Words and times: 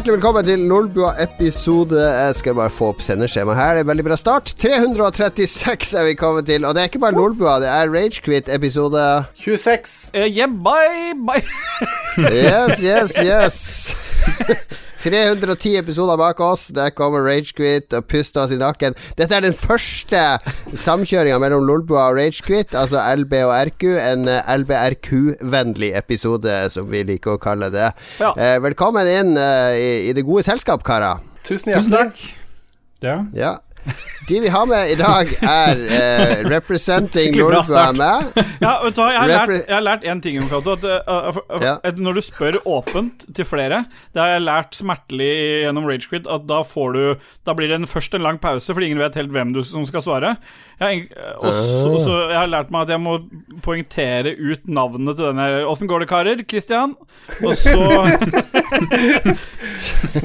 Eh, 0.00 0.02
hjertelig 0.02 0.16
velkommen 0.16 0.46
til 0.48 0.60
Lolbua 0.64 1.10
episode 1.20 2.00
Jeg 2.00 2.36
skal 2.38 2.54
bare 2.56 2.72
få 2.72 2.86
opp 2.94 3.02
sendeskjemaet 3.04 3.58
her. 3.58 3.74
Det 3.76 3.82
er 3.82 3.88
veldig 3.90 4.04
bra 4.06 4.16
start. 4.16 4.54
336 4.56 5.92
er 5.92 6.06
vi 6.06 6.14
kommet 6.16 6.48
til. 6.48 6.64
Og 6.64 6.72
det 6.72 6.80
er 6.80 6.88
ikke 6.88 7.02
bare 7.02 7.18
Lolbua, 7.18 7.58
det 7.60 7.68
er 7.68 7.92
Ragequit 7.92 8.48
episode 8.48 9.02
26. 9.44 10.16
Uh, 10.16 10.24
yeah, 10.24 10.48
bye, 10.48 11.12
bye. 11.20 11.44
Yes, 12.16 12.80
yes, 12.80 13.18
yes. 13.20 14.80
310 15.00 15.78
episoder 15.80 16.18
bak 16.20 16.40
oss. 16.44 16.68
Der 16.76 16.90
kommer 16.96 17.24
Ragequit 17.24 17.94
og 17.96 18.06
puster 18.10 18.44
oss 18.44 18.52
i 18.54 18.58
nakken. 18.60 18.96
Dette 19.18 19.36
er 19.38 19.46
den 19.46 19.56
første 19.56 20.20
samkjøringa 20.76 21.38
mellom 21.40 21.64
Lolbua 21.68 22.10
og 22.10 22.18
Ragequit, 22.20 22.74
altså 22.76 23.02
LB 23.16 23.38
og 23.46 23.54
RQ. 23.70 23.86
En 24.04 24.28
eh, 24.28 24.52
LBRQ-vennlig 24.60 25.94
episode, 25.98 26.52
som 26.74 26.90
vi 26.92 27.02
liker 27.08 27.38
å 27.38 27.40
kalle 27.42 27.70
det. 27.72 27.90
Ja. 28.20 28.34
Eh, 28.36 28.58
velkommen 28.62 29.08
inn 29.08 29.34
eh, 29.40 29.80
i, 29.80 29.90
i 30.10 30.14
det 30.16 30.26
gode 30.28 30.44
selskap, 30.46 30.84
karer. 30.86 31.24
Tusen 31.46 31.72
hjertelig 31.72 31.96
takk. 31.96 32.22
Ja. 33.00 33.16
Ja. 33.32 33.56
De 34.28 34.40
vi 34.40 34.50
har 34.52 34.66
med 34.68 34.92
i 34.92 34.94
dag, 34.94 35.30
er 35.42 35.80
uh, 35.90 36.48
representing 36.50 37.34
med. 37.34 38.28
Ja, 38.64 38.76
vet 38.84 38.94
du 38.94 39.00
hva, 39.00 39.08
jeg 39.10 39.18
har 39.18 39.30
lært, 39.30 39.52
jeg 39.56 39.74
har 39.74 39.82
lært 39.82 40.04
en 40.06 40.20
ting 40.22 40.38
om 40.42 40.46
Cato. 40.50 40.76
At, 40.76 40.84
uh, 40.86 41.40
uh, 41.40 41.64
Ja. 41.64 41.74
når 41.96 42.20
du 42.20 42.22
spør 42.22 42.60
åpent 42.68 43.24
til 43.34 43.48
flere, 43.48 43.84
det 44.14 44.22
har 44.22 44.34
jeg 44.36 44.44
lært 44.46 44.78
smertelig 44.78 45.30
gjennom 45.64 45.88
Ragequid, 45.88 46.28
at 46.30 46.46
da 46.46 46.60
får 46.66 46.94
du 46.94 47.02
Da 47.48 47.56
blir 47.56 47.72
det 47.72 47.80
en, 47.80 47.88
først 47.90 48.14
en 48.14 48.22
lang 48.22 48.38
pause, 48.38 48.70
fordi 48.70 48.92
ingen 48.92 49.02
vet 49.02 49.18
helt 49.18 49.34
hvem 49.34 49.54
du 49.56 49.64
som 49.66 49.86
skal 49.88 50.04
svare. 50.04 50.36
Jeg 50.80 51.10
også, 51.36 51.50
også, 51.50 51.88
og 51.92 52.00
så, 52.00 52.12
Ah. 52.20 52.30
jeg 52.30 52.38
har 52.40 52.46
lært 52.48 52.70
meg 52.72 52.82
at 52.86 52.92
jeg 52.94 53.00
må 53.04 53.18
poengtere 53.62 54.30
ut 54.38 54.62
navnet 54.66 55.16
til 55.18 55.26
denne. 55.26 55.48
Åssen 55.68 55.88
går 55.90 56.00
det, 56.00 56.08
karer? 56.08 56.40
Christian? 56.48 56.94
Og 57.44 57.52
så 57.52 57.76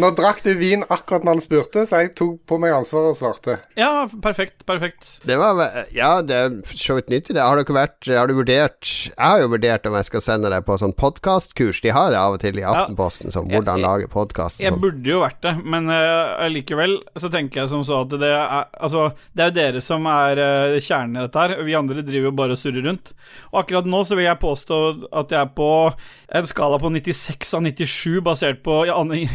Nå 0.01 0.09
drakk 0.17 0.41
du 0.45 0.51
vin 0.57 0.83
akkurat 0.91 1.25
når 1.25 1.37
han 1.37 1.43
spurte, 1.43 1.83
så 1.87 2.01
jeg 2.03 2.11
tok 2.17 2.37
på 2.49 2.57
meg 2.61 2.73
ansvaret 2.75 3.11
og 3.13 3.17
svarte. 3.17 3.57
Ja, 3.79 4.05
perfekt. 4.23 4.63
Perfekt. 4.67 5.03
Det 5.27 5.37
var 5.39 5.59
Ja, 5.95 6.11
det 6.25 6.35
er 6.39 6.49
så 6.71 6.97
vidt 6.97 7.11
i 7.11 7.19
det. 7.35 7.41
Har 7.41 7.59
dere 7.59 7.75
vært 7.75 8.07
Har 8.09 8.27
du 8.31 8.35
vurdert 8.39 8.89
Jeg 9.11 9.19
har 9.19 9.41
jo 9.43 9.49
vurdert 9.51 9.85
om 9.89 9.95
jeg 9.99 10.07
skal 10.09 10.23
sende 10.25 10.51
deg 10.53 10.65
på 10.67 10.77
sånn 10.81 10.95
podkastkurs. 10.97 11.81
De 11.83 11.93
har 11.95 12.11
det 12.13 12.19
av 12.19 12.35
og 12.37 12.41
til 12.43 12.59
i 12.59 12.65
Aftenposten, 12.65 13.31
som 13.31 13.47
Jeg- 13.49 13.59
hvordan 13.61 13.77
jeg- 13.79 13.85
lage 13.85 14.07
podkast 14.11 14.59
Jeg 14.59 14.71
sånn. 14.73 14.81
burde 14.81 15.05
jo 15.05 15.19
vært 15.21 15.41
det, 15.41 15.55
men 15.65 15.89
uh, 15.89 16.47
likevel 16.49 16.97
så 17.17 17.29
tenker 17.31 17.61
jeg 17.61 17.69
som 17.69 17.83
så 17.83 18.01
at 18.05 18.09
det 18.15 18.23
er 18.31 18.65
Altså, 18.81 19.11
det 19.35 19.41
er 19.43 19.49
jo 19.51 19.55
dere 19.59 19.81
som 19.81 20.05
er 20.07 20.37
eh, 20.37 20.44
kjernen 20.83 21.19
i 21.19 21.25
dette 21.25 21.41
her. 21.41 21.55
Vi 21.67 21.77
andre 21.77 22.03
driver 22.05 22.29
jo 22.29 22.35
bare 22.37 22.55
og 22.55 22.61
surrer 22.61 22.85
rundt. 22.87 23.13
Og 23.51 23.61
akkurat 23.63 23.89
nå 23.89 24.01
så 24.07 24.17
vil 24.17 24.27
jeg 24.27 24.41
påstå 24.41 24.79
at 25.21 25.35
jeg 25.35 25.41
er 25.41 25.53
på 25.57 25.69
en 26.39 26.49
skala 26.49 26.79
på 26.81 26.91
96 26.95 27.53
av 27.57 27.65
97, 27.67 28.21
basert 28.25 28.63
på 28.65 28.81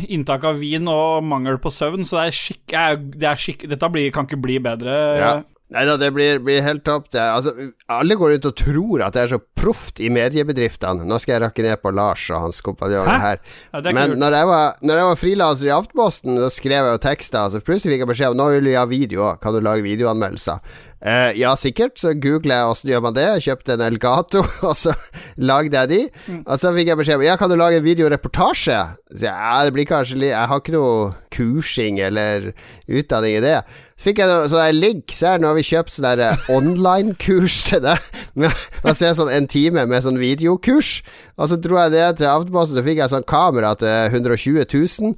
inntak 0.09 0.47
av 0.49 0.61
vin 0.61 0.91
og 0.91 1.25
mangel 1.27 1.61
på 1.63 1.73
søvn, 1.75 2.07
så 2.09 2.21
det 2.21 2.27
er 2.27 2.39
skikk... 2.41 2.77
Det 3.21 3.31
er 3.31 3.41
skikk 3.41 3.65
dette 3.71 3.91
blir, 3.93 4.11
kan 4.15 4.29
ikke 4.29 4.41
bli 4.43 4.61
bedre. 4.63 5.01
Ja. 5.21 5.33
Nei 5.71 5.85
da, 5.87 5.95
det 6.01 6.09
blir, 6.11 6.41
blir 6.43 6.65
helt 6.67 6.83
topp. 6.87 7.07
Altså, 7.15 7.53
alle 7.91 8.17
går 8.19 8.41
ut 8.41 8.49
og 8.51 8.57
tror 8.59 9.05
at 9.07 9.15
det 9.15 9.23
er 9.23 9.33
så 9.37 9.39
proft 9.61 10.01
i 10.03 10.11
mediebedriftene. 10.11 11.07
Nå 11.07 11.19
skal 11.23 11.37
jeg 11.37 11.45
rakke 11.45 11.63
ned 11.63 11.79
på 11.83 11.93
Lars 11.95 12.25
og 12.33 12.43
hans 12.49 12.59
kompanjonger 12.67 13.23
her. 13.23 13.41
Ja, 13.71 13.83
det 13.85 13.95
Men 13.95 14.17
når 14.19 14.39
jeg 14.41 14.51
var, 14.51 14.81
når 14.83 15.01
jeg 15.01 15.09
var 15.11 15.21
frilanser 15.21 15.71
i 15.71 15.75
Aftenposten, 15.77 16.41
så 16.43 16.51
skrev 16.51 16.89
jeg 16.89 16.97
jo 16.97 17.03
tekster. 17.07 17.53
Så 17.53 17.63
plutselig 17.63 17.95
fikk 17.95 18.05
jeg 18.07 18.11
beskjed 18.11 18.35
om 18.35 18.41
nå 18.43 18.49
vil 18.57 18.71
vi 18.73 18.79
ha 18.81 18.87
video. 18.91 19.31
Kan 19.43 19.55
du 19.55 19.63
lage 19.63 19.87
videoanmeldelser? 19.87 20.59
Uh, 21.01 21.31
ja, 21.39 21.55
sikkert. 21.57 21.95
Så 22.03 22.13
googla 22.19 22.59
jeg 22.59 22.73
åssen 22.73 22.91
gjør 22.91 23.05
man 23.07 23.17
det. 23.17 23.29
Jeg 23.37 23.47
kjøpte 23.47 23.77
en 23.77 23.85
Elgato, 23.87 24.43
og 24.69 24.75
så 24.77 24.97
lagde 25.41 25.79
jeg 25.79 25.93
de. 25.93 26.01
Mm. 26.27 26.43
Og 26.43 26.61
så 26.61 26.75
fikk 26.77 26.91
jeg 26.91 27.01
beskjed 27.01 27.21
om 27.21 27.27
ja, 27.29 27.37
kan 27.41 27.53
du 27.53 27.57
lage 27.61 27.79
en 27.79 27.87
videoreportasje? 27.87 28.81
Så 29.15 29.29
jeg, 29.29 29.33
ja, 29.33 29.55
det 29.65 29.77
blir 29.77 29.89
kanskje 29.89 30.19
Jeg 30.19 30.51
har 30.51 30.61
ikke 30.61 30.75
noe 30.75 31.13
kursing 31.33 32.03
eller 32.03 32.51
utdanning 32.91 33.39
i 33.39 33.45
det. 33.45 33.61
Så 34.01 34.07
fikk 34.07 34.23
jeg 34.23 34.31
noe 34.31 34.47
sånn 34.49 34.63
der 34.63 34.73
link, 34.73 35.13
Se 35.13 35.29
her 35.29 35.41
nå 35.43 35.51
har 35.51 35.57
vi 35.59 35.65
kjøpt 35.69 35.93
sånn 35.93 36.07
der 36.07 36.21
eh, 36.25 36.45
online-kurs 36.49 37.59
til 37.69 37.83
deg. 37.85 38.07
Man 38.87 38.97
ser 38.97 39.13
sånn 39.19 39.29
en 39.29 39.49
time 39.51 39.83
med 39.85 40.07
sånn 40.07 40.17
videokurs. 40.17 41.03
Og 41.37 41.51
så 41.51 41.59
dro 41.61 41.77
jeg 41.83 41.93
det 41.93 42.07
til 42.17 42.31
Aftenposten, 42.31 42.79
så 42.79 42.85
fikk 42.87 43.03
jeg 43.03 43.13
sånn 43.13 43.27
kamera 43.29 43.75
til 43.77 44.17
120 44.17 44.65
000. 44.65 45.13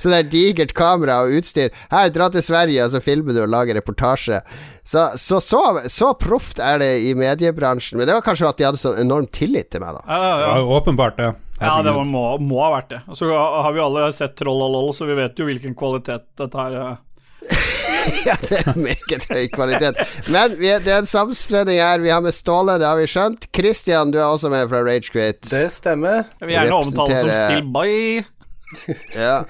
Sånn, 0.00 0.14
der 0.14 0.30
digert 0.32 0.72
kamera 0.78 1.18
og 1.26 1.36
utstyr. 1.42 1.76
Her, 1.92 2.08
dra 2.14 2.30
til 2.32 2.46
Sverige, 2.46 2.86
og 2.86 2.94
så 2.94 3.02
filmer 3.04 3.36
du 3.36 3.42
og 3.44 3.52
lager 3.52 3.76
reportasje. 3.76 4.40
Så 4.88 5.04
så, 5.20 5.36
så, 5.44 5.60
så 5.92 6.14
proft 6.16 6.62
er 6.64 6.80
det 6.80 6.92
i 7.04 7.12
mediebransjen. 7.20 8.00
Men 8.00 8.08
det 8.08 8.16
var 8.16 8.24
kanskje 8.24 8.48
at 8.48 8.60
de 8.60 8.68
hadde 8.70 8.80
sånn 8.80 8.96
enorm 9.02 9.28
tillit 9.28 9.68
til 9.74 9.84
meg, 9.84 9.98
da. 10.00 10.06
Ja, 10.08 10.22
ja, 10.24 10.54
ja. 10.56 10.64
åpenbart, 10.78 11.20
det. 11.20 11.34
ja 11.60 11.74
det 11.84 11.92
var, 11.92 12.08
må, 12.08 12.24
må 12.40 12.64
ha 12.64 12.70
vært 12.78 12.94
det. 12.94 13.02
Og 13.12 13.20
så 13.20 13.28
har 13.28 13.76
vi 13.76 13.84
alle 13.84 14.08
sett 14.16 14.38
Troll 14.40 14.64
og 14.64 14.72
Loll, 14.72 14.90
så 14.96 15.08
vi 15.08 15.20
vet 15.20 15.36
jo 15.36 15.50
hvilken 15.50 15.76
kvalitet 15.76 16.24
dette 16.40 16.64
her 16.64 16.80
er. 16.80 16.96
Ja, 18.26 18.34
det 18.40 18.58
er 18.62 18.76
meget 18.80 19.24
høy 19.28 19.48
kvalitet. 19.52 19.98
Men 20.32 20.54
vi, 20.58 20.70
det 20.84 20.92
er 20.92 21.02
en 21.02 21.08
samspenning 21.08 21.80
her. 21.80 22.00
Vi 22.00 22.10
har 22.12 22.22
med 22.24 22.32
Ståle, 22.34 22.78
det 22.80 22.86
har 22.88 22.96
vi 22.98 23.06
skjønt. 23.10 23.48
Christian, 23.54 24.12
du 24.14 24.18
er 24.20 24.24
også 24.26 24.50
med 24.52 24.68
fra 24.70 24.80
Ragequit. 24.86 25.42
Det 25.50 25.66
stemmer. 25.72 26.24
Jeg 26.40 26.48
vil 26.48 26.56
gjerne 26.56 26.80
omtale 26.80 27.14
det 27.14 27.22
som 27.22 27.32
Still. 27.36 28.26
Ja. 29.16 29.44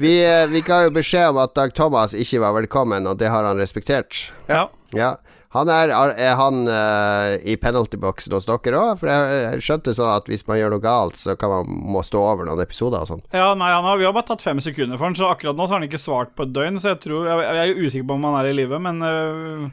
Vi, 0.00 0.12
eh, 0.24 0.46
vi 0.48 0.62
ga 0.64 0.82
jo 0.86 0.92
beskjed 0.94 1.32
om 1.32 1.40
at 1.42 1.52
Dag 1.56 1.74
Thomas 1.76 2.14
ikke 2.16 2.40
var 2.40 2.54
velkommen, 2.56 3.06
og 3.08 3.18
det 3.20 3.28
har 3.32 3.44
han 3.44 3.60
respektert. 3.60 4.30
Ja. 4.48 4.66
Ja. 4.96 5.14
Han 5.52 5.68
er, 5.68 5.90
er 6.16 6.36
han 6.38 6.62
uh, 6.64 7.34
i 7.44 7.58
penaltyboxen 7.60 8.32
hos 8.32 8.46
dere 8.48 8.78
òg? 8.78 8.94
For 9.02 9.10
jeg, 9.10 9.40
jeg 9.42 9.64
skjønte 9.66 9.92
sånn 9.98 10.08
at 10.14 10.30
hvis 10.30 10.46
man 10.48 10.56
gjør 10.56 10.72
noe 10.72 10.84
galt, 10.84 11.18
så 11.20 11.36
kan 11.36 11.52
man 11.52 11.68
må 11.92 12.00
stå 12.06 12.22
over 12.24 12.48
noen 12.48 12.62
episoder 12.64 13.04
og 13.04 13.10
sånn. 13.10 13.22
Ja, 13.36 13.50
nei, 13.58 13.68
han 13.74 13.84
har, 13.84 14.00
Vi 14.00 14.08
har 14.08 14.16
bare 14.16 14.30
tatt 14.32 14.44
fem 14.44 14.62
sekunder 14.64 14.96
for 14.96 15.10
han, 15.10 15.18
så 15.18 15.28
akkurat 15.28 15.58
nå 15.58 15.66
så 15.66 15.76
har 15.76 15.82
han 15.82 15.88
ikke 15.90 16.00
svart 16.00 16.32
på 16.38 16.48
et 16.48 16.54
døgn. 16.56 16.80
Så 16.80 16.94
jeg 16.94 17.02
tror 17.04 17.28
Jeg, 17.28 17.44
jeg 17.44 17.74
er 17.76 17.84
usikker 17.84 18.08
på 18.08 18.16
om 18.16 18.28
han 18.30 18.38
er 18.40 18.48
i 18.48 18.56
live, 18.56 18.80
men 18.88 19.04
uh, 19.04 19.68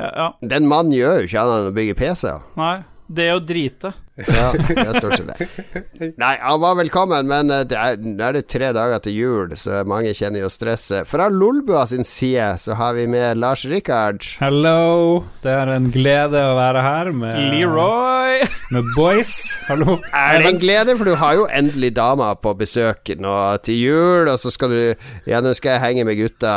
ja, 0.00 0.10
ja. 0.10 0.28
Den 0.56 0.66
mannen 0.70 0.96
gjør 0.96 1.20
jo 1.20 1.28
ikke 1.28 1.44
annet 1.44 1.60
enn 1.60 1.70
å 1.70 1.76
bygge 1.76 1.98
PC-er. 2.00 2.46
Nei. 2.58 2.76
Det 3.10 3.26
å 3.34 3.40
drite. 3.42 3.90
Ja, 4.28 4.50
det 4.56 4.84
er 4.84 4.98
stort 4.98 5.16
sett 5.16 5.30
det. 5.30 6.10
Nei, 6.20 6.34
han 6.40 6.60
var 6.62 6.76
velkommen, 6.80 7.28
men 7.30 7.52
eh, 7.54 7.64
det 7.68 7.78
er, 7.78 7.98
nå 8.00 8.26
er 8.28 8.38
det 8.38 8.46
tre 8.50 8.72
dager 8.76 9.02
til 9.04 9.16
jul, 9.16 9.56
så 9.58 9.82
mange 9.88 10.14
kjenner 10.16 10.44
jo 10.44 10.52
stresset. 10.52 11.08
Fra 11.10 11.30
Lolbua 11.32 11.86
sin 11.90 12.06
side 12.06 12.52
så 12.62 12.76
har 12.80 12.96
vi 12.98 13.06
med 13.10 13.40
Lars 13.40 13.64
Rikard. 13.68 14.24
Hello. 14.40 15.24
Det 15.44 15.52
er 15.54 15.74
en 15.76 15.90
glede 15.94 16.44
å 16.50 16.56
være 16.58 16.84
her 16.84 17.12
med, 17.16 17.40
Leroy! 17.54 18.46
med 18.70 18.84
boys. 18.96 19.58
Hallo. 19.66 19.98
Er 20.14 20.42
det 20.42 20.50
en 20.52 20.60
glede, 20.62 20.94
for 20.98 21.08
du 21.08 21.14
har 21.18 21.34
jo 21.38 21.46
endelig 21.50 21.90
dama 21.96 22.30
på 22.38 22.52
besøk 22.58 23.12
nå 23.20 23.34
til 23.66 23.80
jul, 23.80 24.30
og 24.30 24.36
så 24.40 24.52
skal 24.54 24.72
du 24.72 24.80
Ja, 25.28 25.40
nå 25.42 25.52
skal 25.56 25.76
jeg 25.76 25.82
henge 25.84 26.04
med 26.08 26.18
gutta 26.18 26.52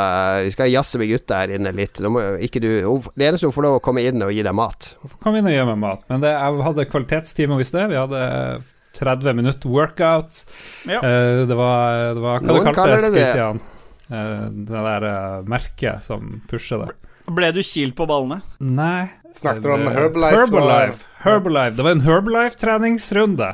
Vi 0.46 0.54
skal 0.54 0.72
jazze 0.72 1.00
med 1.02 1.10
gutta 1.12 1.42
her 1.42 1.56
inne 1.58 1.74
litt. 1.76 2.02
Nå 2.04 2.12
må 2.14 2.24
ikke 2.44 2.62
du 2.64 2.70
Det 3.18 3.28
eneste 3.28 3.50
hun 3.50 3.56
får 3.56 3.68
lov 3.68 3.80
å 3.80 3.84
komme 3.84 4.04
inn 4.06 4.22
og 4.26 4.34
gi 4.34 4.44
deg 4.46 4.56
mat. 4.58 4.94
Hvorfor 5.02 5.22
komme 5.26 5.42
inn 5.42 5.50
og 5.50 5.56
gi 5.56 5.66
meg 5.72 5.80
mat? 5.82 6.06
Men 6.12 6.24
det, 6.24 6.34
jeg 6.36 6.68
hadde 6.68 6.88
kvalitetstime 6.92 7.53
i 7.62 7.68
sted. 7.68 7.92
Vi 7.92 8.00
hadde 8.00 8.24
30 8.98 9.34
minutter 9.34 9.70
workout. 9.70 10.46
Ja. 10.88 11.02
Eh, 11.02 11.44
det 11.48 11.56
var, 11.56 12.14
det 12.14 12.22
var 12.22 12.42
Hva 12.42 12.50
Noen 12.50 12.68
kaller 12.70 12.98
kaltes 12.98 13.08
det 13.10 13.14
det. 13.14 13.26
Christian? 13.26 13.62
Eh, 14.10 14.46
det 14.70 14.84
der 14.88 15.08
eh, 15.10 15.40
merket 15.50 16.06
som 16.06 16.42
pusher 16.50 16.86
det. 16.86 16.92
Ble 17.34 17.54
du 17.56 17.62
kilt 17.64 17.96
på 17.96 18.08
ballene? 18.10 18.42
Nei 18.60 19.08
Snakket 19.34 19.64
du 19.64 19.72
om 19.74 19.88
Herbalife? 19.88 20.38
Herbalife. 20.38 21.08
Herbalife. 21.24 21.76
Det 21.78 21.86
var 21.86 21.96
en 21.96 22.04
Herbalife-treningsrunde. 22.06 23.48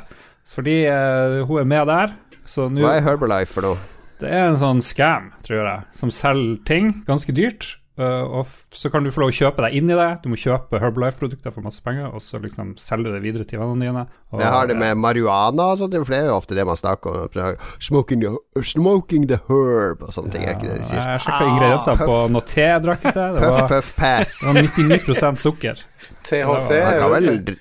Fordi 0.50 0.76
uh, 0.90 1.46
hun 1.48 1.62
er 1.62 1.68
med 1.70 1.88
der. 1.88 2.12
Så 2.44 2.66
nå 2.68 2.82
Hva 2.84 2.98
er 2.98 3.06
Herbalife 3.06 3.54
for 3.54 3.64
noe? 3.64 3.78
Det 4.20 4.28
er 4.28 4.50
en 4.50 4.58
sånn 4.60 4.82
scam, 4.84 5.30
tror 5.46 5.62
jeg, 5.64 5.84
som 5.96 6.12
selger 6.12 6.58
ting 6.68 6.92
ganske 7.06 7.32
dyrt. 7.32 7.78
Eh, 8.00 8.22
og 8.26 8.42
f 8.46 8.54
så 8.74 8.90
kan 8.92 9.04
du 9.04 9.10
få 9.14 9.22
lov 9.24 9.32
å 9.32 9.36
kjøpe 9.36 9.64
deg 9.66 9.76
inn 9.78 9.90
i 9.92 9.96
det. 9.98 10.08
Du 10.24 10.28
må 10.32 10.38
kjøpe 10.40 10.80
Herbalife-produkter 10.82 11.54
for 11.54 11.64
masse 11.66 11.82
penger, 11.84 12.08
og 12.14 12.22
så 12.24 12.40
liksom 12.42 12.74
selger 12.80 13.10
du 13.10 13.16
det 13.18 13.22
videre 13.24 13.46
til 13.48 13.60
vennene 13.62 13.86
dine. 13.88 14.04
Og, 14.30 14.40
Jeg 14.42 14.52
har 14.54 14.70
det 14.70 14.76
med 14.80 15.00
marihuana 15.00 15.70
og 15.74 15.80
sånt, 15.80 15.96
for 16.00 16.14
det 16.14 16.20
er 16.20 16.30
jo 16.30 16.36
ofte 16.38 16.58
det 16.58 16.66
man 16.68 16.78
snakker 16.80 17.22
om. 17.24 17.64
Smoking 17.82 18.22
the, 18.24 18.34
smoking 18.66 19.26
the 19.30 19.40
herb 19.48 20.04
og 20.06 20.14
sånne 20.14 20.34
ting, 20.34 20.46
er 20.46 20.56
ikke 20.56 20.70
det 20.70 20.78
de 20.82 20.90
sier? 20.92 21.02
Jeg 21.14 21.24
sjekka 21.26 21.50
ingrediensene 21.50 22.06
på 22.06 22.20
noe 22.36 22.46
te 22.52 22.68
jeg 22.68 22.84
drakk 22.86 23.04
i 23.04 23.10
sted. 23.14 23.34
Det 23.36 23.42
Puff, 23.42 23.58
var, 23.58 23.68
puff, 23.74 23.90
pass. 23.98 24.38
det 24.44 24.54
var 24.54 24.70
99% 24.70 25.44
sukker. 25.48 25.84
THC. 26.30 26.70
Er 26.78 27.04
jo 27.04 27.58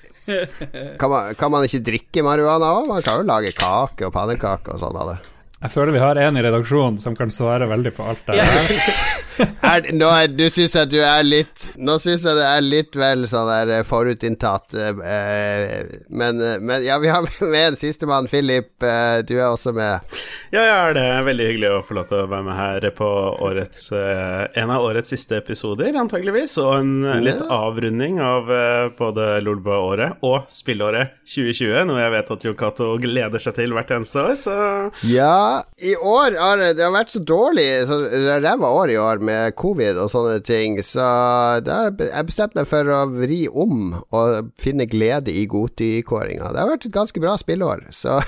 kan 1.00 1.09
man, 1.09 1.36
kan 1.36 1.51
man 1.51 1.65
ikke 1.65 1.81
drikke 1.81 2.24
marihuana 2.25 2.69
òg? 2.77 2.88
Man 2.91 3.01
kan 3.01 3.21
jo 3.21 3.25
lage 3.25 3.53
kake 3.57 4.06
og 4.06 4.13
pannekaker 4.13 4.75
og 4.75 4.81
sånn 4.83 5.00
av 5.01 5.13
det. 5.13 5.19
Jeg 5.59 5.73
føler 5.73 5.91
vi 5.91 6.00
har 6.00 6.15
en 6.23 6.38
i 6.39 6.44
redaksjonen 6.45 7.00
som 7.03 7.15
kan 7.19 7.31
svare 7.33 7.67
veldig 7.67 7.91
på 7.97 8.06
alt 8.07 8.23
det 8.29 8.39
her. 8.39 8.75
Er, 9.39 9.85
nå 9.95 10.07
er, 10.11 10.27
du 10.35 10.41
syns 10.51 10.73
at 10.75 10.89
du 10.91 10.97
er 11.00 11.21
litt 11.23 11.61
Nå 11.79 11.94
syns 12.03 12.25
jeg 12.27 12.35
det 12.35 12.44
er 12.44 12.63
litt 12.65 12.95
vel 13.00 13.21
sånn 13.29 13.47
der 13.47 13.69
eh, 13.77 13.83
forutinntatt. 13.88 14.73
eh, 14.75 15.94
men, 16.11 16.41
eh, 16.44 16.57
men 16.59 16.83
ja, 16.83 16.97
vi 17.00 17.07
har 17.07 17.23
med 17.53 17.61
en 17.69 17.77
sistemann. 17.79 18.27
Philip, 18.27 18.73
eh, 18.83 19.21
du 19.23 19.38
er 19.38 19.45
også 19.47 19.71
med. 19.77 20.11
Ja, 20.51 20.65
ja, 20.65 20.79
det 20.91 21.06
er 21.06 21.23
veldig 21.23 21.47
hyggelig 21.53 21.71
å 21.71 21.79
få 21.88 21.95
lov 21.95 22.09
til 22.09 22.19
å 22.19 22.27
være 22.33 22.47
med 22.50 22.57
her 22.59 22.89
på 22.97 23.07
årets, 23.47 23.85
eh, 23.95 24.44
en 24.59 24.73
av 24.75 24.83
årets 24.89 25.13
siste 25.15 25.39
episoder, 25.39 25.95
antageligvis. 25.95 26.57
Og 26.59 26.73
en 26.81 27.23
litt 27.23 27.39
avrunding 27.47 28.19
av 28.19 28.51
både 29.00 29.29
Lolbua-året 29.45 30.19
og 30.27 30.51
spillåret 30.51 31.15
2020, 31.23 31.85
noe 31.88 32.03
jeg 32.03 32.15
vet 32.17 32.35
at 32.35 32.50
Jon 32.50 32.59
Cato 32.59 32.91
gleder 33.00 33.39
seg 33.39 33.55
til 33.62 33.77
hvert 33.77 33.95
eneste 33.95 34.25
år, 34.25 34.35
så 34.41 34.59
Ja, 35.07 35.31
i 35.84 35.96
år 35.96 36.38
har 36.40 36.62
det, 36.62 36.84
har 36.84 36.94
vært 36.96 37.13
så 37.13 37.22
dårlig 37.24 37.68
så 37.90 38.00
ræva 38.44 38.72
år 38.81 38.94
i 38.94 38.98
år 39.01 39.22
med 39.24 39.56
covid 39.60 40.00
og 40.01 40.12
sånne 40.13 40.40
ting, 40.46 40.80
så 40.86 41.06
har 41.66 41.94
jeg 42.00 42.25
bestemt 42.30 42.57
meg 42.57 42.69
for 42.69 42.90
å 42.94 43.04
vri 43.12 43.44
om 43.50 43.94
og 44.10 44.51
finne 44.60 44.90
glede 44.90 45.34
i 45.34 45.46
Goti-kåringa. 45.50 46.51
Det 46.54 46.63
har 46.63 46.74
vært 46.74 46.90
et 46.90 46.98
ganske 46.98 47.24
bra 47.24 47.38
spillår, 47.40 47.88
så 47.96 48.19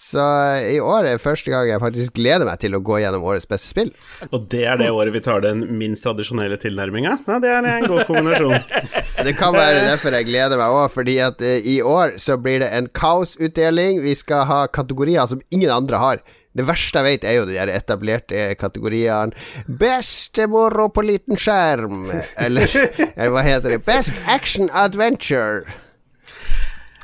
så 0.00 0.22
i 0.64 0.78
år 0.80 1.04
er 1.04 1.18
det 1.18 1.20
første 1.20 1.52
gang 1.52 1.66
jeg 1.68 1.80
faktisk 1.82 2.14
gleder 2.16 2.48
meg 2.48 2.56
til 2.62 2.72
å 2.72 2.80
gå 2.80 3.02
gjennom 3.02 3.24
årets 3.28 3.44
beste 3.48 3.68
spill. 3.68 3.90
Og 4.30 4.46
det 4.48 4.62
er 4.64 4.78
det 4.80 4.88
året 4.96 5.12
vi 5.12 5.20
tar 5.20 5.42
den 5.44 5.60
minst 5.76 6.06
tradisjonelle 6.06 6.56
tilnærminga? 6.62 7.18
Ja, 7.28 7.36
det 7.42 7.50
er 7.52 7.68
en 7.68 7.84
god 7.84 8.06
kombinasjon. 8.08 8.56
Det 9.26 9.34
kan 9.36 9.52
være 9.52 9.82
derfor 9.84 10.14
jeg 10.16 10.30
gleder 10.30 10.56
meg 10.56 10.72
òg, 10.72 10.86
fordi 10.94 11.18
at 11.20 11.42
eh, 11.44 11.66
i 11.68 11.76
år 11.84 12.14
så 12.16 12.38
blir 12.40 12.62
det 12.62 12.70
en 12.72 12.88
kaosutdeling. 12.96 14.00
Vi 14.00 14.14
skal 14.16 14.46
ha 14.48 14.62
kategorier 14.72 15.28
som 15.28 15.42
ingen 15.52 15.68
andre 15.74 16.00
har. 16.00 16.22
Det 16.50 16.64
verste 16.66 16.98
jeg 16.98 17.06
vet, 17.06 17.26
er 17.28 17.36
jo 17.38 17.44
de 17.46 17.54
der 17.54 17.70
etablerte 17.70 18.48
kategoriene. 18.58 19.36
'Bestemoro 19.68 20.88
på 20.90 21.04
liten 21.06 21.38
skjerm, 21.38 22.08
eller, 22.42 22.66
eller 23.14 23.30
hva 23.36 23.44
heter 23.46 23.76
det? 23.76 23.84
Best 23.86 24.18
action 24.26 24.70
adventure. 24.74 25.62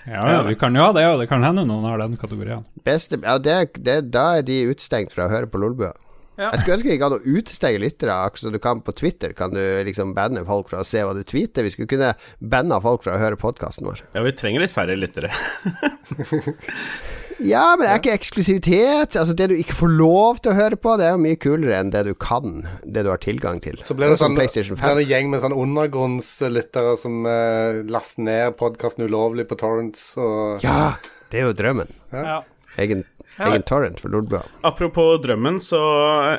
Ja, 0.06 0.22
ja, 0.30 0.42
vi 0.46 0.54
kan 0.54 0.74
jo 0.74 0.82
ha 0.82 0.92
det, 0.94 1.02
og 1.10 1.18
det 1.22 1.28
kan 1.30 1.42
hende 1.42 1.64
noen 1.66 1.86
har 1.86 1.98
den 1.98 2.18
kategorien. 2.18 2.62
Beste 2.86 3.18
Ja, 3.22 3.38
det, 3.42 3.82
det, 3.82 3.96
da 4.14 4.36
er 4.38 4.44
de 4.46 4.60
utestengt 4.70 5.14
fra 5.14 5.26
å 5.26 5.32
høre 5.32 5.50
på 5.50 5.58
Lolbua. 5.58 5.92
Ja. 6.36 6.50
Jeg 6.52 6.60
skulle 6.60 6.76
ønske 6.76 6.90
vi 6.92 6.98
kan 7.00 7.14
utestenge 7.24 7.80
lyttere, 7.80 8.14
akkurat 8.26 8.44
som 8.44 8.54
du 8.54 8.60
kan 8.62 8.82
på 8.84 8.92
Twitter. 8.94 9.32
Kan 9.34 9.54
du 9.56 9.62
liksom 9.88 10.12
banne 10.14 10.44
folk 10.46 10.68
fra 10.70 10.82
å 10.82 10.86
se 10.86 11.02
hva 11.02 11.14
du 11.16 11.24
tweeter? 11.26 11.64
Vi 11.64 11.72
skulle 11.74 11.90
kunne 11.90 12.12
banne 12.38 12.78
folk 12.84 13.06
fra 13.06 13.16
å 13.16 13.22
høre 13.22 13.40
podkasten 13.40 13.88
vår. 13.88 14.04
Ja, 14.14 14.22
vi 14.26 14.34
trenger 14.36 14.62
litt 14.62 14.74
færre 14.74 14.98
lyttere. 15.00 15.32
Ja, 17.44 17.74
men 17.76 17.84
det 17.84 17.90
er 17.92 18.00
ikke 18.00 18.14
eksklusivitet. 18.16 19.16
Altså 19.20 19.34
Det 19.36 19.48
du 19.50 19.56
ikke 19.58 19.76
får 19.76 19.92
lov 19.98 20.38
til 20.40 20.52
å 20.52 20.56
høre 20.56 20.78
på, 20.80 20.94
det 20.96 21.08
er 21.08 21.16
jo 21.16 21.22
mye 21.24 21.38
kulere 21.40 21.80
enn 21.80 21.90
det 21.92 22.04
du 22.08 22.14
kan. 22.14 22.62
Det 22.84 23.04
du 23.04 23.10
har 23.12 23.20
tilgang 23.22 23.60
til. 23.64 23.76
Så 23.84 23.96
blir 23.98 24.08
det, 24.12 24.18
sånn, 24.20 24.36
blir 24.38 24.48
det 24.48 24.86
en 24.86 25.02
gjeng 25.10 25.28
med 25.32 25.42
sånn 25.44 25.56
undergrunnslyttere 25.56 26.94
som 27.00 27.26
eh, 27.28 27.82
laster 27.92 28.24
ned 28.26 28.56
podkasten 28.60 29.04
ulovlig 29.08 29.48
på 29.50 29.58
torrents 29.60 30.14
og 30.20 30.64
Ja, 30.64 30.94
det 31.32 31.42
er 31.42 31.50
jo 31.50 31.58
drømmen. 31.58 31.92
Ja. 32.12 32.40
Egen, 32.80 33.04
Ja. 33.36 33.50
egen 33.50 33.62
torrent 33.68 34.00
for 34.00 34.08
Lolbua. 34.08 34.42
Apropos 34.64 35.18
drømmen, 35.20 35.60
så 35.60 35.80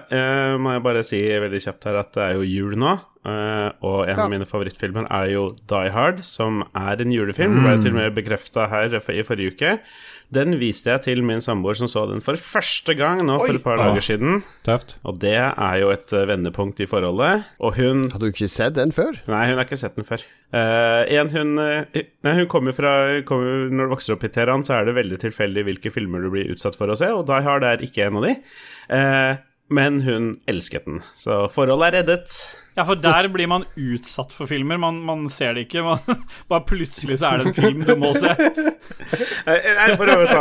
eh, 0.10 0.58
må 0.58 0.74
jeg 0.74 0.84
bare 0.86 1.04
si 1.06 1.22
veldig 1.22 1.62
kjapt 1.62 1.86
her 1.86 2.00
at 2.02 2.12
det 2.18 2.24
er 2.24 2.34
jo 2.40 2.48
jul 2.48 2.74
nå. 2.78 2.98
Uh, 3.28 3.74
og 3.84 4.06
en 4.08 4.16
Ja. 4.16 4.24
av 4.24 4.30
mine 4.32 4.46
favorittfilmer 4.48 5.06
er 5.12 5.34
jo 5.34 5.50
Die 5.68 5.90
Hard, 5.92 6.24
som 6.24 6.62
er 6.74 7.02
en 7.02 7.12
julefilm. 7.12 7.58
Det 7.58 7.64
ble 7.66 7.74
jo 7.76 7.82
til 7.84 7.92
og 7.92 7.98
med 7.98 8.16
bekrefta 8.16 8.70
her 8.72 8.88
i 8.96 9.24
forrige 9.28 9.52
uke. 9.52 9.80
Den 10.34 10.58
viste 10.60 10.92
jeg 10.92 11.04
til 11.06 11.22
min 11.24 11.40
samboer, 11.44 11.78
som 11.80 11.88
så 11.88 12.04
den 12.10 12.24
for 12.24 12.36
første 12.40 12.92
gang 13.00 13.22
nå 13.24 13.38
for 13.40 13.56
et 13.56 13.64
par 13.64 13.80
dager 13.80 14.04
siden. 14.04 14.42
Tøft. 14.68 14.98
Og 15.08 15.22
det 15.22 15.38
er 15.38 15.78
jo 15.80 15.92
et 15.94 16.12
eh, 16.12 16.26
vendepunkt 16.28 16.82
i 16.84 16.88
forholdet. 16.90 17.46
Og 17.64 17.78
hun 17.80 18.04
Hadde 18.12 18.28
du 18.28 18.34
ikke 18.34 18.50
sett 18.52 18.76
den 18.76 18.92
før? 18.96 19.16
Nei, 19.32 19.46
hun 19.48 19.56
har 19.56 19.68
ikke 19.68 19.80
sett 19.80 19.96
den 19.96 20.08
før. 20.08 20.26
Uh, 20.48 21.04
en, 21.12 21.32
hun, 21.32 21.58
uh, 21.60 22.04
nei, 22.24 22.34
hun 22.38 22.46
kommer 22.48 22.72
fra 22.72 22.92
kommer, 23.28 23.66
Når 23.68 23.90
du 23.90 23.92
vokser 23.92 24.16
opp 24.16 24.24
i 24.24 24.30
Teheran, 24.32 24.64
så 24.64 24.78
er 24.78 24.88
det 24.88 24.96
veldig 24.96 25.20
tilfeldig 25.20 25.66
hvilke 25.68 25.92
filmer 25.92 26.24
du 26.24 26.32
blir 26.32 26.54
utsatt 26.54 26.78
for 26.80 26.92
å 26.92 26.96
se, 27.00 27.10
og 27.12 27.26
Die 27.28 27.44
Hard 27.44 27.68
er 27.68 27.84
ikke 27.84 28.08
en 28.08 28.20
av 28.20 28.28
de. 28.28 28.36
Eh, 28.96 29.34
men 29.70 30.02
hun 30.06 30.40
elsket 30.48 30.86
den, 30.88 31.02
så 31.20 31.46
forholdet 31.52 31.90
er 31.90 31.98
reddet. 32.02 32.36
Ja, 32.78 32.84
for 32.86 33.00
der 33.02 33.26
blir 33.34 33.50
man 33.50 33.64
utsatt 33.74 34.32
for 34.36 34.46
filmer. 34.46 34.78
Man, 34.78 35.00
man 35.02 35.24
ser 35.34 35.56
det 35.58 35.64
ikke. 35.66 35.82
Man, 35.82 35.98
bare 36.52 36.62
plutselig 36.70 37.18
så 37.20 37.32
er 37.32 37.42
det 37.42 37.50
en 37.50 37.56
film 37.58 37.82
du 37.88 37.96
må 37.98 38.12
se. 38.14 38.30
Nei, 39.48 39.96
bare 39.98 40.18
vent 40.22 40.36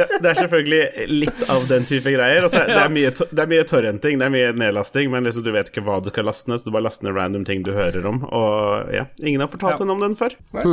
ja, 0.00 0.06
det 0.20 0.26
er 0.32 0.38
selvfølgelig 0.40 1.06
litt 1.12 1.44
av 1.54 1.64
den 1.70 1.86
type 1.88 2.12
greier. 2.12 2.42
Altså, 2.48 2.64
det, 2.66 2.76
er 2.82 2.92
mye, 2.92 3.12
det 3.14 3.44
er 3.44 3.50
mye 3.54 3.68
torrenting, 3.68 4.18
det 4.20 4.26
er 4.26 4.34
mye 4.34 4.50
nedlasting, 4.64 5.10
men 5.12 5.28
liksom, 5.28 5.46
du 5.46 5.52
vet 5.54 5.70
ikke 5.70 5.84
hva 5.86 6.00
du 6.02 6.10
skal 6.10 6.26
laste 6.28 6.50
ned, 6.50 6.60
så 6.60 6.68
du 6.68 6.74
bare 6.74 6.88
laster 6.88 7.06
ned 7.06 7.16
random 7.18 7.46
ting 7.46 7.62
du 7.66 7.72
hører 7.76 8.06
om. 8.10 8.22
Og 8.26 8.90
ja, 8.96 9.06
ingen 9.22 9.44
har 9.44 9.52
fortalt 9.52 9.76
Ja. 9.78 9.84
henne 9.84 9.94
om 9.96 10.02
den 10.02 10.18
før. 10.18 10.34
Nei. 10.56 10.66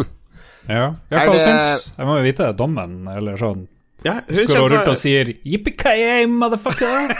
ja 0.74 0.88
hva 1.14 1.38
syns 1.40 1.92
Jeg 1.94 2.08
må 2.10 2.18
jo 2.18 2.26
vite 2.26 2.50
dommen, 2.58 3.04
eller 3.14 3.38
sånn. 3.40 3.68
Ja, 4.06 4.20
hun 4.28 4.44
Går 4.44 4.52
kjempe... 4.54 4.70
rundt 4.76 4.92
og 4.92 5.00
sier 5.00 5.32
motherfucker'? 6.30 7.16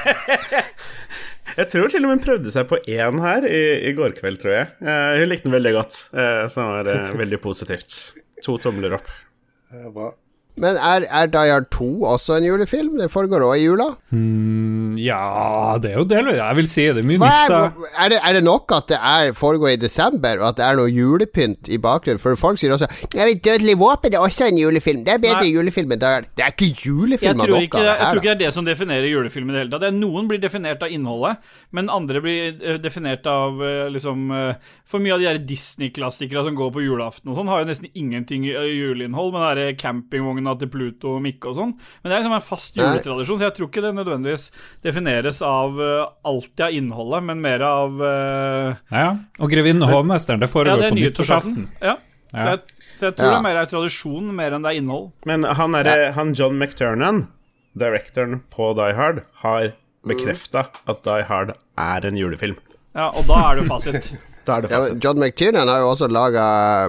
Jeg 1.58 1.72
tror 1.72 1.90
til 1.90 2.04
og 2.04 2.12
med 2.12 2.18
hun 2.20 2.24
prøvde 2.26 2.52
seg 2.54 2.68
på 2.70 2.78
én 2.92 3.22
her 3.24 3.46
i, 3.50 3.62
i 3.90 3.94
går 3.98 4.14
kveld, 4.20 4.38
tror 4.44 4.54
jeg. 4.54 4.68
Uh, 4.84 5.16
hun 5.18 5.32
likte 5.32 5.48
den 5.48 5.56
veldig 5.56 5.74
godt, 5.74 5.96
Så 6.12 6.52
som 6.54 6.70
var 6.70 6.90
uh, 6.92 7.16
veldig 7.18 7.40
positivt. 7.42 7.96
To 8.46 8.60
tomler 8.62 8.98
opp. 9.00 9.10
eh, 9.74 9.88
bra. 9.96 10.12
Men 10.58 10.78
er, 10.82 11.06
er 11.06 11.30
Die 11.34 11.52
Hard 11.52 11.70
2 11.76 11.90
også 12.14 12.38
en 12.40 12.48
julefilm? 12.48 12.96
Det 13.02 13.12
foregår 13.14 13.46
òg 13.46 13.56
i 13.60 13.66
jula? 13.68 13.90
Mm, 14.12 14.98
ja, 15.02 15.78
det 15.82 15.92
er 15.92 16.00
jo 16.02 16.08
det. 16.10 16.24
Jeg 16.38 16.60
vil 16.60 16.70
si 16.72 16.88
det 16.88 17.04
er 17.04 17.08
mye 17.08 17.22
nisser. 17.22 17.68
er, 17.68 17.92
er, 17.94 18.14
det, 18.14 18.22
er 18.26 18.38
det 18.40 18.44
nok 18.48 18.74
at 18.78 18.90
det 18.90 18.98
er, 18.98 19.34
foregår 19.38 19.76
i 19.76 19.82
desember, 19.82 20.42
og 20.42 20.50
at 20.52 20.60
det 20.60 20.66
er 20.66 20.80
noe 20.80 20.90
julepynt 20.92 21.70
i 21.70 21.78
bakgrunnen? 21.82 22.22
For 22.22 22.40
folk 22.40 22.62
sier 22.62 22.74
også 22.74 22.90
Jeg 23.14 23.30
vet, 23.30 23.44
'Dødelig 23.46 23.78
våpen' 23.78 24.16
er 24.16 24.24
også 24.24 24.50
en 24.50 24.58
julefilm. 24.58 25.06
Det 25.06 25.14
er 25.14 25.22
bedre 25.22 25.46
Nei. 25.46 25.54
julefilm 25.54 25.94
enn 25.94 26.02
Die 26.02 26.14
Hard. 26.16 26.32
Det 26.38 26.46
er 26.46 26.56
ikke 26.56 26.72
julefilm 26.88 27.42
av 27.42 27.54
noe 27.54 27.62
av 27.62 27.86
det 27.88 27.98
jeg 27.98 28.02
tror 28.02 28.22
ikke 28.22 28.28
det 28.28 28.36
er 28.36 28.42
det 28.42 28.54
som 28.56 28.68
definerer 28.68 29.08
julefilm 29.10 29.50
i 29.50 29.56
det 29.56 29.62
hele 29.64 29.74
tatt. 29.74 29.96
Noen 29.98 30.30
blir 30.30 30.42
definert 30.42 30.84
av 30.84 30.94
innholdet, 30.94 31.44
men 31.76 31.92
andre 31.94 32.22
blir 32.24 32.58
eh, 32.58 32.80
definert 32.82 33.28
av 33.30 33.62
eh, 33.64 33.88
liksom 33.94 34.32
eh, 34.34 34.74
For 34.88 35.04
mye 35.04 35.16
av 35.18 35.22
de 35.22 35.28
der 35.28 35.42
Disney-klassikere 35.44 36.46
som 36.46 36.56
går 36.56 36.72
på 36.76 36.84
julaften 36.86 37.32
og 37.32 37.36
sånn, 37.36 37.50
har 37.52 37.64
jo 37.64 37.70
nesten 37.70 37.90
ingenting 37.92 38.46
i 38.48 38.54
juleinnhold, 38.56 39.34
men 39.36 39.58
det 39.60 39.66
er 39.66 39.80
campingvogna 39.82 40.47
til 40.56 40.70
Pluto 40.72 41.16
og 41.18 41.22
Mikke 41.26 41.50
og 41.52 41.58
sånn. 41.58 41.74
Men 41.76 42.10
det 42.10 42.16
er 42.16 42.22
liksom 42.24 42.36
en 42.38 42.46
fast 42.48 42.78
juletradisjon, 42.80 43.40
så 43.42 43.48
jeg 43.50 43.56
tror 43.58 43.70
ikke 43.70 43.84
det 43.84 43.94
nødvendigvis 43.98 44.46
defineres 44.86 45.42
av 45.46 45.80
uh, 45.82 46.08
alltid 46.28 46.64
av 46.68 46.78
innholdet, 46.80 47.24
men 47.30 47.44
mer 47.44 47.66
av 47.68 48.02
uh, 48.02 48.76
Ja, 48.94 49.10
og 49.40 49.52
'Grevinnen 49.52 49.84
og 49.84 49.94
hovmesteren' 49.96 50.40
det 50.40 50.50
Ja, 50.50 50.54
foregår 50.54 50.84
det 50.84 50.86
er 50.86 50.96
på 50.96 51.02
nyttårsaften. 51.02 51.68
Ja. 51.82 51.98
Så, 52.32 52.46
jeg, 52.48 52.60
så 53.00 53.06
jeg 53.10 53.16
tror 53.18 53.26
Ja. 53.26 53.32
det 53.32 53.40
er 53.40 53.48
mer 53.48 53.60
er 53.62 53.66
tradisjon 53.72 54.32
mer 54.36 54.56
enn 54.56 54.64
det 54.64 54.72
er 54.72 54.80
innhold. 54.82 55.12
Men 55.26 55.44
han, 55.44 55.76
er, 55.76 56.12
han 56.12 56.34
John 56.34 56.58
McTernan, 56.60 57.28
directoren 57.78 58.42
på 58.54 58.74
Die 58.78 58.94
Hard, 58.98 59.24
har 59.44 59.74
bekrefta 60.08 60.68
at 60.88 61.04
Die 61.04 61.24
Hard 61.28 61.56
er 61.78 62.08
en 62.08 62.18
julefilm. 62.18 62.58
Ja, 62.96 63.12
Og 63.14 63.28
da 63.28 63.52
er 63.52 63.62
det 63.62 63.68
fasit. 63.70 64.12
Da 64.48 64.58
er 64.58 64.66
det 64.66 64.72
Ja, 64.72 64.80
fasit. 64.82 65.04
John 65.04 65.20
McTiernan 65.20 65.68
har 65.68 65.82
jo 65.84 65.90
også 65.92 66.08
laga 66.08 66.44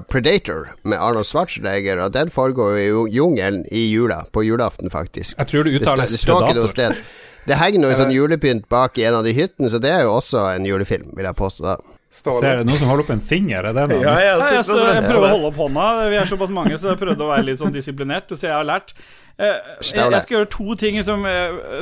Predator 0.09 0.69
med 0.85 0.99
Arnold 1.03 1.27
Schwarzenegger, 1.27 2.05
og 2.05 2.13
den 2.15 2.31
foregår 2.31 2.79
jo 2.87 3.07
i 3.09 3.17
jungelen 3.19 3.65
i 3.75 3.89
jula, 3.91 4.23
på 4.33 4.45
julaften, 4.47 4.91
faktisk. 4.95 5.35
Jeg 5.39 5.47
tror 5.51 5.65
det 5.67 5.73
Det, 5.75 5.83
uttales 5.83 6.11
det 6.15 6.21
står 6.23 6.43
ikke 6.47 6.55
noe 6.61 6.69
predator. 6.71 6.95
sted. 6.95 7.27
Det 7.49 7.57
henger 7.57 7.81
noe 7.81 7.95
sånn 7.97 8.13
julepynt 8.13 8.69
bak 8.69 8.99
i 9.01 9.05
en 9.09 9.15
av 9.19 9.25
de 9.25 9.33
hyttene, 9.33 9.71
så 9.73 9.81
det 9.81 9.91
er 9.91 10.03
jo 10.05 10.13
også 10.21 10.43
en 10.55 10.67
julefilm, 10.69 11.15
vil 11.17 11.25
jeg 11.25 11.35
påstå 11.35 11.65
da. 11.65 11.77
Ser 12.11 12.63
du 12.63 12.65
noen 12.65 12.79
som 12.81 12.89
holder 12.89 13.05
opp 13.05 13.11
en 13.13 13.21
finger? 13.21 13.67
Er 13.69 13.75
det 13.77 13.83
noe? 13.91 14.01
Ja, 14.01 14.15
jeg 14.17 14.39
jeg, 14.41 14.65
jeg, 14.65 14.95
jeg 14.97 15.05
prøver 15.05 15.27
å 15.27 15.33
holde 15.35 15.49
opp 15.51 15.59
hånda. 15.61 15.87
Vi 16.09 16.17
er 16.17 16.25
såpass 16.31 16.53
mange, 16.57 16.79
så 16.81 16.89
jeg 16.95 17.01
prøvde 17.03 17.21
å 17.27 17.29
være 17.29 17.45
litt 17.51 17.61
sånn 17.61 17.73
disiplinert. 17.75 18.31
Så 18.33 18.47
jeg 18.49 18.55
har 18.57 18.65
lært. 18.65 18.95
Eh, 19.39 19.59
Jeg, 19.85 20.09
jeg 20.11 20.23
skal 20.25 20.37
gjøre 20.39 20.49
to 20.51 20.75
ting 20.81 20.97
som, 21.05 21.23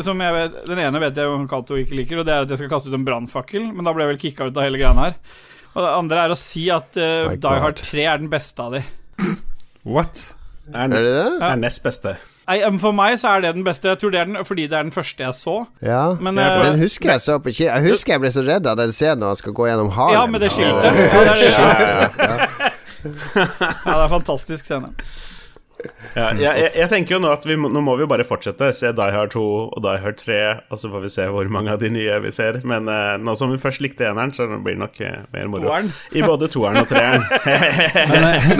som 0.05 0.21
jeg 0.21 0.33
vet 0.35 0.57
Den 0.69 0.79
ene 0.83 1.01
vet 1.01 1.17
jeg 1.17 1.25
jo 1.25 1.39
Cato 1.49 1.79
ikke 1.81 1.95
liker, 1.97 2.19
og 2.21 2.27
det 2.27 2.35
er 2.35 2.43
at 2.45 2.51
jeg 2.53 2.59
skal 2.59 2.69
kaste 2.75 2.91
ut 2.91 2.99
en 2.99 3.07
brannfakkel. 3.07 3.71
Men 3.73 3.87
da 3.87 3.95
ble 3.95 4.03
jeg 4.05 4.13
vel 4.15 4.19
kicka 4.27 4.51
ut 4.51 4.57
av 4.59 4.67
hele 4.67 4.79
greia 4.83 4.93
her. 4.99 5.15
Og 5.77 5.85
det 5.85 5.91
andre 5.93 6.23
er 6.25 6.33
å 6.33 6.39
si 6.41 6.63
at 6.73 6.97
uh, 6.97 7.27
My 7.29 7.37
Die 7.37 7.59
Hard 7.61 7.77
God. 7.77 7.85
3 7.85 8.05
er 8.09 8.23
den 8.23 8.31
beste 8.33 8.65
av 8.65 8.73
de. 8.79 8.81
What? 9.85 10.23
Er, 10.73 10.89
Er 10.89 10.89
det 11.05 11.13
det? 11.13 11.27
er 11.47 11.61
nest 11.61 11.83
beste. 11.85 12.17
Nei, 12.47 12.61
For 12.79 12.95
meg 12.95 13.19
så 13.21 13.35
er 13.37 13.43
det 13.45 13.51
den 13.59 13.65
beste. 13.67 13.91
Jeg 13.91 13.99
tror 14.01 14.13
det 14.15 14.21
er 14.23 14.29
den 14.31 14.45
fordi 14.47 14.65
det 14.71 14.77
er 14.79 14.87
den 14.87 14.95
første 14.95 15.23
jeg 15.27 15.35
så. 15.35 15.57
Ja. 15.85 16.15
Men, 16.23 16.39
eh, 16.39 16.63
Den 16.65 16.79
husker 16.81 17.11
jeg 17.13 17.21
så 17.25 17.37
på 17.43 17.51
ki- 17.53 17.67
Jeg 17.69 17.83
husker 17.91 18.15
jeg 18.15 18.23
ble 18.25 18.31
så 18.35 18.45
redd 18.47 18.67
av 18.71 18.77
den 18.81 18.93
scenen 18.95 19.21
når 19.25 19.35
han 19.35 19.41
skal 19.43 19.53
gå 19.59 19.67
gjennom 19.69 19.91
Harlem. 19.99 20.15
Ja, 20.17 20.27
med 20.31 20.41
det 20.47 20.51
skiltet. 20.55 20.95
Ja, 20.95 21.07
Ja, 21.13 21.23
det 21.23 21.33
er 21.33 21.41
det. 21.43 21.51
ja. 21.53 22.73
Ja, 23.07 23.47
det 23.85 23.95
er 23.95 24.05
en 24.07 24.11
fantastisk 24.17 24.65
scene. 24.67 24.93
Ja, 26.17 26.31
jeg, 26.33 26.41
jeg, 26.41 26.71
jeg 26.81 26.89
tenker 26.91 27.17
jo 27.17 27.21
nå 27.23 27.31
at 27.35 27.45
vi 27.47 27.57
må, 27.61 27.69
nå 27.73 27.83
må 27.85 27.97
vi 27.99 28.07
jo 28.07 28.09
bare 28.11 28.25
fortsette. 28.27 28.71
Se 28.77 28.93
Die 28.97 29.13
Hard 29.13 29.35
2 29.35 29.43
og 29.67 29.83
Die 29.85 30.01
Hard 30.03 30.17
3, 30.23 30.39
og 30.73 30.81
så 30.81 30.91
får 30.93 31.05
vi 31.05 31.11
se 31.13 31.27
hvor 31.33 31.51
mange 31.53 31.75
av 31.75 31.83
de 31.83 31.91
nye 31.93 32.17
vi 32.25 32.33
ser. 32.35 32.61
Men 32.69 32.89
uh, 32.89 33.17
nå 33.21 33.35
som 33.39 33.53
vi 33.53 33.59
først 33.61 33.83
likte 33.85 34.09
eneren, 34.09 34.33
så 34.37 34.49
blir 34.49 34.79
det 34.79 34.83
nok 34.83 34.97
uh, 35.03 35.19
mer 35.35 35.51
moro. 35.53 35.67
Toeren. 35.69 35.91
I 36.17 36.25
både 36.25 36.49
toeren 36.53 36.81
og 36.83 36.89
treeren. 36.91 37.25
Men, 38.07 38.23
eh, 38.25 38.45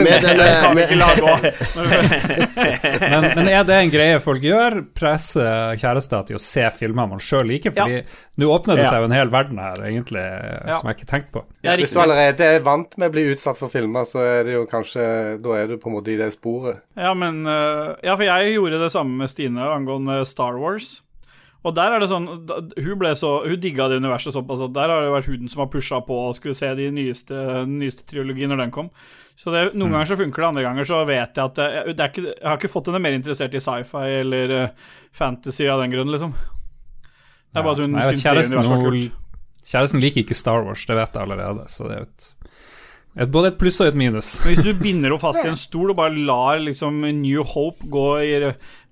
men, 3.11 3.25
men 3.37 3.49
er 3.49 3.63
det 3.67 3.75
en 3.77 3.91
greie 3.91 4.19
folk 4.23 4.43
gjør? 4.43 4.79
Presse 4.97 5.43
kjærester 5.79 6.25
til 6.27 6.37
å 6.37 6.41
se 6.41 6.65
filmer 6.77 7.09
man 7.09 7.21
sjøl 7.23 7.47
liker? 7.51 7.73
Fordi 7.75 8.01
nå 8.37 8.49
åpner 8.53 8.77
det 8.77 8.85
seg 8.85 9.01
jo 9.01 9.07
en 9.07 9.15
hel 9.15 9.31
verden 9.33 9.57
her, 9.61 9.79
egentlig, 9.87 10.23
som 10.77 10.89
jeg 10.91 10.99
ikke 10.99 11.09
tenkte 11.09 11.33
på. 11.33 11.41
Det 11.63 11.71
er 11.71 11.81
Hvis 11.81 11.95
du 11.95 12.01
allerede 12.03 12.51
er 12.57 12.61
vant 12.65 12.93
med 13.01 13.09
å 13.09 13.15
bli 13.15 13.25
utsatt 13.33 13.57
for 13.57 13.73
filmer, 13.73 14.05
så 14.05 14.21
er 14.21 14.45
det 14.45 14.53
jo 14.53 14.67
kanskje 14.69 15.07
Da 15.41 15.57
er 15.57 15.71
du 15.71 15.79
på 15.81 15.89
en 15.89 15.97
måte 15.97 16.13
i 16.13 16.19
det 16.19 16.29
sporet. 16.35 16.83
Ja, 16.93 17.15
men 17.17 17.41
øh, 17.49 17.95
Ja, 18.05 18.13
for 18.13 18.27
jeg 18.27 18.53
gjorde 18.53 18.81
det 18.83 18.93
samme 18.93 19.23
med 19.23 19.33
Stine 19.33 19.65
angående 19.73 20.21
Star 20.29 20.59
Wars. 20.61 20.99
Og 21.65 21.73
der 21.75 21.95
er 21.95 21.99
det 21.99 22.09
sånn 22.11 22.27
Hun 22.47 22.99
ble 23.01 23.13
så 23.17 23.31
Hun 23.47 23.59
digga 23.59 23.89
det 23.89 23.97
universet 23.99 24.35
såpass 24.35 24.61
at 24.63 24.75
der 24.75 24.93
har 24.93 25.03
det 25.03 25.15
vært 25.15 25.31
hun 25.31 25.49
som 25.51 25.63
har 25.65 25.71
pusha 25.73 25.99
på 26.05 26.19
og 26.27 26.37
skulle 26.37 26.55
se 26.57 26.69
de 26.77 26.91
nyeste, 26.93 27.33
den 27.33 27.79
nyeste 27.81 28.05
triologien 28.07 28.53
når 28.53 28.61
den 28.61 28.75
kom. 28.75 28.91
Så 29.37 29.53
det, 29.53 29.63
Noen 29.77 29.93
ganger 29.93 30.09
så 30.09 30.17
funker 30.19 30.41
det, 30.43 30.51
andre 30.51 30.65
ganger 30.65 30.87
så 30.89 31.01
vet 31.05 31.35
jeg 31.37 31.43
at 31.43 31.57
det, 31.57 31.67
det 31.97 32.05
er 32.05 32.13
ikke, 32.13 32.27
Jeg 32.29 32.47
har 32.47 32.61
ikke 32.61 32.71
fått 32.73 32.91
henne 32.91 33.01
mer 33.03 33.17
interessert 33.17 33.57
i 33.57 33.61
sci-fi 33.61 34.05
eller 34.21 34.55
øh, 34.61 34.93
fantasy 35.17 35.67
av 35.69 35.81
den 35.83 35.93
grunn, 35.93 36.13
liksom. 36.13 36.33
Det 37.57 37.63
er 37.63 37.67
bare 37.67 37.77
at 37.77 37.83
hun 37.83 37.97
ja. 37.97 38.07
syns 38.11 38.25
kjæresten, 38.25 38.57
universet 38.57 38.73
var 38.75 38.83
kult. 38.85 39.21
kjæresten 39.73 40.03
liker 40.03 40.23
ikke 40.23 40.37
Star 40.37 40.65
Wars, 40.65 40.85
det 40.85 40.97
vet 40.97 41.15
jeg 41.17 41.27
allerede. 41.27 41.69
Så 41.73 41.87
det 41.87 41.95
er 41.95 42.03
jo 42.03 42.07
et, 42.07 42.27
et, 43.17 43.31
både 43.33 43.53
et 43.53 43.61
pluss 43.61 43.79
og 43.81 43.89
et 43.89 43.97
minus. 43.97 44.33
Men 44.43 44.53
Hvis 44.53 44.67
du 44.67 44.83
binder 44.83 45.09
henne 45.09 45.21
fast 45.21 45.41
i 45.41 45.49
en 45.53 45.57
stol 45.59 45.93
og 45.95 45.97
bare 45.97 46.13
lar 46.13 46.61
liksom 46.61 47.01
New 47.23 47.45
Hope 47.55 47.89
gå 47.89 48.05
i, 48.27 48.35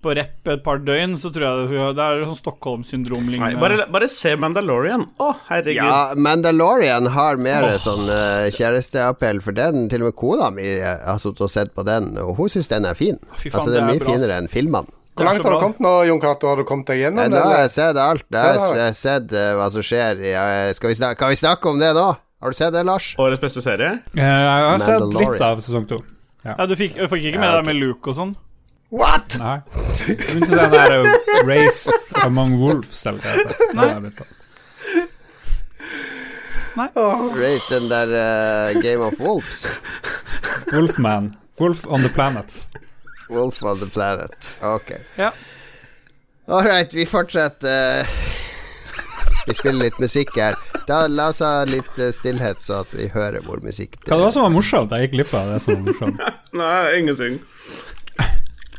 på 0.06 0.14
rep 0.18 0.50
et 0.50 0.66
par 0.66 0.82
døgn, 0.86 1.14
så 1.22 1.30
tror 1.34 1.46
jeg 1.46 1.70
det, 1.70 1.86
det 1.98 2.08
er 2.10 2.26
sånn 2.26 2.42
Stockholm-syndrom-lignende. 2.42 3.62
bare, 3.62 3.86
bare 3.94 4.10
se 4.12 4.34
Mandalorian. 4.42 5.08
Å, 5.22 5.30
herregud. 5.52 5.82
ja, 5.82 6.02
Mandalorian 6.18 7.14
har 7.14 7.42
mer 7.42 7.72
sånn 7.82 8.10
uh, 8.10 8.50
kjæresteappell 8.58 9.42
for 9.46 9.58
den. 9.58 9.88
Til 9.94 10.06
og 10.06 10.12
med 10.12 10.20
kona 10.20 10.52
mi 10.54 10.68
eh, 10.76 11.02
har 11.06 11.22
sittet 11.22 11.46
og 11.46 11.54
sett 11.54 11.74
på 11.78 11.86
den, 11.86 12.16
og 12.22 12.36
hun 12.42 12.54
syns 12.54 12.70
den 12.74 12.90
er 12.90 12.98
fin. 12.98 13.22
Fy 13.38 13.50
faen, 13.50 13.62
altså, 13.62 13.74
det 13.74 13.78
er 13.78 13.82
det 13.82 13.86
er 13.86 13.92
mye 13.94 14.06
bra, 14.06 14.14
finere 14.14 14.40
enn 14.42 14.52
filmene. 14.52 15.02
Det 15.16 15.24
Hvor 15.24 15.30
langt 15.30 15.46
har 15.48 15.54
du 15.54 15.60
kommet 15.62 15.78
nå, 15.80 15.92
Jon 16.10 16.20
Cato? 16.20 16.48
Har 16.52 16.58
du 16.60 16.66
kommet 16.68 16.90
deg 16.92 16.98
gjennom 17.00 17.22
gjennom 17.24 17.40
Nå 17.40 17.44
det? 17.46 17.52
har 17.56 17.62
jeg 17.64 17.70
sett 17.72 17.96
alt. 18.04 18.26
Jeg 18.36 18.58
har, 18.60 18.74
det 18.76 18.88
sett 19.00 19.32
eh, 19.32 19.54
hva 19.56 19.70
som 19.72 19.80
skjer 19.88 20.20
eh, 20.28 20.74
skal 20.76 20.92
vi 20.92 20.96
snakke, 21.00 21.16
Kan 21.22 21.32
vi 21.32 21.38
snakke 21.40 21.64
om 21.72 21.80
det 21.80 21.94
nå? 21.96 22.04
Har 22.44 22.52
du 22.52 22.56
sett 22.58 22.74
det, 22.76 22.82
Lars? 22.84 23.14
Årets 23.24 23.40
beste 23.40 23.64
serie? 23.64 24.04
Eh, 24.12 24.20
Jeg 24.20 24.68
har 24.68 24.76
sett 24.84 25.08
litt 25.16 25.40
av 25.48 25.56
sesong 25.64 25.88
to. 25.88 26.02
Ja, 26.44 26.60
du 26.68 26.76
fikk, 26.76 27.00
fikk 27.00 27.24
ikke 27.32 27.40
med 27.40 27.48
Ja, 27.48 27.56
deg 27.62 27.66
med 27.72 27.80
Luke 27.80 28.12
og 28.12 28.16
sånn? 28.20 28.36
What?! 28.92 29.40
Nei. 29.40 29.64
Begynte 30.06 30.52
den 30.52 30.70
der 30.76 31.00
uh, 31.00 31.08
Raised 31.48 31.96
Among 32.22 32.60
Wolves, 32.60 33.00
eller 33.10 33.24
hva 33.24 33.32
det 33.32 33.40
heter. 33.40 33.56
Nei. 33.80 33.88
jeg. 33.96 34.12
Rate 37.40 37.80
den 37.80 37.88
der 37.90 38.08
uh, 38.14 38.76
Game 38.84 39.02
of 39.08 39.16
Wolves. 39.20 39.66
Wolfman. 40.72 41.32
Wolf 41.60 41.86
on 41.88 42.02
the 42.04 42.10
Planet. 42.14 42.68
Wolf 43.30 43.64
of 43.64 43.80
the 43.80 43.90
Planet. 43.90 44.50
Ok. 44.62 44.92
Ja. 45.16 45.32
All 46.48 46.64
right, 46.64 46.94
vi 46.94 47.06
fortsetter. 47.06 48.08
Vi 49.48 49.54
spiller 49.54 49.86
litt 49.88 50.00
musikk 50.00 50.36
her. 50.38 50.56
Da 50.88 51.08
La 51.08 51.30
oss 51.34 51.40
ha 51.42 51.64
litt 51.66 51.98
eh, 51.98 52.12
stillhet, 52.14 52.62
så 52.62 52.84
at 52.84 52.94
vi 52.94 53.08
hører 53.14 53.42
hvor 53.46 53.62
musikk 53.66 53.98
det 54.04 54.12
Hva 54.12 54.20
var 54.20 54.30
det 54.30 54.36
som 54.38 54.46
var 54.46 54.54
morsomt? 54.54 54.94
Jeg 54.94 55.08
gikk 55.08 55.16
glipp 55.20 55.34
av 55.38 55.52
det 55.54 55.60
som 55.64 55.78
var 55.78 55.84
morsomt. 55.88 56.26
Nei, 56.62 57.00
ingenting. 57.00 57.40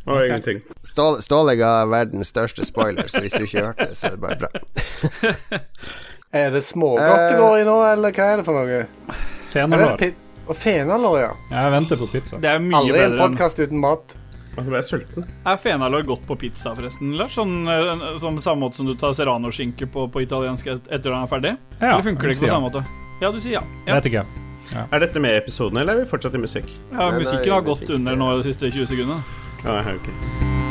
Og 0.06 0.20
ingenting. 0.22 0.60
Ståle, 0.86 1.22
Ståle 1.22 1.56
ga 1.58 1.70
verdens 1.90 2.30
største 2.30 2.66
spoiler, 2.66 3.08
så 3.10 3.24
hvis 3.24 3.34
du 3.34 3.46
ikke 3.46 3.64
hørte 3.66 3.88
det, 3.90 3.98
så 3.98 4.12
er 4.12 4.14
det 4.14 4.22
bare 4.22 4.38
bra. 4.44 5.62
Er 6.36 6.50
det 6.52 6.60
smågodt 6.66 7.30
det 7.30 7.36
går 7.38 7.60
i 7.62 7.64
nå, 7.64 7.74
eller 7.86 8.12
hva 8.12 8.24
er 8.32 8.40
det 8.40 8.44
for 8.44 8.58
noe? 8.58 8.80
Fenalår. 9.48 10.02
og 10.50 10.56
fenalår, 10.58 11.18
ja. 11.22 11.28
Jeg 11.52 11.72
venter 11.72 12.00
på 12.00 12.08
pizza. 12.12 12.40
Det 12.42 12.50
er 12.50 12.58
mye 12.60 12.80
Aldri 12.80 12.90
en 12.90 12.98
bedre 12.98 13.06
enn 13.14 13.20
podkast 13.22 13.62
uten 13.62 13.80
mat. 13.80 14.16
Nå 14.56 14.64
ble 14.64 14.80
jeg 14.80 14.88
sulten. 14.88 15.26
Er 15.44 15.58
fenalår 15.60 16.06
godt 16.08 16.24
på 16.28 16.36
pizza, 16.40 16.72
forresten? 16.76 17.12
Eller? 17.12 17.28
Sånn, 17.32 17.68
eh, 17.68 18.06
sånn 18.22 18.40
samme 18.40 18.64
måte 18.64 18.80
som 18.80 18.88
du 18.88 18.94
tar 18.96 19.12
serranoskinke 19.16 19.88
på, 19.92 20.06
på 20.12 20.24
italiensk 20.24 20.66
etter 20.72 20.96
etter 20.96 21.12
den 21.12 21.20
er 21.20 21.30
ferdig? 21.30 21.54
Ja, 21.80 21.92
Eller 21.92 22.06
funker 22.08 22.30
det 22.30 22.36
ikke 22.38 22.46
på 22.46 22.54
samme 22.54 22.70
måte? 22.70 22.84
Ja, 23.20 23.32
du 23.32 23.40
sier 23.40 23.58
ja. 23.60 23.64
ja. 23.86 23.94
Vet 23.98 24.10
ikke. 24.12 24.26
Er 24.90 25.00
dette 25.04 25.20
med 25.22 25.36
i 25.36 25.40
episoden, 25.40 25.78
eller 25.78 25.94
er 25.94 26.04
vi 26.04 26.10
fortsatt 26.10 26.34
i 26.34 26.42
musikk? 26.42 26.72
ja 26.90 27.10
musikken 27.14 27.52
har 27.52 27.62
gått 27.62 27.84
musikk. 27.84 27.96
under 28.00 28.16
nå 28.16 28.36
de 28.40 28.48
siste 28.48 28.72
20 28.72 28.88
sekundene. 28.90 29.20
Ja, 29.64 29.80
ok. 29.94 30.65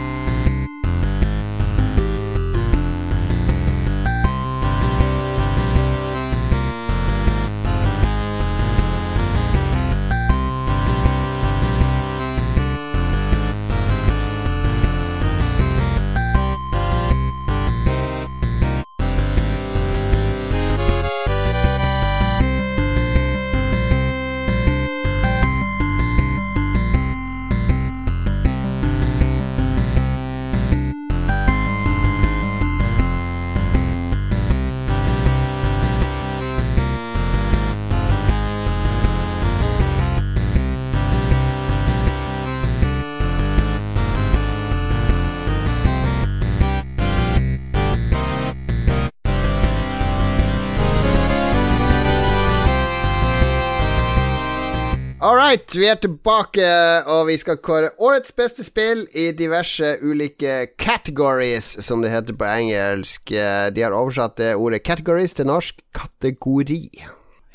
Right, 55.55 55.75
vi 55.75 55.87
er 55.87 55.95
tilbake, 56.03 56.67
og 57.07 57.27
vi 57.29 57.37
skal 57.39 57.57
kåre 57.63 57.89
årets 58.03 58.31
beste 58.35 58.63
spill 58.65 59.05
i 59.15 59.29
diverse 59.37 59.95
ulike 60.03 60.67
categories, 60.77 61.77
som 61.85 62.01
det 62.03 62.11
heter 62.11 62.35
på 62.35 62.45
engelsk. 62.45 63.31
Eh, 63.31 63.69
De 63.71 63.81
har 63.85 63.91
oversatt 63.95 64.35
det 64.37 64.55
ordet 64.55 64.83
categories 64.83 65.33
til 65.33 65.45
norsk 65.47 65.79
kategori. 65.95 66.81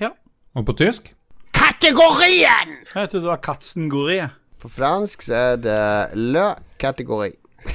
Ja. 0.00 0.10
Og 0.56 0.66
på 0.66 0.72
tysk? 0.80 1.12
Kategorien! 1.52 2.76
Jeg 2.94 3.10
trodde 3.10 3.24
det 3.26 3.30
var 3.30 3.40
Katzengori. 3.44 4.20
På 4.60 4.68
fransk 4.68 5.22
så 5.22 5.34
er 5.34 5.56
det 5.56 5.78
le 6.16 6.54
kategori. 6.80 7.30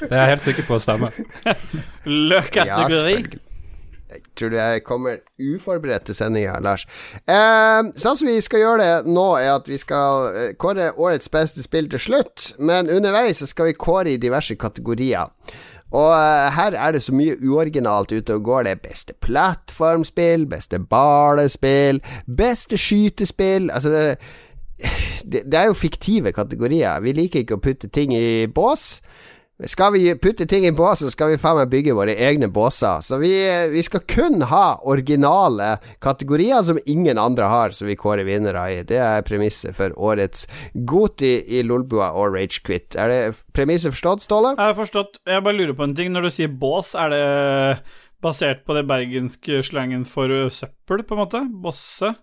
Det 0.00 0.12
er 0.12 0.20
jeg 0.20 0.30
helt 0.34 0.42
sikker 0.44 0.66
på 0.68 0.76
å 0.76 0.80
stemme. 0.82 1.08
Le 2.04 2.40
kategori. 2.52 2.96
selvfølgelig. 2.96 3.40
Jeg 4.10 4.22
tror 4.38 4.54
jeg 4.56 4.84
kommer 4.84 5.20
uforberedt 5.38 6.08
til 6.08 6.16
sendinga, 6.18 6.58
Lars. 6.64 6.86
Eh, 7.30 7.90
sånn 7.94 8.18
som 8.18 8.28
vi 8.28 8.38
skal 8.42 8.64
gjøre 8.64 8.82
det 8.82 9.12
nå, 9.14 9.26
er 9.38 9.52
at 9.54 9.70
vi 9.70 9.78
skal 9.78 10.30
eh, 10.34 10.52
kåre 10.58 10.90
årets 10.98 11.30
beste 11.30 11.62
spill 11.62 11.90
til 11.92 12.02
slutt. 12.02 12.52
Men 12.58 12.90
underveis 12.90 13.42
så 13.42 13.48
skal 13.50 13.70
vi 13.70 13.78
kåre 13.78 14.14
i 14.14 14.20
diverse 14.20 14.56
kategorier. 14.58 15.30
Og 15.90 16.10
eh, 16.14 16.50
her 16.56 16.76
er 16.78 16.92
det 16.94 17.02
så 17.02 17.14
mye 17.14 17.38
uoriginalt 17.38 18.12
ute 18.12 18.34
og 18.34 18.44
går. 18.44 18.66
Det 18.66 18.74
er 18.74 18.84
beste 18.88 19.16
plattformspill, 19.22 20.46
beste 20.50 20.78
balespill, 20.78 22.02
beste 22.26 22.78
skytespill 22.78 23.70
Altså, 23.70 23.90
det, 23.90 24.16
det, 25.32 25.44
det 25.46 25.58
er 25.60 25.70
jo 25.70 25.78
fiktive 25.78 26.32
kategorier. 26.32 27.00
Vi 27.00 27.12
liker 27.12 27.44
ikke 27.44 27.58
å 27.58 27.62
putte 27.62 27.90
ting 27.90 28.14
i 28.16 28.46
bås. 28.46 29.00
Skal 29.68 29.92
vi 29.92 30.14
putte 30.16 30.46
ting 30.46 30.64
i 30.66 30.72
bås, 30.72 31.02
så 31.02 31.10
skal 31.12 31.34
vi 31.34 31.40
faen 31.40 31.58
meg 31.58 31.68
bygge 31.72 31.92
våre 31.96 32.14
egne 32.16 32.48
båser. 32.48 33.02
Så 33.04 33.18
vi, 33.20 33.32
vi 33.72 33.82
skal 33.84 34.04
kun 34.08 34.44
ha 34.48 34.80
originale 34.88 35.74
kategorier 36.00 36.62
som 36.64 36.80
ingen 36.88 37.20
andre 37.20 37.50
har, 37.50 37.76
som 37.76 37.90
vi 37.90 37.98
kårer 38.00 38.24
vinnere 38.24 38.62
i. 38.72 38.78
Det 38.88 39.00
er 39.04 39.26
premisset 39.26 39.76
for 39.76 39.92
årets 40.00 40.46
Goti 40.72 41.34
i 41.58 41.64
Lolbua 41.66 42.12
og 42.16 42.38
Ragequit. 42.38 42.96
Er 42.96 43.12
det 43.12 43.20
premisset 43.56 43.92
forstått, 43.92 44.24
Ståle? 44.24 44.54
Jeg 44.56 44.64
har 44.72 44.78
forstått. 44.78 45.20
Jeg 45.28 45.44
bare 45.44 45.58
lurer 45.58 45.76
på 45.76 45.88
en 45.88 45.96
ting. 45.98 46.14
Når 46.14 46.28
du 46.28 46.32
sier 46.38 46.56
bås, 46.62 46.94
er 46.96 47.12
det 47.12 47.22
basert 48.24 48.64
på 48.64 48.76
det 48.76 48.86
bergenske 48.88 49.60
slangen 49.66 50.08
for 50.08 50.48
søppel, 50.52 51.04
på 51.04 51.16
en 51.16 51.24
måte? 51.26 51.44
Bosse? 51.60 52.14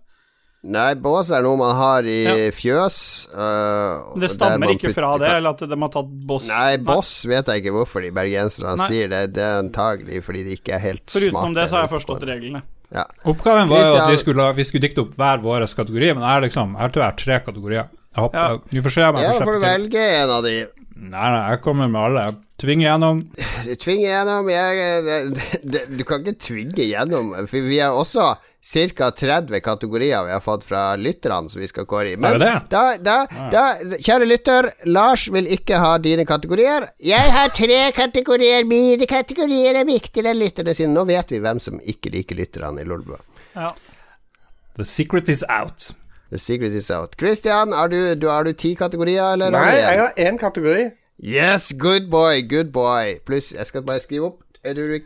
Nei, 0.68 0.90
bås 1.00 1.30
er 1.32 1.46
noe 1.46 1.56
man 1.60 1.76
har 1.80 2.04
i 2.04 2.18
Ja. 2.26 2.34
fjøs. 2.52 2.98
Uh, 3.32 4.20
Det 4.20 4.30
stammer 4.34 4.68
ikke 4.74 4.92
fra 4.94 5.14
det, 5.22 5.30
eller 5.38 5.54
at 5.56 5.62
de 5.64 5.78
har 5.80 5.92
tatt 5.94 6.10
boss? 6.28 6.48
Nei, 6.50 6.78
boss 6.84 7.12
vet 7.30 7.46
jeg 7.48 7.64
ikke 7.64 7.72
hvorfor 7.78 8.04
de 8.04 8.10
bergenserne 8.12 8.76
Nei. 8.82 8.88
sier 8.90 9.08
det. 9.14 9.22
Det 9.38 9.44
er 9.46 9.62
antagelig 9.64 10.20
fordi 10.26 10.44
de 10.44 10.58
ikke 10.58 10.74
er 10.76 10.84
helt 10.84 11.06
For 11.10 11.20
smarte. 11.24 11.32
utenom 11.32 11.56
det, 11.56 11.70
så 11.70 11.78
har 11.80 11.88
jeg 11.88 11.94
forstått 11.96 12.26
reglene. 12.28 12.62
Ja. 12.92 13.06
Oppgaven 13.28 13.68
var 13.72 13.84
jo 13.84 13.96
at 14.00 14.10
vi 14.12 14.18
skulle, 14.20 14.50
vi 14.56 14.64
skulle 14.68 14.84
dikte 14.88 15.06
opp 15.06 15.16
hver 15.16 15.40
vår 15.44 15.66
kategori, 15.76 16.12
men 16.16 16.24
jeg, 16.28 16.44
liksom, 16.50 16.76
jeg 16.80 16.92
tror 16.92 17.02
jeg 17.04 17.12
har 17.12 17.18
tre 17.24 17.40
kategorier. 17.48 17.88
Jeg 18.18 18.24
håper, 18.26 18.60
Ja. 18.74 18.82
Får 18.82 18.92
se 18.98 19.04
om 19.08 19.16
jeg 19.16 19.24
Ja, 19.24 19.32
får 19.32 19.40
da 19.40 19.46
får 19.46 19.54
du 19.54 19.60
slippe 19.60 19.72
til. 19.72 19.82
velge 19.88 20.04
en 20.24 20.30
av 20.30 20.44
de. 20.44 20.68
Nei, 20.98 21.30
nei, 21.30 21.50
jeg 21.52 21.62
kommer 21.62 21.88
med 21.88 22.02
alle. 22.02 22.26
Tving 22.58 22.82
gjennom. 22.82 23.20
Tving 23.84 24.02
gjennom 24.02 24.48
jeg, 24.50 25.04
det, 25.06 25.62
det, 25.64 25.82
Du 25.98 26.04
kan 26.04 26.24
ikke 26.26 26.40
tvinge 26.42 26.88
gjennom, 26.90 27.36
for 27.48 27.62
vi 27.62 27.78
har 27.80 27.92
også 27.94 28.36
ca. 28.68 29.12
30 29.12 29.60
kategorier 29.62 30.26
vi 30.26 30.32
har 30.32 30.40
fått 30.40 30.64
fra 30.64 30.96
lytterne 30.96 31.50
som 31.50 31.62
vi 31.62 31.68
skal 31.68 31.86
kåre 31.86 32.12
i. 32.12 32.18
Men 32.18 32.40
det 32.40 32.46
det? 32.46 32.56
Da, 32.70 32.98
da, 33.00 33.18
da, 33.52 33.98
kjære 34.04 34.28
lytter, 34.28 34.70
Lars 34.86 35.28
vil 35.32 35.48
ikke 35.56 35.80
ha 35.80 35.94
dine 36.04 36.26
kategorier. 36.28 36.90
Jeg 37.00 37.32
har 37.32 37.54
tre 37.56 37.80
kategorier, 37.96 38.66
mine 38.68 39.08
kategorier 39.08 39.80
er 39.80 39.88
viktigere 39.88 40.34
enn 40.34 40.42
lytterne 40.42 40.76
sine. 40.76 40.92
Nå 40.96 41.06
vet 41.08 41.32
vi 41.32 41.40
hvem 41.44 41.62
som 41.64 41.80
ikke 41.80 42.12
liker 42.14 42.40
lytterne 42.40 42.84
i 42.84 42.88
Lolbua. 42.88 43.22
Ja. 43.56 43.72
The 44.76 44.86
secret 44.86 45.30
is 45.30 45.46
out. 45.50 45.92
The 46.30 46.38
secret 46.38 46.76
is 46.76 46.92
out. 46.92 47.16
Christian, 47.20 47.72
har 47.72 47.88
du, 47.88 48.16
du, 48.16 48.28
du 48.28 48.54
ti 48.54 48.76
kategorier, 48.76 49.34
eller? 49.34 49.54
Nei, 49.56 49.78
jeg 49.80 50.02
har 50.04 50.20
én 50.20 50.38
kategori. 50.38 50.90
Yes, 51.24 51.72
good 51.74 52.12
boy, 52.12 52.44
good 52.44 52.74
boy. 52.76 53.16
Pluss, 53.26 53.54
jeg 53.56 53.66
skal 53.66 53.88
bare 53.88 54.04
skrive 54.04 54.34
opp. 54.34 54.44
Er 54.64 54.76
du 54.76 55.00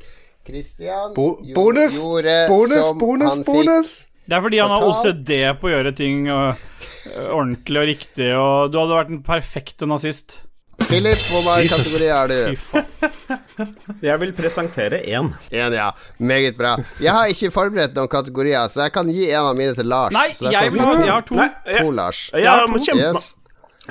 Christian 0.47 1.13
Bo 1.15 1.35
bonus, 1.55 1.97
gjorde 1.99 2.37
bonus, 2.49 2.85
som 2.87 2.97
bonus, 3.01 3.35
han 3.35 3.45
fikk. 3.45 4.07
Det 4.31 4.37
er 4.37 4.43
fordi 4.45 4.59
han 4.61 4.71
har 4.71 4.85
OCD 4.87 5.33
på 5.59 5.67
å 5.67 5.73
gjøre 5.73 5.91
ting 5.97 6.29
og, 6.31 6.61
øh, 7.09 7.27
ordentlig 7.35 7.81
og 7.81 7.89
riktig, 7.89 8.29
og 8.37 8.71
du 8.71 8.79
hadde 8.79 8.97
vært 8.99 9.11
den 9.11 9.21
perfekte 9.25 9.89
nazist. 9.89 10.39
Philip, 10.87 11.19
hvor 11.29 11.43
mange 11.45 11.67
kategorier 11.69 12.13
har 12.15 12.31
du? 12.31 13.99
Jeg 14.07 14.21
vil 14.23 14.31
presentere 14.33 15.01
én. 15.05 15.29
En, 15.51 15.75
ja. 15.77 15.91
Meget 16.17 16.57
bra. 16.57 16.75
Jeg 17.01 17.13
har 17.13 17.29
ikke 17.29 17.51
forberedt 17.53 17.93
noen 17.97 18.09
kategorier, 18.11 18.65
så 18.71 18.87
jeg 18.87 18.95
kan 18.95 19.11
gi 19.13 19.27
en 19.29 19.51
av 19.51 19.57
mine 19.57 19.75
til 19.77 19.85
Lars. 19.91 20.15
Nei, 20.15 20.31
jeg 20.51 20.73
vil 20.73 20.81
ha 20.81 20.95
Jeg 20.97 21.11
har 21.11 21.27
to. 21.27 21.37
Nei, 21.37 21.49
jeg, 21.67 21.83
To, 21.83 21.93
Lars. 21.99 22.23
jeg, 22.33 22.47
har 22.49 22.65
to. 22.65 22.97
Yes. 22.97 23.29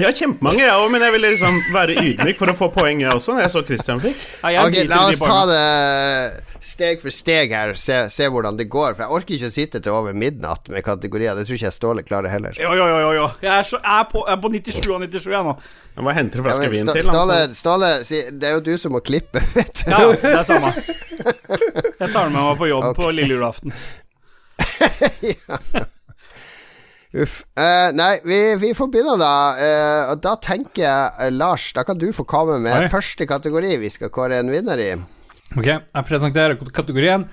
Har 0.09 0.17
kjempemange, 0.17 0.63
jeg 0.63 0.77
òg, 0.77 0.87
men 0.93 1.05
jeg 1.05 1.15
ville 1.17 1.33
liksom 1.35 1.59
være 1.75 2.05
ydmyk 2.05 2.39
for 2.39 2.53
å 2.53 2.57
få 2.57 2.71
poeng, 2.75 3.03
jeg 3.05 3.13
også, 3.13 3.37
når 3.37 3.47
jeg 3.47 3.55
så 3.55 3.63
Christian 3.69 4.01
fikk. 4.03 4.23
Ja, 4.43 4.53
jeg 4.55 4.71
Ok, 4.71 4.79
la 4.91 5.03
oss 5.09 5.21
ta 5.21 5.41
det 5.51 5.67
steg 6.61 7.01
for 7.01 7.13
steg 7.15 7.53
her, 7.57 7.73
se, 7.79 8.03
se 8.13 8.29
hvordan 8.31 8.59
det 8.59 8.69
går. 8.73 8.95
For 8.95 9.05
jeg 9.05 9.17
orker 9.17 9.37
ikke 9.37 9.51
å 9.51 9.55
sitte 9.55 9.81
til 9.83 9.97
over 9.97 10.17
midnatt 10.17 10.69
med 10.73 10.85
kategorier. 10.87 11.37
Det 11.37 11.47
tror 11.49 11.59
ikke 11.59 11.69
jeg 11.69 11.77
Ståle 11.77 12.05
klarer 12.07 12.33
heller. 12.33 12.57
Jo, 12.61 12.73
jo, 12.77 12.89
jo, 12.91 13.13
jo. 13.17 13.29
Jeg 13.43 13.53
er, 13.55 13.67
så, 13.67 13.81
jeg 13.81 13.97
er, 13.97 14.09
på, 14.11 14.25
jeg 14.27 14.37
er 14.37 14.43
på 14.45 14.53
97 14.57 14.91
av 14.97 15.07
97 15.07 15.31
jeg 15.35 15.49
nå. 15.49 15.55
Jeg 15.97 16.07
må 16.07 16.17
hente 16.17 16.39
en 16.39 16.47
flaske 16.47 16.69
ja, 16.69 16.75
vin 16.75 16.93
til. 16.93 17.07
Ståle, 17.09 17.39
Altså. 17.41 17.61
Ståle 17.61 17.93
si, 18.07 18.21
det 18.33 18.51
er 18.51 18.59
jo 18.59 18.67
du 18.69 18.75
som 18.81 18.97
må 18.97 19.03
klippe, 19.05 19.43
vet 19.57 19.85
du. 19.85 19.91
Ja, 19.91 20.03
det 20.13 20.35
er 20.35 20.45
samme. 20.49 20.75
Jeg 20.81 22.13
tar 22.13 22.29
den 22.29 22.37
med 22.37 22.43
meg 22.43 22.61
på 22.61 22.71
jobb 22.71 22.93
på 22.97 23.15
lille 23.17 23.39
julaften. 23.39 23.75
Uff. 27.11 27.41
Uh, 27.59 27.91
nei, 27.97 28.21
vi, 28.23 28.39
vi 28.63 28.71
får 28.77 28.91
begynne, 28.93 29.17
da. 29.19 29.35
Uh, 29.59 30.03
og 30.13 30.21
da 30.23 30.37
tenker 30.43 30.85
jeg, 30.85 31.33
Lars, 31.35 31.71
da 31.75 31.83
kan 31.87 31.99
du 31.99 32.11
få 32.15 32.27
komme 32.29 32.61
med 32.63 32.87
Oi. 32.87 32.91
første 32.93 33.27
kategori 33.27 33.75
vi 33.83 33.91
skal 33.91 34.13
kåre 34.15 34.39
en 34.39 34.53
vinner 34.53 34.83
i. 34.83 34.93
Ok, 35.59 35.67
jeg 35.67 36.07
presenterer 36.07 36.55
kategorien 36.71 37.25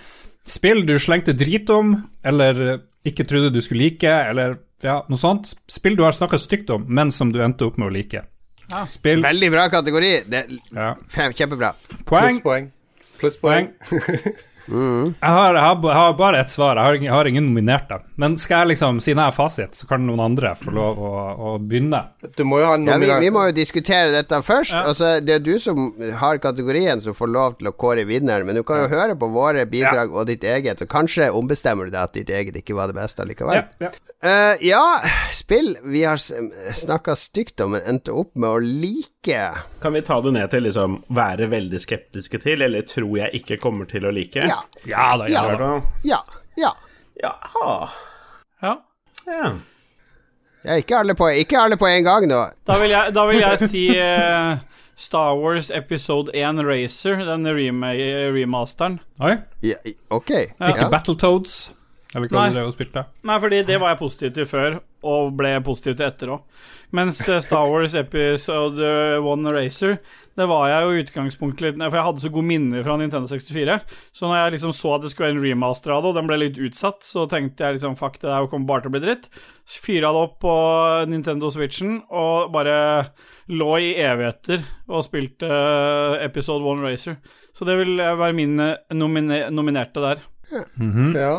Spill 0.47 0.85
du 0.87 0.95
slengte 0.95 1.35
drit 1.35 1.67
om, 1.75 1.91
eller 2.25 2.61
eh, 2.63 2.79
ikke 3.07 3.25
trodde 3.27 3.51
du 3.51 3.59
skulle 3.61 3.89
like, 3.89 4.07
eller 4.07 4.55
ja, 4.83 5.01
noe 5.11 5.19
sånt. 5.19 5.51
Spill 5.67 5.97
du 5.99 6.05
har 6.05 6.15
snakka 6.15 6.39
stygt 6.39 6.71
om, 6.71 6.85
men 6.87 7.11
som 7.11 7.33
du 7.35 7.41
endte 7.43 7.67
opp 7.67 7.75
med 7.81 7.89
å 7.89 7.93
like. 7.93 8.23
Spill 8.87 9.23
Veldig 9.23 9.49
bra 9.51 9.67
kategori. 9.71 10.11
Det, 10.31 10.45
ja. 10.71 10.93
kjempebra. 11.11 11.73
Poeng. 12.07 12.39
Plusspoeng. 12.39 12.71
Plusspoeng. 13.19 13.73
Jeg 14.67 15.31
har, 15.33 15.55
jeg, 15.55 15.63
har, 15.63 15.75
jeg 15.87 15.95
har 15.97 16.13
bare 16.19 16.39
ett 16.43 16.49
svar, 16.51 16.75
jeg 16.75 16.83
har, 16.85 16.93
ingen- 16.97 17.07
jeg 17.07 17.13
har 17.15 17.25
ingen 17.31 17.45
nominerte. 17.49 17.99
Men 18.19 18.35
skal 18.37 18.65
jeg 18.65 18.73
liksom, 18.75 18.99
siden 19.01 19.21
jeg 19.21 19.31
har 19.31 19.35
fasit, 19.35 19.75
så 19.79 19.87
kan 19.87 20.05
noen 20.07 20.19
andre 20.25 20.51
få 20.59 20.73
lov 20.75 20.97
å, 20.99 21.11
å 21.37 21.53
begynne. 21.59 22.01
Du 22.35 22.43
må 22.43 22.59
jo 22.59 22.65
ha 22.69 22.75
Ja, 22.77 22.97
vi, 23.01 23.09
vi 23.25 23.29
må 23.33 23.45
jo 23.47 23.55
diskutere 23.57 24.11
dette 24.11 24.41
først. 24.43 24.73
Ja. 24.75 24.83
Altså, 24.91 25.13
det 25.23 25.37
er 25.37 25.39
du 25.45 25.53
som 25.59 25.93
har 26.19 26.37
kategorien 26.43 27.01
som 27.01 27.15
får 27.17 27.31
lov 27.33 27.57
til 27.59 27.71
å 27.71 27.75
kåre 27.79 28.03
vinneren, 28.09 28.45
men 28.45 28.55
du 28.59 28.63
kan 28.67 28.83
jo 28.83 28.91
høre 28.91 29.15
på 29.17 29.29
våre 29.33 29.65
bidrag 29.69 30.11
og 30.13 30.27
ditt 30.29 30.43
eget, 30.43 30.81
og 30.83 30.91
kanskje 30.91 31.31
ombestemmer 31.31 31.87
du 31.89 31.95
deg 31.95 32.01
at 32.03 32.13
ditt 32.19 32.29
eget 32.29 32.55
ikke 32.61 32.75
var 32.77 32.91
det 32.91 32.99
beste 32.99 33.25
likevel. 33.27 33.63
Ja, 33.63 33.87
ja. 33.87 33.93
Eh, 34.27 34.55
ja, 34.65 34.83
spill 35.31 35.75
vi 35.85 36.03
har 36.03 36.17
snakka 36.17 37.13
stygt 37.15 37.61
om, 37.61 37.75
men 37.77 37.85
endte 37.85 38.11
opp 38.17 38.33
med 38.35 38.49
å 38.49 38.57
like. 38.61 39.13
Kan 39.81 39.93
vi 39.93 40.01
ta 40.01 40.19
det 40.21 40.31
ned 40.35 40.49
til 40.51 40.63
liksom 40.67 40.99
være 41.13 41.49
veldig 41.51 41.79
skeptiske 41.83 42.39
til, 42.43 42.61
eller 42.65 42.85
tror 42.87 43.17
jeg 43.17 43.41
ikke 43.41 43.57
kommer 43.61 43.85
til 43.89 44.07
å 44.07 44.11
like? 44.15 44.43
Ja. 44.47 44.61
ja 44.87 45.07
da, 45.17 45.27
ja, 45.31 45.43
Ja. 45.51 45.57
da. 45.57 45.81
Ja. 46.03 46.21
Ja. 46.57 46.73
Ja. 47.23 47.33
Ja. 48.61 48.73
Ja. 49.27 49.51
ja 50.63 50.77
ikke, 50.81 50.97
alle 50.97 51.15
på, 51.15 51.27
ikke 51.29 51.59
alle 51.59 51.77
på 51.77 51.87
en 51.89 52.03
gang 52.05 52.27
nå. 52.29 52.39
Da 52.67 52.77
vil 52.81 52.93
jeg, 52.93 53.13
da 53.13 53.25
vil 53.29 53.39
jeg 53.41 53.69
si 53.73 53.83
uh, 53.99 54.57
Star 54.97 55.35
Wars 55.37 55.69
episode 55.69 56.31
1 56.33 56.63
Racer, 56.65 57.19
den 57.27 57.45
rema 57.53 57.91
remasteren. 58.33 58.99
Oi, 59.21 59.35
Ja, 59.61 59.75
ok. 60.09 60.31
ikke 60.31 60.85
Ja. 60.85 60.89
Battletoads, 60.89 61.57
eller 62.15 62.31
hva 62.31 62.47
Nei. 62.47 62.53
Nei, 63.27 63.39
fordi 63.43 63.61
det 63.67 63.77
var 63.83 63.93
jeg 63.93 63.99
positiv 64.01 64.33
til 64.33 64.49
før, 64.49 64.79
og 65.03 65.35
ble 65.37 65.53
positiv 65.65 65.97
til 65.99 66.07
etter 66.07 66.33
òg. 66.37 66.41
Mens 66.95 67.19
eh, 67.27 67.41
Star 67.43 67.67
Wars 67.67 67.95
episode 67.99 68.79
1 69.19 69.49
Racer, 69.51 69.97
det 70.37 70.45
var 70.47 70.69
jeg 70.71 70.85
jo 70.85 70.91
i 70.93 71.01
utgangspunktet 71.03 71.63
litt 71.65 71.81
For 71.81 71.97
jeg 71.97 72.05
hadde 72.05 72.23
så 72.23 72.31
gode 72.31 72.47
minner 72.47 72.85
fra 72.85 72.95
Nintendo 72.99 73.27
64. 73.27 73.75
Så 74.15 74.27
når 74.27 74.37
jeg 74.39 74.53
liksom 74.55 74.75
så 74.77 74.93
at 74.95 75.03
det 75.03 75.11
skulle 75.11 75.31
være 75.31 75.37
en 75.39 75.43
remaster 75.43 75.91
av 75.91 76.05
det, 76.05 76.13
og 76.13 76.19
den 76.19 76.29
ble 76.29 76.39
litt 76.39 76.61
utsatt, 76.61 77.03
så 77.03 77.25
tenkte 77.27 77.65
jeg 77.65 77.77
liksom 77.77 77.97
fuck, 77.99 78.15
det 78.21 78.29
der 78.29 78.47
kommer 78.51 78.71
bare 78.71 78.85
til 78.85 78.93
å 78.93 78.95
bli 78.95 79.03
dritt. 79.03 79.27
Så 79.67 79.83
Fyra 79.83 80.13
det 80.15 80.23
opp 80.29 80.39
på 80.45 80.55
Nintendo 81.11 81.51
Switchen 81.51 81.99
og 82.07 82.53
bare 82.55 82.79
lå 83.51 83.69
i 83.83 83.91
evigheter 83.99 84.63
og 84.87 85.03
spilte 85.09 85.51
eh, 85.51 86.23
episode 86.29 86.63
1 86.71 86.87
Racer. 86.87 87.19
Så 87.57 87.67
det 87.67 87.79
vil 87.81 87.99
være 87.99 88.33
min 88.37 88.59
eh, 88.63 88.77
nomine 88.95 89.47
nominerte 89.51 90.03
der. 90.05 90.23
Ja. 90.53 90.63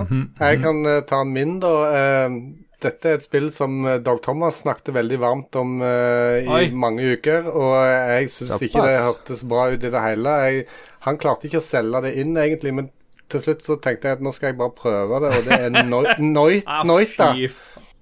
Jeg 0.05 0.61
kan 0.61 0.85
ta 1.09 1.25
min, 1.25 1.57
da. 1.65 1.77
Eh, 1.97 2.41
dette 2.83 3.09
er 3.11 3.17
et 3.19 3.25
spill 3.25 3.49
som 3.51 3.81
eh, 3.87 3.97
Dag 4.05 4.21
Thomas 4.23 4.61
snakket 4.63 4.93
veldig 4.95 5.19
varmt 5.23 5.57
om 5.59 5.81
uh, 5.83 6.39
i 6.39 6.47
Oi. 6.47 6.67
mange 6.71 7.03
uker, 7.17 7.49
og 7.51 7.73
jeg 7.91 8.29
syns 8.31 8.63
ikke 8.63 8.85
det 8.87 9.01
hørtes 9.03 9.43
bra 9.51 9.65
ut 9.73 9.83
i 9.83 9.91
det 9.91 10.03
hele. 10.05 10.37
Jeg, 10.47 10.67
han 11.09 11.19
klarte 11.19 11.49
ikke 11.49 11.59
å 11.59 11.65
selge 11.65 12.05
det 12.07 12.15
inn, 12.23 12.37
egentlig, 12.39 12.75
men 12.79 12.91
til 13.29 13.43
slutt 13.45 13.67
så 13.67 13.77
tenkte 13.83 14.09
jeg 14.09 14.19
at 14.19 14.23
nå 14.25 14.31
skal 14.33 14.53
jeg 14.53 14.59
bare 14.61 14.77
prøve 14.79 15.19
det, 15.25 15.33
og 15.37 15.49
det 15.49 15.59
er 15.59 15.75
Ah, 16.71 16.85
Noita. 16.87 17.33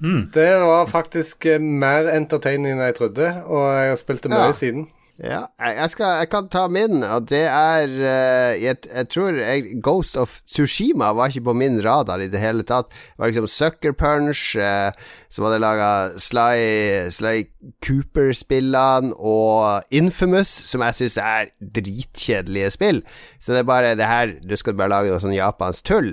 mm. 0.02 0.20
Det 0.36 0.50
var 0.68 0.86
faktisk 0.92 1.46
eh, 1.50 1.58
mer 1.58 2.10
entertaining 2.12 2.76
enn 2.76 2.84
jeg 2.90 2.98
trodde, 3.00 3.32
og 3.48 3.64
jeg 3.80 3.94
har 3.94 4.00
spilt 4.02 4.22
det 4.28 4.30
mye 4.34 4.50
Ja. 4.52 4.52
siden. 4.60 4.86
Ja, 5.16 5.46
jeg, 5.56 5.88
skal, 5.94 6.18
jeg 6.20 6.28
kan 6.28 6.48
ta 6.52 6.66
min, 6.68 7.00
og 7.00 7.30
det 7.30 7.46
er 7.48 7.88
eh, 7.88 8.58
jeg, 8.60 8.82
jeg 8.84 9.08
tror 9.08 9.38
jeg, 9.40 9.78
Ghost 9.80 10.18
of 10.20 10.42
Tsushima 10.44 11.08
var 11.16 11.32
ikke 11.32 11.46
på 11.46 11.54
min 11.56 11.78
radar 11.80 12.20
i 12.20 12.28
det 12.28 12.42
hele 12.42 12.66
tatt. 12.68 12.90
Det 12.92 13.22
var 13.22 13.32
liksom 13.32 13.48
Sucker 13.48 13.96
Punch, 13.96 14.42
eh, 14.60 14.92
som 15.32 15.48
hadde 15.48 15.62
laga 15.64 15.88
Sly, 16.20 17.08
Sly 17.16 17.46
Cooper-spillene, 17.86 19.16
og 19.16 19.88
Infamous, 19.88 20.52
som 20.68 20.84
jeg 20.84 21.00
syns 21.00 21.16
er 21.24 21.48
dritkjedelige 21.64 22.74
spill. 22.76 23.00
Så 23.40 23.56
det 23.56 23.64
er 23.64 23.70
bare 23.72 23.96
det 23.96 24.10
her 24.10 24.36
Du 24.44 24.52
skal 24.60 24.76
bare 24.76 24.92
lage 24.92 25.14
noe 25.14 25.24
sånn 25.24 25.36
japansk 25.36 25.88
tull. 25.88 26.12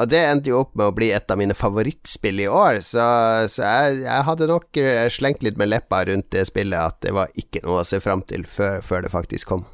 Og 0.00 0.08
det 0.08 0.22
endte 0.24 0.48
jo 0.48 0.62
opp 0.62 0.72
med 0.78 0.88
å 0.88 0.94
bli 0.96 1.10
et 1.12 1.28
av 1.32 1.36
mine 1.36 1.56
favorittspill 1.56 2.40
i 2.40 2.48
år, 2.48 2.78
så, 2.80 3.04
så 3.52 3.60
jeg, 3.66 3.98
jeg 4.06 4.24
hadde 4.28 4.48
nok 4.48 4.80
eh, 4.80 5.04
slengt 5.12 5.44
litt 5.44 5.58
med 5.60 5.68
leppa 5.68 6.00
rundt 6.08 6.30
det 6.32 6.46
spillet 6.48 6.80
at 6.80 6.96
det 7.04 7.12
var 7.12 7.28
ikke 7.36 7.60
noe 7.66 7.82
å 7.82 7.84
se 7.84 8.00
fram 8.00 8.24
til 8.24 8.46
før, 8.48 8.80
før 8.80 9.04
det 9.04 9.12
faktisk 9.12 9.52
kom. 9.52 9.66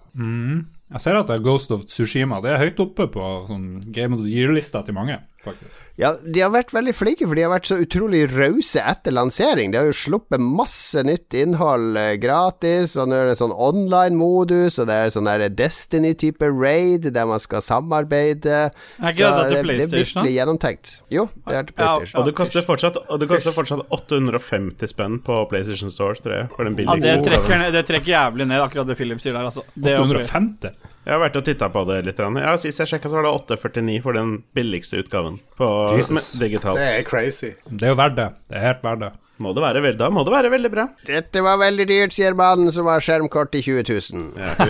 Jeg 0.89 1.05
ser 1.05 1.21
at 1.21 1.31
det 1.31 1.37
er 1.37 1.45
Ghost 1.47 1.71
of 1.71 1.85
Tsushima. 1.87 2.41
Det 2.43 2.51
er 2.51 2.63
høyt 2.65 2.83
oppe 2.83 3.07
på 3.15 3.29
sånn 3.47 3.69
Game 3.95 4.17
of 4.17 4.25
the 4.25 4.33
Year-lista 4.33 4.83
til 4.87 4.97
mange, 4.97 5.21
faktisk. 5.45 5.85
Ja, 5.99 6.13
de 6.23 6.43
har 6.45 6.53
vært 6.55 6.71
veldig 6.71 6.93
flinke, 6.95 7.27
for 7.27 7.35
de 7.35 7.43
har 7.43 7.51
vært 7.51 7.67
så 7.67 7.77
utrolig 7.83 8.21
rause 8.31 8.79
etter 8.87 9.15
lansering. 9.17 9.73
De 9.73 9.81
har 9.81 9.89
jo 9.89 9.97
sluppet 9.99 10.39
masse 10.39 11.03
nytt 11.03 11.35
innhold 11.35 11.99
eh, 11.99 12.13
gratis, 12.23 12.93
og 12.95 13.11
nå 13.11 13.17
er 13.19 13.33
det 13.33 13.39
sånn 13.41 13.55
online-modus, 13.55 14.79
og 14.79 14.87
det 14.91 14.95
er 14.95 15.11
sånn 15.15 15.31
Destiny-type 15.59 16.53
raid 16.55 17.09
der 17.15 17.27
man 17.27 17.43
skal 17.43 17.65
samarbeide. 17.67 18.61
Er 18.71 19.11
ikke 19.11 19.33
det 19.33 19.49
til 19.49 19.73
det, 19.73 19.79
det 19.81 19.89
er 19.89 19.95
virkelig 19.97 20.35
gjennomtenkt. 20.37 20.93
Jo, 21.11 21.27
det 21.49 21.57
er 21.59 21.67
til 21.67 21.75
Ja, 21.75 21.81
PlayStation. 21.83 22.21
Og 22.23 22.29
det 22.29 22.35
koster 22.39 22.69
fortsatt, 22.69 23.01
og 23.03 23.19
det 23.19 23.31
koster 23.33 23.57
fortsatt 23.57 23.83
850 23.99 24.93
spenn 24.95 25.19
på 25.27 25.41
PlayStation 25.51 25.91
Store, 25.91 26.15
tror 26.23 26.37
jeg. 26.37 26.53
For 26.55 26.71
den 26.71 26.79
Ja, 26.87 26.95
det 26.95 27.19
trekker, 27.27 27.67
det 27.75 27.83
trekker 27.91 28.15
jævlig 28.15 28.47
ned, 28.47 28.63
akkurat 28.63 28.87
det 28.87 28.99
Philip 29.03 29.19
sier 29.25 29.35
der, 29.35 29.51
altså. 29.51 29.67
Det 29.75 29.97
er 29.97 30.07
850? 30.07 30.79
Jeg 31.09 31.17
har 31.17 31.23
vært 31.23 31.39
og 31.41 31.45
titta 31.47 31.71
på 31.73 31.83
det 31.89 32.03
litt. 32.05 32.19
Ja, 32.21 32.51
Sist 32.61 32.83
jeg 32.83 32.91
sjekka, 32.91 33.09
så 33.09 33.17
var 33.17 33.25
det 33.25 33.31
849 33.33 34.03
for 34.05 34.13
den 34.13 34.35
billigste 34.53 35.01
utgaven 35.01 35.39
på 35.57 35.69
Jesus. 35.97 36.35
digitalt. 36.37 36.77
Det 36.77 36.89
er 36.99 37.07
crazy. 37.09 37.55
Det 37.65 37.89
er 37.89 37.95
jo 37.95 37.97
verdt 37.97 38.19
det. 38.19 38.27
Det 38.51 38.59
er 38.61 38.67
helt 38.67 38.85
verdt 38.85 39.01
det. 39.07 39.11
Må 39.41 39.55
det 39.57 39.63
være, 39.63 39.81
veldig, 39.87 39.99
da 40.03 40.11
må 40.13 40.25
det 40.27 40.35
være 40.35 40.51
veldig 40.53 40.71
bra. 40.75 40.85
Dette 41.09 41.41
var 41.47 41.57
veldig 41.63 41.87
dyrt, 41.89 42.13
sier 42.13 42.37
mannen 42.37 42.69
som 42.75 42.91
har 42.91 43.01
skjermkort 43.01 43.55
til 43.55 43.81
20 43.81 43.89
000. 43.89 44.37
Ja. 44.37 44.53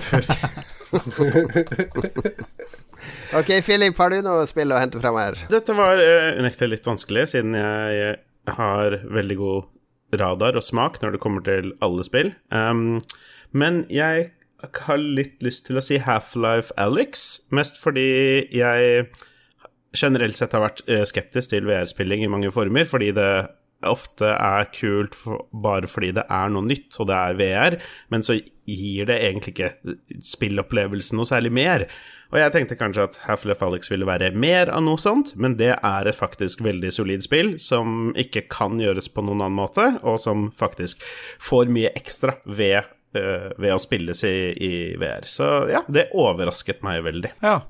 Ok, 3.37 3.51
Philip, 3.61 3.92
har 4.01 4.09
du 4.09 4.22
noe 4.24 4.46
spill 4.48 4.72
å 4.72 4.79
hente 4.81 5.01
fram 5.03 5.18
her? 5.20 5.37
Dette 5.53 5.74
var 5.77 6.01
uh, 6.01 6.38
unektelig 6.40 6.79
litt 6.79 6.87
vanskelig, 6.88 7.27
siden 7.35 7.53
jeg 7.59 8.14
har 8.57 8.96
veldig 9.05 9.37
god 9.37 10.16
radar 10.22 10.57
og 10.57 10.64
smak 10.64 10.96
når 11.03 11.14
det 11.14 11.20
kommer 11.20 11.44
til 11.44 11.74
alle 11.85 12.07
spill. 12.07 12.33
Um, 12.48 12.96
men 13.53 13.83
jeg 13.92 14.31
har 14.59 14.99
litt 14.99 15.42
lyst 15.44 15.66
til 15.68 15.79
å 15.79 15.85
si 15.85 16.01
Half-Life 16.03 16.75
Alex, 16.81 17.29
mest 17.55 17.79
fordi 17.79 18.09
jeg 18.55 19.07
generelt 19.97 20.37
sett 20.37 20.55
har 20.57 20.66
vært 20.66 20.83
eh, 20.90 21.05
skeptisk 21.09 21.53
til 21.53 21.68
VR-spilling 21.68 22.25
i 22.25 22.31
mange 22.31 22.51
former, 22.55 22.88
fordi 22.88 23.12
det 23.16 23.31
ofte 23.87 24.27
er 24.35 24.66
kult 24.75 25.14
for, 25.14 25.44
bare 25.55 25.87
fordi 25.90 26.11
det 26.16 26.25
er 26.35 26.51
noe 26.51 26.66
nytt, 26.66 26.90
og 26.99 27.09
det 27.11 27.18
er 27.18 27.38
VR, 27.38 27.77
men 28.11 28.25
så 28.27 28.35
gir 28.68 29.07
det 29.09 29.21
egentlig 29.23 29.55
ikke 29.55 29.94
spillopplevelsen 30.27 31.21
noe 31.21 31.29
særlig 31.29 31.53
mer. 31.55 31.87
Og 32.29 32.40
jeg 32.42 32.53
tenkte 32.53 32.77
kanskje 32.77 33.07
at 33.07 33.21
Half-Life 33.25 33.64
Alex 33.64 33.88
ville 33.92 34.09
være 34.09 34.35
mer 34.37 34.73
av 34.75 34.83
noe 34.85 35.01
sånt, 35.01 35.33
men 35.38 35.55
det 35.61 35.73
er 35.77 36.11
et 36.11 36.18
faktisk 36.18 36.61
veldig 36.66 36.90
solid 36.92 37.25
spill 37.25 37.55
som 37.62 38.11
ikke 38.18 38.49
kan 38.53 38.83
gjøres 38.83 39.09
på 39.14 39.25
noen 39.25 39.47
annen 39.47 39.61
måte, 39.62 39.87
og 40.03 40.18
som 40.21 40.49
faktisk 40.53 41.05
får 41.40 41.71
mye 41.73 41.94
ekstra 41.97 42.37
ved, 42.44 42.83
ved 43.12 43.73
å 43.75 43.79
spilles 43.83 44.25
i, 44.29 44.37
i 44.55 44.73
VR. 45.01 45.27
Så 45.29 45.47
ja, 45.73 45.85
det 45.88 46.11
overrasket 46.16 46.83
meg 46.87 47.05
veldig. 47.07 47.35
Ja. 47.44 47.61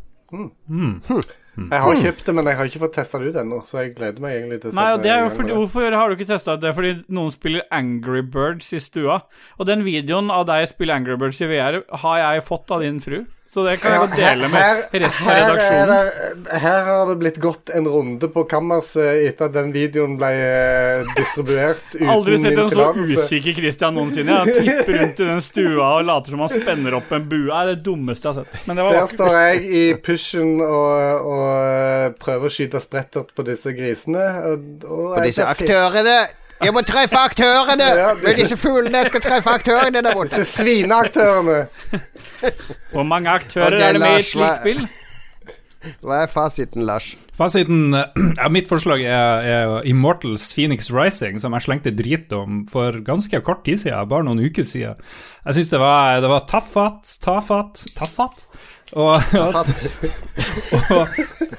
Jeg 1.58 1.82
har 1.82 1.96
kjøpt 1.98 2.28
det, 2.28 2.34
men 2.36 2.46
jeg 2.46 2.58
har 2.58 2.68
ikke 2.70 2.80
fått 2.84 2.94
testa 3.00 3.18
det 3.18 3.32
ut 3.32 3.38
ennå, 3.40 3.56
så 3.66 3.80
jeg 3.82 3.94
gleder 3.96 4.22
meg 4.22 4.36
egentlig 4.36 4.60
til 4.62 4.70
å 4.70 4.76
Nei, 4.76 4.84
sette 4.92 5.02
det 5.06 5.14
er 5.14 5.32
fordi, 5.34 5.54
Hvorfor 5.56 5.96
har 5.96 6.10
du 6.10 6.14
ikke 6.14 6.28
testa 6.28 6.54
det? 6.60 6.70
Fordi 6.76 6.92
noen 7.16 7.34
spiller 7.34 7.64
Angry 7.74 8.22
Birds 8.22 8.70
i 8.76 8.80
stua. 8.82 9.22
Og 9.58 9.66
den 9.70 9.82
videoen 9.86 10.30
av 10.34 10.46
deg 10.50 10.68
spille 10.70 10.94
Angry 10.94 11.18
Birds 11.18 11.40
i 11.42 11.48
VR 11.50 11.80
har 12.04 12.20
jeg 12.22 12.46
fått 12.46 12.74
av 12.74 12.84
din 12.84 13.02
fru. 13.02 13.24
Så 13.48 13.62
det 13.64 13.78
kan 13.80 13.94
jeg 13.94 14.00
godt 14.02 14.16
dele 14.18 14.48
med 14.52 14.80
resten 15.00 15.24
av 15.24 15.32
her, 15.32 15.46
redaksjonen. 15.46 16.08
det, 16.44 16.58
her 16.60 16.82
har 16.84 17.06
det 17.08 17.14
blitt 17.22 17.38
gått 17.40 17.70
en 17.72 17.86
runde 17.88 18.28
på 18.34 18.42
kammerset 18.50 19.22
etter 19.24 19.48
at 19.48 19.54
den 19.54 19.70
videoen 19.72 20.18
ble 20.20 20.28
eh, 20.36 21.08
distribuert 21.16 21.86
uten 21.94 22.10
Aldri 22.12 22.36
sett 22.42 22.60
en 22.60 22.68
så 22.74 22.90
usikker 22.92 23.56
Christian 23.56 23.96
noensinne. 23.96 24.36
Han 24.42 24.52
tipper 24.52 24.98
rundt 24.98 25.22
i 25.24 25.28
den 25.30 25.40
stua 25.46 25.86
og 25.94 26.04
later 26.10 26.36
som 26.36 26.44
han 26.44 26.52
spenner 26.52 26.98
opp 26.98 27.14
en 27.16 27.24
bue. 27.30 27.46
Det 27.48 27.56
er 27.62 27.70
det 27.72 27.78
dummeste 27.88 28.28
jeg 28.28 28.36
har 28.36 28.44
sett. 28.44 28.66
Men 28.68 28.82
det 28.82 28.84
var 28.84 28.98
Der 28.98 29.08
står 29.14 29.38
jeg 29.38 29.64
i 29.80 29.84
pushen 30.10 30.52
og, 30.66 31.24
og 31.32 31.46
eh, 31.54 32.04
prøver 32.20 32.50
å 32.50 32.52
skyte 32.52 32.84
sprettert 32.84 33.32
på 33.32 33.48
disse 33.48 33.72
grisene. 33.72 34.28
Og, 34.50 34.68
og 34.84 35.16
på 35.16 35.24
disse 35.24 35.48
aktørene 35.48 36.18
Jeg 36.58 36.74
må 36.74 36.82
treffe 36.86 37.18
aktørene! 37.18 37.88
Ja, 37.98 38.12
disse 38.34 38.56
fuglene 38.58 39.04
skal 39.06 39.22
treffe 39.22 39.52
aktørene 39.60 40.02
der 40.02 40.16
borte. 40.16 40.34
Disse 40.34 40.62
svineaktørene. 40.62 41.60
Hvor 42.94 43.06
mange 43.06 43.30
aktører 43.30 43.76
okay, 43.76 43.84
er 43.88 43.94
det 43.94 44.02
med 44.02 44.16
i 44.16 44.24
et 44.24 44.32
slikt 44.32 44.58
spill? 44.62 44.82
Hva 46.02 46.24
er 46.24 46.30
fasiten, 46.32 46.82
Lars? 46.88 47.12
Fasiten 47.38 47.94
ja, 48.40 48.48
Mitt 48.50 48.66
forslag 48.70 49.04
er, 49.06 49.46
er 49.46 49.74
Immortals 49.86 50.50
Phoenix 50.56 50.90
Rising, 50.90 51.38
som 51.38 51.54
jeg 51.54 51.68
slengte 51.68 51.94
drit 51.94 52.34
om 52.34 52.64
for 52.70 52.98
ganske 53.06 53.40
kort 53.46 53.62
tid 53.68 53.84
siden, 53.84 54.10
bare 54.10 54.26
noen 54.26 54.42
uker 54.42 54.66
siden. 54.66 54.98
Jeg 55.46 55.60
syns 55.60 55.70
det 55.70 55.80
var, 55.82 56.18
det 56.24 56.32
var 56.32 56.48
tafatt, 56.50 57.14
tafatt, 57.22 57.86
tafatt. 57.96 58.47
Og, 58.96 59.12
og, 59.36 59.58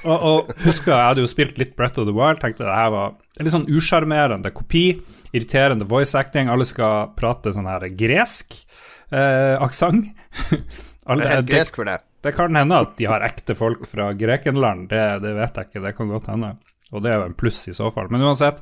og, 0.04 0.18
og, 0.18 0.52
husker 0.64 0.94
jeg 0.94 1.06
hadde 1.12 1.24
jo 1.24 1.30
spilt 1.30 1.60
litt 1.62 1.76
Breath 1.78 2.02
of 2.02 2.08
the 2.10 2.16
Wild, 2.16 2.42
tenkte 2.42 2.66
det 2.66 2.74
her 2.74 2.90
var 2.94 3.14
en 3.38 3.46
litt 3.46 3.54
sånn 3.54 3.70
usjarmerende 3.70 4.52
kopi. 4.56 4.88
Irriterende 5.30 5.86
voice 5.86 6.18
acting. 6.18 6.50
Alle 6.50 6.66
skal 6.66 7.12
prate 7.18 7.54
sånn 7.54 7.70
her 7.70 7.86
gresk 7.94 8.58
eh, 9.14 9.56
aksent. 9.62 10.10
Gresk 11.10 11.80
for 11.80 11.90
det. 11.90 11.96
det 12.22 12.36
kan 12.38 12.54
hende 12.54 12.84
at 12.84 12.92
de 13.00 13.08
har 13.10 13.24
ekte 13.26 13.56
folk 13.58 13.88
fra 13.90 14.12
Grekenland, 14.14 14.92
det, 14.92 15.02
det 15.24 15.32
vet 15.34 15.56
jeg 15.58 15.70
ikke, 15.70 15.82
det 15.82 15.94
kan 15.98 16.12
godt 16.12 16.28
hende. 16.30 16.52
Og 16.94 17.02
det 17.02 17.10
er 17.10 17.18
jo 17.18 17.30
en 17.32 17.38
pluss 17.38 17.64
i 17.70 17.74
så 17.74 17.90
fall. 17.94 18.12
Men 18.14 18.28
uansett, 18.28 18.62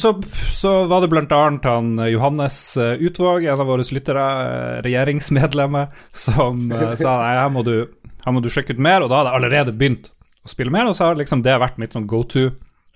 så, 0.00 0.12
så 0.54 0.72
var 0.90 1.00
det 1.04 1.08
blant 1.12 1.32
annet 1.32 1.64
han 1.68 1.98
eh, 1.98 2.12
Johannes 2.14 2.76
eh, 2.76 2.94
Utvåg, 3.08 3.44
en 3.44 3.60
av 3.60 3.66
våre 3.70 3.84
lyttere, 3.94 4.26
eh, 4.44 4.78
regjeringsmedlemmer, 4.86 5.88
som 6.12 6.70
sa 7.02 7.16
nei, 7.22 7.34
her 7.40 7.50
må, 7.54 7.62
du, 7.66 7.88
her 8.24 8.32
må 8.36 8.42
du 8.44 8.48
sjekke 8.52 8.74
ut 8.76 8.82
mer, 8.82 9.02
og 9.04 9.10
da 9.12 9.20
hadde 9.22 9.34
jeg 9.34 9.40
allerede 9.42 9.76
begynt 9.80 10.10
å 10.44 10.48
spille 10.52 10.70
mer, 10.74 10.86
og 10.90 10.96
så 10.96 11.10
har 11.10 11.20
liksom 11.20 11.42
det 11.46 11.58
vært 11.60 11.78
mitt 11.82 11.96
sånn 11.96 12.08
go 12.10 12.22
to 12.24 12.48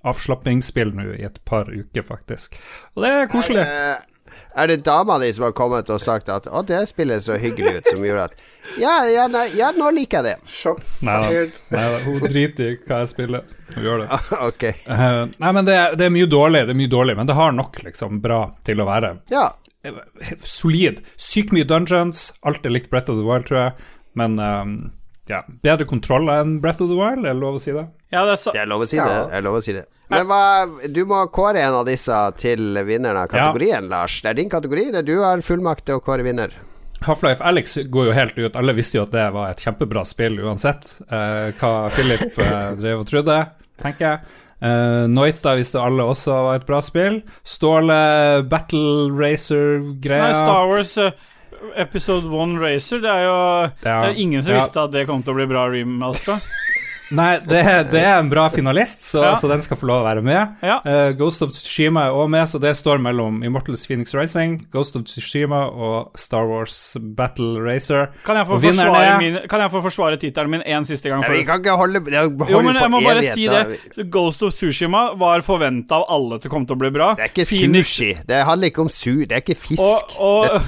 avslappingsspill 0.09 0.95
nå 0.99 1.13
i 1.15 1.27
et 1.29 1.37
par 1.47 1.69
uker, 1.71 2.03
faktisk. 2.03 2.57
Og 2.97 3.05
det 3.05 3.13
er 3.21 3.29
koselig. 3.33 3.67
Eh, 3.67 4.09
Er 4.57 4.67
det 4.69 4.83
dama 4.85 5.19
di 5.21 5.31
som 5.33 5.45
har 5.47 5.53
kommet 5.57 5.89
og 5.91 6.01
sagt 6.01 6.29
at 6.29 6.45
'Å, 6.47 6.61
det 6.67 6.89
spillet 6.89 7.23
så 7.25 7.39
hyggelig 7.41 7.79
ut', 7.79 7.89
som 7.95 8.05
gjorde 8.05 8.25
at 8.25 8.35
Ja, 8.81 9.05
ja, 9.09 9.27
nei, 9.29 9.47
ja 9.57 9.71
nå 9.73 9.91
liker 9.93 10.21
jeg 10.21 10.25
det. 10.25 10.49
Shots 10.49 11.03
Nei 11.09 11.17
fired. 11.23 11.53
nei 11.73 12.01
hun 12.05 12.19
driter 12.21 12.65
i 12.73 12.77
hva 12.77 12.99
jeg 13.01 13.09
spiller. 13.09 13.43
Hun 13.75 13.85
gjør 13.87 14.03
det. 14.05 14.21
ok. 14.49 14.65
uh, 14.89 15.25
nei, 15.43 15.53
men 15.59 15.65
det 15.69 15.77
er, 15.79 15.97
det 15.99 16.07
er 16.09 16.15
mye 16.15 16.29
dårlig, 16.31 16.65
det 16.69 16.75
er 16.77 16.81
mye 16.83 16.93
dårlig, 16.93 17.17
men 17.19 17.29
det 17.31 17.37
har 17.39 17.53
nok 17.57 17.79
liksom 17.87 18.21
bra 18.25 18.43
til 18.67 18.81
å 18.85 18.89
være 18.89 19.15
Ja. 19.33 19.49
solid. 20.45 21.01
Sykt 21.17 21.53
mye 21.57 21.65
dungeons, 21.69 22.33
alt 22.47 22.67
er 22.67 22.75
likt 22.75 22.91
Breath 22.93 23.11
of 23.11 23.19
the 23.19 23.27
Wild, 23.27 23.47
tror 23.49 23.59
jeg, 23.65 23.73
men 24.19 24.39
um, 24.39 24.75
ja, 25.31 25.43
bedre 25.65 25.87
kontroll 25.89 26.29
enn 26.33 26.59
Breath 26.63 26.83
of 26.85 26.91
the 26.93 26.99
Wild, 26.99 27.25
er 27.27 27.33
det 27.35 27.41
lov 27.43 27.59
å 27.59 27.63
si 27.63 27.73
det? 27.75 27.87
Ja, 28.13 28.25
det 28.29 28.37
er 28.37 28.43
så... 28.43 28.53
Det 28.55 28.63
er 28.65 28.71
lov 28.71 28.85
å 28.85 28.89
si 28.91 28.99
Ja. 29.01 29.07
det. 29.09 29.21
Det 29.33 29.39
er 29.41 29.47
lov 29.47 29.59
å 29.59 29.63
si 29.65 29.73
det. 29.77 29.87
Men 30.13 30.27
hva, 30.29 30.41
du 30.93 30.99
må 31.09 31.23
kåre 31.33 31.63
en 31.65 31.79
av 31.79 31.87
disse 31.89 32.17
til 32.37 32.77
vinneren 32.85 33.23
av 33.23 33.31
kategorien, 33.33 33.87
Lars. 33.89 34.19
Det 34.21 34.29
er 34.35 34.37
din 34.43 34.51
kategori. 34.53 34.91
Det 34.93 35.01
er 35.01 35.07
du 35.09 35.15
har 35.23 35.41
fullmakt 35.41 35.87
til 35.89 35.97
å 35.97 36.03
kåre 36.05 36.27
vinner. 36.27 36.53
Half-Life 37.07 37.41
Alex 37.49 37.79
går 37.91 38.11
jo 38.11 38.13
helt 38.19 38.37
ut. 38.37 38.59
Alle 38.61 38.75
visste 38.77 38.99
jo 38.99 39.07
at 39.07 39.15
det 39.15 39.25
var 39.35 39.49
et 39.55 39.63
kjempebra 39.65 40.05
spill 40.07 40.37
uansett 40.45 40.93
eh, 41.09 41.49
hva 41.59 41.73
Philip 41.97 42.37
eh, 42.45 42.69
drev 42.79 43.01
og 43.01 43.09
trodde, 43.09 43.39
tenker 43.83 44.09
jeg. 44.09 44.39
Uh, 44.63 45.09
Noita 45.11 45.57
visste 45.59 45.81
alle 45.83 46.05
også 46.07 46.37
var 46.47 46.61
et 46.61 46.67
bra 46.69 46.79
spill. 46.85 47.19
Ståle, 47.43 47.99
Battle 48.47 49.09
Nei, 49.11 49.17
Racer-greia. 49.19 50.37
Star 50.39 50.69
Wars 50.71 50.95
eh, 51.03 51.17
Episode 51.83 52.31
1 52.31 52.61
Racer, 52.63 53.03
det 53.03 53.11
er 53.11 53.25
jo 53.27 53.39
Det 53.83 53.91
er 53.91 54.21
ingen 54.23 54.43
som 54.43 54.55
ja. 54.55 54.63
visste 54.63 54.85
at 54.87 54.95
det 54.95 55.07
kom 55.11 55.23
til 55.27 55.35
å 55.35 55.41
bli 55.41 55.49
bra 55.51 55.67
remastera. 55.71 56.39
Nei, 57.13 57.39
det, 57.45 57.61
det 57.93 58.01
er 58.03 58.19
en 58.21 58.29
bra 58.33 58.49
finalist, 58.53 59.03
så, 59.05 59.23
Ja. 59.23 59.35
så 59.37 59.49
den 59.51 59.61
skal 59.61 59.77
få 59.77 59.87
lov 59.91 60.03
å 60.03 60.07
være 60.09 60.23
med. 60.25 60.57
Ja. 60.65 60.79
Uh, 60.87 61.13
Ghost 61.19 61.43
of 61.45 61.51
Tsushima 61.53 62.07
er 62.09 62.17
også 62.17 62.31
med, 62.35 62.49
så 62.49 62.61
det 62.63 62.73
står 62.79 62.99
mellom 63.05 63.43
Immortals 63.45 63.85
Phoenix 63.87 64.15
Rising, 64.15 64.57
Ghost 64.73 64.97
of 64.97 65.05
Tsushima 65.05 65.63
og 65.71 66.11
Star 66.19 66.47
Wars 66.49 66.97
Battle 67.01 67.61
Racer. 67.61 68.09
Kan 68.25 68.37
jeg 68.41 68.47
få 68.49 68.57
Og 68.59 68.63
forsvare, 68.63 69.19
min, 69.21 69.39
kan 69.49 69.61
jeg 69.67 69.71
få 69.75 69.83
forsvare 69.85 70.19
tittelen 70.23 70.51
min 70.57 70.63
en 70.67 70.85
siste 70.89 71.09
gang? 71.13 71.23
Vi 71.29 71.45
kan 71.45 71.61
ikke 71.63 71.77
holde, 71.77 72.01
det 72.05 72.15
er- 72.15 72.29
holde 72.31 72.51
Jo, 72.51 72.63
men 72.63 72.75
jeg 72.81 72.91
må 72.91 73.01
bare 73.05 73.23
evighet. 73.23 73.35
si 73.35 73.47
det. 73.97 74.11
Ghost 74.11 74.43
of 74.43 74.53
Tsushima 74.55 75.15
var 75.19 75.41
forventa 75.43 76.01
av 76.01 76.05
alle 76.09 76.39
til 76.41 76.51
å 76.51 76.53
komme 76.55 76.67
til 76.67 76.77
å 76.77 76.79
bli 76.79 76.91
bra. 76.91 77.15
Det 77.15 77.25
er 77.29 77.29
ikke 77.35 77.49
Phoenix- 77.49 77.93
sushi. 77.93 78.13
Det 78.27 78.45
handler 78.45 78.71
ikke 78.71 78.83
om 78.87 78.89
su... 78.89 79.25
Det 79.27 79.33
er 79.33 79.41
ikke 79.45 79.57
Og, 79.59 79.67
fisk. 79.69 80.17
og 80.19 80.63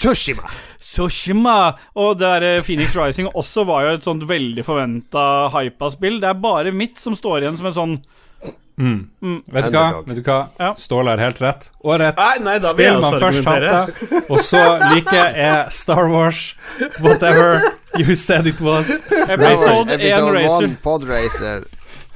Sushima. 0.00 0.48
Sushima! 0.80 1.58
og 1.94 2.16
det 2.18 2.26
der 2.26 2.46
eh, 2.56 2.62
Phoenix 2.64 2.96
Rising 2.96 3.28
også 3.34 3.66
var 3.68 3.84
jo 3.84 3.98
et 3.98 4.06
sånt 4.06 4.24
veldig 4.28 4.64
forventa 4.64 5.24
hypa 5.54 5.90
spill. 5.92 6.20
Det 6.22 6.30
er 6.30 6.40
bare 6.40 6.72
mitt 6.72 7.00
som 7.02 7.16
står 7.18 7.44
igjen 7.44 7.60
som 7.60 7.70
en 7.70 7.76
sånn 7.76 8.00
Vet 8.80 9.66
du 9.68 9.74
hva? 9.74 10.00
Vet 10.06 10.16
du 10.16 10.22
hva? 10.24 10.38
Ja. 10.56 10.70
Ståle 10.78 11.12
har 11.12 11.20
helt 11.20 11.40
rett. 11.42 11.66
Årets 11.84 12.40
Nei, 12.40 12.54
jeg 12.56 12.70
spill 12.70 13.02
man 13.02 13.18
først 13.20 13.48
hater, 13.48 13.90
og 14.22 14.38
så 14.40 14.62
liker, 14.94 15.36
er 15.36 15.68
Star 15.74 16.08
Wars 16.08 16.54
whatever 17.04 17.60
you 17.98 18.14
said 18.14 18.48
it 18.48 18.62
was. 18.64 19.02
Episode 19.10 19.84
1 19.84 19.98
Episode 19.98 20.32
Racer. 20.38 20.64
1 20.70 20.78
Podracer. 20.80 21.68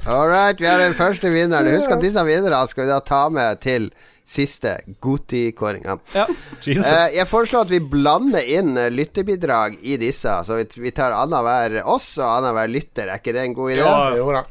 All 0.07 0.27
right, 0.29 0.57
vi 0.61 0.65
har 0.65 0.81
den 0.81 0.97
første 0.97 1.29
vinneren. 1.33 1.69
Husk 1.77 1.93
at 1.93 2.01
disse 2.01 2.25
vinnerne 2.25 2.65
skal 2.69 2.87
vi 2.87 2.93
da 2.93 2.99
ta 3.05 3.27
med 3.29 3.61
til 3.61 3.89
siste 4.25 4.79
Goti-kåringa. 5.05 5.97
Ja. 6.15 6.25
Jesus. 6.65 6.87
Eh, 6.89 7.15
jeg 7.19 7.27
foreslår 7.29 7.67
at 7.67 7.73
vi 7.75 7.79
blander 7.79 8.47
inn 8.57 8.73
eh, 8.77 8.89
lytterbidrag 8.93 9.77
i 9.85 9.99
disse. 10.01 10.33
Så 10.47 10.57
vi, 10.59 10.65
vi 10.87 10.91
tar 10.97 11.13
annenhver 11.15 11.81
oss 11.85 12.11
og 12.17 12.39
annenhver 12.39 12.71
lytter. 12.73 13.09
Er 13.11 13.21
ikke 13.21 13.35
det 13.37 13.45
en 13.45 13.57
god 13.57 13.71
idé? 13.75 13.85
Ja. 13.85 14.11
Jo 14.17 14.31
da. 14.33 14.43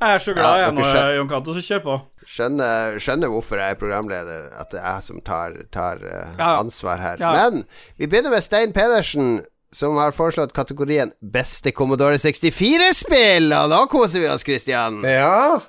Jeg 0.00 0.16
er 0.16 0.22
så 0.24 0.32
glad 0.32 0.46
Ja, 0.48 0.64
jeg 0.64 0.74
nå. 0.78 0.84
Jon 1.18 1.28
Cato, 1.28 1.54
så 1.54 1.62
kjør 1.66 1.80
på. 1.84 1.94
Skjønner, 2.30 2.94
skjønner 3.02 3.28
hvorfor 3.32 3.60
jeg 3.60 3.74
er 3.74 3.78
programleder, 3.80 4.46
at 4.56 4.70
det 4.72 4.78
er 4.80 4.94
jeg 4.94 5.04
som 5.10 5.18
tar, 5.26 5.56
tar 5.74 6.00
uh, 6.00 6.30
Ja. 6.38 6.54
ansvar 6.60 7.02
her. 7.02 7.20
Ja. 7.20 7.32
Men 7.36 7.64
vi 8.00 8.08
begynner 8.08 8.32
med 8.32 8.44
Stein 8.46 8.72
Pedersen, 8.72 9.42
som 9.76 9.98
har 10.00 10.14
foreslått 10.16 10.54
kategorien 10.56 11.12
Beste 11.20 11.72
Commodore 11.76 12.16
64-spill. 12.22 13.52
Og 13.52 13.74
da 13.74 13.82
koser 13.92 14.24
vi 14.24 14.30
oss, 14.32 14.46
Christian. 14.46 15.02
Ja, 15.04 15.60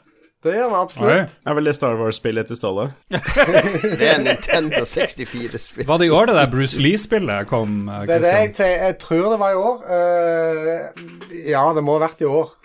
det 0.41 0.53
gjør 0.55 0.69
vi 0.71 0.73
Oi. 0.73 0.81
absolutt. 0.81 1.33
Er 1.45 1.53
vel 1.57 1.67
det 1.69 1.73
Star 1.77 1.97
Wars-spillet 1.99 2.47
til 2.49 2.57
Ståle? 2.57 2.87
Det 4.01 4.07
er 4.09 4.21
Nintendo 4.23 4.81
64-spill. 4.89 5.85
Var 5.87 5.97
det 6.01 6.07
i 6.07 6.13
år 6.17 6.31
det 6.31 6.35
der 6.39 6.49
Bruce 6.49 6.81
Lee-spillet 6.81 7.45
kom? 7.51 7.75
Christian? 7.85 8.07
Det 8.07 8.15
er 8.15 8.47
det 8.57 8.69
jeg, 8.71 8.79
jeg 8.87 8.97
tror 9.03 9.27
det 9.35 9.39
var 9.43 9.51
i 9.51 9.59
år. 9.61 9.83
Uh, 9.85 11.35
ja, 11.51 11.65
det 11.77 11.83
må 11.85 11.97
ha 11.99 12.03
vært 12.07 12.23
i 12.25 12.29
år. 12.29 12.55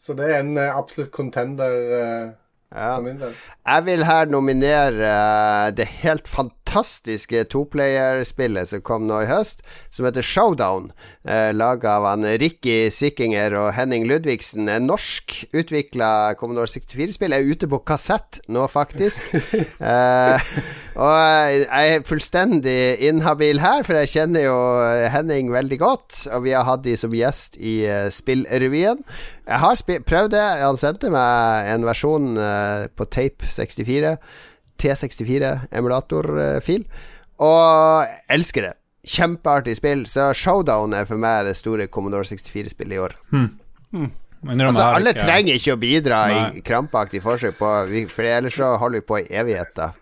Så 0.00 0.14
det 0.16 0.30
er 0.30 0.38
en 0.44 0.54
uh, 0.58 0.68
absolutt 0.78 1.10
contender 1.14 1.80
Uh, 1.90 2.28
Ja. 2.70 2.92
for 2.94 3.02
min 3.02 3.16
del. 3.18 3.32
Jeg 3.66 3.82
vil 3.88 4.04
her 4.06 4.28
nominere 4.30 5.08
eh, 5.10 5.70
det 5.74 5.88
helt 6.04 6.28
fantastiske 6.30 6.59
toplayerspillet 6.70 8.70
som 8.70 8.84
kom 8.86 9.06
nå 9.08 9.16
i 9.24 9.30
høst, 9.30 9.64
som 9.90 10.06
heter 10.06 10.24
Showdown. 10.24 10.90
Eh, 11.28 11.50
Laga 11.52 11.96
av 11.98 12.06
han 12.08 12.24
Ricky 12.40 12.90
Sikkinger 12.94 13.54
og 13.58 13.72
Henning 13.76 14.06
Ludvigsen. 14.08 14.68
En 14.70 14.86
norsk 14.88 15.34
utvikla 15.52 16.34
Commodore 16.40 16.70
64-spill. 16.70 17.34
Er 17.34 17.50
ute 17.50 17.68
på 17.70 17.82
kassett 17.86 18.40
nå, 18.48 18.66
faktisk. 18.70 19.34
eh, 19.90 20.52
og 21.00 21.16
jeg 21.16 21.96
er 21.96 22.06
fullstendig 22.06 22.80
inhabil 23.08 23.62
her, 23.62 23.84
for 23.86 23.98
jeg 24.00 24.12
kjenner 24.14 24.46
jo 24.46 24.58
Henning 25.12 25.52
veldig 25.52 25.80
godt. 25.80 26.22
Og 26.34 26.46
vi 26.46 26.54
har 26.56 26.66
hatt 26.68 26.86
de 26.86 26.96
som 26.98 27.14
gjest 27.14 27.58
i 27.60 27.80
uh, 27.88 28.08
Spillrevyen. 28.12 29.02
Jeg 29.46 29.62
har 29.62 29.82
prøvd 30.06 30.32
det. 30.34 30.46
Han 30.62 30.80
sendte 30.80 31.10
meg 31.12 31.70
en 31.74 31.88
versjon 31.88 32.32
uh, 32.38 32.86
på 32.94 33.08
tape 33.10 33.50
64. 33.50 34.16
T64-emulatorfil. 34.80 36.84
Og 37.40 38.32
elsker 38.32 38.68
det. 38.68 38.74
Kjempeartig 39.10 39.76
spill. 39.78 40.04
Så 40.08 40.30
Showdown 40.36 40.94
er 40.96 41.06
for 41.08 41.20
meg 41.20 41.46
det 41.48 41.56
store 41.58 41.88
Commodore 41.92 42.26
64-spillet 42.28 42.98
i 42.98 43.00
år. 43.00 43.16
Hmm. 43.30 43.48
Hmm. 43.94 44.10
Altså, 44.48 44.82
alle 44.82 45.12
ikke, 45.12 45.24
trenger 45.26 45.56
ikke 45.58 45.74
å 45.74 45.80
bidra 45.80 46.18
nei. 46.30 46.44
i 46.56 46.62
krampaktig 46.64 47.20
forsøk 47.20 47.58
på 47.58 47.70
For 48.08 48.24
ellers 48.24 48.54
så 48.56 48.70
holder 48.80 49.02
vi 49.02 49.06
på 49.10 49.18
i 49.20 49.26
evigheter. 49.36 49.92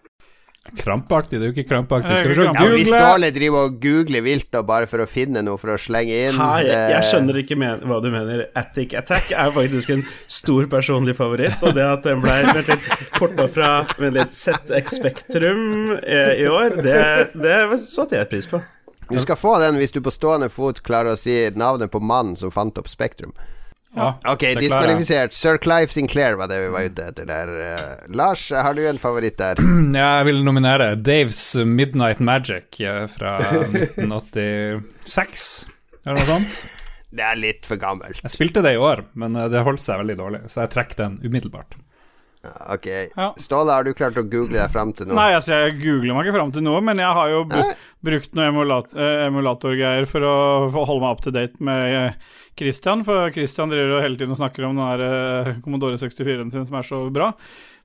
Krampaktig? 0.76 1.38
Det 1.38 1.46
er 1.46 1.50
jo 1.50 1.56
ikke 1.56 1.68
krampaktig. 1.70 2.16
Skal 2.18 2.30
vi 2.30 2.36
se 2.36 2.46
Google? 2.46 2.66
Ja, 2.68 2.76
hvis 2.76 2.90
Ståle 2.92 3.30
driver 3.34 3.68
og 3.68 3.78
googler 3.82 4.24
vilt 4.26 4.58
og 4.60 4.66
bare 4.68 4.88
for 4.90 5.04
å 5.04 5.06
finne 5.08 5.42
noe 5.46 5.60
for 5.60 5.74
å 5.74 5.78
slenge 5.80 6.16
inn 6.28 6.38
Hei, 6.38 6.68
jeg, 6.68 6.92
jeg 6.94 7.08
skjønner 7.10 7.40
ikke 7.42 7.58
men, 7.60 7.84
hva 7.88 8.00
du 8.04 8.08
mener. 8.12 8.44
Attic 8.58 8.96
Attack 8.98 9.32
er 9.32 9.52
faktisk 9.56 9.94
en 9.96 10.04
stor 10.38 10.68
personlig 10.72 11.16
favoritt, 11.18 11.58
og 11.64 11.76
det 11.78 11.86
at 11.88 12.08
den 12.08 12.22
ble 12.24 12.38
litt 12.52 12.72
porta 13.18 13.48
fra 13.52 13.72
Med 14.02 14.16
litt 14.18 14.36
ZX 14.36 14.98
Spektrum 14.98 15.62
eh, 16.02 16.34
i 16.42 16.48
år, 16.50 16.80
det, 16.84 16.98
det 17.38 17.60
satte 17.84 18.18
jeg 18.18 18.30
pris 18.30 18.50
på. 18.50 18.60
Du 19.08 19.16
skal 19.22 19.38
få 19.40 19.54
den 19.62 19.78
hvis 19.80 19.94
du 19.94 20.02
på 20.04 20.12
stående 20.12 20.50
fot 20.52 20.82
klarer 20.84 21.14
å 21.14 21.20
si 21.20 21.36
navnet 21.56 21.92
på 21.92 22.00
mannen 22.04 22.36
som 22.36 22.52
fant 22.52 22.76
opp 22.80 22.90
Spektrum. 22.92 23.32
Ja, 23.98 24.08
ok, 24.32 24.42
diskvalifisert. 24.60 25.32
Sir 25.36 25.56
Clive 25.62 25.90
Sinclair 25.92 26.34
var 26.38 26.46
det 26.50 26.58
vi 26.62 26.68
var 26.74 26.82
ute 26.88 27.02
etter 27.12 27.24
der. 27.28 27.46
Uh, 27.50 28.14
Lars, 28.16 28.42
har 28.54 28.72
du 28.78 28.82
en 28.88 29.00
favoritt 29.02 29.38
der? 29.40 29.54
Jeg 29.98 30.20
vil 30.28 30.38
nominere 30.46 30.86
Daves 30.96 31.40
Midnight 31.66 32.20
Magic 32.24 32.80
eh, 32.80 33.04
fra 33.10 33.38
1986, 33.42 35.66
eller 36.04 36.18
noe 36.18 36.28
sånt. 36.32 36.50
Det 37.08 37.24
er 37.24 37.38
litt 37.40 37.64
for 37.64 37.80
gammelt. 37.80 38.20
Jeg 38.20 38.28
spilte 38.34 38.60
det 38.60 38.74
i 38.76 38.80
år, 38.80 39.00
men 39.16 39.32
eh, 39.32 39.48
det 39.48 39.64
holdt 39.64 39.80
seg 39.80 39.96
veldig 40.02 40.16
dårlig, 40.18 40.40
så 40.52 40.60
jeg 40.66 40.74
trekker 40.74 40.98
den 41.00 41.14
umiddelbart. 41.24 41.72
Ok. 42.70 42.86
Ja. 43.16 43.34
Ståle, 43.40 43.72
har 43.74 43.84
du 43.84 43.90
klart 43.96 44.18
å 44.20 44.22
google 44.22 44.60
deg 44.60 44.70
fram 44.72 44.92
til 44.96 45.06
noe? 45.08 45.16
Nei, 45.18 45.32
altså 45.36 45.56
jeg 45.56 45.78
googler 45.80 46.14
meg 46.14 46.28
ikke 46.28 46.36
fram 46.36 46.52
til 46.54 46.62
noe, 46.64 46.80
men 46.84 47.00
jeg 47.02 47.16
har 47.18 47.32
jo 47.32 47.40
br 47.50 47.72
brukt 48.06 48.36
noe 48.38 48.46
emulat 48.52 48.92
emulatorgreier 48.94 50.06
for 50.06 50.22
å 50.22 50.34
holde 50.76 51.00
meg 51.02 51.16
up 51.16 51.24
to 51.24 51.32
date 51.34 51.58
med 51.64 52.14
Christian, 52.58 53.04
for 53.06 53.32
Christian 53.34 53.72
driver 53.72 53.96
jo 53.96 54.04
hele 54.04 54.18
tiden 54.18 54.34
og 54.34 54.40
snakker 54.40 54.66
om 54.66 54.76
den 54.78 54.84
der 54.84 55.48
uh, 55.48 55.58
Commodore 55.64 55.98
64-en 56.00 56.52
sin 56.52 56.68
som 56.68 56.78
er 56.78 56.86
så 56.86 57.00
bra. 57.14 57.32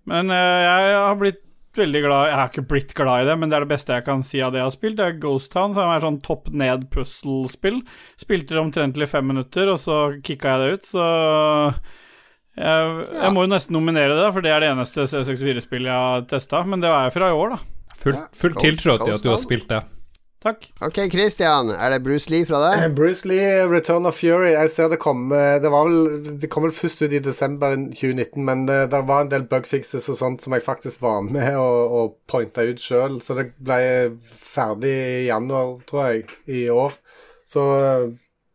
Men 0.10 0.32
uh, 0.34 0.60
jeg 0.66 0.94
har 0.98 1.18
blitt 1.20 1.42
veldig 1.74 2.02
glad 2.04 2.28
Jeg 2.28 2.38
har 2.38 2.50
ikke 2.52 2.66
blitt 2.70 2.92
glad 2.94 3.24
i 3.24 3.28
det, 3.32 3.36
men 3.42 3.50
det 3.50 3.58
er 3.58 3.64
det 3.66 3.72
beste 3.72 3.96
jeg 3.96 4.06
kan 4.06 4.22
si 4.28 4.42
av 4.46 4.54
det 4.54 4.62
jeg 4.62 4.68
har 4.68 4.76
spilt. 4.76 5.00
Det 5.00 5.08
er 5.08 5.20
Ghost 5.24 5.50
Town, 5.56 5.74
som 5.74 5.90
er 5.90 6.04
sånn 6.04 6.22
topp 6.26 6.52
ned 6.54 6.86
puzzle-spill. 6.94 7.82
Spilte 8.22 8.54
det 8.54 8.62
omtrentlig 8.62 9.10
fem 9.10 9.26
minutter, 9.32 9.72
og 9.74 9.82
så 9.82 10.04
kicka 10.26 10.54
jeg 10.54 10.62
det 10.62 10.78
ut, 10.78 10.92
så 10.92 11.08
jeg, 12.54 13.08
jeg 13.18 13.34
må 13.34 13.48
jo 13.48 13.54
nesten 13.56 13.74
nominere 13.74 14.14
det, 14.20 14.30
for 14.36 14.46
det 14.46 14.54
er 14.54 14.62
det 14.62 14.70
eneste 14.76 15.08
C64-spillet 15.10 15.90
jeg 15.90 16.08
har 16.12 16.30
testa. 16.30 16.62
Men 16.70 16.84
det 16.84 16.94
var 16.94 17.08
jeg 17.08 17.18
fra 17.18 17.32
i 17.32 17.42
år, 17.42 17.56
da. 17.56 17.90
Full, 18.04 18.22
full 18.38 18.58
tiltro 18.62 19.00
til 19.02 19.16
at 19.18 19.26
du 19.26 19.34
har 19.34 19.42
spilt 19.42 19.70
det. 19.72 19.82
Takk. 20.44 20.66
Ok, 20.84 20.98
Christian. 21.12 21.70
Er 21.72 21.94
det 21.94 22.02
Bruce 22.04 22.30
Lee 22.32 22.46
fra 22.46 22.60
deg? 22.66 22.90
Bruce 22.98 23.28
Lee, 23.28 23.64
Return 23.72 24.06
of 24.06 24.18
Fury. 24.20 24.52
Jeg 24.52 24.72
ser 24.74 24.90
det 24.92 25.00
kom 25.00 25.30
Det 25.32 25.72
var 25.72 25.88
vel 25.88 26.40
Det 26.42 26.50
kom 26.52 26.66
vel 26.68 26.76
først 26.76 27.06
ut 27.06 27.16
i 27.16 27.22
desember 27.24 27.78
2019, 27.78 28.44
men 28.44 28.66
det, 28.68 28.80
det 28.92 29.04
var 29.08 29.24
en 29.24 29.32
del 29.32 29.48
bugfixes 29.48 30.10
og 30.12 30.20
sånt 30.20 30.44
som 30.44 30.56
jeg 30.58 30.66
faktisk 30.66 31.02
var 31.06 31.24
med 31.30 31.56
og, 31.64 31.96
og 32.00 32.18
pointa 32.28 32.66
ut 32.68 32.84
sjøl, 32.84 33.22
så 33.24 33.38
det 33.40 33.54
ble 33.56 33.80
ferdig 34.44 34.92
i 34.92 35.24
januar, 35.30 35.78
tror 35.88 36.12
jeg, 36.12 36.28
i 36.52 36.68
år. 36.74 37.00
Så 37.48 37.64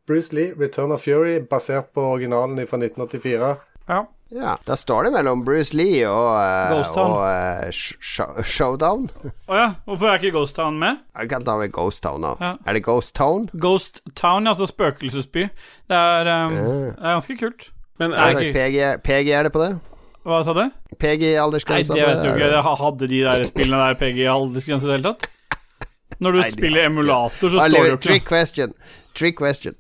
Bruce 0.09 0.37
Lee, 0.37 0.53
Return 0.61 0.92
of 0.92 1.03
Fury, 1.05 1.38
basert 1.40 1.92
på 1.94 2.05
originalen 2.14 2.61
fra 2.68 2.81
1984. 2.81 3.57
Ja. 3.88 4.05
Ja, 4.29 4.59
Da 4.67 4.77
står 4.77 5.09
det 5.09 5.12
mellom 5.14 5.45
Bruce 5.45 5.77
Lee 5.77 6.05
og, 6.09 6.35
uh, 6.37 6.99
og 7.01 7.21
uh, 7.25 7.71
sh 7.73 8.21
Showdown. 8.45 9.09
Å 9.25 9.31
oh, 9.49 9.57
ja. 9.57 9.69
Hvorfor 9.88 10.11
er 10.11 10.21
ikke 10.21 10.35
Ghost 10.37 10.59
Town 10.59 10.77
med? 10.81 11.01
Jeg 11.17 11.31
kan 11.31 11.47
ta 11.47 11.57
med 11.57 11.73
Ghost 11.73 12.03
Town 12.05 12.21
nå. 12.21 12.35
Ja. 12.43 12.55
Er 12.67 12.77
det 12.77 12.85
Ghost 12.85 13.14
Town? 13.17 13.49
Ghost 13.57 14.03
Town, 14.14 14.45
ja, 14.45 14.53
altså 14.53 14.69
spøkelsesby. 14.69 15.49
Det 15.88 15.97
er, 15.97 16.33
um, 16.45 16.59
uh. 16.59 16.69
det 16.93 17.01
er 17.01 17.17
ganske 17.17 17.38
kult. 17.41 17.71
Men 17.99 18.12
er 18.12 18.37
det 18.37 18.51
ikke 18.51 18.59
PG, 18.59 18.77
PG 19.09 19.33
er 19.38 19.49
det 19.49 19.55
på 19.57 19.64
det? 19.64 19.73
Hva 20.29 20.45
sa 20.45 20.53
du? 20.53 20.64
PG-aldersgrensa? 21.01 21.95
Nei, 21.95 22.03
det 22.03 22.09
vet 22.09 22.23
du 22.23 22.31
ikke. 22.35 22.53
Jeg 22.53 22.79
hadde 22.83 23.09
de 23.09 23.21
der 23.25 23.45
spillene 23.49 23.83
der 23.87 23.99
PG-aldersgrense 24.03 24.85
i 24.85 24.91
det 24.91 24.99
hele 24.99 25.12
tatt? 25.12 25.29
Når 26.19 26.35
du 26.35 26.41
Nei, 26.43 26.49
spiller 26.51 26.88
emulator, 26.88 27.53
så 27.53 27.62
står 27.62 27.75
det 27.75 27.81
jo 27.81 27.97
ikke 27.97 28.05
Trick 28.09 28.27
question. 28.29 28.75
Trick 29.18 29.40
question. 29.40 29.74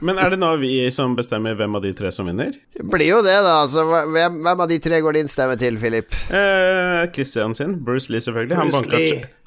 Men 0.00 0.20
er 0.22 0.30
det 0.30 0.38
nå 0.38 0.52
vi 0.62 0.72
som 0.94 1.16
bestemmer 1.18 1.56
hvem 1.58 1.74
av 1.74 1.82
de 1.82 1.90
tre 1.96 2.12
som 2.14 2.28
vinner? 2.30 2.54
Det 2.76 2.86
blir 2.86 3.10
jo 3.10 3.18
det, 3.26 3.34
da. 3.44 3.58
Altså, 3.64 3.82
hvem, 3.88 4.38
hvem, 4.46 4.62
av 4.62 4.70
de 4.70 4.78
tre 4.82 5.00
går 5.02 5.18
din 5.18 5.30
stemme 5.30 5.58
til, 5.58 5.78
Philip? 5.82 6.14
Eh, 6.30 7.02
Christian 7.14 7.56
sin. 7.58 7.80
Bruce 7.84 8.12
Lee, 8.12 8.22
selvfølgelig. 8.22 8.56
Bruce 8.56 8.94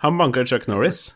han, 0.04 0.18
banker, 0.20 0.44
han 0.44 0.48
Chuck 0.52 0.68
Norris. 0.68 1.14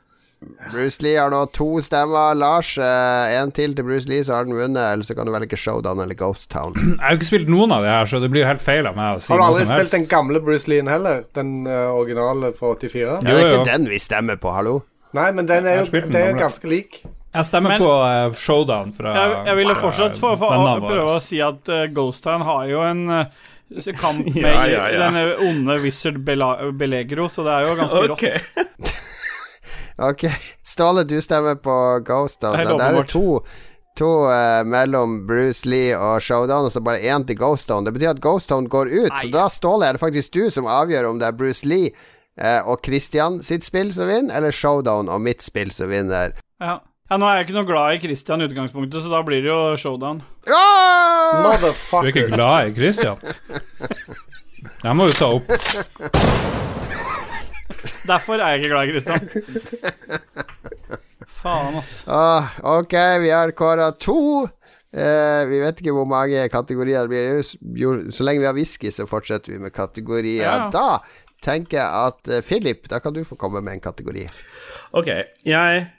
Bruce 0.71 1.01
Lee 1.01 1.17
har 1.17 1.31
nå 1.33 1.41
to 1.55 1.67
stemmer. 1.83 2.35
Lars, 2.37 2.75
én 2.79 3.49
eh, 3.49 3.51
til 3.55 3.75
til 3.75 3.87
Bruce 3.87 4.07
Lee, 4.09 4.23
så 4.23 4.37
har 4.37 4.47
den 4.47 4.55
vunnet. 4.55 4.93
Eller 4.93 5.03
så 5.03 5.15
kan 5.17 5.27
du 5.27 5.33
velge 5.35 5.57
Showdown 5.57 5.99
eller 5.99 6.15
Ghost 6.15 6.49
Town. 6.49 6.75
Jeg 6.79 7.01
har 7.01 7.15
jo 7.15 7.19
ikke 7.19 7.31
spilt 7.31 7.51
noen 7.51 7.75
av 7.75 7.83
de 7.83 7.91
her, 7.91 8.07
så 8.07 8.23
det 8.23 8.31
blir 8.31 8.45
jo 8.45 8.49
helt 8.49 8.63
feil 8.63 8.87
av 8.87 8.95
meg 8.95 9.17
å 9.17 9.19
si 9.19 9.33
noe 9.33 9.35
som 9.35 9.35
helst. 9.35 9.35
Har 9.35 9.43
du 9.43 9.47
aldri 9.51 9.67
spilt 9.71 9.97
den 9.97 10.09
gamle 10.11 10.43
Bruce 10.47 10.71
Lee 10.71 10.87
heller? 10.87 11.23
Den 11.35 11.53
uh, 11.67 11.91
originale 11.95 12.55
fra 12.55 12.75
84? 12.75 13.03
Ja, 13.03 13.19
det 13.25 13.35
er 13.35 13.53
ikke 13.59 13.71
den 13.73 13.91
vi 13.91 14.01
stemmer 14.01 14.39
på, 14.39 14.55
hallo? 14.55 14.79
Nei, 15.15 15.29
men 15.35 15.47
den 15.47 15.67
er 15.69 15.83
jo 15.83 15.87
den 15.91 16.17
er 16.19 16.35
ganske 16.39 16.67
lik. 16.67 17.03
Jeg 17.35 17.47
stemmer 17.49 17.75
men, 17.75 17.83
på 17.83 17.91
uh, 17.91 18.37
Showdown 18.39 18.93
fra 18.95 19.11
Jeg, 19.15 19.33
jeg 19.49 19.59
ville 19.59 19.75
fortsatt 19.79 20.15
for, 20.19 20.37
for, 20.39 20.55
for, 20.55 20.87
prøve 20.87 21.17
å 21.17 21.19
si 21.23 21.41
at 21.43 21.71
uh, 21.71 21.83
Ghost 21.91 22.23
Town 22.23 22.45
har 22.47 22.65
jo 22.69 22.81
en 22.85 23.03
uh, 23.11 23.43
kamp 23.99 24.23
med 24.35 24.41
ja, 24.45 24.65
ja, 24.71 24.87
ja. 24.93 25.03
denne 25.05 25.25
onde 25.43 25.77
Wizard 25.83 26.21
Belegro, 26.23 27.27
så 27.31 27.45
det 27.47 27.57
er 27.57 27.67
jo 27.67 27.77
ganske 27.81 28.03
okay. 28.15 28.41
rått. 28.55 28.97
ok. 30.09 30.25
Ståle, 30.63 31.05
du 31.09 31.17
stemmer 31.23 31.59
på 31.59 31.77
Ghost 32.07 32.41
Town. 32.43 32.59
Det 32.59 32.89
er 32.89 33.09
to 33.11 33.41
to 33.95 34.09
uh, 34.27 34.59
mellom 34.67 35.21
Bruce 35.23 35.63
Lee 35.63 35.95
og 35.95 36.19
Showdown, 36.19 36.67
og 36.67 36.73
så 36.73 36.81
bare 36.83 36.99
én 36.99 37.23
til 37.27 37.37
Ghost 37.39 37.69
Town. 37.71 37.85
Det 37.87 37.93
betyr 37.95 38.11
at 38.11 38.19
Ghost 38.23 38.49
Town 38.51 38.67
går 38.67 38.91
ut, 38.91 39.11
Nei. 39.13 39.21
så 39.21 39.29
da 39.31 39.45
Ståle 39.51 39.87
er 39.87 39.95
det 39.95 40.03
faktisk 40.03 40.35
du 40.35 40.49
som 40.51 40.67
avgjør 40.67 41.07
om 41.13 41.21
det 41.21 41.29
er 41.29 41.37
Bruce 41.39 41.63
Lee 41.67 41.93
uh, 42.35 42.59
og 42.67 42.83
Christian 42.83 43.39
sitt 43.43 43.63
spill 43.63 43.93
som 43.95 44.11
vinner, 44.11 44.35
eller 44.35 44.51
Showdown 44.51 45.07
og 45.07 45.23
mitt 45.23 45.45
spill 45.45 45.71
som 45.71 45.91
vinner. 45.95 46.35
Ja 46.59 46.81
ja, 47.09 47.17
Nå 47.17 47.27
er 47.29 47.39
jeg 47.39 47.47
ikke 47.47 47.57
noe 47.59 47.67
glad 47.69 47.95
i 47.95 48.01
Christian 48.01 48.41
i 48.41 48.47
utgangspunktet, 48.49 49.03
så 49.03 49.11
da 49.11 49.21
blir 49.25 49.43
det 49.45 49.51
jo 49.51 49.59
showdown. 49.77 50.23
Motherfucker. 50.45 52.01
Du 52.01 52.09
er 52.09 52.13
ikke 52.13 52.31
glad 52.33 52.71
i 52.71 52.75
Christian? 52.77 53.17
Den 54.81 54.97
må 54.97 55.07
du 55.09 55.13
ta 55.17 55.29
opp. 55.33 55.49
Derfor 58.05 58.37
er 58.37 58.55
jeg 58.55 58.63
ikke 58.63 58.71
glad 58.73 58.83
i 58.85 58.91
Christian. 58.95 59.23
Faen, 61.41 61.77
ass. 61.79 61.97
Ah, 62.09 62.55
ok, 62.77 62.95
vi 63.21 63.33
har 63.33 63.53
kåra 63.57 63.91
to. 64.01 64.45
Eh, 64.95 65.41
vi 65.49 65.59
vet 65.61 65.81
ikke 65.81 65.93
hvor 65.93 66.07
mange 66.09 66.47
kategorier 66.53 67.05
det 67.05 67.11
blir. 67.11 68.09
Så 68.13 68.25
lenge 68.25 68.41
vi 68.41 68.49
har 68.49 68.57
whisky, 68.57 68.89
så 68.93 69.05
fortsetter 69.09 69.53
vi 69.53 69.59
med 69.65 69.73
kategorier. 69.75 70.45
Ja. 70.45 70.69
Da 70.73 71.03
tenker 71.45 71.81
jeg 71.81 71.89
at 72.09 72.31
uh, 72.31 72.41
Philip, 72.45 72.87
da 72.89 72.97
kan 73.03 73.13
du 73.13 73.21
få 73.27 73.37
komme 73.37 73.61
med 73.61 73.77
en 73.77 73.83
kategori. 73.83 74.25
Ok, 74.97 75.11
jeg 75.45 75.85
Eh, 75.85 75.94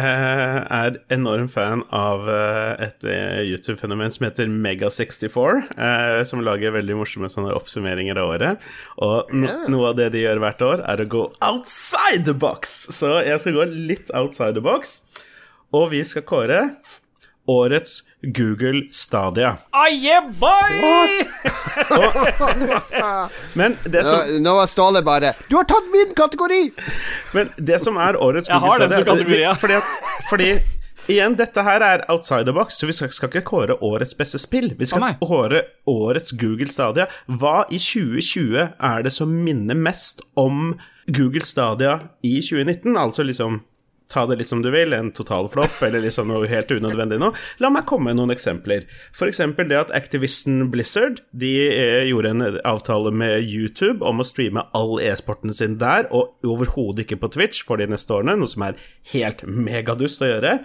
er 0.00 0.98
enorm 1.14 1.46
fan 1.50 1.84
av 1.94 2.26
eh, 2.30 2.86
et 2.88 3.06
eh, 3.06 3.42
YouTube-fenomen 3.52 4.10
som 4.14 4.26
heter 4.26 4.50
Mega64, 4.50 6.24
som 6.28 6.42
lager 6.44 6.74
veldig 6.74 6.98
morsomme 6.98 7.30
sånne 7.30 7.54
oppsummeringer 7.54 8.18
av 8.20 8.32
året. 8.34 8.66
Og 9.04 9.30
no 9.34 9.46
yeah. 9.46 9.68
noe 9.70 9.92
av 9.92 9.98
det 10.00 10.10
de 10.14 10.24
gjør 10.24 10.42
hvert 10.42 10.66
år, 10.66 10.84
er 10.90 11.04
å 11.04 11.08
gå 11.14 11.24
outside 11.46 12.26
the 12.28 12.34
box. 12.34 12.74
Så 12.96 13.16
jeg 13.26 13.40
skal 13.42 13.58
gå 13.60 13.68
litt 13.72 14.12
outside 14.16 14.58
the 14.58 14.64
box, 14.64 15.00
og 15.74 15.90
vi 15.94 16.02
skal 16.06 16.26
kåre 16.26 16.60
årets 17.46 18.02
Google 18.22 18.82
Stadia. 18.92 19.56
Ah, 19.70 19.88
yeah, 19.88 20.24
boy! 20.40 21.24
men 23.52 23.76
det 23.84 24.06
som 24.06 24.18
Nå, 24.18 24.38
nå 24.44 24.54
var 24.54 24.66
Ståle 24.70 25.02
bare 25.04 25.34
'Du 25.48 25.56
har 25.56 25.64
tatt 25.68 25.90
min 25.92 26.14
kategori!' 26.16 26.70
Men 27.34 27.50
det 27.56 27.82
som 27.82 27.96
er 27.96 28.16
årets 28.16 28.48
Google 28.48 28.72
Stadia 28.74 28.88
Jeg 28.88 28.88
har 28.88 28.88
den 28.88 29.04
som 29.04 29.04
kategori, 29.12 29.40
ja. 29.42 29.52
Fordi, 29.52 29.80
fordi 30.30 30.50
Igjen, 31.04 31.34
dette 31.36 31.60
her 31.60 31.82
er 31.84 32.02
outside 32.08 32.46
the 32.48 32.52
box, 32.56 32.78
så 32.80 32.86
vi 32.88 32.94
skal, 32.96 33.10
skal 33.12 33.28
ikke 33.28 33.44
kåre 33.44 33.74
årets 33.84 34.14
beste 34.16 34.38
spill. 34.40 34.70
Vi 34.78 34.86
skal 34.88 35.02
oh, 35.04 35.26
kåre 35.28 35.60
årets 35.90 36.32
Google 36.40 36.72
Stadia. 36.72 37.04
Hva 37.28 37.66
i 37.68 37.76
2020 37.76 38.56
er 38.56 39.04
det 39.04 39.12
som 39.12 39.34
minner 39.44 39.76
mest 39.76 40.24
om 40.40 40.78
Google 41.12 41.44
Stadia 41.44 41.98
i 42.24 42.38
2019? 42.40 42.96
Altså 42.96 43.26
liksom 43.28 43.60
Ta 44.12 44.26
det 44.28 44.36
litt 44.36 44.50
som 44.50 44.60
du 44.62 44.68
vil, 44.70 44.92
en 44.92 45.10
total 45.16 45.48
flopp 45.48 45.80
eller 45.86 46.02
liksom 46.04 46.28
noe 46.28 46.48
helt 46.50 46.70
unødvendig 46.70 47.16
nå. 47.22 47.30
La 47.64 47.70
meg 47.72 47.86
komme 47.88 48.10
med 48.10 48.18
noen 48.18 48.34
eksempler. 48.34 48.84
Eksempel 49.24 49.70
det 49.70 49.78
at 49.80 49.92
Activision 49.96 50.68
Blizzard 50.70 51.22
De 51.32 51.50
eh, 51.72 52.04
gjorde 52.10 52.34
en 52.34 52.44
avtale 52.68 53.10
med 53.16 53.48
YouTube 53.48 54.04
om 54.04 54.20
å 54.20 54.26
streame 54.26 54.66
all 54.76 54.98
e-sporten 55.02 55.54
sin 55.56 55.78
der, 55.80 56.06
og 56.14 56.36
overhodet 56.44 57.06
ikke 57.06 57.18
på 57.22 57.32
Twitch 57.34 57.64
for 57.64 57.80
de 57.80 57.88
neste 57.90 58.12
årene, 58.14 58.36
noe 58.38 58.50
som 58.50 58.66
er 58.68 58.76
helt 59.14 59.42
megadust 59.48 60.22
å 60.22 60.28
gjøre. 60.28 60.58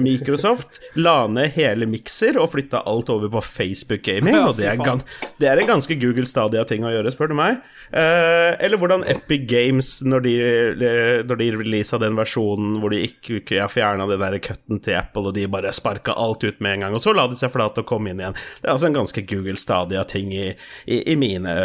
Microsoft 0.00 0.80
la 0.96 1.26
ned 1.30 1.52
hele 1.58 1.88
Mixer 1.90 2.40
og 2.40 2.54
flytta 2.54 2.82
alt 2.88 3.12
over 3.12 3.30
på 3.36 3.44
Facebook 3.44 4.06
Gaming, 4.06 4.40
og 4.40 4.56
det 4.58 4.70
er, 4.72 5.04
det 5.40 5.50
er 5.50 5.60
en 5.60 5.70
ganske 5.74 5.98
Google 6.00 6.26
Stadia-ting 6.28 6.86
å 6.86 6.94
gjøre, 6.96 7.12
spør 7.12 7.32
du 7.32 7.36
meg. 7.38 7.60
Eh, 7.92 8.56
eller 8.64 8.80
hvordan 8.80 9.04
Epic 9.10 9.46
Games, 9.50 10.00
når 10.02 10.24
de, 10.24 10.34
eh, 10.40 11.22
når 11.28 11.42
de 11.42 11.50
releasa 11.60 12.00
den 12.02 12.16
versjonen 12.18 12.80
hvor 12.86 12.94
de 12.94 13.02
ikke, 13.08 13.58
har 13.58 13.70
fjerna 13.72 14.06
den 14.06 14.22
der 14.22 14.38
cutten 14.38 14.80
til 14.82 14.94
Apple, 14.96 15.28
og 15.28 15.34
de 15.36 15.46
bare 15.50 15.74
sparka 15.74 16.14
alt 16.16 16.46
ut 16.46 16.60
med 16.62 16.76
en 16.76 16.86
gang, 16.86 16.94
og 16.94 17.02
så 17.02 17.14
la 17.16 17.26
de 17.28 17.38
seg 17.38 17.50
flate 17.52 17.82
og 17.82 17.88
kom 17.90 18.06
inn 18.06 18.22
igjen. 18.22 18.36
Det 18.62 18.70
er 18.70 18.76
altså 18.76 18.90
en 18.90 19.00
ganske 19.00 19.26
Google 19.26 19.58
Stadia-ting 19.60 20.30
i, 20.34 20.46
i, 20.86 21.00
i 21.12 21.16
mine 21.18 21.56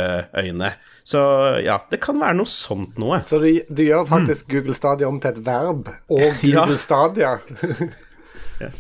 øyne. 0.42 0.74
Så 1.04 1.22
ja, 1.66 1.80
det 1.92 2.02
kan 2.04 2.20
være 2.22 2.38
noe 2.38 2.50
sånt 2.50 2.98
noe. 3.02 3.18
Så 3.22 3.40
du, 3.42 3.50
du 3.70 3.84
gjør 3.86 4.06
faktisk 4.10 4.50
Google 4.54 4.76
Stadia 4.78 5.10
om 5.10 5.20
til 5.22 5.36
et 5.36 5.44
verb, 5.46 5.90
og 6.10 6.22
Ja. 6.42 6.64
Google 6.66 6.78
Stadia. 6.82 7.36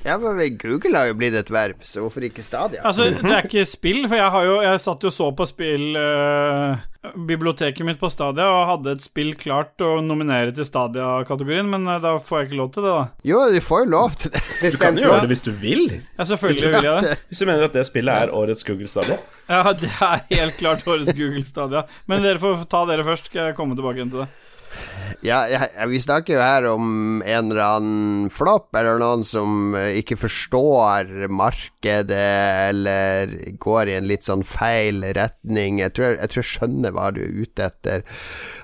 Ja, 0.05 0.17
men 0.21 0.57
Google 0.61 0.97
har 0.97 1.09
jo 1.11 1.17
blitt 1.19 1.35
et 1.39 1.49
verb, 1.51 1.81
så 1.87 2.03
hvorfor 2.03 2.23
ikke 2.27 2.43
Stadia? 2.45 2.83
Altså, 2.87 3.09
det 3.11 3.25
er 3.31 3.47
ikke 3.47 3.65
spill, 3.69 4.03
for 4.07 4.17
jeg 4.19 4.31
har 4.35 4.45
jo 4.47 4.55
Jeg 4.61 4.79
satt 4.83 5.03
jo 5.05 5.11
og 5.11 5.15
så 5.15 5.27
på 5.35 5.47
spill 5.49 5.95
eh, 5.99 6.87
Biblioteket 7.27 7.81
mitt 7.87 7.97
på 7.99 8.09
Stadia 8.13 8.45
og 8.45 8.67
hadde 8.69 8.91
et 8.93 9.01
spill 9.01 9.31
klart 9.39 9.81
å 9.81 9.95
nominere 10.05 10.51
til 10.53 10.67
Stadia-kategorien, 10.67 11.65
men 11.71 11.87
eh, 11.89 11.97
da 12.03 12.11
får 12.21 12.43
jeg 12.43 12.49
ikke 12.51 12.59
lov 12.59 12.69
til 12.75 12.85
det, 12.85 12.91
da. 12.93 13.05
Jo, 13.31 13.39
du 13.55 13.57
får 13.65 13.83
jo 13.85 13.89
lov 13.95 14.15
til 14.21 14.33
det. 14.35 14.43
Hvis 14.61 14.77
Du 14.77 14.81
kan 14.83 14.99
jo 14.99 15.07
gjøre 15.07 15.23
det 15.25 15.31
hvis 15.33 15.45
du 15.47 15.51
vil, 15.63 15.83
Ja, 16.19 16.27
selvfølgelig 16.29 16.71
vil 16.75 16.87
jeg 16.91 17.07
det. 17.07 17.15
hvis 17.31 17.41
du 17.41 17.47
mener 17.49 17.65
at 17.71 17.79
det 17.79 17.87
spillet 17.89 18.27
er 18.27 18.35
årets 18.37 18.67
Google 18.67 18.91
Stadia. 18.91 19.17
Ja, 19.49 19.63
det 19.73 19.89
er 19.97 20.21
helt 20.29 20.59
klart 20.61 20.85
årets 20.87 21.17
Google 21.17 21.43
Stadia. 21.49 21.83
Men 22.07 22.21
dere 22.23 22.37
får 22.43 22.67
ta 22.71 22.85
dere 22.89 23.03
først, 23.07 23.31
skal 23.31 23.49
jeg 23.49 23.57
komme 23.57 23.75
tilbake 23.79 23.97
igjen 24.01 24.13
til 24.13 24.23
det. 24.25 24.29
Ja, 25.25 25.43
ja, 25.49 25.67
vi 25.89 25.99
snakker 26.01 26.37
jo 26.37 26.41
her 26.43 26.65
om 26.71 27.21
en 27.25 27.51
eller 27.51 27.61
annen 27.65 28.29
flopp, 28.33 28.71
eller 28.77 28.99
noen 29.01 29.25
som 29.27 29.75
eh, 29.77 29.97
ikke 30.01 30.17
forstår 30.21 31.27
markedet, 31.31 32.21
eller 32.71 33.35
går 33.61 33.91
i 33.91 33.97
en 33.99 34.09
litt 34.09 34.27
sånn 34.27 34.45
feil 34.47 35.03
retning. 35.17 35.81
Jeg 35.83 35.95
tror 35.97 36.15
jeg, 36.15 36.31
tror 36.31 36.43
jeg 36.43 36.51
skjønner 36.51 36.95
hva 36.95 37.11
du 37.15 37.21
er 37.23 37.37
ute 37.43 37.67
etter. 37.67 38.05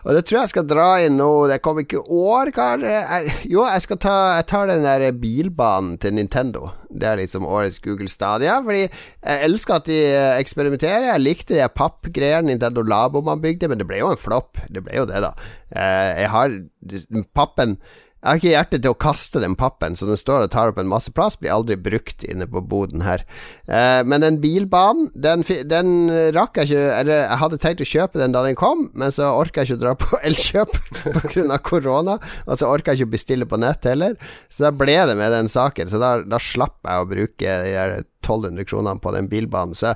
Og 0.05 0.17
det 0.17 0.25
tror 0.27 0.41
jeg 0.41 0.53
skal 0.53 0.67
dra 0.69 0.89
inn 1.03 1.19
nå. 1.19 1.31
Det 1.51 1.61
kommer 1.65 1.85
ikke 1.85 2.03
år, 2.03 2.53
kanskje? 2.55 2.95
Jeg, 2.97 3.37
jo, 3.51 3.63
jeg 3.67 3.83
skal 3.85 4.01
ta 4.03 4.15
Jeg 4.37 4.47
tar 4.49 4.69
den 4.69 4.85
der 4.85 5.07
bilbanen 5.17 5.97
til 6.01 6.15
Nintendo. 6.17 6.71
Det 6.89 7.07
er 7.09 7.19
liksom 7.19 7.45
årets 7.47 7.79
Google 7.83 8.07
Stadia. 8.11 8.57
Fordi 8.63 8.85
jeg 8.85 9.43
elsker 9.49 9.75
at 9.79 9.89
de 9.89 9.99
eh, 10.07 10.39
eksperimenterer. 10.39 11.09
Jeg 11.11 11.23
likte 11.25 11.57
de 11.57 11.67
pappgreiene 11.75 12.47
Nintendo 12.51 12.81
Labo 12.85 13.21
man 13.25 13.41
bygde, 13.43 13.67
men 13.67 13.81
det 13.81 13.87
ble 13.89 13.99
jo 14.01 14.11
en 14.13 14.21
flopp. 14.21 14.59
Det 14.71 14.83
ble 14.85 14.99
jo 15.01 15.07
det, 15.09 15.21
da. 15.25 15.33
Eh, 15.75 16.23
Jeg 16.23 16.29
har 16.33 16.57
pappen 17.35 17.77
jeg 18.17 18.27
har 18.27 18.39
ikke 18.39 18.49
hjerte 18.49 18.77
til 18.81 18.91
å 18.91 18.97
kaste 18.97 19.39
den 19.43 19.53
pappen, 19.55 19.93
så 19.95 20.07
den 20.09 20.17
står 20.17 20.47
og 20.47 20.51
tar 20.51 20.71
opp 20.71 20.79
en 20.81 20.89
masse 20.89 21.11
plass. 21.13 21.35
Blir 21.37 21.53
aldri 21.53 21.77
brukt 21.79 22.25
inne 22.25 22.47
på 22.49 22.63
boden 22.65 23.03
her. 23.05 23.21
Eh, 23.69 24.01
men 24.09 24.25
den 24.25 24.39
bilbanen, 24.41 25.11
den, 25.13 25.45
den 25.69 25.91
rakk 26.33 26.57
jeg 26.57 26.71
ikke 26.71 26.95
Eller 26.97 27.21
jeg 27.21 27.39
hadde 27.43 27.59
tenkt 27.61 27.83
å 27.83 27.87
kjøpe 27.87 28.21
den 28.21 28.33
da 28.33 28.41
den 28.45 28.57
kom, 28.57 28.87
men 28.97 29.13
så 29.13 29.29
orka 29.37 29.61
jeg 29.61 29.69
ikke 29.69 29.77
å 29.77 29.83
dra 29.85 29.93
på 30.01 30.19
Elkjøp 30.31 30.73
pga. 31.29 31.59
korona. 31.61 32.17
Og 32.47 32.57
så 32.57 32.71
orka 32.71 32.95
jeg 32.95 33.03
ikke 33.03 33.11
å 33.11 33.15
bestille 33.17 33.49
på 33.49 33.61
nett 33.61 33.85
heller. 33.85 34.17
Så 34.49 34.65
da 34.65 34.73
ble 34.73 34.97
det 35.11 35.17
med 35.19 35.31
den 35.35 35.51
saken. 35.51 35.91
Så 35.91 36.01
da, 36.01 36.17
da 36.25 36.41
slapp 36.41 36.81
jeg 36.81 37.03
å 37.05 37.11
bruke 37.13 37.59
de 37.67 37.75
her 37.77 37.99
1200 38.01 38.65
kronene 38.67 38.99
på 39.03 39.13
den 39.13 39.29
bilbanen. 39.31 39.77
Så 39.77 39.93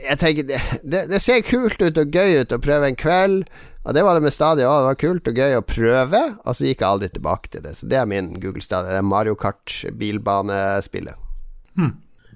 jeg 0.00 0.18
tenker 0.20 0.48
det, 0.48 0.60
det, 0.82 1.04
det 1.10 1.20
ser 1.22 1.44
kult 1.44 1.82
ut 1.82 2.00
og 2.00 2.16
gøy 2.16 2.42
ut 2.42 2.54
å 2.54 2.60
prøve 2.62 2.88
en 2.88 2.98
kveld. 2.98 3.44
Og 3.82 3.96
det 3.96 4.04
var 4.06 4.14
det 4.14 4.22
med 4.22 4.34
Stadia 4.34 4.68
òg. 4.70 4.78
Det 4.78 4.90
var 4.90 5.00
kult 5.00 5.28
og 5.28 5.40
gøy 5.42 5.56
å 5.58 5.64
prøve, 5.66 6.20
og 6.38 6.54
så 6.54 6.68
gikk 6.68 6.84
jeg 6.84 6.88
aldri 6.88 7.08
tilbake 7.10 7.50
til 7.52 7.64
det. 7.64 7.74
Så 7.78 7.88
det 7.90 7.98
er 7.98 8.06
min 8.08 8.30
Google 8.38 8.62
Stadia. 8.62 8.94
Det 8.94 9.00
er 9.02 9.08
Mario 9.08 9.34
Kart 9.38 9.74
bilbanespillet. 9.98 11.18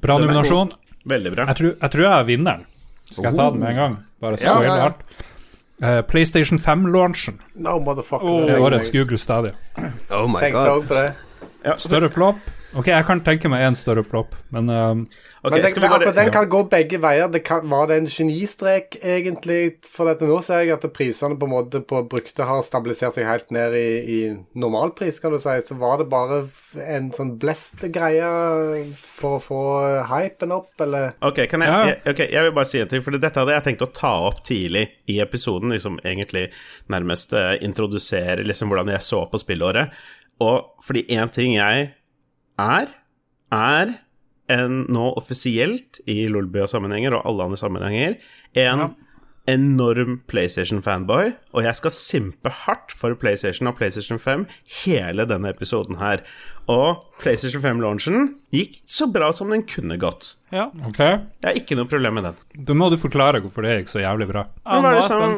Bra 0.02 0.18
nominasjon. 0.18 0.74
Veldig 1.06 1.32
bra. 1.36 1.46
Jeg 1.52 1.60
tror, 1.60 1.72
jeg 1.78 1.94
tror 1.94 2.06
jeg 2.06 2.12
er 2.16 2.26
vinneren. 2.26 2.66
Skal 3.06 3.30
jeg 3.30 3.38
ta 3.38 3.48
den 3.54 3.62
med 3.62 3.70
en 3.70 3.78
gang? 3.78 3.96
Bare 4.20 4.40
så 4.42 4.56
ja, 4.58 4.62
ja. 4.66 4.88
alt. 4.88 5.24
Eh, 5.76 6.00
PlayStation 6.08 6.58
5-launchen 6.58 7.38
No, 7.54 7.76
motherfucker. 7.84 8.26
Oh. 8.26 8.64
årets 8.66 8.90
Google 8.90 9.18
Stadia. 9.18 9.54
Oh 10.10 10.26
my 10.26 10.40
Tenk 10.40 10.56
god. 10.56 11.78
Større 11.78 12.10
flopp? 12.10 12.40
Ok, 12.74 12.90
jeg 12.90 13.06
kan 13.06 13.22
tenke 13.24 13.48
meg 13.52 13.62
en 13.64 13.76
større 13.78 14.02
flopp, 14.04 14.34
men 14.54 14.72
eh, 14.72 15.20
Ok, 15.46 15.52
Men 15.52 15.62
den, 15.62 15.70
skal 15.70 15.82
vi 15.84 15.88
bare 15.92 16.12
den 16.16 16.30
kan 16.34 16.48
gå 16.50 16.60
begge 16.70 16.98
veier. 16.98 17.28
Det 17.30 17.40
kan, 17.46 17.66
var 17.70 17.86
det 17.86 18.00
en 18.00 18.08
genistrek, 18.10 18.96
egentlig? 18.98 19.76
For 19.86 20.08
dette 20.10 20.26
nå 20.26 20.40
ser 20.42 20.64
jeg 20.64 20.74
at 20.74 20.86
prisene 20.96 21.36
på 21.38 21.46
en 21.46 21.52
måte 21.52 21.80
på 21.86 22.00
brukte 22.10 22.48
har 22.48 22.64
stabilisert 22.66 23.14
seg 23.14 23.28
helt 23.28 23.52
ned 23.54 23.76
i, 23.78 23.86
i 24.10 24.18
normalpris, 24.58 25.20
kan 25.22 25.30
du 25.30 25.38
si. 25.42 25.54
Så 25.62 25.76
var 25.78 26.00
det 26.00 26.08
bare 26.10 26.40
en 26.82 27.12
sånn 27.14 27.36
blest-greie 27.38 28.30
for 28.98 29.38
å 29.38 29.44
få 29.44 29.60
hypen 30.10 30.54
opp, 30.56 30.72
eller? 30.82 31.14
Ok, 31.22 31.44
kan 31.52 31.62
jeg, 31.62 31.70
Ja. 31.70 31.84
jeg, 31.92 32.00
okay 32.10 32.26
jeg 32.32 32.48
vil 32.48 32.56
bare 32.56 32.70
si 32.72 32.80
en 32.82 32.90
ting, 32.90 33.04
for 33.06 33.14
dette 33.14 33.42
hadde 33.42 33.54
jeg 33.54 33.66
tenkt 33.68 33.84
å 33.86 33.90
ta 33.94 34.12
opp 34.26 34.42
tidlig 34.46 34.88
i 35.12 35.20
episoden. 35.22 35.70
Liksom 35.76 36.00
egentlig 36.02 36.48
nærmest 36.92 37.36
uh, 37.36 37.54
introdusere 37.62 38.42
liksom 38.46 38.72
hvordan 38.72 38.90
jeg 38.96 39.06
så 39.06 39.22
på 39.30 39.40
spillåret. 39.40 39.94
Og 40.42 40.82
fordi 40.84 41.06
én 41.14 41.30
ting 41.32 41.54
jeg 41.54 41.92
er, 42.58 42.90
er 43.54 43.94
en 44.52 44.84
nå 44.92 45.08
offisielt 45.18 46.00
i 46.06 46.26
Lolbua-sammenhenger 46.30 47.16
og 47.16 47.26
alle 47.26 47.48
andre 47.48 47.58
sammenhenger 47.60 48.16
en 48.56 48.88
enorm 49.46 50.16
PlayStation-fanboy, 50.26 51.30
og 51.54 51.62
jeg 51.62 51.78
skal 51.78 51.92
simpe 51.94 52.50
hardt 52.64 52.90
for 52.98 53.14
PlayStation 53.18 53.68
og 53.70 53.76
PlayStation 53.78 54.18
5 54.18 54.46
hele 54.82 55.26
denne 55.30 55.52
episoden 55.54 56.00
her. 56.00 56.24
Og 56.66 57.04
PlayStation 57.20 57.62
5-launchen 57.62 58.32
gikk 58.54 58.80
så 58.90 59.06
bra 59.12 59.30
som 59.36 59.52
den 59.54 59.62
kunne 59.70 59.98
gått. 60.02 60.34
Ja, 60.50 60.68
Okay. 60.88 61.20
Jeg 61.42 61.46
har 61.46 61.60
ikke 61.62 61.78
noe 61.78 61.86
problem 61.90 62.18
med 62.18 62.30
den. 62.30 62.64
Da 62.66 62.74
må 62.74 62.90
du 62.90 62.98
forklare 62.98 63.42
hvorfor 63.44 63.66
det 63.66 63.80
gikk 63.80 63.92
så 63.94 64.02
jævlig 64.02 64.26
bra. 64.32 64.48
Men 64.66 64.82
hva, 64.82 64.92
er 64.96 65.00
det 65.00 65.08
som, 65.10 65.36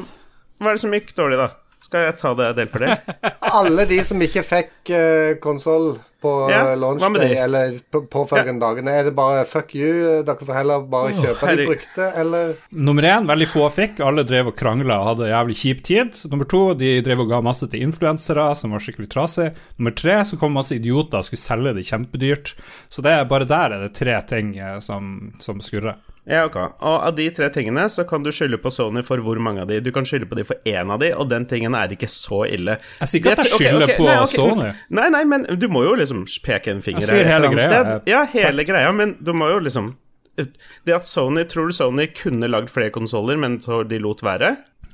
hva 0.62 0.72
er 0.72 0.78
det 0.78 0.84
som 0.86 0.96
gikk 0.96 1.12
dårlig, 1.18 1.40
da? 1.40 1.50
Skal 1.84 2.08
jeg 2.08 2.16
ta 2.18 2.34
det 2.36 2.50
del 2.58 2.68
for 2.72 2.84
del? 2.84 3.16
Alle 3.58 3.84
de 3.88 3.98
som 4.04 4.20
ikke 4.24 4.42
fikk 4.44 4.90
uh, 4.92 5.36
konsoll 5.40 5.92
på 6.18 6.30
Ja, 6.50 6.64
ja, 6.66 6.74
launch 6.74 7.04
day, 7.14 7.36
eller 7.38 7.76
på 7.94 8.00
påfølgende 8.10 8.58
dagene, 8.58 8.90
er 8.90 9.04
det 9.06 9.12
bare 9.14 9.44
fuck 9.46 9.70
you? 9.78 9.86
eh, 10.16 10.24
Dere 10.26 10.42
får 10.48 10.56
heller 10.56 10.82
bare 10.90 11.12
kjøpe 11.14 11.46
herregud. 11.46 11.60
de 11.62 11.66
brukte, 11.70 12.08
eller? 12.18 12.50
Nummer 12.74 13.06
én, 13.06 13.28
veldig 13.30 13.46
få 13.52 13.68
fikk. 13.70 14.02
Alle 14.02 14.24
drev 14.26 14.50
og 14.50 14.56
krangla 14.58 14.96
og 14.98 15.06
hadde 15.12 15.30
jævlig 15.30 15.56
kjip 15.60 15.84
tid. 15.86 16.18
Nummer 16.32 16.50
to, 16.50 16.64
de 16.74 16.90
drev 17.06 17.22
og 17.22 17.30
ga 17.30 17.38
masse 17.46 17.70
til 17.70 17.86
influensere 17.86 18.48
som 18.58 18.74
var 18.74 18.82
skikkelig 18.82 19.12
trasige. 19.14 19.54
Nummer 19.78 19.94
tre, 20.02 20.18
så 20.26 20.40
kom 20.42 20.58
masse 20.58 20.74
idioter 20.74 21.22
og 21.22 21.28
skulle 21.30 21.44
selge 21.46 21.76
det 21.78 21.86
kjempedyrt. 21.86 22.56
Så 22.90 23.06
det 23.06 23.14
er 23.14 23.30
bare 23.30 23.46
der 23.54 23.78
er 23.78 23.86
det 23.86 23.94
tre 24.02 24.18
ting 24.26 24.56
eh, 24.58 24.80
som, 24.82 25.30
som 25.38 25.62
skurrer. 25.62 25.94
Ja, 26.28 26.44
ok. 26.44 26.56
Og 26.60 26.96
av 27.08 27.14
de 27.16 27.26
tre 27.34 27.48
tingene 27.52 27.86
så 27.92 28.04
kan 28.08 28.24
du 28.24 28.30
skylde 28.34 28.60
på 28.60 28.72
Sony 28.74 29.02
for 29.06 29.22
hvor 29.24 29.40
mange 29.42 29.64
av 29.64 29.70
de. 29.70 29.80
Du 29.84 29.90
kan 29.94 30.06
skylde 30.08 30.28
på 30.28 30.36
de 30.38 30.44
for 30.48 30.60
én 30.68 30.92
av 30.92 31.00
de, 31.02 31.10
og 31.16 31.30
den 31.30 31.46
tingen 31.48 31.76
er 31.78 31.94
ikke 31.94 32.10
så 32.12 32.42
ille. 32.48 32.76
Jeg 33.00 33.12
sier 33.12 33.22
ikke 33.22 33.34
at 33.36 33.44
jeg 33.44 33.54
skylder 33.54 33.86
okay, 33.86 33.94
okay, 33.94 34.00
på 34.00 34.08
nei, 34.10 34.18
okay, 34.24 34.34
Sony. 34.34 34.68
Nei, 35.00 35.08
nei, 35.14 35.22
men 35.32 35.46
du 35.58 35.68
må 35.72 35.84
jo 35.86 35.96
liksom 35.98 36.26
peke 36.44 36.74
en 36.74 36.84
finger 36.84 37.08
et 37.08 37.24
eller 37.24 37.48
annet 37.48 37.64
sted. 37.64 37.92
Ja, 38.10 38.26
hele 38.34 38.68
greia, 38.68 38.92
men 38.96 39.16
du 39.24 39.32
må 39.36 39.50
jo 39.54 39.64
liksom 39.64 39.94
Det 40.38 40.92
at 40.94 41.08
Sony 41.08 41.42
Tror 41.50 41.72
du 41.72 41.74
Sony 41.74 42.04
kunne 42.14 42.46
lagd 42.46 42.70
flere 42.70 42.92
konsoller, 42.94 43.40
men 43.40 43.58
så 43.64 43.80
de 43.88 43.98
lot 43.98 44.22
være? 44.22 44.52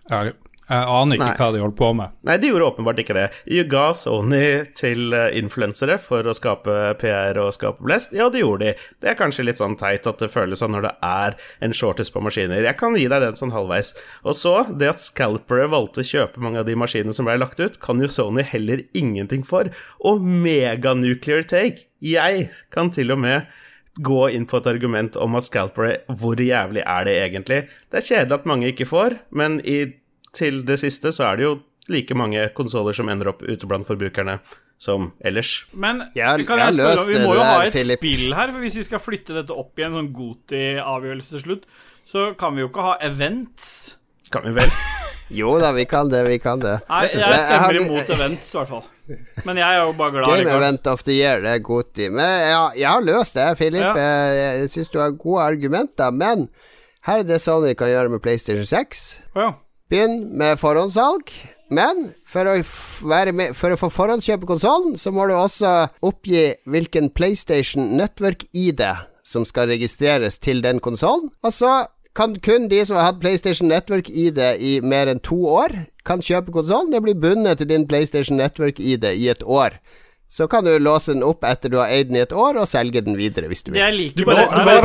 Jeg, 0.09 0.33
jeg 0.65 0.85
aner 0.89 1.19
ikke 1.19 1.27
Nei. 1.27 1.37
hva 1.37 1.49
de 1.53 1.61
holdt 1.61 1.77
på 1.77 1.89
med. 1.97 2.13
Nei, 2.25 2.37
de 2.41 2.49
gjorde 2.49 2.69
åpenbart 2.71 3.01
ikke 3.03 3.17
det. 3.17 3.25
De 3.45 3.65
ga 3.69 3.85
Sony 3.99 4.45
til 4.77 5.13
eh, 5.13 5.35
influensere 5.37 5.99
for 6.01 6.25
å 6.25 6.33
skape 6.37 6.77
PR 7.03 7.41
og 7.43 7.53
skape 7.57 7.85
blest. 7.85 8.15
Ja, 8.17 8.31
det 8.33 8.41
gjorde 8.41 8.71
de. 8.71 8.87
Det 9.05 9.11
er 9.13 9.19
kanskje 9.19 9.45
litt 9.45 9.61
sånn 9.61 9.77
teit 9.81 10.09
at 10.09 10.23
det 10.23 10.31
føles 10.33 10.63
sånn 10.65 10.73
når 10.73 10.87
det 10.87 10.95
er 11.05 11.37
en 11.69 11.77
shortest 11.77 12.15
på 12.15 12.23
maskiner. 12.25 12.65
Jeg 12.65 12.79
kan 12.81 12.97
gi 12.97 13.05
deg 13.13 13.27
den 13.27 13.37
sånn 13.37 13.53
halvveis. 13.53 13.93
Og 14.25 14.39
så, 14.41 14.55
det 14.73 14.95
at 14.95 15.03
scalpere 15.05 15.69
valgte 15.73 16.01
å 16.01 16.09
kjøpe 16.09 16.41
mange 16.45 16.63
av 16.63 16.71
de 16.71 16.79
maskinene 16.81 17.17
som 17.17 17.29
ble 17.29 17.37
lagt 17.43 17.61
ut, 17.61 17.77
kan 17.85 18.01
jo 18.01 18.09
Sony 18.09 18.47
heller 18.49 18.87
ingenting 18.97 19.45
for. 19.45 19.69
Og 20.01 20.25
meganuclear 20.25 21.45
take. 21.45 21.91
Jeg 22.05 22.49
kan 22.73 22.89
til 22.95 23.13
og 23.13 23.21
med 23.21 23.53
gå 23.95 24.25
inn 24.35 24.47
på 24.49 24.59
et 24.59 24.67
argument 24.67 25.17
om 25.21 25.37
at 25.39 25.47
scalpere, 25.47 26.01
hvor 26.19 26.41
jævlig 26.41 26.83
er 26.83 27.05
det 27.07 27.15
egentlig? 27.21 27.61
Det 27.93 28.01
er 28.01 28.09
kjedelig 28.09 28.39
at 28.41 28.49
mange 28.51 28.73
ikke 28.73 28.89
får, 28.91 29.21
men 29.31 29.61
i, 29.63 29.85
til 30.35 30.63
det 30.67 30.79
siste 30.83 31.13
så 31.15 31.31
er 31.33 31.37
det 31.41 31.45
jo 31.49 31.55
like 31.93 32.15
mange 32.17 32.47
konsoller 32.57 32.95
som 32.97 33.09
ender 33.13 33.29
opp 33.35 33.43
ute 33.45 33.67
blant 33.71 33.87
forbrukerne. 33.87 34.41
som 34.85 35.13
ellers. 35.25 35.65
Men 35.73 36.01
Jeg- 36.17 36.39
vi, 36.39 36.45
kan 36.45 36.59
jeg 36.59 36.75
spørre, 36.75 36.95
løst 36.97 37.07
vi 37.09 37.15
må 37.25 37.35
jo 37.37 37.41
ha 37.47 37.61
et 37.65 37.73
Philip. 37.73 37.99
spill 38.01 38.35
her, 38.35 38.51
for 38.53 38.59
hvis 38.61 38.75
vi 38.77 38.83
skal 38.85 38.99
flytte 38.99 39.33
dette 39.33 39.55
opp 39.55 39.79
i 39.79 39.83
en 39.87 39.93
sånn 39.95 40.09
Goti-avgjørelse 40.13 41.31
til 41.31 41.41
slutt, 41.45 41.63
så 42.05 42.37
kan 42.37 42.55
vi 42.57 42.61
jo 42.65 42.69
ikke 42.69 42.83
ha 42.83 42.97
events. 43.01 43.95
Kan 44.35 44.43
vi 44.45 44.51
vel? 44.59 44.69
Jo 45.31 45.55
da, 45.59 45.71
vi 45.73 45.87
kan 45.89 46.11
det, 46.11 46.21
vi 46.27 46.37
kan 46.39 46.61
det. 46.61 46.75
Nei, 46.91 46.99
jeg 47.07 47.13
jeg. 47.17 47.31
Jeg 47.33 47.47
stemmer 47.47 47.79
imot 47.81 48.11
events, 48.13 48.51
i 48.53 48.59
hvert 48.59 48.69
fall. 48.69 48.85
Men 49.47 49.57
jeg 49.57 49.65
er 49.79 49.81
jo 49.87 49.93
bare 49.97 50.11
glad. 50.13 50.27
Game. 50.45 50.51
Event 50.59 50.87
of 50.87 51.03
the 51.07 51.13
Year, 51.17 51.41
det 51.41 51.51
er 51.55 51.59
Goti. 51.65 52.09
Men 52.11 52.29
jeg, 52.45 52.77
jeg 52.83 52.89
har 52.91 53.01
løst 53.07 53.35
det, 53.39 53.47
Philip. 53.57 53.81
Ja. 53.81 53.95
Jeg, 53.95 54.61
jeg 54.61 54.71
syns 54.75 54.91
du 54.93 54.99
har 55.01 55.11
gode 55.17 55.47
argumenter, 55.47 56.13
men 56.13 56.49
her 57.09 57.23
er 57.23 57.23
det 57.31 57.41
sånn 57.41 57.65
vi 57.65 57.73
kan 57.75 57.89
gjøre 57.89 58.11
med 58.11 58.21
PlayStation 58.21 58.67
6. 58.69 59.05
Oh, 59.35 59.41
ja. 59.47 59.53
Begynn 59.95 60.33
med 60.35 60.59
forhåndssalg. 60.59 61.29
Men 61.71 62.09
for 62.27 62.51
å, 62.51 62.55
med, 63.31 63.53
for 63.55 63.71
å 63.71 63.79
få 63.79 63.91
forhåndskjøpe 63.95 64.49
konsollen, 64.49 64.97
så 64.99 65.13
må 65.15 65.29
du 65.31 65.37
også 65.37 65.87
oppgi 66.03 66.49
hvilken 66.67 67.13
PlayStation 67.15 67.93
Network-ID 68.01 68.83
som 69.25 69.47
skal 69.47 69.71
registreres 69.71 70.41
til 70.43 70.65
den 70.65 70.83
konsollen. 70.83 71.31
Og 71.47 71.55
så 71.55 71.85
kan 72.19 72.35
kun 72.43 72.67
de 72.71 72.83
som 72.87 72.99
har 72.99 73.13
hatt 73.13 73.23
PlayStation 73.23 73.71
Network-ID 73.71 74.41
i 74.59 74.75
mer 74.83 75.13
enn 75.13 75.23
to 75.23 75.39
år, 75.51 75.85
kan 76.03 76.23
kjøpe 76.23 76.53
konsollen. 76.55 76.91
Det 76.91 77.03
blir 77.05 77.19
bundet 77.19 77.63
til 77.63 77.71
din 77.71 77.87
PlayStation 77.87 78.39
Network-ID 78.43 79.07
i 79.15 79.31
et 79.31 79.47
år. 79.47 79.79
Så 80.29 80.49
kan 80.51 80.65
du 80.65 80.73
låse 80.83 81.13
den 81.13 81.23
opp 81.23 81.45
etter 81.47 81.71
du 81.71 81.77
har 81.79 81.87
eid 81.95 82.09
den 82.09 82.17
i 82.17 82.23
et 82.25 82.33
år, 82.33 82.57
og 82.59 82.67
selge 82.67 83.01
den 83.05 83.15
videre 83.15 83.47
hvis 83.47 83.63
du 83.63 83.71
Det 83.71 83.77
vil. 83.77 83.83
jeg 83.85 83.95
liker 83.99 84.19
Du 84.19 84.25
bare, 84.25 84.47
du 84.51 84.65
bare, 84.65 84.81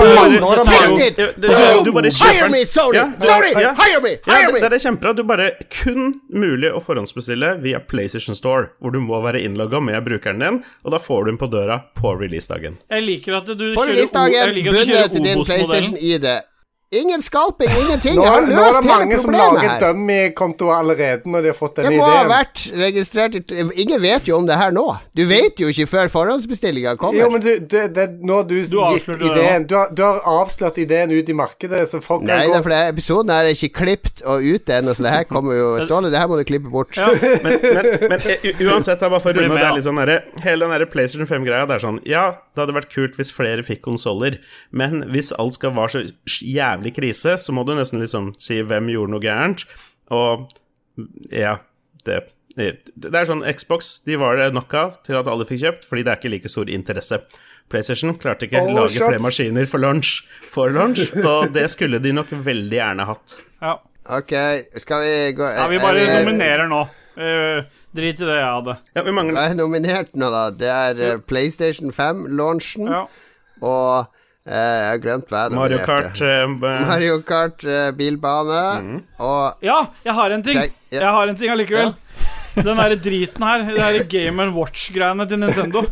du 1.86 1.92
bare, 1.92 2.12
Hire 2.12 2.50
me, 2.54 2.66
Sony! 2.66 2.96
Ja, 3.00 3.06
Sony, 3.20 3.50
ja. 3.56 3.72
hire 3.80 4.02
me! 4.04 4.12
Ja, 4.28 4.36
Hire 4.36 4.52
det, 4.52 4.54
me! 4.54 4.60
det 4.70 4.78
er 4.78 4.84
kjempebra. 4.84 5.14
Du 5.18 5.24
bare 5.24 5.48
kun 5.74 6.20
mulig 6.30 6.70
å 6.76 6.82
forhåndsbestille 6.86 7.56
via 7.64 7.80
PlayStation 7.80 8.36
Store, 8.38 8.70
hvor 8.80 8.94
du 8.94 9.00
må 9.02 9.22
være 9.24 9.42
innlogga 9.42 9.82
med 9.82 10.04
brukeren 10.06 10.44
din, 10.44 10.62
og 10.86 10.94
da 10.94 11.00
får 11.02 11.26
du 11.26 11.32
den 11.32 11.42
på 11.42 11.50
døra 11.50 11.80
på 11.98 12.14
releasedagen. 12.20 12.78
Jeg 12.92 13.08
liker 13.08 13.40
at 13.40 13.50
du 13.50 13.66
kjører, 13.72 13.80
o 13.80 13.90
releasedagen, 13.90 14.38
jeg 14.38 14.56
liker 14.60 14.70
at 14.70 14.86
du 14.86 14.94
bundet 14.94 15.14
din 15.18 15.38
Obos-modellen. 15.40 15.98
PlayStation-ID. 15.98 16.30
Ingen 16.92 17.22
skalping, 17.22 17.70
ingenting. 17.70 18.16
Nå, 18.18 18.24
nå 18.50 18.62
er 18.66 18.74
det 18.80 18.88
mange 18.90 19.18
som 19.22 19.30
lager 19.36 19.76
dummy-kontoer 19.84 20.72
allerede 20.80 21.30
når 21.30 21.44
de 21.46 21.50
har 21.52 21.58
fått 21.60 21.76
Det 21.78 21.84
denne 21.86 22.00
ideen. 22.00 22.08
ha 22.10 22.16
ideen. 22.24 22.32
vært 22.32 22.64
registrert 22.82 23.36
i 23.38 23.82
Ingen 23.84 24.02
vet 24.02 24.26
jo 24.26 24.40
om 24.40 24.48
det 24.50 24.56
her 24.58 24.72
nå. 24.74 24.86
Du 25.14 25.22
vet 25.30 25.62
jo 25.62 25.70
ikke 25.70 25.86
før 25.86 26.10
forhåndsbestillinga 26.10 26.96
kommer. 26.98 27.20
Jo, 27.20 27.28
men 27.30 27.44
du, 27.46 27.52
det, 27.62 27.84
det, 27.94 28.08
nå 28.26 28.40
har 28.40 28.48
du, 28.50 28.56
gitt 28.58 29.06
ideen 29.22 29.68
Du 29.70 29.76
har, 29.78 29.92
du 29.94 30.02
har 30.02 30.18
avslørt 30.26 30.80
ideen 30.82 31.14
ut 31.14 31.30
i 31.30 31.36
markedet, 31.38 31.84
så 31.92 32.02
folk 32.02 32.24
Nei, 32.26 32.40
kan 32.48 32.56
gå 32.56 32.58
gå 32.58 32.64
fordi 32.72 32.82
episoden 32.96 33.36
her 33.36 33.52
er 33.52 33.54
ikke 33.54 33.70
klippet 33.84 34.26
og 34.26 34.50
ute 34.50 34.80
ennå, 34.80 34.98
så 34.98 35.06
det 35.06 35.14
her 35.14 35.30
kommer 35.30 35.60
jo 35.60 35.70
Ståle, 35.86 36.10
det 36.10 36.18
her 36.24 36.26
må 36.34 36.42
du 36.42 36.44
klippe 36.50 36.74
bort. 36.74 36.98
Ja. 36.98 37.12
Men, 37.46 37.60
men, 37.70 37.92
men 38.16 38.26
uansett, 38.66 38.98
da, 38.98 39.12
bare 39.14 39.22
for 39.22 39.30
å 39.38 39.46
runde 39.46 39.62
det 39.62 39.70
litt 39.78 39.86
sånn 39.86 40.02
derre- 40.02 40.24
Hele 40.42 40.66
den 40.66 40.74
der 40.74 40.90
PlayStation 40.90 41.30
5-greia, 41.30 41.70
det 41.70 41.78
er 41.78 41.86
sånn 41.86 42.02
Ja, 42.10 42.26
det 42.58 42.66
hadde 42.66 42.74
vært 42.82 42.90
kult 42.98 43.22
hvis 43.22 43.30
flere 43.30 43.62
fikk 43.62 43.86
konsoller, 43.86 44.42
men 44.74 45.04
hvis 45.14 45.30
alt 45.38 45.54
skal 45.62 45.78
være 45.78 45.94
så 45.94 46.04
jævlig 46.50 46.79
krise, 46.96 47.36
så 47.42 47.52
må 47.56 47.66
du 47.68 47.74
nesten 47.78 48.00
liksom 48.02 48.32
si 48.40 48.62
hvem 48.64 48.88
gjorde 48.94 49.12
noe 49.12 49.24
gærent, 49.24 49.66
og 50.16 50.48
ja, 51.32 51.58
det 52.08 52.24
det 52.60 53.14
er 53.16 53.28
sånn 53.30 53.44
Xbox 53.56 54.02
de 54.04 54.18
var 54.20 54.36
det 54.36 54.50
nok 54.52 54.74
av 54.76 54.96
til 55.06 55.16
at 55.16 55.28
alle 55.32 55.46
fikk 55.48 55.62
kjøpt, 55.62 55.86
fordi 55.88 56.02
det 56.04 56.12
er 56.12 56.18
ikke 56.20 56.32
like 56.34 56.50
stor 56.52 56.68
interesse. 56.74 57.20
PlayStation 57.72 58.16
klarte 58.20 58.48
ikke 58.50 58.60
å 58.66 58.74
lage 58.74 58.96
shots. 58.98 59.06
flere 59.06 59.22
maskiner 59.24 59.70
for 59.70 59.80
launch, 59.80 60.10
for 60.52 60.74
lunsj, 60.74 61.06
og 61.30 61.54
det 61.56 61.68
skulle 61.72 62.02
de 62.04 62.12
nok 62.18 62.34
veldig 62.34 62.80
gjerne 62.82 63.06
hatt. 63.08 63.38
Ja. 63.62 63.78
Ok, 64.10 64.32
skal 64.82 65.04
vi 65.06 65.14
gå 65.38 65.46
ja, 65.54 65.68
vi 65.70 65.78
er 65.78 65.84
bare 65.86 66.02
vi- 66.02 66.16
nominerer 66.18 66.68
nå. 66.72 66.82
Uh, 67.20 67.62
drit 67.96 68.20
i 68.20 68.26
det 68.26 68.36
jeg 68.40 68.48
hadde. 68.58 68.76
Ja, 68.96 69.04
vi 69.06 69.12
mangler 69.14 69.36
Hva 69.38 69.44
er 69.52 69.58
nominert 69.60 70.14
nå, 70.18 70.30
da? 70.34 70.44
Det 70.56 70.70
er 70.72 71.02
uh, 71.04 71.22
PlayStation 71.30 71.92
5-launchen 71.94 72.90
Ja. 72.90 73.04
og 73.62 74.10
Jeg 74.48 74.86
har 74.88 75.00
glemt 75.04 75.30
hva 75.30 75.44
jeg 75.46 75.58
Mario. 75.58 75.80
Kart 75.86 76.22
uh, 76.24 76.46
Mario 76.88 77.20
Kart 77.28 77.66
uh, 77.68 77.90
bilbane 77.94 79.02
og 79.20 79.66
ja, 79.66 79.82
jeg 80.06 80.16
har 80.16 80.34
en 80.34 80.46
ting. 80.46 80.62
Ja. 80.90 81.04
Jeg 81.04 81.12
har 81.18 81.30
en 81.30 81.38
ting 81.38 81.52
allikevel. 81.54 81.92
Den 82.56 82.80
derre 82.80 82.98
driten 83.06 83.46
her, 83.46 83.64
det 83.68 83.78
derre 83.78 84.04
Game 84.10 84.48
Watch-greiene 84.56 85.28
til 85.30 85.42
Nintendo. 85.44 85.84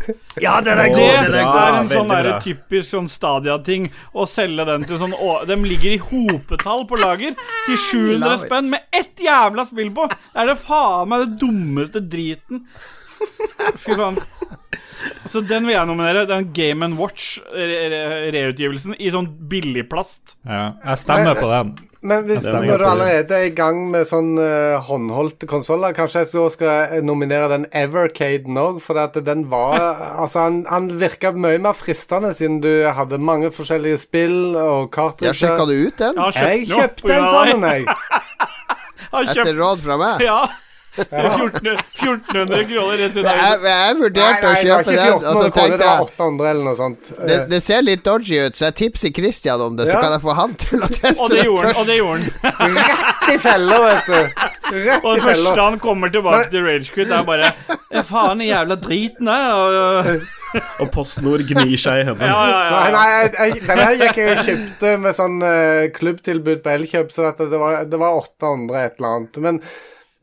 Ja, 0.41 0.57
den 0.65 0.79
er 0.81 0.89
god! 0.89 1.03
Det 1.03 1.29
Den 1.29 1.37
er 1.37 1.45
bra. 1.51 1.63
er 1.67 1.79
en 1.81 1.91
sånn 1.91 2.13
der 2.13 2.31
typisk 2.43 2.89
sånn 2.89 3.09
Stadia-ting. 3.13 3.89
Å 4.17 4.27
selge 4.29 4.65
den 4.71 4.85
til 4.87 5.01
sånn 5.01 5.15
å, 5.15 5.31
De 5.47 5.57
ligger 5.61 5.95
i 5.95 6.01
hopetall 6.01 6.85
på 6.89 6.99
lager 7.01 7.37
til 7.67 7.77
700 7.89 8.21
Love 8.23 8.39
spenn 8.45 8.71
med 8.73 8.87
ett 8.95 9.21
jævla 9.21 9.67
spill 9.69 9.91
på! 9.95 10.07
Det 10.09 10.43
er 10.43 10.53
det 10.53 10.59
faen 10.63 11.11
meg 11.11 11.25
det 11.25 11.41
dummeste 11.45 12.03
driten. 12.03 12.65
Fy 13.83 13.95
faen. 13.97 14.17
Så 15.29 15.41
den 15.45 15.67
vil 15.67 15.75
jeg 15.75 15.87
nominere. 15.87 16.25
Den 16.29 16.49
Game 16.55 16.87
Watch 16.99 17.37
re- 17.53 17.89
re- 17.91 18.31
reutgivelsen 18.33 18.95
i 18.99 19.11
sånn 19.13 19.27
billigplast. 19.49 20.37
Ja, 20.47 20.71
jeg 20.85 20.97
stemmer 21.03 21.37
på 21.37 21.51
den. 21.51 21.75
Men 22.07 22.27
hvis, 22.27 22.45
Den 22.45 22.67
når 22.69 22.77
du 22.79 22.85
allerede 22.87 23.33
er 23.35 23.47
i 23.49 23.53
gang 23.57 23.79
med 23.91 24.05
sånn 24.07 24.35
uh, 24.37 24.77
håndholdte 24.85 25.47
konsoller, 25.49 25.95
kanskje 25.97 26.21
jeg 26.21 26.29
så 26.29 26.43
skal 26.53 27.01
nominere 27.03 27.49
den 27.51 27.65
Evercaden 27.75 28.59
òg, 28.61 28.77
for 28.85 28.99
at 29.01 29.17
den 29.25 29.47
var 29.51 29.79
Altså, 30.21 30.45
han, 30.45 30.59
han 30.69 30.91
virka 31.01 31.33
mye 31.33 31.57
mer 31.61 31.75
fristende 31.75 32.31
siden 32.37 32.61
du 32.63 32.69
hadde 32.95 33.17
mange 33.19 33.49
forskjellige 33.51 33.97
spill 34.05 34.55
og 34.61 34.93
Ja, 34.95 35.33
Jeg 35.33 35.39
Sjekka 35.41 35.65
du 35.67 35.73
ut 35.73 35.97
den? 36.03 36.21
Jeg 36.21 36.37
kjøpte, 36.37 36.53
Jeg 36.53 36.69
kjøpte 36.69 36.69
den, 36.69 36.69
jo, 36.69 36.77
kjøpte 36.77 37.01
på 37.01 37.11
grunn 37.11 37.17
en 37.17 37.27
av 37.27 37.65
deg. 37.65 37.89
jeg. 37.89 37.97
Jeg 39.17 39.33
Etter 39.33 39.55
råd 39.57 39.83
fra 39.83 39.97
meg? 40.05 40.23
Ja. 40.27 40.39
1400, 40.97 41.73
1400 42.01 42.63
kroner 42.69 42.97
rett 43.01 43.17
i 43.17 43.21
Jeg, 43.21 43.25
dag. 43.25 43.65
jeg 43.67 43.93
Nei, 43.93 43.99
vurderte 44.01 44.47
å 44.47 44.53
det 44.53 44.63
kjøpe 44.67 44.93
ikke 44.93 45.03
den, 45.03 45.13
og 45.13 45.37
så 45.37 45.47
1400 45.47 45.57
tenkte 45.57 45.87
jeg 45.87 46.05
800 46.07 46.49
eller 46.51 46.63
noe 46.67 46.77
sånt. 46.79 47.11
det, 47.29 47.37
det 47.51 47.59
ser 47.65 47.81
litt 47.85 48.03
dodgy 48.05 48.39
ut, 48.47 48.57
så 48.59 48.67
jeg 48.69 48.77
tipser 48.83 49.13
Christian 49.17 49.61
om 49.67 49.77
det, 49.79 49.87
så 49.89 49.97
Ja. 49.97 50.01
kan 50.05 50.15
jeg 50.17 50.23
få 50.25 50.37
han 50.41 50.55
til 50.65 50.79
å 50.83 50.89
teste 50.93 51.23
Og 51.23 51.29
det 51.33 51.43
det 51.43 51.51
først. 51.51 51.77
Og 51.81 51.87
det 51.91 51.97
gjorde 51.99 52.53
han. 52.57 52.77
Rett 52.77 53.29
i 53.33 53.37
fella, 53.43 53.81
vet 53.87 54.05
du. 54.07 54.17
Rett 54.77 55.05
Og 55.05 55.15
det 55.15 55.23
første 55.27 55.59
han 55.61 55.79
kommer 55.79 56.09
tilbake 56.13 56.49
til 56.53 56.65
Ragequit, 56.67 57.11
er 57.11 57.23
bare 57.27 57.53
Faen, 58.07 58.37
den 58.41 58.47
jævla 58.49 58.75
driten 58.81 59.25
der. 59.29 59.53
Og, 59.53 60.25
Og 60.81 60.87
PostNord 60.93 61.41
gnir 61.49 61.75
seg 61.77 61.99
i 62.01 62.05
hendene. 62.07 62.29
ja, 62.31 62.43
ja, 62.47 62.59
ja. 62.63 62.77
Nei, 62.77 62.91
nei, 62.95 63.07
jeg, 63.11 63.31
jeg, 63.35 63.65
denne 63.67 63.83
her 63.89 63.97
gikk 63.99 64.19
jeg 64.21 64.29
og 64.31 64.45
kjøpte 64.47 64.93
med 65.03 65.17
sånn 65.17 65.35
uh, 65.43 65.81
klubbtilbud 65.97 66.61
på 66.63 66.71
Elkjøp, 66.71 67.11
så 67.11 67.33
det, 67.35 67.49
var, 67.59 67.81
det 67.91 67.99
var 67.99 68.15
800 68.21 68.79
et 68.85 68.95
eller 69.01 69.09
annet. 69.17 69.39
Men, 69.43 69.59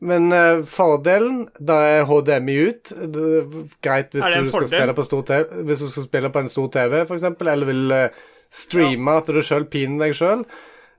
men 0.03 0.27
uh, 0.33 0.63
fordelen 0.67 1.45
Da 1.55 1.79
er 1.95 2.07
HDMI 2.09 2.55
ut. 2.67 2.91
Det 2.91 3.65
greit 3.83 4.15
hvis 4.15 4.25
du 4.25 4.51
skal 4.51 4.69
spille 4.69 4.95
på 4.97 5.07
stor 5.07 5.25
TV, 5.29 5.61
Hvis 5.69 5.83
du 5.85 5.89
skal 5.91 6.07
spille 6.09 6.31
på 6.31 6.43
en 6.43 6.51
stor 6.51 6.71
TV, 6.73 7.01
f.eks., 7.05 7.27
eller 7.39 7.69
vil 7.69 7.95
uh, 7.95 8.23
streame 8.51 9.19
at 9.19 9.31
du 9.31 9.41
sjøl 9.43 9.67
piner 9.71 10.05
deg 10.05 10.17
sjøl. 10.17 10.45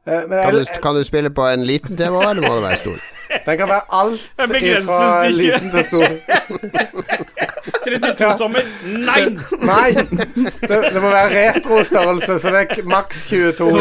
Men 0.06 0.42
Kan 0.42 0.54
du, 0.54 0.64
kan 0.82 0.94
du 0.94 1.02
spille 1.04 1.30
på 1.30 1.46
en 1.50 1.66
liten 1.66 1.96
TV 1.96 2.14
òg, 2.14 2.30
eller 2.30 2.46
må 2.46 2.54
det 2.54 2.62
være 2.62 2.76
stor? 2.76 3.04
den 3.46 3.58
kan 3.58 3.68
være 3.68 3.82
alt 3.90 4.30
fra 4.36 5.28
liten 5.30 5.70
til 5.70 5.84
stor. 5.84 6.06
32 7.86 8.38
tommer. 8.38 8.66
Nei! 8.84 9.22
Nei! 9.70 9.90
Det, 9.96 10.78
det 10.94 11.02
må 11.02 11.10
være 11.10 11.30
retrostørrelse, 11.34 12.38
så 12.42 12.52
det 12.54 12.62
er 12.64 12.88
maks 12.90 13.26
22. 13.30 13.52
tror. 13.56 13.78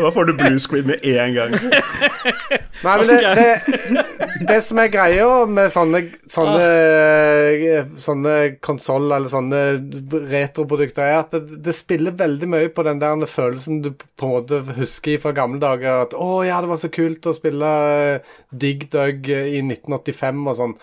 Da 0.00 0.12
får 0.14 0.30
du 0.30 0.34
blue 0.38 0.62
screen 0.62 0.88
med 0.90 1.04
en 1.06 1.34
gang. 1.36 1.56
Nei, 2.80 2.94
men 2.96 3.06
det, 3.10 3.18
det, 3.36 4.04
det 4.48 4.58
som 4.64 4.80
er 4.80 4.92
greia 4.92 5.28
med 5.50 5.68
sånne 5.72 6.00
Sånne, 6.30 7.80
sånne 8.00 8.34
konsoller 8.62 9.18
eller 9.18 9.30
sånne 9.32 9.60
retroprodukter, 10.30 11.02
er 11.02 11.16
at 11.24 11.34
det, 11.34 11.58
det 11.66 11.74
spiller 11.74 12.14
veldig 12.16 12.48
mye 12.52 12.68
på 12.72 12.84
den 12.86 13.00
der 13.02 13.26
følelsen 13.26 13.80
du 13.82 13.90
på 13.90 14.28
en 14.28 14.34
måte 14.36 14.60
husker 14.76 15.18
fra 15.22 15.34
gamle 15.36 15.60
dager. 15.62 16.06
At 16.06 16.16
'Å 16.16 16.40
ja, 16.46 16.60
det 16.60 16.70
var 16.70 16.80
så 16.80 16.92
kult 16.92 17.26
å 17.26 17.36
spille 17.36 17.74
eh, 17.90 18.32
Dig 18.50 18.88
Dug 18.90 19.28
i 19.28 19.60
1985' 19.62 20.48
og 20.48 20.58
sånn. 20.58 20.80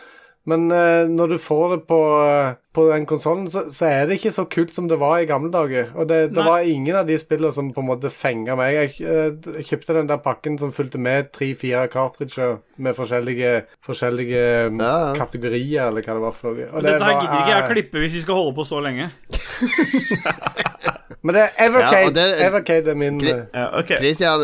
Men 0.48 0.70
uh, 0.72 1.04
når 1.12 1.34
du 1.34 1.38
får 1.44 1.74
det 1.74 1.78
på, 1.90 1.98
uh, 2.24 2.56
på 2.76 2.86
den 2.88 3.04
konsollen, 3.10 3.50
så, 3.52 3.66
så 3.74 3.90
er 3.90 4.06
det 4.08 4.16
ikke 4.16 4.32
så 4.32 4.46
kult 4.48 4.72
som 4.72 4.88
det 4.88 4.96
var 5.02 5.20
i 5.20 5.28
gamle 5.28 5.52
dager. 5.52 5.90
Og 6.00 6.08
det, 6.08 6.22
det 6.32 6.46
var 6.46 6.64
ingen 6.64 6.96
av 6.96 7.10
de 7.10 7.18
spillene 7.20 7.52
som 7.52 7.74
på 7.76 7.84
en 7.84 7.90
måte 7.90 8.12
fenga 8.14 8.56
meg. 8.56 8.78
Jeg 8.78 9.10
uh, 9.36 9.60
kjøpte 9.68 9.98
den 9.98 10.08
der 10.08 10.22
pakken 10.24 10.56
som 10.62 10.72
fulgte 10.72 11.02
med 11.04 11.34
tre-fire 11.36 11.90
cartridger 11.92 12.62
med 12.80 12.96
forskjellige, 12.96 13.58
forskjellige 13.84 14.46
mm, 14.72 14.80
Ja, 14.80 14.94
ja. 15.10 15.18
kategorier, 15.20 15.90
eller 15.90 16.06
hva 16.06 16.16
det 16.16 16.24
var 16.30 16.38
for 16.38 16.54
noe. 16.54 16.70
Og 16.72 16.80
det 16.80 16.94
Dette 16.94 17.04
her 17.04 17.18
var, 17.18 17.26
gidder 17.26 17.42
ikke 17.42 17.56
jeg 17.58 17.66
å 17.66 17.74
klippe 17.74 18.06
hvis 18.06 18.16
vi 18.16 18.24
skal 18.24 18.40
holde 18.40 18.56
på 18.56 18.68
så 18.72 18.80
lenge. 18.88 19.12
Men 21.24 21.36
det 21.36 21.42
er 21.44 21.66
Evercade. 21.70 22.20
Ja, 22.22 22.28
det- 22.28 22.46
Evercade 22.48 22.90
er 22.92 22.96
min 22.96 23.22
Kri- 23.22 23.30
eh, 23.34 23.44
Ja, 23.54 23.80
okay. 23.80 23.98
Christian, 23.98 24.40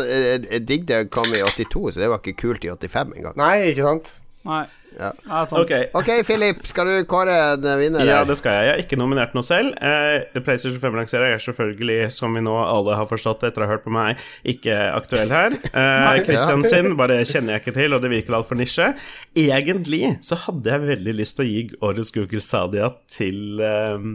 Digde 0.68 0.86
Dig 0.94 1.10
kom 1.10 1.24
i 1.32 1.40
82, 1.40 1.94
så 1.94 2.00
det 2.00 2.08
var 2.10 2.18
ikke 2.24 2.36
kult 2.42 2.64
i 2.64 2.68
85 2.68 3.12
engang. 3.16 3.36
Nei, 3.36 3.62
ikke 3.70 3.82
sant? 3.82 4.14
Nei. 4.44 4.64
Ja. 4.98 5.10
Nei, 5.26 5.42
sant. 5.50 5.60
Ok, 5.60 5.72
Ok, 6.00 6.10
Philip, 6.26 6.62
skal 6.68 6.88
du 6.90 6.94
kåre 7.10 7.34
en 7.54 7.64
vinner? 7.80 8.04
Ja, 8.06 8.20
det 8.26 8.36
skal 8.38 8.54
jeg. 8.58 8.66
Jeg 8.66 8.74
har 8.74 8.82
ikke 8.84 8.98
nominert 9.00 9.34
noe 9.36 9.46
selv. 9.46 9.74
Eh, 9.82 10.40
PlayStation 10.40 10.80
5-lanserer 10.82 11.34
er 11.34 11.42
selvfølgelig, 11.42 11.98
som 12.14 12.34
vi 12.36 12.42
nå 12.44 12.54
alle 12.62 12.96
har 12.98 13.08
forstått 13.10 13.46
etter 13.48 13.64
å 13.64 13.68
ha 13.68 13.74
hørt 13.74 13.84
på 13.86 13.94
meg, 13.94 14.20
ikke 14.54 14.78
aktuell 14.94 15.32
her. 15.34 15.58
Eh, 15.74 16.20
Christian 16.24 16.62
sin 16.64 16.92
bare 16.96 17.16
kjenner 17.26 17.56
jeg 17.56 17.62
ikke 17.64 17.74
til, 17.76 17.94
og 17.96 18.02
det 18.04 18.10
virker 18.12 18.36
altfor 18.38 18.58
nisje. 18.58 18.92
Egentlig 19.36 20.14
så 20.24 20.38
hadde 20.44 20.70
jeg 20.70 20.84
veldig 20.84 21.14
lyst 21.18 21.36
til 21.38 21.44
å 21.44 21.48
gi 21.48 21.64
årets 21.88 22.12
Google 22.14 22.42
Sadia 22.44 22.90
til 23.10 23.60
eh, 23.64 24.06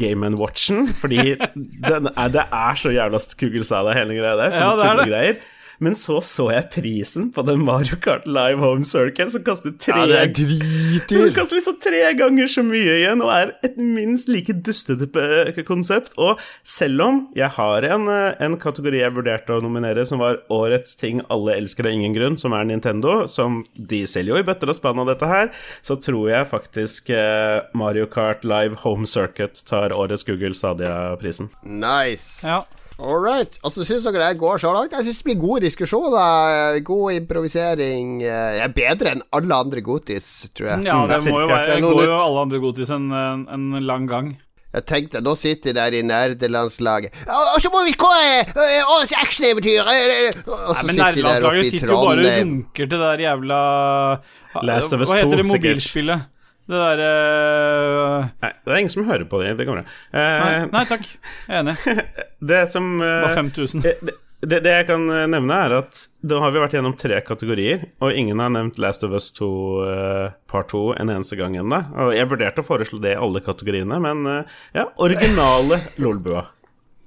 Game 0.00 0.30
Watchen, 0.38 0.90
fordi 1.00 1.34
den 1.88 2.10
er, 2.12 2.34
det 2.34 2.44
er 2.44 2.80
så 2.80 2.92
jævla 2.94 3.22
Google 3.40 3.66
Sadia, 3.66 3.96
hele 3.96 4.18
greia 4.18 4.36
der. 4.38 4.58
Ja, 4.60 4.74
det 4.76 4.90
er 4.90 5.02
det. 5.14 5.32
Men 5.80 5.96
så 5.96 6.18
så 6.24 6.50
jeg 6.52 6.68
prisen 6.74 7.30
på 7.32 7.42
den 7.48 7.62
Mario 7.64 7.96
Kart 8.04 8.26
Live 8.28 8.60
Home 8.60 8.84
Circuit, 8.84 9.32
som 9.32 9.44
koster 9.46 9.72
tre 9.80 9.96
Ja, 9.96 10.26
det 10.28 11.16
er 11.16 11.32
koster 11.36 11.56
liksom 11.56 11.78
tre 11.80 12.02
ganger 12.18 12.50
så 12.52 12.64
mye 12.66 12.98
igjen, 12.98 13.22
og 13.24 13.32
er 13.32 13.54
et 13.64 13.78
minst 13.80 14.28
like 14.28 14.52
dustete 14.66 15.08
konsept. 15.64 16.16
Og 16.20 16.40
selv 16.66 17.04
om 17.06 17.20
jeg 17.36 17.48
har 17.56 17.86
en, 17.88 18.08
eh, 18.12 18.36
en 18.44 18.58
kategori 18.60 19.00
jeg 19.00 19.14
vurderte 19.16 19.56
å 19.56 19.62
nominere, 19.64 20.04
som 20.06 20.20
var 20.20 20.42
årets 20.52 20.98
ting 21.00 21.22
alle 21.30 21.56
elsker 21.56 21.88
av 21.88 21.96
ingen 21.96 22.16
grunn, 22.16 22.36
som 22.36 22.52
er 22.52 22.68
Nintendo, 22.68 23.26
som 23.26 23.62
de 23.74 24.02
selger 24.04 24.34
jo 24.34 24.42
i 24.42 24.46
bøtter 24.46 24.68
og 24.68 24.76
spann 24.76 25.00
av 25.00 25.08
dette 25.08 25.30
her, 25.30 25.48
så 25.82 25.96
tror 25.96 26.28
jeg 26.28 26.50
faktisk 26.50 27.08
eh, 27.16 27.62
Mario 27.72 28.04
Kart 28.10 28.44
Live 28.44 28.82
Home 28.84 29.08
Circuit 29.08 29.64
tar 29.64 29.96
årets 29.96 30.28
Google 30.28 30.52
Sadia-prisen. 30.52 31.48
Nice. 31.64 32.44
Ja. 32.44 32.60
All 33.00 33.16
right. 33.24 33.56
Og 33.64 33.72
så 33.72 33.84
syns 33.88 34.04
dere 34.04 34.28
det 34.32 34.38
går 34.40 34.58
så 34.60 34.72
langt? 34.76 34.92
Jeg 34.92 35.06
syns 35.08 35.18
det 35.22 35.24
blir 35.30 35.38
gode 35.40 35.62
diskusjoner. 35.64 36.78
God 36.84 37.12
improvisering. 37.16 38.20
Eh, 38.22 38.58
Jeg 38.60 38.66
er 38.68 38.74
bedre 38.76 39.14
enn 39.16 39.22
alle 39.32 39.54
andre 39.64 39.80
godtis, 39.80 40.26
tror 40.54 40.68
jeg. 40.74 40.84
ja, 40.90 40.98
det 41.08 41.18
må 41.32 41.40
jo 41.40 41.48
være 41.50 41.74
Det 41.74 41.82
går 41.86 42.04
jo 42.06 42.18
alle 42.20 42.40
andre 42.46 42.60
godtis 42.60 42.90
en, 42.94 43.10
en, 43.12 43.46
en 43.56 43.82
lang 43.86 44.06
gang. 44.10 44.30
Jeg 44.70 44.84
tenkte, 44.86 45.18
Nå 45.26 45.32
sitter 45.34 45.72
de 45.72 45.80
der 45.80 45.94
i 45.98 46.00
nerdelandslaget 46.06 47.10
Og 47.26 47.56
så 47.58 47.72
må 47.74 47.80
vi 47.88 47.90
kåre 47.98 48.44
eh, 48.46 48.84
årets 48.86 49.16
actioneventyr! 49.18 49.80
eh, 49.82 50.36
Og 50.46 50.76
så 50.78 50.84
men 50.86 50.94
sitter 50.94 51.16
de 51.16 51.24
der 51.24 51.42
oppe 51.42 51.56
Nærlandslaget 51.56 51.64
i 51.66 51.70
sitter 51.72 51.90
jo 51.90 51.96
bare 51.96 52.12
og 52.12 52.36
runker 52.36 52.84
til 52.84 52.92
det 52.92 53.00
der 53.02 53.24
jævla 53.24 53.58
Last 54.70 54.94
of 54.94 55.02
Us 55.02 55.10
Hva 55.10 55.18
heter 55.24 55.40
det 55.42 55.46
sikkert. 55.48 55.64
mobilspillet? 55.66 56.22
Det 56.70 56.78
derre 56.78 57.10
Nei, 58.44 58.50
det 58.64 58.70
er 58.72 58.80
ingen 58.84 58.92
som 58.92 59.06
hører 59.08 59.26
på 59.26 59.40
det. 59.42 59.56
Det 59.58 59.66
går 59.66 59.80
bra. 59.80 59.84
nei, 60.14 60.50
Eh, 60.54 60.66
nei 60.70 60.82
takk. 60.86 61.06
Jeg 61.48 61.56
er 61.56 61.62
enig. 61.64 61.76
det 62.52 62.60
som 62.72 62.90
uh, 63.02 63.06
Bare 63.26 63.38
5000. 63.40 63.82
Eh, 63.82 64.04
Det, 64.40 64.50
det, 64.54 64.60
det 64.64 64.72
jeg 64.72 64.86
kan 64.88 65.02
eh, 65.12 65.26
nevne, 65.28 65.56
er 65.66 65.74
at 65.82 65.98
da 66.24 66.38
har 66.40 66.54
vi 66.54 66.62
vært 66.62 66.72
gjennom 66.78 66.94
tre 66.96 67.18
kategorier, 67.26 67.82
og 68.00 68.14
ingen 68.16 68.40
har 68.40 68.48
nevnt 68.54 68.78
Last 68.80 69.02
of 69.04 69.12
Us 69.12 69.26
2 69.36 69.48
uh, 69.50 70.30
part 70.48 70.70
2 70.72 70.84
en 71.02 71.10
eneste 71.12 71.36
gang 71.36 71.58
ennå. 71.60 71.82
Og 72.06 72.14
jeg 72.16 72.30
vurderte 72.30 72.62
å 72.62 72.68
foreslå 72.70 73.02
det 73.04 73.12
i 73.16 73.20
alle 73.20 73.42
kategoriene, 73.44 73.98
men 74.00 74.24
uh, 74.24 74.56
ja, 74.72 74.86
originale 75.04 75.76
Lolbua. 76.02 76.46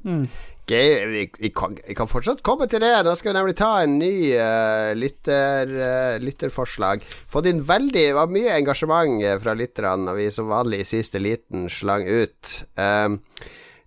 Gøy, 0.05 0.27
vi, 0.67 1.29
vi, 1.39 1.49
kan, 1.49 1.75
vi 1.87 1.95
kan 1.95 2.07
fortsatt 2.07 2.43
komme 2.45 2.67
til 2.71 2.81
det. 2.83 2.93
Da 3.05 3.15
skal 3.19 3.33
vi 3.33 3.37
nemlig 3.37 3.55
ta 3.59 3.71
en 3.83 3.97
ny 3.99 4.13
uh, 4.37 4.93
lytter, 4.95 5.73
uh, 5.75 6.15
lytterforslag. 6.23 7.03
Fått 7.31 7.49
inn 7.51 7.63
veldig 7.67 8.05
var 8.17 8.31
mye 8.31 8.55
engasjement 8.55 9.19
eh, 9.23 9.37
fra 9.43 9.55
lytterne 9.57 10.07
når 10.07 10.19
vi 10.21 10.29
som 10.31 10.51
vanlig 10.51 10.83
i 10.83 10.89
siste 10.95 11.21
liten 11.21 11.67
slang 11.71 12.07
ut. 12.07 12.55
Um, 12.79 13.19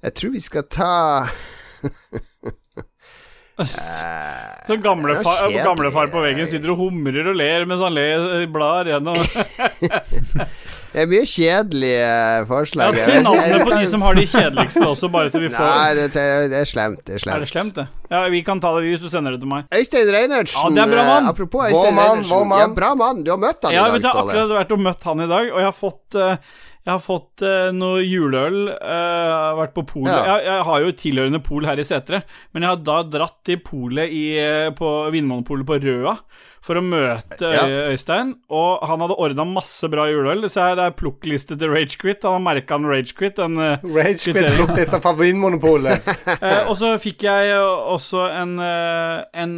jeg 0.05 0.19
tror 0.21 0.37
vi 0.37 0.45
skal 0.45 0.69
ta 0.71 0.95
Gamlefar, 3.57 5.37
er 5.39 5.49
kjedelig. 5.49 5.63
gamlefar 5.65 6.11
på 6.13 6.23
veggen 6.25 6.49
sitter 6.51 6.73
og 6.75 6.81
humrer 6.83 7.31
og 7.31 7.37
ler 7.39 7.65
mens 7.69 7.81
han 7.87 7.95
ler, 7.97 8.47
blar 8.53 8.89
gjennom 8.91 9.17
Det 10.97 11.03
er 11.03 11.09
mye 11.11 11.27
kjedelige 11.29 11.97
Ja, 12.01 12.45
forslag. 12.49 12.97
Si 12.97 13.17
navnet 13.21 13.65
på 13.67 13.73
de 13.75 13.89
som 13.91 14.01
har 14.07 14.17
de 14.17 14.23
kjedeligste 14.33 14.81
også, 14.87 15.11
bare 15.13 15.29
så 15.33 15.43
vi 15.43 15.51
får 15.53 15.67
Nei, 15.69 15.91
det, 15.99 16.07
det 16.53 16.61
er 16.63 16.69
slemt. 16.69 17.03
Det 17.05 17.19
er 17.19 17.21
slemt. 17.21 17.37
Er 17.37 17.45
det 17.45 17.51
slemt, 17.51 17.75
det? 17.77 17.85
Ja, 18.15 18.23
vi 18.33 18.41
kan 18.47 18.63
ta 18.65 18.71
det 18.79 18.87
hvis 18.95 19.05
du 19.05 19.11
sender 19.13 19.35
det 19.37 19.43
til 19.43 19.51
meg. 19.51 19.67
Øystein 19.77 20.09
Reinertsen. 20.15 20.73
Ja, 20.73 20.73
det 20.73 20.85
er 20.87 20.95
bra 20.95 21.05
mann. 21.11 21.27
eh, 21.27 21.33
Apropos 21.35 21.67
Øystein 21.69 21.99
mann, 21.99 22.23
Reinertsen. 22.25 22.55
Ja, 22.63 22.69
bra 22.79 22.95
mann. 22.97 23.21
Du 23.27 23.33
har 23.35 23.41
møtt 23.43 23.67
han 23.69 23.77
ja, 23.77 23.83
i 23.83 23.91
dag, 23.91 23.99
vet 23.99 24.07
Ja, 24.07 24.09
jeg 24.09 24.17
har 24.17 24.25
akkurat 24.31 24.55
vært 24.63 24.73
og 24.79 24.81
møtt 24.87 25.09
han 25.11 25.25
i 25.27 25.29
dag, 25.35 25.51
og 25.53 25.61
jeg 25.61 25.69
har 25.69 25.77
fått 25.77 26.17
eh, 26.17 26.57
jeg 26.87 26.93
har 26.95 27.01
fått 27.03 27.43
eh, 27.43 27.73
noe 27.75 27.99
juleøl. 28.07 28.69
eh, 28.79 29.47
vært 29.59 29.73
på 29.75 29.83
polet. 29.91 30.13
Ja. 30.15 30.37
Jeg, 30.37 30.45
jeg 30.47 30.67
har 30.69 30.85
jo 30.85 30.93
tilhørende 31.03 31.41
pol 31.43 31.67
her 31.67 31.81
i 31.83 31.85
Setre, 31.87 32.23
men 32.55 32.63
jeg 32.63 32.71
har 32.71 32.85
da 32.87 33.01
dratt 33.11 33.41
til 33.49 33.59
polet 33.67 34.13
i, 34.15 34.27
eh, 34.39 34.69
på 34.71 35.11
Vinmonopolet 35.11 35.67
på 35.67 35.81
Røa 35.83 36.15
for 36.67 36.79
å 36.79 36.83
møte 36.83 37.47
Ja. 37.55 37.67
Øystein. 37.93 38.33
Og 38.51 38.81
han 38.87 39.03
hadde 39.03 39.15
ordna 39.23 39.45
masse 39.47 39.87
bra 39.91 40.07
juleøl, 40.11 40.47
så 40.51 40.65
jeg, 40.71 40.79
det 40.81 40.87
er 40.89 40.97
plukkliste 40.99 41.59
til 41.59 41.71
Ragequit. 41.71 42.25
Han 42.27 42.39
har 42.41 42.43
merka 42.55 42.75
en 42.79 42.89
Ragequit. 42.91 43.39
En, 43.43 43.59
eh, 43.63 43.85
Ragequit 43.87 44.59
lukter 44.59 44.87
fra 45.03 45.13
Vinmonopolet. 45.19 46.03
Eh, 46.37 46.67
og 46.69 46.75
så 46.79 46.93
fikk 47.01 47.23
jeg 47.27 47.55
også 47.59 48.27
en, 48.31 48.59
eh, 48.63 49.23
en 49.43 49.55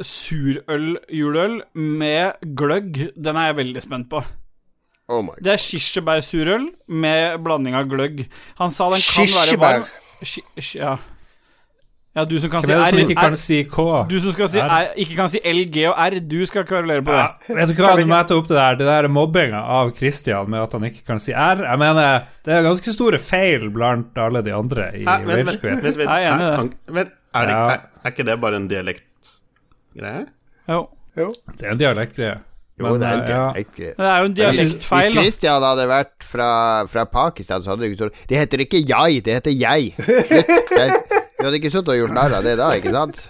surøl-juleøl 0.00 1.60
med 1.74 2.44
gløgg. 2.56 3.00
Den 3.16 3.36
er 3.40 3.50
jeg 3.50 3.58
veldig 3.60 3.82
spent 3.84 4.08
på. 4.12 4.22
Oh 5.12 5.20
my 5.26 5.34
God. 5.36 5.42
Det 5.44 5.52
er 5.52 5.62
kirsebærsurøl 5.68 6.68
med 7.04 7.40
blanding 7.44 7.74
av 7.76 7.88
gløgg. 7.90 8.24
Han 8.62 8.72
sa 8.74 8.88
den 8.92 9.02
kan 9.04 9.32
være 9.36 9.58
varm. 9.60 9.88
Ja. 10.78 10.92
ja, 12.14 12.24
du 12.28 12.36
som 12.40 12.50
kan 12.52 12.62
Hvem 12.62 12.68
si 12.68 12.72
er 12.72 12.78
det 12.78 12.86
som 12.92 12.98
R, 12.98 13.02
ikke 13.02 13.16
kan 13.20 13.36
si 13.40 13.56
K? 13.72 13.84
Du 14.10 14.14
som 14.22 14.32
skal 14.36 14.48
si 14.52 14.60
R. 14.62 14.68
R, 14.70 14.90
ikke 15.02 15.16
kan 15.18 15.30
si 15.32 15.40
L, 15.50 15.60
G 15.74 15.84
og 15.90 15.96
R. 15.98 16.16
Du 16.30 16.36
skal 16.46 16.64
kverulere 16.68 17.02
på 17.04 17.10
det. 17.12 17.22
Ja, 17.24 17.56
vet 17.58 17.72
du 17.72 17.82
hva, 17.82 17.92
du 17.98 18.04
må 18.10 18.20
ta 18.28 18.36
opp 18.38 18.46
det 18.50 18.56
der 18.60 18.76
Det 18.80 18.86
der 18.88 19.08
mobbinga 19.12 19.62
av 19.78 19.90
Christian 19.98 20.48
med 20.52 20.62
at 20.62 20.76
han 20.78 20.86
ikke 20.88 21.02
kan 21.10 21.18
si 21.24 21.32
R. 21.34 21.64
Jeg 21.66 21.80
mener, 21.82 22.28
det 22.46 22.54
er 22.54 22.62
ganske 22.68 22.94
store 22.94 23.18
feil 23.22 23.68
blant 23.74 24.16
alle 24.22 24.44
de 24.46 24.54
andre 24.54 24.90
i 24.94 25.04
Ragequit. 25.40 25.82
er 26.06 26.28
enig 26.28 26.46
i 26.46 26.46
det. 26.46 26.54
kan- 26.60 26.72
er, 27.34 27.46
det, 27.48 27.54
er, 27.56 27.84
er 28.04 28.10
ikke 28.14 28.24
det 28.28 28.40
bare 28.40 28.56
en 28.60 28.68
dialektgreie? 28.68 30.26
Jo. 30.68 30.80
Jo. 31.16 31.28
Det 31.58 31.66
er 31.66 31.72
en 31.74 31.78
dialektgreie. 31.80 32.38
Jo, 32.80 32.86
Men, 32.88 33.00
det 33.02 33.08
er 33.08 33.28
ja. 33.28 33.52
ikke. 33.60 33.90
Det 33.96 34.06
er 34.08 34.18
jo 34.18 34.24
en 34.24 34.32
Hvis, 34.32 34.56
dialektfeil, 34.56 35.02
hvis 35.02 35.14
da. 35.14 35.20
Christian 35.20 35.66
hadde 35.66 35.84
vært 35.90 36.24
fra, 36.24 36.48
fra 36.88 37.04
Pakistan, 37.04 37.62
så 37.62 37.70
hadde 37.70 37.84
du 37.84 37.90
ikke 37.90 38.00
trodd 38.00 38.16
Det 38.28 38.38
heter 38.40 38.64
ikke 38.64 38.80
jeg, 38.88 39.20
det 39.26 39.36
heter 39.38 39.52
jeg. 39.52 39.92
Du 41.36 41.44
hadde 41.46 41.58
ikke 41.60 41.70
sittet 41.70 41.92
og 41.92 42.00
gjort 42.00 42.16
narr 42.16 42.38
av 42.38 42.46
det 42.46 42.56
da, 42.60 42.70
ikke 42.78 42.94
sant? 42.94 43.26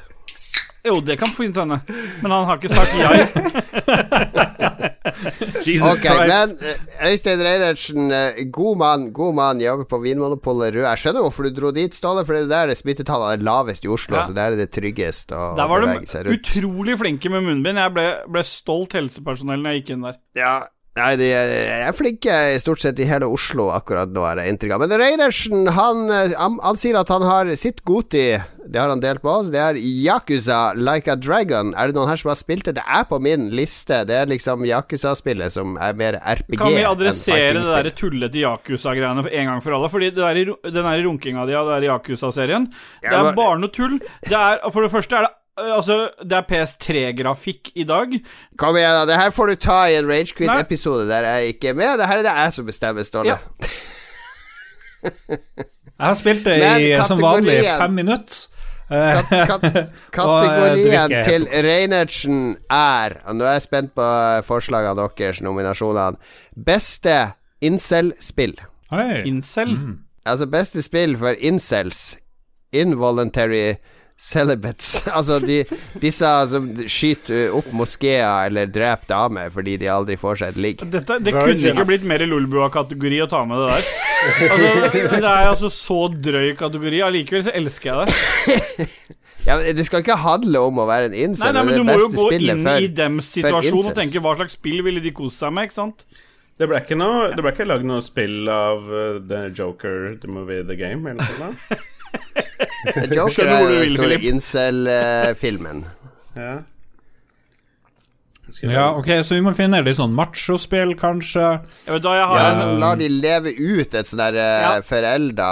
Jo, 0.87 0.97
det 1.07 1.19
kan 1.19 1.31
fint 1.31 1.57
hende. 1.57 1.79
Men 2.23 2.33
han 2.35 2.45
har 2.49 2.59
ikke 2.59 2.75
sagt 2.75 2.95
jeg. 2.99 3.29
Jesus 5.67 5.99
okay, 5.99 6.17
Christ. 6.17 6.63
Men 6.63 7.11
Øystein 7.11 7.45
Reinertsen, 7.47 8.11
eh, 8.17 8.43
god 8.55 8.81
mann, 8.83 9.07
god 9.15 9.37
mann, 9.39 9.63
jobber 9.63 9.89
på 9.91 10.01
Vinmonopolet 10.03 10.75
Rød. 10.75 10.85
Jeg 10.87 11.03
skjønner 11.05 11.27
hvorfor 11.27 11.49
du 11.49 11.55
dro 11.57 11.73
dit, 11.77 11.95
Ståle, 11.97 12.27
for 12.27 12.37
det 12.37 12.45
er 12.47 12.53
der 12.53 12.73
det 12.73 12.79
smittetallet 12.81 13.39
er 13.39 13.47
lavest 13.47 13.87
i 13.87 13.93
Oslo. 13.93 14.19
Ja. 14.19 14.27
Så 14.29 14.37
der 14.37 14.55
er 14.55 14.61
det 14.61 14.71
tryggest 14.75 15.35
å, 15.37 15.53
Der 15.59 15.71
var 15.71 15.83
de 15.83 15.91
bevege 15.93 16.13
seg 16.13 16.29
rundt. 16.29 16.53
utrolig 16.53 16.99
flinke 17.01 17.33
med 17.33 17.47
munnbind. 17.49 17.83
Jeg 17.83 17.97
ble, 17.97 18.07
ble 18.33 18.47
stolt 18.47 18.97
helsepersonell 18.99 19.63
når 19.63 19.77
jeg 19.77 19.83
gikk 19.83 19.95
inn 19.97 20.07
der. 20.09 20.21
Ja, 20.39 20.55
nei, 20.99 21.13
de 21.21 21.29
er, 21.33 21.93
flinke 21.97 22.23
flinke 22.23 22.61
stort 22.61 22.83
sett 22.83 22.99
i 23.01 23.09
hele 23.09 23.27
Oslo 23.27 23.71
akkurat 23.75 24.11
nå, 24.13 24.23
er 24.29 24.41
det 24.41 24.49
inntrykk 24.51 24.77
av. 24.77 24.85
Men 24.85 24.99
Reinertsen, 25.01 25.69
han, 25.77 26.09
eh, 26.11 26.35
han, 26.39 26.59
han 26.63 26.77
sier 26.77 26.99
at 27.01 27.11
han 27.13 27.25
har 27.27 27.51
sitt 27.57 27.83
Goti, 27.85 28.39
det 28.63 28.79
har 28.79 28.89
han 28.89 29.03
delt 29.03 29.23
med 29.25 29.33
oss. 29.33 29.51
Det 29.53 29.61
er 29.61 29.79
Yakuza 29.79 30.73
Like 30.79 31.11
a 31.11 31.17
Dragon. 31.17 31.75
Er 31.75 31.91
det 31.91 31.97
noen 31.97 32.09
her 32.09 32.21
som 32.21 32.31
har 32.31 32.39
spilt 32.39 32.69
det? 32.69 32.77
Det 32.79 32.85
er 32.87 33.05
på 33.09 33.19
min 33.23 33.51
liste. 33.55 34.03
Det 34.09 34.17
er 34.17 34.31
liksom 34.31 34.65
Yakuza-spillet 34.69 35.53
som 35.53 35.77
er 35.83 35.97
mer 35.99 36.21
RPG 36.21 36.57
Kan 36.61 36.77
vi 36.77 36.87
adressere 36.87 37.59
det 37.59 37.67
der 37.67 37.91
tullete 37.99 38.43
Yakuza-greiene 38.45 39.27
en 39.27 39.51
gang 39.51 39.63
for 39.65 39.77
alle? 39.77 39.91
Fordi 39.93 40.13
det 40.15 40.23
der, 40.23 40.41
i 40.41 40.47
den 40.71 40.89
der 40.89 41.05
runkinga 41.09 41.47
di 41.49 41.59
av 41.59 41.69
det 41.69 41.81
er 41.81 41.89
Yakuza-serien, 41.91 42.71
det 43.03 43.13
er 43.13 43.33
bare 43.37 43.61
noe 43.61 43.73
tull. 43.75 43.99
Det 44.29 44.39
er, 44.39 44.63
for 44.71 44.87
det 44.87 44.93
første 44.95 45.19
er 45.19 45.29
det 45.29 45.35
Altså, 45.61 45.97
det 46.25 46.33
er 46.33 46.47
PS3-grafikk 46.49 47.73
i 47.77 47.85
dag. 47.85 48.15
Kom 48.59 48.77
igjen, 48.77 48.95
da. 48.97 49.05
Det 49.11 49.19
her 49.21 49.31
får 49.37 49.47
du 49.53 49.55
ta 49.61 49.81
i 49.91 49.99
en. 49.99 50.09
Ragequit-episode 50.09 51.05
der 51.11 51.27
jeg 51.29 51.55
ikke 51.57 51.69
er 51.69 51.75
med. 51.77 51.99
Det 52.01 52.07
her 52.09 52.23
er 52.23 52.25
det 52.25 52.37
jeg 52.39 52.53
som 52.57 52.67
bestemmer, 52.71 53.03
Ståle. 53.05 53.35
Ja. 53.37 53.39
Jeg 56.03 56.09
har 56.09 56.15
spilt 56.19 56.45
det 56.47 56.57
i 56.83 56.87
som 57.07 57.21
vanlig 57.23 57.61
fem 57.79 57.95
minutter. 58.03 58.41
Eh, 58.93 59.23
Kat 59.25 59.31
kat 59.49 59.63
Og, 59.65 59.71
eh, 59.73 59.87
kategorien 60.13 61.09
drikke. 61.09 61.21
til 61.25 61.47
Reinertsen 61.65 62.41
er 62.69 63.15
Og 63.25 63.37
nå 63.39 63.47
er 63.47 63.55
jeg 63.55 63.63
spent 63.65 63.95
på 63.97 64.09
forslagene 64.45 65.07
deres, 65.17 65.39
nominasjonene. 65.41 66.19
Beste 66.67 67.15
incel-spill. 67.65 68.53
Incel? 68.93 69.23
Incel. 69.31 69.73
Altså 70.27 70.47
beste 70.47 70.83
spill 70.85 71.17
for 71.17 71.33
incels. 71.41 72.19
Involuntary 72.73 73.79
celibates. 74.19 75.03
altså 75.17 75.39
de, 75.43 75.63
disse 76.03 76.33
som 76.53 76.69
skyter 76.87 77.55
opp 77.57 77.71
moskeer 77.77 78.47
eller 78.49 78.71
dreper 78.71 79.09
damer 79.11 79.53
fordi 79.55 79.79
de 79.83 79.91
aldri 79.93 80.19
får 80.21 80.43
seg 80.43 80.55
et 80.55 80.63
ligg. 80.67 80.85
Det 80.93 81.35
kunne 81.35 81.57
ikke 81.59 81.89
blitt 81.89 82.07
mer 82.11 82.27
Lolbua-kategori 82.29 83.23
å 83.25 83.31
ta 83.31 83.43
med 83.49 83.65
det 83.65 83.73
der. 83.73 83.91
Altså, 84.23 85.19
det 85.19 85.33
er 85.33 85.49
altså 85.51 85.73
så 85.75 85.99
drøy 86.15 86.53
kategori. 86.59 87.03
Allikevel 87.09 87.49
så 87.49 87.57
elsker 87.59 87.93
jeg 87.93 88.13
det. 88.13 88.89
Ja, 89.43 89.57
men 89.59 89.75
Det 89.75 89.83
skal 89.89 90.05
ikke 90.05 90.15
handle 90.23 90.61
om 90.69 90.77
å 90.79 90.85
være 90.87 91.09
en 91.09 91.15
Nei, 91.17 91.25
incel. 91.27 91.55
nei, 91.57 91.65
men 91.67 91.81
du 91.81 91.87
må 91.89 91.97
jo 91.99 92.11
gå 92.15 92.29
inn 92.37 92.61
før, 92.63 92.85
i 92.85 92.91
dems 92.95 93.31
situasjon 93.35 93.89
og 93.91 93.97
tenke 93.97 94.23
hva 94.23 94.37
slags 94.39 94.55
spill 94.59 94.85
ville 94.87 95.03
de 95.03 95.11
kost 95.17 95.43
seg 95.43 95.51
med, 95.55 95.67
ikke 95.67 95.79
sant? 95.81 96.05
Det 96.61 96.69
ble 96.71 96.79
ikke 96.83 96.99
noe 97.01 97.31
Det 97.33 97.43
ble 97.43 97.51
ikke 97.55 97.67
lagd 97.67 97.87
noe 97.89 98.03
spill 98.05 98.47
av 98.53 98.85
uh, 98.87 99.17
The 99.25 99.49
Joker, 99.57 100.13
The 100.23 100.31
Movie, 100.31 100.63
The 100.69 100.77
Game 100.79 101.11
eller 101.11 101.27
noe 101.27 101.57
sånt? 101.57 101.89
Joker 103.15 103.47
er 103.47 103.67
den 103.71 103.97
store 103.97 104.19
incel-filmen. 104.33 105.85
Ja. 106.37 106.53
Ja, 108.61 108.91
ok, 108.99 109.07
så 109.25 109.39
vi 109.39 109.43
må 109.47 109.53
finne 109.57 109.79
litt 109.85 109.97
sånn 109.97 110.13
machospill, 110.17 110.93
kanskje. 110.99 111.45
Ja, 111.87 111.99
da, 112.03 112.15
jeg 112.19 112.27
har 112.29 112.41
Ja, 112.43 112.49
en 112.67 112.81
lar 112.83 112.99
de 113.01 113.09
leve 113.09 113.53
ut 113.57 113.95
et 113.95 114.11
sånn 114.11 114.21
der 114.21 114.37
eh, 114.37 114.65
Ja. 114.67 114.73
forelda 114.85 115.47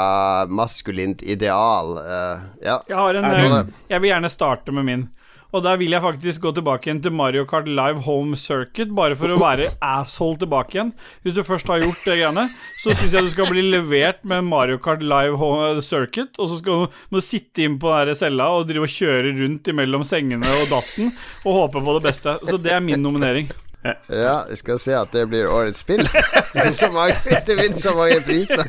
maskulint 0.52 1.22
ideal. 1.22 1.94
Uh, 1.96 2.42
ja. 2.61 2.76
Jeg 2.90 2.98
har 2.98 3.14
en 3.14 3.24
eh? 3.30 3.72
Jeg 3.88 4.02
vil 4.02 4.11
gjerne 4.12 4.30
starte 4.32 4.74
med 4.76 4.84
min. 4.84 5.06
Og 5.51 5.64
der 5.66 5.78
vil 5.80 5.94
jeg 5.94 6.03
faktisk 6.05 6.44
gå 6.44 6.53
tilbake 6.55 6.86
igjen 6.86 7.01
til 7.03 7.14
Mario 7.14 7.44
Kart 7.48 7.68
Live 7.68 8.05
Home 8.07 8.38
Circuit, 8.38 8.92
bare 8.94 9.16
for 9.18 9.34
å 9.34 9.38
være 9.40 9.70
asshole 9.82 10.38
tilbake 10.40 10.76
igjen. 10.76 10.92
Hvis 11.24 11.34
du 11.36 11.42
først 11.46 11.70
har 11.70 11.82
gjort 11.82 12.05
det 12.07 12.18
greiene, 12.20 12.46
så 12.82 12.94
syns 12.94 13.16
jeg 13.16 13.26
du 13.26 13.32
skal 13.34 13.51
bli 13.51 13.64
levert 13.66 14.22
med 14.22 14.46
Mario 14.46 14.78
Kart 14.82 15.03
Live 15.03 15.40
Home 15.40 15.82
Circuit, 15.86 16.30
og 16.38 16.53
så 16.53 16.61
skal, 16.61 16.84
du, 16.84 17.01
må 17.11 17.22
du 17.22 17.26
sitte 17.26 17.66
inn 17.66 17.80
på 17.82 17.94
den 18.07 18.18
cella 18.18 18.51
og 18.55 18.68
drive 18.70 18.86
og 18.86 18.94
kjøre 18.94 19.34
rundt 19.40 19.72
imellom 19.72 20.07
sengene 20.07 20.55
og 20.61 20.70
dassen 20.70 21.11
og 21.44 21.64
håpe 21.64 21.82
på 21.82 21.98
det 21.98 22.07
beste. 22.07 22.38
Så 22.46 22.61
det 22.62 22.76
er 22.76 22.84
min 22.84 23.03
nominering. 23.03 23.51
Ja, 23.83 24.45
vi 24.49 24.57
skal 24.61 24.78
se 24.78 24.93
at 24.97 25.12
det 25.12 25.22
blir 25.31 25.49
årets 25.49 25.81
spill. 25.81 26.03
mange, 26.93 27.14
hvis 27.24 27.47
du 27.49 27.55
vinner 27.55 27.78
så 27.81 27.95
mange 27.97 28.20
priser. 28.26 28.64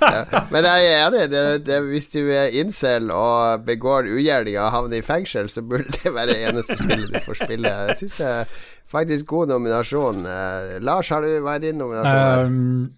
ja. 0.00 0.42
Men 0.50 0.64
jeg 0.64 0.86
er 0.86 1.06
enig. 1.06 1.26
Det, 1.32 1.44
det, 1.66 1.80
hvis 1.90 2.08
du 2.14 2.22
er 2.24 2.54
incel 2.62 3.10
og 3.12 3.66
begår 3.66 4.08
ugjerninger 4.08 4.60
og 4.62 4.72
havner 4.72 5.00
i 5.00 5.04
fengsel, 5.04 5.50
så 5.52 5.62
burde 5.62 5.92
det 5.92 6.14
være 6.14 6.32
det 6.32 6.38
eneste 6.48 6.78
spillet 6.80 7.12
du 7.12 7.20
får 7.26 7.42
spille. 7.44 7.74
Jeg 7.90 7.98
syns 8.00 8.16
det 8.20 8.30
er 8.30 8.62
faktisk 8.90 9.26
god 9.26 9.52
nominasjon. 9.52 10.24
Eh, 10.26 10.78
Lars, 10.82 11.12
du, 11.12 11.30
hva 11.44 11.58
er 11.58 11.66
din 11.66 11.78
nominasjon? 11.80 12.56
Um, 12.56 12.88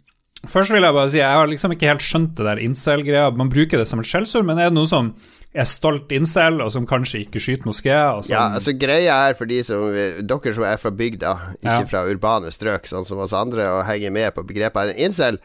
først 0.49 0.73
vil 0.75 0.83
jeg 0.83 0.95
bare 0.97 1.11
si 1.11 1.19
Jeg 1.19 1.37
har 1.39 1.47
liksom 1.47 1.73
ikke 1.75 1.91
helt 1.93 2.05
skjønt 2.07 2.35
det 2.39 2.47
der 2.49 2.63
incel-greia. 2.65 3.31
Man 3.37 3.51
bruker 3.53 3.79
det 3.79 3.87
som 3.89 4.01
et 4.03 4.09
skjellsord, 4.09 4.45
men 4.49 4.59
er 4.59 4.71
det 4.71 4.77
noen 4.79 4.89
som 4.91 5.13
er 5.53 5.67
stolt 5.69 6.09
incel, 6.17 6.63
og 6.65 6.71
som 6.73 6.87
kanskje 6.89 7.27
ikke 7.27 7.41
skyter 7.43 7.69
moské? 7.69 7.93
Som, 8.25 8.33
Ja, 8.33 8.47
altså 8.57 8.73
Greia 8.73 9.19
er 9.29 9.35
for 9.37 9.45
de 9.51 9.61
som 9.63 9.93
dere 9.93 10.55
som 10.57 10.65
er 10.65 10.81
fra 10.81 10.91
bygda, 10.91 11.35
ikke 11.61 11.75
Ja. 11.83 11.85
fra 11.91 12.07
urbane 12.09 12.49
strøk, 12.51 12.89
sånn 12.89 13.05
som 13.05 13.19
oss 13.21 13.35
andre, 13.37 13.69
og 13.69 13.85
henger 13.85 14.11
med 14.11 14.35
på 14.35 14.47
begrepet 14.49 14.97
incel. 14.97 15.39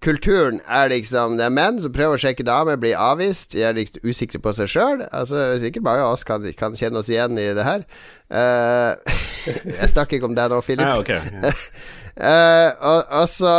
Kulturen 0.00 0.62
er 0.66 0.88
liksom 0.88 1.36
Det 1.36 1.44
er 1.44 1.50
menn 1.52 1.78
som 1.78 1.92
prøver 1.92 2.16
å 2.16 2.20
sjekke 2.22 2.42
damer, 2.42 2.76
blir 2.80 2.96
avvist, 2.96 3.52
de 3.52 3.60
er 3.62 3.74
litt 3.76 3.98
usikre 4.02 4.40
på 4.40 4.54
seg 4.56 4.66
sjøl. 4.72 5.02
Altså, 5.12 5.58
sikkert 5.60 5.82
mange 5.84 6.00
av 6.00 6.14
oss 6.14 6.24
kan, 6.24 6.40
kan 6.56 6.72
kjenne 6.72 6.96
oss 6.96 7.10
igjen 7.12 7.36
i 7.36 7.52
det 7.52 7.64
her. 7.66 7.84
Uh, 8.32 8.96
jeg 9.76 9.92
snakker 9.92 10.16
ikke 10.16 10.30
om 10.30 10.34
deg 10.34 10.48
nå, 10.50 10.62
Philip. 10.64 10.86
Ja, 10.86 10.96
ok. 10.98 11.08
Ja. 11.10 11.52
Eh, 12.20 12.70
og, 12.84 13.06
og 13.16 13.28
så, 13.32 13.52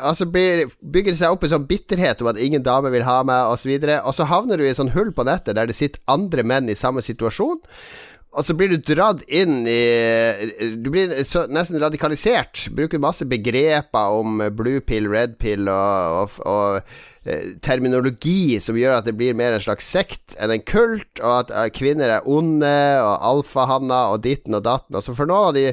og 0.00 0.14
så 0.16 0.26
bygger 0.32 1.10
det 1.10 1.18
seg 1.20 1.34
opp 1.34 1.42
en 1.44 1.52
sånn 1.52 1.66
bitterhet 1.68 2.22
om 2.24 2.30
at 2.32 2.40
ingen 2.40 2.64
dame 2.64 2.92
vil 2.94 3.04
ha 3.04 3.18
meg, 3.26 3.50
osv. 3.52 3.74
Og, 3.74 3.84
så 3.84 3.98
og 4.00 4.16
så 4.16 4.28
havner 4.30 4.56
du 4.56 4.64
i 4.64 4.70
et 4.70 4.80
sånn 4.80 4.94
hull 4.96 5.12
på 5.12 5.26
nettet 5.28 5.58
der 5.58 5.68
det 5.68 5.76
sitter 5.76 6.00
andre 6.12 6.46
menn 6.46 6.72
i 6.72 6.78
samme 6.78 7.04
situasjon. 7.04 7.60
Og 8.32 8.46
så 8.48 8.56
blir 8.56 8.70
du 8.72 8.78
dratt 8.80 9.20
inn 9.28 9.66
i 9.68 9.82
Du 10.80 10.88
blir 10.88 11.10
nesten 11.52 11.80
radikalisert. 11.82 12.64
Bruker 12.72 13.02
masse 13.02 13.26
begreper 13.28 14.16
om 14.16 14.40
blue 14.56 14.80
pill, 14.80 15.10
red 15.12 15.36
pill 15.42 15.68
og, 15.68 16.38
og, 16.48 16.94
eh, 17.28 17.50
terminologi 17.60 18.56
som 18.64 18.78
gjør 18.80 19.02
at 19.02 19.10
det 19.10 19.18
blir 19.20 19.36
mer 19.36 19.52
en 19.52 19.64
slags 19.64 19.84
sekt 19.84 20.38
enn 20.40 20.54
en 20.54 20.64
kult, 20.64 21.20
og 21.20 21.42
at 21.42 21.52
eh, 21.52 21.68
kvinner 21.76 22.16
er 22.16 22.24
onde, 22.24 22.72
og 23.04 23.28
alfahanner 23.34 24.16
og 24.16 24.24
ditten 24.24 24.56
og 24.56 24.64
datten. 24.64 24.96
Og 24.96 25.04
så 25.04 25.12
for 25.18 25.28
noen 25.28 25.52
av 25.52 25.58
de 25.58 25.68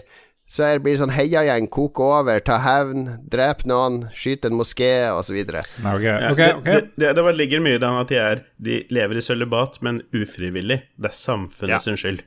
så 0.49 0.65
det 0.65 0.81
blir 0.81 0.97
sånn 0.97 1.11
heiagjeng, 1.13 1.67
koke 1.69 2.01
over, 2.01 2.39
ta 2.41 2.55
hevn, 2.63 3.03
drepe 3.29 3.67
noen, 3.69 3.99
skyte 4.17 4.49
en 4.49 4.57
moské, 4.57 4.89
osv. 5.13 5.37
Okay. 5.45 5.61
ok, 5.93 6.01
Ja, 6.09 6.31
ok, 6.31 6.41
det, 6.65 6.79
det, 6.97 7.11
det, 7.13 7.13
det 7.21 7.35
ligger 7.37 7.61
mye 7.61 7.77
i 7.77 7.81
den 7.83 7.99
at 8.01 8.09
de, 8.09 8.17
er, 8.17 8.41
de 8.57 8.79
lever 8.89 9.21
i 9.21 9.21
sølibat, 9.21 9.77
men 9.85 10.01
ufrivillig. 10.09 10.81
Det 10.97 11.11
er 11.11 11.17
samfunnet 11.19 11.77
Ja. 11.77 11.83
sin 11.85 11.99
skyld. 12.01 12.25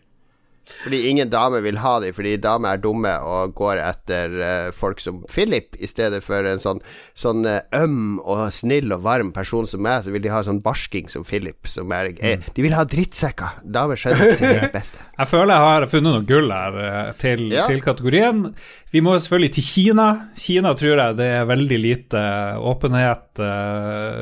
Fordi 0.85 1.01
ingen 1.11 1.31
damer 1.33 1.61
vil 1.65 1.79
ha 1.83 1.97
dem, 2.03 2.15
fordi 2.15 2.37
damer 2.43 2.77
er 2.77 2.83
dumme 2.83 3.13
og 3.27 3.55
går 3.59 3.81
etter 3.83 4.35
uh, 4.39 4.71
folk 4.77 5.01
som 5.03 5.21
Philip, 5.31 5.75
i 5.83 5.89
stedet 5.91 6.23
for 6.25 6.47
en 6.49 6.61
sånn, 6.63 6.81
sånn 7.19 7.45
uh, 7.49 7.59
øm 7.77 8.21
og 8.23 8.45
snill 8.55 8.93
og 8.95 9.03
varm 9.05 9.33
person 9.35 9.67
som 9.67 9.83
meg, 9.85 10.05
så 10.07 10.15
vil 10.15 10.23
de 10.25 10.31
ha 10.33 10.43
sånn 10.47 10.61
barsking 10.65 11.11
som 11.13 11.25
Philip. 11.27 11.67
Som 11.69 11.93
er, 11.93 12.13
eh, 12.23 12.39
De 12.55 12.63
vil 12.65 12.77
ha 12.77 12.85
drittsekker. 12.89 13.59
Damer 13.75 13.99
skjønner 14.01 14.31
ikke 14.31 14.39
sitt 14.39 14.49
eget 14.55 14.73
beste. 14.77 15.03
Jeg 15.19 15.31
føler 15.31 15.53
jeg 15.53 15.67
har 15.69 15.87
funnet 15.91 16.17
noe 16.17 16.27
gull 16.27 16.51
her 16.55 16.79
eh, 16.87 17.13
til, 17.21 17.45
Ja. 17.53 17.67
til 17.71 17.83
kategorien. 17.85 18.45
Vi 18.93 19.03
må 19.05 19.17
selvfølgelig 19.19 19.53
til 19.59 19.67
Kina. 19.67 20.09
Kina 20.39 20.73
tror 20.79 20.97
jeg 20.99 21.17
det 21.19 21.29
er 21.41 21.47
veldig 21.49 21.79
lite 21.83 22.23
åpenhet 22.73 23.41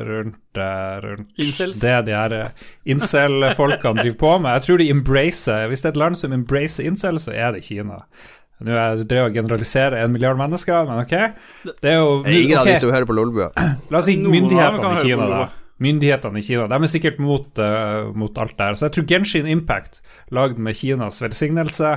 rundt, 0.07 0.37
rundt 0.57 1.29
Incels. 1.37 1.79
det 1.79 2.05
de 2.05 2.11
her 2.15 2.33
eh, 2.33 2.49
incel-folkene 2.85 4.01
driver 4.03 4.17
på 4.17 4.33
med. 4.41 4.51
Jeg 4.59 4.65
tror 4.67 4.77
de 4.81 4.89
embracer 4.91 5.67
Hvis 5.71 5.81
det 5.81 5.89
er 5.91 5.95
et 5.95 6.01
land 6.03 6.19
som 6.19 6.33
embracer 6.35 6.85
incel, 6.85 7.19
så 7.19 7.31
er 7.33 7.51
det 7.55 7.63
Kina. 7.65 8.01
Nå 8.61 8.75
er 8.75 8.97
jeg 8.99 9.07
drev 9.09 9.29
og 9.31 9.33
generalisere 9.33 10.03
en 10.03 10.11
milliard 10.13 10.37
mennesker, 10.37 10.85
men 10.85 11.01
ok. 11.01 11.15
Det 11.81 11.89
er 11.89 11.97
jo 11.97 12.21
Det 12.23 12.29
er 12.35 12.41
ingen 12.43 12.59
av 12.61 12.67
de 12.69 12.75
som 12.83 12.91
hører 12.93 13.07
på 13.09 13.15
Lolbua. 13.17 13.49
La 13.89 13.97
oss 14.03 14.05
si 14.05 14.17
myndighetene 14.21 14.93
i 14.93 15.01
Kina, 15.01 15.25
da. 15.31 15.47
Myndighetene 15.81 16.37
i 16.37 16.43
Kina 16.45 16.67
De 16.69 16.77
er 16.77 16.91
sikkert 16.91 17.17
mot, 17.17 17.47
uh, 17.57 18.11
mot 18.13 18.37
alt 18.37 18.53
det 18.53 18.67
her. 18.67 18.77
Så 18.77 18.85
jeg 18.85 18.93
tror 18.99 19.07
Genshin 19.09 19.47
Impact, 19.49 20.03
lagd 20.29 20.59
med 20.61 20.77
Kinas 20.77 21.17
velsignelse 21.23 21.95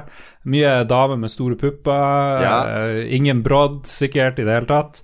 Mye 0.48 0.72
damer 0.88 1.20
med 1.20 1.28
store 1.34 1.58
pupper, 1.60 2.40
Ja. 2.40 2.56
uh, 2.64 3.02
ingen 3.12 3.42
brodd 3.44 3.82
sikkert 3.84 4.40
i 4.40 4.48
det 4.48 4.56
hele 4.56 4.70
tatt. 4.70 5.02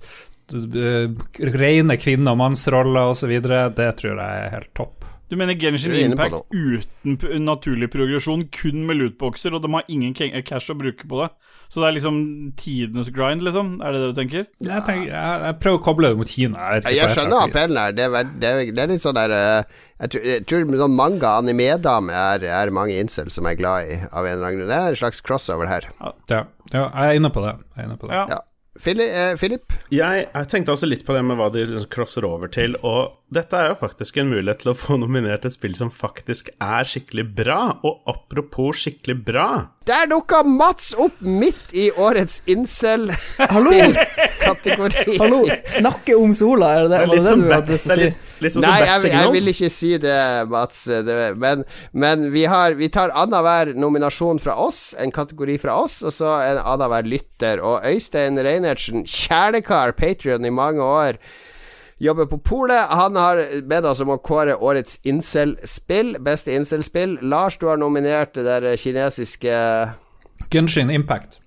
Uh, 0.53 1.13
Rene 1.55 1.97
kvinne- 2.01 2.33
og 2.33 2.41
mannsroller 2.41 3.13
osv. 3.13 3.37
Det 3.41 3.91
tror 4.01 4.13
jeg 4.15 4.43
er 4.47 4.53
helt 4.57 4.73
topp. 4.77 5.01
Du 5.31 5.37
mener 5.39 5.55
Genshin 5.55 5.93
Impact 5.95 6.51
uten 6.51 7.45
naturlig 7.45 7.87
progresjon, 7.93 8.49
kun 8.51 8.81
med 8.83 8.97
lootboxer, 8.99 9.53
og 9.55 9.63
de 9.63 9.69
har 9.71 9.87
ingen 9.87 10.11
cash 10.43 10.73
å 10.73 10.75
bruke 10.75 11.07
på 11.07 11.21
det? 11.21 11.29
Så 11.71 11.79
det 11.79 11.87
er 11.87 11.95
liksom 11.95 12.17
tidenes 12.59 13.13
grind, 13.15 13.45
liksom? 13.47 13.77
Er 13.79 13.95
det 13.95 14.01
det 14.01 14.09
du 14.11 14.17
tenker? 14.17 14.43
Jeg, 14.59 14.83
tenker, 14.83 15.05
jeg, 15.07 15.37
jeg 15.45 15.57
prøver 15.63 15.79
å 15.79 15.83
koble 15.85 16.09
det 16.11 16.19
mot 16.19 16.33
Kina. 16.33 16.65
Jeg, 16.65 16.83
jeg, 16.83 16.97
Jeg 16.99 17.15
skjønner 17.15 17.45
appellen 17.45 17.79
her. 17.79 17.95
Det 17.95 18.09
er, 18.09 18.33
det 18.43 18.49
er, 18.49 18.59
det 18.75 18.83
er 18.83 18.91
litt 18.91 19.05
sånn 19.05 19.15
der 19.15 19.35
eh, 19.37 19.79
Jeg 20.01 20.11
tror, 20.11 20.27
jeg 20.33 20.45
tror 20.51 20.77
sånn 20.83 20.99
manga 20.99 21.33
anime-dame 21.39 22.21
er, 22.25 22.47
er 22.59 22.75
mange 22.75 22.99
incels 22.99 23.39
som 23.39 23.47
er 23.47 23.55
glad 23.55 23.87
i, 23.87 24.01
av 24.11 24.27
en 24.27 24.35
eller 24.35 24.49
annen 24.49 24.59
grunn. 24.59 24.73
Det 24.73 24.81
er 24.81 24.97
en 24.97 25.03
slags 25.05 25.23
crossover 25.23 25.71
her. 25.71 25.87
Ja, 25.95 26.43
ja, 26.75 26.83
jeg 26.89 27.05
er 27.05 27.21
inne 27.21 27.31
på 27.31 27.47
det. 27.47 27.55
Jeg 27.71 27.85
er 27.85 27.87
inne 27.87 28.01
på 28.03 28.11
det. 28.11 28.19
Ja. 28.19 28.43
Ja. 28.81 29.35
Philip, 29.37 29.71
eh, 29.71 29.87
Jeg, 29.91 30.27
jeg 30.33 30.47
tenkte 30.49 30.73
også 30.73 30.87
litt 30.89 31.03
på 31.05 31.13
det 31.13 31.21
med 31.27 31.37
hva 31.37 31.49
de 31.53 31.65
liksom 31.67 31.89
crosser 31.91 32.25
over 32.25 32.49
til, 32.51 32.75
og 32.81 33.17
dette 33.31 33.55
er 33.55 33.69
jo 33.71 33.77
faktisk 33.79 34.17
en 34.17 34.31
mulighet 34.31 34.63
til 34.63 34.71
å 34.71 34.75
få 34.77 34.97
nominert 34.99 35.45
et 35.45 35.53
spill 35.53 35.75
som 35.77 35.91
faktisk 35.93 36.49
er 36.59 36.87
skikkelig 36.87 37.27
bra. 37.37 37.59
Og 37.87 38.01
apropos 38.09 38.81
skikkelig 38.81 39.17
bra 39.27 39.47
Der 39.87 40.09
dukka 40.11 40.41
Mats 40.47 40.91
opp 40.97 41.21
midt 41.21 41.71
i 41.73 41.89
årets 41.91 42.41
Hallo? 42.47 43.71
incel-kategori. 43.71 45.17
Hallo, 45.21 45.45
snakke 45.65 46.17
om 46.17 46.33
sola, 46.37 46.73
er 46.75 46.87
det 46.87 46.91
det, 46.91 46.97
Det 46.97 47.01
er 47.01 47.07
det, 47.07 47.15
litt 47.15 47.29
det 47.29 47.37
du 47.47 47.55
hadde 47.55 47.77
lyst 47.77 47.89
til 47.89 47.93
å 47.93 48.01
si? 48.01 48.30
Litt, 48.43 48.55
sånn 48.55 48.65
Nei, 48.65 48.79
som 48.85 49.07
jeg, 49.09 49.15
jeg 49.15 49.33
vil 49.35 49.51
ikke 49.53 49.69
si 49.73 49.91
det, 50.01 50.17
Mats. 50.51 50.83
Det, 51.07 51.19
men 51.41 51.63
men 51.91 52.27
vi, 52.33 52.45
har, 52.49 52.75
vi 52.79 52.89
tar 52.93 53.13
annenhver 53.17 53.73
nominasjon 53.77 54.41
fra 54.41 54.55
oss, 54.59 54.91
en 54.99 55.13
kategori 55.13 55.57
fra 55.61 55.77
oss, 55.83 56.01
og 56.05 56.15
så 56.15 56.33
en 56.41 56.61
annenhver 56.61 57.07
lytter. 57.07 57.61
Og 57.63 57.85
Øystein 57.87 58.39
Reinertsen, 58.39 59.05
kjernekar, 59.05 59.95
Patrion 59.97 60.45
i 60.45 60.53
mange 60.53 60.83
år, 60.83 61.19
jobber 62.01 62.25
på 62.25 62.37
polet. 62.37 62.89
Han 62.89 63.15
har 63.19 63.43
bedt 63.69 63.85
oss 63.85 64.01
om 64.01 64.13
å 64.13 64.21
kåre 64.23 64.57
årets 64.57 64.97
incel-spill. 65.05 66.15
Beste 66.23 66.55
incel-spill. 66.55 67.19
Lars, 67.21 67.59
du 67.61 67.67
har 67.69 67.81
nominert 67.81 68.33
det 68.37 68.47
der 68.47 68.71
kinesiske 68.81 69.59
Genshin 70.49 70.89
Impact. 70.89 71.40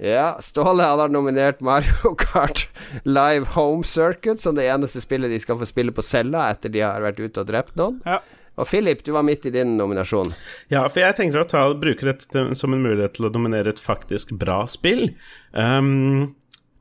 Ja, 0.00 0.38
Ståle 0.40 0.82
han 0.82 0.98
har 0.98 1.12
nominert 1.12 1.60
Mario 1.60 2.14
Kart 2.18 2.68
Live 3.04 3.52
Home 3.54 3.84
Circuit 3.84 4.40
som 4.40 4.56
det 4.56 4.64
eneste 4.72 5.02
spillet 5.04 5.30
de 5.30 5.40
skal 5.42 5.58
få 5.60 5.68
spille 5.68 5.92
på 5.92 6.04
cella 6.04 6.48
etter 6.54 6.72
de 6.72 6.80
har 6.80 7.04
vært 7.04 7.20
ute 7.20 7.42
og 7.42 7.50
drept 7.50 7.76
noen. 7.76 8.00
Ja. 8.08 8.22
Og 8.60 8.68
Philip, 8.68 9.04
du 9.04 9.12
var 9.12 9.24
midt 9.24 9.46
i 9.48 9.52
din 9.54 9.76
nominasjon. 9.78 10.32
Ja, 10.72 10.82
for 10.88 11.00
jeg 11.00 11.16
tenker 11.16 11.40
å 11.40 11.48
ta, 11.48 11.62
bruke 11.80 12.08
dette 12.08 12.44
som 12.58 12.74
en 12.76 12.82
mulighet 12.84 13.16
til 13.16 13.28
å 13.28 13.32
dominere 13.32 13.72
et 13.72 13.80
faktisk 13.80 14.34
bra 14.40 14.62
spill. 14.68 15.10
Um, 15.52 16.34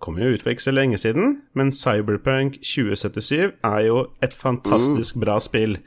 kom 0.04 0.20
jo 0.20 0.32
ut 0.34 0.44
for 0.44 0.56
ikke 0.56 0.68
så 0.68 0.76
lenge 0.76 1.00
siden, 1.00 1.38
men 1.56 1.72
Cyberpunk 1.76 2.60
2077 2.64 3.52
er 3.68 3.82
jo 3.88 4.06
et 4.24 4.36
fantastisk 4.36 5.20
bra 5.24 5.38
spill. 5.44 5.78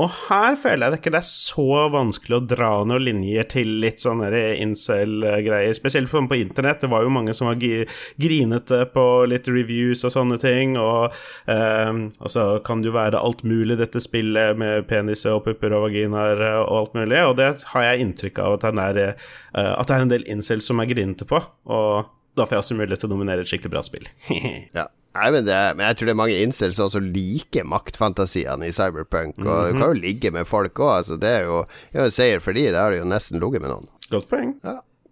Og 0.00 0.08
her 0.30 0.56
føler 0.56 0.86
jeg 0.86 0.94
det 0.94 0.98
ikke 1.02 1.12
er 1.18 1.26
så 1.26 1.66
vanskelig 1.92 2.36
å 2.38 2.44
dra 2.48 2.70
noen 2.88 3.04
linjer 3.04 3.48
til 3.52 3.74
litt 3.82 4.00
sånne 4.00 4.30
incel-greier. 4.62 5.74
Spesielt 5.76 6.08
på 6.12 6.38
internett. 6.38 6.80
Det 6.80 6.90
var 6.92 7.04
jo 7.04 7.12
mange 7.12 7.34
som 7.36 7.50
var 7.50 7.60
grinete 7.60 8.78
på 8.94 9.04
litt 9.28 9.50
reviews 9.52 10.04
og 10.08 10.14
sånne 10.14 10.38
ting. 10.40 10.78
Og, 10.80 11.12
eh, 11.52 11.92
og 11.92 12.32
så 12.32 12.46
kan 12.64 12.80
det 12.80 12.88
jo 12.88 12.96
være 12.96 13.20
alt 13.20 13.44
mulig, 13.44 13.76
dette 13.80 14.00
spillet 14.00 14.56
med 14.56 14.88
peniser 14.88 15.36
og 15.36 15.44
pupper 15.44 15.76
og 15.76 15.86
vaginaer 15.90 16.40
og 16.62 16.74
alt 16.78 16.96
mulig. 16.96 17.20
Og 17.28 17.36
det 17.42 17.52
har 17.74 17.86
jeg 17.90 18.06
inntrykk 18.06 18.42
av 18.46 18.56
at, 18.56 18.66
er, 18.72 19.02
eh, 19.04 19.72
at 19.76 19.86
det 19.92 19.98
er 19.98 20.08
en 20.08 20.16
del 20.16 20.26
incels 20.30 20.72
som 20.72 20.80
er 20.80 20.88
grinete 20.88 21.28
på. 21.28 21.42
Og 21.68 22.08
da 22.38 22.48
får 22.48 22.56
jeg 22.56 22.64
også 22.64 22.80
mulighet 22.80 23.04
til 23.04 23.12
å 23.12 23.14
nominere 23.14 23.44
et 23.44 23.52
skikkelig 23.52 23.76
bra 23.76 23.84
spill. 23.84 24.08
Ja. 24.78 24.88
Nei, 25.12 25.26
men, 25.34 25.44
det, 25.44 25.56
men 25.76 25.84
jeg 25.90 25.96
tror 25.98 26.08
det 26.08 26.12
er 26.14 26.20
mange 26.22 26.36
incels 26.40 26.78
også 26.80 26.94
som 26.98 27.08
liker 27.12 27.66
maktfantasiene 27.68 28.64
i 28.68 28.72
Cyberpunk. 28.72 29.36
Og 29.44 29.68
du 29.68 29.76
kan 29.76 29.90
jo 29.90 29.98
ligge 29.98 30.30
med 30.32 30.48
folk 30.48 30.78
òg, 30.80 30.92
altså. 31.02 31.18
Det 31.20 31.28
er 31.28 31.42
jo, 31.50 31.58
det 31.92 31.98
er 32.00 32.06
jo 32.06 32.08
en 32.08 32.14
seier 32.16 32.40
for 32.44 32.56
de, 32.56 32.64
da 32.72 32.86
har 32.86 32.94
du 32.94 33.02
jo 33.02 33.08
nesten 33.10 33.36
ligget 33.42 33.60
med 33.66 33.74
noen. 33.74 33.90
Godt 34.12 34.30
poeng. 34.32 34.54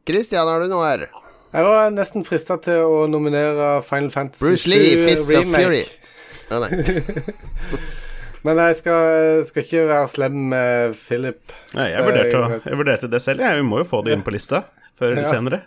Christian, 0.08 0.48
har 0.48 0.64
du 0.64 0.70
noe 0.72 0.86
her? 0.88 1.04
Jeg 1.50 1.66
var 1.66 1.90
nesten 1.92 2.24
frista 2.24 2.56
til 2.62 2.80
å 2.86 3.04
nominere 3.10 3.80
Final 3.84 4.08
Fantasy 4.14 4.44
Bruce 4.46 4.70
Lee, 4.70 4.94
7 4.96 5.06
Fists 5.08 5.34
of 5.34 5.48
Fury. 5.52 5.82
remake. 5.84 5.96
Nei, 6.50 6.58
nei. 6.64 7.80
Men 8.46 8.56
jeg 8.56 8.76
skal, 8.80 9.42
skal 9.44 9.64
ikke 9.66 9.82
være 9.90 10.08
slem 10.08 10.36
med 10.54 10.94
Philip. 10.96 11.52
Nei, 11.76 11.90
jeg, 11.92 12.04
vurderte, 12.06 12.60
jeg 12.70 12.78
vurderte 12.80 13.10
det 13.12 13.20
selv. 13.20 13.42
Jeg, 13.44 13.58
vi 13.60 13.66
må 13.68 13.82
jo 13.82 13.88
få 13.90 14.00
det 14.06 14.14
inn 14.16 14.22
på 14.24 14.32
lista 14.32 14.62
før 14.96 15.10
eller 15.12 15.26
Ja. 15.26 15.32
senere. 15.34 15.60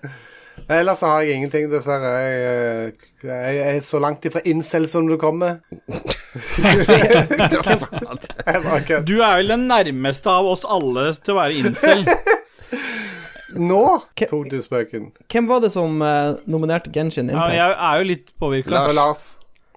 Ellers 0.72 1.02
har 1.04 1.22
jeg 1.22 1.36
ingenting, 1.36 1.68
dessverre. 1.72 2.12
Jeg, 2.24 2.94
jeg, 3.24 3.56
jeg 3.58 3.76
er 3.76 3.80
så 3.84 4.00
langt 4.00 4.26
ifra 4.26 4.40
incel 4.48 4.88
som 4.88 5.08
du 5.10 5.18
kommer. 5.20 5.60
Du 9.06 9.20
er 9.22 9.36
vel 9.38 9.52
den 9.52 9.68
nærmeste 9.70 10.32
av 10.32 10.48
oss 10.50 10.64
alle 10.66 11.12
til 11.20 11.36
å 11.36 11.38
være 11.38 11.60
incel. 11.62 12.06
Nå 13.70 13.82
tok 14.18 14.50
du 14.50 14.58
spøken. 14.64 15.12
Hvem 15.30 15.50
var 15.50 15.62
det 15.64 15.70
som 15.76 16.02
uh, 16.02 16.34
nominerte 16.50 16.90
Genshin 16.94 17.30
Ja, 17.30 17.36
Impact? 17.38 17.56
jeg 17.60 17.76
er 17.90 18.00
jo 18.02 18.08
litt 18.10 18.32
påvirka. 18.42 18.86
Lars. 18.98 19.24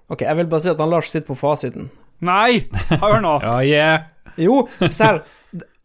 Ok, 0.09 0.23
Jeg 0.25 0.39
vil 0.39 0.47
bare 0.49 0.63
si 0.63 0.71
at 0.71 0.81
han 0.81 0.89
Lars 0.89 1.11
sitter 1.11 1.27
på 1.29 1.37
fasiten. 1.37 1.91
Nei! 2.25 2.63
Hør 3.03 3.19
nå. 3.21 3.35
Ja, 3.45 3.59
yeah. 3.61 4.07
Jo, 4.37 4.63
serr. 4.89 5.21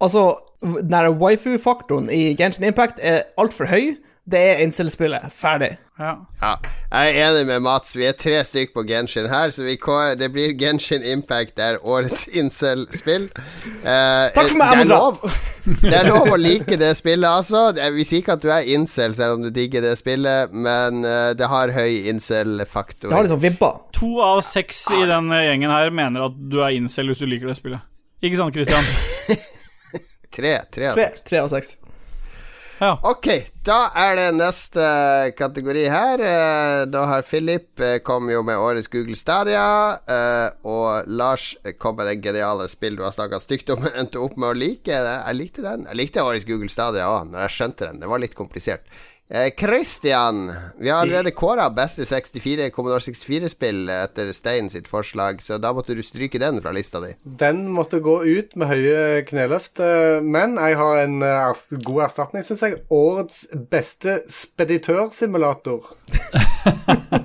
Altså, 0.02 0.38
den 0.62 0.92
der 0.92 1.10
waifu-faktoren 1.10 2.08
i 2.12 2.32
Genshin 2.38 2.64
Impact 2.70 3.00
er 3.02 3.26
altfor 3.40 3.68
høy. 3.70 3.94
Det 4.24 4.38
er 4.38 4.60
incel-spillet. 4.62 5.32
Ferdig. 5.34 5.72
Ja. 5.98 6.12
Ja, 6.40 6.50
jeg 6.92 7.16
er 7.18 7.24
enig 7.32 7.46
med 7.48 7.62
Mats. 7.64 7.90
Vi 7.98 8.04
er 8.06 8.12
tre 8.14 8.38
stykk 8.46 8.70
på 8.76 8.84
Genshin 8.86 9.26
her, 9.30 9.50
så 9.50 9.64
vi 9.66 9.74
kår, 9.82 10.12
det 10.20 10.28
blir 10.34 10.52
Genshin 10.58 11.02
Impact 11.02 11.56
det 11.58 11.64
er 11.64 11.78
årets 11.82 12.28
incel-spill. 12.40 13.24
Eh, 13.82 14.28
Takk 14.36 14.52
for 14.52 14.60
meg, 14.60 14.70
det 14.70 14.78
er 14.78 14.78
Amundra. 14.78 14.98
lov- 15.00 15.82
Det 15.82 15.94
er 15.94 16.08
lov 16.08 16.30
å 16.34 16.38
like 16.38 16.78
det 16.78 16.92
spillet, 16.98 17.26
altså. 17.28 17.64
Vi 17.98 18.06
sier 18.06 18.22
ikke 18.22 18.36
at 18.38 18.42
du 18.46 18.48
er 18.54 18.70
incel 18.76 19.14
selv 19.18 19.36
om 19.36 19.42
du 19.46 19.50
digger 19.54 19.82
det 19.84 19.96
spillet, 19.98 20.54
men 20.54 21.02
eh, 21.06 21.34
det 21.38 21.50
har 21.50 21.74
høy 21.74 22.06
incel-faktor. 22.14 23.08
Det 23.10 23.18
har 23.18 23.26
liksom 23.26 23.42
vibba. 23.42 23.72
To 23.98 24.12
av 24.22 24.42
seks 24.46 24.84
i 25.00 25.02
den 25.10 25.30
gjengen 25.34 25.70
her 25.74 25.90
mener 25.90 26.28
at 26.30 26.38
du 26.50 26.60
er 26.62 26.74
incel 26.78 27.10
hvis 27.10 27.22
du 27.22 27.26
liker 27.30 27.50
det 27.50 27.58
spillet. 27.58 27.82
Ikke 28.22 28.38
sant, 28.38 28.54
Christian? 28.54 28.86
Tre, 30.32 30.52
tre, 30.72 30.88
Tre, 30.94 31.04
altså. 31.10 31.24
tre 31.28 31.38
av 31.42 31.48
seks. 31.52 31.74
Ja. 32.82 32.96
Ok, 33.06 33.28
da 33.62 33.76
er 33.94 34.16
det 34.18 34.24
neste 34.34 34.82
kategori 35.38 35.84
her. 35.86 36.22
Eh, 36.26 36.80
Da 36.90 37.04
har 37.06 37.22
Philip 37.22 37.78
eh, 37.78 38.00
kom 38.02 38.26
jo 38.26 38.40
med 38.42 38.58
årets 38.58 38.90
Google 38.90 39.14
Stadia, 39.14 40.00
eh, 40.02 40.48
og 40.66 41.06
Lars 41.06 41.52
kom 41.78 41.94
med 42.00 42.10
det 42.10 42.16
geniale 42.24 42.66
spill 42.66 42.98
du 42.98 43.04
har 43.06 43.14
snakka 43.14 43.38
stygt 43.38 43.70
om, 43.70 43.86
endte 43.94 44.18
opp 44.18 44.34
med 44.34 44.50
å 44.50 44.58
like 44.58 44.90
det. 44.90 45.14
Jeg 45.14 45.38
likte 45.38 45.62
den. 45.62 45.86
Jeg 45.92 46.00
likte 46.00 46.26
årets 46.26 46.48
Google 46.48 46.72
Stadia 46.74 47.06
òg, 47.06 47.30
når 47.30 47.44
jeg 47.46 47.56
skjønte 47.60 47.86
den. 47.86 48.02
Det 48.02 48.10
var 48.10 48.24
litt 48.24 48.34
komplisert. 48.34 48.90
Eh, 49.32 49.52
vi 50.78 50.90
har 50.90 51.00
allerede 51.00 51.30
kåra 51.30 51.70
beste 51.70 52.04
64 52.04 52.70
Commodore 52.70 53.00
64-spill 53.00 53.88
etter 53.88 54.32
Stein 54.36 54.68
sitt 54.70 54.88
forslag, 54.88 55.40
så 55.42 55.56
da 55.58 55.70
måtte 55.72 55.96
du 55.96 56.02
stryke 56.04 56.38
den 56.38 56.60
fra 56.60 56.72
lista 56.72 57.00
di. 57.00 57.14
Den 57.24 57.64
måtte 57.72 58.02
gå 58.04 58.18
ut 58.24 58.52
med 58.60 58.68
høye 58.68 59.24
kneløft, 59.24 59.80
eh, 59.80 60.20
men 60.20 60.58
jeg 60.60 60.76
har 60.76 61.00
en 61.06 61.22
eh, 61.24 61.64
god 61.80 62.04
erstatning, 62.10 62.44
syns 62.44 62.66
jeg. 62.66 62.82
Årets 62.92 63.46
beste 63.72 64.20
speditørsimulator. 64.28 65.88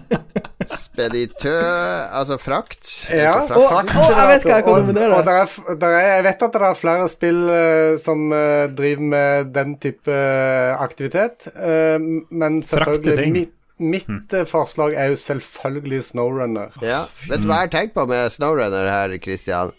Speditør 0.97 2.07
Altså 2.17 2.37
frakt. 2.41 2.89
Ja, 3.13 3.35
Altså 3.43 3.59
frakt. 3.69 3.91
Å, 3.93 4.01
Og, 4.01 4.15
jeg 4.17 4.29
vet 4.31 4.47
hva 4.47 4.55
jeg 4.57 4.65
kommer 4.65 4.79
Og- 4.81 4.87
nominere. 4.87 5.17
Og 5.19 5.25
der 5.27 5.41
er, 5.43 5.75
der 5.83 5.97
er, 5.97 6.07
jeg 6.15 6.23
vet 6.25 6.45
at 6.47 6.53
det 6.57 6.61
er 6.69 6.79
flere 6.79 7.09
spill 7.13 7.41
uh, 7.49 7.97
som 8.01 8.31
uh, 8.33 8.65
driver 8.73 9.05
med 9.13 9.53
den 9.53 9.75
type 9.77 10.11
eh, 10.11 10.73
aktivitet, 10.81 11.47
uh, 11.55 11.97
men 12.31 12.61
selvfølgelig. 12.65 13.31
Mitt, 13.33 13.53
mitt 13.79 14.33
eh, 14.33 14.45
forslag 14.49 14.95
er 14.97 15.11
jo 15.13 15.19
selvfølgelig 15.21 16.03
Snowrunner. 16.09 16.73
Ja, 16.81 17.03
vet 17.29 17.43
du 17.43 17.49
hva 17.49 17.61
jeg 17.61 17.69
har 17.69 17.75
tenkt 17.75 17.93
på 17.97 18.07
med 18.09 18.31
Snowrunner 18.33 18.89
her, 18.89 19.13
Christian? 19.21 19.71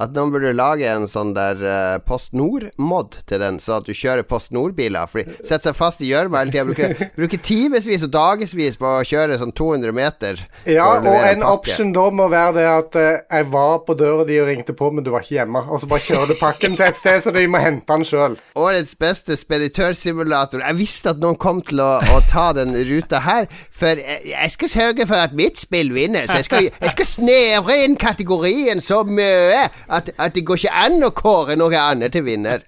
At 0.00 0.14
noen 0.16 0.30
burde 0.32 0.54
lage 0.56 0.88
en 0.88 1.04
sånn 1.10 1.34
der 1.36 1.58
uh, 1.60 1.98
Post 2.00 2.32
Nord-mod 2.36 3.18
til 3.28 3.42
den, 3.42 3.58
så 3.60 3.76
at 3.80 3.88
du 3.88 3.92
kjører 3.92 4.24
Post 4.24 4.54
Nord-biler. 4.56 5.08
For 5.10 5.20
de 5.20 5.36
setter 5.44 5.70
seg 5.70 5.76
fast 5.76 6.00
i 6.00 6.08
gjørma 6.08 6.40
hele 6.40 6.54
tida. 6.54 6.64
Bruker, 6.70 6.94
bruker 7.18 7.42
timevis 7.44 8.06
og 8.06 8.14
dagevis 8.14 8.78
på 8.80 8.88
å 8.88 9.02
kjøre 9.04 9.36
sånn 9.42 9.52
200 9.56 9.92
meter. 9.96 10.40
Ja, 10.64 10.86
og 10.96 11.08
en 11.10 11.44
pakke. 11.44 11.50
option 11.52 11.92
da 11.96 12.06
må 12.16 12.30
være 12.32 12.54
det 12.56 12.66
at 12.70 12.96
uh, 12.96 13.08
jeg 13.20 13.48
var 13.52 13.82
på 13.84 13.96
døra 14.00 14.24
di 14.28 14.38
og 14.40 14.48
ringte 14.48 14.76
på, 14.76 14.88
men 14.94 15.04
du 15.04 15.12
var 15.12 15.26
ikke 15.26 15.36
hjemme. 15.36 15.64
Og 15.68 15.82
så 15.82 15.90
bare 15.90 16.06
kjører 16.06 16.32
du 16.32 16.36
pakken 16.40 16.78
til 16.80 16.86
et 16.88 17.00
sted, 17.00 17.20
så 17.26 17.34
de 17.36 17.44
må 17.50 17.60
hente 17.60 17.84
den 17.90 18.06
sjøl. 18.08 18.38
Årets 18.56 18.96
beste 19.00 19.36
speditørsimulator. 19.36 20.64
Jeg 20.64 20.80
visste 20.80 21.12
at 21.12 21.20
noen 21.20 21.36
kom 21.40 21.60
til 21.66 21.84
å, 21.84 21.90
å 22.00 22.22
ta 22.30 22.50
den 22.56 22.72
ruta 22.88 23.20
her, 23.26 23.50
for 23.68 24.00
jeg, 24.00 24.24
jeg 24.32 24.56
skal 24.56 24.74
sørge 24.78 25.08
for 25.12 25.28
at 25.28 25.36
mitt 25.36 25.60
spill 25.60 25.92
vinner. 25.92 26.24
Så 26.24 26.40
jeg 26.40 26.48
skal, 26.48 26.72
jeg 26.72 26.96
skal 26.96 27.12
snevre 27.12 27.78
inn 27.84 28.00
kategorien 28.00 28.80
så 28.80 29.02
mye 29.04 29.68
at, 29.90 30.10
at 30.18 30.36
det 30.36 30.44
går 30.46 30.60
ikke 30.60 30.82
an 30.84 31.06
å 31.06 31.10
kåre 31.16 31.56
noe 31.58 31.78
annet 31.78 32.14
til 32.14 32.26
vinner. 32.26 32.62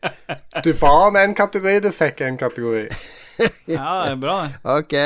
Du 0.65 0.73
ba 0.81 0.93
om 1.09 1.19
en 1.21 1.37
kategori, 1.39 1.79
du 1.87 1.93
fikk 1.95 2.25
en 2.27 2.41
kategori. 2.41 2.89
ja, 3.77 4.03
det 4.05 4.17
er 4.17 4.19
bra, 4.21 4.41
det. 4.49 4.59
Ok. 4.79 4.99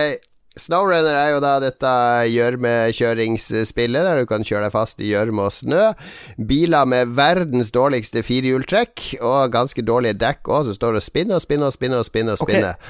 Snowrunner 0.56 1.12
er 1.12 1.34
jo 1.34 1.40
da 1.44 1.58
dette 1.60 1.90
gjørmekjøringsspillet, 2.32 4.06
der 4.06 4.22
du 4.22 4.28
kan 4.28 4.44
kjøre 4.46 4.64
deg 4.64 4.72
fast 4.72 5.02
i 5.04 5.10
gjørme 5.10 5.44
og 5.44 5.52
snø. 5.52 5.90
Biler 6.48 6.88
med 6.88 7.12
verdens 7.18 7.68
dårligste 7.76 8.22
firehjultrekk, 8.24 9.18
og 9.20 9.52
ganske 9.52 9.84
dårlige 9.84 10.16
dekk 10.22 10.48
òg, 10.48 10.70
som 10.70 10.78
står 10.78 10.96
og 10.96 11.04
spinner 11.04 11.36
og 11.36 11.44
spinner 11.44 11.68
og 11.68 11.76
spinner 11.76 12.00
og 12.00 12.08
spinner. 12.08 12.40
Og 12.40 12.48
spinner. 12.48 12.80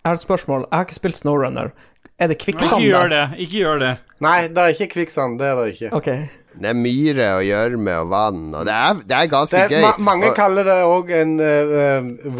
Jeg 0.00 0.08
har 0.08 0.16
et 0.16 0.24
spørsmål. 0.24 0.64
Jeg 0.70 0.78
har 0.78 0.88
ikke 0.88 0.96
spilt 0.96 1.20
Snowrunner. 1.20 1.74
Er 2.20 2.26
det 2.32 2.40
Ikke 2.40 2.80
gjør 2.80 3.08
det. 3.12 3.24
Ikke 3.36 3.56
gjør 3.58 3.78
det. 3.80 3.94
Nei, 4.20 4.48
det 4.48 4.58
er 4.58 4.72
ikke 4.72 4.88
kvikksand. 4.94 5.38
Det 5.40 5.46
er 5.46 5.60
det 5.60 5.74
ikke. 5.74 5.92
Ok. 5.96 6.08
Det 6.60 6.68
er 6.68 6.76
myre 6.76 7.28
og 7.38 7.44
gjørme 7.46 7.94
og 8.02 8.10
vann, 8.12 8.42
og 8.54 8.66
det 8.68 8.74
er, 8.76 8.98
det 9.08 9.16
er 9.16 9.30
ganske 9.32 9.56
Det 9.56 9.62
er, 9.64 9.70
gøy. 9.72 9.84
ma 9.86 9.92
mange 10.12 10.28
og, 10.30 10.36
kaller 10.36 10.66
det 10.68 10.78
òg 10.84 11.12
en 11.22 11.32
uh, 11.40 12.34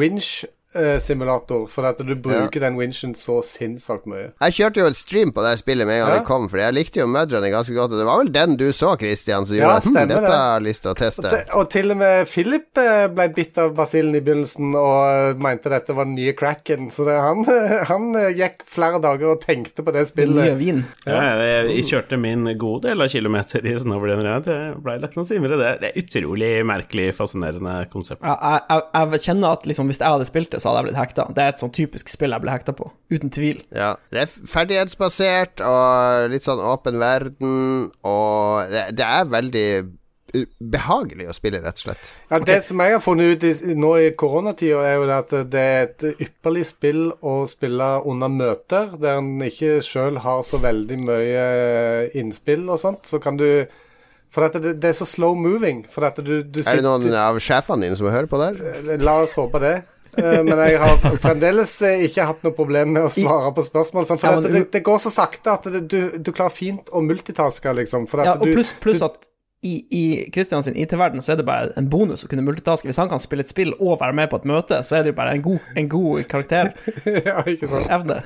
winch-simulator, 0.75 1.67
for 1.69 1.87
at 1.89 1.99
du 2.07 2.15
bruker 2.15 2.61
den 2.63 2.77
winchen 2.79 3.15
så 3.15 3.41
sinnssykt 3.45 4.07
mye. 4.07 4.31
jeg 4.41 4.53
kjørte 4.57 4.81
jo 4.81 4.87
en 4.87 4.95
stream 4.97 5.33
på 5.35 5.43
det 5.45 5.57
spillet 5.61 5.87
med 5.87 5.99
en 6.01 6.05
gang 6.07 6.13
Ja. 6.15 6.19
det 6.21 6.27
kom, 6.27 6.49
for 6.49 6.59
jeg 6.59 6.75
likte 6.75 7.01
jo 7.01 7.07
Mudrunning 7.07 7.53
ganske 7.53 7.75
godt, 7.75 7.93
og 7.93 7.99
det 7.99 8.07
var 8.07 8.19
vel 8.19 8.33
den 8.33 8.57
du 8.57 8.73
så, 8.73 8.97
Christian, 8.99 9.47
som 9.47 9.57
Ja, 9.57 9.63
gjorde 9.65 9.77
at 9.77 9.85
hm, 9.91 9.95
dette 9.95 10.21
det. 10.21 10.31
har 10.31 10.61
jeg 10.61 10.67
lyst 10.69 10.83
til 10.83 10.91
å 10.91 10.95
teste. 10.99 11.25
Og, 11.27 11.31
til- 11.31 11.59
og 11.61 11.71
til 11.71 11.91
og 11.91 11.97
med 12.01 12.29
Philip 12.31 12.79
eh, 12.79 13.07
ble 13.09 13.29
bitt 13.35 13.59
av 13.59 13.75
basillen 13.75 14.15
i 14.15 14.21
begynnelsen 14.21 14.75
og 14.75 14.99
eh, 15.11 15.35
mente 15.43 15.71
dette 15.73 15.95
var 15.97 16.05
den 16.09 16.15
nye 16.15 16.33
cracken. 16.35 16.91
Så 16.91 17.05
det, 17.09 17.17
han, 17.21 17.45
han 17.91 18.15
eh, 18.17 18.31
gikk 18.39 18.63
flere 18.67 19.01
dager 19.03 19.35
og 19.35 19.41
tenkte 19.43 19.83
på 19.87 19.93
det 19.93 20.07
spillet. 20.09 20.57
vin. 20.61 20.85
Ja, 21.07 21.21
jeg, 21.41 21.71
jeg 21.77 21.85
kjørte 21.91 22.19
min 22.21 22.47
god 22.59 22.83
del 22.87 23.01
av 23.03 23.09
kilometer 23.13 23.65
i 23.67 23.75
snowboardrenner. 23.79 24.41
Det 24.45 24.59
ble 24.83 24.99
lagt 25.03 25.17
noen 25.19 25.27
timer 25.29 25.55
i 25.57 25.61
det. 25.61 25.73
Det 25.83 25.91
er 25.93 26.01
utrolig 26.05 26.53
merkelig, 26.67 27.11
fascinerende 27.17 27.77
konsept. 27.93 28.23
Jeg, 28.23 28.39
jeg, 28.41 28.83
jeg, 28.95 29.11
jeg 29.17 29.25
kjenner 29.27 29.57
at 29.59 29.67
liksom, 29.67 29.91
hvis 29.91 30.01
jeg 30.03 30.09
hadde 30.15 30.29
spilt 30.29 30.51
det, 30.55 30.60
så 30.63 30.71
hadde 30.71 30.83
jeg 30.83 30.89
blitt 30.91 31.01
hekta. 31.01 31.27
Det 31.37 31.45
er 31.45 31.55
et 31.55 31.63
sånn 31.63 31.73
typisk 31.77 32.13
spill 32.13 32.37
jeg 32.37 32.45
ble 32.45 32.55
hekta 32.55 32.75
på. 32.77 32.91
Uten 33.13 33.33
tvil. 33.35 33.63
Ja, 33.75 33.95
det 34.15 34.27
er 34.27 34.35
ferdighetsbasert 34.55 35.65
og 35.67 36.31
litt 36.33 36.47
sånn 36.47 36.63
åpen 36.63 37.01
verden, 37.03 37.89
og 38.07 38.71
det, 38.73 38.91
det 39.01 39.09
er 39.09 39.33
veldig 39.33 39.67
behagelig 40.61 41.29
å 41.31 41.35
spille, 41.35 41.61
rett 41.63 41.81
og 41.81 41.87
slett. 41.89 42.11
Ja, 42.31 42.39
Det 42.39 42.61
som 42.63 42.81
jeg 42.83 42.95
har 42.95 43.03
funnet 43.03 43.35
ut 43.35 43.47
i, 43.49 43.75
nå 43.75 43.91
i 43.99 44.11
koronatida, 44.19 44.83
er 44.87 44.99
jo 45.01 45.09
at 45.15 45.35
det 45.51 45.61
er 45.61 45.81
et 45.89 46.05
ypperlig 46.23 46.67
spill 46.69 47.09
å 47.27 47.35
spille 47.51 47.89
under 48.07 48.31
møter, 48.33 48.93
der 49.01 49.19
en 49.19 49.33
ikke 49.43 49.81
sjøl 49.83 50.21
har 50.23 50.45
så 50.47 50.61
veldig 50.63 50.99
mye 51.03 51.45
eh, 51.45 52.19
innspill 52.21 52.69
og 52.71 52.79
sånt. 52.83 53.11
Så 53.11 53.23
kan 53.23 53.41
du 53.41 53.67
For 54.31 54.47
at 54.47 54.55
det, 54.63 54.77
det 54.79 54.93
er 54.93 54.95
så 54.95 55.07
slow 55.09 55.35
moving. 55.35 55.81
For 55.91 56.07
at 56.07 56.21
du, 56.23 56.45
du 56.47 56.61
Er 56.63 56.79
det 56.79 56.85
noen 56.87 57.11
av 57.19 57.41
sjefene 57.43 57.89
dine 57.89 57.97
som 57.99 58.07
hører 58.07 58.29
på 58.31 58.39
der? 58.39 58.61
La 59.03 59.17
oss 59.25 59.35
håpe 59.35 59.59
det. 59.59 59.81
Eh, 60.19 60.43
Men 60.43 60.59
jeg 60.65 60.79
har 60.83 61.19
fremdeles 61.23 61.73
eh, 61.87 62.05
ikke 62.09 62.27
hatt 62.33 62.45
noe 62.47 62.55
problem 62.57 62.95
med 62.97 63.07
å 63.07 63.11
svare 63.15 63.53
på 63.55 63.65
spørsmål. 63.67 64.09
sånn, 64.09 64.21
For 64.21 64.31
Ja, 64.31 64.41
men 64.41 64.53
det, 64.53 64.63
det 64.75 64.83
går 64.87 65.03
så 65.07 65.13
sakte 65.15 65.55
at 65.55 65.69
det, 65.71 65.85
du, 65.91 65.99
du 66.19 66.33
klarer 66.33 66.55
fint 66.55 66.91
å 66.91 67.03
multitaske, 67.05 67.75
liksom. 67.83 68.09
Ja, 68.25 68.35
og 68.39 68.49
pluss 68.51 68.73
plus 68.83 69.03
at 69.07 69.27
i, 69.63 69.75
i 69.93 70.31
Christian 70.33 70.63
sin 70.65 70.77
IT-verden 70.81 71.21
så 71.23 71.35
er 71.35 71.41
det 71.43 71.45
bare 71.45 71.75
en 71.77 71.91
bonus 71.93 72.25
å 72.25 72.31
kunne 72.31 72.45
multitaske. 72.47 72.89
Hvis 72.89 72.99
han 73.01 73.11
kan 73.13 73.21
spille 73.21 73.45
et 73.45 73.51
spill 73.53 73.75
og 73.77 73.99
være 74.01 74.17
med 74.17 74.31
på 74.33 74.41
et 74.41 74.49
møte, 74.49 74.81
så 74.87 74.97
er 74.99 75.05
det 75.05 75.13
jo 75.13 75.19
bare 75.21 75.37
en 75.37 75.45
god, 75.45 75.71
en 75.77 75.91
god 75.93 76.25
karakter. 76.33 76.73
ja, 77.29 77.43
ikke 77.45 77.69
sant? 77.69 77.91
Evne. 77.93 78.23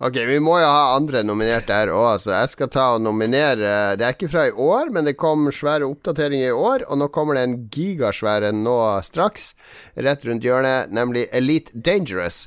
Ok, 0.00 0.14
vi 0.24 0.38
må 0.40 0.54
jo 0.62 0.68
ha 0.68 0.94
andre 0.96 1.20
nominerte 1.26 1.76
her 1.76 1.90
òg, 1.92 2.22
så 2.22 2.32
jeg 2.32 2.52
skal 2.54 2.70
ta 2.72 2.84
og 2.94 3.02
nominere 3.04 3.96
Det 4.00 4.06
er 4.06 4.14
ikke 4.14 4.30
fra 4.32 4.46
i 4.48 4.52
år, 4.52 4.88
men 4.94 5.04
det 5.04 5.18
kom 5.20 5.50
svære 5.52 5.84
oppdateringer 5.84 6.48
i 6.48 6.56
år, 6.56 6.86
og 6.88 7.00
nå 7.02 7.08
kommer 7.12 7.36
det 7.36 7.42
en 7.44 7.56
gigasvær 7.74 8.46
en 8.48 8.62
nå 8.64 8.76
straks, 9.04 9.50
rett 9.98 10.24
rundt 10.24 10.46
hjørnet, 10.46 10.94
nemlig 10.94 11.26
Elite 11.36 11.76
Dangerous. 11.76 12.46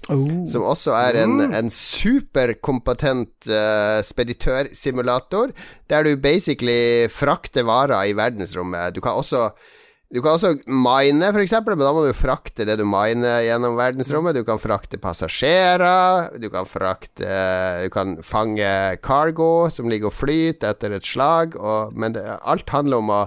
Som 0.49 0.65
også 0.65 0.95
er 0.97 1.19
en, 1.21 1.37
en 1.45 1.69
superkompetent 1.69 3.51
uh, 3.51 4.01
speditørsimulator, 4.05 5.53
der 5.93 6.07
du 6.07 6.15
basically 6.17 7.05
frakter 7.13 7.67
varer 7.69 8.09
i 8.09 8.17
verdensrommet. 8.17 8.95
Du 8.95 9.01
kan 9.03 9.21
også 9.21 9.51
du 10.11 10.19
kan 10.19 10.35
også 10.35 10.57
mine, 10.67 11.29
f.eks., 11.31 11.53
men 11.63 11.79
da 11.79 11.91
må 11.95 12.03
du 12.03 12.11
frakte 12.15 12.65
det 12.67 12.75
du 12.81 12.83
miner 12.83 13.45
gjennom 13.45 13.77
verdensrommet. 13.79 14.35
Du 14.35 14.43
kan 14.47 14.59
frakte 14.59 14.99
passasjerer, 14.99 16.35
du 16.35 16.49
kan 16.51 16.67
frakte 16.67 17.37
Du 17.85 17.89
kan 17.93 18.17
fange 18.25 18.99
cargo 19.05 19.69
som 19.71 19.87
ligger 19.87 20.11
og 20.11 20.17
flyter 20.17 20.75
etter 20.75 20.97
et 20.97 21.07
slag, 21.07 21.55
og, 21.55 21.95
men 21.95 22.17
det, 22.17 22.25
alt 22.27 22.75
handler 22.75 22.99
om 22.99 23.15
å 23.15 23.21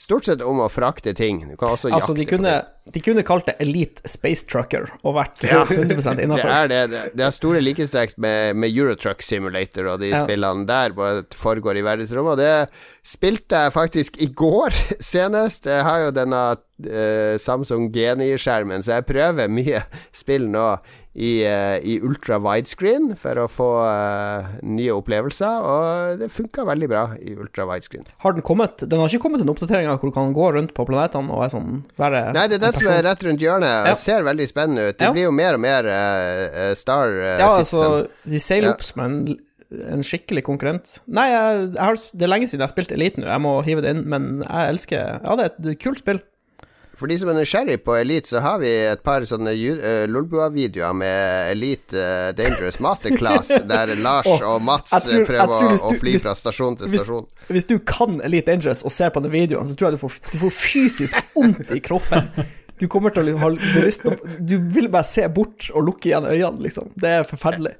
Stort 0.00 0.24
sett 0.24 0.40
om 0.40 0.62
å 0.64 0.68
frakte 0.72 1.12
ting. 1.12 1.42
Du 1.44 1.58
kan 1.60 1.74
også 1.74 1.90
Altså, 1.92 2.14
jakte 2.14 2.20
de 2.22 2.24
kunne, 2.30 2.52
de 2.94 3.00
kunne 3.04 3.24
kalt 3.28 3.44
det 3.50 3.58
Elite 3.60 4.08
Space 4.08 4.46
Trucker 4.48 4.86
og 5.04 5.18
vært 5.18 5.42
Ja. 5.44 5.60
100 5.68 6.00
Det 6.16 6.54
er 6.54 6.70
det. 6.72 6.78
Det, 6.94 7.02
det 7.20 7.26
er 7.26 7.34
store 7.36 7.60
likestrekk 7.60 8.14
med, 8.16 8.56
med 8.56 8.72
Eurotruck 8.72 9.20
Simulator 9.22 9.90
og 9.92 10.00
de 10.00 10.14
Ja. 10.14 10.22
spillene 10.24 10.64
der, 10.66 10.94
bare 10.96 11.26
foregår 11.36 11.76
i 11.76 11.84
verdensrommet. 11.84 12.32
Og 12.32 12.40
det 12.40 12.70
spilte 13.04 13.60
jeg 13.66 13.76
faktisk 13.76 14.16
i 14.24 14.30
går 14.32 14.72
senest. 15.12 15.68
Jeg 15.68 15.84
har 15.84 16.06
jo 16.06 16.14
denne 16.16 16.40
uh, 16.56 17.36
Samsung 17.36 17.90
Geni-skjermen, 17.92 18.80
så 18.82 18.96
jeg 18.98 19.08
prøver 19.12 19.52
mye 19.52 19.84
spill 20.16 20.48
nå 20.48 20.64
i, 21.14 21.42
eh, 21.42 21.78
i 21.82 21.96
ultra 22.06 22.36
widescreen 22.38 23.16
for 23.18 23.34
å 23.42 23.46
få 23.50 23.66
uh, 23.82 24.46
nye 24.62 24.92
opplevelser, 24.94 25.64
og 25.66 26.20
det 26.20 26.28
funka 26.30 26.62
veldig 26.68 26.88
bra 26.92 27.02
i 27.18 27.34
ultra 27.34 27.66
widescreen. 27.66 28.04
Har 28.22 28.36
den 28.36 28.44
kommet? 28.46 28.84
Den 28.86 29.02
har 29.02 29.10
ikke 29.10 29.24
kommet 29.24 29.42
en 29.42 29.50
oppdatering 29.50 29.90
av 29.90 29.98
hvor 29.98 30.12
du 30.12 30.14
kan 30.14 30.30
gå 30.36 30.52
rundt 30.54 30.70
på 30.76 30.86
planetene 30.86 31.34
og 31.34 31.42
er 31.48 31.50
sånn, 31.50 31.82
være 31.98 32.22
Nei, 32.36 32.46
det 32.46 32.60
er 32.60 32.64
den 32.68 32.78
som 32.78 32.92
er 32.94 33.02
rett 33.08 33.26
rundt 33.26 33.42
hjørnet. 33.42 33.90
Ja. 33.90 33.96
Ser 33.98 34.22
veldig 34.22 34.46
spennende 34.48 34.88
ut. 34.92 34.98
Det 35.02 35.08
Ja. 35.08 35.12
blir 35.16 35.26
jo 35.26 35.34
mer 35.34 35.58
og 35.58 35.64
mer 35.66 35.90
eh, 35.90 36.74
Star 36.78 37.10
uh, 37.10 37.38
Ja, 37.42 37.50
Citizen. 37.58 37.82
altså, 37.82 38.08
de 38.30 38.38
seiler 38.46 38.68
Ja. 38.70 38.74
opp 38.78 38.86
som 38.86 39.02
en, 39.02 39.20
en 39.90 40.02
skikkelig 40.06 40.44
konkurrent. 40.46 41.00
Nei, 41.10 41.26
jeg, 41.34 41.70
jeg 41.74 41.82
har, 41.90 41.94
det 42.14 42.22
er 42.22 42.30
lenge 42.38 42.46
siden 42.46 42.62
jeg 42.62 42.68
har 42.68 42.74
spilt 42.76 42.92
Elite 42.94 43.18
nå, 43.18 43.26
jeg 43.26 43.42
må 43.42 43.56
hive 43.66 43.82
det 43.82 43.96
inn, 43.96 44.06
men 44.06 44.44
jeg 44.46 44.76
elsker 44.76 45.20
Ja, 45.26 45.34
det 45.36 45.50
er 45.50 45.72
et 45.74 45.82
kult 45.82 45.98
spill. 46.06 46.22
For 47.00 47.08
de 47.08 47.16
som 47.16 47.30
er 47.32 47.38
nysgjerrig 47.38 47.78
på 47.86 47.94
Elite, 47.96 48.28
så 48.28 48.42
har 48.44 48.58
vi 48.60 48.68
et 48.90 49.00
par 49.06 49.24
sånne 49.28 49.54
uh, 49.56 50.02
Lolbua-videoer 50.10 50.92
med 51.00 51.52
Elite 51.54 51.96
uh, 51.96 52.28
Dangerous 52.36 52.76
Masterclass, 52.84 53.54
der 53.70 53.94
Lars 53.96 54.28
oh, 54.28 54.42
og 54.54 54.60
Mats 54.66 54.92
tror- 54.92 55.22
eh, 55.22 55.26
prøver 55.30 55.54
du, 55.70 55.76
å, 55.80 55.92
fly 56.02 56.12
hvis- 56.12 56.26
fra 56.26 56.34
stasjon 56.36 56.76
til 56.76 56.92
hvis- 56.92 57.06
stasjon. 57.06 57.24
Hvis 57.48 57.68
du 57.70 57.78
kan 57.88 58.20
Elite 58.26 58.52
Dangerous 58.52 58.84
og 58.84 58.92
ser 58.92 59.14
på 59.14 59.22
den 59.24 59.32
videoen, 59.32 59.68
så 59.70 59.78
tror 59.80 59.88
jeg 59.90 59.96
du 59.96 60.02
får, 60.04 60.18
du 60.28 60.36
får 60.44 60.52
fysisk 60.60 61.32
vondt 61.34 61.72
i 61.72 61.80
kroppen. 61.84 62.28
Du 62.80 62.86
kommer 62.88 63.12
til 63.12 63.28
å 63.32 63.38
ha 63.42 63.50
lyst 63.52 64.04
til 64.04 64.14
å 64.14 64.36
Du 64.40 64.54
vil 64.76 64.88
bare 64.92 65.04
se 65.08 65.26
bort 65.28 65.66
og 65.74 65.84
lukke 65.88 66.08
igjen 66.12 66.28
øynene, 66.28 66.62
liksom. 66.64 66.92
Det 67.00 67.10
er 67.18 67.26
forferdelig. 67.28 67.74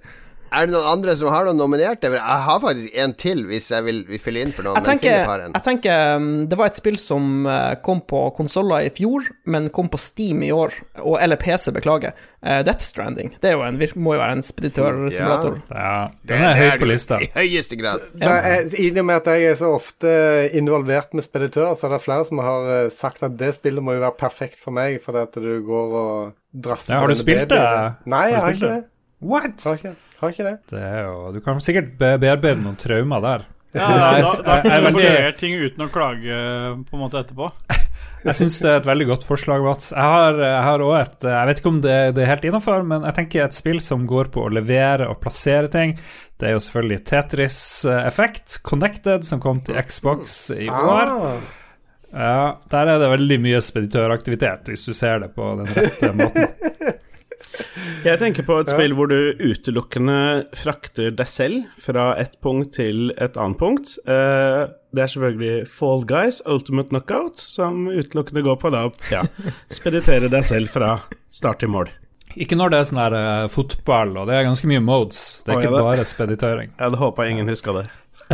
Er 0.51 0.67
det 0.67 0.75
noen 0.75 0.89
andre 0.91 1.15
som 1.19 1.31
har 1.31 1.47
noen 1.47 1.61
nominerte? 1.61 2.11
Jeg 2.11 2.43
har 2.47 2.59
faktisk 2.63 2.97
en 3.03 3.13
til, 3.19 3.45
hvis 3.47 3.69
jeg 3.71 3.87
vil, 3.87 4.01
vil 4.09 4.23
fylle 4.23 4.43
inn 4.45 4.55
for 4.55 4.67
noen. 4.67 4.79
Jeg 4.81 4.99
tenker, 4.99 5.45
jeg 5.47 5.63
tenker 5.67 6.17
um, 6.19 6.29
Det 6.51 6.59
var 6.59 6.73
et 6.73 6.81
spill 6.81 6.99
som 6.99 7.47
eh, 7.47 7.77
kom 7.87 8.03
på 8.03 8.25
konsoller 8.37 8.89
i 8.89 8.91
fjor, 8.95 9.29
men 9.51 9.71
kom 9.75 9.91
på 9.93 10.01
Steam 10.01 10.43
i 10.47 10.51
år, 10.55 10.75
og, 11.05 11.17
eller 11.23 11.39
PC, 11.41 11.71
beklager. 11.77 12.17
Uh, 12.43 12.61
Death 12.67 12.83
Stranding. 12.83 13.35
Det 13.39 13.53
er 13.53 13.57
jo 13.59 13.65
en, 13.67 13.79
må 14.01 14.17
jo 14.17 14.23
være 14.23 14.39
en 14.39 14.45
speditørsimulator. 14.45 15.61
Ja, 15.71 15.95
den 16.27 16.45
er 16.49 16.59
høyt 16.59 16.83
på 16.83 16.91
lista. 16.91 17.21
I 17.27 17.31
høyeste 17.37 17.79
grad. 17.79 18.05
Det 18.19 18.35
er, 18.35 18.67
I 18.81 18.91
og 18.91 19.07
med 19.07 19.21
at 19.21 19.31
jeg 19.31 19.53
er 19.53 19.59
så 19.61 19.73
ofte 19.77 20.15
involvert 20.57 21.15
med 21.15 21.27
speditører, 21.27 21.79
så 21.79 21.89
er 21.89 21.97
det 21.97 22.03
flere 22.05 22.27
som 22.27 22.43
har 22.43 22.71
eh, 22.75 22.85
sagt 22.95 23.23
at 23.27 23.39
det 23.39 23.55
spillet 23.59 23.85
må 23.85 23.95
jo 23.97 24.05
være 24.05 24.19
perfekt 24.19 24.59
for 24.61 24.75
meg, 24.75 24.99
fordi 25.05 25.23
at 25.23 25.41
du 25.41 25.51
går 25.67 25.99
og 26.03 26.37
drasser 26.51 26.97
Ja, 26.97 27.05
har 27.05 27.13
du 27.13 27.19
spilt 27.19 27.51
det? 27.53 27.65
Nei, 28.11 28.27
jeg 28.33 28.41
Har 28.41 28.49
har 28.49 28.59
ikke 28.59 28.73
det. 28.75 28.85
What? 29.21 29.67
Har 29.67 29.79
ikke, 29.79 29.95
har 30.21 30.35
ikke 30.35 30.47
det. 30.47 30.57
Det 30.73 30.83
er 30.85 31.03
jo, 31.07 31.15
du 31.35 31.41
kan 31.45 31.61
sikkert 31.65 31.95
bearbeide 32.01 32.61
noen 32.65 32.77
traumer 32.81 33.25
der. 33.25 33.49
Ja, 33.71 33.87
da, 33.87 34.19
da, 34.43 34.55
kunne 34.65 34.91
du 34.91 34.97
veldig- 34.99 35.37
ting 35.39 35.53
uten 35.63 35.85
å 35.85 35.87
klage 35.95 36.39
på 36.89 36.97
en 36.97 37.03
måte 37.05 37.21
etterpå. 37.21 37.47
Jeg 38.27 38.35
syns 38.37 38.57
det 38.61 38.69
er 38.69 38.81
et 38.83 38.89
veldig 38.89 39.05
godt 39.13 39.23
forslag, 39.25 39.63
Mats. 39.65 39.93
Jeg 39.95 40.03
har, 40.13 40.41
jeg 40.43 40.65
har 40.67 40.83
også 40.85 40.99
et 41.07 41.23
Jeg 41.31 41.47
vet 41.49 41.61
ikke 41.63 41.71
om 41.71 41.79
det, 41.87 41.95
det 42.19 42.25
er 42.25 42.29
helt 42.35 42.43
innafor, 42.51 42.83
men 42.85 43.07
jeg 43.07 43.17
tenker 43.17 43.45
et 43.47 43.55
spill 43.57 43.79
som 43.81 44.03
går 44.11 44.29
på 44.35 44.43
å 44.45 44.51
levere 44.53 45.07
og 45.09 45.23
plassere 45.23 45.71
ting. 45.73 45.95
Det 46.37 46.51
er 46.51 46.53
jo 46.53 46.61
selvfølgelig 46.67 46.99
Tetris 47.09 47.61
Effect, 47.95 48.59
Connected, 48.67 49.25
som 49.25 49.41
kom 49.41 49.63
til 49.65 49.79
Xbox 49.81 50.37
i 50.59 50.67
år. 50.69 51.15
Ah, 51.15 51.41
Ja, 52.11 52.37
Der 52.75 52.91
er 52.91 52.99
det 52.99 53.09
veldig 53.15 53.39
mye 53.47 53.63
speditøraktivitet, 53.63 54.67
hvis 54.75 54.85
du 54.85 54.93
ser 54.99 55.23
det 55.23 55.31
på 55.39 55.47
den 55.63 55.71
rette 55.79 56.11
måten. 56.19 56.90
Jeg 58.01 58.21
tenker 58.21 58.45
på 58.47 58.57
et 58.63 58.71
spill 58.73 58.95
hvor 58.97 59.11
du 59.11 59.17
utelukkende 59.41 60.19
frakter 60.57 61.13
deg 61.13 61.29
selv 61.29 61.67
fra 61.81 62.15
et 62.21 62.37
punkt 62.45 62.73
til 62.79 63.11
et 63.21 63.37
annet 63.37 63.61
punkt. 63.61 63.95
Eh, 64.09 64.63
det 64.97 65.05
er 65.05 65.13
selvfølgelig 65.13 65.69
Fall 65.71 66.05
Guys 66.09 66.41
Ultimate 66.49 66.91
Knockout, 66.93 67.39
som 67.39 67.87
utelukkende 67.91 68.45
går 68.47 68.59
på 68.63 68.73
da 68.75 68.87
ja, 69.13 69.25
speditere 69.73 70.31
deg 70.33 70.47
selv 70.49 70.73
fra 70.73 70.95
start 71.31 71.61
til 71.63 71.73
mål. 71.75 71.93
Ikke 72.41 72.57
når 72.59 72.73
det 72.73 72.79
er 72.79 72.87
sånn 72.87 73.03
her 73.03 73.15
uh, 73.19 73.47
fotball, 73.51 74.15
og 74.21 74.29
det 74.31 74.37
er 74.39 74.47
ganske 74.47 74.69
mye 74.71 74.83
modes. 74.83 75.41
Det 75.43 75.51
er 75.51 75.59
ja, 75.59 75.63
ikke 75.65 75.75
det- 75.75 75.87
bare 75.89 76.07
speditøring. 76.07 76.71
Jeg 76.77 76.85
hadde 76.85 77.01
håpa 77.01 77.27
ingen 77.27 77.51
huska 77.51 77.75
det. 77.75 77.89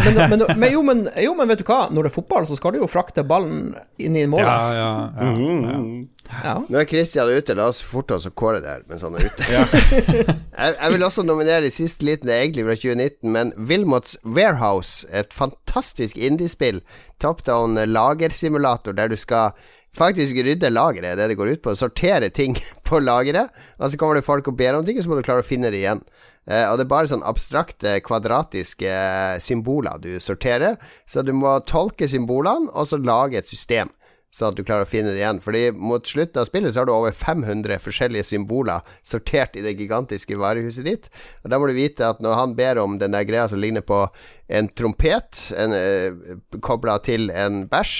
Men, 0.05 0.31
men, 0.31 0.45
men, 0.61 0.73
jo, 0.73 0.83
men, 0.83 1.07
jo, 1.23 1.35
men 1.39 1.49
vet 1.49 1.63
du 1.63 1.69
hva? 1.69 1.87
Når 1.91 2.07
det 2.07 2.11
er 2.13 2.17
fotball, 2.17 2.47
så 2.49 2.59
skal 2.59 2.75
du 2.75 2.83
jo 2.83 2.91
frakte 2.91 3.25
ballen 3.27 3.75
inn 4.03 4.17
i 4.19 4.27
målet. 4.31 4.49
Ja, 4.49 4.75
ja, 4.75 4.91
ja, 5.17 5.25
ja. 5.25 5.33
Mm. 5.37 6.09
Ja. 6.27 6.55
Nå 6.67 6.81
er 6.81 6.89
Christian 6.91 7.31
ute, 7.31 7.55
la 7.55 7.69
oss 7.71 7.81
forte 7.87 8.17
oss 8.17 8.27
å 8.27 8.33
kåre 8.35 8.59
det 8.63 8.73
her 8.73 8.83
mens 8.91 9.05
han 9.07 9.15
er 9.15 9.29
ute. 9.29 9.47
jeg, 9.53 10.35
jeg 10.75 10.93
vil 10.95 11.07
også 11.07 11.25
nominere 11.27 11.69
i 11.69 11.75
siste 11.75 12.07
liten, 12.09 12.29
det 12.29 12.35
er 12.35 12.47
egentlig 12.49 12.67
fra 12.67 12.77
2019, 12.83 13.31
men 13.37 13.55
Wilmots 13.71 14.19
Warehouse, 14.25 15.07
et 15.15 15.33
fantastisk 15.37 16.19
indiespill, 16.19 16.83
top 17.23 17.45
down 17.47 17.79
lagersimulator, 17.79 18.97
der 18.97 19.13
du 19.13 19.19
skal 19.21 19.55
faktisk 19.97 20.37
rydde 20.45 20.71
lageret, 20.75 21.17
det 21.17 21.31
det 21.31 21.39
går 21.39 21.55
ut 21.55 21.63
på, 21.65 21.77
sortere 21.79 22.29
ting 22.35 22.59
på 22.89 23.01
lageret, 23.01 23.55
og 23.79 23.91
så 23.91 24.01
kommer 24.01 24.19
det 24.19 24.27
folk 24.27 24.49
og 24.51 24.59
ber 24.59 24.79
om 24.79 24.87
ting, 24.87 24.99
og 24.99 25.07
så 25.07 25.13
må 25.13 25.21
du 25.21 25.27
klare 25.27 25.45
å 25.45 25.47
finne 25.47 25.73
det 25.73 25.85
igjen. 25.85 26.03
Eh, 26.47 26.65
og 26.71 26.79
det 26.79 26.87
er 26.87 26.93
bare 26.95 27.11
sånn 27.11 27.27
abstrakte, 27.27 27.99
kvadratiske 28.07 28.91
eh, 28.91 29.37
symboler 29.43 29.99
du 30.03 30.17
sorterer, 30.23 30.79
så 31.07 31.25
du 31.27 31.35
må 31.35 31.59
tolke 31.67 32.09
symbolene, 32.11 32.71
og 32.73 32.87
så 32.91 33.01
lage 33.03 33.41
et 33.41 33.51
system 33.51 33.93
sånn 34.37 34.53
at 34.53 34.59
du 34.59 34.65
klarer 34.67 34.85
å 34.85 34.91
finne 34.91 35.15
det 35.15 35.23
igjen. 35.23 35.39
Fordi 35.41 35.63
mot 35.73 36.05
slutten 36.07 36.43
av 36.43 36.49
spillet 36.49 36.75
så 36.75 36.83
har 36.83 36.89
du 36.89 36.93
over 36.93 37.15
500 37.17 37.81
forskjellige 37.81 38.27
symboler 38.29 38.85
sortert 39.07 39.57
i 39.57 39.63
det 39.65 39.77
gigantiske 39.79 40.37
varehuset 40.37 40.85
ditt. 40.85 41.09
Og 41.45 41.53
da 41.53 41.61
må 41.61 41.71
du 41.71 41.77
vite 41.77 42.05
at 42.11 42.21
når 42.25 42.37
han 42.41 42.57
ber 42.59 42.83
om 42.83 42.99
den 43.01 43.17
der 43.17 43.25
greia 43.29 43.47
som 43.49 43.63
ligner 43.63 43.87
på 43.87 44.05
en 44.53 44.69
trompet, 44.77 45.47
en, 45.57 45.73
eh, 45.73 46.37
kobla 46.61 46.99
til 47.07 47.31
en 47.33 47.65
bæsj 47.71 47.97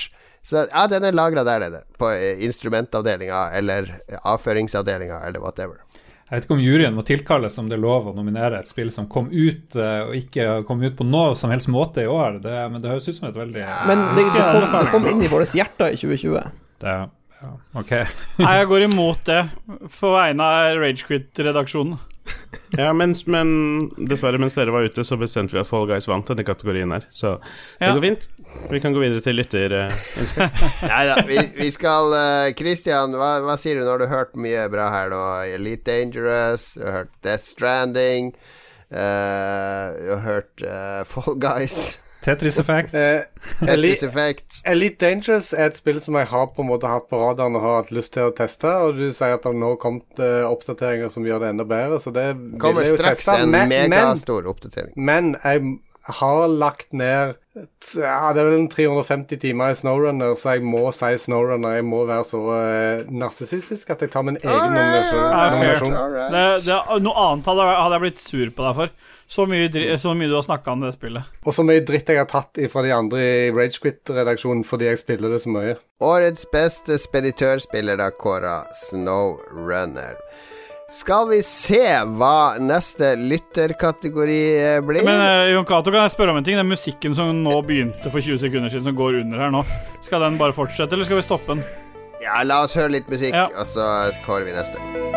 så 0.47 0.61
ja, 0.69 0.85
den 0.87 1.03
er 1.03 1.11
lagra 1.11 1.43
der 1.43 1.59
nede, 1.59 1.81
på 1.99 2.07
instrumentavdelinga 2.45 3.49
eller 3.57 3.89
avføringsavdelinga 4.31 5.17
eller 5.27 5.43
whatever. 5.43 5.81
Jeg 6.27 6.35
vet 6.35 6.45
ikke 6.45 6.55
om 6.57 6.63
juryen 6.63 6.95
må 6.97 7.03
tilkalles 7.07 7.55
om 7.61 7.69
det 7.71 7.77
er 7.77 7.83
lov 7.85 8.09
å 8.09 8.13
nominere 8.15 8.59
et 8.59 8.67
spill 8.67 8.89
som 8.91 9.05
kom 9.07 9.29
ut 9.31 9.77
eh, 9.79 10.01
og 10.03 10.15
ikke 10.17 10.47
kom 10.67 10.81
ut 10.83 10.97
på 10.99 11.05
noe 11.07 11.37
som 11.39 11.53
helst 11.53 11.69
måte 11.71 12.03
i 12.03 12.09
år, 12.11 12.41
det, 12.43 12.55
men 12.73 12.83
det 12.83 12.91
høres 12.91 13.07
ut 13.07 13.15
som 13.15 13.29
et 13.29 13.39
veldig 13.39 13.63
Men 13.87 14.03
det, 14.17 14.25
det, 14.35 14.41
kom, 14.43 14.65
det 14.75 14.91
kom 14.91 15.07
inn 15.13 15.23
i 15.23 15.29
våre 15.31 15.47
hjerter 15.47 15.95
i 15.95 16.01
2020. 16.01 16.51
det, 16.83 16.97
ja, 17.37 17.53
Ok. 17.79 17.93
Nei, 18.41 18.53
jeg 18.59 18.69
går 18.73 18.85
imot 18.89 19.23
det, 19.29 19.39
på 20.01 20.11
vegne 20.17 20.51
av 20.51 20.81
Ragequit-redaksjonen. 20.83 21.95
Ja, 22.77 22.89
mens, 22.93 23.21
men 23.31 23.49
dessverre, 24.09 24.37
mens 24.41 24.55
dere 24.59 24.73
var 24.75 24.83
ute, 24.87 25.03
så 25.07 25.15
bestemte 25.19 25.55
vi 25.55 25.61
at 25.61 25.69
Fall 25.69 25.85
Guys 25.87 26.07
vant 26.09 26.27
denne 26.27 26.43
kategorien 26.47 26.91
her. 26.91 27.05
Så 27.09 27.37
det 27.39 27.87
Ja. 27.87 27.93
går 27.95 28.01
fint. 28.03 28.27
Vi 28.71 28.79
kan 28.83 28.93
gå 28.95 28.99
videre 29.03 29.21
til 29.23 29.37
lytterinnspill. 29.39 30.49
Nei 30.91 31.01
da, 31.07 31.15
vi, 31.27 31.37
vi 31.57 31.69
skal 31.71 32.11
uh, 32.11 32.51
Christian, 32.59 33.15
hva, 33.15 33.37
hva 33.45 33.55
sier 33.59 33.79
du? 33.79 33.85
når 33.87 34.03
du 34.03 34.05
har 34.09 34.15
hørt 34.17 34.35
mye 34.35 34.67
bra 34.73 34.89
her 34.93 35.09
nå. 35.13 35.21
Elite 35.55 35.87
Dangerous, 35.87 36.73
du 36.75 36.83
har 36.85 36.99
hørt 37.01 37.13
Death 37.23 37.47
Stranding, 37.47 38.33
uh, 38.91 39.87
du 39.95 40.11
har 40.15 40.23
hørt 40.27 40.63
eh, 40.63 41.01
Fall 41.07 41.39
Guys, 41.43 41.79
Tetris 42.27 42.59
Effect. 42.61 42.93
eh, 42.93 43.23
Tetris 43.61 43.71
Elite, 43.77 44.09
Effect. 44.09 44.59
Elite 44.67 44.99
Dangerous 45.05 45.53
er 45.55 45.71
et 45.71 45.79
spill 45.79 46.01
som 46.03 46.19
jeg 46.19 46.27
har 46.33 46.49
på 46.53 46.65
en 46.65 46.69
måte 46.73 46.91
hatt 46.91 47.07
på 47.09 47.19
radaren 47.21 47.55
og 47.55 47.63
har 47.63 47.79
hatt 47.81 47.95
lyst 47.95 48.13
til 48.17 48.27
å 48.27 48.35
teste. 48.35 48.67
Og 48.87 48.99
du 48.99 49.07
sier 49.15 49.37
at 49.39 49.47
det 49.47 49.55
nå 49.55 49.73
har 49.73 49.81
kommet 49.81 50.19
eh, 50.21 50.43
oppdateringer 50.47 51.11
som 51.13 51.25
gjør 51.27 51.45
det 51.45 51.53
enda 51.55 51.67
bedre, 51.67 51.99
så 52.03 52.11
det 52.15 52.29
Kommer 52.59 52.83
vil 52.83 52.89
jeg 52.91 52.97
jo 52.97 53.01
straks 53.01 53.23
teste. 53.25 53.41
en 53.47 53.53
Men, 53.55 53.71
men, 53.71 53.91
megastor 53.95 54.47
oppdatering. 54.51 54.93
men 54.99 55.35
jeg, 55.43 55.77
har 56.07 56.47
lagt 56.47 56.93
ned 56.95 57.33
ja, 57.97 58.29
Det 58.31 58.39
er 58.39 58.45
vel 58.47 58.53
en 58.61 58.67
350 58.71 59.39
timer 59.41 59.73
i 59.73 59.75
Snowrunner, 59.75 60.35
så 60.39 60.53
jeg 60.55 60.63
må 60.63 60.85
si 60.95 61.09
Snowrunner. 61.19 61.73
Jeg 61.79 61.83
må 61.89 62.03
være 62.07 62.23
så 62.29 62.39
uh, 62.47 63.09
narsissistisk 63.11 63.89
at 63.91 64.05
jeg 64.05 64.13
tar 64.13 64.23
min 64.27 64.37
egen 64.39 64.71
nominasjon. 64.71 65.19
Right. 65.19 65.33
Right. 65.33 65.81
nominasjon. 65.81 65.95
Det, 66.31 66.43
det, 66.67 66.77
noe 67.03 67.25
annet 67.25 67.49
hadde, 67.51 67.65
hadde 67.81 67.97
jeg 67.97 68.03
blitt 68.05 68.21
sur 68.23 68.53
på 68.55 68.67
deg 68.69 68.77
for. 68.79 68.93
Så 69.27 69.43
mye, 69.45 69.67
dri- 69.67 69.97
så 69.99 70.13
mye 70.15 70.29
du 70.31 70.35
har 70.37 70.43
snakka 70.45 70.71
om 70.71 70.79
det 70.85 70.93
spillet. 70.95 71.23
Og 71.43 71.51
så 71.53 71.63
mye 71.67 71.81
dritt 71.83 72.07
jeg 72.07 72.17
har 72.21 72.29
tatt 72.31 72.55
fra 72.71 72.81
de 72.85 72.93
andre 72.95 73.19
i 73.19 73.49
Ragequit-redaksjonen 73.51 74.63
fordi 74.63 74.87
jeg 74.87 75.01
spiller 75.01 75.33
det 75.35 75.41
så 75.43 75.51
mye. 75.51 75.73
Årets 75.99 76.45
beste 76.53 76.95
speditørspiller 77.01 77.99
da 77.99 78.07
kåra 78.15 78.61
Snowrunner. 78.71 80.15
Skal 80.89 81.27
vi 81.27 81.41
se 81.43 81.81
hva 82.15 82.55
neste 82.63 83.09
lytterkategori 83.19 84.39
eh, 84.61 84.79
blir? 84.87 85.03
Men 85.03 85.19
uh, 85.19 85.49
Jon 85.51 85.67
Cato, 85.67 85.91
kan 85.91 86.05
jeg 86.07 86.15
spørre 86.15 86.31
om 86.31 86.39
en 86.39 86.47
ting? 86.47 86.55
Den 86.55 86.71
musikken 86.71 87.11
som 87.17 87.43
nå 87.43 87.57
begynte 87.67 88.07
for 88.13 88.23
20 88.23 88.39
sekunder 88.45 88.71
siden, 88.71 88.87
som 88.87 88.95
går 88.95 89.19
under 89.25 89.43
her 89.43 89.51
nå, 89.51 89.65
skal 90.07 90.23
den 90.23 90.39
bare 90.39 90.55
fortsette, 90.55 90.95
eller 90.95 91.03
skal 91.09 91.19
vi 91.19 91.27
stoppe 91.27 91.51
den? 91.57 91.65
ja, 92.23 92.39
la 92.47 92.63
oss 92.65 92.73
høre 92.79 92.95
litt 92.95 93.11
musikk, 93.11 93.35
Ja. 93.35 93.45
og 93.53 93.67
så 93.69 93.83
kårer 94.25 94.47
vi 94.47 94.55
neste. 94.55 95.16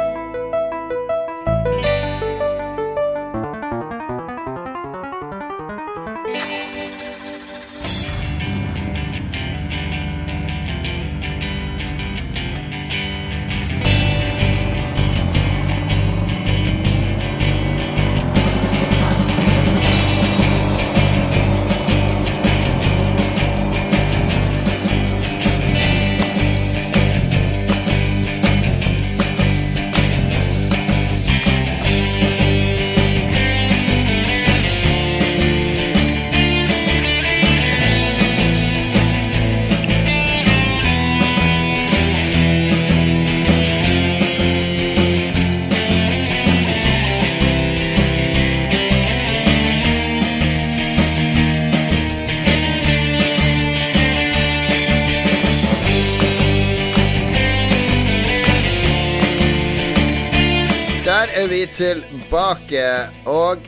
Tilbake, 61.80 62.84
og 63.30 63.62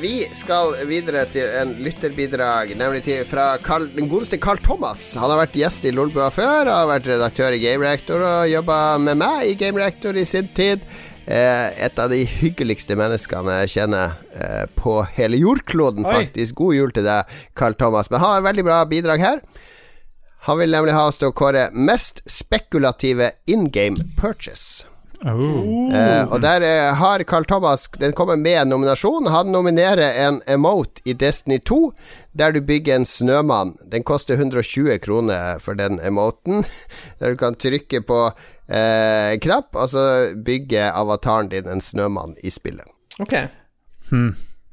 vi 0.00 0.24
skal 0.32 0.72
videre 0.88 1.26
til 1.28 1.50
en 1.60 1.74
lytterbidrag, 1.84 2.72
nemlig 2.80 3.02
til 3.04 3.26
fra 3.28 3.58
Carl, 3.62 3.90
den 3.92 4.08
godeste 4.08 4.38
Carl 4.40 4.60
Thomas. 4.64 5.02
Han 5.20 5.28
har 5.28 5.42
vært 5.42 5.58
gjest 5.58 5.84
i 5.84 5.92
Lolbua 5.92 6.30
før, 6.32 6.70
har 6.70 6.88
vært 6.88 7.10
redaktør 7.10 7.54
i 7.54 7.60
Game 7.60 7.84
Reactor 7.84 8.24
og 8.24 8.48
jobba 8.48 8.78
med 9.02 9.20
meg 9.20 9.50
i 9.50 9.58
Game 9.60 9.80
Reactor 9.80 10.16
i 10.16 10.24
sin 10.28 10.48
tid. 10.56 10.86
Eh, 11.26 11.84
et 11.86 12.00
av 12.00 12.08
de 12.12 12.22
hyggeligste 12.28 12.96
menneskene 13.00 13.60
jeg 13.62 13.74
kjenner 13.74 14.16
eh, 14.32 14.64
på 14.80 14.96
hele 15.18 15.42
jordkloden, 15.42 16.08
Oi. 16.08 16.16
faktisk. 16.22 16.56
God 16.62 16.78
jul 16.78 16.96
til 16.96 17.04
deg, 17.04 17.36
Carl 17.52 17.76
Thomas. 17.76 18.08
Men 18.08 18.24
han 18.24 18.32
har 18.32 18.40
et 18.40 18.48
veldig 18.48 18.66
bra 18.70 18.80
bidrag 18.88 19.24
her. 19.24 19.44
Han 20.48 20.60
vil 20.60 20.72
nemlig 20.72 20.96
ha 20.96 21.04
oss 21.12 21.20
til 21.20 21.28
å 21.28 21.36
kåre 21.36 21.68
mest 21.72 22.24
spekulative 22.28 23.34
in 23.44 23.68
game 23.72 24.08
purchase. 24.16 24.88
Eh, 25.24 26.32
og 26.32 26.40
der 26.44 26.64
eh, 26.68 26.90
har 27.00 27.22
Carl 27.24 27.46
Thomas 27.48 27.86
Den 27.96 28.12
kommer 28.12 28.36
med 28.36 28.58
en 28.60 28.68
nominasjon. 28.74 29.26
Han 29.32 29.52
nominerer 29.54 30.18
en 30.26 30.42
emote 30.46 31.00
i 31.08 31.14
Destiny 31.16 31.58
2 31.64 31.78
der 32.36 32.52
du 32.52 32.60
bygger 32.60 32.96
en 32.98 33.06
snømann. 33.06 33.76
Den 33.88 34.02
koster 34.04 34.34
120 34.34 34.98
kroner 35.00 35.60
for 35.62 35.78
den 35.78 36.00
emoten. 36.02 36.64
Der 37.20 37.30
du 37.30 37.36
kan 37.38 37.54
trykke 37.54 38.00
på 38.02 38.18
eh, 38.66 39.38
knapp, 39.40 39.70
og 39.78 39.88
så 39.92 40.02
bygger 40.34 40.90
avataren 40.98 41.48
din 41.52 41.68
en 41.70 41.80
snømann 41.80 42.34
i 42.42 42.50
spillet. 42.50 42.90
Ok. 43.22 43.36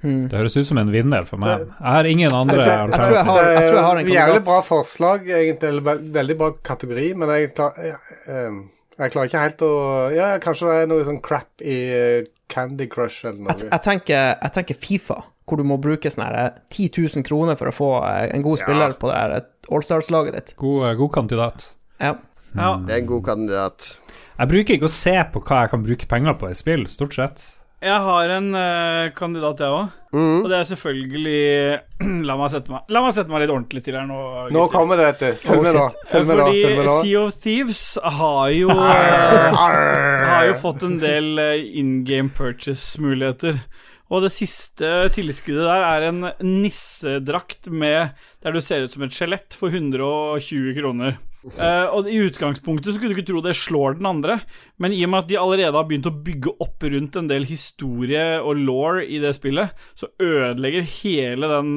Det 0.01 0.33
høres 0.33 0.57
ut 0.57 0.65
som 0.65 0.81
en 0.81 0.89
vinner 0.91 1.27
for 1.29 1.37
meg. 1.37 1.67
Jeg 1.69 1.93
har 1.93 2.09
ingen 2.09 2.33
andre 2.33 2.65
Jeg 2.65 2.65
Jeg 2.65 2.89
tror 2.89 3.05
jeg 3.05 3.21
alternativer. 3.21 3.29
har, 3.29 3.67
tror 3.69 3.77
jeg 3.77 3.85
har 3.85 3.99
en 4.01 4.07
er 4.07 4.13
Jævlig 4.15 4.43
bra 4.49 4.59
forslag, 4.65 5.29
egentlig. 5.37 5.71
Veldig 6.17 6.37
bra 6.41 6.51
kategori, 6.73 7.09
men 7.13 7.35
jeg, 7.37 7.53
klar, 7.53 7.77
jeg, 7.77 7.99
eh, 8.25 8.61
jeg 9.01 9.13
klarer 9.13 9.29
ikke 9.29 9.43
helt 9.43 9.63
å 9.65 9.73
Ja, 10.15 10.31
kanskje 10.43 10.69
det 10.69 10.79
er 10.83 10.89
noe 10.91 11.05
sånn 11.07 11.21
crap 11.25 11.63
i 11.63 11.77
eh, 11.95 12.29
Candy 12.51 12.87
Crush 12.91 13.25
eller 13.25 13.39
noe. 13.39 13.53
Jeg, 13.55 13.69
jeg, 13.71 13.83
tenker, 13.85 14.33
jeg 14.35 14.55
tenker 14.57 14.79
Fifa, 14.81 15.19
hvor 15.47 15.61
du 15.61 15.65
må 15.67 15.77
bruke 15.81 16.11
sånn 16.11 16.25
her 16.27 16.57
10 16.73 16.91
000 17.17 17.27
kroner 17.27 17.59
for 17.59 17.71
å 17.71 17.75
få 17.75 17.91
eh, 18.07 18.27
en 18.35 18.45
god 18.45 18.61
spiller 18.61 18.97
på 18.99 19.11
det 19.11 19.17
her 19.19 19.37
Allstars-laget 19.71 20.37
ditt. 20.37 20.53
God, 20.61 20.89
god 20.99 21.15
kandidat. 21.19 21.71
Ja. 22.01 22.15
Ja. 22.51 22.75
Det 22.83 22.93
er 22.93 22.99
en 22.99 23.09
god 23.09 23.25
kandidat. 23.29 23.87
Jeg 24.35 24.51
bruker 24.51 24.75
ikke 24.75 24.89
å 24.89 24.93
se 24.93 25.13
på 25.31 25.41
hva 25.45 25.63
jeg 25.63 25.71
kan 25.73 25.83
bruke 25.85 26.07
penger 26.11 26.37
på 26.41 26.49
i 26.51 26.57
spill, 26.57 26.87
stort 26.91 27.15
sett. 27.15 27.43
Jeg 27.81 27.97
har 28.05 28.29
en 28.35 28.51
uh, 28.53 29.09
kandidat, 29.17 29.61
jeg 29.63 29.73
òg. 29.73 29.93
Mm. 30.11 30.41
Og 30.43 30.47
det 30.51 30.57
er 30.57 30.67
selvfølgelig 30.67 31.79
La 32.27 32.35
meg 32.35 32.55
meg 32.67 32.91
La 32.91 33.01
meg 33.01 33.13
sette 33.15 33.31
meg 33.31 33.45
litt 33.45 33.53
ordentlig 33.53 33.81
til 33.85 33.95
her 33.97 34.05
nå. 34.05 34.19
Nå 34.53 34.65
kommer 34.73 34.99
det, 34.99 35.07
vet 35.07 35.23
du. 35.23 35.39
Følg 35.47 35.63
med, 35.65 35.77
da. 35.79 35.85
Følg 36.11 36.27
med, 36.29 36.41
da. 36.41 36.49
Fordi 36.51 36.75
da. 36.77 36.97
Sea 36.99 37.23
of 37.23 37.39
Thieves 37.41 37.85
har 38.19 38.51
jo 38.53 38.75
eh, 38.75 39.63
Har 39.63 40.45
jo 40.51 40.59
fått 40.61 40.85
en 40.85 40.99
del 41.01 41.41
eh, 41.41 41.63
in 41.81 42.03
game 42.05 42.29
purchase-muligheter. 42.37 43.63
Og 44.11 44.27
det 44.27 44.33
siste 44.35 44.91
tilskuddet 45.15 45.65
der 45.65 45.87
er 45.87 46.05
en 46.09 46.25
nissedrakt 46.43 47.71
med 47.71 48.11
der 48.43 48.53
du 48.53 48.61
ser 48.61 48.83
ut 48.83 48.93
som 48.93 49.07
et 49.07 49.15
skjelett 49.15 49.55
for 49.57 49.73
120 49.73 50.75
kroner. 50.77 51.17
Eh, 51.41 51.87
og 51.89 52.05
I 52.05 52.19
utgangspunktet 52.27 52.93
så 52.93 53.01
kunne 53.01 53.15
du 53.15 53.17
ikke 53.17 53.31
tro 53.31 53.41
det 53.41 53.55
slår 53.57 53.97
den 53.97 54.09
andre, 54.09 54.37
men 54.81 54.93
i 54.93 55.01
og 55.07 55.11
med 55.11 55.23
at 55.23 55.29
de 55.31 55.39
allerede 55.41 55.73
har 55.73 55.87
begynt 55.89 56.09
å 56.09 56.13
bygge 56.13 56.53
opp 56.61 56.85
rundt 56.85 57.17
en 57.17 57.29
del 57.31 57.47
historie 57.49 58.25
og 58.37 58.61
law 58.61 58.99
i 59.01 59.17
det 59.23 59.33
spillet, 59.37 59.73
så 59.97 60.11
ødelegger 60.21 60.85
hele 61.01 61.49
den 61.51 61.75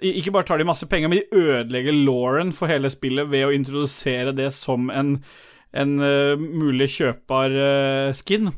Ikke 0.00 0.32
bare 0.32 0.46
tar 0.48 0.56
de 0.56 0.64
masse 0.64 0.86
penger, 0.88 1.10
men 1.10 1.18
de 1.20 1.36
ødelegger 1.36 1.92
lawen 1.92 2.52
for 2.56 2.70
hele 2.72 2.88
spillet 2.88 3.28
ved 3.28 3.44
å 3.44 3.52
introdusere 3.52 4.32
det 4.32 4.48
som 4.56 4.88
en, 4.88 5.18
en 5.76 5.90
uh, 6.00 6.40
mulig 6.40 6.86
kjøpbar 6.94 7.52
uh, 7.52 8.12
skin. 8.16 8.48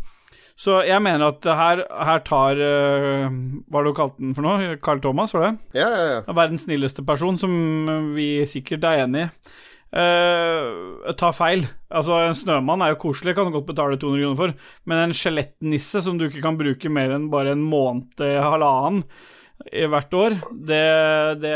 Så 0.55 0.85
jeg 0.87 1.03
mener 1.03 1.33
at 1.33 1.43
her, 1.43 1.83
her 1.91 2.23
tar 2.23 2.61
Hva 2.61 3.33
Hva 3.73 3.83
det 3.83 3.89
du 3.89 3.97
kalte 3.97 4.23
den 4.23 4.37
for 4.37 4.47
noe? 4.47 4.77
Carl 4.85 5.01
Thomas, 5.03 5.35
var 5.35 5.49
det? 5.49 5.81
Ja, 5.81 5.89
ja, 5.89 6.05
ja. 6.13 6.21
Verdens 6.29 6.69
snilleste 6.69 7.03
person, 7.03 7.41
som 7.41 8.15
vi 8.15 8.45
sikkert 8.47 8.87
er 8.87 9.03
enig 9.09 9.25
i. 9.25 9.31
Uh, 9.93 11.13
ta 11.21 11.33
feil. 11.37 11.67
Altså, 11.93 12.17
en 12.25 12.39
snømann 12.39 12.85
er 12.85 12.95
jo 12.95 13.03
koselig, 13.03 13.37
kan 13.37 13.49
du 13.49 13.57
godt 13.59 13.69
betale 13.69 14.01
200 14.01 14.25
kroner 14.25 14.41
for, 14.41 14.73
men 14.89 15.03
en 15.03 15.15
skjelettnisse 15.17 16.01
som 16.07 16.17
du 16.17 16.29
ikke 16.29 16.45
kan 16.45 16.57
bruke 16.61 16.93
mer 16.93 17.13
enn 17.13 17.29
bare 17.33 17.53
en 17.57 17.65
måned, 17.69 18.17
halvannen 18.23 19.05
i 19.71 19.85
hvert 19.87 20.15
år, 20.17 20.35
det, 20.67 20.81
det, 21.43 21.53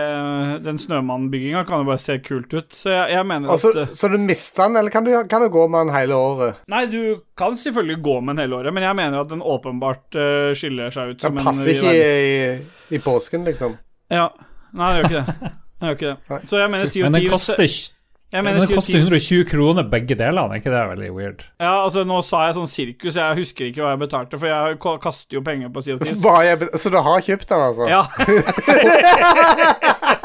den 0.65 0.79
snømannbygginga 0.79 1.65
kan 1.67 1.83
jo 1.83 1.89
bare 1.89 2.03
se 2.03 2.19
kult 2.23 2.53
ut. 2.55 2.69
Så 2.77 2.93
jeg, 2.93 3.17
jeg 3.17 3.27
mener 3.27 3.51
Altså, 3.51 3.73
at 3.75 3.81
eh, 3.83 3.95
så 3.99 4.11
du 4.13 4.17
mister 4.23 4.69
den, 4.69 4.79
eller 4.81 4.95
kan 4.95 5.07
du, 5.07 5.11
kan 5.31 5.43
du 5.43 5.49
gå 5.53 5.67
med 5.73 5.89
den 5.89 5.95
hele 5.97 6.19
året? 6.19 6.63
Nei, 6.71 6.85
du 6.93 7.01
kan 7.39 7.57
selvfølgelig 7.59 7.99
gå 8.05 8.19
med 8.21 8.37
den 8.37 8.45
hele 8.45 8.61
året, 8.61 8.77
men 8.77 8.87
jeg 8.87 8.99
mener 9.01 9.21
at 9.25 9.33
den 9.33 9.43
åpenbart 9.43 10.19
uh, 10.19 10.53
skiller 10.57 10.95
seg 10.95 11.15
ut 11.15 11.27
som 11.27 11.35
Den 11.35 11.43
en 11.43 11.51
passer 11.51 11.75
ikke 11.75 11.97
i, 11.97 12.97
i 12.97 13.03
påsken, 13.03 13.47
liksom. 13.49 13.77
Ja. 14.13 14.29
Nei, 14.77 14.93
det 14.93 15.03
gjør 15.03 15.11
ikke 15.11 15.19
det. 15.19 15.53
Den 15.77 15.91
gjør 15.91 15.99
ikke 15.99 16.15
det. 16.15 16.41
Så 16.49 16.63
jeg 16.63 16.73
mener 16.73 16.93
CO2 16.93 17.07
Men 17.09 17.19
den 17.19 17.31
koster, 17.33 17.65
jeg 17.67 17.75
mener 18.43 18.59
det 18.59 18.67
Sea 18.69 18.77
koster 18.77 18.99
120 18.99 19.45
kroner 19.49 19.85
begge 19.89 20.17
delene, 20.19 20.57
er 20.57 20.59
ikke 20.61 20.73
det 20.75 20.81
veldig 20.91 21.11
weird? 21.15 21.45
Ja, 21.63 21.77
altså 21.85 22.03
Nå 22.05 22.19
sa 22.27 22.41
jeg 22.49 22.57
sånn 22.59 22.67
sirkus, 22.69 23.15
jeg 23.21 23.39
husker 23.39 23.69
ikke 23.71 23.85
hva 23.85 23.93
jeg 23.95 24.01
betalte, 24.03 24.41
for 24.43 24.51
jeg 24.51 24.79
kaster 25.05 25.39
jo 25.39 25.43
penger 25.47 25.71
på 25.73 25.85
Sea 25.87 25.95
of 25.95 26.03
Thieves. 26.03 26.21
Hva 26.25 26.41
jeg, 26.45 26.59
be- 26.65 26.73
så 26.83 26.91
du 26.91 26.99
har 27.07 27.23
kjøpt 27.23 27.47
den, 27.53 27.65
altså? 27.69 27.87
Ja, 27.89 28.03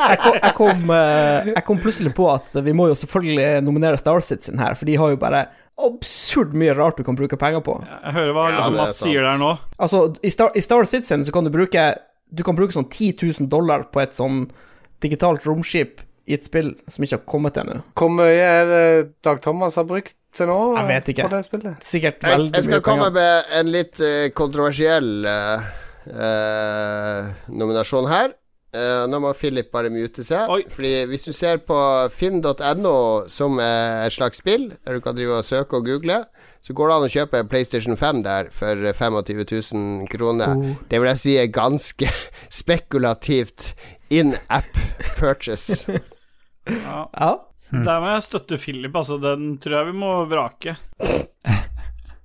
Jeg 0.02 0.18
kom, 0.20 0.34
jeg, 0.42 0.54
kom, 0.58 0.80
eh, 0.96 1.50
jeg 1.54 1.64
kom 1.68 1.80
plutselig 1.82 2.12
på 2.18 2.26
at 2.32 2.56
vi 2.66 2.74
må 2.76 2.88
jo 2.90 2.96
selvfølgelig 2.98 3.62
nominere 3.64 4.00
Star 4.02 4.22
Citizen 4.26 4.60
her, 4.60 4.74
for 4.78 4.90
de 4.90 4.96
har 4.98 5.14
jo 5.14 5.20
bare 5.22 5.44
absurd 5.82 6.56
mye 6.58 6.74
rart 6.78 6.98
du 7.00 7.04
kan 7.08 7.16
bruke 7.18 7.38
penger 7.40 7.62
på. 7.66 7.76
jeg 7.86 8.14
hører 8.18 8.34
hva 8.36 8.46
Ja, 8.50 8.64
er 8.66 8.76
Mats 8.80 9.02
sier 9.02 9.26
der 9.28 9.38
nå. 9.42 9.52
Altså, 9.78 10.02
i 10.26 10.30
Star, 10.34 10.52
i 10.58 10.62
Star 10.66 10.86
Citizen 10.90 11.24
så 11.26 11.34
kan 11.36 11.46
du 11.48 11.52
bruke 11.54 11.86
Du 12.34 12.44
kan 12.48 12.56
bruke 12.58 12.72
sånn 12.76 12.90
10 12.90 13.14
000 13.42 13.50
dollar 13.52 13.86
på 13.94 14.02
et 14.04 14.14
sånn 14.18 14.46
digitalt 15.04 15.46
romskip 15.48 16.02
i 16.30 16.36
et 16.38 16.46
spill 16.46 16.74
som 16.92 17.06
ikke 17.06 17.18
har 17.20 17.28
kommet 17.30 17.58
ennå. 17.62 17.80
Hvor 17.98 18.12
mye 18.14 18.42
er 18.46 18.68
det 18.70 18.84
Dag 19.26 19.42
Thomas 19.44 19.78
har 19.80 19.88
brukt 19.90 20.14
til 20.36 20.50
nå? 20.50 20.60
Jeg 20.78 20.90
vet 20.90 21.14
ikke. 21.14 21.30
På 21.30 21.36
det 21.36 21.46
spillet? 21.48 21.86
Sikkert 21.86 22.20
Jeg, 22.22 22.28
penger. 22.28 22.52
jeg 22.56 22.68
skal 22.68 22.84
komme 22.86 23.10
penger. 23.10 23.18
med 23.20 23.56
en 23.60 23.72
litt 23.74 24.04
eh, 24.06 24.28
kontroversiell 24.38 25.10
uh, 25.26 25.72
eh, 26.08 27.32
nominasjon 27.50 28.12
her. 28.12 28.38
Uh, 28.72 29.04
nå 29.12 29.20
må 29.20 29.34
Philip 29.36 29.68
bare 29.74 29.92
mute 29.92 30.24
seg. 30.24 30.48
Oi. 30.52 30.62
Fordi 30.72 30.94
hvis 31.12 31.26
du 31.28 31.34
ser 31.36 31.60
på 31.68 31.78
finn.no 32.16 32.96
som 33.28 33.60
er 33.60 34.06
et 34.06 34.16
slags 34.16 34.40
spill, 34.40 34.70
der 34.86 34.96
du 34.96 35.04
kan 35.04 35.18
drive 35.18 35.42
og 35.42 35.48
søke 35.48 35.82
og 35.82 35.90
google, 35.90 36.22
så 36.62 36.76
går 36.78 36.88
det 36.88 36.96
an 36.96 37.08
å 37.08 37.12
kjøpe 37.12 37.42
PlayStation 37.50 37.98
5 37.98 38.22
der 38.24 38.52
for 38.54 38.78
25 38.94 39.42
000 39.50 40.08
kroner. 40.12 40.54
Det 40.88 41.02
vil 41.02 41.10
jeg 41.10 41.20
si 41.20 41.34
er 41.42 41.50
ganske 41.52 42.12
spekulativt 42.62 43.74
in 44.12 44.36
app 44.50 44.78
purchase. 45.18 45.86
Ja. 46.68 47.08
Ja. 47.18 47.32
Der 47.72 48.02
må 48.04 48.10
jeg 48.12 48.24
støtte 48.28 48.58
Philip, 48.60 48.96
altså. 48.96 49.18
Den 49.22 49.56
tror 49.64 49.78
jeg 49.80 49.92
vi 49.92 49.94
må 49.98 50.10
vrake. 50.30 50.76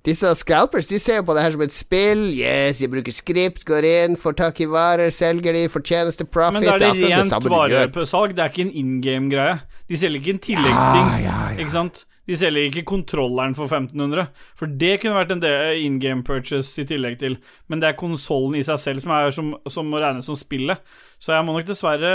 Disse 0.07 0.29
scalpers 0.39 0.87
de 0.87 0.99
ser 1.03 1.19
jo 1.19 1.25
på 1.27 1.35
det 1.35 1.43
her 1.43 1.55
som 1.55 1.63
et 1.65 1.73
spill. 1.75 2.21
Yes, 2.35 2.81
jeg 2.83 2.91
bruker 2.93 3.15
skript, 3.15 3.65
går 3.67 3.87
inn, 3.87 4.19
får 4.19 4.37
tak 4.39 4.61
i 4.63 4.67
varer, 4.71 5.11
selger 5.11 5.55
de, 5.55 5.65
fortjeneste, 5.71 6.27
profit. 6.31 6.61
Men 6.61 6.67
da 6.67 6.75
er 6.77 6.83
det 6.85 7.09
rent 7.11 7.49
varesalg, 7.51 8.35
det 8.37 8.45
er 8.45 8.53
ikke 8.53 8.67
en 8.69 8.75
in 8.83 8.93
game-greie. 9.03 9.57
De 9.87 9.99
selger 9.99 10.21
ikke 10.21 10.35
en 10.37 10.45
tilleggsting, 10.45 11.09
Ja, 11.11 11.17
ja, 11.25 11.39
ja. 11.49 11.57
ikke 11.59 11.75
sant? 11.75 12.05
De 12.27 12.35
selger 12.35 12.67
ikke 12.67 12.83
kontrolleren 12.87 13.55
for 13.55 13.71
1500, 13.71 14.27
for 14.59 14.71
det 14.79 14.97
kunne 14.99 15.15
vært 15.15 15.31
en 15.31 15.43
in 15.79 15.99
game 16.03 16.23
purchase 16.27 16.83
i 16.83 16.87
tillegg 16.87 17.19
til, 17.19 17.37
men 17.71 17.79
det 17.83 17.91
er 17.91 17.99
konsollen 17.99 18.55
i 18.59 18.63
seg 18.67 18.79
selv 18.83 19.03
som, 19.03 19.13
er 19.15 19.31
som, 19.35 19.53
som 19.71 19.87
må 19.87 20.01
regnes 20.03 20.27
som 20.27 20.35
spillet. 20.39 20.83
Så 21.19 21.31
jeg 21.33 21.43
må 21.47 21.55
nok 21.57 21.65
dessverre 21.65 22.09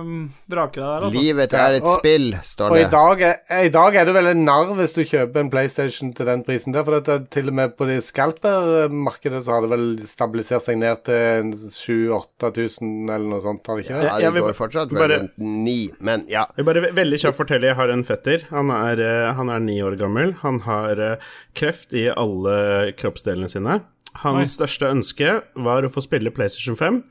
øhm, 0.00 0.20
vrake 0.48 0.78
deg 0.80 0.86
der, 0.88 1.02
altså. 1.04 1.20
Livet 1.20 1.52
er 1.52 1.74
et 1.76 1.84
og- 1.84 1.98
spill, 1.98 2.30
står 2.48 2.70
Og 2.72 2.78
i 2.78 2.84
det. 2.86 2.90
dag, 2.94 3.20
er, 3.28 3.64
i 3.66 3.68
dag 3.74 3.94
er 4.00 4.06
du 4.08 4.12
vel 4.16 4.26
en 4.30 4.44
narr 4.46 4.70
hvis 4.78 4.94
du 4.96 5.02
kjøper 5.04 5.42
en 5.42 5.50
PlayStation 5.52 6.14
til 6.16 6.26
den 6.30 6.42
prisen 6.46 6.72
der, 6.72 6.82
for 6.86 6.96
dette, 6.96 7.18
til 7.30 7.50
og 7.52 7.54
med 7.58 7.74
på 7.76 7.84
det 7.90 7.98
scalper-markedet 8.06 9.42
så 9.44 9.52
har 9.58 9.66
det 9.66 9.70
vel 9.74 9.84
stabilisert 10.08 10.64
seg 10.64 10.80
ned 10.80 11.04
til 11.04 11.14
en 11.14 11.52
7000-8000 11.52 13.12
eller 13.12 13.28
noe 13.34 13.42
sånt, 13.44 13.66
har 13.68 13.76
det 13.78 13.84
ikke? 13.86 14.00
det? 14.00 14.10
Ja, 14.24 14.30
det 14.32 14.44
går 14.46 14.56
fortsatt 14.58 14.92
vel 14.92 15.02
bare- 15.04 15.20
rundt 15.20 15.38
ni, 15.38 15.90
men 16.00 16.24
ja. 16.32 16.46
Jeg 16.56 16.64
bare 16.64 16.86
veldig 16.96 17.20
kjapt 17.22 17.36
fortelle, 17.36 17.68
jeg 17.68 17.76
har 17.76 17.88
en 17.92 18.04
fetter. 18.04 18.46
Han 18.50 18.70
er, 18.70 19.00
eh, 19.00 19.32
han 19.34 19.48
er 19.50 19.58
ni 19.60 19.80
år 19.82 19.96
gammel. 20.00 20.34
Han 20.42 20.60
har 20.60 20.98
eh, 20.98 21.16
kreft 21.54 21.92
i 21.92 22.08
alle 22.08 22.92
kroppsdelene 22.96 23.50
sine. 23.50 23.82
Hans 24.24 24.58
største 24.58 24.90
ønske 24.92 25.42
var 25.56 25.82
å 25.82 25.92
få 25.92 26.02
spille 26.04 26.30
PlayStation 26.30 26.76
5, 26.76 27.02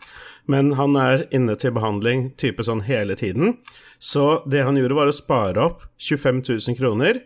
men 0.49 0.73
han 0.79 0.95
er 0.99 1.25
inne 1.35 1.55
til 1.59 1.73
behandling 1.75 2.29
type 2.41 2.63
sånn 2.65 2.85
hele 2.87 3.17
tiden. 3.19 3.57
Så 3.99 4.41
det 4.49 4.63
han 4.65 4.79
gjorde, 4.79 4.97
var 4.97 5.11
å 5.11 5.15
spare 5.15 5.67
opp 5.67 5.85
25 6.01 6.41
000 6.47 6.79
kroner. 6.79 7.21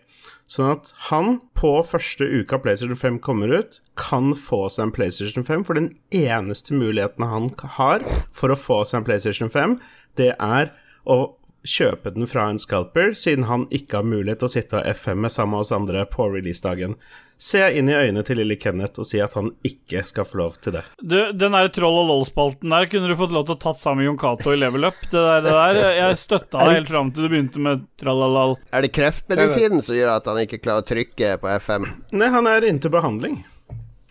Sånn 0.51 0.75
at 0.75 0.91
han 1.07 1.39
på 1.57 1.71
første 1.87 2.27
uka 2.27 2.59
PlayStation 2.61 2.99
5 2.99 3.17
kommer 3.25 3.49
ut, 3.49 3.79
kan 3.97 4.33
få 4.37 4.67
seg 4.69 4.87
en 4.87 4.93
PlayStation 4.93 5.45
5. 5.47 5.65
For 5.65 5.77
den 5.77 5.89
eneste 6.13 6.75
muligheten 6.77 7.25
han 7.25 7.49
har 7.79 8.05
for 8.35 8.53
å 8.53 8.59
få 8.59 8.83
seg 8.85 9.01
en 9.01 9.07
PlayStation 9.07 9.49
5, 9.49 9.79
det 10.21 10.35
er 10.35 10.71
å 11.09 11.35
kjøpe 11.65 12.13
den 12.13 12.29
fra 12.29 12.45
en 12.51 12.61
scalper, 12.61 13.15
siden 13.17 13.47
han 13.49 13.65
ikke 13.73 14.01
har 14.01 14.07
mulighet 14.07 14.43
til 14.43 14.49
å 14.49 14.53
sitte 14.53 14.79
og 14.79 14.89
FM-e 14.99 15.31
sammen 15.33 15.55
med 15.55 15.65
oss 15.65 15.73
andre 15.73 16.05
på 16.09 16.27
releasedagen. 16.29 16.93
Se 17.37 17.59
inn 17.77 17.89
i 17.91 17.95
øynene 17.95 18.23
til 18.25 18.39
lille 18.39 18.55
Kenneth 18.59 19.01
og 19.01 19.07
si 19.09 19.19
at 19.23 19.33
han 19.35 19.51
ikke 19.67 20.05
skal 20.07 20.27
få 20.27 20.39
lov 20.39 20.55
til 20.63 20.77
det. 20.77 20.83
Du, 21.01 21.17
den 21.35 21.57
der 21.57 21.71
troll 21.75 21.97
og 21.99 22.07
lol-spalten 22.11 22.71
der 22.71 22.87
kunne 22.91 23.11
du 23.11 23.17
fått 23.19 23.33
lov 23.35 23.47
til 23.49 23.57
å 23.57 23.61
tatt 23.65 23.81
sammen 23.81 24.03
med 24.03 24.09
Jon 24.09 24.19
Cato 24.21 24.53
i 24.53 24.59
level 24.59 24.87
up. 24.87 25.01
Det 25.11 25.19
der, 25.19 25.43
det 25.43 25.55
der 25.57 25.81
Jeg 25.99 26.21
støtta 26.21 26.61
deg 26.61 26.79
helt 26.79 26.93
fram 26.93 27.11
til 27.11 27.27
du 27.27 27.33
begynte 27.33 27.65
med 27.65 27.83
tralalal. 28.01 28.55
Er 28.71 28.85
det 28.85 28.93
kreftmedisinen 28.95 29.83
som 29.85 29.97
gjør 29.97 30.15
at 30.15 30.31
han 30.31 30.39
ikke 30.45 30.61
klarer 30.63 30.85
å 30.85 30.87
trykke 30.87 31.35
på 31.41 31.51
FM? 31.59 31.89
Nei, 32.15 32.31
han 32.31 32.49
er 32.51 32.69
inntil 32.69 32.93
behandling. 32.95 33.43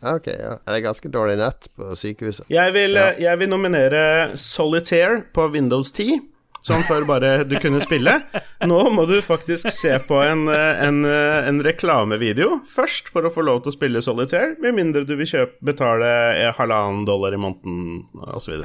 Ok, 0.04 0.28
ja. 0.28 0.58
Det 0.60 0.76
er 0.76 0.84
ganske 0.84 1.08
dårlig 1.08 1.38
nett 1.40 1.70
på 1.78 1.94
sykehuset. 1.96 2.44
Jeg 2.52 2.76
vil, 2.76 2.98
ja. 2.98 3.14
jeg 3.30 3.40
vil 3.40 3.48
nominere 3.48 4.04
Solitaire 4.36 5.22
på 5.32 5.48
Windows 5.54 5.94
10. 5.96 6.20
Som 6.64 6.80
før 6.88 7.04
bare 7.04 7.30
du 7.44 7.58
kunne 7.60 7.80
spille. 7.84 8.14
Nå 8.64 8.78
må 8.94 9.04
du 9.08 9.18
faktisk 9.24 9.68
se 9.74 9.98
på 10.08 10.16
en, 10.24 10.46
eh, 10.48 10.84
en, 10.86 11.02
eh, 11.04 11.48
en 11.50 11.60
reklamevideo 11.64 12.62
først 12.70 13.10
for 13.12 13.28
å 13.28 13.32
få 13.32 13.44
lov 13.44 13.62
til 13.64 13.72
å 13.72 13.74
spille 13.74 14.00
Solitaire, 14.04 14.54
med 14.62 14.72
mindre 14.78 15.04
du 15.04 15.12
vil 15.18 15.28
kjøpe, 15.28 15.58
betale 15.64 16.08
eh, 16.38 16.52
halvannen 16.56 17.04
dollar 17.04 17.36
i 17.36 17.40
måneden 17.42 18.06
osv. 18.32 18.64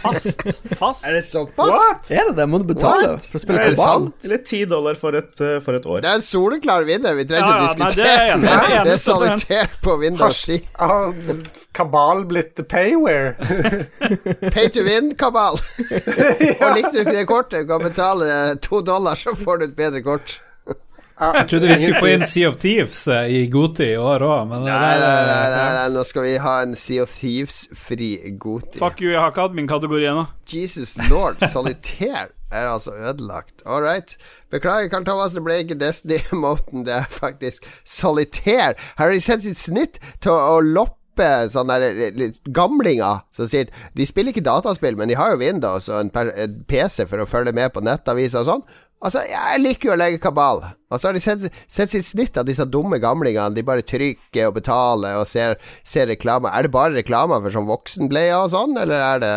Fast. 0.00 0.46
Fast. 0.80 1.04
Er 1.04 1.18
det 1.18 1.24
såpass? 1.28 2.08
Er 2.08 2.30
det 2.30 2.38
det? 2.40 2.48
Må 2.48 2.62
du 2.62 2.68
betale 2.72 3.12
What? 3.12 3.28
for 3.28 3.36
å 3.36 3.44
spille 3.44 3.60
Er 3.60 3.76
kabal? 3.76 4.08
Eller 4.24 4.42
ti 4.48 4.64
dollar 4.64 4.96
for 4.96 5.20
et, 5.20 5.36
for 5.36 5.76
et 5.76 5.84
år. 5.84 6.00
Det 6.06 6.14
er 6.14 6.22
en 6.22 6.24
soleklar 6.24 6.88
vinner. 6.88 7.12
Vi 7.18 7.28
trenger 7.28 7.44
ikke 7.44 7.52
ja, 7.52 7.60
ja, 7.60 7.68
å 7.68 7.76
diskutere. 7.76 8.08
Nei, 8.08 8.48
det 8.48 8.56
er. 8.56 8.64
Er 8.64 8.72
det 8.72 8.80
er 8.80 8.92
den. 8.94 9.04
solitær 9.04 9.80
på 9.84 10.00
Windows 10.00 10.44
10. 10.48 11.67
Kabal 11.78 12.24
blitt 12.26 12.58
payware? 12.68 13.36
Pay 14.54 14.68
to 14.74 14.82
win-kabal. 14.82 15.60
Og 16.64 16.74
likte 16.74 16.92
du 16.96 17.00
ikke 17.04 17.16
det 17.20 17.24
kortet, 17.30 17.62
du 17.62 17.70
kan 17.70 17.86
betale 17.86 18.28
to 18.64 18.82
dollar, 18.82 19.14
så 19.18 19.36
får 19.38 19.62
du 19.62 19.68
et 19.68 19.76
bedre 19.78 20.02
kort. 20.02 20.40
Jeg 21.18 21.46
trodde 21.50 21.66
vi 21.66 21.76
skulle 21.78 21.98
få 21.98 22.10
inn 22.12 22.24
Sea 22.32 22.48
of 22.50 22.58
Thieves 22.62 23.00
eh, 23.10 23.30
i 23.34 23.38
godtid 23.50 23.94
i 23.94 23.98
år 23.98 24.22
òg, 24.22 24.44
men 24.50 24.66
nei, 24.66 24.74
nei, 24.78 24.90
eh, 24.94 25.30
nei, 25.50 25.70
nei, 25.74 25.86
nå 25.94 26.04
skal 26.06 26.26
vi 26.28 26.34
ha 26.42 26.54
en 26.62 26.76
Sea 26.78 27.02
of 27.06 27.14
Thieves-fri 27.14 28.10
godtid. 28.38 28.78
Fuck 28.78 29.02
you, 29.02 29.10
jeg 29.14 29.22
har 29.22 29.32
ikke 29.34 29.48
hatt 29.48 29.56
min 29.58 29.70
kategori 29.70 30.10
ennå. 30.12 30.26
Jesus 30.50 30.94
lord, 31.10 31.42
solitaire 31.50 32.30
er 32.50 32.68
altså 32.70 32.94
ødelagt. 32.94 33.62
All 33.66 33.82
right. 33.82 34.14
Beklager, 34.50 34.88
Karl 34.88 35.04
Thomas, 35.04 35.34
det 35.36 35.42
ble 35.44 35.58
ikke 35.64 35.78
Destiny-moten. 35.78 36.86
Det 36.86 36.94
er 36.94 37.10
faktisk 37.10 37.66
solitaire. 37.84 38.78
Har 38.96 39.10
de 39.12 39.20
sett 39.20 39.44
sitt 39.44 39.60
snitt 39.60 39.98
til 40.24 40.32
å 40.32 40.62
loppe 40.64 40.94
sånne 41.52 41.78
der, 41.82 42.02
eh, 42.08 42.36
gamlinger 42.54 43.22
som 43.34 43.48
sier 43.50 43.70
De 43.96 44.06
spiller 44.06 44.32
ikke 44.32 44.46
dataspill, 44.46 44.96
men 44.98 45.10
de 45.10 45.16
har 45.18 45.32
jo 45.32 45.42
Windows 45.42 45.88
og 45.88 46.00
en, 46.00 46.12
en 46.14 46.60
PC 46.68 47.08
for 47.08 47.22
å 47.22 47.28
følge 47.28 47.54
med 47.56 47.72
på 47.74 47.84
nettaviser 47.84 48.44
og 48.44 48.52
sånn. 48.52 48.68
Altså, 48.98 49.20
jeg 49.30 49.60
liker 49.62 49.92
jo 49.92 49.94
å 49.94 49.98
legge 49.98 50.18
kabal. 50.18 50.64
Og 50.90 50.98
så 50.98 51.08
har 51.08 51.14
de 51.14 51.20
sett, 51.22 51.44
sett 51.70 51.92
sitt 51.92 52.06
snitt 52.06 52.38
av 52.40 52.48
disse 52.48 52.64
dumme 52.66 52.98
gamlingene. 52.98 53.54
De 53.54 53.62
bare 53.66 53.84
trykker 53.86 54.48
og 54.48 54.56
betaler 54.56 55.20
og 55.20 55.28
ser, 55.30 55.54
ser 55.86 56.10
reklame. 56.10 56.50
Er 56.50 56.66
det 56.66 56.72
bare 56.74 56.96
reklamer 56.96 57.44
for 57.44 57.54
sånn 57.54 57.68
voksenbleier 57.68 58.40
og 58.40 58.50
sånn, 58.56 58.74
eller 58.80 59.04
er 59.12 59.22
det 59.22 59.32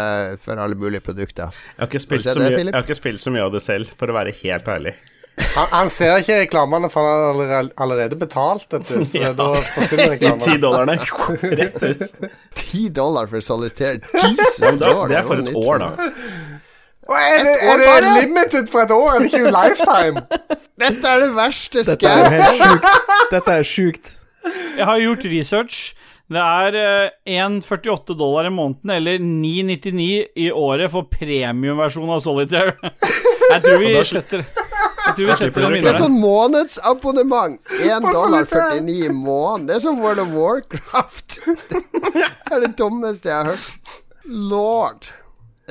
for 0.48 0.58
alle 0.58 0.80
mulige 0.80 1.06
produkter? 1.06 1.54
Jeg 1.76 1.84
har, 1.84 1.92
ikke 1.92 2.02
spilt 2.08 2.26
så 2.26 2.40
det, 2.40 2.50
mye, 2.50 2.66
jeg 2.72 2.74
har 2.74 2.88
ikke 2.88 3.02
spilt 3.04 3.22
så 3.22 3.36
mye 3.36 3.46
av 3.46 3.54
det 3.54 3.62
selv, 3.68 3.94
for 4.02 4.10
å 4.10 4.18
være 4.18 4.34
helt 4.42 4.74
ærlig. 4.74 4.96
Han, 5.56 5.68
han 5.72 5.90
ser 5.92 6.18
ikke 6.22 6.38
reklamene, 6.44 6.90
for 6.92 7.06
han 7.08 7.42
har 7.52 7.70
allerede, 7.84 8.18
betalt 8.20 8.68
dette. 8.72 9.02
Så 9.06 9.18
Ja. 9.24 9.32
da 9.38 9.50
forsvinner 9.54 10.16
De 10.16 10.18
ti 10.18 10.26
reklamene. 10.26 10.62
dollarene 10.62 10.98
rett 11.62 11.84
ut. 11.84 12.30
Ti 12.62 12.88
dollar 12.90 13.28
for 13.32 13.40
solitaire. 13.44 14.00
Jesus 14.14 14.78
da, 14.82 14.94
det 15.12 15.18
er 15.22 15.28
for 15.28 15.42
et 15.44 15.52
år, 15.56 15.78
da. 15.84 16.10
Er 17.12 17.44
det, 17.44 17.56
er 17.66 18.04
det 18.06 18.12
limited 18.24 18.68
for 18.72 18.86
et 18.86 18.92
år? 18.94 19.10
Er 19.16 19.20
det 19.26 19.32
ikke 19.34 19.52
lifetime? 19.52 20.22
Dette 20.80 21.10
er 21.16 21.24
det 21.26 21.32
verste 21.36 21.82
er 21.84 22.54
sjukt. 22.62 22.86
Dette 23.34 23.58
er 23.58 23.66
sjukt. 23.68 24.14
Jeg 24.78 24.86
har 24.88 25.02
gjort 25.02 25.26
research. 25.34 25.82
Det 26.32 26.40
er 26.40 26.76
eh, 26.80 27.42
1,48 27.44 28.16
dollar 28.16 28.48
i 28.48 28.54
måneden 28.56 28.94
eller 28.96 29.18
9,99 29.20 30.06
i 30.40 30.46
året 30.56 30.88
for 30.94 31.04
premiumversjonen 31.12 32.14
av 32.16 32.22
Solitaire. 32.24 32.78
Jeg 33.52 33.60
tror 33.66 33.82
vi 33.82 33.92
sletter 34.08 34.46
Det 35.18 35.90
er 35.90 35.98
sånn 35.98 36.18
månedsabonnement. 36.20 37.60
1 37.82 38.06
dollar 38.06 38.46
49 38.46 39.08
i 39.08 39.10
måneden. 39.10 39.68
Det 39.70 39.78
er 39.80 39.84
som 39.88 40.02
World 40.02 40.24
of 40.24 40.36
Warcraft. 40.36 41.40
det 42.14 42.54
er 42.54 42.66
det 42.66 42.76
dummeste 42.80 43.32
jeg 43.32 43.38
har 43.38 43.52
hørt. 43.54 43.98
Lord. 44.26 45.10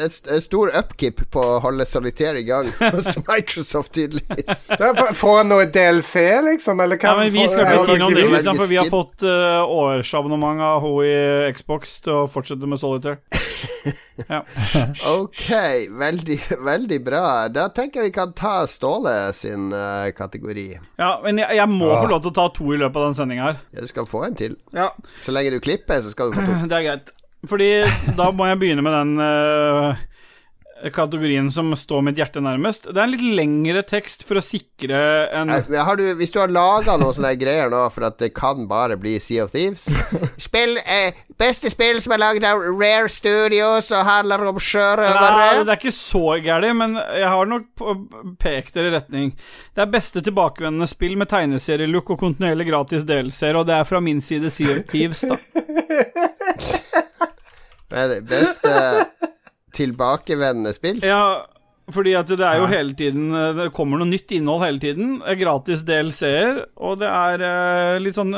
Et 0.00 0.12
st- 0.12 0.40
stor 0.44 0.70
upkeep 0.78 1.20
på 1.34 1.42
å 1.44 1.58
holde 1.64 1.84
solitaire 1.88 2.40
i 2.40 2.46
gang 2.48 2.70
hos 2.80 3.10
Microsoft, 3.28 3.92
tydeligvis. 3.96 4.66
Får 5.20 5.36
han 5.40 5.50
noe 5.52 5.66
DLC, 5.72 6.22
liksom? 6.46 6.80
Eller 6.80 6.96
Ja, 6.96 7.02
kan 7.04 7.18
men 7.20 7.32
Vi 7.34 7.46
skal 7.48 7.66
ikke 7.66 7.84
si 7.84 7.98
noe 8.00 8.08
om 8.08 8.14
det, 8.16 8.26
liksom, 8.36 8.60
for 8.62 8.70
vi 8.72 8.78
har 8.80 8.90
fått 8.92 9.26
uh, 9.26 9.62
årsabonnement 9.66 10.64
av 10.70 10.80
hun 10.84 11.04
i 11.04 11.52
Xbox 11.56 11.98
til 12.06 12.22
å 12.22 12.26
fortsette 12.30 12.66
med 12.70 12.80
Solitaire. 12.82 13.20
Ok, 15.10 15.50
veldig, 15.98 16.36
veldig 16.64 16.98
bra. 17.04 17.22
Da 17.52 17.68
tenker 17.74 18.00
jeg 18.02 18.10
vi 18.10 18.14
kan 18.16 18.32
ta 18.36 18.66
Ståle 18.68 19.14
sin 19.36 19.70
uh, 19.72 20.10
kategori. 20.16 20.66
Ja, 21.00 21.12
men 21.24 21.40
jeg, 21.40 21.56
jeg 21.60 21.68
må 21.72 21.88
få 21.96 22.08
lov 22.10 22.20
til 22.24 22.32
å 22.32 22.36
ta 22.40 22.46
to 22.56 22.68
i 22.74 22.80
løpet 22.80 23.00
av 23.00 23.08
den 23.10 23.16
sendinga 23.18 23.48
her. 23.50 23.62
Ja, 23.74 23.84
du 23.84 23.90
skal 23.90 24.08
få 24.10 24.24
en 24.28 24.36
til. 24.38 24.56
Ja, 24.76 24.90
Så 25.24 25.32
lenge 25.34 25.54
du 25.54 25.60
klipper, 25.64 26.02
så 26.04 26.12
skal 26.12 26.30
du 26.32 26.40
få 26.40 26.46
to. 26.48 26.58
Det 26.70 26.76
er 26.80 26.86
greit. 26.90 27.12
Fordi 27.48 27.70
da 28.18 28.30
må 28.36 28.46
jeg 28.50 28.58
begynne 28.60 28.84
med 28.84 28.92
den 28.92 29.12
eh, 29.24 30.00
kategorien 30.94 31.50
som 31.52 31.70
står 31.76 32.02
mitt 32.06 32.18
hjerte 32.18 32.40
nærmest. 32.42 32.86
Det 32.88 32.96
er 32.96 33.04
en 33.04 33.12
litt 33.12 33.24
lengre 33.36 33.82
tekst 33.86 34.24
for 34.26 34.40
å 34.40 34.42
sikre 34.44 35.00
en 35.36 35.50
Har 35.50 35.98
du, 36.00 36.04
hvis 36.18 36.32
du 36.32 36.38
har 36.40 36.48
laga 36.52 36.96
noe 37.00 37.12
sånne 37.16 37.34
greier 37.40 37.68
nå 37.72 37.82
for 37.92 38.06
at 38.08 38.16
det 38.22 38.32
kan 38.36 38.64
bare 38.70 38.96
bli 39.00 39.18
Sea 39.20 39.44
of 39.44 39.52
Thieves 39.52 39.88
Spill, 40.46 40.78
eh, 40.84 41.18
Beste 41.40 41.70
spill 41.72 42.00
som 42.04 42.14
er 42.16 42.22
lagd 42.22 42.44
av 42.44 42.60
Rare 42.64 43.08
Studios 43.12 43.90
og 43.96 44.04
handler 44.08 44.46
om 44.48 44.58
Nei, 44.58 44.64
sjørøvere. 44.70 45.64
det 45.64 45.72
er 45.74 45.78
ikke 45.78 45.94
så 45.96 46.24
gærent, 46.44 46.76
men 46.80 46.96
jeg 47.00 47.28
har 47.32 47.48
nok 47.48 47.84
pekt 48.42 48.76
dere 48.76 48.90
i 48.90 48.94
retning. 48.96 49.30
Det 49.74 49.84
er 49.84 49.92
beste 49.94 50.20
tilbakevendende 50.26 50.88
spill 50.90 51.16
med 51.20 51.30
tegneserielook 51.32 52.12
og 52.12 52.20
kontinuerlig 52.20 52.68
gratis 52.68 53.06
delseere, 53.08 53.62
og 53.62 53.68
det 53.70 53.78
er 53.78 53.88
fra 53.88 54.00
min 54.04 54.20
side 54.24 54.52
Sea 54.52 54.74
of 54.76 54.84
Thieves, 54.92 55.24
da. 55.24 55.38
Men 57.90 58.10
det 58.12 58.20
beste 58.28 58.70
tilbakevendende 59.80 60.72
spill. 60.76 61.00
Ja, 61.04 61.46
fordi 61.90 62.12
at 62.14 62.28
det 62.30 62.44
er 62.46 62.60
jo 62.60 62.68
hele 62.70 62.92
tiden 62.94 63.32
eh, 63.34 63.48
Det 63.58 63.64
kommer 63.74 63.98
noe 63.98 64.06
nytt 64.06 64.30
innhold 64.36 64.62
hele 64.62 64.78
tiden. 64.82 65.16
Er 65.26 65.38
Gratis 65.40 65.82
DLC-er, 65.88 66.60
og 66.78 67.00
det 67.00 67.08
er 67.10 67.42
eh, 67.48 67.96
litt 68.04 68.14
sånn 68.14 68.30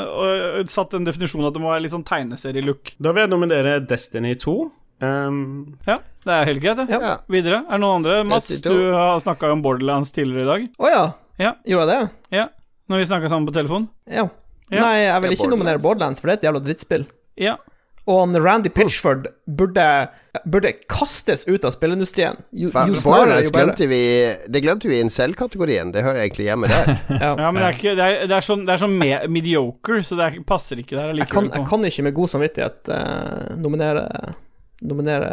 Satt 0.73 0.95
en 0.97 1.05
definisjon 1.05 1.45
at 1.45 1.53
det 1.53 1.61
må 1.61 1.69
være 1.69 1.83
litt 1.85 1.93
sånn 1.93 2.07
tegneserielook. 2.07 2.95
Da 2.97 3.13
vil 3.13 3.27
jeg 3.27 3.33
nominere 3.35 3.75
Destiny 3.85 4.33
2. 4.41 4.55
Um, 5.03 5.37
Ja, 5.85 5.97
det 6.23 6.33
er 6.33 6.47
helt 6.47 6.63
greit, 6.63 6.79
det. 6.79 6.87
Ja. 6.93 6.99
Ja. 7.03 7.15
Videre. 7.31 7.61
Er 7.67 7.75
det 7.77 7.83
noen 7.83 7.99
andre? 7.99 8.21
Mats, 8.29 8.47
du 8.63 8.71
har 8.95 9.19
snakka 9.21 9.51
om 9.53 9.61
Borderlands 9.65 10.13
tidligere 10.15 10.45
i 10.45 10.49
dag. 10.49 10.65
Å 10.79 10.91
ja. 10.93 11.03
Ja. 11.41 11.51
Gjorde 11.67 11.85
jeg 11.97 12.07
det? 12.07 12.37
Ja. 12.39 12.47
Når 12.91 13.01
vi 13.01 13.09
snakka 13.09 13.29
sammen 13.31 13.49
på 13.49 13.55
telefon. 13.55 13.89
Ja. 14.07 14.29
Ja. 14.71 14.79
Nei, 14.79 14.95
jeg 15.03 15.21
vil 15.25 15.35
ikke 15.35 15.51
nominere 15.51 15.81
Borderlands. 15.83 16.21
Borderlands, 16.21 16.23
for 16.23 16.29
det 16.31 16.33
er 16.33 16.39
et 16.41 16.47
jævla 16.47 16.63
drittspill. 16.65 17.05
Ja. 17.41 17.57
Og 18.03 18.19
han 18.19 18.35
Randy 18.35 18.67
Pitchford 18.69 19.29
burde, 19.47 19.85
burde 20.43 20.73
kastes 20.91 21.45
ut 21.47 21.63
av 21.63 21.71
spillindustrien. 21.71 22.41
Jo, 22.51 22.67
jo 22.67 22.97
snarere, 22.99 23.39
jo 23.45 23.53
bedre. 23.53 23.63
glemte 23.63 23.87
vi 23.87 24.01
Det 24.51 24.61
glemte 24.65 24.91
vi 24.91 24.97
i 24.97 25.03
incel-kategorien. 25.05 25.93
Det 25.95 26.03
hører 26.03 26.25
egentlig 26.25 26.49
hjemme 26.49 26.67
der. 26.71 26.91
Ja. 27.23 27.31
ja, 27.39 27.51
men 27.51 27.61
det 27.61 27.67
er, 27.69 27.77
ikke, 27.77 27.93
det 27.95 28.05
er, 28.05 28.17
det 28.27 28.35
er 28.35 28.43
sånn, 28.43 28.65
det 28.67 28.73
er 28.73 28.81
sånn 28.81 28.95
me 28.99 29.11
mediocre, 29.31 30.01
så 30.03 30.17
det 30.19 30.25
er, 30.25 30.39
passer 30.47 30.81
ikke 30.81 30.97
der 30.97 31.13
Jeg, 31.21 31.29
kan, 31.31 31.47
jeg 31.53 31.67
kan 31.69 31.85
ikke 31.87 32.03
med 32.09 32.15
god 32.17 32.31
samvittighet 32.33 32.91
uh, 32.91 33.53
nominere, 33.61 34.07
nominere 34.83 35.29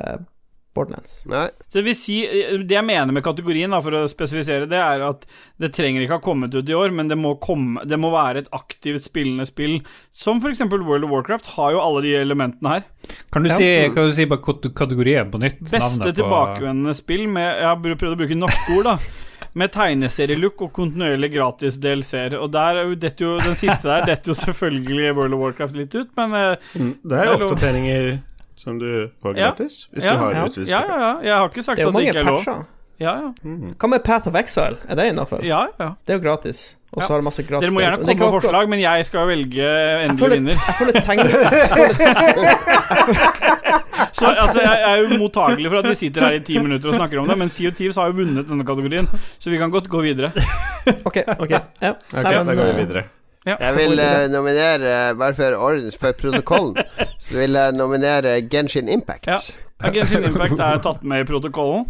Borderlands. 0.74 1.24
Nei. 1.26 1.48
Så 1.66 1.80
det 1.80 1.82
vil 1.88 1.96
si, 1.98 2.16
det 2.62 2.76
jeg 2.76 2.86
mener 2.86 3.10
med 3.16 3.24
kategorien, 3.26 3.72
da, 3.74 3.80
for 3.82 3.96
å 3.98 4.02
spesifisere 4.10 4.68
det, 4.70 4.78
er 4.78 5.02
at 5.02 5.24
det 5.60 5.72
trenger 5.74 6.04
ikke 6.04 6.18
ha 6.20 6.22
kommet 6.22 6.54
ut 6.54 6.68
i 6.70 6.76
år, 6.78 6.92
men 6.94 7.10
det 7.10 7.18
må, 7.18 7.32
komme, 7.42 7.82
det 7.90 7.98
må 7.98 8.12
være 8.14 8.44
et 8.44 8.52
aktivt 8.54 9.02
spillende 9.08 9.48
spill. 9.50 9.80
Som 10.14 10.38
f.eks. 10.38 10.62
World 10.70 11.08
of 11.08 11.10
Warcraft 11.10 11.50
har 11.56 11.74
jo 11.74 11.82
alle 11.82 12.04
de 12.06 12.14
elementene 12.20 12.76
her. 12.76 12.86
Kan 13.34 13.42
du, 13.42 13.50
Ja. 13.50 13.56
si, 13.58 13.66
kan 13.94 14.06
du 14.06 14.14
si 14.14 14.28
bare 14.30 14.70
kategorien 14.70 15.30
på 15.32 15.40
nytt? 15.42 15.58
Beste 15.66 16.04
på- 16.06 16.14
tilbakevendende 16.20 16.94
spill 16.94 17.26
med 17.28 17.48
Jeg 17.50 17.66
har 17.66 17.76
prøvd 17.82 18.14
å 18.14 18.20
bruke 18.22 18.38
norske 18.38 18.78
ord, 18.78 18.84
da. 18.92 18.96
Med 19.58 19.72
tegneserielook 19.74 20.60
og 20.62 20.68
kontinuerlig 20.76 21.32
gratis 21.32 21.74
DLC-er. 21.82 22.36
Og 22.38 22.52
der 22.54 22.76
er 22.84 22.90
jo, 22.92 22.94
den 23.40 23.56
siste 23.58 23.82
der 23.88 24.04
detter 24.06 24.30
jo 24.30 24.36
selvfølgelig 24.38 25.08
World 25.16 25.34
of 25.34 25.40
Warcraft 25.42 25.74
litt 25.80 25.94
ut, 25.96 26.12
men 26.20 26.36
eh, 26.38 26.74
det 27.02 27.16
er 27.18 27.32
jo 27.32 27.48
oppdateringer 27.48 28.12
som 28.60 28.76
du 28.80 28.90
får 29.22 29.36
Ja. 29.38 29.48
gratis, 29.48 29.86
hvis 29.94 30.04
Ja, 30.04 30.12
du 30.12 30.18
har 30.26 30.34
ja. 30.36 30.44
utvidet 30.50 30.70
ja, 30.74 30.82
ja, 30.88 30.98
ja. 31.00 31.14
Jeg 31.24 31.34
har 31.38 31.48
ikke 31.48 31.62
sagt 31.64 31.76
Det 31.76 31.82
er 31.86 31.88
jo 31.88 31.88
at 31.88 31.94
det 31.94 32.00
mange 32.00 32.08
ikke 32.12 32.18
er 32.20 32.30
lov. 32.30 32.36
patcher. 32.44 32.66
Ja, 33.00 33.12
ja. 33.16 33.30
Hva 33.80 33.88
med 33.88 34.02
Path 34.04 34.28
of 34.28 34.34
Exile? 34.36 34.76
Er 34.88 34.94
det 35.00 35.06
innafor? 35.14 35.40
ja, 35.44 35.62
ja. 35.80 35.88
Det 36.06 36.12
er 36.14 36.18
jo 36.20 36.24
gratis. 36.28 36.76
Og 36.92 37.00
så 37.02 37.06
Ja. 37.06 37.12
har 37.14 37.16
det 37.20 37.24
masse 37.24 37.42
gratis 37.48 37.64
Dere 37.68 37.72
må 37.72 37.80
gjerne. 37.80 37.96
Det 38.04 38.08
er 38.10 38.18
komme 38.18 38.32
med 38.32 38.42
forslag, 38.42 38.68
men 38.68 38.80
jeg 38.80 39.06
skal 39.06 39.26
velge 39.30 39.68
endelig 40.04 40.30
vinner. 40.30 40.52
jeg 40.52 40.74
føler 40.80 40.92
tegn... 41.00 41.18
Så 44.12 44.26
altså, 44.26 44.60
jeg 44.60 44.82
er 44.84 44.96
jo 45.00 45.18
mottagelig 45.20 45.70
for 45.70 45.78
at 45.80 45.88
vi 45.88 45.94
sitter 45.94 46.20
her 46.26 46.36
i 46.36 46.42
ti 46.44 46.58
minutter 46.58 46.88
og 46.92 46.94
snakker 46.98 47.20
om 47.22 47.28
det, 47.30 47.38
men 47.38 47.48
of 47.70 47.74
Thieves 47.78 47.96
har 47.96 48.10
jo 48.10 48.18
vunnet 48.20 48.48
denne 48.48 48.66
kategorien, 48.68 49.06
så 49.38 49.50
vi 49.52 49.56
kan 49.60 49.70
godt 49.72 49.88
gå 49.88 50.00
videre. 50.04 50.32
Ok, 51.04 51.16
ok. 51.38 51.50
Ja. 51.80 51.94
okay 52.12 52.22
Nei, 52.22 52.34
men, 52.36 52.46
da 52.46 52.54
går 52.58 52.64
vi 52.74 52.84
eh, 53.04 53.04
videre. 53.44 53.56
Jeg 53.64 53.76
vil 53.76 54.02
uh, 54.04 54.26
nominere, 54.32 54.96
bare 55.18 55.34
for 55.38 55.56
ordens 55.56 55.96
for 56.00 56.12
protokollen, 56.12 56.76
så 57.24 57.38
vil 57.38 57.56
jeg 57.60 57.72
nominere 57.78 58.34
Genshin 58.52 58.88
Impact. 58.88 59.26
Ja. 59.30 59.38
Genshin 59.94 60.24
Impact 60.28 60.60
er 60.60 60.78
tatt 60.88 61.02
med 61.02 61.24
i 61.24 61.28
protokollen, 61.30 61.86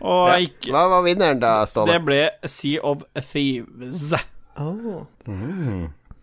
og 0.00 0.24
Ja. 0.32 0.36
ikke, 0.42 0.72
Hva 0.74 0.88
var 0.90 1.04
vinneren 1.06 1.38
da, 1.42 1.52
Ståle? 1.70 1.92
det 1.94 2.02
ble 2.08 2.22
Sea 2.50 2.80
of 2.82 3.04
Thieves. 3.30 4.12
Oh, 4.58 5.04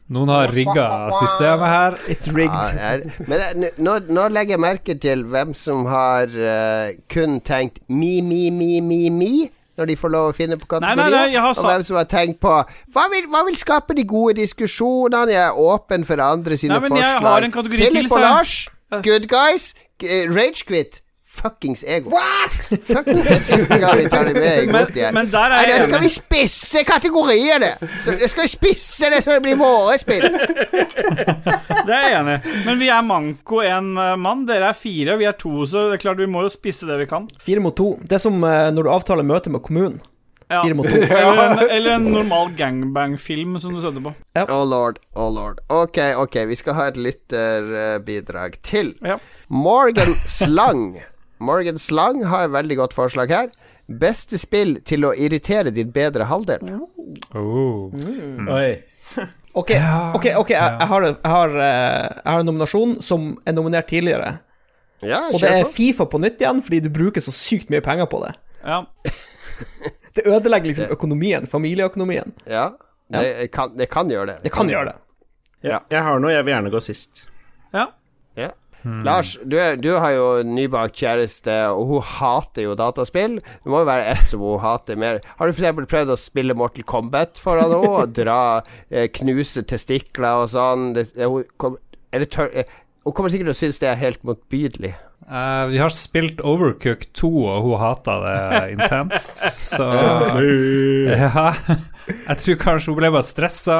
Noen 0.06 0.30
har 0.30 0.52
rigga 0.54 0.84
systemet 1.18 1.66
her. 1.72 1.96
it's 2.12 2.28
rigged. 2.30 2.76
Ja, 2.78 2.92
er, 2.92 3.06
men 3.26 3.64
det, 3.64 3.72
nå, 3.82 3.96
nå 4.14 4.28
legger 4.30 4.54
jeg 4.54 4.62
merke 4.62 4.96
til 5.02 5.24
hvem 5.32 5.56
som 5.58 5.88
har 5.90 6.30
uh, 6.30 6.92
kun 7.10 7.40
tenkt 7.42 7.80
mi, 7.90 8.20
mi, 8.22 8.52
mi, 8.54 8.82
mi, 8.86 9.00
mi. 9.10 9.32
Når 9.78 9.90
de 9.92 9.96
får 10.00 10.12
lov 10.14 10.30
å 10.30 10.36
finne 10.36 10.58
på 10.58 10.68
kategorier. 10.72 10.96
nei, 10.96 11.10
nei, 11.12 11.32
nei, 11.36 11.50
og 11.52 11.64
hvem 11.66 11.84
som 11.84 11.98
har 12.00 12.08
tenkt 12.12 12.40
på 12.40 12.52
hva 12.96 13.08
vil, 13.12 13.26
hva 13.32 13.42
vil 13.48 13.58
skape 13.60 13.96
de 13.98 14.06
gode 14.08 14.38
diskusjonene? 14.40 15.34
Jeg 15.34 15.42
er 15.50 15.58
åpen 15.60 16.06
for 16.08 16.22
andre 16.24 16.58
sine 16.58 16.80
forslag. 16.80 17.60
Philip 17.76 18.12
og. 18.12 18.22
Lars, 18.24 18.68
good 19.04 19.28
guys. 19.28 19.74
rage 20.02 20.30
Ragequit. 20.36 21.02
Fuckings 21.36 21.84
ego. 21.84 22.10
What?! 22.14 22.56
Fucking, 22.90 23.22
det 23.28 23.40
siste 23.44 23.78
gang 23.82 23.98
vi 24.00 24.08
tar 24.10 24.26
det 24.30 24.36
med 24.38 24.64
i 24.64 24.66
godt 24.72 24.96
igjen. 24.96 25.14
men 25.18 25.30
der 25.34 25.56
er 25.58 25.70
jeg 25.74 25.86
skal 25.90 26.04
vi 26.06 26.12
spisse 26.14 26.84
kategoriene! 26.88 27.74
Så, 28.02 28.16
da 28.22 28.30
skal 28.32 28.48
vi 28.48 28.54
spisse 28.54 29.12
det 29.12 29.22
så 29.26 29.36
det 29.36 29.44
blir 29.46 29.60
våre 29.60 29.98
spill. 30.02 30.30
Det 31.86 31.94
er 31.94 32.08
jeg 32.08 32.16
enig 32.18 32.36
i. 32.40 32.54
Men 32.66 32.80
vi 32.82 32.88
er 32.90 33.04
manko 33.06 33.60
én 33.62 33.92
mann. 34.18 34.46
Dere 34.48 34.72
er 34.72 34.78
fire, 34.78 35.18
vi 35.20 35.28
er 35.30 35.36
to, 35.38 35.52
så 35.70 35.88
det 35.90 36.00
er 36.00 36.02
klart 36.02 36.22
vi 36.22 36.28
må 36.30 36.42
jo 36.46 36.50
spisse 36.54 36.88
det 36.90 36.98
vi 37.04 37.08
kan. 37.10 37.28
Fire 37.42 37.62
mot 37.62 37.76
to. 37.78 37.92
Det 38.02 38.18
er 38.18 38.24
som 38.24 38.38
eh, 38.42 38.72
når 38.74 38.88
du 38.88 38.92
avtaler 38.94 39.28
møte 39.28 39.52
med 39.54 39.62
kommunen. 39.66 40.00
Ja. 40.48 40.62
Fire 40.64 40.78
mot 40.78 40.90
to. 40.90 41.02
Eller, 41.20 41.42
en, 41.46 41.62
eller 41.70 41.96
en 41.96 42.08
normal 42.14 42.52
gangbang-film 42.58 43.58
som 43.62 43.74
du 43.74 43.82
setter 43.82 44.04
på. 44.06 44.14
Oh 44.46 44.62
lord, 44.68 45.00
oh 45.18 45.32
lord. 45.34 45.62
Ok, 45.74 45.98
ok, 46.22 46.38
vi 46.52 46.58
skal 46.60 46.78
ha 46.78 46.88
et 46.92 47.00
lytterbidrag 47.02 48.60
til. 48.66 48.94
Ja. 49.02 49.18
Morgan 49.50 50.14
Slang. 50.30 51.00
Morgan 51.40 51.80
Slang 51.82 52.24
har 52.26 52.46
et 52.48 52.54
veldig 52.54 52.78
godt 52.80 52.94
forslag 52.96 53.32
her. 53.34 53.50
Beste 53.88 54.38
spill 54.42 54.80
til 54.88 55.06
å 55.06 55.14
irritere 55.14 55.72
din 55.74 55.92
bedre 55.94 56.28
halvdel. 56.30 56.64
Oh. 57.36 57.92
Oi. 58.50 58.70
Ok, 59.56 59.70
ok, 59.72 60.26
ok, 60.36 60.50
jeg, 60.52 60.60
jeg, 60.60 60.88
har, 60.90 61.04
jeg, 61.08 61.16
har, 61.32 61.54
eh, 61.64 62.08
jeg 62.18 62.28
har 62.28 62.42
en 62.42 62.48
nominasjon 62.50 62.98
som 63.00 63.30
er 63.48 63.54
nominert 63.56 63.88
tidligere. 63.88 64.34
Ja, 65.00 65.22
Og 65.32 65.40
det 65.40 65.48
er. 65.62 65.70
Fifa 65.72 66.04
på 66.12 66.20
nytt 66.20 66.42
igjen, 66.44 66.60
fordi 66.66 66.82
du 66.84 66.90
bruker 66.92 67.24
så 67.24 67.32
sykt 67.32 67.72
mye 67.72 67.80
penger 67.86 68.10
på 68.12 68.20
det. 68.26 68.34
Ja. 68.66 68.82
Det 70.16 70.26
ødelegger 70.28 70.68
liksom 70.74 70.92
økonomien, 70.92 71.48
familieøkonomien. 71.48 72.34
Ja, 72.48 72.70
det 73.12 73.48
kan, 73.52 73.74
det 73.76 73.90
kan 73.92 74.12
gjøre 74.12 74.30
det. 74.30 74.36
Det 74.46 74.52
kan 74.52 74.68
gjøre 74.72 74.94
det. 74.94 74.98
Ja, 75.68 75.80
jeg 75.92 76.04
har 76.04 76.20
noe, 76.24 76.32
jeg 76.32 76.46
vil 76.48 76.54
gjerne 76.54 76.72
gå 76.76 76.84
sist. 76.84 77.26
ja. 77.76 77.88
Ja. 78.36 78.50
Lars, 78.86 79.36
du, 79.44 79.58
du 79.82 79.90
har 79.98 80.14
jo 80.14 80.26
nybakt 80.46 81.00
kjæreste, 81.02 81.56
og 81.74 81.90
hun 81.90 82.06
hater 82.16 82.68
jo 82.68 82.76
dataspill. 82.78 83.40
Det 83.42 83.72
må 83.72 83.82
jo 83.82 83.90
være 83.90 84.12
ett 84.14 84.30
som 84.30 84.44
hun 84.46 84.62
hater 84.64 85.00
mer. 85.02 85.22
Har 85.40 85.50
du 85.50 85.56
f.eks. 85.56 85.82
prøvd 85.90 86.14
å 86.14 86.20
spille 86.20 86.58
Mortal 86.58 86.86
Kombat 86.88 87.42
foran 87.42 87.74
henne? 87.74 87.92
Og 87.96 88.14
dra, 88.16 88.40
eh, 88.92 89.10
knuse 89.20 89.66
testikler 89.68 90.44
og 90.44 90.52
sånn? 90.54 90.92
Det, 90.98 91.10
hun, 91.24 91.48
kom, 91.62 91.80
tør, 92.30 92.52
eh, 92.54 92.70
hun 93.06 93.16
kommer 93.16 93.34
sikkert 93.34 93.52
til 93.52 93.58
å 93.58 93.62
synes 93.64 93.82
det 93.82 93.92
er 93.92 94.02
helt 94.02 94.24
motbydelig. 94.28 94.94
Eh, 95.26 95.66
vi 95.72 95.78
har 95.82 95.90
spilt 95.90 96.42
Overcook 96.46 97.08
2, 97.18 97.30
og 97.50 97.64
hun 97.66 97.80
hata 97.82 98.18
det 98.22 98.40
intenst, 98.76 99.40
så 99.54 99.88
Ja. 101.10 101.48
Jeg 102.06 102.38
tror 102.38 102.60
kanskje 102.62 102.92
hun 102.94 103.00
ble 103.00 103.10
bare 103.16 103.26
stressa. 103.26 103.80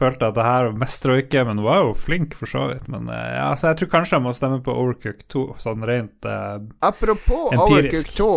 Følte 0.00 0.30
at 0.30 0.34
det 0.38 0.46
her 0.46 0.70
mestra 0.80 1.14
hun 1.14 1.22
ikke, 1.22 1.44
men 1.46 1.60
hun 1.60 1.66
var 1.68 1.82
jo 1.84 1.92
flink, 1.94 2.34
for 2.34 2.50
så 2.50 2.64
vidt. 2.72 2.86
Men 2.90 3.06
uh, 3.12 3.14
ja, 3.36 3.48
så 3.54 3.70
jeg 3.70 3.82
tror 3.82 3.92
kanskje 3.98 4.16
jeg 4.16 4.24
må 4.24 4.32
stemme 4.34 4.58
på 4.64 4.74
Overcook 4.74 5.20
2, 5.30 5.44
sånn 5.60 5.84
rent 5.86 6.26
uh, 6.26 6.56
Apropos 6.88 7.52
Empirisk. 7.54 8.16
Overcook 8.16 8.16
2, 8.16 8.30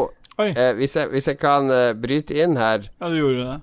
Oi. 0.43 0.49
eh, 0.51 0.71
hvis, 0.77 0.95
jeg, 0.97 1.09
hvis 1.13 1.29
jeg 1.29 1.37
kan 1.39 1.69
eh, 1.71 1.91
bryte 1.93 2.33
inn 2.41 2.55
her 2.57 2.87
ja, 2.89 3.09
du 3.09 3.15
gjorde 3.19 3.43
det. 3.47 3.57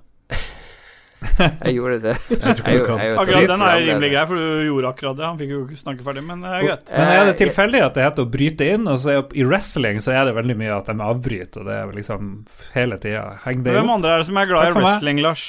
Jeg 1.67 1.75
gjorde 1.77 1.97
det. 2.01 2.13
Jeg, 2.31 2.55
tror 2.57 2.67
du 2.79 2.85
kan. 2.87 2.99
jeg, 3.01 3.09
jeg, 3.11 3.17
Akkurat 3.21 3.49
den 3.51 3.63
er 3.67 3.81
rimelig 3.85 4.09
grei, 4.15 4.23
for 4.31 4.41
du 4.41 4.63
gjorde 4.71 4.91
akkurat 4.95 5.17
det. 5.19 5.25
Han 5.27 5.39
fikk 5.41 5.51
jo 5.53 5.59
ikke 5.67 5.79
snakke 5.81 6.05
ferdig, 6.07 6.23
men 6.29 6.45
det 6.45 6.53
er 6.57 6.65
greit. 6.65 6.93
Men 6.95 7.11
er 7.13 7.25
det 7.29 7.35
Eh, 7.35 7.39
tilfeldig 7.43 7.83
at 7.85 7.99
det 7.99 8.05
heter 8.07 8.25
å 8.25 8.31
bryte 8.37 8.69
inn? 8.75 8.89
Og 8.89 8.99
så 9.03 9.13
er, 9.15 9.23
I 9.37 9.45
wrestling 9.49 10.01
så 10.01 10.15
er 10.17 10.25
det 10.31 10.35
veldig 10.39 10.57
mye 10.63 10.73
at 10.79 10.89
de 10.89 10.97
avbryter, 11.05 11.61
og 11.61 11.69
det 11.69 11.77
er 11.83 11.93
liksom 11.99 12.31
hele 12.77 12.99
tida. 13.03 13.27
Heng 13.45 13.65
det 13.67 13.77
Hvem 13.77 13.91
opp? 13.93 13.97
andre 13.99 14.15
er 14.17 14.25
det 14.25 14.29
som 14.31 14.41
er 14.41 14.51
glad 14.53 14.71
i 14.71 14.79
wrestling, 14.81 15.21
Lars? 15.25 15.45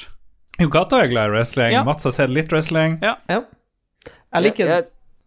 Jo, 0.60 0.68
Gato 0.68 1.00
er 1.00 1.08
glad 1.08 1.30
i 1.32 1.34
wrestling. 1.38 1.72
Ja. 1.78 1.84
Mats 1.88 2.04
har 2.04 2.12
sett 2.20 2.30
litt 2.30 2.52
wrestling. 2.52 2.98
Ja. 3.02 3.16
Jeg 3.32 4.42
liker 4.48 4.68
det. 4.74 4.80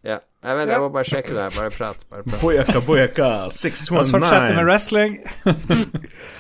ja. 0.05 0.19
Jeg, 0.45 0.57
vet, 0.59 0.69
jeg 0.69 0.81
må 0.83 0.89
bare 0.93 1.07
sjekke 1.09 1.33
det. 1.33 1.41
her. 1.41 1.53
Bare 1.57 1.71
prat. 1.73 1.97
Bare 2.13 2.21
prat. 2.27 2.37
Boyaka, 2.41 2.81
boyaka, 2.85 3.29
La 3.49 3.49
oss 3.49 4.11
fortsette 4.13 4.53
med 4.53 4.65
wrestling. 4.69 5.15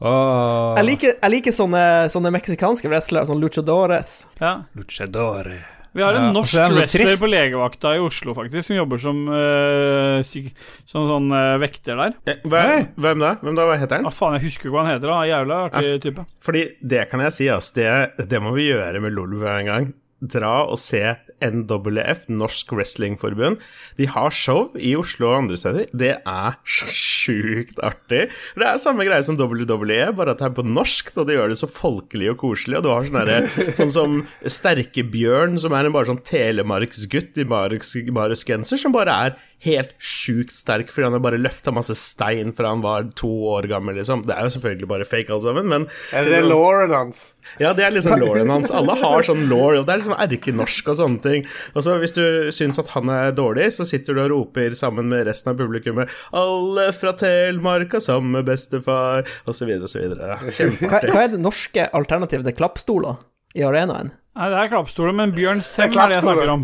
Åh, 0.00 0.78
Jeg 0.78 0.86
liker, 0.88 1.12
jeg 1.20 1.34
liker 1.34 1.52
sånne, 1.52 1.82
sånne 2.12 2.32
meksikanske 2.32 2.88
wrestlere, 2.88 3.28
sånn 3.28 3.42
luchadores. 3.42 4.22
Ja. 4.40 4.62
Luchadore. 4.78 5.58
Vi 5.92 6.02
har 6.02 6.14
en 6.14 6.28
Ja, 6.28 6.32
norsk 6.32 6.54
er 6.54 6.70
wrestler 6.70 7.16
på 7.18 7.28
legevakta 7.28 7.96
i 7.98 8.02
Oslo, 8.02 8.34
faktisk, 8.36 8.68
som 8.68 8.76
jobber 8.76 9.00
som 9.02 9.24
øh, 9.26 10.20
syk, 10.22 10.52
som 10.86 11.08
sånn 11.08 11.32
øh, 11.34 11.56
vekter 11.58 11.98
der. 11.98 12.14
Hvem, 12.46 12.86
hvem 12.94 13.24
da? 13.24 13.32
Hvem 13.42 13.58
da? 13.58 13.66
Hva 13.66 13.78
heter 13.80 13.98
han? 13.98 14.06
han? 14.06 14.14
faen, 14.14 14.36
jeg 14.38 14.46
husker 14.46 14.68
ikke 14.68 14.76
hva 14.76 14.84
han 14.86 14.94
heter. 14.94 15.10
Er 15.16 15.30
jævla 15.32 15.58
artig 15.66 15.96
type. 16.06 16.26
Fordi 16.46 16.62
det 16.94 17.08
kan 17.10 17.24
jeg 17.26 17.34
si, 17.34 17.50
ass. 17.50 17.72
Det, 17.74 17.88
det 18.30 18.42
må 18.42 18.54
vi 18.54 18.68
gjøre 18.70 19.02
med 19.02 19.16
Lolbø 19.18 19.50
en 19.50 19.72
gang. 19.72 19.90
Dra 20.20 20.66
og 20.68 20.76
se 20.80 21.00
NWF, 21.40 22.26
Norsk 22.28 22.74
Wrestlingforbund. 22.76 23.60
De 23.96 24.08
har 24.10 24.34
show 24.34 24.68
i 24.76 24.92
Oslo 24.98 25.30
og 25.30 25.36
andre 25.38 25.58
steder. 25.60 25.88
Det 25.96 26.12
er 26.18 26.58
så 26.68 26.88
sjukt 26.92 27.80
artig. 27.84 28.26
Det 28.58 28.66
er 28.66 28.80
samme 28.82 29.06
greie 29.08 29.24
som 29.24 29.38
WWE, 29.40 30.12
bare 30.16 30.34
at 30.34 30.42
det 30.42 30.50
er 30.50 30.56
på 30.58 30.66
norsk, 30.66 31.12
og 31.16 31.28
de 31.28 31.38
gjør 31.38 31.54
det 31.54 31.60
så 31.62 31.70
folkelig 31.70 32.32
og 32.34 32.40
koselig. 32.44 32.78
Og 32.78 32.84
du 32.84 32.90
har 32.92 33.08
sånn 33.08 33.20
derre 33.20 33.38
Sånn 33.80 33.94
som 33.94 34.18
Sterkebjørn, 34.44 35.56
som 35.62 35.74
er 35.76 35.88
en 35.88 35.94
bare 35.94 36.10
sånn 36.10 36.22
telemarksgutt 36.26 37.40
i 37.40 37.46
mariusgenser, 37.48 38.80
som 38.80 38.94
bare 38.94 39.16
er 39.26 39.38
helt 39.64 39.92
sjukt 40.00 40.54
sterk 40.56 40.88
fordi 40.92 41.04
han 41.08 41.16
har 41.16 41.22
bare 41.24 41.40
løfta 41.40 41.72
masse 41.74 41.94
stein 41.98 42.52
fra 42.56 42.70
han 42.72 42.80
var 42.84 43.10
to 43.18 43.28
år 43.52 43.68
gammel, 43.70 43.98
liksom. 44.00 44.22
Det 44.28 44.32
er 44.36 44.46
jo 44.48 44.54
selvfølgelig 44.56 44.88
bare 44.88 45.08
fake, 45.08 45.28
alt 45.34 45.44
sammen, 45.44 45.68
men 45.68 45.86
Er 46.16 46.24
det 46.28 46.42
Lauren 46.48 46.94
hans? 46.94 47.34
ja, 47.58 47.72
det 47.74 47.84
er 47.84 47.90
liksom 47.90 48.20
lauren 48.20 48.48
hans. 48.52 48.70
Alle 48.70 48.94
har 49.00 49.24
sånn 49.26 49.48
law, 49.50 49.74
og 49.74 49.86
det 49.86 49.94
er 49.94 50.00
liksom 50.02 50.16
erkenorsk 50.16 50.88
og 50.92 50.98
sånne 51.00 51.22
ting. 51.24 51.46
Og 51.74 51.82
så 51.84 51.96
Hvis 52.00 52.14
du 52.16 52.22
syns 52.54 52.78
at 52.78 52.92
han 52.94 53.10
er 53.12 53.32
dårlig, 53.36 53.72
så 53.76 53.84
sitter 53.88 54.14
du 54.14 54.22
og 54.24 54.30
roper 54.30 54.76
sammen 54.78 55.08
med 55.10 55.26
resten 55.26 55.52
av 55.52 55.58
publikummet 55.58 56.08
'Alle 56.32 56.92
fra 56.96 57.12
Telemark 57.12 57.92
har 57.92 58.00
samme 58.04 58.42
bestefar', 58.46 59.26
osv., 59.46 59.70
osv. 59.82 60.14
Hva, 60.16 60.38
Kjempeartig. 60.48 61.10
hva 61.12 61.24
er 61.24 61.28
det 61.34 61.40
norske 61.42 61.90
alternativet 61.92 62.44
til 62.48 62.56
klappstoler 62.56 63.16
i 63.54 63.60
arenaen? 63.66 64.12
Nei, 64.30 64.46
det 64.46 64.58
er 64.60 64.68
klappstoler, 64.70 65.10
men 65.18 65.32
Bjørn 65.34 65.58
Sem 65.66 65.88
er 65.90 66.12
det 66.12 66.14
jeg 66.20 66.22
snakker 66.22 66.50
om. 66.52 66.60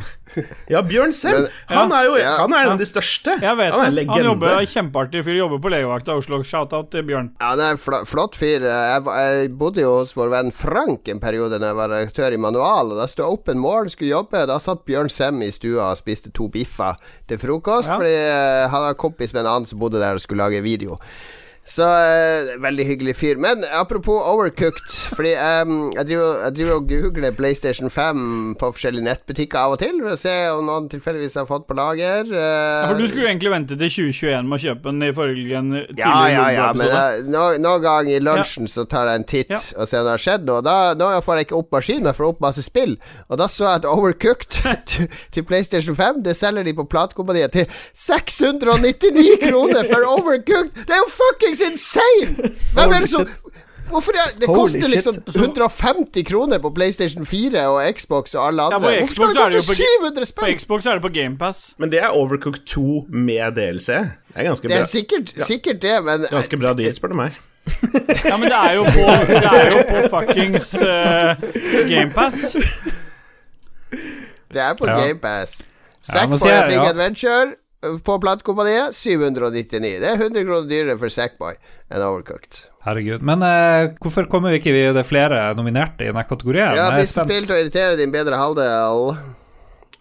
Ja, 0.71 0.81
Bjørn 0.87 1.11
Sem, 1.15 1.49
han 1.67 1.91
er 1.93 2.05
jo 2.07 2.13
Ja. 2.21 2.37
han 2.45 2.53
er 2.55 2.61
en 2.63 2.71
av 2.77 2.79
de 2.79 2.87
største. 2.87 3.35
Jeg 3.43 3.57
vet 3.59 3.73
han 3.75 3.81
er 3.83 3.89
en 3.91 3.97
legende. 3.97 4.15
Han 4.15 4.29
jobber 4.29 4.69
kjempeartig 4.71 5.23
fyr, 5.27 5.35
jobber 5.41 5.59
på 5.65 5.73
legevakta 5.75 6.15
i 6.15 6.21
Oslo. 6.23 6.39
Shout-out 6.47 6.93
til 6.95 7.03
Bjørn. 7.09 7.33
Ja, 7.43 7.51
det 7.59 7.65
er 7.67 7.75
en 7.75 7.81
fl 7.83 7.97
flott 8.07 8.39
fyr. 8.39 8.63
Jeg, 8.71 9.03
jeg 9.03 9.51
bodde 9.59 9.83
jo 9.83 9.97
hos 9.99 10.15
vår 10.15 10.31
venn 10.37 10.53
Frank 10.55 11.11
en 11.11 11.23
periode 11.23 11.59
da 11.59 11.73
jeg 11.73 11.79
var 11.81 11.91
redaktør 11.91 12.37
i 12.37 12.41
Manual. 12.47 12.93
Og 12.95 13.01
Da 13.03 13.09
sto 13.11 13.27
Open 13.27 13.57
en 13.59 13.65
morgen, 13.65 13.91
skulle 13.91 14.15
jobbe. 14.15 14.45
Da 14.47 14.61
satt 14.63 14.85
Bjørn 14.87 15.11
Sem 15.11 15.43
i 15.43 15.51
stua 15.51 15.91
og 15.91 15.99
spiste 15.99 16.31
to 16.31 16.47
biffer 16.55 16.95
til 17.27 17.43
frokost. 17.43 17.91
Ja. 17.91 17.99
Fordi 17.99 18.15
eh, 18.15 18.69
han 18.71 18.87
var 18.87 18.95
kompis 18.95 19.35
med 19.35 19.43
en 19.43 19.51
annen 19.57 19.67
som 19.67 19.83
bodde 19.83 19.99
der 19.99 20.15
og 20.15 20.23
skulle 20.23 20.47
lage 20.47 20.63
video. 20.63 20.95
Så 21.67 21.83
eh, 21.83 22.53
veldig 22.63 22.85
hyggelig 22.87 23.17
fyr. 23.19 23.39
Men 23.43 23.65
apropos 23.75 24.23
overcooked, 24.31 24.93
fordi 25.17 25.33
eh, 25.35 25.73
jeg, 25.97 26.05
driver, 26.13 26.37
jeg 26.45 26.55
driver 26.61 26.77
og 26.79 26.85
googler 26.93 27.33
PlayStation 27.35 27.91
5 27.91 28.21
på 28.61 28.69
forskjellige 28.77 29.03
nettbutikker 29.09 29.59
av 29.59 29.75
og 29.75 29.81
til 29.83 29.97
for 29.99 30.15
å 30.15 30.19
se 30.21 30.35
om 30.55 30.63
noen 30.69 30.87
tilfeldigvis 30.93 31.35
har 31.41 31.49
fått 31.51 31.67
på 31.67 31.75
lager. 31.75 32.31
eh, 32.31 32.85
Ja, 32.85 32.87
for 32.87 33.01
du 33.01 33.09
skulle 33.11 33.27
egentlig 33.33 33.51
vente 33.51 33.75
til 33.81 33.91
2021 33.91 34.47
med 34.47 34.61
å 34.61 34.63
kjøpe 34.63 34.93
den 34.93 35.03
i 35.03 35.11
forrige 35.17 35.35
tidligere 35.43 35.99
ja, 35.99 36.15
ja, 36.31 36.45
ja, 36.55 36.69
men 36.79 36.87
jeg- 36.93 37.27
nå- 37.35 37.59
noen 37.67 37.83
gang 37.83 38.13
i 38.15 38.21
lunsjen 38.23 38.71
så 38.71 38.87
tar 38.89 39.11
jeg 39.11 39.21
en 39.23 39.27
titt 39.35 39.51
Ja. 39.51 39.59
og 39.77 39.89
ser 39.91 40.05
om 40.05 40.07
det 40.07 40.15
har 40.15 40.23
skjedd 40.23 40.47
noe. 40.47 40.63
Da, 40.63 40.77
nå 40.95 41.11
får 41.27 41.41
jeg 41.41 41.49
ikke 41.49 41.59
opp 41.59 41.75
maskinen, 41.75 42.07
jeg 42.13 42.19
får 42.21 42.29
opp 42.31 42.41
masse 42.47 42.63
spill. 42.63 42.95
Og 43.29 43.39
da 43.43 43.51
så 43.51 43.67
jeg 43.67 43.83
at 43.83 43.91
Overcooked 43.91 44.63
til, 44.87 45.11
til 45.35 45.43
PlayStation 45.51 45.99
5, 45.99 46.23
det 46.23 46.37
selger 46.39 46.63
de 46.71 46.77
på 46.79 46.87
platekompaniet 46.95 47.51
til 47.59 47.67
699 47.95 49.37
kroner 49.43 49.83
for 49.91 50.07
Overcooked! 50.15 50.73
Det 50.87 50.95
er 50.95 51.03
jo 51.03 51.11
fuckings 51.11 51.56
insane! 51.61 52.51
Hvem 52.75 52.93
er 52.93 53.01
det 53.01 53.09
som 53.09 53.27
Hvorfor 53.87 54.13
det, 54.13 54.41
det 54.41 54.49
koster 54.51 54.89
liksom 54.91 55.15
150 55.35 56.25
kroner 56.27 56.59
på 56.59 56.71
PlayStation 56.75 57.27
4 57.27 57.61
og 57.71 57.85
Xbox 57.95 58.35
og 58.35 58.47
alle 58.49 58.63
Ja, 58.63 58.75
andre. 58.75 58.79
på 58.79 59.07
Hvorfor 59.07 59.15
Xbox 59.15 59.31
skal 59.31 59.43
er 59.43 59.49
det 59.49 59.55
koste 59.55 59.71
på- 59.71 60.01
700 60.03 60.33
På? 60.41 60.47
Xbox 60.59 60.87
er 60.87 60.93
det 60.93 61.03
på 61.03 61.09
GamePass. 61.15 61.61
Men 61.79 61.91
det 61.93 62.01
er 62.03 62.09
Overcooked 62.09 62.67
2 62.67 63.07
med 63.09 63.53
DLC. 63.57 63.87
Det 63.87 64.11
er 64.35 64.43
ganske 64.43 64.69
bra. 64.69 64.75
Det 64.75 64.83
er 64.83 64.87
sikkert, 64.87 65.33
sikkert 65.47 65.83
det, 65.83 66.05
men 66.05 66.27
ganske 66.31 66.57
bra 66.57 66.73
deal, 66.75 66.95
spør 66.95 67.09
du 67.09 67.15
meg. 67.15 67.31
Ja, 68.25 68.37
men 68.37 68.51
det 68.51 68.59
er 68.59 68.73
jo 68.75 68.83
på, 68.85 69.07
det 69.27 69.45
er 69.55 69.71
jo 69.71 69.83
på 69.91 70.03
fuckings 70.17 70.75
uh, 70.75 71.35
GamePass. 71.91 72.57
Det 74.53 74.61
er 74.63 74.75
på 74.75 74.87
Ja. 74.87 74.99
GamePass. 75.07 75.63
Ja, 76.15 76.25
for 76.27 76.49
a 76.49 76.67
Big 76.69 76.75
ja. 76.77 76.89
Adventure 76.91 77.47
på 78.07 78.17
platekompaniet 78.23 78.97
799. 78.97 79.97
Det 80.03 80.11
er 80.11 80.21
100 80.21 80.45
kroner 80.47 80.69
dyrere 80.71 80.99
for 81.01 81.13
Sackboy 81.13 81.57
enn 81.91 82.05
Overcooked. 82.05 82.65
Herregud. 82.87 83.25
Men 83.27 83.43
eh, 83.47 83.95
hvorfor 84.03 84.29
kommer 84.31 84.55
vi 84.55 84.61
ikke 84.61 84.75
vi 84.75 84.85
det 84.95 85.03
er 85.03 85.09
flere 85.09 85.43
nominerte 85.59 86.07
i 86.07 86.11
denne 86.11 86.27
kategorien? 86.29 86.75
Ja, 86.75 86.87
Jeg 86.91 86.93
er 86.93 87.01
Hvis 87.03 87.15
spent. 87.15 87.31
spill 87.31 87.49
til 87.49 87.57
å 87.57 87.61
irritere 87.65 87.99
din 87.99 88.15
bedre 88.15 88.39
halvdel. 88.41 89.17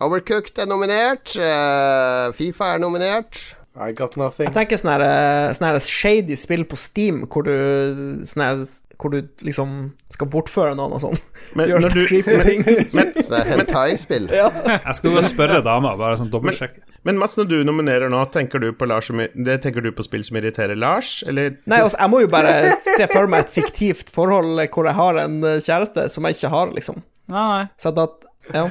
Overcooked 0.05 0.59
er 0.59 0.67
nominert. 0.69 1.35
uh, 1.39 2.33
Fifa 2.35 2.73
er 2.75 2.81
nominert. 2.83 3.41
I 3.75 3.91
got 3.91 4.15
nothing. 4.15 4.47
Jeg 4.47 4.55
tenker 4.55 4.79
sånn 4.79 4.93
her, 4.93 5.03
eh, 5.03 5.53
sånn 5.55 5.79
shady 5.83 6.35
spill 6.39 6.63
på 6.63 6.77
Steam, 6.79 7.25
hvor 7.27 7.43
du 7.43 8.23
sånne, 8.23 8.67
hvor 9.01 9.11
du 9.11 9.27
liksom 9.43 9.91
skal 10.13 10.29
bortføre 10.31 10.77
noen 10.79 10.95
og 10.95 11.01
sånn. 11.03 11.19
Men 11.59 11.67
Gjør 11.73 11.89
sånne 11.89 12.05
creepy 12.07 12.37
ting. 12.47 12.63
Men, 12.69 12.87
men, 12.93 13.11
men, 13.29 13.47
hentai-spill. 13.49 14.29
Jeg 14.31 14.95
skal 14.95 15.11
gå 15.11 15.19
og 15.19 15.27
spørre 15.27 15.59
dama, 15.65 15.95
bare 15.99 16.15
sånn 16.21 16.31
dobbeltsjekke. 16.31 16.83
Men 17.05 17.19
Mats, 17.21 17.35
når 17.37 17.47
du 17.51 17.55
nominerer 17.67 18.09
nå, 18.09 18.19
tenker 18.33 18.59
du 18.63 18.71
på, 18.73 18.87
Lars 18.89 19.11
det, 19.13 19.59
tenker 19.63 19.83
du 19.85 19.91
på 19.93 20.03
spill 20.05 20.23
som 20.25 20.39
irriterer 20.39 20.75
Lars, 20.79 21.19
eller 21.29 21.55
Nei, 21.69 21.79
altså, 21.85 21.99
jeg 22.01 22.11
må 22.13 22.23
jo 22.23 22.29
bare 22.33 22.55
se 22.81 23.05
for 23.13 23.29
meg 23.31 23.45
et 23.45 23.53
fiktivt 23.53 24.09
forhold 24.13 24.57
hvor 24.73 24.89
jeg 24.89 24.97
har 24.97 25.19
en 25.25 25.37
eh, 25.45 25.59
kjæreste 25.61 26.07
som 26.13 26.25
jeg 26.29 26.39
ikke 26.39 26.51
har, 26.55 26.73
liksom. 26.73 27.03
Nei, 27.31 27.45
nei. 27.51 27.63
Så 27.81 27.93
at, 28.03 28.25
ja. 28.53 28.65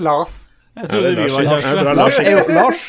Lars. 0.00 0.38
Jeg 0.78 0.84
Ja, 0.86 0.88
trodde 0.94 1.12
det 1.12 1.12
er 1.12 1.28
vi 1.28 1.36
var 1.36 1.44
Lars. 1.44 1.62
Kjærester. 1.68 1.94
Lars 2.00 2.18
er 2.24 2.32
jo 2.32 2.42
Lars, 2.54 2.82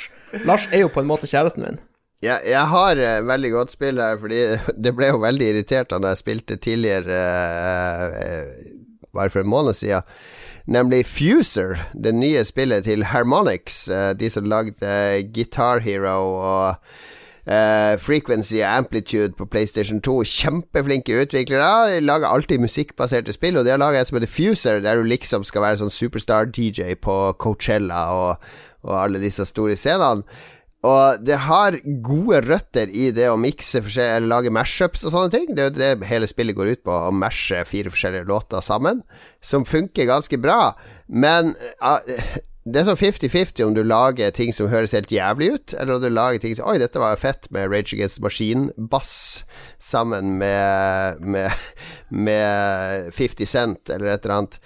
Lars 0.45 0.67
er 0.71 0.83
jo 0.83 0.89
på 0.93 1.01
en 1.03 1.07
måte 1.09 1.27
kjæresten 1.29 1.63
min. 1.65 1.79
Jeg, 2.21 2.43
jeg 2.51 2.65
har 2.73 2.99
eh, 2.99 3.21
veldig 3.23 3.51
godt 3.53 3.71
spill 3.71 3.99
her, 4.03 4.17
fordi 4.19 4.41
det 4.87 4.91
ble 4.97 5.07
jo 5.13 5.21
veldig 5.23 5.47
irritert 5.53 5.91
da 5.95 6.11
jeg 6.11 6.19
spilte 6.23 6.57
tidligere, 6.59 7.15
eh, 7.15 8.19
eh, 8.25 9.07
bare 9.15 9.31
for 9.33 9.43
en 9.43 9.49
måned 9.51 9.77
siden. 9.79 10.03
Nemlig 10.69 11.05
Fuser, 11.09 11.79
det 12.03 12.11
nye 12.13 12.43
spillet 12.45 12.85
til 12.85 13.03
Harmonix, 13.09 13.87
eh, 13.89 14.11
de 14.13 14.29
som 14.29 14.45
lagde 14.45 15.23
Guitar 15.33 15.79
Hero 15.79 16.35
og 16.35 16.75
Uh, 17.49 17.97
Frequency 17.97 18.55
og 18.55 18.77
Amplitude 18.77 19.33
på 19.37 19.45
PlayStation 19.45 20.01
2. 20.01 20.23
Kjempeflinke 20.23 21.21
utviklere. 21.21 21.95
De 21.95 22.01
lager 22.05 22.27
alltid 22.27 22.59
musikkbaserte 22.61 23.33
spill, 23.33 23.57
og 23.57 23.65
de 23.65 23.71
har 23.71 23.81
laga 23.81 24.01
et 24.01 24.07
som 24.07 24.19
heter 24.19 24.29
Fuser, 24.29 24.79
der 24.79 24.95
du 24.95 25.07
liksom 25.07 25.43
skal 25.47 25.63
være 25.63 25.79
sånn 25.81 25.89
superstar-DJ 25.89 26.93
på 27.01 27.15
Coachella 27.41 28.03
og, 28.13 28.51
og 28.85 28.93
alle 29.01 29.23
disse 29.23 29.47
store 29.49 29.79
scenene. 29.79 30.27
Og 30.87 31.23
det 31.27 31.41
har 31.43 31.75
gode 32.05 32.39
røtter 32.45 32.87
i 32.87 33.09
det 33.11 33.27
å 33.27 33.39
mikse 33.39 33.81
eller 33.99 34.29
lage 34.31 34.53
mashups 34.53 35.03
og 35.03 35.11
sånne 35.11 35.33
ting. 35.33 35.49
Det 35.55 35.65
er 35.65 35.71
jo 35.71 35.79
det 35.79 36.07
hele 36.07 36.29
spillet 36.29 36.55
går 36.55 36.71
ut 36.71 36.83
på, 36.87 36.99
å 37.09 37.11
mashe 37.11 37.65
fire 37.67 37.91
forskjellige 37.91 38.29
låter 38.29 38.63
sammen, 38.63 39.01
som 39.43 39.67
funker 39.67 40.07
ganske 40.07 40.39
bra. 40.39 40.77
Men 41.11 41.51
uh, 41.83 41.99
det 42.63 42.81
er 42.81 42.87
sånn 42.87 42.99
50-50 42.99 43.65
om 43.65 43.75
du 43.75 43.81
lager 43.83 44.31
ting 44.35 44.53
som 44.55 44.69
høres 44.71 44.95
helt 44.95 45.11
jævlig 45.11 45.51
ut, 45.55 45.75
eller 45.75 45.97
om 45.97 46.03
du 46.03 46.09
lager 46.11 46.43
ting 46.43 46.55
som 46.55 46.69
Oi, 46.71 46.77
dette 46.79 47.01
var 47.01 47.15
jo 47.15 47.23
fett 47.23 47.49
med 47.55 47.71
Rage 47.71 47.97
Against 47.97 48.21
Machine-bass 48.23 49.13
sammen 49.83 50.37
med, 50.39 51.19
med, 51.19 51.71
med 52.07 53.11
50 53.15 53.49
Cent 53.49 53.91
eller 53.91 54.13
et 54.13 54.23
eller 54.23 54.37
annet. 54.37 54.59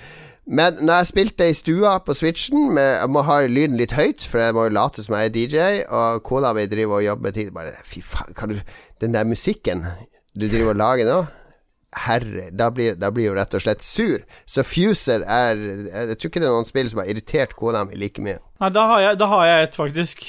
Men 0.46 0.82
når 0.84 1.00
jeg 1.00 1.08
spilte 1.08 1.46
i 1.48 1.56
stua 1.56 1.98
på 2.04 2.14
Switchen 2.14 2.74
med, 2.76 3.00
Jeg 3.00 3.10
må 3.10 3.22
ha 3.24 3.38
lyden 3.48 3.78
litt 3.80 3.94
høyt, 3.96 4.26
for 4.28 4.44
jeg 4.44 4.54
må 4.54 4.66
jo 4.68 4.74
late 4.76 5.04
som 5.04 5.16
jeg 5.16 5.30
er 5.30 5.36
DJ, 5.36 5.60
og 5.88 6.24
kona 6.24 6.52
mi 6.54 6.66
driver 6.68 7.00
og 7.00 7.06
jobber 7.06 7.30
med 7.30 7.38
ting 7.38 7.54
Bare 7.56 7.72
fy 7.88 8.02
faen, 8.04 8.34
kan 8.36 8.50
du 8.52 8.60
Den 9.02 9.14
der 9.14 9.24
musikken 9.24 9.86
du 10.36 10.48
driver 10.48 10.74
og 10.74 10.82
lager 10.82 11.06
nå 11.08 11.22
Herre, 11.94 12.48
da 12.52 12.72
blir, 12.74 12.96
da 12.98 13.12
blir 13.14 13.28
jo 13.28 13.36
rett 13.38 13.54
og 13.54 13.62
slett 13.62 13.84
sur. 13.86 14.24
Så 14.50 14.64
Fuser 14.66 15.22
er 15.30 15.54
Jeg 15.54 16.18
tror 16.18 16.32
ikke 16.32 16.42
det 16.42 16.48
er 16.48 16.56
noen 16.56 16.66
spill 16.66 16.90
som 16.90 17.04
har 17.04 17.12
irritert 17.12 17.54
kona 17.54 17.84
mi 17.86 18.00
like 18.02 18.22
mye. 18.22 18.40
Nei, 18.64 18.70
da 18.74 18.88
har 18.90 19.04
jeg, 19.04 19.20
da 19.22 19.28
har 19.30 19.46
jeg 19.46 19.68
et, 19.68 19.76
faktisk. 19.78 20.24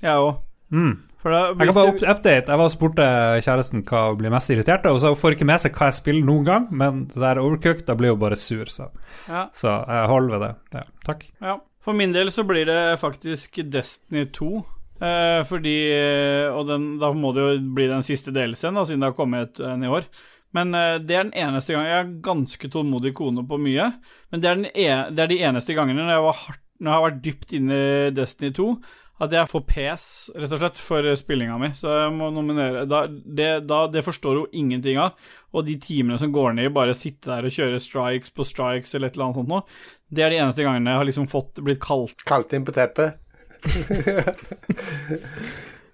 Jeg 0.00 0.16
òg. 0.16 0.38
Mm. 0.72 0.94
Da, 1.20 1.40
Jeg 1.52 1.68
kan 1.68 1.76
bare 1.76 1.92
update. 2.14 2.48
Jeg 2.48 2.60
var 2.62 2.70
spurte 2.72 3.06
kjæresten 3.44 3.82
hva 3.84 4.06
hun 4.08 4.20
blir 4.22 4.32
mest 4.32 4.52
irritert 4.54 4.86
av, 4.88 4.96
så 5.02 5.12
får 5.12 5.34
hun 5.34 5.36
ikke 5.36 5.48
med 5.50 5.60
seg 5.60 5.74
hva 5.76 5.90
jeg 5.90 5.98
spiller 5.98 6.24
noen 6.24 6.46
gang, 6.46 6.68
men 6.72 7.02
det 7.12 7.20
der 7.20 7.42
overcooked, 7.42 7.84
da 7.88 7.96
blir 7.98 8.14
hun 8.14 8.22
bare 8.22 8.38
sur, 8.40 8.70
så, 8.72 8.88
ja, 9.28 9.48
så 9.56 9.82
jeg 9.84 10.10
holder 10.12 10.34
ved 10.34 10.46
det. 10.46 10.52
Ja, 10.78 10.84
takk. 11.08 11.26
ja. 11.44 11.58
For 11.80 11.96
min 11.96 12.12
del 12.12 12.28
så 12.32 12.44
blir 12.44 12.66
det 12.68 13.00
faktisk 13.00 13.62
Destiny 13.72 14.26
2. 14.36 14.50
Eh, 15.00 15.38
fordi 15.48 15.78
Og 16.52 16.66
den, 16.68 16.98
da 17.00 17.08
må 17.16 17.30
det 17.32 17.40
jo 17.40 17.60
bli 17.72 17.86
den 17.88 18.04
siste 18.04 18.34
delelsen, 18.36 18.76
siden 18.84 19.00
det 19.00 19.08
har 19.08 19.16
kommet 19.16 19.60
en 19.64 19.84
i 19.84 19.88
år. 19.88 20.04
Men 20.56 20.74
eh, 20.74 20.98
det 20.98 21.16
er 21.16 21.28
den 21.28 21.36
eneste 21.38 21.72
gangen 21.74 21.90
Jeg 21.90 22.00
er 22.04 22.14
ganske 22.26 22.70
tålmodig 22.72 23.14
kone 23.16 23.46
på 23.46 23.58
mye, 23.60 23.92
men 24.30 24.42
det 24.42 24.50
er, 24.50 24.58
den 24.58 24.70
e 24.74 24.88
det 25.14 25.24
er 25.24 25.30
de 25.30 25.42
eneste 25.46 25.76
gangene 25.76 26.04
når 26.04 26.16
jeg, 26.16 26.34
hardt, 26.44 26.64
når 26.80 26.90
jeg 26.90 26.98
har 26.98 27.06
vært 27.06 27.22
dypt 27.24 27.54
inne 27.56 27.78
i 27.80 28.10
Destiny 28.16 28.52
2, 28.56 28.68
at 29.20 29.34
jeg 29.36 29.48
får 29.50 29.62
pes, 29.68 30.04
rett 30.32 30.52
og 30.56 30.60
slett, 30.62 30.78
for 30.80 31.04
spillinga 31.20 31.58
mi. 31.60 31.68
Så 31.76 31.90
jeg 31.92 32.12
må 32.16 32.30
nominere 32.32 32.86
da, 32.88 33.02
det, 33.08 33.50
da, 33.68 33.82
det 33.92 34.00
forstår 34.06 34.38
hun 34.40 34.54
ingenting 34.62 34.96
av. 35.02 35.18
Og 35.52 35.66
de 35.66 35.74
timene 35.82 36.16
som 36.22 36.32
går 36.32 36.54
ned 36.56 36.70
i 36.70 36.72
bare 36.72 36.94
å 36.94 36.96
sitte 36.96 37.28
der 37.28 37.44
og 37.44 37.52
kjøre 37.52 37.80
strikes 37.84 38.32
på 38.32 38.46
strikes 38.48 38.94
eller 38.96 39.10
et 39.10 39.18
eller 39.18 39.26
annet 39.28 39.40
sånt 39.42 39.52
noe, 39.52 39.66
det 40.08 40.24
er 40.24 40.32
de 40.32 40.38
eneste 40.40 40.64
gangene 40.64 40.94
jeg 40.94 41.02
har 41.02 41.08
liksom 41.10 41.28
fått 41.30 41.60
blitt 41.66 41.82
kalt 41.84 42.24
Kalt 42.28 42.54
inn 42.56 42.64
på 42.64 42.72
teppet. 42.74 43.18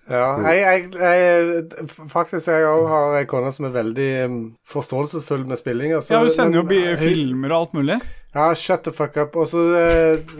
ja, 0.06 0.26
jeg, 0.52 0.60
jeg, 0.60 0.84
jeg 0.94 1.88
Faktisk, 2.12 2.46
jeg 2.52 2.68
òg 2.68 2.84
har 2.92 3.16
ei 3.18 3.24
kone 3.30 3.50
som 3.54 3.66
er 3.66 3.74
veldig 3.74 4.10
um, 4.28 4.36
forståelsesfull 4.70 5.42
med 5.50 5.58
spilling. 5.60 5.96
altså, 5.98 6.14
Ja, 6.14 6.20
hun 6.22 6.30
sender 6.34 6.60
jo 6.60 6.66
men, 6.68 6.70
bi- 6.70 7.00
filmer 7.00 7.54
og 7.56 7.58
alt 7.64 7.74
mulig. 7.80 7.98
Ja, 8.36 8.52
shut 8.54 8.86
the 8.86 8.94
fuck 8.94 9.16
up. 9.18 9.34
Og 9.34 9.48
så 9.50 9.64
uh, 9.74 10.36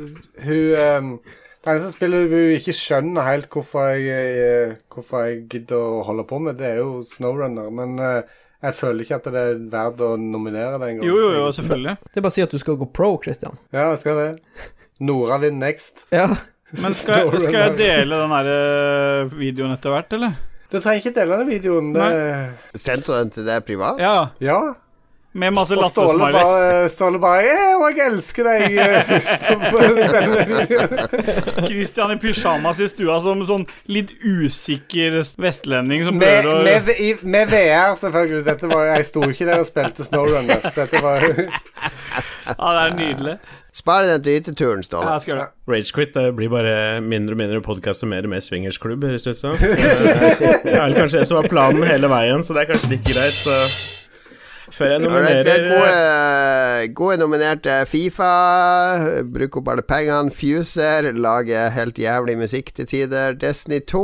hun 0.47 0.63
um, 0.79 1.11
Det 1.66 1.72
eneste 1.74 1.97
spillet 1.97 2.28
du 2.30 2.38
ikke 2.55 2.72
skjønner 2.78 3.24
helt 3.26 3.48
hvorfor 3.51 3.88
jeg, 3.98 4.34
eh, 4.38 4.74
hvorfor 4.94 5.24
jeg 5.26 5.40
gidder 5.51 5.80
å 5.82 6.02
holde 6.06 6.22
på 6.30 6.38
med, 6.44 6.60
det 6.60 6.68
er 6.76 6.76
jo 6.78 7.01
Snowrunner. 7.10 7.72
Men 7.74 7.97
eh, 7.98 8.36
jeg 8.62 8.76
føler 8.78 9.02
ikke 9.02 9.18
at 9.18 9.26
det 9.34 9.40
er 9.43 9.59
verdt 9.72 10.05
å 10.06 10.12
nominere 10.20 10.78
det 10.78 10.93
engang. 10.93 11.09
Jo, 11.10 11.16
jo, 11.24 11.32
jo, 11.40 11.48
selvfølgelig. 11.59 11.97
Det 12.06 12.20
er 12.20 12.24
bare 12.28 12.34
å 12.34 12.36
si 12.38 12.44
at 12.47 12.55
du 12.55 12.62
skal 12.62 12.78
gå 12.78 12.86
pro, 12.94 13.10
Christian. 13.24 13.59
Ja, 13.74 13.88
jeg 13.90 13.98
skal 14.05 14.20
det. 14.22 14.28
Nora 15.10 15.40
vinner 15.43 15.66
next. 15.66 16.06
Ja. 16.14 16.28
Men 16.82 16.94
skal, 16.98 17.26
jeg- 17.34 17.43
skal 17.48 17.60
jeg 17.64 17.76
dele 17.82 18.22
den 18.22 18.36
her 18.38 18.52
eh, 18.55 19.34
videoen 19.34 19.74
etter 19.74 19.90
hvert, 19.97 20.14
eller? 20.20 20.38
Du 20.70 20.78
trenger 20.78 21.02
ikke 21.02 21.14
dele 21.18 21.36
den 21.43 21.51
videoen. 21.51 21.93
Det, 21.94 22.06
Sendte 22.78 23.10
du 23.10 23.18
den 23.18 23.34
til 23.34 23.44
deg 23.47 23.66
privat? 23.68 23.98
Ja, 24.02 24.16
ja. 24.43 24.60
Med 25.37 25.53
masse 25.57 25.77
Og 25.77 25.85
Ståle 25.91 26.17
lattersmileys. 26.17 26.43
bare, 26.43 26.89
Ståle 26.93 27.19
bare 27.21 27.43
«Eh, 27.45 27.75
og 27.77 27.85
jeg 27.93 28.07
elsker 28.11 28.43
deg'. 28.49 28.79
eh, 28.81 29.05
videoen. 30.51 31.67
Christian 31.69 32.15
i 32.15 32.19
pysjamas 32.23 32.81
i 32.81 32.89
stua 32.91 33.19
som 33.25 33.43
sånn 33.49 33.67
litt 33.93 34.11
usikker 34.25 35.19
vestlending 35.41 36.05
som 36.09 36.17
Med, 36.19 36.43
prøver 36.45 36.61
å 36.61 36.65
med, 36.65 36.89
i- 37.01 37.19
med 37.27 37.49
VR, 37.53 37.95
selvfølgelig. 38.01 38.45
Dette 38.49 38.71
var, 38.73 38.85
jeg 38.97 39.07
sto 39.13 39.21
ikke 39.29 39.47
der 39.51 39.61
og 39.63 39.69
spilte 39.69 40.05
Snowrunner. 40.09 40.61
Dette 40.77 41.03
var 41.05 41.21
Ja, 42.47 42.69
det 42.73 42.83
er 42.87 42.93
nydelig. 42.97 43.37
Spar 43.77 44.07
den 44.09 44.23
til 44.25 44.39
hytteturen, 44.39 44.83
Ståle. 44.87 45.19
Ja. 45.29 45.49
Ragequit 45.69 46.15
blir 46.39 46.49
bare 46.49 47.01
mindre 47.05 47.35
og 47.37 47.41
mindre 47.43 47.61
podkast 47.61 48.07
og 48.07 48.09
mer 48.15 48.25
og 48.25 48.31
mer 48.33 48.41
swingersklubb, 48.41 49.05
høres 49.05 49.27
det 49.27 49.35
ut 49.37 49.41
som. 49.43 49.53
Eh, 49.53 49.61
Det 50.65 50.73
er 50.73 50.81
vel 50.87 50.95
kanskje 50.97 51.21
det 51.21 51.29
som 51.29 51.43
var 51.43 51.49
planen 51.53 51.85
hele 51.85 52.09
veien, 52.09 52.41
så 52.47 52.55
det 52.57 52.63
er 52.65 52.71
kanskje 52.73 52.89
like 52.95 53.05
greit, 53.13 53.37
så 53.37 53.59
Før 54.77 54.90
jeg 54.93 55.01
nominerer 55.01 55.47
right, 55.48 55.69
gode, 55.73 56.94
gode 56.98 57.15
nominerte 57.23 57.77
Fifa. 57.89 58.27
Bruk 59.32 59.57
opp 59.62 59.70
alle 59.73 59.85
pengene. 59.89 60.32
Fuser. 60.36 61.09
Lage 61.16 61.62
helt 61.73 62.01
jævlig 62.03 62.35
musikk 62.43 62.74
til 62.77 62.90
tider. 62.90 63.39
Destiny 63.40 63.81
2. 63.89 64.03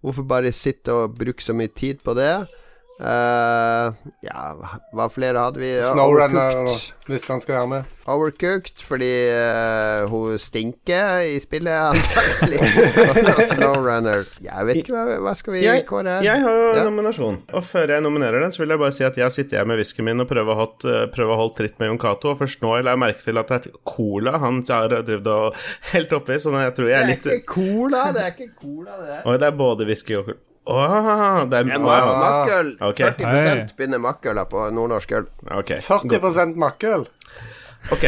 Hvorfor 0.00 0.24
bare 0.30 0.54
sitte 0.56 0.94
og 0.94 1.18
bruke 1.18 1.44
så 1.44 1.52
mye 1.52 1.68
tid 1.68 2.00
på 2.04 2.16
det? 2.16 2.32
Eh, 2.96 3.88
ja, 4.24 4.42
hva 4.96 5.06
flere 5.12 5.42
hadde 5.44 5.60
vi? 5.60 5.68
Snowrunner, 5.84 6.62
Overcooked. 6.62 6.94
hvis 7.10 7.26
han 7.28 7.42
skal 7.44 7.58
være 7.58 7.68
med. 7.68 7.90
Overcooked 8.08 8.80
fordi 8.86 9.10
uh, 9.36 10.06
hun 10.08 10.38
stinker 10.40 11.26
i 11.28 11.34
spillet, 11.42 11.76
antakelig. 11.92 12.62
Snowrunner. 13.52 14.24
Jeg 14.40 14.68
vet 14.70 14.80
ikke 14.80 14.94
hva, 14.96 15.18
hva 15.26 15.34
skal 15.36 15.56
vi 15.58 15.64
jeg, 15.66 15.84
kåre 15.90 16.16
her? 16.18 16.24
jeg 16.24 16.40
har 16.46 16.56
jo 16.62 16.70
Ja. 16.78 16.86
nominasjon, 16.88 17.38
og 17.52 17.64
før 17.68 17.92
jeg 17.96 18.04
nominerer 18.06 18.40
den, 18.46 18.54
så 18.56 18.62
vil 18.64 18.72
jeg 18.72 18.82
bare 18.86 18.96
si 18.96 19.04
at 19.04 19.20
jeg 19.20 19.36
sitter 19.36 19.60
her 19.60 19.68
med 19.68 19.82
whiskyen 19.82 20.08
min 20.08 20.24
og 20.24 20.30
prøver 20.32 20.54
å 20.56 20.58
holde, 20.62 20.96
prøver 21.12 21.36
å 21.36 21.40
holde 21.42 21.56
tritt 21.60 21.78
med 21.82 21.92
Jon 21.92 22.00
Cato, 22.00 22.32
og 22.32 22.40
først 22.40 22.64
nå 22.64 22.72
la 22.80 22.96
jeg 22.96 23.02
merke 23.04 23.24
til 23.26 23.42
at 23.42 23.52
det 23.52 23.60
er 23.74 23.78
cola 23.84 24.38
han 24.40 24.62
har 24.72 24.96
drevet 25.02 25.32
og 25.36 25.62
helt 25.92 26.16
oppi, 26.16 26.40
så 26.40 26.54
jeg 26.56 26.74
tror 26.80 26.92
jeg 26.94 27.02
er 27.02 27.12
Det 27.12 27.32
er 27.34 27.40
ikke 27.42 27.54
cola, 27.58 28.08
det 28.16 28.24
er 28.24 28.34
ikke 28.38 28.52
cola, 28.56 28.96
det 29.02 29.08
der. 29.12 29.24
Oi, 29.28 29.36
det 29.42 29.52
er 29.52 29.58
både 29.66 29.84
whisky 29.92 30.16
og 30.22 30.32
Åh, 30.32 30.42
er 30.66 31.46
Det 31.50 31.58
er 31.60 31.78
wow. 31.78 31.86
ma- 31.86 32.16
makkøl. 32.22 32.70
Okay. 32.90 33.10
40 33.20 33.26
Hei. 33.38 33.66
begynner 33.78 34.02
makkøl 34.02 34.40
på 34.50 34.64
nordnorsk 34.74 35.12
øl. 35.20 35.28
Okay. 35.60 35.78
40 35.80 36.56
makkøl. 36.58 37.06
Ok. 37.92 38.04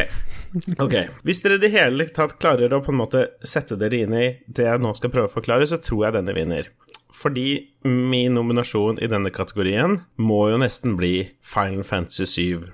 Ok. 0.80 0.94
Hvis 1.22 1.43
dere 1.44 1.59
i 1.59 1.62
det 1.62 1.70
hele 1.74 2.06
tatt 2.10 2.39
klarer 2.40 2.72
å 2.72 2.80
på 2.82 2.90
en 2.94 2.98
måte 3.02 3.26
sette 3.47 3.76
dere 3.78 4.01
inn 4.02 4.14
i 4.16 4.26
det 4.48 4.64
jeg 4.66 4.80
nå 4.82 4.94
skal 4.97 5.10
prøve 5.14 5.28
å 5.30 5.35
forklare, 5.36 5.66
så 5.68 5.78
tror 5.78 6.06
jeg 6.09 6.16
denne 6.18 6.35
vinner. 6.35 6.70
Fordi 7.14 7.68
min 7.85 8.35
nominasjon 8.36 8.98
i 9.02 9.09
denne 9.10 9.30
kategorien 9.35 10.01
må 10.20 10.48
jo 10.51 10.59
nesten 10.60 10.97
bli 10.98 11.30
Final 11.43 11.85
Fantasy 11.86 12.26
7 12.26 12.70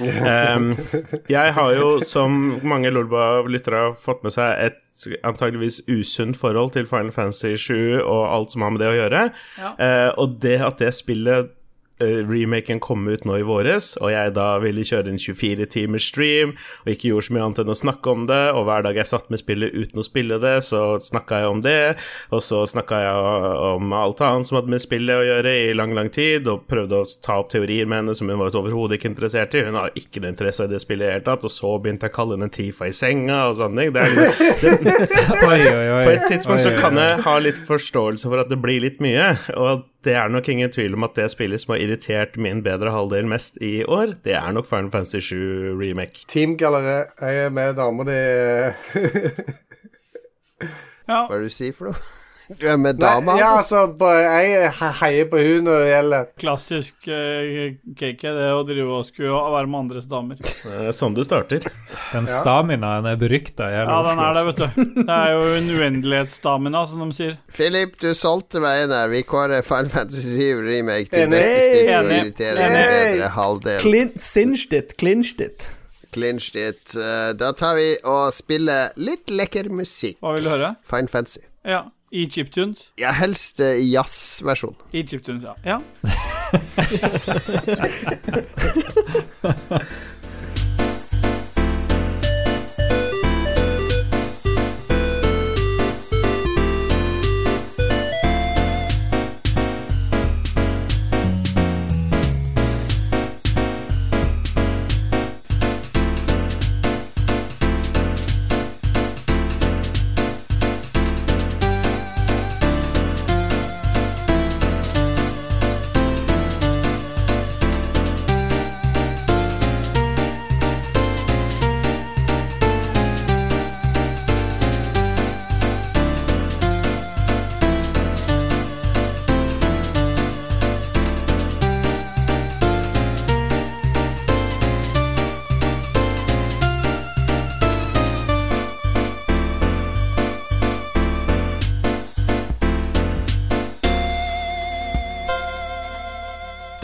Em, 0.00 0.72
jeg 1.32 1.54
har 1.56 1.72
jo, 1.76 2.00
som 2.04 2.60
mange 2.66 2.90
Lolba-lyttere 2.92 3.94
fått 4.00 4.24
med 4.26 4.34
seg, 4.36 4.52
et 4.68 4.82
antageligvis 5.24 5.82
usunt 5.88 6.36
forhold 6.40 6.72
til 6.76 6.88
Final 6.88 7.12
Fantasy 7.12 7.54
7 7.60 8.02
og 8.02 8.22
alt 8.32 8.54
som 8.54 8.64
har 8.64 8.72
med 8.72 8.80
det 8.84 8.90
å 8.92 8.96
gjøre. 8.96 9.22
Eh, 9.76 10.10
og 10.16 10.38
det 10.44 10.58
at 10.64 10.80
det 10.80 10.92
spillet 10.96 11.52
remaken 12.00 12.80
kom 12.80 13.06
ut 13.08 13.24
nå 13.24 13.38
i 13.40 13.44
våres, 13.46 13.94
og 14.02 14.10
jeg 14.12 14.34
da 14.36 14.48
ville 14.60 14.84
kjøre 14.84 15.12
en 15.12 15.20
24 15.20 15.66
timers 15.72 16.08
stream, 16.10 16.54
og 16.84 16.92
ikke 16.92 17.10
gjorde 17.10 17.28
så 17.28 17.36
mye 17.36 17.44
annet 17.46 17.62
enn 17.62 17.72
å 17.72 17.78
snakke 17.78 18.12
om 18.12 18.26
det, 18.28 18.42
og 18.52 18.66
hver 18.68 18.84
dag 18.86 19.00
jeg 19.00 19.10
satt 19.10 19.30
med 19.32 19.40
spillet 19.40 19.72
uten 19.76 20.02
å 20.02 20.06
spille 20.06 20.38
det, 20.42 20.56
så 20.66 20.82
snakka 21.02 21.40
jeg 21.42 21.54
om 21.54 21.62
det, 21.64 21.78
og 22.30 22.44
så 22.44 22.62
snakka 22.68 23.00
jeg 23.00 23.64
om 23.70 23.96
alt 23.96 24.20
annet 24.26 24.50
som 24.50 24.60
hadde 24.60 24.74
med 24.74 24.84
spillet 24.84 25.22
å 25.22 25.26
gjøre 25.26 25.56
i 25.62 25.72
lang, 25.76 25.96
lang 25.96 26.12
tid, 26.12 26.50
og 26.52 26.66
prøvde 26.68 27.00
å 27.00 27.08
ta 27.24 27.40
opp 27.40 27.50
teorier 27.54 27.88
med 27.88 28.02
henne 28.02 28.18
som 28.18 28.28
hun 28.30 28.40
var 28.42 28.54
overhodet 28.56 29.00
ikke 29.00 29.12
interessert 29.14 29.56
i. 29.56 29.64
Hun 29.66 29.80
har 29.80 29.96
ikke 29.96 30.22
noe 30.22 30.34
interesse 30.34 30.68
i 30.68 30.72
det 30.72 30.82
spillet 30.84 31.06
i 31.06 31.08
det 31.08 31.16
hele 31.16 31.26
tatt, 31.30 31.48
og 31.48 31.52
så 31.52 31.72
begynte 31.80 32.08
jeg 32.08 32.14
å 32.14 32.18
kalle 32.20 32.36
henne 32.36 32.52
Tifa 32.52 32.88
i 32.88 32.94
senga 32.96 33.42
og 33.50 33.58
sånne 33.58 33.86
ting. 33.86 33.96
Det 33.96 34.04
det, 34.62 34.76
Oi, 35.46 35.60
oi, 35.60 35.88
oi. 35.96 36.04
på 36.04 36.14
et 36.14 36.28
tidspunkt 36.30 36.64
så 36.64 36.72
kan 36.76 36.96
jeg 37.00 37.20
ha 37.24 37.36
litt 37.42 37.60
forståelse 37.68 38.28
for 38.28 38.42
at 38.42 38.52
det 38.52 38.60
blir 38.60 38.84
litt 38.84 39.02
mye, 39.04 39.34
og 39.56 39.84
det 40.06 40.14
er 40.14 40.30
nok 40.30 40.48
ingen 40.52 40.70
tvil 40.72 40.94
om 40.96 41.04
at 41.06 41.16
det 41.18 41.26
spillet 41.34 41.60
som 41.62 41.74
har 41.74 41.82
irritert 41.82 42.36
min 42.40 42.62
bedre 42.64 42.92
halvdel 42.94 43.26
mest 43.30 43.58
i 43.64 43.80
år, 43.84 44.14
det 44.24 44.36
er 44.38 44.52
nok 44.54 44.68
Final 44.70 44.90
Fantasy 44.94 45.20
7 45.32 45.74
Remake. 45.80 46.24
Team 46.30 46.54
Galleré, 46.58 47.02
Jeg 47.20 47.46
er 47.46 47.50
med 47.50 47.74
dama 47.78 48.06
di. 48.06 48.20
Ja. 51.06 51.20
Hva 51.28 51.36
er 51.36 51.42
det 51.44 51.50
du 51.50 51.54
sier 51.54 51.74
for 51.76 51.90
noe? 51.92 51.98
Du 52.46 52.66
er 52.70 52.76
med 52.78 53.00
Nei, 53.00 53.08
dama? 53.10 53.34
ja, 53.40 53.48
altså, 53.58 53.80
bare, 53.98 54.20
jeg 54.46 54.70
heier 55.00 55.26
på 55.32 55.40
hun 55.42 55.64
når 55.66 55.80
det 55.82 55.88
gjelder 55.90 56.26
Klassisk 56.38 57.08
uh, 57.10 57.74
cake, 57.98 58.32
det 58.36 58.46
å 58.54 58.60
drive 58.68 58.98
og 59.00 59.06
skulle 59.08 59.32
være 59.56 59.66
med 59.72 59.80
andres 59.80 60.06
damer. 60.10 60.38
Eh, 60.70 60.90
Sånn 60.94 61.16
det 61.16 61.24
starter. 61.26 61.66
Den 62.12 62.28
staminaen 62.30 63.08
er 63.10 63.18
berykta 63.18 63.66
i 63.72 63.76
hele 63.80 63.96
Ja, 63.96 64.02
den 64.06 64.22
er 64.22 64.36
det, 64.38 64.44
vet 64.50 64.60
du. 64.62 65.00
Det 65.02 65.16
er 65.16 65.32
jo 65.34 65.42
en 65.56 65.70
uendelighetsdamina, 65.74 66.84
som 66.86 67.02
de 67.02 67.16
sier. 67.16 67.34
Philip, 67.56 67.96
du 68.02 68.12
solgte 68.14 68.62
meg 68.62 68.84
en 68.84 68.94
her. 68.94 69.08
Vi 69.10 69.24
kårer 69.26 69.64
Final 69.66 69.90
Fantasy 69.92 70.36
7 70.36 70.62
Remake 70.66 71.10
til 71.10 71.26
Enig. 71.26 71.40
beste 71.40 71.66
spill 71.66 71.90
og 71.96 72.12
irriterer 72.20 72.62
din 72.62 72.78
bedre 73.16 73.32
halvdel. 73.40 73.80
Clin 73.82 74.14
cinched 74.22 74.72
it, 74.78 74.94
clinched 75.02 75.42
it. 75.42 75.66
Clinched 76.14 76.56
it. 76.56 76.94
Eh, 76.96 77.32
Da 77.36 77.50
tar 77.58 77.74
vi 77.76 77.90
og 78.06 78.30
spiller 78.32 78.94
litt 78.96 79.28
lekker 79.34 79.68
musikk. 79.74 80.16
Hva 80.22 80.36
vil 80.38 80.46
du 80.46 80.52
høre? 80.54 80.74
Fine 80.86 81.10
Fantasy. 81.12 81.42
Ja. 81.66 81.82
I 82.12 82.28
chiptunes. 82.30 82.90
Ja, 82.96 83.10
helst 83.10 83.60
eh, 83.60 83.82
jazzversjon. 83.82 84.76
I 84.92 85.02
chiptunes, 85.02 85.42
ja. 85.42 85.56
ja. 85.64 85.82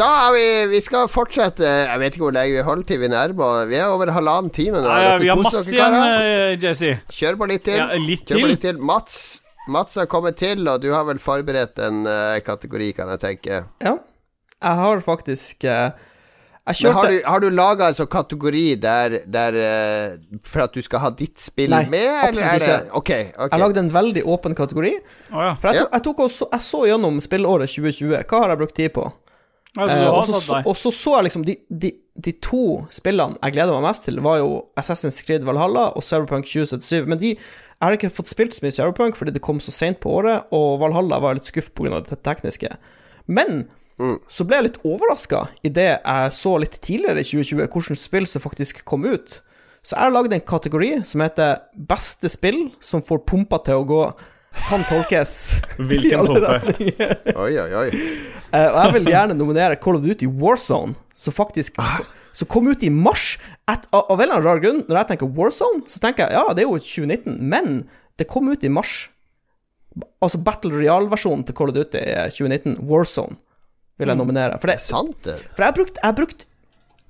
Da 0.03 0.09
er 0.27 0.33
vi 0.35 0.47
Vi 0.73 0.81
skal 0.83 1.07
fortsette. 1.13 1.63
Jeg 1.87 2.01
vet 2.03 2.17
ikke 2.17 2.27
hvor 2.27 2.35
lenge 2.35 2.57
vi 2.57 2.65
holder 2.67 2.89
til 2.91 3.01
vi 3.05 3.11
nærmer. 3.13 3.67
Vi 3.71 3.79
er 3.79 3.91
over 3.93 4.11
halvannen 4.17 4.51
time 4.55 4.81
nå. 4.83 4.89
Ja, 4.89 5.13
ja, 5.13 5.17
vi 5.23 5.31
har 5.31 5.39
masse 5.39 5.63
dere, 5.69 5.89
igjen, 5.89 5.97
eh, 6.27 6.55
Jesse. 6.65 6.93
Kjør 7.13 7.39
på 7.39 7.49
litt 7.53 7.67
til. 7.69 7.79
Ja, 7.79 7.89
litt 8.03 8.25
Kjør 8.27 8.41
på 8.41 8.43
til? 8.43 8.53
litt 8.55 8.65
til. 8.67 8.81
Mats, 8.93 9.19
Mats 9.71 10.01
har 10.01 10.09
kommet 10.11 10.41
til, 10.43 10.65
og 10.67 10.81
du 10.83 10.89
har 10.91 11.05
vel 11.07 11.21
forberedt 11.23 11.79
en 11.87 12.01
uh, 12.09 12.41
kategori, 12.43 12.89
kan 12.97 13.13
jeg 13.15 13.23
tenke. 13.23 13.61
Ja. 13.85 13.95
Jeg 14.63 14.81
har 14.83 15.01
faktisk 15.07 15.65
uh, 15.71 15.95
Jeg 16.67 16.77
Men 16.87 16.93
har 16.99 17.09
du, 17.11 17.17
har 17.27 17.41
du 17.43 17.49
laga 17.51 17.89
en 17.91 17.97
sånn 17.99 18.11
kategori 18.11 18.67
der, 18.83 19.17
der 19.27 19.57
uh, 19.59 20.37
For 20.47 20.63
at 20.67 20.75
du 20.75 20.83
skal 20.87 21.03
ha 21.03 21.11
ditt 21.19 21.43
spill 21.43 21.71
Nei, 21.75 21.85
med, 21.91 22.07
eller 22.29 22.43
er 22.43 22.53
absolutt 22.53 22.63
det 22.67 22.77
ikke. 22.77 22.99
Okay, 23.01 23.25
ok. 23.39 23.51
Jeg 23.55 23.63
lagde 23.65 23.83
en 23.87 23.91
veldig 24.03 24.23
åpen 24.35 24.55
kategori. 24.59 24.93
Oh, 25.33 25.41
ja. 25.47 25.55
For 25.63 25.71
jeg, 25.71 25.81
Ja. 25.83 25.87
tok, 25.87 25.95
jeg, 25.95 26.05
tok 26.11 26.23
også, 26.27 26.51
jeg 26.55 26.67
så 26.73 26.85
gjennom 26.91 27.19
spillåret 27.23 27.71
2020. 27.75 28.23
Hva 28.31 28.43
har 28.45 28.55
jeg 28.57 28.63
brukt 28.67 28.79
tid 28.83 28.95
på? 28.99 29.09
Altså, 29.79 29.97
Eh, 29.97 30.09
og, 30.13 30.25
så, 30.29 30.41
så, 30.41 30.55
deg. 30.55 30.67
og 30.69 30.77
så 30.77 30.91
så 30.93 31.13
jeg 31.17 31.25
liksom 31.25 31.45
de, 31.49 31.57
de, 31.71 31.91
de 32.27 32.33
to 32.45 32.65
spillene 32.93 33.39
jeg 33.41 33.55
gleder 33.55 33.73
meg 33.73 33.87
mest 33.87 34.05
til, 34.05 34.21
var 34.21 34.41
jo 34.43 34.67
Assassin's 34.77 35.23
Creed 35.25 35.47
Valhalla 35.49 35.87
og 35.97 36.05
Cyberpunk 36.05 36.45
2077. 36.45 37.07
Men 37.09 37.21
de 37.23 37.31
jeg 37.37 37.89
har 37.89 37.97
ikke 37.97 38.13
fått 38.15 38.29
spilt 38.31 38.55
så 38.55 38.63
mye 38.63 38.75
Cyberpunk 38.75 39.17
fordi 39.19 39.33
det 39.35 39.43
kom 39.43 39.59
så 39.65 39.73
seint 39.75 39.99
på 39.99 40.13
året, 40.21 40.45
og 40.55 40.77
Valhalla 40.79 41.19
var 41.19 41.35
litt 41.35 41.49
skuff 41.49 41.73
pga. 41.75 42.03
det 42.05 42.21
tekniske. 42.23 42.69
Men 43.27 43.65
så 44.31 44.45
ble 44.49 44.59
jeg 44.59 44.67
litt 44.67 44.83
overraska 44.89 45.47
idet 45.67 45.89
jeg 46.01 46.35
så 46.35 46.57
litt 46.63 46.79
tidligere 46.83 47.23
i 47.23 47.27
2020 47.29 47.61
hvilket 47.63 48.01
spill 48.01 48.27
som 48.27 48.43
faktisk 48.45 48.85
kom 48.89 49.05
ut. 49.07 49.41
Så 49.83 49.97
jeg 49.97 50.05
har 50.05 50.15
lagd 50.15 50.35
en 50.35 50.45
kategori 50.47 51.05
som 51.05 51.21
heter 51.25 51.63
'Beste 51.75 52.29
spill 52.31 52.71
som 52.81 53.03
får 53.03 53.25
pumpa 53.27 53.59
til 53.65 53.83
å 53.83 53.87
gå'. 53.87 54.15
Kan 54.69 54.85
tolkes 54.89 55.33
i 55.79 55.87
Hvilken 55.89 56.21
alle 56.21 56.35
pumpe? 56.35 56.53
retninger. 56.57 57.15
Oi, 57.37 57.53
oi, 57.63 57.71
oi. 57.83 57.87
Eh, 58.53 58.69
og 58.69 58.79
jeg 58.83 58.95
vil 58.99 59.11
gjerne 59.13 59.37
nominere 59.39 59.79
Call 59.81 59.97
of 59.99 60.05
Duty 60.05 60.29
Warzone, 60.29 60.95
som 61.17 61.35
faktisk 61.37 61.79
Som 62.33 62.49
kom 62.49 62.69
ut 62.73 62.83
i 62.85 62.89
mars. 62.93 63.35
Et, 63.69 63.83
av, 63.93 64.07
en 64.09 64.21
eller 64.23 64.39
annen 64.39 64.47
rar 64.47 64.61
grunn, 64.63 64.79
når 64.89 65.03
jeg 65.03 65.09
tenker 65.13 65.33
Warzone, 65.37 65.83
så 65.93 66.01
tenker 66.01 66.25
jeg 66.31 66.39
ja, 66.39 66.55
det 66.57 66.65
er 66.65 66.69
jo 66.71 66.79
2019, 66.81 67.35
men 67.53 67.83
det 68.21 68.29
kom 68.31 68.49
ut 68.49 68.65
i 68.65 68.71
mars. 68.73 69.11
Altså 70.25 70.41
Battle 70.41 70.73
Real-versjonen 70.79 71.45
til 71.45 71.57
Call 71.59 71.69
of 71.73 71.77
Duty 71.77 72.01
er 72.01 72.33
2019, 72.33 72.79
Warzone, 72.89 73.37
vil 74.01 74.09
jeg 74.09 74.17
nominere. 74.21 74.57
For, 74.63 74.73
det, 74.73 74.79
Sant, 74.81 75.19
det. 75.27 75.37
for 75.53 75.61
jeg 75.67 75.69
har 75.69 75.77
brukt, 75.77 76.01
jeg 76.01 76.09
har 76.09 76.17
brukt 76.17 76.47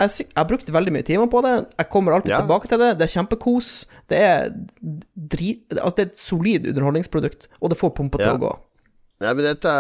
jeg, 0.03 0.27
har 0.37 0.45
brukt 0.51 0.69
veldig 0.75 0.93
mye 0.95 1.07
timer 1.07 1.31
på 1.33 1.43
det. 1.45 1.55
Jeg 1.79 1.89
kommer 1.93 2.13
alltid 2.19 2.33
Ja. 2.35 2.41
tilbake 2.43 2.69
til 2.69 2.79
det. 2.83 2.91
Det 2.99 3.07
er 3.09 3.15
kjempekos. 3.15 3.71
Det 4.09 4.19
er 4.19 4.51
drit... 5.17 5.63
Altså, 5.73 5.95
det 5.97 6.05
er 6.07 6.11
et 6.13 6.19
solid 6.19 6.67
underholdningsprodukt, 6.73 7.49
og 7.61 7.71
det 7.71 7.79
får 7.79 7.95
pumpa 7.97 8.19
til 8.19 8.27
Ja. 8.27 8.37
å 8.37 8.43
gå. 8.43 8.53
Ja, 9.23 9.33
men 9.39 9.45
dette, 9.47 9.73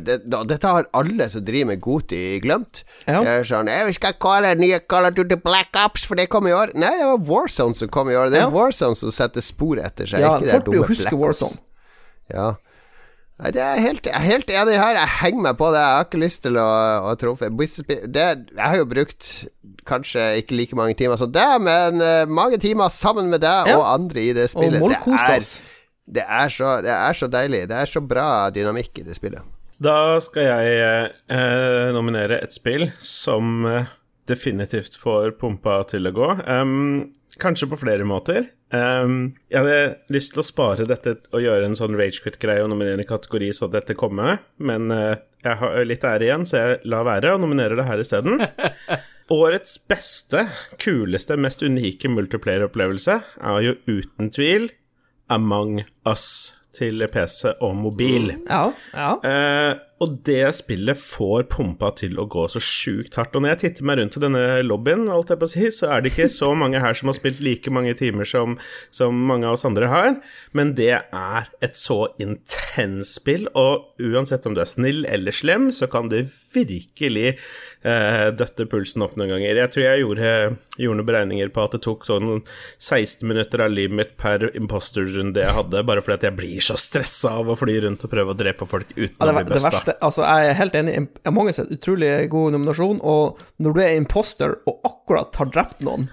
det, 0.00 0.14
da, 0.32 0.38
dette 0.48 0.64
har 0.66 0.86
alle 0.96 1.26
som 1.28 1.42
driver 1.44 1.66
med 1.74 1.80
Goti, 1.84 2.40
glemt. 2.40 2.84
Ja. 3.06 3.20
Er 3.20 3.44
sånn 3.44 3.68
«Eh, 3.68 3.84
'Vi 3.84 3.92
skal 3.98 4.14
kalle 4.14 4.54
nye 4.56 4.78
Call 4.80 5.04
of 5.04 5.12
Duty 5.14 5.36
Black 5.36 5.76
Ops, 5.76 6.06
for 6.06 6.14
det 6.16 6.30
kom 6.30 6.46
i 6.48 6.52
år.' 6.56 6.72
Nei, 6.74 6.96
det 6.96 7.04
var 7.04 7.18
Warzone 7.18 7.76
som 7.76 7.88
kom 7.88 8.08
i 8.08 8.14
år. 8.16 8.30
Det 8.30 8.40
er. 8.40 8.48
Warzone 8.48 8.96
som 8.96 9.10
setter 9.10 9.42
spor 9.44 9.76
etter 9.76 10.06
seg. 10.08 10.20
Ja, 10.20 10.38
folk 10.38 10.64
blir 10.64 10.80
jo 10.80 10.84
huske. 10.88 11.12
Warzone. 11.12 11.58
Ja. 12.32 12.54
Nei, 13.38 13.52
det 13.54 13.62
er 13.62 13.78
helt, 13.78 14.06
helt 14.10 14.48
enig 14.50 14.78
her. 14.80 14.96
Jeg 14.98 15.10
henger 15.20 15.42
meg 15.46 15.58
på 15.60 15.68
det. 15.70 15.78
Jeg 15.78 15.94
har 15.94 16.06
ikke 16.08 16.20
lyst 16.24 16.40
til 16.42 16.56
å, 16.58 16.66
å 17.06 17.12
trumfe. 17.20 17.46
Jeg 17.46 18.38
har 18.58 18.76
jo 18.80 18.86
brukt 18.90 19.28
kanskje 19.86 20.24
ikke 20.40 20.56
like 20.58 20.78
mange 20.78 20.96
timer 20.98 21.20
som 21.20 21.30
deg, 21.32 21.60
men 21.62 22.02
eh, 22.02 22.24
mange 22.26 22.58
timer 22.62 22.90
sammen 22.92 23.30
med 23.30 23.44
deg 23.46 23.70
Ja. 23.70 23.76
og 23.78 23.86
andre 23.92 24.24
i 24.26 24.32
det 24.34 24.48
spillet. 24.50 24.82
Og 24.82 24.90
Det 24.90 24.98
er, 24.98 25.46
det, 26.18 26.24
er 26.26 26.48
så, 26.56 26.72
det 26.82 26.90
er 26.96 27.14
så 27.20 27.28
deilig. 27.30 27.62
Det 27.70 27.78
er 27.78 27.86
så 27.94 28.02
bra 28.02 28.26
dynamikk 28.50 28.98
i 29.04 29.06
det 29.06 29.14
spillet. 29.20 29.46
Da 29.78 30.18
skal 30.24 30.48
jeg 30.48 30.82
eh, 31.30 31.92
nominere 31.94 32.40
et 32.42 32.50
spill 32.56 32.88
som 32.98 33.62
eh, 33.70 33.86
definitivt 34.26 34.98
får 34.98 35.36
pumpa 35.38 35.78
til 35.88 36.10
å 36.10 36.14
gå. 36.16 36.32
Em, 36.50 37.12
kanskje 37.40 37.68
på 37.70 37.78
flere 37.80 38.06
måter. 38.08 38.50
Um, 38.74 39.34
jeg 39.48 39.62
hadde 39.62 40.14
lyst 40.14 40.34
til 40.34 40.42
å 40.42 40.46
spare 40.46 40.86
dette 40.88 41.16
og 41.32 41.42
gjøre 41.44 41.70
en 41.70 41.78
sånn 41.78 41.96
ragequit-greie 41.98 42.64
og 42.64 42.72
nominere 42.72 43.00
en 43.00 43.08
kategori 43.08 43.52
så 43.56 43.70
dette 43.72 43.96
kommer, 43.98 44.42
men 44.60 44.92
uh, 44.92 45.16
jeg 45.44 45.60
har 45.60 45.78
litt 45.86 46.04
ære 46.04 46.26
igjen, 46.26 46.44
så 46.48 46.60
jeg 46.60 46.80
lar 46.90 47.06
være 47.08 47.36
og 47.36 47.42
nominerer 47.44 47.78
det 47.78 47.86
her 47.88 48.02
isteden. 48.02 48.42
Årets 49.38 49.76
beste, 49.88 50.46
kuleste, 50.80 51.36
mest 51.40 51.64
unike 51.64 52.10
multiplayer-opplevelse 52.12 53.18
er 53.20 53.64
jo 53.66 53.74
uten 53.88 54.32
tvil 54.32 54.70
Among 55.28 55.82
Us 56.08 56.54
til 56.78 57.04
PC 57.12 57.52
og 57.64 57.74
mobil. 57.76 58.32
Ja, 58.48 58.62
ja. 58.94 59.10
Eh, 59.20 59.72
og 59.98 60.18
det 60.26 60.46
spillet 60.54 60.98
får 60.98 61.48
pumpa 61.50 61.90
til 61.98 62.18
å 62.22 62.26
gå 62.30 62.44
så 62.52 62.60
sjukt 62.62 63.16
hardt. 63.18 63.34
Og 63.34 63.42
når 63.42 63.56
jeg 63.56 63.60
titter 63.64 63.88
meg 63.88 63.98
rundt 63.98 64.18
i 64.18 64.22
denne 64.22 64.42
lobbyen, 64.62 65.08
alt 65.10 65.32
jeg 65.32 65.40
på 65.40 65.48
å 65.48 65.50
si, 65.50 65.64
så 65.74 65.90
er 65.90 66.04
det 66.04 66.12
ikke 66.12 66.28
så 66.30 66.52
mange 66.58 66.78
her 66.82 66.94
som 66.94 67.10
har 67.10 67.16
spilt 67.18 67.42
like 67.42 67.72
mange 67.74 67.96
timer 67.98 68.28
som, 68.28 68.54
som 68.94 69.18
mange 69.28 69.48
av 69.48 69.56
oss 69.58 69.66
andre 69.66 69.90
har, 69.90 70.20
men 70.54 70.74
det 70.78 70.92
er 71.02 71.50
et 71.64 71.78
så 71.78 72.04
intens 72.22 73.16
spill, 73.18 73.48
og 73.58 73.98
uansett 73.98 74.46
om 74.46 74.54
du 74.54 74.62
er 74.62 74.70
snill 74.70 75.02
eller 75.08 75.34
slem, 75.34 75.72
så 75.74 75.90
kan 75.90 76.12
det 76.12 76.28
virkelig 76.54 77.34
eh, 77.34 78.28
døtte 78.38 78.68
pulsen 78.70 79.02
opp 79.04 79.18
noen 79.18 79.34
ganger. 79.34 79.62
Jeg 79.64 79.74
tror 79.74 79.86
jeg 79.86 80.04
gjorde, 80.04 80.32
gjorde 80.78 81.00
noen 81.00 81.10
beregninger 81.10 81.52
på 81.54 81.66
at 81.66 81.74
det 81.74 81.82
tok 81.88 82.06
sånn 82.06 82.44
16 82.78 83.26
minutter 83.28 83.66
av 83.66 83.74
livet 83.74 83.98
mitt 83.98 84.14
per 84.20 84.46
imposter-runde 84.54 85.42
jeg 85.42 85.58
hadde, 85.58 85.84
bare 85.90 86.04
fordi 86.04 86.20
at 86.20 86.28
jeg 86.30 86.38
blir 86.38 86.64
så 86.64 86.78
stressa 86.78 87.34
av 87.42 87.50
å 87.50 87.58
fly 87.58 87.80
rundt 87.84 88.06
og 88.06 88.14
prøve 88.14 88.34
å 88.34 88.38
drepe 88.38 88.68
folk 88.68 88.94
uten 88.94 89.18
Ja, 89.18 89.26
det, 89.26 89.34
å 89.34 89.50
bli 89.50 89.58
det 89.58 89.87
verste 89.88 90.04
Altså, 90.04 90.24
jeg 90.24 90.48
er 90.48 90.58
helt 90.58 90.74
enig. 90.74 90.96
Among 91.26 91.48
Us 91.48 91.58
er 91.58 91.68
en 91.68 91.78
utrolig 91.78 92.30
god 92.30 92.52
nominasjon, 92.52 93.00
og 93.02 93.38
når 93.58 93.76
du 93.76 93.80
er 93.82 93.94
imposter 93.96 94.58
og 94.66 94.80
akkurat 94.84 95.36
har 95.36 95.50
drept 95.54 95.80
noen 95.80 96.08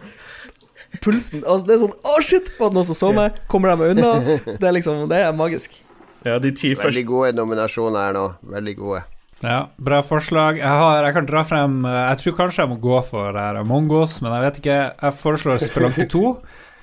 Pulsen 1.03 1.43
altså 1.43 1.65
Det 1.67 1.73
er 1.75 1.81
sånn 1.81 1.97
Å, 2.07 2.19
shit! 2.23 2.47
Var 2.59 2.71
det 2.71 2.77
noen 2.77 2.87
som 2.87 2.95
så 2.95 3.11
meg? 3.15 3.41
Kommer 3.51 3.73
de 3.73 3.81
meg 3.81 3.95
unna? 3.95 4.37
Det 4.45 4.63
er 4.63 4.75
liksom 4.77 5.09
Det 5.11 5.19
er 5.19 5.35
magisk. 5.35 5.81
Ja, 6.25 6.39
de 6.39 6.53
ti 6.55 6.71
første 6.73 6.93
Veldig 6.93 7.05
gode 7.09 7.33
nominasjoner 7.35 8.07
her 8.07 8.15
nå. 8.15 8.25
Veldig 8.55 8.75
gode. 8.79 9.01
Ja, 9.43 9.65
bra 9.77 9.99
forslag. 10.01 10.57
Jeg, 10.61 10.79
har, 10.79 11.03
jeg 11.03 11.13
kan 11.17 11.27
dra 11.27 11.43
frem 11.45 11.81
eh, 11.85 12.01
Jeg 12.13 12.21
tror 12.21 12.37
kanskje 12.39 12.63
jeg 12.63 12.71
må 12.71 12.79
gå 12.81 13.01
for 13.05 13.35
her 13.35 13.59
Among 13.59 13.91
us, 13.99 14.21
men 14.23 14.33
jeg 14.33 14.45
vet 14.47 14.61
ikke. 14.61 14.79
Jeg 14.95 15.19
foreslår 15.19 15.61
Spelunky 15.61 16.07
2. 16.15 16.23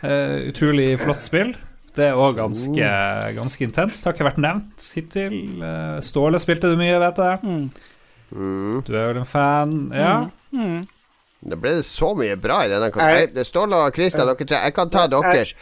Uh, 0.03 0.51
utrolig 0.51 0.89
flott 1.01 1.23
spill. 1.25 1.53
Det 1.97 2.07
er 2.09 2.17
òg 2.17 2.39
ganske, 2.39 2.87
ganske 3.37 3.67
intenst. 3.67 4.05
Har 4.07 4.15
ikke 4.17 4.25
vært 4.31 4.41
nevnt 4.41 4.87
hittil. 4.97 5.35
Eh, 5.63 5.99
Ståle 6.05 6.41
spilte 6.41 6.71
du 6.73 6.77
mye, 6.81 6.97
vet 7.03 7.21
jeg. 7.21 7.43
Mm. 7.45 7.67
Du 8.87 8.93
er 8.97 9.11
vel 9.11 9.21
en 9.21 9.29
fan? 9.29 9.75
Ja. 9.93 10.15
Det 11.43 11.59
ble 11.59 11.75
så 11.85 12.13
mye 12.17 12.37
bra 12.41 12.63
i 12.65 12.71
denne 12.71 12.89
kampen. 12.95 13.45
Ståle 13.45 13.77
og 13.77 13.97
Christian, 13.97 14.29
dere 14.31 14.47
tre. 14.47 14.61
Jeg 14.69 14.75
kan 14.79 14.93
ta 14.95 15.07
deres. 15.11 15.53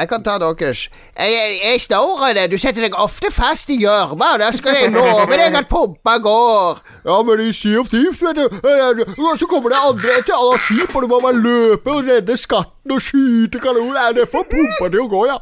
Jeg 0.00 0.08
kan 0.08 0.22
ta 0.24 0.38
deres. 0.40 0.86
Jeg, 1.18 1.32
jeg, 1.32 1.56
jeg 1.64 1.80
står 1.80 2.32
det. 2.34 2.46
Du 2.50 2.56
setter 2.58 2.86
deg 2.86 2.94
ofte 2.96 3.28
fast 3.30 3.70
i 3.70 3.76
gjørma, 3.76 4.30
og 4.34 4.40
da 4.40 4.48
skal 4.56 4.78
jeg 4.78 4.92
love 4.94 5.26
deg 5.36 5.56
at 5.58 5.68
pumpa 5.68 6.14
går. 6.24 6.80
Ja, 7.04 7.18
men 7.28 7.42
i 7.44 7.50
Sea 7.52 7.82
of 7.82 7.90
Thieves, 7.92 8.22
vet 8.24 8.40
du, 8.40 8.46
eh, 8.48 9.02
så 9.38 9.48
kommer 9.50 9.74
det 9.74 9.82
andre 9.84 10.14
etter 10.22 10.38
alle 10.38 10.60
skip, 10.64 10.96
og 10.96 11.04
du 11.04 11.10
må 11.12 11.18
bare 11.20 11.36
løpe 11.36 11.92
og 11.92 12.08
redde 12.08 12.36
skatten 12.40 12.94
og 12.96 13.04
skyte 13.04 13.60
kanoner. 13.62 14.16
Det 14.16 14.24
får 14.32 14.48
pumpa 14.54 14.88
til 14.88 15.04
å 15.04 15.06
gå, 15.12 15.20
ja. 15.28 15.36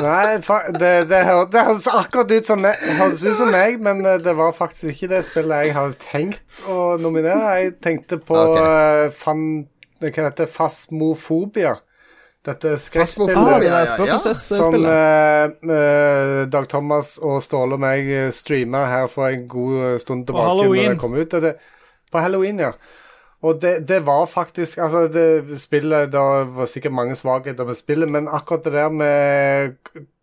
Nei, 0.00 0.40
fa 0.48 0.62
det, 0.72 0.94
det, 1.10 1.20
det 1.52 1.66
høres 1.66 1.90
akkurat 1.92 2.32
ut 2.32 2.48
som 2.48 2.64
meg, 2.64 2.80
høres 3.02 3.26
ut 3.26 3.36
som 3.36 3.52
meg, 3.52 3.82
men 3.84 4.00
eh, 4.06 4.16
det 4.24 4.34
var 4.38 4.56
faktisk 4.56 4.94
ikke 4.94 5.12
det 5.12 5.20
spillet 5.28 5.68
jeg 5.68 5.76
hadde 5.76 6.00
tenkt 6.08 6.64
å 6.72 6.96
nominere. 7.04 7.52
Jeg 7.60 7.76
tenkte 7.84 8.18
på 8.24 8.40
okay. 8.48 9.04
eh, 9.04 9.12
fan, 9.12 9.46
Det 10.00 10.14
kan 10.16 10.32
det? 10.32 10.48
Fasmofobia. 10.48 11.76
Dette 12.46 12.72
skrekkspillet. 12.80 13.36
Ah, 13.36 13.58
ja, 13.60 13.80
ja, 13.84 14.06
ja. 14.08 14.34
Som 14.34 14.78
uh, 14.80 16.46
Dag 16.48 16.68
Thomas 16.72 17.18
og 17.20 17.42
Ståle 17.44 17.76
og 17.76 17.82
meg 17.82 18.08
eh, 18.08 18.30
streama 18.32 18.86
her 18.88 19.10
for 19.12 19.28
en 19.28 19.44
god 19.50 20.00
stund 20.00 20.24
tilbake. 20.28 20.48
Halloween. 20.48 20.86
Når 20.86 20.96
det 20.96 21.02
kom 21.02 21.18
ut. 21.18 21.36
Det, 21.44 21.52
på 22.10 22.22
Halloween, 22.24 22.62
ja. 22.64 22.72
Og 23.40 23.60
det, 23.60 23.74
det 23.88 24.02
var 24.04 24.26
faktisk 24.28 24.82
Altså, 24.84 25.06
det 25.08 25.56
spillet 25.56 26.10
Det 26.12 26.20
var 26.20 26.66
sikkert 26.68 26.92
mange 26.92 27.14
svakheter 27.16 27.64
med 27.64 27.78
spillet, 27.78 28.10
men 28.12 28.28
akkurat 28.28 28.64
det 28.64 28.74
der 28.76 28.90
med 28.92 29.76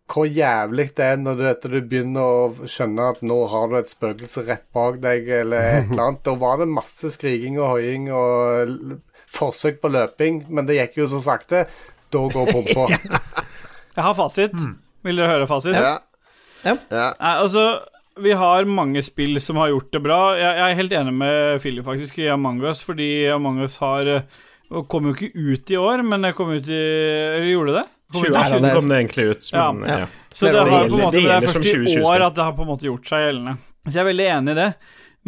hvor 0.08 0.24
jævlig 0.24 0.86
det 0.96 1.04
er 1.04 1.18
når 1.20 1.34
du, 1.36 1.42
etter 1.50 1.74
du 1.74 1.82
begynner 1.84 2.24
å 2.24 2.68
skjønne 2.70 3.10
at 3.12 3.18
nå 3.20 3.36
har 3.52 3.66
du 3.68 3.74
et 3.76 3.90
spøkelse 3.92 4.46
rett 4.46 4.64
bak 4.72 5.02
deg, 5.02 5.28
eller 5.42 5.66
et 5.66 5.90
eller 5.90 6.04
annet. 6.06 6.22
Da 6.24 6.32
var 6.40 6.62
det 6.62 6.68
masse 6.72 7.10
skriking 7.12 7.58
og 7.60 7.74
hoiing 7.74 8.06
og 8.08 8.72
forsøk 9.28 9.82
på 9.82 9.90
løping, 9.92 10.46
men 10.48 10.64
det 10.64 10.78
gikk 10.78 11.02
jo 11.02 11.10
så 11.12 11.20
sakte. 11.20 11.66
Da 12.14 12.24
går 12.32 12.52
på. 12.52 12.86
Jeg 13.98 14.04
har 14.06 14.14
fasit. 14.14 14.52
Vil 15.06 15.16
dere 15.18 15.32
høre 15.32 15.46
fasit? 15.50 15.74
Ja. 15.74 15.96
Ja. 16.64 16.74
ja. 16.90 17.06
Nei, 17.20 17.32
altså 17.44 17.64
Vi 18.18 18.32
har 18.34 18.64
mange 18.66 18.98
spill 19.06 19.38
som 19.42 19.60
har 19.62 19.68
gjort 19.70 19.92
det 19.94 20.00
bra. 20.02 20.18
Jeg, 20.38 20.56
jeg 20.58 20.72
er 20.72 20.78
helt 20.80 20.94
enig 21.00 21.12
med 21.14 21.60
Philip 21.62 21.86
faktisk 21.86 22.18
i 22.18 22.26
Among 22.34 22.62
us, 22.66 22.80
fordi 22.82 23.08
Among 23.30 23.60
us 23.62 23.76
har 23.82 24.10
eh, 24.10 24.22
Kom 24.90 25.06
jo 25.08 25.14
ikke 25.14 25.30
ut 25.32 25.70
i 25.72 25.78
år, 25.80 26.02
men 26.04 26.26
det 26.26 26.34
kom 26.36 26.50
ut 26.52 26.66
i 26.68 26.80
Eller 26.80 27.46
gjorde 27.52 27.76
det? 27.78 27.84
Kom 28.12 28.24
ut 28.24 28.28
i- 28.28 28.32
2018 28.34 28.74
kom 28.74 28.88
det 28.90 28.98
egentlig 28.98 29.24
ut, 29.30 29.46
men 29.54 29.80
ja. 29.86 29.98
ja. 30.02 30.06
Så 30.34 30.46
det, 30.46 30.52
det, 30.52 30.58
har 30.58 30.66
Det 30.68 30.90
på 30.90 30.98
en 30.98 31.02
måte, 31.02 31.16
gjelder- 31.16 31.28
det 31.28 31.36
er 31.36 31.40
det 31.40 31.54
først 31.54 31.94
i 31.94 32.02
år 32.04 32.24
at 32.26 32.34
det 32.38 32.44
har 32.44 32.52
på 32.58 32.62
en 32.66 32.70
måte 32.72 32.86
gjort 32.88 33.08
seg 33.10 33.24
gjeldende. 33.26 33.54
Så 33.88 33.94
jeg 33.94 34.02
er 34.02 34.08
veldig 34.10 34.26
enig 34.34 34.52
i 34.52 34.58
det. 34.58 34.68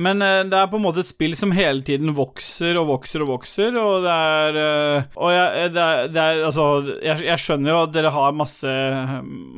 Men 0.01 0.23
eh, 0.25 0.43
det 0.49 0.57
er 0.57 0.69
på 0.71 0.79
en 0.79 0.85
måte 0.87 1.03
et 1.05 1.11
spill 1.11 1.35
som 1.37 1.53
hele 1.53 1.85
tiden 1.85 2.15
vokser 2.17 2.79
og 2.81 2.89
vokser 2.95 3.25
og 3.25 3.35
vokser, 3.35 3.77
og 3.77 4.07
det 4.07 4.17
er 4.17 4.59
eh, 4.63 5.09
Og 5.21 5.33
jeg, 5.35 5.73
det 5.75 5.85
er, 5.85 6.11
det 6.15 6.23
er 6.25 6.45
Altså, 6.49 6.67
jeg, 7.05 7.25
jeg 7.27 7.43
skjønner 7.43 7.75
jo 7.75 7.81
at 7.85 7.95
dere 7.97 8.15
har 8.15 8.37
masse, 8.37 8.75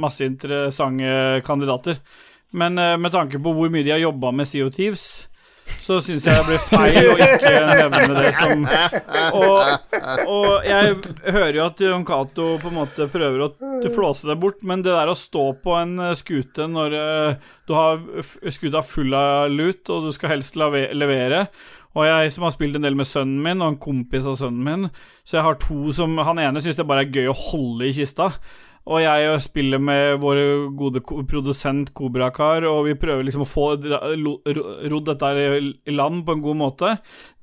masse 0.03 0.27
interessante 0.27 1.43
kandidater, 1.47 2.01
men 2.59 2.81
eh, 2.81 2.97
med 3.01 3.15
tanke 3.15 3.41
på 3.43 3.55
hvor 3.55 3.71
mye 3.73 3.87
de 3.87 3.95
har 3.95 4.03
jobba 4.03 4.33
med 4.35 4.57
of 4.65 4.75
Thieves, 4.75 5.07
så 5.83 5.99
syns 6.05 6.27
jeg 6.29 6.37
det 6.39 6.47
blir 6.47 6.63
feil 6.69 7.11
å 7.11 7.17
ikke 7.17 7.53
nevne 7.69 8.15
det 8.19 8.33
som 8.39 8.65
og, 9.41 9.59
og 10.29 10.69
jeg 10.69 10.97
hører 11.25 11.59
jo 11.59 11.67
at 11.67 11.83
Jon 11.87 12.07
Cato 12.09 12.49
på 12.63 12.71
en 12.71 12.79
måte 12.79 13.09
prøver 13.13 13.47
å 13.47 13.53
flåse 13.93 14.31
det 14.31 14.39
bort, 14.43 14.63
men 14.69 14.85
det 14.85 14.95
der 14.95 15.13
å 15.13 15.19
stå 15.19 15.47
på 15.65 15.77
en 15.81 15.99
eh, 16.11 16.17
skute 16.19 16.69
når 16.71 16.99
eh, 16.99 17.53
du 17.69 17.77
har 17.77 18.03
skuta 18.53 18.83
full 18.87 19.15
av 19.17 19.53
lut, 19.53 19.83
og 19.91 20.09
du 20.09 20.13
skal 20.15 20.37
helst 20.37 20.59
levere 20.59 21.47
og 21.93 22.07
jeg 22.09 22.33
som 22.33 22.47
har 22.47 22.55
spilt 22.55 22.79
en 22.79 22.87
del 22.87 22.97
med 22.97 23.09
sønnen 23.09 23.41
min, 23.45 23.61
og 23.61 23.75
en 23.75 23.81
kompis 23.81 24.29
av 24.29 24.39
sønnen 24.41 24.65
min, 24.65 24.87
så 25.29 25.39
jeg 25.39 25.47
har 25.47 25.59
to 25.61 25.93
som 25.93 26.17
Han 26.25 26.41
ene 26.41 26.63
syns 26.65 26.79
det 26.79 26.87
bare 26.89 27.05
er 27.05 27.13
gøy 27.13 27.29
å 27.29 27.37
holde 27.37 27.89
i 27.89 27.97
kista. 27.97 28.31
Og 28.91 28.99
jeg 28.99 29.43
spiller 29.45 29.79
med 29.79 30.17
vår 30.23 30.39
gode 30.75 31.03
produsent 31.31 31.93
Kobrakar, 31.95 32.65
og 32.67 32.89
vi 32.89 32.97
prøver 32.99 33.23
liksom 33.23 33.45
å 33.45 33.49
få 33.49 33.67
rodd 33.79 35.07
dette 35.07 35.31
i 35.39 35.95
land 35.95 36.25
på 36.27 36.35
en 36.35 36.43
god 36.43 36.59
måte. 36.59 36.91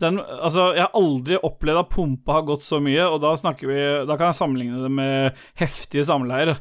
Den, 0.03 0.19
altså, 0.19 0.73
jeg 0.75 0.83
har 0.83 0.99
aldri 0.99 1.39
opplevd 1.39 1.83
at 1.85 1.93
pumpa 1.95 2.39
har 2.41 2.45
gått 2.49 2.67
så 2.67 2.81
mye, 2.83 3.07
og 3.07 3.21
da 3.23 3.35
vi 3.59 3.79
Da 4.09 4.17
kan 4.17 4.29
jeg 4.29 4.39
sammenligne 4.41 4.83
det 4.83 4.91
med 4.91 5.41
heftige 5.61 6.03
samleier. 6.03 6.57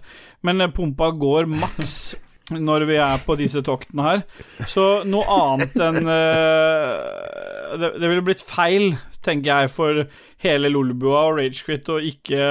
Men 0.47 0.71
pumpa 0.71 1.11
går 1.11 1.51
maks 1.51 2.15
når 2.69 2.87
vi 2.89 2.97
er 3.03 3.19
på 3.27 3.35
disse 3.39 3.61
toktene 3.67 4.07
her. 4.07 4.23
Så 4.71 5.03
noe 5.09 5.27
annet 5.29 5.75
enn 5.89 6.07
uh, 6.07 7.77
det, 7.83 7.91
det 7.99 8.09
ville 8.09 8.25
blitt 8.25 8.45
feil, 8.47 8.95
tenker 9.25 9.51
jeg, 9.65 9.73
for 9.75 10.05
hele 10.45 10.71
Lolbua 10.71 11.25
og 11.31 11.41
Ragequit 11.41 11.89
å 11.91 11.99
ikke, 12.03 12.45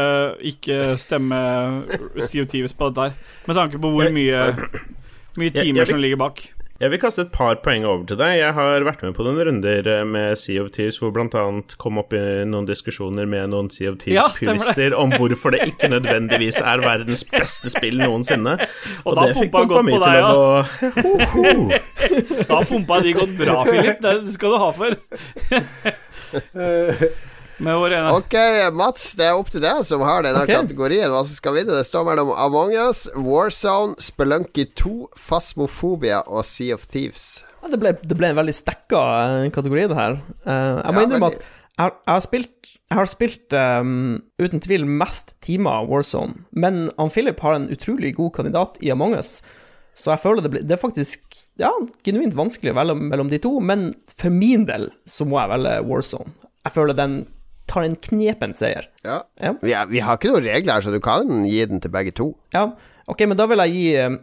ikke 0.52 0.82
stemme 1.02 1.40
Sea 2.28 2.44
of 2.44 2.52
Thieves 2.52 2.76
på 2.76 2.92
dette 2.92 3.10
her. 3.10 3.34
Med 3.48 3.60
tanke 3.60 3.82
på 3.82 3.94
hvor 3.96 4.12
mye, 4.14 4.44
mye 5.40 5.56
timer 5.56 5.90
som 5.90 6.02
ligger 6.04 6.20
bak. 6.28 6.48
Jeg 6.78 6.92
vil 6.94 7.00
kaste 7.02 7.24
et 7.26 7.32
par 7.34 7.56
poeng 7.66 7.88
over 7.90 8.04
til 8.06 8.20
deg. 8.20 8.36
Jeg 8.38 8.54
har 8.54 8.84
vært 8.86 9.02
med 9.02 9.16
på 9.18 9.24
noen 9.26 9.40
runder 9.48 9.88
eh, 9.90 10.04
med 10.06 10.38
Sea 10.38 10.62
of 10.62 10.68
Thieves 10.76 11.00
hvor 11.02 11.16
annet 11.26 11.74
kom 11.82 11.98
opp 11.98 12.14
i 12.14 12.20
noen 12.46 12.68
diskusjoner 12.70 13.26
med 13.26 13.50
noen 13.50 13.72
Sea 13.74 13.90
of 13.90 13.98
Ja. 14.06 14.28
Thieves-purister 14.36 14.94
om 14.94 15.16
hvorfor 15.18 15.56
det 15.56 15.64
ikke 15.72 15.90
nødvendigvis 15.90 16.62
er 16.62 16.84
verdens 16.86 17.26
beste 17.26 17.74
spill 17.74 17.98
noensinne. 17.98 18.60
Og 19.10 19.18
da 19.18 19.26
det 19.26 19.40
fikk 19.40 19.56
pumpa 19.58 19.82
mye 19.88 20.04
til 20.04 20.14
deg, 20.14 20.30
å 20.30 20.62
ho-ho. 21.02 22.44
Da 22.46 22.62
pumpa 22.70 23.02
de 23.02 23.16
godt 23.24 23.34
bra, 23.42 23.58
Philip. 23.66 23.98
Det 24.06 24.38
skal 24.38 24.54
du 24.54 24.62
ha 24.62 24.70
for. 24.78 25.00
Med 27.58 27.74
vår 27.82 27.94
Ok, 28.14 28.36
Mats, 28.78 29.16
det 29.18 29.26
er 29.26 29.38
opp 29.40 29.48
til 29.50 29.64
deg 29.64 29.80
som 29.88 30.04
har 30.06 30.22
denne 30.26 30.44
okay. 30.46 30.60
kategorien. 30.60 31.10
Hva 31.10 31.24
som 31.26 31.34
skal 31.40 31.56
vinne? 31.58 31.74
Det 31.74 31.88
står 31.88 32.06
mellom 32.06 32.30
Among 32.38 32.76
us, 32.84 33.08
Warzone, 33.18 33.96
Spelunky 34.04 34.68
2, 34.78 34.92
Phasmophobia 35.18 36.20
og 36.30 36.46
Sea 36.46 36.78
of 36.78 36.86
Thieves. 36.92 37.40
Ja, 37.64 37.72
det, 37.74 37.80
ble, 37.82 37.96
det 38.06 38.18
ble 38.20 38.30
en 38.30 38.38
veldig 38.38 38.54
stekka 38.54 39.02
eh, 39.24 39.48
kategori, 39.56 39.88
det 39.90 39.98
her. 39.98 40.20
Eh, 40.46 40.54
jeg 40.84 40.94
må 40.94 41.02
Ja, 41.02 41.08
innrømme 41.10 41.32
at 41.34 41.40
jeg, 41.42 41.82
har- 41.82 41.96
jeg 41.98 42.14
har 42.14 42.24
spilt, 42.28 42.70
jeg 42.78 42.98
har 43.02 43.10
spilt 43.10 43.54
um, 43.58 43.98
uten 44.42 44.62
tvil 44.64 44.86
mest 45.02 45.34
timer 45.46 45.90
Warzone, 45.90 46.46
men 46.54 46.88
han 46.98 47.10
Philip 47.14 47.42
har 47.46 47.58
en 47.58 47.68
utrolig 47.74 48.14
god 48.18 48.32
kandidat 48.38 48.78
i 48.86 48.94
Among 48.94 49.18
us. 49.18 49.40
Så 49.98 50.14
jeg 50.14 50.22
føler 50.22 50.46
det, 50.46 50.54
ble, 50.54 50.62
det 50.62 50.78
er 50.78 50.82
faktisk 50.86 51.26
ja, 51.62 51.72
genuint 52.06 52.36
vanskelig 52.38 52.74
å 52.74 52.78
velge 52.78 52.96
mellom 53.00 53.32
de 53.32 53.40
to, 53.44 53.56
men 53.64 53.90
for 54.14 54.34
min 54.34 54.68
del 54.70 54.90
så 55.10 55.26
må 55.28 55.40
jeg 55.42 55.52
velge 55.56 55.74
Warzone. 55.90 56.34
Jeg 56.68 56.76
føler 56.76 56.98
den 56.98 57.18
tar 57.68 57.84
en 57.84 57.98
knepen 58.00 58.56
seier. 58.56 58.88
Ja. 59.06 59.22
Ja. 59.44 59.54
Vi, 59.62 59.74
er, 59.76 59.90
vi 59.92 60.02
har 60.04 60.20
ikke 60.20 60.32
noen 60.32 60.48
regler 60.48 60.78
her, 60.78 60.86
så 60.86 60.94
du 60.94 61.02
kan 61.04 61.44
gi 61.48 61.60
den 61.68 61.84
til 61.84 61.94
begge 61.94 62.14
to. 62.16 62.32
Ja, 62.56 62.70
ok, 63.12 63.26
men 63.28 63.40
da 63.40 63.48
vil 63.52 63.64
jeg 63.66 63.76
gi 63.76 63.88
eh, 64.00 64.18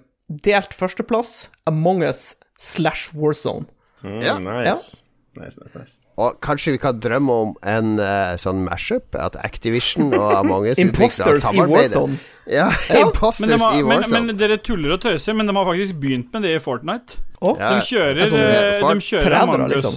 delt 0.48 0.76
førsteplass 0.76 1.34
Among 1.68 2.04
us 2.06 2.34
slash 2.60 3.12
Warzone. 3.16 3.68
Ja. 4.04 4.38
Mm, 4.38 4.48
nice. 4.64 5.03
Nice, 5.34 5.58
nice, 5.58 5.78
nice. 5.78 5.98
Og 6.16 6.36
kanskje 6.42 6.76
vi 6.76 6.80
kan 6.82 7.00
drømme 7.02 7.38
om 7.44 7.52
en 7.66 7.98
uh, 7.98 8.34
sånn 8.38 8.62
mashup? 8.68 9.16
At 9.18 9.36
Activision 9.42 10.12
og 10.14 10.30
Among 10.38 10.68
us 10.70 10.78
Imposters 10.78 11.46
i. 11.50 11.58
Warzone. 11.58 12.20
Ja, 12.46 12.68
ja, 12.90 13.06
Imposters 13.06 13.50
de 13.50 13.58
har, 13.58 13.78
i 13.78 13.82
men, 13.88 14.04
men 14.12 14.38
dere 14.38 14.60
tuller 14.62 14.94
og 14.94 15.02
tøyser, 15.02 15.34
men 15.36 15.48
de 15.48 15.56
har 15.56 15.66
faktisk 15.66 15.98
begynt 16.02 16.34
med 16.34 16.46
det 16.46 16.54
i 16.58 16.62
Fortnite. 16.62 17.22
Å, 17.44 17.52
Ja. 17.60 17.70
De 17.74 17.84
kjører, 17.84 18.26
sånn, 18.30 18.40
de 18.40 19.04
kjører 19.08 19.24
forrædere, 19.28 19.68
liksom. 19.74 19.94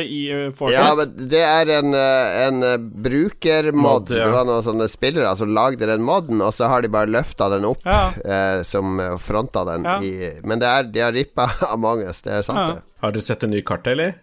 I 0.00 0.20
eh, 0.32 0.50
Fortnite. 0.56 0.72
Ja, 0.78 0.94
men 0.98 1.28
det 1.34 1.42
er 1.44 1.72
en, 1.78 1.94
eh, 1.94 2.46
en 2.48 2.60
brukermod. 3.04 3.82
Mod, 3.84 4.10
ja. 4.14 4.24
Det 4.24 4.32
var 4.32 4.46
noen 4.48 4.64
sånne 4.64 4.88
spillere 4.90 5.34
som 5.36 5.52
lagde 5.54 5.86
den 5.90 6.02
moden, 6.06 6.40
og 6.44 6.52
så 6.56 6.68
har 6.72 6.82
de 6.84 6.88
bare 6.88 7.10
løfta 7.12 7.50
den 7.52 7.64
opp 7.68 7.84
Ja. 7.84 8.10
eh, 8.24 8.62
som 8.64 8.98
fronta 9.20 9.64
den 9.68 9.84
Ja. 9.84 9.98
i 10.00 10.40
Men 10.44 10.58
det 10.58 10.68
er, 10.68 10.82
de 10.84 11.00
har 11.00 11.12
rippa 11.12 11.50
Among 11.74 12.02
us, 12.08 12.22
det 12.22 12.32
er 12.32 12.42
sant, 12.42 12.58
Ja. 12.58 12.66
det. 12.74 12.82
Har 13.02 13.12
dere 13.12 13.22
sett 13.22 13.40
det 13.40 13.50
nye 13.50 13.62
kartet, 13.62 13.92
eller? 13.92 14.14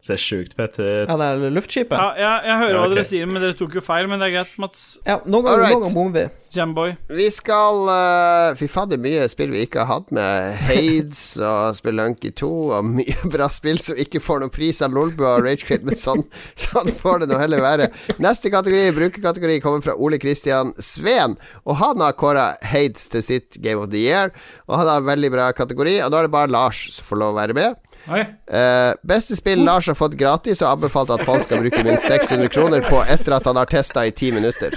Ser 0.00 0.20
sjukt 0.20 0.54
fett 0.56 0.78
ut. 0.80 1.08
Ja, 1.08 1.16
det 1.20 1.26
er 1.28 1.52
luftskipet. 1.52 1.96
Ja, 1.96 2.12
jeg, 2.16 2.44
jeg 2.48 2.60
hører 2.62 2.76
Ja, 2.76 2.82
hva 2.82 2.92
dere 2.94 3.08
sier, 3.08 3.26
men 3.28 3.42
dere 3.42 3.56
tok 3.58 3.74
jo 3.76 3.82
feil. 3.84 4.08
Men 4.08 4.22
det 4.22 4.30
er 4.30 4.38
greit, 4.38 4.54
Mats. 4.62 4.86
Ja, 5.04 5.18
noen 5.26 5.44
ganger, 5.44 5.64
right. 5.66 5.76
ganger 5.76 5.96
bommer 5.98 6.14
vi. 6.16 6.28
Jamboy. 6.50 6.94
Vi 7.06 7.28
skal 7.30 7.84
uh, 7.86 8.56
Fy 8.58 8.66
faen, 8.66 8.88
det 8.90 8.96
er 8.96 9.02
mye 9.04 9.26
spill 9.30 9.52
vi 9.52 9.60
ikke 9.66 9.84
har 9.84 10.00
hatt 10.00 10.14
med. 10.14 10.56
Hades 10.66 11.22
og 11.46 11.76
Spelunky 11.78 12.32
2 12.40 12.48
og 12.78 12.88
mye 12.88 13.14
bra 13.34 13.46
spill 13.52 13.78
som 13.82 14.00
ikke 14.00 14.22
får 14.24 14.42
noen 14.42 14.54
pris 14.54 14.80
av 14.82 14.96
Lolbua 14.96 15.36
og 15.36 15.46
Ragequit, 15.46 15.84
men 15.86 16.00
sånn, 16.00 16.24
sånn 16.58 16.90
får 16.96 17.22
det 17.22 17.30
nå 17.30 17.38
heller 17.38 17.62
være. 17.62 17.90
Neste 18.24 18.50
kategori, 18.50 18.88
brukerkategori, 18.96 19.60
kommer 19.62 19.84
fra 19.84 19.94
Ole 19.94 20.18
Kristian 20.22 20.72
Sveen, 20.82 21.36
og 21.62 21.78
han 21.84 22.02
har 22.02 22.18
kåra 22.18 22.48
Hades 22.66 23.06
til 23.12 23.22
sitt 23.26 23.60
Game 23.62 23.84
of 23.84 23.92
the 23.94 24.02
Year, 24.02 24.34
og 24.66 24.80
han 24.80 24.90
har 24.90 25.04
en 25.04 25.12
veldig 25.12 25.30
bra 25.36 25.52
kategori, 25.54 26.00
og 26.02 26.10
da 26.10 26.18
er 26.18 26.26
det 26.26 26.34
bare 26.34 26.50
Lars 26.50 26.82
som 26.96 27.06
får 27.12 27.22
lov 27.22 27.36
å 27.36 27.40
være 27.44 27.58
med. 27.60 27.78
Eh, 28.08 28.92
beste 29.06 29.36
spill 29.36 29.60
Lars 29.64 29.86
har 29.90 29.94
fått 29.98 30.16
gratis, 30.18 30.62
og 30.64 30.72
anbefalt 30.72 31.10
at 31.14 31.22
folk 31.26 31.44
skal 31.44 31.60
bruke 31.62 31.82
minst 31.86 32.06
600 32.08 32.48
kroner 32.50 32.80
på 32.86 33.02
etter 33.04 33.36
at 33.36 33.46
han 33.46 33.60
har 33.60 33.68
testa 33.70 34.06
i 34.08 34.10
ti 34.16 34.32
minutter. 34.34 34.74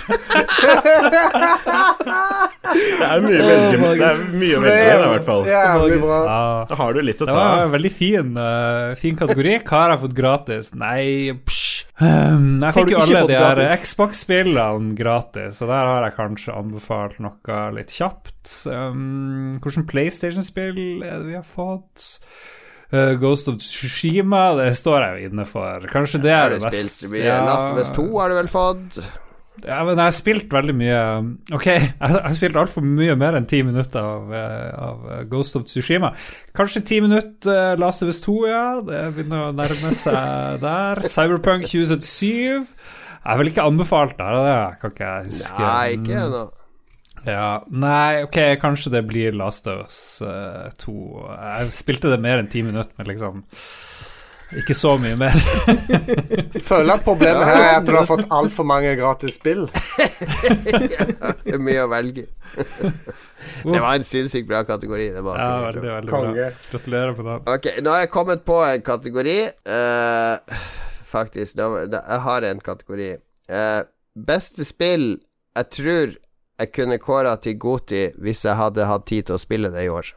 Det 2.74 3.08
er 3.08 3.24
mye, 3.24 3.40
å 3.40 3.48
velge, 3.48 3.98
det 4.00 4.08
er 4.08 4.22
mye 4.34 4.58
å 4.58 4.62
velge 4.64 4.84
med, 4.84 4.94
i 4.94 5.10
hvert 5.14 5.28
fall. 5.28 5.44
Jævlig 5.50 6.00
bra. 6.04 6.20
Ja. 6.28 6.44
Da 6.70 6.78
har 6.80 6.96
du 6.96 7.02
litt 7.04 7.22
å 7.22 7.28
Det 7.28 7.34
ta 7.34 7.38
var 7.38 7.52
av. 7.58 7.66
en 7.68 7.74
veldig 7.74 7.92
fin, 7.94 8.32
uh, 8.38 8.94
fin 9.00 9.18
kategori. 9.20 9.58
Hva 9.68 9.84
har 9.84 9.96
jeg 9.96 10.04
fått 10.06 10.16
gratis? 10.18 10.74
Nei, 10.80 11.04
psj. 11.44 11.62
Um, 12.04 12.58
jeg 12.60 12.74
fikk 12.74 12.90
jo 12.96 13.02
alle 13.04 13.20
de 13.30 13.36
her? 13.38 13.60
Xbox-spillene 13.78 14.96
gratis, 14.98 15.60
så 15.62 15.68
der 15.70 15.86
har 15.92 16.08
jeg 16.08 16.16
kanskje 16.18 16.56
anbefalt 16.58 17.20
noe 17.24 17.60
litt 17.78 17.94
kjapt. 17.94 18.42
Um, 18.68 19.54
Hvilket 19.62 19.86
PlayStation-spill 19.92 20.82
er 21.06 21.22
det 21.22 21.28
vi 21.30 21.38
har 21.38 21.46
fått? 21.48 22.18
Eh, 22.94 23.16
Ghost 23.18 23.50
of 23.50 23.58
Tsushima, 23.58 24.52
det 24.60 24.70
står 24.78 25.02
jeg 25.02 25.14
jo 25.16 25.32
inne 25.32 25.46
for. 25.50 25.90
Kanskje 25.90 26.22
det 26.22 26.34
er 26.36 26.54
det 26.54 26.62
beste. 26.62 27.10
Ja. 27.18 27.42
Last 27.48 27.72
of 27.72 27.80
Us 27.82 27.94
2 27.96 28.08
har 28.20 28.30
du 28.30 28.38
vel 28.38 28.52
fått? 28.52 29.00
Ja, 29.64 29.80
men 29.86 29.96
jeg 29.96 30.02
har 30.02 30.16
spilt 30.16 30.52
veldig 30.52 30.74
mye 30.76 31.02
Ok, 31.56 31.68
jeg 31.70 32.10
har 32.10 32.34
spilt 32.36 32.58
altfor 32.60 32.84
mye 32.84 33.14
mer 33.16 33.38
enn 33.38 33.46
ti 33.48 33.62
minutter 33.64 34.02
av, 34.02 34.34
eh, 34.36 34.72
av 34.76 35.06
eh, 35.14 35.22
Ghost 35.32 35.58
of 35.58 35.66
Tsushima. 35.70 36.12
Kanskje 36.58 36.84
ti 36.90 37.00
minutter 37.06 37.74
uh, 37.74 37.78
Last 37.80 38.04
of 38.06 38.12
Us 38.12 38.22
2, 38.26 38.36
ja. 38.50 38.66
Det 38.86 39.04
begynner 39.16 39.48
å 39.48 39.54
nærme 39.58 39.94
seg 39.98 40.60
der. 40.66 41.02
Cyberpunk 41.08 41.70
2077. 41.70 42.68
Jeg 43.24 43.32
er 43.32 43.40
vel 43.40 43.54
ikke 43.54 43.66
anbefalt 43.66 44.18
det, 44.20 44.34
det 44.44 44.58
kan 44.82 44.94
ikke 44.94 45.10
jeg 45.10 45.32
huske. 45.32 45.64
Nei, 45.64 45.86
ikke 45.98 46.20
ennå. 46.28 46.44
Ja, 47.24 47.64
nei, 47.72 48.24
ok, 48.26 48.38
kanskje 48.60 48.92
det 48.98 49.06
blir 49.08 49.36
Last 49.38 49.68
of 49.72 49.86
Us 49.86 50.22
eh, 50.22 50.70
2. 50.84 50.96
Jeg 51.32 51.76
spilte 51.76 52.12
det 52.12 52.20
mer 52.24 52.42
enn 52.42 52.52
ti 52.52 52.64
minutter, 52.66 52.92
men 53.00 53.10
liksom 53.12 53.44
ikke 54.60 54.76
så 54.78 54.92
mye 55.02 55.16
mer. 55.18 55.34
Føler 56.70 56.94
at 56.98 57.06
problemet 57.06 57.48
her 57.48 57.64
er 57.64 57.78
at 57.80 57.88
du 57.88 57.94
har 57.96 58.06
fått 58.10 58.28
altfor 58.34 58.68
mange 58.68 58.92
gratis 59.00 59.40
spill. 59.40 59.66
Det 61.44 61.56
er 61.56 61.64
mye 61.64 61.86
å 61.86 61.90
velge. 61.92 62.28
Det 62.54 63.80
var 63.80 63.96
en 63.96 64.06
sinnssykt 64.06 64.48
bra 64.50 64.62
kategori. 64.68 65.10
Det 65.16 65.24
var 65.26 65.40
Ja, 65.40 65.50
veldig, 65.70 65.84
veldig 65.90 66.14
bra. 66.14 66.52
Gratulerer 66.70 67.18
med 67.18 67.30
det. 67.32 67.40
Ok, 67.56 67.70
nå 67.86 67.96
har 67.96 68.06
jeg 68.06 68.14
kommet 68.14 68.46
på 68.46 68.60
en 68.68 68.86
kategori. 68.86 69.38
Uh, 69.68 70.64
faktisk, 71.10 71.60
jeg 71.60 72.24
har 72.28 72.50
en 72.50 72.64
kategori. 72.64 73.12
Uh, 73.50 73.82
beste 74.14 74.68
spill 74.68 75.16
jeg 75.54 75.70
tror 75.70 76.14
jeg 76.64 76.72
kunne 76.76 77.02
kåra 77.02 77.36
til 77.42 77.60
Goti 77.62 78.08
hvis 78.24 78.46
jeg 78.48 78.60
hadde 78.60 78.88
hatt 78.90 79.06
tid 79.10 79.28
til 79.28 79.38
å 79.38 79.42
spille 79.42 79.72
det 79.74 79.86
i 79.86 79.92
år. 79.92 80.14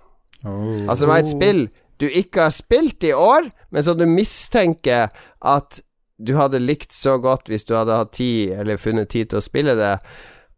Oh. 0.47 0.87
Altså 0.87 1.05
det 1.05 1.11
var 1.11 1.25
et 1.25 1.35
spill 1.35 1.67
du 1.97 2.07
ikke 2.09 2.47
har 2.47 2.53
spilt 2.55 3.05
i 3.05 3.13
år, 3.17 3.51
men 3.73 3.85
som 3.85 3.99
du 3.99 4.05
mistenker 4.09 5.09
at 5.41 5.81
du 6.17 6.35
hadde 6.37 6.61
likt 6.63 6.93
så 6.97 7.17
godt 7.21 7.49
hvis 7.53 7.65
du 7.69 7.75
hadde 7.77 7.97
hatt 7.97 8.15
tid, 8.17 8.53
eller 8.61 8.81
funnet 8.81 9.11
tid 9.13 9.31
til 9.31 9.41
å 9.41 9.45
spille 9.45 9.77
det, 9.79 9.97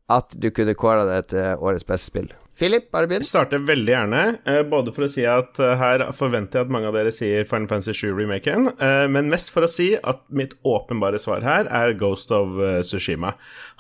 at 0.09 0.35
du 0.35 0.51
kunne 0.55 0.77
kåra 0.79 1.05
det 1.07 1.21
til 1.35 1.63
årets 1.63 1.87
beste 1.87 2.11
spill. 2.11 2.31
Philip, 2.59 2.89
bare 2.91 3.07
begynn. 3.07 3.23
Jeg 3.23 3.29
starter 3.31 3.61
veldig 3.63 3.93
gjerne, 3.93 4.21
eh, 4.51 4.65
både 4.67 4.91
for 4.95 5.07
å 5.07 5.09
si 5.13 5.23
at 5.31 5.61
eh, 5.63 5.77
her 5.79 6.03
forventer 6.17 6.59
jeg 6.59 6.67
at 6.67 6.73
mange 6.75 6.89
av 6.91 6.97
dere 6.97 7.13
sier 7.15 7.45
Final 7.47 7.69
Fantasy 7.71 7.95
7-remaken, 8.01 8.67
eh, 8.83 9.05
men 9.15 9.29
mest 9.31 9.53
for 9.55 9.63
å 9.63 9.71
si 9.71 9.93
at 9.97 10.25
mitt 10.35 10.57
åpenbare 10.67 11.21
svar 11.23 11.47
her 11.47 11.71
er 11.71 11.95
Ghost 12.01 12.35
of 12.35 12.57
Sushima. 12.59 12.99
Tsushima. 12.99 13.31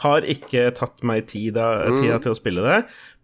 Har 0.04 0.22
ikke 0.30 0.68
tatt 0.78 1.02
meg 1.02 1.26
tida, 1.26 1.64
tida 1.98 2.20
til 2.22 2.30
å 2.30 2.38
spille 2.38 2.62
det, 2.62 2.76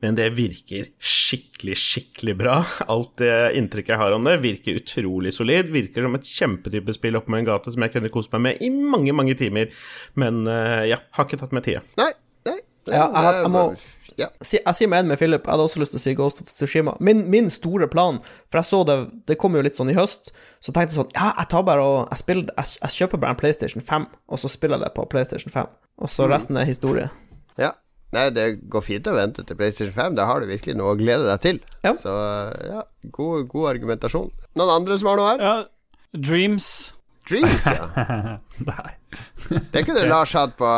men 0.03 0.19
det 0.19 0.27
virker 0.35 0.89
skikkelig, 0.99 1.77
skikkelig 1.79 2.35
bra. 2.43 2.57
Alt 2.91 3.15
det 3.23 3.31
inntrykket 3.61 3.95
jeg 3.95 4.03
har 4.03 4.17
om 4.19 4.27
det, 4.27 4.41
virker 4.43 4.81
utrolig 4.83 5.31
solid. 5.37 5.71
Virker 5.73 6.03
som 6.09 6.19
et 6.19 6.27
kjempetype 6.29 6.97
spill 6.99 7.17
oppe 7.21 7.31
med 7.33 7.45
en 7.45 7.53
gate 7.53 7.73
som 7.73 7.87
jeg 7.87 7.95
kunne 7.95 8.11
kost 8.13 8.35
meg 8.35 8.43
med 8.49 8.65
i 8.67 8.73
mange, 8.75 9.15
mange 9.17 9.39
timer. 9.39 9.71
Men 10.19 10.43
ja, 10.91 10.99
har 11.15 11.29
ikke 11.31 11.39
tatt 11.45 11.55
meg 11.55 11.65
tida. 11.71 11.85
Nei, 12.01 12.11
nei. 12.51 12.59
Ja, 12.91 13.07
jeg 13.07 13.23
har- 13.23 13.43
jeg 13.45 13.53
må- 13.55 13.69
ja. 14.21 14.29
Si, 14.41 14.59
jeg 14.61 14.79
sier 14.79 14.91
meg 14.91 15.03
enig 15.03 15.15
med 15.15 15.21
Philip. 15.21 15.45
Jeg 15.45 15.53
hadde 15.53 15.67
også 15.69 15.81
lyst 15.83 15.95
til 15.95 16.01
å 16.01 16.05
si 16.05 16.15
Ghost 16.19 16.43
of 16.43 16.51
Tsushima. 16.53 16.97
Min, 17.05 17.25
min 17.33 17.51
store 17.53 17.89
plan, 17.91 18.21
for 18.49 18.61
jeg 18.61 18.71
så 18.71 18.83
det 18.89 18.97
Det 19.29 19.39
kom 19.41 19.57
jo 19.57 19.63
litt 19.65 19.79
sånn 19.79 19.93
i 19.93 19.97
høst, 19.97 20.33
så 20.63 20.73
tenkte 20.73 20.95
jeg 20.95 21.01
sånn 21.01 21.15
Ja, 21.17 21.33
jeg 21.41 21.51
tar 21.53 21.65
bare 21.67 21.85
og 21.85 21.97
Jeg, 22.13 22.21
spiller, 22.23 22.51
jeg, 22.57 22.77
jeg 22.83 22.97
kjøper 22.99 23.23
bare 23.23 23.37
en 23.37 23.41
PlayStation 23.41 23.85
5, 23.85 24.07
og 24.29 24.43
så 24.43 24.51
spiller 24.53 24.79
jeg 24.79 24.87
det 24.87 24.95
på 24.99 25.07
PlayStation 25.11 25.55
5. 25.55 25.73
Og 26.05 26.11
så 26.11 26.29
resten 26.31 26.59
er 26.59 26.69
historie. 26.69 27.11
Ja. 27.61 27.73
Nei, 28.15 28.29
det 28.31 28.45
går 28.71 28.83
fint 28.87 29.09
å 29.11 29.15
vente 29.17 29.43
til 29.43 29.59
PlayStation 29.59 29.95
5. 29.95 30.19
Da 30.19 30.27
har 30.29 30.43
du 30.43 30.51
virkelig 30.51 30.77
noe 30.79 30.93
å 30.95 30.99
glede 30.99 31.27
deg 31.27 31.41
til. 31.43 31.63
Ja. 31.83 31.95
Så 31.99 32.13
ja, 32.69 32.85
god, 33.15 33.49
god 33.51 33.73
argumentasjon. 33.75 34.29
Noen 34.59 34.75
andre 34.77 34.99
som 35.01 35.11
har 35.11 35.19
noe 35.19 35.33
her? 35.33 35.43
Ja, 35.43 35.55
Dreams. 36.15 36.69
Dreams, 37.29 37.65
ja. 37.67 37.89
Nei. 38.71 38.93
Det 39.73 39.83
kunne 39.87 40.07
Lars 40.13 40.35
hatt 40.37 40.55
på 40.59 40.69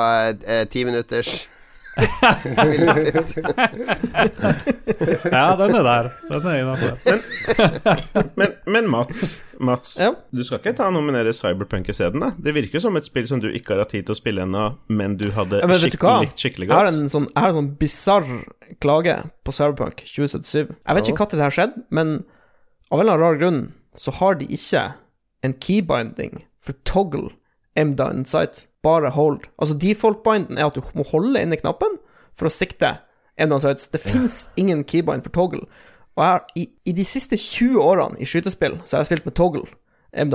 eh, 0.47 0.65
ti 0.73 0.87
minutters. 0.89 1.43
Ja, 5.33 5.57
den 5.57 5.75
er 5.75 5.83
der. 5.87 6.09
Den 6.29 6.47
er 6.51 6.59
innafor. 6.61 6.93
Men, 8.37 8.53
men 8.67 8.91
Mats, 8.91 9.43
Mats 9.61 9.97
Ja. 10.01 10.11
du 10.33 10.45
skal 10.45 10.61
ikke 10.61 10.75
ta 10.77 10.89
og 10.91 10.97
nominere 10.97 11.33
Cyberpunk 11.37 11.89
isteden? 11.93 12.25
Det 12.43 12.55
virker 12.57 12.83
som 12.83 12.97
et 13.01 13.07
spill 13.09 13.27
som 13.29 13.41
du 13.41 13.49
ikke 13.49 13.75
har 13.75 13.85
hatt 13.85 13.95
tid 13.95 14.07
til 14.09 14.17
å 14.17 14.19
spille 14.19 14.45
ennå, 14.45 14.67
men 14.89 15.17
du 15.21 15.31
hadde 15.37 15.63
Ja, 15.63 15.71
men 15.71 15.81
skikkelig, 15.81 16.27
likt 16.29 16.45
skikkelig 16.45 16.69
Jeg 16.69 16.77
har 16.77 16.91
en 16.91 17.09
sånn, 17.13 17.29
jeg 17.33 17.41
har 17.41 17.49
en 17.55 17.59
sånn 17.61 17.73
bisarr 17.81 18.29
klage 18.83 19.17
på 19.47 19.57
Cyberpunk 19.57 20.05
2077. 20.05 20.75
Jeg 20.77 20.99
vet 21.01 21.09
ikke 21.11 21.25
når 21.27 21.37
det 21.39 21.47
har 21.47 21.57
skjedd, 21.61 21.75
men 21.91 22.15
av 22.91 23.01
en 23.01 23.07
eller 23.07 23.17
annen 23.17 23.25
rar 23.25 23.41
grunn 23.41 23.63
så 23.97 24.13
har 24.21 24.37
de 24.41 24.47
ikke 24.53 24.85
en 25.47 25.57
keybinding 25.63 26.43
for 26.61 26.77
toggle 26.85 27.31
Emda 27.77 28.07
down 28.09 28.25
sight, 28.25 28.65
bare 28.87 29.11
hold. 29.17 29.43
Altså 29.59 29.77
default-binden 29.83 30.61
er 30.61 30.71
at 30.71 30.79
du 30.79 30.85
må 30.97 31.07
holde 31.11 31.43
inne 31.43 31.59
knappen 31.59 31.99
for 32.37 32.49
å 32.49 32.55
sikte. 32.55 32.97
Det 33.37 34.01
fins 34.01 34.47
ingen 34.57 34.87
keybind 34.89 35.27
for 35.27 35.35
toggle. 35.35 35.67
Og 36.17 36.23
jeg 36.25 36.63
i, 36.63 36.69
i 36.89 36.95
de 36.97 37.05
siste 37.05 37.37
20 37.37 37.83
årene 37.83 38.23
i 38.23 38.29
skytespill 38.29 38.79
så 38.85 38.97
har 38.97 39.05
jeg 39.05 39.11
spilt 39.11 39.29
med 39.29 39.37
toggle 39.37 39.67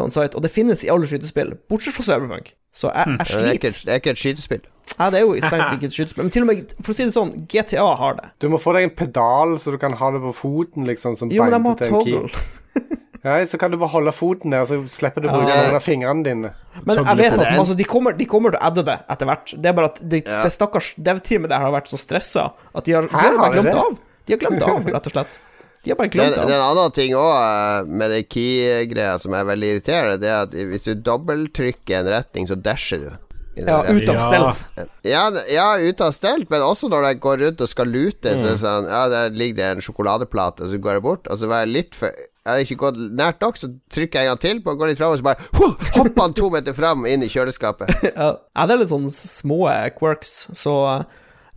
sight, 0.10 0.36
og 0.36 0.44
det 0.44 0.52
finnes 0.52 0.84
i 0.84 0.90
alle 0.90 1.07
skytespill, 1.07 1.56
bortsett 1.69 1.95
fra 1.95 2.03
Cyberpunk. 2.03 2.53
Så 2.72 2.91
jeg, 2.94 3.18
jeg 3.18 3.28
sliter. 3.28 3.41
Det 3.41 3.49
er, 3.49 3.53
ikke, 3.53 3.72
det 3.86 3.91
er 3.91 4.02
ikke 4.02 4.11
et 4.11 4.22
skytespill. 4.22 4.61
Ja, 4.99 5.10
det 5.10 5.19
er 5.19 5.26
jo 5.26 5.36
strengt 5.41 5.73
ikke 5.76 5.86
et 5.91 5.95
skytespill. 5.95 6.23
Men 6.23 6.32
til 6.32 6.45
og 6.45 6.48
med, 6.52 6.73
for 6.82 6.94
å 6.94 6.95
si 6.95 7.07
det 7.07 7.15
sånn, 7.15 7.34
GTA 7.52 7.88
har 7.99 8.18
det. 8.19 8.30
Du 8.44 8.49
må 8.52 8.60
få 8.61 8.76
deg 8.78 8.88
en 8.88 8.95
pedal, 8.95 9.57
så 9.60 9.73
du 9.73 9.80
kan 9.82 9.95
ha 9.98 10.11
det 10.14 10.22
på 10.23 10.34
foten, 10.38 10.88
liksom, 10.88 11.18
som 11.19 11.32
binder 11.32 11.76
til 11.82 11.98
en 11.98 12.06
key. 12.06 12.44
Ja, 13.23 13.35
så 13.45 13.57
kan 13.61 13.69
du 13.69 13.77
bare 13.77 13.89
holde 13.93 14.11
foten 14.18 14.49
der, 14.49 14.64
så 14.65 14.80
slipper 14.89 15.22
du 15.22 15.27
å 15.30 15.35
bruke 15.35 15.49
Ja. 15.53 15.68
noen 15.68 15.76
av 15.77 15.84
fingrene 15.85 16.23
dine. 16.26 16.53
Men 16.85 16.95
jeg 17.06 17.18
vet 17.18 17.34
at 17.38 17.52
altså, 17.60 17.76
de, 17.77 17.84
kommer, 17.85 18.14
de 18.18 18.26
kommer 18.26 18.52
til 18.52 18.60
å 18.60 18.65
adde 18.72 18.84
det 18.88 18.99
etter 19.14 19.26
hvert. 19.30 19.53
Det 19.61 19.69
er 19.69 19.73
bare 19.77 19.85
at 19.91 19.99
det, 20.02 20.23
Ja. 20.26 20.41
det 20.43 20.52
stakkars 20.52 20.93
dev-teamet 20.98 21.49
der 21.49 21.60
har 21.60 21.72
vært 21.72 21.88
så 21.91 21.99
stressa 22.02 22.52
at 22.73 22.84
de 22.85 22.91
har, 22.93 23.03
de 23.03 23.15
har 23.15 23.38
har 23.38 23.52
glemt 23.53 23.65
det? 23.69 23.76
av. 23.76 23.99
De 24.26 24.34
har 24.34 24.39
glemt 24.39 24.61
av, 24.64 24.85
rett 24.85 25.06
og 25.06 25.11
slett. 25.14 25.38
De 25.84 25.89
har 25.91 25.98
bare 25.98 26.10
glemt 26.10 26.35
det 26.35 26.41
av. 26.41 26.49
er 26.49 26.53
en 26.53 26.77
annen 26.77 26.91
ting 26.93 27.14
òg 27.14 27.88
med 27.88 28.10
det 28.11 28.30
key-greia 28.30 29.19
som 29.19 29.34
er 29.34 29.43
veldig 29.45 29.69
irriterende. 29.76 30.19
Det 30.22 30.30
er 30.30 30.41
at 30.41 30.52
hvis 30.52 30.84
du 30.84 30.95
dobbelttrykker 30.95 31.99
en 31.99 32.07
retning, 32.14 32.48
så 32.48 32.56
dasher 32.61 32.98
du. 33.06 33.11
Ja, 33.57 33.81
ut 33.84 34.07
av 34.10 34.15
Ja. 34.31 34.84
Ja, 35.03 35.30
ja, 35.52 35.77
ut 35.77 35.99
av 36.02 36.11
stelt, 36.14 36.49
men 36.49 36.61
også 36.61 36.88
når 36.89 37.03
jeg 37.11 37.19
går 37.19 37.38
rundt 37.45 37.61
og 37.61 37.68
skal 37.69 37.85
lute, 37.85 38.34
så 38.38 38.45
er 38.45 38.56
det 38.56 38.61
Mm. 38.61 38.65
sånn 38.65 38.89
Ja, 38.89 39.10
der 39.10 39.30
ligger 39.30 39.56
det 39.56 39.65
en 39.72 39.81
sjokoladeplate, 39.81 40.61
og 40.64 40.69
så 40.72 40.80
går 40.80 40.93
jeg 40.93 41.02
bort, 41.02 41.27
og 41.27 41.38
så 41.38 41.48
var 41.48 41.65
jeg 41.65 41.73
litt 41.73 41.93
for 41.95 42.11
Jeg 42.41 42.49
har 42.51 42.63
ikke 42.65 42.80
gått 42.81 42.97
nært 42.97 43.43
nok, 43.43 43.59
så 43.59 43.69
trykker 43.93 44.18
jeg 44.18 44.26
en 44.26 44.31
gang 44.34 44.41
til 44.41 44.63
på, 44.65 44.73
går 44.80 44.89
litt 44.89 44.97
fram, 45.01 45.13
og 45.13 45.19
så 45.19 45.27
bare 45.27 45.43
huh, 45.59 45.76
hopper 45.99 46.23
han 46.23 46.34
to 46.38 46.49
meter 46.49 46.73
fram 46.73 47.05
inn 47.05 47.22
i 47.22 47.30
kjøleskapet. 47.30 47.93
Ja, 48.11 48.34
ja, 48.34 48.65
det 48.65 48.73
er 48.73 48.81
litt 48.81 48.91
sånn 48.91 49.09
små 49.13 49.63
quirks, 49.97 50.49
så 50.57 50.73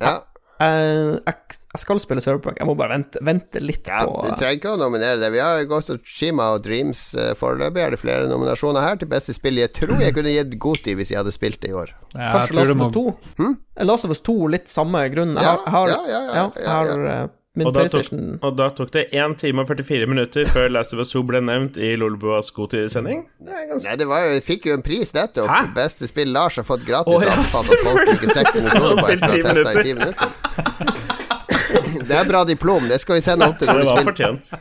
Ja, 0.03 0.19
jeg, 0.61 1.21
jeg, 1.25 1.57
jeg 1.75 1.83
skal 1.83 2.01
spille 2.03 2.23
Cyberpunk. 2.23 2.61
Jeg 2.61 2.69
må 2.69 2.77
bare 2.79 2.95
vente, 2.95 3.21
vente 3.25 3.63
litt 3.65 3.89
ja 3.91 4.05
på 4.07 4.21
Du 4.23 4.37
trenger 4.39 4.59
ikke 4.59 4.75
å 4.77 4.79
nominere 4.79 5.19
det. 5.19 5.31
Vi 5.35 5.41
har 5.43 5.65
Ghost 5.71 5.91
of 5.91 6.05
Shima 6.07 6.53
og 6.55 6.63
Dreams 6.67 7.03
eh, 7.19 7.33
foreløpig. 7.39 7.83
Er 7.83 7.97
det 7.97 8.01
flere 8.03 8.29
nominasjoner 8.31 8.85
her 8.85 9.01
til 9.01 9.11
beste 9.11 9.35
spill? 9.35 9.59
Jeg 9.59 9.73
tror 9.75 9.99
jeg 10.05 10.15
kunne 10.15 10.35
gitt 10.37 10.55
Goti 10.63 10.95
hvis 10.95 11.11
jeg 11.11 11.19
hadde 11.19 11.35
spilt 11.35 11.59
det 11.65 11.73
i 11.73 11.79
år. 11.81 11.91
Ja, 12.13 12.31
Kanskje 12.37 12.55
tror 12.55 12.71
Last 12.71 12.77
of 12.77 12.85
Us 12.85 12.95
2? 12.95 13.35
Hmm? 13.41 13.57
Last 13.91 14.07
of 14.07 14.15
Us 14.15 14.23
2, 14.29 14.37
litt 14.55 14.71
samme 14.71 15.03
grunn. 15.17 15.35
Jeg 15.41 15.49
har, 15.49 15.65
jeg 15.65 15.75
har, 15.75 15.95
ja, 15.95 16.03
ja, 16.13 16.23
ja, 16.29 16.47
jeg 16.61 16.69
ja, 16.69 16.77
har 16.79 17.33
min 17.55 17.67
Og 17.69 17.75
da, 17.77 17.85
tok, 17.87 18.09
og 18.43 18.57
da 18.59 18.67
tok 18.75 18.91
det 18.97 19.05
1 19.15 19.37
time 19.39 19.63
og 19.63 19.69
44 19.71 20.09
minutter 20.11 20.49
før 20.51 20.73
Last 20.75 20.95
of 20.95 21.03
Us 21.05 21.13
2 21.15 21.23
ble 21.29 21.41
nevnt 21.45 21.77
i. 21.79 21.93
Det 21.95 22.03
er 22.03 23.69
ganske 23.71 23.89
Nei, 23.89 23.97
det 24.01 24.09
var 24.11 24.25
jo, 24.27 24.41
fikk 24.43 24.67
jo 24.71 24.75
en 24.75 24.83
pris 24.83 25.15
nettopp. 25.15 25.49
Hæ? 25.53 25.61
Beste 25.77 26.09
spill 26.11 26.33
Lars 26.35 26.59
har 26.59 26.67
fått 26.67 26.83
gratis. 26.89 27.15
Oh, 27.15 27.23
ja, 27.23 27.37
anbefalt 27.37 27.71
at 27.71 27.85
folk 27.87 28.03
bruker 28.11 28.29
60 28.41 28.51
kroner 28.55 28.71
på 28.81 28.97
Spilt 29.05 29.23
å 29.23 29.31
10 29.31 29.39
ha 29.45 29.53
i 29.55 29.85
10 29.85 29.95
minutter. 30.01 30.27
Det 32.09 32.17
er 32.19 32.27
bra 32.29 32.45
diplom. 32.45 32.89
Det 32.91 32.99
skal 33.01 33.17
vi 33.19 33.23
sende 33.25 33.47
opp 33.49 33.59
til 33.61 33.71
Det 33.71 33.87
var 33.87 34.05
fortjent. 34.11 34.55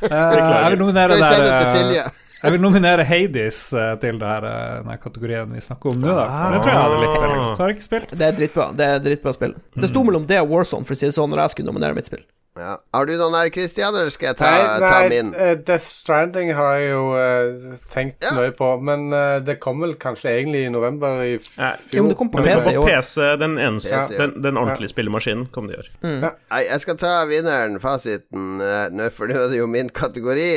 Eh, 0.00 0.08
Jeg 0.08 0.70
vil 0.72 0.78
nominere 0.80 1.18
der, 1.20 2.06
Jeg 2.40 2.54
vil 2.54 2.62
nominere 2.62 3.04
Hades 3.04 3.58
eh, 3.76 3.94
til 4.00 4.20
det 4.20 4.28
her, 4.30 4.46
denne 4.80 4.96
kategorien 5.02 5.50
vi 5.52 5.60
snakker 5.64 5.92
om 5.92 6.00
nå. 6.00 6.12
Da. 6.16 6.26
Det 6.54 6.62
tror 6.64 6.72
jeg 6.72 6.80
hadde 6.80 7.00
likt 7.02 7.24
veldig 7.24 7.40
godt. 7.40 7.60
Har 7.60 7.72
jeg 7.72 7.76
ikke 7.76 7.86
spilt. 7.86 8.14
Det 8.16 8.26
er 8.28 8.36
dritbra. 8.38 8.68
Det 8.76 8.86
er 8.86 9.02
dritbra 9.04 9.34
spill. 9.36 9.56
Det 9.76 9.90
sto 9.90 10.04
mellom 10.06 10.24
det 10.30 10.40
og 10.40 10.54
Warzone, 10.54 10.88
for 10.88 10.96
å 10.96 11.00
si 11.00 11.08
det 11.10 11.16
sånn, 11.16 11.28
når 11.34 11.44
jeg 11.44 11.54
skulle 11.56 11.72
nominere 11.72 11.98
mitt 11.98 12.08
spill. 12.08 12.24
Ja. 12.60 12.74
Har 12.92 13.06
du 13.08 13.14
noen 13.16 13.34
her, 13.38 13.48
Christian, 13.54 13.94
eller 13.96 14.10
skal 14.12 14.30
jeg 14.30 14.38
ta, 14.40 14.50
Nei, 14.52 14.64
ta 14.82 14.90
nei 14.92 15.08
min? 15.14 15.30
Uh, 15.32 15.52
Death 15.66 15.86
Stranding 15.86 16.50
har 16.58 16.74
jeg 16.76 16.90
jo 16.90 17.04
uh, 17.16 17.78
tenkt 17.92 18.26
Ja. 18.26 18.34
mye 18.36 18.52
på, 18.56 18.68
men 18.84 19.06
uh, 19.14 19.38
det 19.44 19.56
kom 19.64 19.80
vel 19.80 19.94
kanskje 20.00 20.34
egentlig 20.34 20.66
i 20.68 20.72
november 20.74 21.22
i 21.24 21.38
fjor. 21.40 21.80
Jo, 21.96 22.04
men 22.04 22.12
det 22.12 22.18
kom 22.20 22.32
på 22.34 22.42
Men 22.42 22.50
PC 22.50 22.74
kom. 22.76 22.88
PC, 22.90 23.14
den 23.40 23.56
eneste, 23.58 24.02
PC, 24.02 24.14
ja. 24.14 24.20
den, 24.26 24.34
den 24.44 24.60
ordentlige 24.60 24.92
spillemaskinen, 24.92 25.46
kom 25.54 25.70
det 25.70 25.78
i 25.78 25.80
år. 25.84 25.90
Nei, 26.04 26.62
jeg 26.66 26.84
skal 26.84 27.00
ta 27.00 27.14
vinneren, 27.30 27.80
fasiten, 27.82 28.60
uh, 28.60 28.90
nå, 28.92 29.08
for 29.16 29.30
nå 29.32 29.40
er 29.46 29.54
det 29.54 29.62
jo 29.62 29.70
min 29.70 29.88
kategori. 29.88 30.50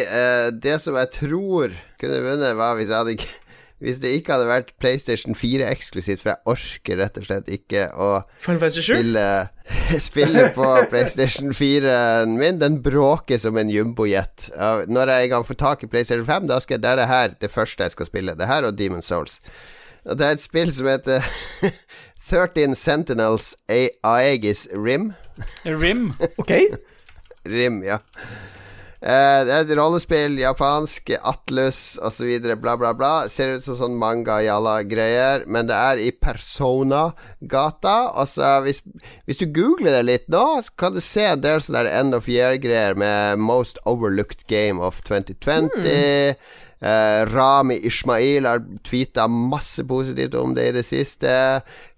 Det 0.63 0.75
som 0.83 0.99
jeg 0.99 1.13
tror 1.15 1.73
kunne 2.01 2.19
vunnet, 2.25 2.57
var 2.59 2.75
hvis 2.77 2.91
jeg 2.91 2.99
hadde 2.99 3.15
ikke 3.15 3.31
hvis 3.83 3.99
det 3.99 4.13
ikke 4.15 4.35
hadde 4.35 4.47
vært 4.47 4.69
PlayStation 4.79 5.35
4 5.35 5.65
eksklusivt, 5.71 6.21
for 6.21 6.33
jeg 6.33 6.53
orker 6.53 6.99
rett 7.01 7.17
og 7.19 7.25
slett 7.27 7.49
ikke 7.51 7.87
å 7.95 8.09
Final 8.43 8.61
Fantasy 8.61 8.83
7? 8.85 8.93
spille, 8.93 9.25
spille 10.09 10.45
på 10.55 10.67
PlayStation 10.93 11.51
4-en 11.57 12.37
min. 12.39 12.61
Den 12.61 12.79
bråker 12.85 13.41
som 13.41 13.59
en 13.59 13.71
jumbojet. 13.73 14.49
Når 14.87 15.13
jeg 15.13 15.27
en 15.27 15.33
gang 15.35 15.47
får 15.49 15.59
tak 15.59 15.83
i 15.83 15.91
PlayStation 15.91 16.25
5, 16.29 16.47
da 16.53 16.61
skal 16.63 16.77
jeg, 16.77 16.85
det 16.85 16.91
er 16.93 17.01
det 17.01 17.09
her 17.11 17.35
det 17.41 17.51
første 17.51 17.83
jeg 17.87 17.95
skal 17.97 18.09
spille. 18.11 18.37
Det 18.39 18.47
her 18.47 18.69
og 18.69 18.77
Demon 18.79 19.03
Souls. 19.03 19.39
Og 20.05 20.17
det 20.19 20.27
er 20.27 20.37
et 20.37 20.43
spill 20.43 20.71
som 20.75 20.87
heter 20.91 21.23
13 22.29 22.75
Sentinels 22.79 23.53
A 23.71 23.87
Aegis 24.15 24.67
Rim. 24.71 25.11
Rim. 25.65 26.13
OK? 26.39 26.55
Rim, 27.43 27.83
ja. 27.83 27.99
Eh, 29.03 29.39
det 29.43 29.51
er 29.51 29.65
et 29.65 29.71
rollespill, 29.75 30.37
japansk, 30.39 31.09
Atlus 31.27 31.97
osv., 31.99 32.29
bla, 32.61 32.77
bla, 32.79 32.93
bla. 32.95 33.11
Ser 33.27 33.57
ut 33.57 33.65
som 33.65 33.75
sånn 33.75 33.97
manga-jalla-greier, 33.99 35.43
men 35.51 35.67
det 35.67 35.75
er 35.75 35.99
i 35.99 36.09
Persona-gata. 36.15 37.95
Altså, 38.15 38.55
hvis, 38.63 38.79
hvis 39.27 39.41
du 39.41 39.49
googler 39.51 39.97
det 39.97 40.03
litt 40.07 40.29
nå, 40.31 40.45
så 40.63 40.75
kan 40.79 40.95
du 40.95 41.01
se 41.03 41.25
en 41.33 41.43
del 41.43 41.59
sånne 41.59 41.83
end 41.91 42.15
of 42.15 42.29
year-greier 42.31 42.95
med 42.95 43.43
Most 43.43 43.81
Overlooked 43.83 44.45
Game 44.47 44.79
of 44.79 45.03
2020. 45.09 46.39
Eh, 46.83 47.21
Rami 47.31 47.77
Ishmael 47.87 48.47
har 48.47 48.63
tweeta 48.87 49.27
masse 49.27 49.83
positivt 49.87 50.35
om 50.35 50.55
det 50.55 50.69
i 50.69 50.77
det 50.79 50.85
siste. 50.87 51.33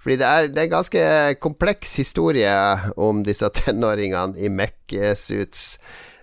Fordi 0.02 0.18
det 0.22 0.26
er, 0.26 0.49
det 0.49 0.61
er 0.61 0.68
en 0.68 0.76
ganske 0.76 1.06
kompleks 1.41 1.95
historie 2.02 2.57
om 2.98 3.22
disse 3.26 3.49
tenåringene 3.61 4.41
i 4.41 4.49
Mech-suits. 4.49 5.76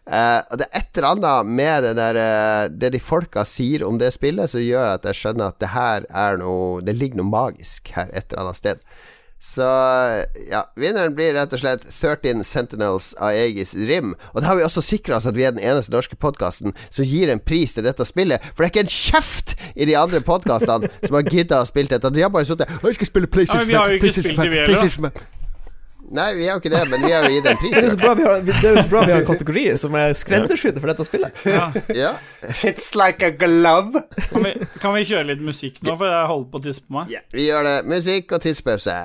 Eh, 0.03 0.41
og 0.51 0.59
det 0.59 0.67
er 0.67 0.81
et 0.81 0.99
eller 0.99 1.09
annet 1.13 1.47
med 1.47 1.85
det 1.87 1.93
der 1.95 2.17
uh, 2.19 2.65
Det 2.75 2.89
de 2.91 2.99
folka 2.99 3.45
sier 3.47 3.85
om 3.87 4.01
det 4.01 4.09
spillet, 4.11 4.51
som 4.51 4.59
gjør 4.59 4.97
at 4.97 5.07
jeg 5.07 5.21
skjønner 5.21 5.53
at 5.53 5.61
det 5.63 5.71
her 5.77 6.09
er 6.11 6.41
noe 6.41 6.81
Det 6.83 6.97
ligger 6.97 7.21
noe 7.21 7.31
magisk 7.31 7.93
her 7.95 8.11
et 8.11 8.27
eller 8.33 8.49
annet 8.49 8.59
sted. 8.59 8.83
Så 9.43 9.67
ja, 10.51 10.61
vinneren 10.79 11.17
blir 11.19 11.33
rett 11.35 11.51
og 11.51 11.59
slett 11.59 11.83
13 11.89 12.45
Sentinels 12.47 13.09
av 13.19 13.35
Aegis 13.35 13.75
Rim. 13.75 14.13
Og 14.31 14.39
da 14.39 14.53
har 14.53 14.61
vi 14.61 14.63
også 14.63 14.85
sikra 14.87 15.17
oss 15.17 15.27
at 15.27 15.35
vi 15.35 15.43
er 15.49 15.57
den 15.57 15.65
eneste 15.67 15.91
norske 15.91 16.15
podkasten 16.15 16.77
som 16.95 17.03
gir 17.03 17.33
en 17.33 17.43
pris 17.43 17.75
til 17.75 17.83
dette 17.83 18.07
spillet. 18.07 18.39
For 18.53 18.63
det 18.63 18.69
er 18.69 18.75
ikke 18.75 18.87
en 18.87 18.95
kjeft 18.95 19.57
i 19.75 19.91
de 19.91 19.99
andre 19.99 20.23
podkastene 20.23 20.93
som 21.03 21.19
har 21.19 21.27
gidda 21.27 21.65
å 21.65 21.67
spille 21.67 21.91
dette. 21.91 22.15
De 22.15 22.23
har 22.23 22.31
bare 22.31 22.47
sittet 22.47 22.71
og 22.79 22.91
Jeg 22.93 23.01
skal 23.03 23.15
spille 23.17 23.35
PlayStation 23.35 23.67
men 23.67 23.75
vi 23.75 23.81
har 23.83 23.91
jo 23.91 23.99
5, 23.99 23.99
ikke 23.99 24.07
PlayStation 24.07 24.31
spilt 24.31 24.39
det, 24.39 24.47
5, 24.47 24.53
vi 24.53 24.63
heller. 24.63 24.77
PlayStation 24.77 25.11
5. 25.11 25.42
Nei, 26.13 26.27
vi 26.37 26.45
har 26.45 26.59
jo 26.59 26.61
ikke 26.61 26.73
det, 26.75 26.83
men 26.93 27.07
vi 27.07 27.13
har 27.15 27.25
jo 27.25 27.31
gitt 27.33 27.47
en 27.49 27.57
Det 27.57 27.71
er 27.73 27.73
jo 27.73 27.81
pris. 27.81 27.93
så 27.95 27.99
bra 28.03 28.11
vi 28.19 28.25
har, 28.27 28.43
bra 28.91 29.05
vi 29.07 29.13
har 29.15 29.23
en 29.23 29.29
kategori 29.33 29.63
som 29.81 29.95
er 29.97 30.13
skreddersydd 30.19 30.81
for 30.83 30.93
dette 30.93 31.07
spillet. 31.09 31.45
Ja. 31.97 32.11
It's 32.69 32.91
like 32.99 33.25
a 33.25 33.31
glove. 33.33 34.03
Kan 34.29 34.45
vi, 34.45 34.53
kan 34.83 34.93
vi 34.99 35.07
kjøre 35.09 35.31
litt 35.33 35.41
musikk 35.45 35.81
nå, 35.87 35.97
for 35.97 36.11
jeg 36.13 36.29
holder 36.29 36.51
på 36.53 36.61
å 36.61 36.67
tisse 36.69 36.85
på 36.85 36.99
meg? 36.99 37.15
Ja, 37.17 37.25
vi 37.33 37.49
gjør 37.49 37.65
det. 37.71 37.77
Musikk 37.89 38.37
og 38.37 38.45
tidspause. 38.45 38.99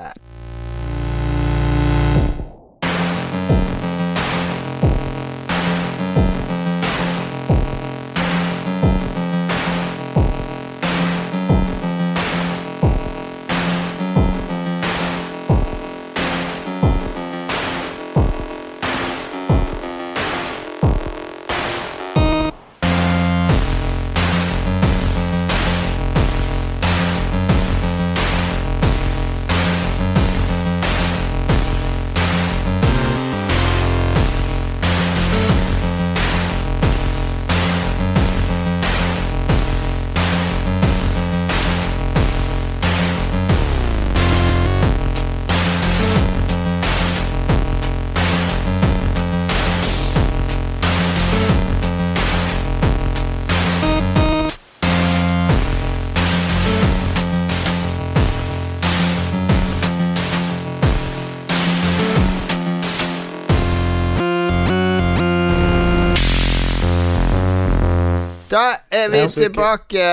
Da 68.49 68.63
er 68.91 69.09
vi 69.11 69.19
tilbake. 69.27 70.03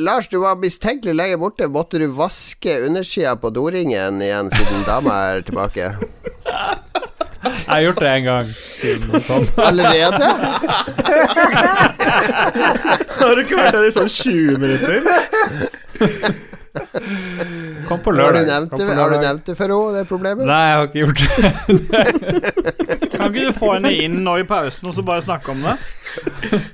Lars, 0.00 0.28
du 0.32 0.38
var 0.40 0.56
mistenkelig 0.60 1.14
lenge 1.16 1.36
borte. 1.40 1.66
Måtte 1.68 1.98
du 2.00 2.06
vaske 2.16 2.78
undersida 2.86 3.34
på 3.36 3.50
doringen 3.52 4.22
igjen 4.24 4.48
siden 4.54 4.84
dama 4.88 5.18
er 5.34 5.42
tilbake? 5.44 5.90
Jeg 7.42 7.66
har 7.66 7.80
gjort 7.82 8.00
det 8.00 8.08
en 8.12 8.24
gang 8.24 8.46
siden 8.54 9.10
hun 9.10 9.20
kom. 9.26 9.44
Allerede? 9.66 10.24
Har 13.18 13.34
du 13.36 13.40
ikke 13.44 13.58
vært 13.60 13.76
der 13.76 13.84
i 13.88 13.92
sånn 13.98 14.08
20 14.08 14.62
minutter? 14.62 14.96
Kom 17.88 18.00
på 18.00 18.08
Har 18.08 18.16
du 18.16 18.20
lørdag. 18.22 18.46
nevnt 18.48 18.72
det, 18.78 18.86
har 18.96 19.10
du 19.12 19.18
nevnt 19.20 19.44
det 19.50 19.56
for 19.58 19.68
henne, 19.68 19.92
det 19.98 20.06
problemet? 20.08 20.46
Nei, 20.48 20.62
jeg 20.64 20.76
har 20.78 20.84
ikke 20.88 21.02
gjort 21.02 21.20
det. 21.20 21.28
Kan 23.32 23.40
ikke 23.42 23.52
du 23.52 23.58
få 23.58 23.70
henne 23.74 23.92
inn 24.04 24.18
nå 24.26 24.34
i 24.42 24.44
pausen 24.48 24.88
og 24.90 24.94
så 24.96 25.04
bare 25.06 25.22
snakke 25.24 25.50
om 25.54 25.62
det? 25.64 25.76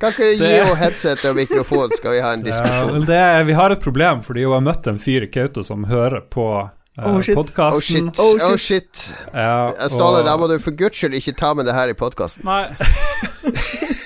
Kan 0.03 0.11
ikke 0.11 0.33
du 0.39 0.43
gi 0.43 0.51
henne 0.57 0.75
headset 0.81 1.23
og 1.31 1.37
mikrofon, 1.39 1.93
skal 1.97 2.17
vi 2.17 2.25
ha 2.25 2.33
en 2.35 2.43
diskusjon? 2.47 2.97
Ja, 2.99 3.05
det, 3.13 3.47
vi 3.47 3.57
har 3.61 3.71
et 3.77 3.85
problem, 3.85 4.23
fordi 4.27 4.45
hun 4.49 4.57
har 4.59 4.65
møtt 4.73 4.91
en 4.91 4.99
fyr 4.99 5.29
i 5.29 5.31
Kautokeino 5.31 5.65
som 5.71 5.87
hører 5.91 6.25
på 6.35 6.49
uh, 6.65 6.75
Oh, 6.99 7.21
shit. 7.23 7.37
Oh 7.39 7.79
shit. 7.79 8.19
Oh 8.19 8.57
shit. 8.59 9.05
Ja, 9.33 9.71
Ståle, 9.87 10.19
og- 10.19 10.27
da 10.27 10.35
må 10.37 10.49
du 10.51 10.57
for 10.59 10.75
guds 10.75 10.99
skyld 10.99 11.15
ikke 11.15 11.37
ta 11.39 11.53
med 11.55 11.69
det 11.71 11.75
her 11.79 11.93
i 11.93 11.95
podkasten. 11.95 12.43
Nei. 12.45 12.67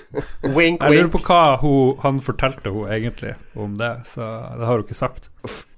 Wink, 0.56 0.82
Jeg 0.82 0.96
lurer 0.96 1.10
på 1.12 1.20
hva 1.26 1.56
hun, 1.62 1.96
han 2.02 2.18
fortalte 2.22 2.72
hun 2.72 2.90
egentlig 2.92 3.34
om 3.58 3.76
det, 3.78 3.92
så 4.08 4.24
det 4.58 4.66
har 4.66 4.80
hun 4.80 4.86
ikke 4.86 4.98
sagt. 4.98 5.28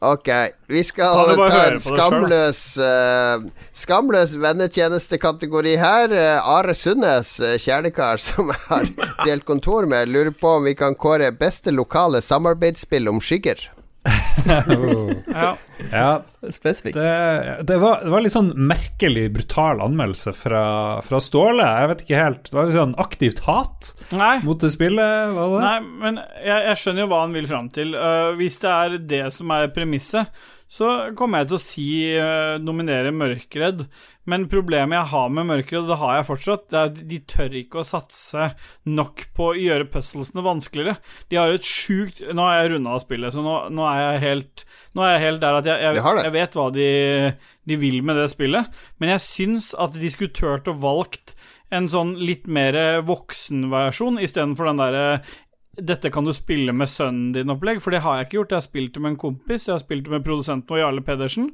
Ok, 0.05 0.29
vi 0.69 0.83
skal 0.85 1.33
ta 1.41 1.61
en 1.65 1.79
skamløs 1.81 2.61
uh, 2.77 3.47
Skamløs 3.75 4.35
vennetjenestekategori 4.41 5.77
her. 5.81 6.13
Uh, 6.13 6.55
Are 6.57 6.75
Sundnes, 6.77 7.37
uh, 7.41 7.55
kjernekar 7.61 8.21
som 8.23 8.53
jeg 8.53 8.63
har 8.69 8.91
delt 9.29 9.47
kontor 9.49 9.89
med, 9.91 10.13
lurer 10.13 10.35
på 10.37 10.59
om 10.59 10.69
vi 10.69 10.77
kan 10.79 10.97
kåre 10.99 11.33
beste 11.39 11.75
lokale 11.75 12.23
samarbeidsspill 12.25 13.09
om 13.11 13.23
skygger. 13.25 13.71
Ja. 15.35 15.57
Ja, 15.91 16.23
Spesifikt. 16.51 16.95
det, 16.95 17.57
det, 17.67 17.77
var, 17.83 18.01
det 18.05 18.11
var 18.13 18.23
litt 18.23 18.35
sånn 18.35 18.53
merkelig 18.69 19.25
brutal 19.35 19.81
anmeldelse 19.85 20.35
fra, 20.37 20.65
fra 21.05 21.21
Ståle. 21.23 21.65
Jeg 21.65 21.91
vet 21.91 22.05
ikke 22.05 22.21
helt. 22.21 22.49
Det 22.49 22.57
var 22.57 22.69
litt 22.69 22.77
sånn 22.79 22.97
aktivt 23.01 23.43
hat 23.49 23.91
Nei. 24.15 24.37
mot 24.47 24.61
det 24.61 24.71
spillet, 24.75 25.35
var 25.35 25.55
det? 25.57 25.63
Nei, 25.65 25.79
men 26.05 26.21
jeg, 26.45 26.59
jeg 26.71 26.81
skjønner 26.83 27.05
jo 27.05 27.11
hva 27.13 27.23
han 27.25 27.37
vil 27.37 27.49
fram 27.51 27.71
til. 27.75 27.97
Uh, 27.97 28.33
hvis 28.39 28.61
det 28.63 28.75
er 28.75 28.99
det 29.15 29.25
som 29.35 29.55
er 29.57 29.73
premisset, 29.75 30.45
så 30.75 30.89
kommer 31.15 31.43
jeg 31.43 31.51
til 31.51 31.57
å 31.57 31.63
si 31.63 31.89
uh, 32.19 32.57
nominere 32.59 33.13
Mørkredd. 33.15 33.85
Men 34.31 34.47
problemet 34.51 34.97
jeg 34.97 35.11
har 35.13 35.31
med 35.31 35.47
Mørkredd, 35.47 35.85
og 35.85 35.93
det 35.93 35.99
har 36.01 36.17
jeg 36.17 36.27
fortsatt, 36.31 36.65
det 36.73 36.81
er 36.81 36.91
at 36.91 37.01
de 37.13 37.19
tør 37.31 37.57
ikke 37.61 37.83
å 37.83 37.87
satse 37.87 38.49
nok 38.89 39.27
på 39.37 39.51
å 39.53 39.57
gjøre 39.61 39.87
puzzlesene 39.93 40.43
vanskeligere. 40.47 40.97
De 41.31 41.39
har 41.39 41.53
jo 41.53 41.61
et 41.61 41.69
sjukt 41.69 42.25
Nå 42.35 42.49
har 42.49 42.63
jeg 42.63 42.73
runda 42.75 42.97
av 42.97 43.05
spillet, 43.05 43.37
så 43.37 43.45
nå, 43.45 43.55
nå 43.75 43.87
er 43.91 44.01
jeg 44.03 44.23
helt 44.25 44.65
Nå 44.97 45.05
er 45.05 45.15
jeg 45.15 45.25
helt 45.27 45.43
der 45.45 45.59
at 45.59 45.69
jeg, 45.69 45.83
jeg, 45.85 46.03
jeg 46.25 46.35
vet 46.35 46.59
hva 46.59 46.69
de, 46.75 46.91
de 47.71 47.79
vil 47.79 47.99
med 48.07 48.19
det 48.19 48.29
spillet, 48.33 48.83
men 49.03 49.15
jeg 49.15 49.25
syns 49.27 49.73
at 49.79 49.99
de 49.99 50.11
skulle 50.11 50.35
turt 50.35 50.71
å 50.71 50.77
valgt 50.79 51.35
en 51.75 51.89
sånn 51.91 52.15
litt 52.23 52.47
mer 52.47 52.77
voksen 53.07 53.69
versjon 53.73 54.21
istedenfor 54.23 54.71
den 54.71 54.83
derre 54.83 55.07
dette 55.77 56.11
kan 56.15 56.27
du 56.27 56.33
spille 56.37 56.75
med 56.77 56.91
sønnen 56.91 57.33
din-opplegg, 57.35 57.81
for 57.83 57.95
det 57.95 58.03
har 58.05 58.19
jeg 58.19 58.29
ikke 58.29 58.39
gjort. 58.39 58.55
Jeg 58.55 58.61
har 58.61 58.67
spilt 58.69 58.95
det 58.95 59.03
med 59.03 59.15
en 59.15 59.21
kompis, 59.25 59.67
jeg 59.69 59.75
har 59.75 59.83
spilt 59.83 60.07
det 60.07 60.15
med 60.15 60.25
produsenten 60.27 60.71
vår, 60.71 60.83
Jarle 60.83 61.05
Pedersen. 61.05 61.51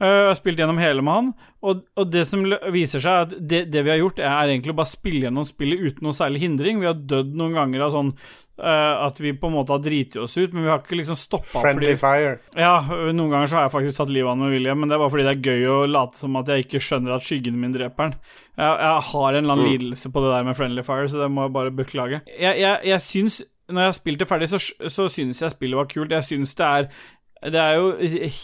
Uh, 0.00 0.08
jeg 0.08 0.28
har 0.32 0.38
spilt 0.40 0.62
gjennom 0.62 0.82
hele 0.82 1.06
med 1.06 1.18
han, 1.18 1.32
og, 1.60 1.82
og 2.00 2.12
det 2.12 2.26
som 2.30 2.44
viser 2.72 3.02
seg, 3.04 3.10
er 3.10 3.26
at 3.26 3.34
det, 3.38 3.64
det 3.72 3.86
vi 3.86 3.94
har 3.94 4.00
gjort, 4.02 4.22
er 4.24 4.52
egentlig 4.54 4.74
å 4.74 4.80
bare 4.82 4.92
spille 4.92 5.26
gjennom 5.26 5.48
spillet 5.48 5.82
uten 5.90 6.06
noe 6.08 6.16
særlig 6.16 6.44
hindring. 6.44 6.80
Vi 6.80 6.88
har 6.88 7.02
dødd 7.14 7.34
noen 7.36 7.58
ganger 7.58 7.86
av 7.86 7.96
sånn 7.96 8.14
uh, 8.60 9.06
at 9.06 9.20
vi 9.20 9.32
på 9.36 9.48
en 9.48 9.56
måte 9.56 9.74
har 9.74 9.82
driti 9.82 10.20
oss 10.20 10.36
ut, 10.38 10.52
men 10.52 10.64
vi 10.64 10.70
har 10.70 10.82
ikke 10.82 10.98
liksom 11.00 11.18
stoppa 11.18 11.62
Friendly 11.62 11.94
fire. 12.00 12.38
ja, 12.56 12.74
noen 12.88 13.32
ganger 13.32 13.50
så 13.50 13.58
har 13.58 13.66
jeg 13.66 13.74
faktisk 13.76 14.00
tatt 14.00 14.12
livet 14.12 14.28
av 14.28 14.36
ham 14.36 14.44
med 14.46 14.54
vilje, 14.54 14.76
men 14.76 14.90
det 14.90 14.96
er 14.96 15.02
bare 15.02 15.14
fordi 15.14 15.26
det 15.28 15.34
er 15.36 15.52
gøy 15.52 15.70
å 15.72 15.78
late 15.90 16.20
som 16.20 16.40
at 16.40 16.52
jeg 16.52 16.66
ikke 16.66 16.82
skjønner 16.84 17.16
at 17.16 17.26
skyggen 17.26 17.60
min 17.60 17.76
dreper 17.76 18.08
han. 18.08 18.18
Jeg, 18.60 18.74
jeg 18.84 19.06
har 19.12 19.30
en 19.30 19.40
eller 19.42 19.56
annen 19.56 19.70
lidelse 19.70 20.12
på 20.12 20.24
det 20.24 20.34
der 20.34 20.48
med 20.48 20.58
Friendly 20.58 20.84
Fire, 20.86 21.08
så 21.08 21.22
det 21.22 21.30
må 21.32 21.46
jeg 21.46 21.56
bare 21.56 21.74
beklage. 21.82 22.22
Jeg, 22.34 22.60
jeg, 22.60 22.76
jeg 22.92 23.06
syns, 23.06 23.40
når 23.70 23.82
jeg 23.82 23.92
har 23.92 23.96
spilt 23.96 24.20
det 24.22 24.28
ferdig, 24.28 24.50
så, 24.52 24.60
så 24.90 25.08
syns 25.12 25.42
jeg 25.42 25.54
spillet 25.54 25.78
var 25.78 25.88
kult. 25.90 26.14
Jeg 26.14 26.28
syns 26.28 26.54
det 26.58 26.68
er 26.68 26.92
det 27.40 27.56
er 27.56 27.78
jo 27.78 27.92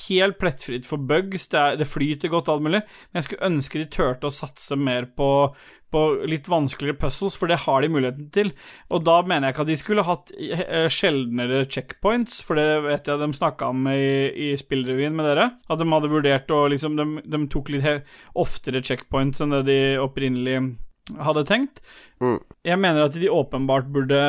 helt 0.09 0.39
plettfritt 0.41 0.87
for 0.89 0.97
bugs, 0.97 1.51
det, 1.53 1.61
er, 1.61 1.75
det 1.77 1.89
flyter 1.89 2.33
godt, 2.33 2.49
alt 2.49 2.65
mulig, 2.65 2.81
men 2.81 3.19
jeg 3.21 3.27
skulle 3.27 3.51
ønske 3.51 3.81
de 3.83 3.89
turte 3.93 4.31
å 4.31 4.33
satse 4.33 4.79
mer 4.81 5.05
på, 5.19 5.29
på 5.93 6.05
litt 6.25 6.49
vanskeligere 6.49 6.97
puzzles, 7.03 7.37
for 7.37 7.53
det 7.53 7.61
har 7.67 7.85
de 7.85 7.91
muligheten 7.93 8.31
til. 8.33 8.55
Og 8.89 9.05
da 9.05 9.19
mener 9.21 9.51
jeg 9.51 9.57
ikke 9.57 9.67
at 9.67 9.73
de 9.73 9.77
skulle 9.83 10.07
hatt 10.07 10.33
eh, 10.39 10.89
sjeldnere 10.93 11.67
checkpoints, 11.69 12.41
for 12.47 12.57
det 12.57 12.67
vet 12.87 13.13
jeg 13.13 13.21
de 13.21 13.31
snakka 13.37 13.69
om 13.75 13.85
i, 13.93 14.01
i 14.49 14.49
spillrevyen 14.57 15.17
med 15.17 15.29
dere. 15.29 15.51
At 15.69 15.83
de 15.83 15.91
hadde 15.93 16.13
vurdert 16.15 16.57
å 16.57 16.65
liksom 16.73 16.97
De, 16.97 17.07
de 17.21 17.45
tok 17.53 17.69
litt 17.75 18.09
oftere 18.33 18.85
checkpoints 18.85 19.45
enn 19.45 19.53
det 19.59 19.67
de 19.69 19.81
opprinnelig 20.01 20.59
hadde 21.23 21.45
tenkt. 21.47 21.85
Mm. 22.23 22.39
Jeg 22.67 22.81
mener 22.83 23.07
at 23.07 23.17
de 23.21 23.31
åpenbart 23.31 23.93
burde 23.93 24.21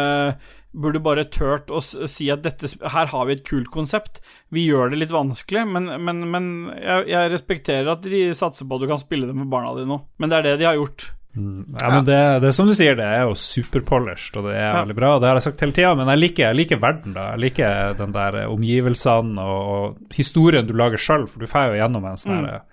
Burde 0.78 1.00
bare 1.02 1.24
tørt 1.34 1.72
å 1.74 1.80
si 1.82 2.28
at 2.30 2.44
dette, 2.46 2.70
her 2.94 3.08
har 3.10 3.26
vi 3.26 3.34
et 3.34 3.46
kult 3.48 3.72
konsept. 3.74 4.20
Vi 4.54 4.68
gjør 4.68 4.92
det 4.94 5.00
litt 5.02 5.14
vanskelig, 5.16 5.64
men, 5.74 5.88
men, 6.06 6.20
men 6.30 6.50
jeg, 6.78 7.08
jeg 7.10 7.32
respekterer 7.34 7.90
at 7.96 8.06
de 8.06 8.28
satser 8.38 8.68
på 8.70 8.78
at 8.78 8.84
du 8.86 8.92
kan 8.92 9.02
spille 9.02 9.26
det 9.30 9.34
med 9.38 9.50
barna 9.50 9.74
dine 9.78 9.90
nå. 9.96 9.98
Men 10.22 10.30
det 10.30 10.38
er 10.38 10.46
det 10.52 10.58
de 10.62 10.68
har 10.70 10.78
gjort. 10.78 11.08
Ja, 11.38 11.90
men 11.94 12.06
det, 12.08 12.18
det 12.42 12.48
er 12.50 12.54
som 12.56 12.66
du 12.70 12.74
sier, 12.74 12.96
det 12.98 13.06
er 13.06 13.28
jo 13.28 13.34
superpolished, 13.38 14.38
og 14.40 14.48
det 14.50 14.56
er 14.58 14.72
Ja. 14.72 14.78
veldig 14.84 14.96
bra. 14.98 15.10
Det 15.22 15.28
har 15.30 15.38
jeg 15.38 15.46
sagt 15.46 15.60
hele 15.62 15.76
tida, 15.78 15.92
men 15.98 16.10
jeg 16.10 16.22
liker, 16.24 16.48
jeg 16.48 16.58
liker 16.62 16.80
verden, 16.82 17.14
da. 17.18 17.28
Jeg 17.36 17.44
liker 17.44 17.98
den 18.00 18.16
der 18.16 18.38
omgivelsene 18.50 19.44
og, 19.44 19.68
og 19.76 20.16
historien 20.18 20.66
du 20.70 20.74
lager 20.78 20.98
sjøl, 21.02 21.28
for 21.30 21.42
du 21.42 21.50
får 21.52 21.74
jo 21.74 21.82
gjennom 21.82 22.08
en 22.10 22.18
sånn 22.22 22.42
her 22.48 22.64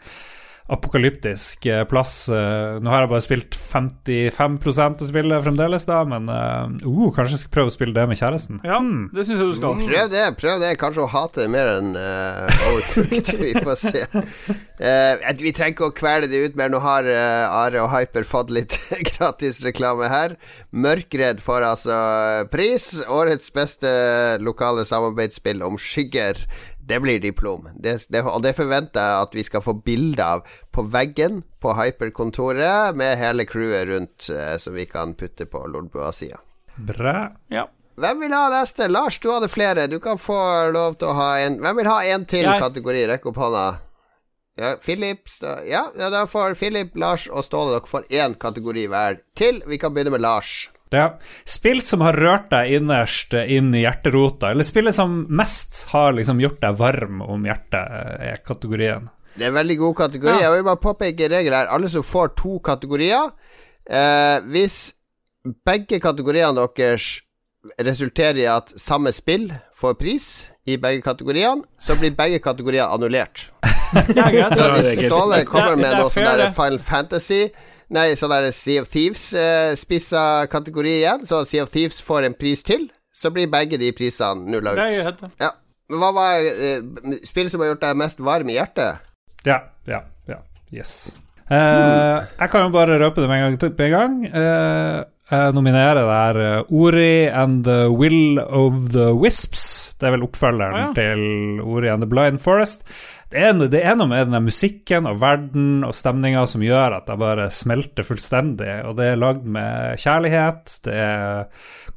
apokalyptisk 0.66 1.66
eh, 1.66 1.84
plass. 1.84 2.28
Eh, 2.32 2.78
Nå 2.80 2.88
har 2.88 3.04
jeg 3.04 3.10
bare 3.10 3.24
spilt 3.24 3.56
55% 3.58 5.02
av 5.04 5.08
spillet 5.10 5.44
fremdeles, 5.44 5.84
da, 5.88 5.98
men 6.08 6.30
eh, 6.32 6.86
uh, 6.88 7.10
kanskje 7.12 7.36
jeg 7.36 7.42
skal 7.42 7.54
prøve 7.58 7.72
å 7.72 7.74
spille 7.74 7.96
det 7.96 8.06
med 8.08 8.20
kjæresten. 8.20 8.62
Ja, 8.64 8.78
det 8.80 9.26
syns 9.26 9.42
jeg 9.42 9.50
du 9.50 9.58
skal. 9.58 9.82
Prøv 9.84 10.12
det, 10.14 10.24
prøv 10.40 10.64
det. 10.64 10.72
Kanskje 10.80 11.04
hun 11.04 11.12
hater 11.12 11.44
det 11.44 11.50
mer 11.52 11.72
enn 11.74 11.92
uh, 11.98 12.64
Overcooked. 12.70 13.34
Vi 13.44 13.52
får 13.60 13.80
se. 13.82 14.06
Uh, 14.74 15.20
vi 15.38 15.52
trenger 15.54 15.74
ikke 15.76 15.86
å 15.86 15.94
kvele 15.94 16.28
det 16.32 16.40
ut 16.48 16.56
mer. 16.58 16.72
Nå 16.72 16.80
har 16.82 17.06
uh, 17.06 17.60
Are 17.60 17.84
og 17.84 17.92
Hyper 17.92 18.24
fått 18.26 18.50
litt 18.54 18.78
gratis 19.12 19.60
reklame 19.66 20.08
her. 20.10 20.38
Mørkredd 20.72 21.44
får 21.44 21.68
altså 21.74 21.98
pris. 22.52 22.88
Årets 23.04 23.52
beste 23.54 23.90
lokale 24.40 24.86
samarbeidsspill 24.88 25.62
om 25.66 25.76
skygger. 25.80 26.40
Det 26.86 27.00
blir 27.00 27.20
diplom. 27.20 27.68
Det, 27.80 27.94
det, 28.12 28.20
og 28.28 28.42
det 28.44 28.52
forventer 28.58 29.00
jeg 29.00 29.22
at 29.26 29.34
vi 29.36 29.44
skal 29.46 29.62
få 29.64 29.72
bilde 29.86 30.24
av 30.24 30.42
på 30.74 30.84
veggen 30.92 31.42
på 31.64 31.72
Hyper-kontoret, 31.78 32.96
med 32.96 33.16
hele 33.18 33.46
crewet 33.48 33.88
rundt, 33.88 34.28
eh, 34.28 34.56
som 34.60 34.76
vi 34.76 34.84
kan 34.90 35.14
putte 35.16 35.46
på 35.48 35.62
Lolbua-sida. 35.66 36.42
Bra. 36.76 37.30
Ja. 37.48 37.68
Hvem 37.96 38.20
vil 38.20 38.34
ha 38.34 38.48
neste? 38.50 38.88
Lars, 38.90 39.20
du 39.22 39.30
hadde 39.30 39.48
flere. 39.48 39.86
Du 39.86 40.00
kan 40.02 40.18
få 40.18 40.36
lov 40.74 40.98
til 40.98 41.08
å 41.12 41.16
ha 41.16 41.30
en 41.44 41.60
Hvem 41.62 41.76
vil 41.78 41.86
ha 41.88 42.00
en 42.10 42.24
til 42.26 42.42
Jeg. 42.42 42.60
kategori? 42.60 43.06
Rekk 43.12 43.28
opp 43.30 43.38
hånda. 43.38 43.66
Ja, 44.58 44.76
Philip 44.82 45.26
Ja, 45.42 45.88
ja, 45.98 46.10
da 46.10 46.26
får 46.30 46.54
Philip, 46.54 46.94
Lars 46.94 47.26
og 47.26 47.42
Ståle 47.46 47.72
Dere 47.74 47.90
får 47.90 48.10
én 48.10 48.34
kategori 48.38 48.86
hver 48.90 49.18
til. 49.34 49.62
Vi 49.66 49.78
kan 49.78 49.94
begynne 49.94 50.10
med 50.14 50.20
Lars. 50.20 50.68
Ja. 50.94 51.06
Spill 51.44 51.82
som 51.82 52.00
har 52.06 52.16
rørt 52.16 52.48
deg 52.52 52.72
innerst 52.78 53.34
inn 53.34 53.72
i 53.74 53.82
hjerterota, 53.84 54.50
eller 54.54 54.66
spillet 54.66 54.94
som 54.96 55.24
mest 55.28 55.84
har 55.92 56.14
liksom 56.16 56.40
gjort 56.42 56.60
deg 56.62 56.78
varm 56.80 57.20
om 57.24 57.44
hjertet, 57.48 57.82
eh, 57.98 58.32
er 58.32 58.42
kategorien. 58.46 59.10
Det 59.34 59.42
er 59.48 59.50
en 59.50 59.58
veldig 59.58 59.76
god 59.80 59.96
kategori. 59.98 60.36
Ja. 60.38 60.46
Jeg 60.48 60.52
vil 60.60 60.66
bare 60.70 60.82
påpeke 60.84 61.26
en 61.26 61.32
regel 61.34 61.56
her. 61.58 61.66
Alle 61.74 61.88
som 61.90 62.04
får 62.06 62.34
to 62.38 62.58
kategorier 62.62 63.32
eh, 63.90 64.38
Hvis 64.46 64.94
begge 65.66 65.98
kategoriene 66.00 66.54
deres 66.76 67.20
resulterer 67.80 68.38
i 68.38 68.46
at 68.46 68.70
samme 68.80 69.10
spill 69.12 69.48
får 69.76 69.94
pris 70.00 70.26
i 70.68 70.76
begge 70.80 71.02
kategoriene, 71.04 71.64
så 71.80 71.96
blir 71.98 72.14
begge 72.16 72.38
kategorier 72.44 72.86
annullert. 72.88 73.48
Er. 73.94 74.50
Så 74.50 74.64
hvis. 74.74 75.04
Ståle 75.06 75.44
kommer 75.46 75.72
er- 75.72 75.76
med 75.76 75.90
det 75.92 75.98
noe 76.00 76.10
sånn 76.10 76.26
der. 76.26 76.50
Final 76.56 76.78
Fantasy 76.82 77.42
Nei, 77.90 78.14
sånn 78.16 78.30
der 78.32 78.50
Sea 78.56 78.80
of 78.82 78.88
Thieves-spissa 78.92 80.46
kategori 80.52 80.94
igjen, 81.02 81.26
så 81.28 81.42
Sea 81.46 81.64
of 81.66 81.70
Thieves 81.74 82.00
får 82.04 82.24
en 82.30 82.34
pris 82.38 82.62
til, 82.66 82.86
så 83.14 83.30
blir 83.34 83.50
begge 83.52 83.78
de 83.78 83.92
prisene 83.96 84.48
nulla 84.50 84.72
Det 84.74 84.86
er 85.02 85.12
ut. 85.12 85.24
Ja. 85.40 85.50
Men 85.92 86.00
hva 86.00 86.12
var 86.16 86.40
eh, 86.40 86.80
spillet 87.28 87.52
som 87.52 87.60
har 87.60 87.74
gjort 87.74 87.82
deg 87.84 87.98
mest 88.00 88.22
varm 88.24 88.48
i 88.48 88.56
hjertet? 88.56 89.04
Ja, 89.44 89.58
ja, 89.86 90.00
ja. 90.30 90.38
Yes. 90.72 91.12
Eh, 91.52 92.24
jeg 92.40 92.48
kan 92.50 92.64
jo 92.64 92.70
bare 92.72 92.96
røpe 93.02 93.20
det 93.20 93.28
med 93.28 93.42
en 93.44 93.44
gang. 93.58 93.74
Med 93.76 93.84
en 93.84 93.92
gang. 93.98 94.14
Eh, 94.32 95.02
jeg 95.30 95.54
nominerer 95.56 96.00
der 96.08 96.40
eh, 96.40 96.72
Ori 96.72 97.28
and 97.28 97.62
the 97.68 97.84
Will 97.92 98.40
of 98.40 98.88
the 98.96 99.10
Wisps. 99.12 99.92
Det 100.00 100.08
er 100.08 100.16
vel 100.16 100.24
oppfølgeren 100.26 100.74
Ah, 100.74 100.86
ja. 100.88 100.92
til 100.96 101.60
Ori 101.62 101.88
and 101.92 102.02
the 102.02 102.08
Blind 102.10 102.40
Forest. 102.42 102.88
Det 103.32 103.40
er, 103.40 103.52
det 103.70 103.80
er 103.82 103.94
noe 103.98 104.08
med 104.10 104.26
den 104.30 104.44
musikken 104.44 105.06
og 105.10 105.20
verden 105.22 105.84
og 105.86 105.94
stemninga 105.96 106.42
som 106.50 106.62
gjør 106.64 106.90
at 107.00 107.06
jeg 107.10 107.18
bare 107.22 107.46
smelter 107.54 108.04
fullstendig. 108.06 108.74
Og 108.88 108.92
det 108.98 109.06
er 109.10 109.20
lagd 109.20 109.44
med 109.56 109.72
kjærlighet, 110.02 110.64
det 110.86 110.96
er 111.06 111.22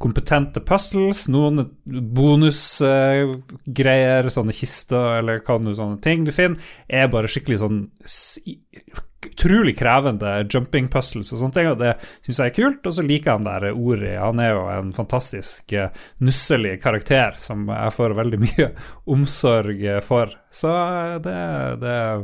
kompetente 0.02 0.60
puzzles, 0.66 1.20
noen 1.34 1.56
bonusgreier, 1.86 4.24
sånne 4.34 4.54
kister 4.56 5.06
eller 5.20 5.36
hva 5.46 5.56
nå 5.62 5.70
sånne 5.78 6.00
ting 6.04 6.20
du 6.28 6.32
finner, 6.36 6.60
er 6.88 7.14
bare 7.14 7.32
skikkelig 7.32 7.58
sånn 7.64 7.80
utrolig 9.38 9.78
krevende 9.78 10.48
jumping 10.50 10.88
puzzles 10.90 11.30
og 11.34 11.42
sånne 11.42 11.54
ting, 11.54 11.70
og 11.70 11.80
det 11.82 11.94
syns 12.26 12.40
jeg 12.42 12.52
er 12.52 12.56
kult. 12.56 12.88
Og 12.90 12.96
så 12.98 13.06
liker 13.06 13.38
han 13.38 13.46
der 13.46 13.70
Ori. 13.72 14.14
Han 14.18 14.42
er 14.42 14.54
jo 14.56 14.64
en 14.74 14.92
fantastisk 14.98 15.74
eh, 15.78 15.92
nusselig 16.26 16.78
karakter 16.82 17.38
som 17.42 17.68
jeg 17.70 17.94
får 17.94 18.18
veldig 18.18 18.42
mye 18.46 18.70
omsorg 19.14 19.84
for. 20.06 20.34
Så 20.50 20.74
eh, 20.74 21.18
det, 21.24 21.40
det 21.84 21.98
er 22.02 22.24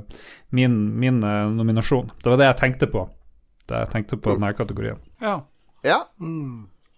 min, 0.58 0.80
min 1.00 1.22
eh, 1.24 1.50
nominasjon. 1.54 2.12
Det 2.18 2.34
var 2.34 2.42
det 2.42 2.50
jeg 2.52 2.62
tenkte 2.66 2.90
på 2.94 3.08
da 3.70 3.84
jeg 3.86 3.94
tenkte 3.94 4.18
på 4.20 4.34
denne 4.36 4.50
kategorien. 4.58 4.98
Ja. 5.24 5.38
Ja. 5.88 6.02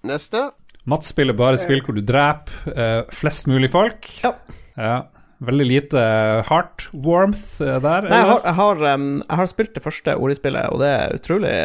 Neste. 0.05 0.47
Mats 0.89 1.11
spiller 1.13 1.37
bare 1.37 1.59
spill 1.61 1.83
hvor 1.85 1.93
du 1.93 2.01
dreper 2.05 2.73
uh, 2.73 3.11
flest 3.13 3.45
mulig 3.49 3.69
folk. 3.73 4.09
Ja. 4.23 4.31
Ja. 4.73 4.95
Veldig 5.43 5.65
lite 5.67 6.01
heart 6.47 6.85
warmth 6.93 7.59
eh, 7.61 7.79
der. 7.83 8.05
Nei, 8.07 8.19
jeg 8.21 8.27
har, 8.29 8.41
jeg, 8.45 8.55
har, 8.55 8.83
um, 8.95 9.07
jeg 9.19 9.39
har 9.41 9.49
spilt 9.51 9.73
det 9.75 9.83
første 9.83 10.13
Ori-spillet, 10.15 10.69
og 10.71 10.79
det 10.79 10.91
er 10.95 11.15
utrolig, 11.17 11.55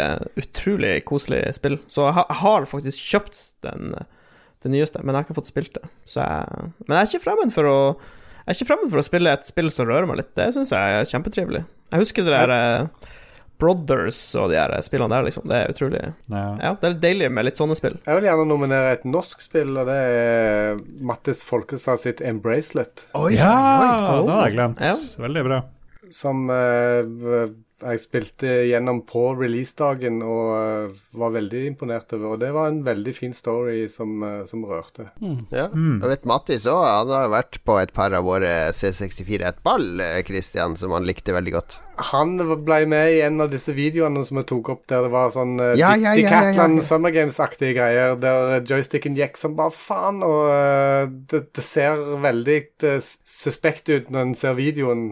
utrolig 0.43 0.95
koselig 1.07 1.43
spill. 1.55 1.77
Så 1.87 2.09
jeg, 2.09 2.17
har- 2.19 2.27
jeg 2.33 2.41
har 2.43 2.67
faktisk 2.73 3.05
kjøpt 3.13 3.45
den, 3.69 3.95
det 4.65 4.73
nyeste, 4.75 5.05
men 5.05 5.15
jeg 5.15 5.21
har 5.21 5.29
ikke 5.29 5.39
fått 5.39 5.53
spilt 5.53 5.73
det. 5.79 5.85
Men 6.17 6.97
jeg 6.97 6.99
er 7.05 7.11
ikke 7.13 7.25
fremmed 7.29 7.55
for 7.55 7.71
å 7.71 7.79
Jeg 8.41 8.57
er 8.57 8.59
ikke 8.59 8.71
fremmed 8.73 8.91
for 8.91 8.99
å 8.99 9.07
spille 9.07 9.33
et 9.37 9.47
spill 9.47 9.71
som 9.71 9.87
rører 9.87 10.09
meg 10.11 10.17
litt. 10.25 10.35
Det 10.35 10.49
syns 10.57 10.73
jeg 10.75 10.99
er 10.99 11.07
kjempetrivelig. 11.13 11.63
Jeg 11.93 12.03
husker 12.03 12.27
det 12.27 12.35
der 12.35 12.51
eh, 12.57 13.11
Brothers 13.61 14.19
og 14.41 14.51
de 14.53 14.59
her 14.59 14.73
spillene 14.87 15.13
der, 15.13 15.27
liksom. 15.29 15.47
Det 15.51 15.59
er 15.59 15.75
utrolig 15.75 16.03
Ja. 16.03 16.45
Ja, 16.61 16.73
det 16.81 16.89
er 16.89 16.95
litt 16.95 17.03
deilig 17.05 17.31
med 17.37 17.49
litt 17.51 17.61
sånne 17.61 17.77
spill. 17.79 17.99
Jeg 18.07 18.19
vil 18.19 18.29
gjerne 18.31 18.47
nominere 18.49 18.95
et 18.97 19.07
norsk 19.09 19.45
spill, 19.45 19.75
og 19.81 19.91
det 19.91 19.99
er 20.11 20.81
Mattis 21.11 21.45
Folkestad 21.47 22.01
sitt 22.03 22.23
Embracelet. 22.25 23.07
ja, 23.15 23.21
oi. 23.21 24.23
det 24.27 24.35
har 24.35 24.47
jeg 24.49 24.57
glemt. 24.59 24.85
Ja. 24.85 24.97
Veldig 25.27 25.45
bra. 25.47 25.61
Som 26.11 26.49
eh, 26.51 27.51
jeg 27.81 28.03
spilte 28.03 28.55
gjennom 28.69 29.03
på 29.09 29.31
releasedagen 29.39 30.21
og 30.25 30.53
eh, 30.57 31.03
var 31.21 31.35
veldig 31.37 31.65
imponert 31.73 32.13
over. 32.17 32.35
Og 32.35 32.43
det 32.43 32.53
var 32.57 32.71
en 32.71 32.83
veldig 32.87 33.15
fin 33.17 33.37
story 33.37 33.85
som, 33.93 34.19
eh, 34.27 34.43
som 34.49 34.65
rørte. 34.69 35.11
Ja. 35.53 35.69
Jeg 35.73 36.13
vet 36.13 36.29
Mattis 36.29 36.69
òg. 36.71 36.83
Han 36.85 37.15
har 37.15 37.31
vært 37.33 37.61
på 37.67 37.79
et 37.81 37.95
par 37.97 38.15
av 38.17 38.27
våre 38.29 38.53
C64 38.77 39.49
et 39.49 39.63
ball, 39.67 39.89
eh, 40.01 40.21
Christian, 40.27 40.77
som 40.77 40.95
han 40.97 41.09
likte 41.09 41.37
veldig 41.37 41.57
godt. 41.57 41.79
Han 42.11 42.39
ble 42.65 42.79
med 42.89 43.13
i 43.13 43.21
en 43.27 43.43
av 43.45 43.51
disse 43.53 43.75
videoene 43.77 44.23
som 44.25 44.41
jeg 44.41 44.49
tok 44.49 44.73
opp, 44.73 44.87
der 44.89 45.05
det 45.05 45.11
var 45.13 45.33
sånn 45.35 45.59
uh, 45.61 45.75
Ja, 45.77 45.93
ja, 46.01 46.15
ja, 46.17 46.31
ja, 46.49 46.53
ja. 46.57 46.69
Summer 46.81 47.13
Games-aktige 47.13 47.75
greier, 47.77 48.15
der 48.17 48.65
joysticken 48.65 49.19
gikk 49.19 49.37
som 49.37 49.53
bare 49.59 49.75
faen, 49.75 50.23
og 50.25 50.49
det, 51.29 51.43
det 51.57 51.65
ser 51.65 52.01
veldig 52.23 52.61
eh, 52.89 53.03
suspekt 53.03 53.91
ut 53.91 54.11
når 54.13 54.29
en 54.29 54.39
ser 54.39 54.57
videoen 54.59 55.05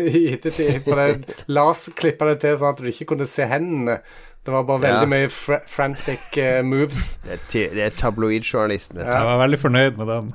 i 0.00 0.32
ettertid. 0.34 0.82
For 0.86 0.98
det, 1.00 1.38
Lars 1.52 1.88
klippa 1.98 2.28
det 2.32 2.38
til 2.44 2.56
sånn 2.60 2.72
at 2.74 2.80
du 2.82 2.88
ikke 2.90 3.08
kunne 3.14 3.26
se 3.30 3.46
hendene. 3.50 3.98
Det 4.42 4.50
var 4.50 4.64
bare 4.66 4.82
veldig 4.82 5.04
Ja. 5.06 5.10
mye 5.10 5.28
fra 5.30 5.60
frantic 5.70 6.22
uh, 6.38 6.62
moves. 6.66 7.18
Det 7.52 7.68
er, 7.68 7.76
er 7.86 7.92
tabloidjournalisten, 7.94 8.98
vet 8.98 9.06
du. 9.06 9.12
Jeg 9.14 9.28
var 9.28 9.38
veldig 9.44 9.58
fornøyd 9.62 10.00
med 10.00 10.10
den. 10.10 10.32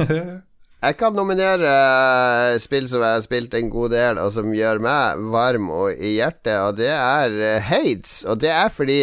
Jeg 0.80 0.96
kan 0.96 1.12
nominere 1.12 1.68
uh, 1.68 2.54
spill 2.56 2.86
som 2.88 3.02
jeg 3.04 3.18
har 3.18 3.20
spilt 3.20 3.52
en 3.58 3.66
god 3.68 3.90
del, 3.92 4.16
og 4.22 4.30
som 4.32 4.48
gjør 4.56 4.78
meg 4.80 5.26
varm 5.28 5.66
og 5.76 5.90
i 5.92 6.14
hjertet, 6.14 6.54
og 6.56 6.78
det 6.78 6.88
er 6.88 7.34
uh, 7.36 7.58
Hades. 7.66 8.22
Og 8.24 8.40
det 8.40 8.48
er 8.48 8.72
fordi 8.72 8.96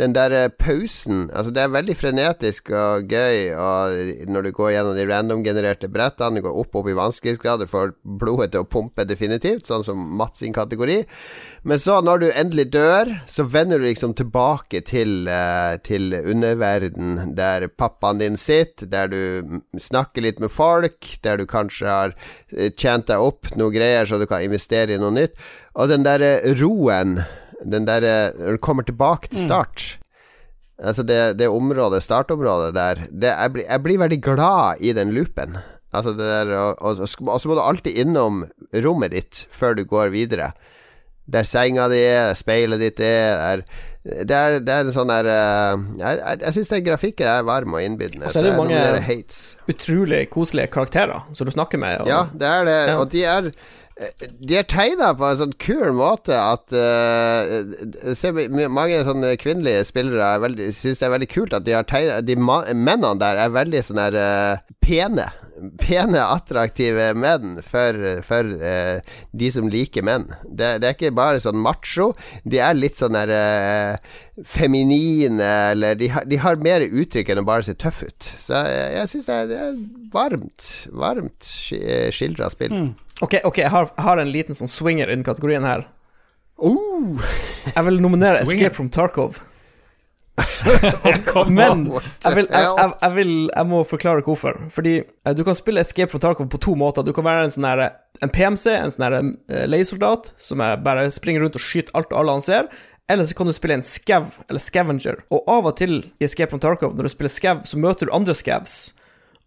den 0.00 0.14
der 0.16 0.34
eh, 0.34 0.48
pausen 0.48 1.28
Altså, 1.30 1.52
det 1.54 1.62
er 1.62 1.74
veldig 1.74 1.96
frenetisk 1.98 2.72
og 2.74 3.10
gøy 3.10 3.52
og 3.54 4.26
når 4.30 4.48
du 4.48 4.50
går 4.56 4.74
gjennom 4.74 4.96
de 4.96 5.06
randomgenererte 5.08 5.90
brettene, 5.92 6.40
du 6.40 6.46
går 6.46 6.58
opp 6.62 6.80
opp 6.80 6.88
i 6.88 6.96
vanskelighetsgrad, 6.96 7.62
du 7.62 7.70
får 7.70 7.92
blodet 8.02 8.50
til 8.54 8.64
å 8.64 8.68
pumpe 8.68 9.04
definitivt, 9.08 9.66
sånn 9.68 9.84
som 9.86 10.00
Mats 10.20 10.40
sin 10.40 10.54
kategori. 10.56 11.02
Men 11.68 11.80
så, 11.82 11.98
når 12.04 12.22
du 12.22 12.26
endelig 12.30 12.68
dør, 12.74 13.10
så 13.30 13.44
vender 13.50 13.80
du 13.80 13.88
liksom 13.88 14.14
tilbake 14.18 14.82
til, 14.88 15.28
eh, 15.28 15.76
til 15.84 16.14
underverden, 16.20 17.34
der 17.36 17.68
pappaen 17.68 18.22
din 18.22 18.38
sitter, 18.40 18.88
der 18.90 19.10
du 19.12 19.60
snakker 19.78 20.24
litt 20.24 20.40
med 20.40 20.50
folk, 20.50 21.18
der 21.22 21.40
du 21.40 21.46
kanskje 21.46 21.90
har 21.90 22.16
eh, 22.56 22.70
tjent 22.70 23.10
deg 23.10 23.20
opp 23.20 23.52
noe 23.56 23.74
greier 23.74 24.08
så 24.08 24.20
du 24.20 24.26
kan 24.30 24.44
investere 24.44 24.96
i 24.96 25.00
noe 25.00 25.14
nytt. 25.14 25.36
Og 25.76 25.90
den 25.90 26.06
derre 26.06 26.38
roen, 26.60 27.20
den 27.64 27.84
der 27.88 28.00
Når 28.38 28.56
du 28.56 28.58
kommer 28.64 28.82
tilbake 28.86 29.28
til 29.28 29.44
start 29.44 29.98
Altså 30.80 31.02
det, 31.04 31.36
det 31.36 31.48
området, 31.52 32.02
startområdet 32.02 32.72
der 32.74 32.94
det, 33.12 33.28
jeg, 33.34 33.52
blir, 33.52 33.64
jeg 33.68 33.82
blir 33.84 33.98
veldig 34.00 34.20
glad 34.24 34.80
i 34.80 34.92
den 34.96 35.10
loopen. 35.12 35.58
Altså 35.92 36.14
det 36.16 36.24
der 36.24 36.54
Og, 36.56 36.78
og, 36.80 37.02
og 37.04 37.40
så 37.40 37.48
må 37.50 37.54
du 37.58 37.60
alltid 37.60 37.98
innom 38.00 38.46
rommet 38.84 39.12
ditt 39.12 39.42
før 39.52 39.74
du 39.76 39.84
går 39.84 40.08
videre. 40.14 40.52
Der 41.30 41.44
senga 41.44 41.84
di 41.92 41.98
er, 42.00 42.32
speilet 42.34 42.80
ditt 42.80 43.00
er, 43.04 43.60
der 43.60 44.24
det 44.24 44.32
er, 44.32 44.56
det 44.64 44.72
er 44.72 44.86
en 44.86 44.94
sånn 44.94 45.10
der 45.12 45.26
eh, 45.28 45.82
Jeg, 46.00 46.16
jeg, 46.22 46.38
jeg 46.46 46.54
syns 46.56 46.72
den 46.72 46.84
grafikken 46.86 47.28
er 47.28 47.44
varm 47.44 47.76
og 47.76 47.82
innbydende. 47.84 48.24
Og 48.26 48.32
så 48.32 48.40
er 48.40 48.46
det 48.48 48.54
jo 48.54 48.62
mange- 48.62 48.78
Utrolig 49.68 50.22
koselige 50.32 50.72
karakterer 50.72 51.28
som 51.36 51.44
du 51.46 51.52
snakker 51.52 51.78
med. 51.78 52.00
Og, 52.00 52.08
Ja, 52.08 52.22
det 52.32 52.48
er 52.48 52.64
det. 52.64 52.78
Ja. 52.88 52.96
Og 53.02 53.10
de 53.12 53.24
er 53.28 53.50
de 54.40 54.56
er 54.56 54.64
tegna 54.68 55.10
på 55.16 55.26
en 55.28 55.38
sånn 55.42 55.52
kul 55.60 55.92
måte 55.98 56.32
at 56.32 56.72
uh, 56.72 58.14
Se, 58.16 58.32
mange 58.32 59.02
sånne 59.04 59.34
kvinnelige 59.40 59.84
spillere 59.90 60.30
er 60.38 60.72
syns 60.72 61.02
det 61.02 61.08
er 61.08 61.14
veldig 61.16 61.28
kult 61.28 61.56
at 61.56 61.66
de 61.66 61.76
har 61.76 61.84
tegna 61.88 62.20
De 62.24 62.36
mennene 62.40 63.12
der 63.20 63.42
er 63.44 63.52
veldig 63.52 63.82
sånn 63.84 64.00
der 64.00 64.16
uh, 64.16 64.74
pene. 64.80 65.28
Pene, 65.82 66.22
attraktive 66.24 67.10
menn 67.20 67.58
for, 67.60 67.98
for 68.24 68.48
uh, 68.62 69.04
de 69.36 69.50
som 69.52 69.68
liker 69.68 70.06
menn. 70.08 70.30
Det, 70.48 70.78
det 70.80 70.88
er 70.88 70.96
ikke 70.96 71.12
bare 71.18 71.42
sånn 71.44 71.60
macho. 71.60 72.14
De 72.48 72.62
er 72.64 72.78
litt 72.78 72.96
sånn 72.96 73.18
der 73.18 73.32
eh, 73.34 74.16
feminine, 74.48 75.44
eller 75.74 75.98
de 76.00 76.08
har, 76.14 76.24
de 76.24 76.40
har 76.40 76.58
mer 76.64 76.86
uttrykk 76.88 77.34
enn 77.34 77.42
å 77.42 77.46
bare 77.46 77.68
se 77.68 77.76
tøff 77.76 78.00
ut. 78.06 78.30
Så 78.40 78.64
jeg, 78.64 78.88
jeg 78.96 79.12
syns 79.12 79.28
det, 79.28 79.38
det 79.52 79.60
er 79.66 79.78
varmt, 80.14 80.72
varmt 81.04 81.52
skildra 82.16 82.48
spill. 82.52 82.94
Ok, 83.20 83.40
ok, 83.44 83.58
jeg 83.58 83.70
har, 83.70 83.90
jeg 83.96 84.04
har 84.06 84.20
en 84.22 84.32
liten 84.32 84.56
sånn 84.56 84.70
swinger 84.70 85.10
i 85.10 85.16
den 85.16 85.26
kategorien 85.26 85.66
her. 85.66 85.86
Oh. 86.60 87.20
Jeg 87.74 87.84
vil 87.86 88.00
nominere 88.00 88.44
Swinger. 88.44 88.68
Escape 88.68 88.76
from 88.76 88.90
Tarkov. 88.92 89.40
Men 91.50 91.86
jeg, 91.90 92.32
vil, 92.36 92.46
jeg, 92.48 92.92
jeg, 93.02 93.10
vil, 93.14 93.32
jeg 93.48 93.68
må 93.68 93.80
forklare 93.88 94.24
hvorfor. 94.24 94.56
Fordi 94.72 94.94
eh, 95.00 95.34
du 95.36 95.42
kan 95.44 95.56
spille 95.56 95.82
Escape 95.84 96.12
from 96.12 96.22
Tarkov 96.22 96.48
på 96.52 96.60
to 96.60 96.76
måter. 96.78 97.04
Du 97.04 97.12
kan 97.16 97.26
være 97.26 97.48
en 97.48 97.54
sånn 97.56 97.68
her, 97.68 97.84
En 98.24 98.32
PMC, 98.32 98.72
en 98.76 98.92
sånn 98.94 99.06
her 99.06 99.18
eh, 99.20 99.66
leiesoldat, 99.68 100.32
som 100.40 100.60
bare 100.60 101.08
springer 101.14 101.44
rundt 101.44 101.58
og 101.60 101.64
skyter 101.64 101.96
alt 101.96 102.12
og 102.12 102.22
alle 102.22 102.38
han 102.38 102.46
ser. 102.46 102.70
Eller 103.10 103.26
så 103.26 103.34
kan 103.34 103.48
du 103.48 103.52
spille 103.56 103.80
en 103.80 103.84
scav, 103.84 104.36
eller 104.48 104.62
scavenger. 104.62 105.24
Og 105.34 105.48
av 105.50 105.66
og 105.72 105.76
til 105.80 105.98
i 106.20 106.28
Escape 106.28 106.52
from 106.52 106.62
Tarkov, 106.62 106.94
når 106.96 107.08
du 107.08 107.14
spiller 107.16 107.32
scav, 107.32 107.64
så 107.66 107.80
møter 107.80 108.06
du 108.06 108.14
andre 108.14 108.36
scavs. 108.38 108.92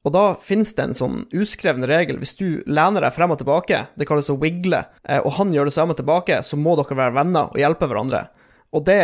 Og 0.03 0.11
da 0.11 0.23
finnes 0.35 0.73
det 0.75 0.83
en 0.83 0.95
sånn 0.97 1.19
uskreven 1.31 1.85
regel. 1.87 2.17
Hvis 2.19 2.35
du 2.35 2.47
lener 2.67 3.05
deg 3.05 3.15
frem 3.15 3.31
og 3.31 3.39
tilbake, 3.39 3.85
det 3.95 4.07
kalles 4.07 4.29
å 4.31 4.37
wiggle, 4.39 4.83
eh, 5.07 5.21
og 5.23 5.37
han 5.37 5.53
gjør 5.55 5.69
det 5.69 5.75
samme 5.77 5.95
tilbake, 5.95 6.41
så 6.43 6.59
må 6.59 6.75
dere 6.79 6.97
være 6.99 7.15
venner 7.15 7.53
og 7.53 7.61
hjelpe 7.61 7.87
hverandre. 7.87 8.27
Og 8.73 8.85
det 8.89 9.03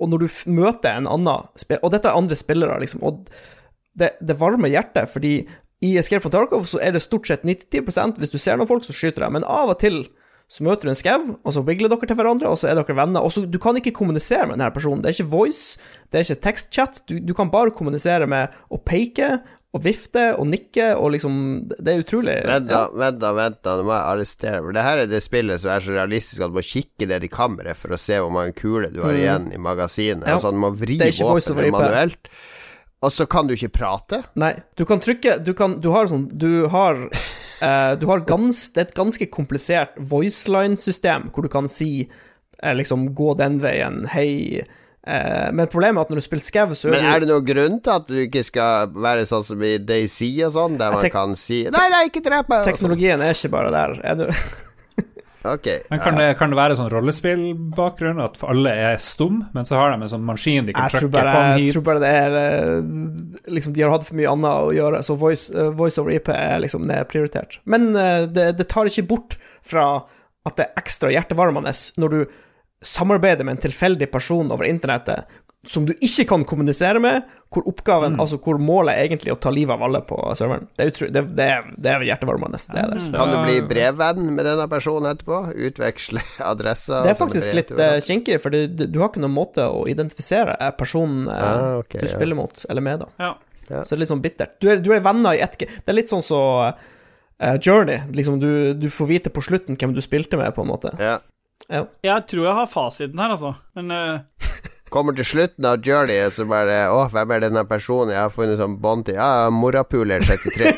Og 0.00 0.08
når 0.08 0.18
du 0.18 0.28
møter 0.48 0.96
en 0.96 1.06
annen 1.06 1.42
spiller 1.60 1.84
Og 1.84 1.90
dette 1.92 2.08
er 2.08 2.16
andre 2.16 2.36
spillere, 2.36 2.78
liksom. 2.80 3.02
Og 3.04 3.28
det, 3.92 4.14
det 4.24 4.38
varmer 4.40 4.72
hjertet, 4.72 5.10
fordi 5.12 5.46
i 5.84 5.98
Escape 5.98 6.22
from 6.22 6.32
Tarkov 6.32 6.64
så 6.64 6.80
er 6.80 6.92
det 6.92 7.02
stort 7.04 7.28
sett 7.28 7.44
90% 7.44 8.16
Hvis 8.16 8.32
du 8.32 8.38
ser 8.38 8.56
noen 8.56 8.68
folk, 8.68 8.84
så 8.84 8.96
skyter 8.96 9.26
de. 9.26 9.30
Men 9.36 9.44
av 9.44 9.74
og 9.74 9.78
til 9.78 10.06
så 10.50 10.64
møter 10.66 10.88
du 10.88 10.90
en 10.90 10.98
skau, 10.98 11.36
og 11.46 11.52
så 11.54 11.62
wigler 11.62 11.92
dere 11.92 12.08
til 12.10 12.16
hverandre, 12.18 12.50
og 12.50 12.58
så 12.58 12.66
er 12.66 12.74
dere 12.74 12.96
venner. 12.98 13.22
Og 13.22 13.30
så 13.30 13.44
Du 13.46 13.58
kan 13.62 13.76
ikke 13.78 13.92
kommunisere 13.94 14.48
med 14.48 14.58
denne 14.58 14.72
personen. 14.74 14.98
Det 14.98 15.12
er 15.12 15.20
ikke 15.20 15.30
voice, 15.30 15.78
det 16.10 16.18
er 16.18 16.24
ikke 16.26 16.42
tekstchat. 16.48 17.02
Du, 17.06 17.20
du 17.22 17.30
kan 17.38 17.52
bare 17.52 17.70
kommunisere 17.70 18.26
med 18.26 18.56
å 18.66 18.80
peke 18.82 19.36
og 19.70 19.82
vifte 19.84 20.22
og 20.34 20.48
nikke, 20.50 20.88
og 20.98 21.12
liksom 21.14 21.34
Det 21.70 21.92
er 21.92 22.02
utrolig. 22.02 22.36
Vent 22.48 22.70
da, 22.70 22.84
vent 22.90 23.20
da, 23.22 23.32
vent 23.36 23.60
da, 23.62 23.76
nå 23.78 23.84
må 23.86 23.94
jeg 23.94 24.14
arrestere. 24.14 24.62
For 24.64 24.74
det 24.74 24.86
her 24.86 25.02
er 25.04 25.10
det 25.10 25.20
spillet 25.22 25.62
som 25.62 25.70
er 25.74 25.84
så 25.84 25.94
realistisk 25.94 26.42
at 26.42 26.50
du 26.50 26.58
må 26.58 26.64
kikke 26.66 27.06
ned 27.10 27.26
i 27.26 27.30
kammeret 27.30 27.78
for 27.78 27.94
å 27.94 28.00
se 28.00 28.18
hvor 28.18 28.32
mange 28.34 28.56
kuler 28.58 28.90
du 28.94 29.02
har 29.04 29.14
igjen 29.14 29.52
i 29.54 29.60
magasinet. 29.62 30.26
Ja. 30.26 30.38
Altså, 30.38 30.50
du 30.50 30.58
må 30.58 30.72
vri 30.74 30.98
våpenet 30.98 31.70
manuelt. 31.74 32.32
Og 33.00 33.14
så 33.14 33.24
kan 33.30 33.46
du 33.48 33.54
ikke 33.54 33.70
prate. 33.78 34.24
Nei, 34.36 34.56
du 34.76 34.82
kan 34.84 35.00
trykke 35.00 35.38
Du, 35.40 35.54
kan, 35.56 35.78
du 35.80 35.88
har 35.94 36.10
sånn 36.10 36.26
Du 36.36 36.66
har 36.68 36.98
eh, 37.64 37.92
Du 37.96 38.04
har 38.10 38.26
gans, 38.28 38.66
Det 38.74 38.82
er 38.82 38.90
et 38.90 38.98
ganske 38.98 39.28
komplisert 39.32 39.94
voiceline-system 39.96 41.30
hvor 41.32 41.46
du 41.46 41.48
kan 41.52 41.70
si 41.70 42.10
eh, 42.10 42.74
liksom 42.76 43.14
Gå 43.16 43.32
den 43.40 43.56
veien, 43.64 44.02
hei 44.12 44.66
men 45.04 45.68
problemet 45.72 45.96
er 45.96 46.04
at 46.04 46.10
når 46.12 46.20
du 46.20 46.24
spiller 46.26 46.44
skau, 46.44 46.74
så 46.76 46.90
Men 46.92 47.06
er 47.08 47.22
det 47.22 47.30
noen 47.30 47.44
grunn 47.46 47.78
til 47.80 47.94
at 47.94 48.08
du 48.10 48.18
ikke 48.26 48.42
skal 48.44 48.90
være 48.92 49.22
sånn 49.28 49.46
som 49.46 49.62
i 49.64 49.78
Daisy 49.80 50.28
og 50.44 50.52
sånn, 50.58 50.74
der 50.80 50.92
man 50.92 51.12
kan 51.14 51.32
si 51.40 51.62
Nei, 51.72 51.86
nei, 51.94 52.02
ikke 52.10 52.20
drep 52.26 52.50
meg! 52.52 52.60
sånn? 52.66 52.74
Teknologien 52.74 53.24
er 53.24 53.32
ikke 53.32 53.52
bare 53.54 53.72
der. 53.72 53.96
Er 54.04 54.18
du 54.20 54.26
Okay, 55.40 55.78
Men 55.88 56.02
kan 56.04 56.18
det, 56.20 56.34
kan 56.36 56.52
det 56.52 56.56
være 56.58 56.74
sånn 56.76 56.90
rollespillbakgrunn, 56.92 58.18
at 58.20 58.34
alle 58.44 58.74
er 58.76 58.98
stum, 59.00 59.38
men 59.56 59.64
så 59.64 59.78
har 59.78 59.94
de 59.94 60.04
en 60.04 60.10
sånn 60.12 60.26
maskin 60.28 60.66
de 60.68 60.74
kan 60.76 60.90
Jeg 60.90 61.06
trykke 61.06 61.14
bare, 61.14 61.32
kom 61.32 61.46
jeg 61.54 61.62
hit? 61.62 61.72
tror 61.72 61.86
bare 61.86 62.02
det 62.02 62.10
er 62.18 62.36
eh, 62.42 63.54
Liksom, 63.56 63.72
de 63.72 63.84
har 63.86 63.94
hatt 63.94 64.04
for 64.04 64.18
mye 64.20 64.28
annet 64.34 64.66
å 64.66 64.74
gjøre, 64.76 65.00
så 65.06 65.16
voice, 65.16 65.48
eh, 65.54 65.70
voice 65.80 65.96
over 66.02 66.12
IP 66.12 66.28
er 66.34 66.60
liksom 66.60 66.84
nedprioritert. 66.84 67.56
Men 67.64 67.88
eh, 67.96 68.26
det, 68.28 68.50
det 68.60 68.68
tar 68.68 68.90
ikke 68.92 69.06
bort 69.14 69.38
fra 69.64 69.86
at 70.44 70.60
det 70.60 70.66
er 70.68 70.82
ekstra 70.84 71.08
hjertevarmende 71.14 71.72
når 72.00 72.12
du 72.18 72.20
samarbeider 72.82 73.44
med 73.44 73.58
en 73.58 73.62
tilfeldig 73.70 74.10
person 74.12 74.50
over 74.52 74.64
internettet 74.68 75.24
som 75.68 75.84
du 75.84 75.90
ikke 76.00 76.24
kan 76.24 76.44
kommunisere 76.48 76.96
med, 77.04 77.26
hvor 77.52 77.66
oppgaven, 77.68 78.14
Mm. 78.14 78.20
altså 78.22 78.38
hvor 78.40 78.56
målet 78.56 78.94
er 78.96 79.04
egentlig 79.04 79.34
å 79.34 79.36
ta 79.38 79.50
livet 79.52 79.74
av 79.74 79.82
alle 79.84 80.00
på 80.08 80.16
serveren. 80.34 80.68
Det 80.72 80.86
er, 80.86 80.88
utro, 80.94 81.08
det, 81.12 81.22
det 81.36 81.48
er, 81.52 81.66
det 81.76 81.90
er 81.92 82.04
hjertevarmende. 82.08 82.56
Det 82.64 82.78
er 82.80 82.94
det. 82.94 83.02
Kan 83.12 83.28
du 83.34 83.36
bli 83.44 83.58
brevvenn 83.68 84.30
med 84.38 84.46
denne 84.48 84.64
personen 84.72 85.10
etterpå? 85.12 85.42
Utveksle 85.68 86.22
adresser? 86.52 87.02
Det 87.04 87.12
er 87.12 87.18
faktisk 87.20 87.52
litt 87.58 87.72
uh, 87.76 87.98
kinkig, 88.00 88.38
for 88.40 88.48
det- 88.56 88.88
du 88.88 88.96
har 89.02 89.10
ikke 89.10 89.20
noen 89.20 89.36
måte 89.36 89.66
å 89.68 89.82
identifisere 89.92 90.56
eh, 90.56 90.70
personen 90.80 91.28
uh, 91.28 91.34
Ah, 91.36 91.76
okay, 91.82 92.00
du 92.00 92.06
ja. 92.08 92.14
spiller 92.16 92.38
mot, 92.40 92.64
eller 92.70 92.80
med, 92.88 93.04
da. 93.04 93.10
Ja. 93.20 93.34
Ja. 93.68 93.82
Så 93.84 93.92
det 93.92 93.98
er 93.98 94.00
litt 94.06 94.12
sånn 94.14 94.22
bittert. 94.24 94.56
Du 94.64 94.70
er, 94.72 94.80
du 94.80 94.88
er 94.96 95.04
venner 95.04 95.36
i 95.36 95.42
ett 95.44 95.58
Det 95.60 95.92
er 95.92 95.98
litt 96.00 96.08
sånn 96.10 96.24
så 96.24 96.40
uh, 96.72 97.56
Journey. 97.60 98.00
Liksom 98.16 98.40
du, 98.40 98.72
du 98.80 98.88
får 98.88 99.06
vite 99.12 99.30
på 99.30 99.44
slutten 99.44 99.76
hvem 99.76 99.92
du 99.92 100.00
spilte 100.00 100.40
med, 100.40 100.54
på 100.56 100.64
en 100.64 100.72
måte. 100.72 100.96
Ja. 100.98 101.18
Ja. 101.68 101.84
Jeg 102.02 102.26
tror 102.30 102.46
jeg 102.46 102.56
har 102.56 102.70
fasiten 102.70 103.20
her, 103.20 103.34
altså. 103.36 103.54
Men 103.78 103.90
uh... 103.90 104.46
Kommer 104.94 105.14
til 105.14 105.26
slutten 105.28 105.66
av 105.68 105.84
Journey, 105.86 106.18
så 106.34 106.42
bare 106.50 106.88
Å, 106.90 107.04
hvem 107.12 107.30
er 107.36 107.44
denne 107.44 107.62
personen? 107.68 108.10
Jeg 108.10 108.24
har 108.24 108.32
funnet 108.34 108.58
sånn 108.58 108.74
bånd 108.82 109.06
til 109.06 109.20
Ja, 109.20 109.46
morapuler 109.54 110.24
33. 110.24 110.72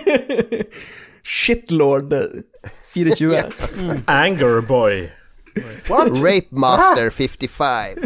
Shitlord 1.23 2.13
eh, 2.13 2.43
24. 2.93 3.47
Angerboy. 4.11 5.07
Rape 5.89 6.51
Master 6.51 7.11
55. 7.11 8.03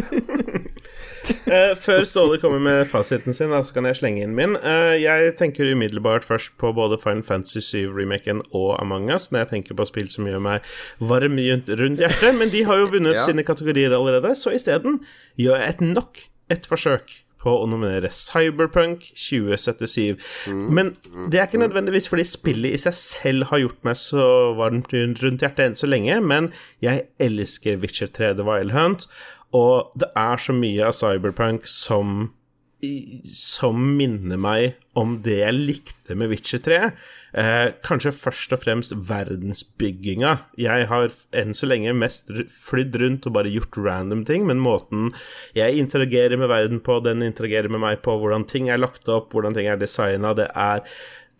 Eh, 1.47 1.73
før 1.79 2.03
Ståle 2.07 2.37
kommer 2.41 2.59
med 2.63 2.87
fasiten 2.91 3.35
sin, 3.35 3.51
da, 3.53 3.61
så 3.63 3.75
kan 3.75 3.87
jeg 3.89 3.99
slenge 3.99 4.23
inn 4.25 4.33
min. 4.37 4.55
Uh, 4.59 4.93
jeg 4.99 5.33
tenker 5.39 5.69
umiddelbart 5.73 6.25
først 6.27 6.53
på 6.59 6.73
både 6.75 6.99
Final 7.03 7.23
Fantasy 7.27 7.61
7-remaken 7.63 8.41
og 8.55 8.73
Among 8.81 9.11
us 9.15 9.29
når 9.31 9.45
jeg 9.45 9.51
tenker 9.53 9.77
på 9.79 9.87
spill 9.87 10.09
som 10.11 10.27
gjør 10.27 10.43
meg 10.43 10.67
varm 10.99 11.37
rundt, 11.39 11.71
hjertet, 12.03 12.33
men 12.39 12.51
de 12.53 12.65
har 12.67 12.83
jo 12.83 12.89
vunnet 12.95 13.15
Ja. 13.19 13.23
sine 13.25 13.43
kategorier 13.47 13.95
allerede, 13.95 14.35
så 14.37 14.51
isteden 14.55 14.99
gjør 15.39 15.57
jeg 15.63 15.75
et 15.77 15.81
nok 15.87 16.19
et 16.53 16.67
forsøk 16.69 17.15
på 17.37 17.53
å 17.53 17.67
nominere 17.69 18.09
Cyberpunk 18.11 19.03
2077. 19.13 20.17
Men 20.73 20.89
det 21.31 21.39
er 21.39 21.45
ikke 21.47 21.61
nødvendigvis 21.61 22.09
fordi 22.09 22.25
spillet 22.27 22.73
i 22.75 22.79
seg 22.81 22.95
selv 22.97 23.47
har 23.51 23.61
gjort 23.61 23.83
meg 23.87 23.99
så 23.99 24.25
varmt 24.57 24.91
rundt 24.95 25.43
hjertet 25.45 25.63
enn 25.67 25.77
så 25.77 25.89
lenge, 25.89 26.17
men 26.25 26.49
jeg 26.83 27.05
elsker 27.23 27.77
Witcher 27.83 28.09
3 28.13 28.33
The 28.39 28.45
Wild 28.47 28.73
Hunt, 28.75 29.05
og 29.55 29.93
det 29.99 30.09
er 30.17 30.41
så 30.41 30.55
mye 30.55 30.89
av 30.89 30.97
Cyberpunk 30.97 31.69
som 31.71 32.31
som 33.33 33.77
minner 33.97 34.37
meg 34.37 34.75
om 34.97 35.15
det 35.25 35.39
jeg 35.39 35.55
likte 35.55 36.17
med 36.17 36.29
Witcher 36.29 36.61
3. 36.61 36.77
Eh, 37.37 37.69
kanskje 37.85 38.13
først 38.13 38.53
og 38.53 38.61
fremst 38.61 38.93
verdensbygginga. 39.09 40.33
Jeg 40.61 40.85
har 40.91 41.09
enn 41.37 41.57
så 41.57 41.69
lenge 41.69 41.95
mest 41.97 42.29
flydd 42.53 42.99
rundt 43.01 43.25
og 43.29 43.33
bare 43.33 43.53
gjort 43.53 43.79
random 43.81 44.23
ting, 44.29 44.45
men 44.45 44.61
måten 44.61 45.09
jeg 45.57 45.81
interagerer 45.81 46.37
med 46.37 46.51
verden 46.53 46.81
på, 46.85 46.99
den 47.05 47.25
interagerer 47.25 47.73
med 47.73 47.81
meg 47.81 48.03
på, 48.05 48.13
hvordan 48.21 48.45
ting 48.49 48.69
er 48.69 48.81
lagt 48.81 49.09
opp, 49.09 49.33
hvordan 49.33 49.57
ting 49.57 49.69
er 49.69 49.81
designa, 49.81 50.35
det 50.37 50.51
er 50.53 50.85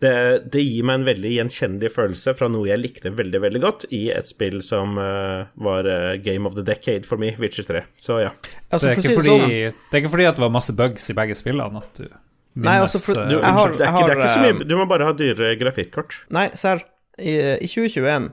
det, 0.00 0.50
det 0.52 0.62
gir 0.62 0.84
meg 0.86 1.00
en 1.00 1.06
veldig 1.08 1.30
gjenkjennelig 1.34 1.90
følelse 1.90 2.34
fra 2.38 2.46
noe 2.52 2.68
jeg 2.68 2.78
likte 2.78 3.10
veldig 3.18 3.40
veldig 3.42 3.62
godt 3.64 3.86
i 3.94 4.04
et 4.14 4.28
spill 4.28 4.60
som 4.62 4.94
uh, 5.00 5.48
var 5.58 5.88
uh, 5.90 6.12
Game 6.22 6.46
of 6.46 6.54
the 6.54 6.62
Decade 6.66 7.02
for 7.08 7.18
me, 7.18 7.32
Witcher 7.40 7.66
3. 7.66 7.82
Så 7.98 8.20
ja. 8.22 8.30
Altså, 8.70 8.92
Det 8.92 8.92
er, 8.92 9.00
for 9.00 9.08
si 9.08 9.16
fordi, 9.16 9.32
sånn 9.32 9.50
det 9.50 9.98
er 9.98 10.02
ikke 10.04 10.12
fordi 10.14 10.28
at 10.30 10.38
det 10.38 10.44
var 10.44 10.54
masse 10.54 10.74
bugs 10.78 11.10
i 11.10 11.16
begge 11.18 11.38
spillene 11.38 11.82
at 11.82 11.98
du 11.98 12.04
Nei, 12.06 12.62
minnes 12.62 12.86
altså, 12.86 13.00
for- 13.08 13.22
eh, 13.22 13.28
Du, 13.28 13.36
Jeg 13.36 13.44
har- 13.44 13.58
unnskyld, 13.58 13.78
det, 13.78 13.86
er 13.86 13.92
ikke, 13.92 14.06
det 14.06 14.14
er 14.14 14.22
ikke 14.22 14.34
så 14.34 14.44
mye 14.46 14.68
Du 14.70 14.76
må 14.78 14.86
bare 14.90 15.08
ha 15.08 15.12
dyre 15.18 15.50
grafikkort. 15.58 16.20
Nei, 16.30 16.48
serr. 16.54 16.84
I, 17.18 17.34
I 17.58 17.66
2021 17.66 18.30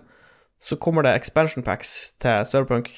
så 0.65 0.77
kommer 0.81 1.05
det 1.05 1.15
expansion 1.17 1.65
packs 1.65 2.13
til 2.21 2.45
Cyberpunk 2.45 2.89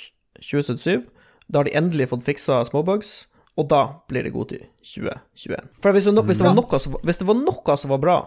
2077. 0.44 1.07
Da 1.48 1.60
har 1.60 1.68
de 1.68 1.76
endelig 1.76 2.10
fått 2.11 2.23
fiksa 2.27 2.60
småbugs, 2.68 3.26
og 3.57 3.69
da 3.72 3.81
blir 4.11 4.27
det 4.27 4.34
god 4.35 4.52
til 4.52 4.65
2021. 4.84 5.68
For 5.84 5.95
hvis 5.95 6.07
det, 6.07 6.14
no, 6.14 6.23
hvis, 6.27 6.38
det 6.38 6.48
var 6.48 6.56
noe 6.56 6.80
hvis 7.07 7.19
det 7.23 7.27
var 7.27 7.39
noe 7.39 7.77
som 7.80 7.91
var 7.95 8.03
bra 8.03 8.18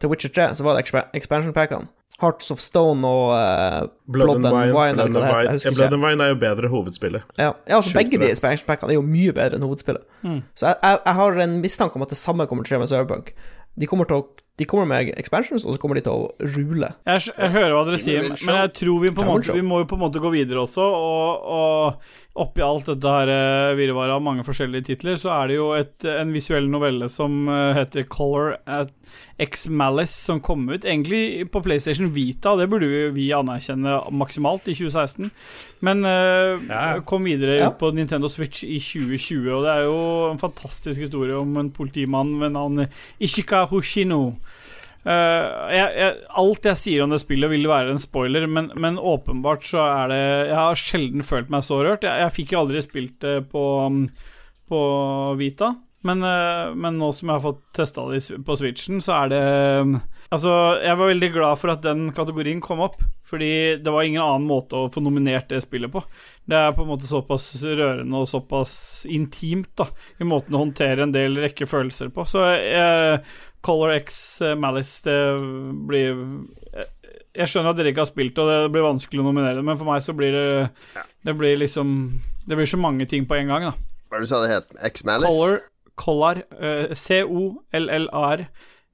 til 0.00 0.12
Witcher 0.12 0.32
3, 0.34 0.54
så 0.58 0.64
var 0.66 0.76
det 0.76 0.86
expa- 0.86 1.08
expansion 1.14 1.52
packene. 1.56 1.88
Hearts 2.20 2.50
of 2.50 2.58
Stone 2.60 3.06
og 3.08 3.30
uh, 3.32 3.88
Blood, 4.12 4.36
and 4.36 4.44
Wine, 4.44 4.74
Wine, 4.74 4.94
Blood, 4.94 5.06
and 5.06 5.14
det. 5.14 5.22
Wine. 5.22 5.60
Ja, 5.64 5.70
Blood 5.70 5.94
and 5.96 6.04
Wine 6.04 6.24
er 6.24 6.34
jo 6.34 6.34
bedre 6.34 6.68
hovedspillet. 6.68 7.22
Ja, 7.38 7.52
ja 7.68 7.76
altså 7.76 7.94
Begge 7.96 8.10
begge 8.10 8.26
de 8.26 8.30
expansion 8.34 8.66
packene 8.66 8.92
er 8.92 8.98
jo 8.98 9.06
mye 9.06 9.32
bedre 9.32 9.56
enn 9.56 9.64
hovedspillet. 9.64 10.04
Så 10.54 10.66
jeg, 10.68 10.76
jeg, 10.82 10.98
jeg 11.06 11.14
har 11.14 11.40
en 11.46 11.56
mistanke 11.64 11.96
om 11.96 12.04
at 12.04 12.12
det 12.12 12.20
samme 12.20 12.46
kommer 12.46 12.66
til 12.66 12.74
å 12.74 12.76
skje 12.76 12.82
med 12.84 12.92
Cyberpunk. 12.92 13.32
De 13.80 13.88
kommer, 13.88 14.04
til 14.04 14.20
å, 14.20 14.26
de 14.58 14.66
kommer 14.68 14.88
med 14.90 15.14
expansions, 15.16 15.64
og 15.64 15.72
så 15.72 15.80
kommer 15.80 15.96
de 15.96 16.04
til 16.04 16.12
å 16.12 16.48
rule. 16.56 16.90
jeg, 17.08 17.30
jeg 17.30 17.52
hører 17.54 17.76
hva 17.76 17.84
dere 17.88 18.00
sier, 18.02 18.26
men 18.28 18.58
jeg 18.58 18.72
tror 18.82 19.04
vi 19.04 19.12
på 19.16 19.24
måte. 19.24 19.56
Vi 19.56 19.64
må 19.64 19.80
jo 19.80 19.88
på 19.88 19.96
en 19.96 20.04
måte 20.04 20.20
gå 20.20 20.32
videre 20.34 20.66
også, 20.66 20.84
og, 20.84 21.48
og 21.56 22.29
oppi 22.38 22.62
alt 22.62 22.86
dette 22.86 23.10
her 23.10 23.28
eh, 23.28 23.72
virvaret 23.76 24.14
av 24.14 24.22
mange 24.22 24.44
forskjellige 24.46 24.86
titler, 24.86 25.16
så 25.18 25.32
er 25.34 25.48
det 25.50 25.56
jo 25.56 25.64
et, 25.74 26.04
en 26.06 26.30
visuell 26.32 26.68
novelle 26.70 27.08
som 27.10 27.48
eh, 27.50 27.72
heter 27.76 28.06
Color 28.08 28.54
at 28.70 28.92
X 29.42 29.66
Malice, 29.72 30.14
som 30.28 30.38
kom 30.44 30.62
ut 30.70 30.84
egentlig 30.86 31.48
på 31.50 31.62
PlayStation 31.64 32.12
Vita, 32.14 32.52
og 32.52 32.60
det 32.62 32.68
burde 32.70 32.86
vi, 32.88 33.00
vi 33.16 33.26
anerkjenne 33.34 33.96
maksimalt 34.14 34.68
i 34.70 34.76
2016, 34.78 35.30
men 35.82 36.04
uh, 36.06 36.60
Ja. 36.68 37.00
kom 37.08 37.24
videre 37.26 37.56
Ja. 37.58 37.70
ut 37.72 37.78
på 37.80 37.90
Nintendo 37.96 38.28
Switch 38.28 38.62
i 38.62 38.78
2020, 38.78 39.50
og 39.56 39.64
det 39.64 39.72
er 39.74 39.84
jo 39.88 39.98
en 40.30 40.38
fantastisk 40.38 41.00
historie 41.00 41.34
om 41.36 41.56
en 41.56 41.70
politimann 41.74 42.36
ved 42.40 42.52
navn 42.54 42.86
Ishika 43.18 43.64
Hoshino. 43.72 44.36
Eh, 45.00 45.44
jeg, 45.72 45.92
jeg, 45.96 46.16
alt 46.42 46.66
jeg 46.68 46.76
sier 46.80 47.04
om 47.04 47.12
det 47.12 47.20
spillet, 47.22 47.52
vil 47.54 47.68
være 47.70 47.94
en 47.94 48.02
spoiler, 48.02 48.44
men, 48.50 48.68
men 48.76 48.98
åpenbart 49.00 49.64
så 49.64 49.80
er 49.86 50.10
det 50.12 50.24
Jeg 50.50 50.58
har 50.58 50.82
sjelden 50.82 51.24
følt 51.26 51.52
meg 51.52 51.64
så 51.64 51.80
rørt. 51.80 52.04
Jeg, 52.04 52.24
jeg 52.26 52.36
fikk 52.36 52.54
jo 52.54 52.64
aldri 52.64 52.82
spilt 52.84 53.16
det 53.24 53.36
på, 53.52 53.64
på 54.68 54.80
Vita, 55.40 55.72
men, 56.08 56.24
uh, 56.24 56.72
men 56.76 57.00
nå 57.00 57.10
som 57.16 57.28
jeg 57.28 57.38
har 57.38 57.44
fått 57.44 57.64
testa 57.76 58.06
det 58.12 58.22
på 58.44 58.56
Switchen, 58.56 59.00
så 59.04 59.22
er 59.22 59.32
det 59.32 59.42
Altså, 60.30 60.50
jeg 60.78 60.94
var 60.94 61.10
veldig 61.10 61.28
glad 61.34 61.58
for 61.58 61.72
at 61.72 61.82
den 61.82 62.04
kategorien 62.14 62.60
kom 62.62 62.82
opp, 62.84 63.00
fordi 63.26 63.80
det 63.82 63.90
var 63.90 64.06
ingen 64.06 64.22
annen 64.22 64.46
måte 64.46 64.78
å 64.78 64.90
få 64.94 65.02
nominert 65.02 65.50
det 65.50 65.58
spillet 65.64 65.90
på. 65.90 66.02
Det 66.46 66.54
er 66.54 66.74
på 66.76 66.84
en 66.84 66.90
måte 66.92 67.10
såpass 67.10 67.48
rørende 67.64 68.20
og 68.20 68.28
såpass 68.30 68.74
intimt, 69.10 69.72
da, 69.78 69.88
i 70.22 70.28
måten 70.28 70.54
å 70.54 70.62
håndtere 70.62 71.02
en 71.06 71.14
del 71.14 71.34
rekke 71.42 71.66
følelser 71.70 72.12
på. 72.14 72.26
Så 72.30 72.44
eh, 72.46 73.18
Color 73.66 73.96
X 73.98 74.40
eh, 74.46 74.54
Malice, 74.54 75.02
det 75.04 75.18
blir 75.90 76.14
eh, 76.72 76.88
Jeg 77.36 77.50
skjønner 77.50 77.74
at 77.74 77.80
dere 77.80 77.92
ikke 77.92 78.04
har 78.04 78.10
spilt 78.10 78.36
det, 78.36 78.44
og 78.44 78.50
det 78.50 78.72
blir 78.74 78.86
vanskelig 78.86 79.22
å 79.22 79.26
nominere 79.26 79.58
det, 79.58 79.66
men 79.66 79.78
for 79.78 79.90
meg 79.90 80.06
så 80.06 80.14
blir 80.16 80.34
det 80.34 81.02
Det 81.26 81.34
blir 81.38 81.58
liksom 81.60 81.92
Det 82.46 82.56
blir 82.58 82.70
så 82.70 82.80
mange 82.80 83.06
ting 83.10 83.26
på 83.28 83.36
en 83.36 83.50
gang, 83.52 83.68
da. 83.70 83.74
Hva 84.08 84.16
var 84.16 84.22
det 84.22 84.30
du 84.30 84.32
sa 84.32 84.40
det 84.42 84.54
het? 84.54 84.72
X-Malice? 84.94 85.30
Color, 85.30 85.60
Collar, 86.00 86.42
eh, 86.58 86.94
C-O-L-L-A-R, 86.96 88.46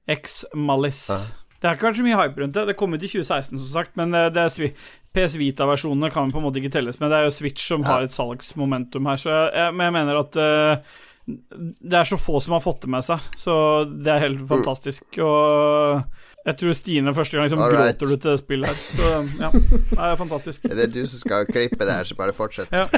X 0.07 0.43
Malice. 0.55 1.17
Det 1.57 1.65
har 1.65 1.77
ikke 1.77 1.87
vært 1.87 1.99
så 1.99 2.05
mye 2.05 2.19
hype 2.19 2.41
rundt 2.41 2.55
det. 2.57 2.65
Det 2.69 2.77
kom 2.77 2.93
ut 2.93 3.01
i 3.01 3.09
2016, 3.09 3.57
som 3.57 3.69
sagt, 3.71 3.95
men 3.97 4.13
eh, 4.13 4.29
det 4.33 4.45
er 4.45 4.85
PS 5.17 5.37
Vita-versjonene 5.41 6.11
kan 6.13 6.31
på 6.33 6.39
en 6.39 6.45
måte 6.45 6.61
ikke 6.61 6.75
telles 6.75 6.99
med. 7.01 7.09
Det 7.11 7.19
er 7.19 7.27
jo 7.27 7.33
Switch 7.33 7.65
som 7.65 7.85
har 7.87 8.05
et 8.05 8.13
salgsmomentum 8.13 9.09
her, 9.09 9.21
så 9.21 9.33
jeg, 9.33 9.51
jeg, 9.57 9.75
men 9.75 9.87
jeg 9.87 9.95
mener 9.97 10.19
at 10.21 10.37
uh, 10.37 10.97
det 11.27 11.97
er 11.97 12.07
så 12.07 12.19
få 12.21 12.39
som 12.43 12.55
har 12.55 12.63
fått 12.63 12.85
det 12.85 12.91
med 12.93 13.05
seg, 13.07 13.25
så 13.39 13.55
det 13.89 14.13
er 14.13 14.25
helt 14.27 14.45
fantastisk. 14.47 15.17
Og 15.25 16.05
jeg 16.47 16.55
tror 16.61 16.73
Stine 16.79 17.11
første 17.15 17.35
gang 17.37 17.43
liksom 17.47 17.61
Alright. 17.65 17.97
gråter 17.99 18.07
du 18.13 18.21
til 18.23 18.31
det 18.31 18.39
spillet 18.39 18.67
her. 18.71 18.77
Så 18.79 19.07
ja, 19.41 19.49
det 19.91 19.99
er 20.07 20.15
fantastisk. 20.19 20.65
Er 20.69 20.75
det 20.79 20.85
du 20.95 21.01
som 21.11 21.19
skal 21.19 21.45
klippe 21.49 21.83
det 21.83 21.91
her, 21.97 22.07
så 22.07 22.15
bare 22.15 22.33
fortsett. 22.35 22.71
Ja. 22.71 22.87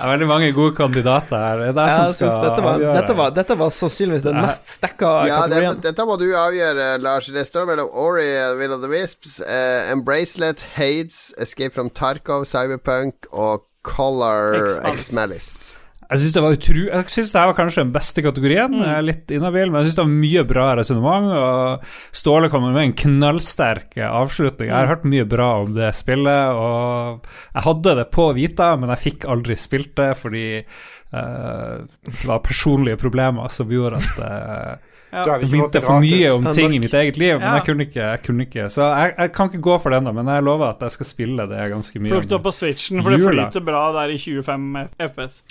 Det 0.00 0.06
er 0.06 0.10
veldig 0.14 0.26
mange 0.30 0.48
gode 0.56 0.72
kandidater 0.76 1.36
her. 1.36 1.58
Det 1.74 1.82
er 1.82 1.88
Jeg 1.90 2.14
som 2.14 2.30
skal 2.30 2.44
dette, 2.46 2.62
var, 2.64 2.74
avgjøre. 2.78 2.94
dette, 2.96 3.16
var, 3.18 3.32
dette 3.36 3.56
var 3.60 3.72
sannsynligvis 3.74 4.22
den 4.24 4.38
mest 4.40 4.70
stekka 4.78 5.10
Ja, 5.28 5.40
det, 5.50 5.60
dette 5.84 6.06
må 6.08 6.16
du 6.20 6.24
avgjøre, 6.40 6.86
Lars. 7.04 7.28
Det 7.34 7.44
står 7.46 7.66
mellom 7.68 7.90
Ori 7.92 8.28
og 8.46 8.56
Will 8.62 8.72
of 8.72 8.80
the 8.84 8.88
Wisps, 8.88 9.40
uh, 9.44 9.90
Embracelet, 9.92 10.64
Hades, 10.78 11.34
Escape 11.38 11.74
from 11.76 11.90
Tarkov, 11.92 12.46
Cyberpunk 12.48 13.28
og 13.30 13.66
Color 13.84 14.80
X-Malice. 14.94 15.76
Jeg 16.10 16.18
syns 16.18 16.34
det 16.34 16.42
var 16.42 16.56
utru... 16.56 16.78
Jeg 16.88 17.12
synes 17.14 17.32
det 17.32 17.42
var 17.46 17.54
kanskje 17.54 17.84
den 17.84 17.92
beste 17.94 18.22
kategorien. 18.24 18.72
Jeg 18.80 18.96
er 18.96 19.06
litt 19.06 19.30
inhabil, 19.30 19.70
men 19.70 19.78
jeg 19.78 19.88
syns 19.90 19.98
det 20.00 20.04
var 20.04 20.16
mye 20.24 20.44
bra 20.50 20.66
resonnement. 20.80 21.28
Og 21.38 22.16
Ståle 22.20 22.50
kommer 22.50 22.74
med 22.74 22.88
en 22.88 22.96
knallsterk 23.04 23.94
avslutning. 24.08 24.72
Jeg 24.72 24.74
har 24.74 24.90
hørt 24.90 25.06
mye 25.06 25.28
bra 25.30 25.50
om 25.62 25.74
det 25.76 25.92
spillet, 25.94 26.50
og 26.58 27.30
jeg 27.54 27.66
hadde 27.68 27.96
det 28.00 28.08
på 28.16 28.26
Vita, 28.34 28.72
men 28.80 28.90
jeg 28.96 29.04
fikk 29.06 29.28
aldri 29.30 29.58
spilt 29.60 29.94
det 30.00 30.10
fordi 30.18 30.46
uh, 30.60 31.86
det 31.86 32.26
var 32.26 32.42
personlige 32.42 32.98
problemer 32.98 33.50
som 33.54 33.70
gjorde 33.70 34.02
at 34.02 34.22
uh, 34.26 34.86
Ja. 35.10 35.38
Du 35.42 35.48
minte 35.50 35.80
for 35.82 35.98
mye 35.98 36.28
om 36.30 36.44
ting 36.54 36.70
i 36.76 36.78
mitt 36.78 36.92
eget 36.94 37.16
liv, 37.18 37.32
men 37.40 37.42
Ja. 37.48 37.54
jeg 37.58 37.64
kunne 37.66 37.82
ikke. 37.88 37.98
Jeg 37.98 38.22
kunne 38.22 38.44
ikke 38.46 38.68
så 38.70 38.94
jeg, 38.94 39.14
jeg 39.18 39.32
kan 39.34 39.48
ikke 39.50 39.60
gå 39.66 39.78
for 39.82 39.90
den, 39.90 40.04
da, 40.06 40.12
men 40.14 40.30
jeg 40.30 40.44
lover 40.46 40.70
at 40.70 40.84
jeg 40.86 40.94
skal 40.94 41.06
spille 41.08 41.46
det 41.50 41.70
ganske 41.72 41.98
mye. 41.98 42.12
Plukk 42.14 42.28
det 42.30 42.36
opp 42.38 42.46
på 42.46 42.52
Switchen, 42.54 43.02
for 43.02 43.10
det 43.10 43.18
flyter 43.18 43.64
bra 43.64 43.88
der 43.98 44.14
i 44.14 44.18
25 44.22 44.86
FPS. 45.10 45.42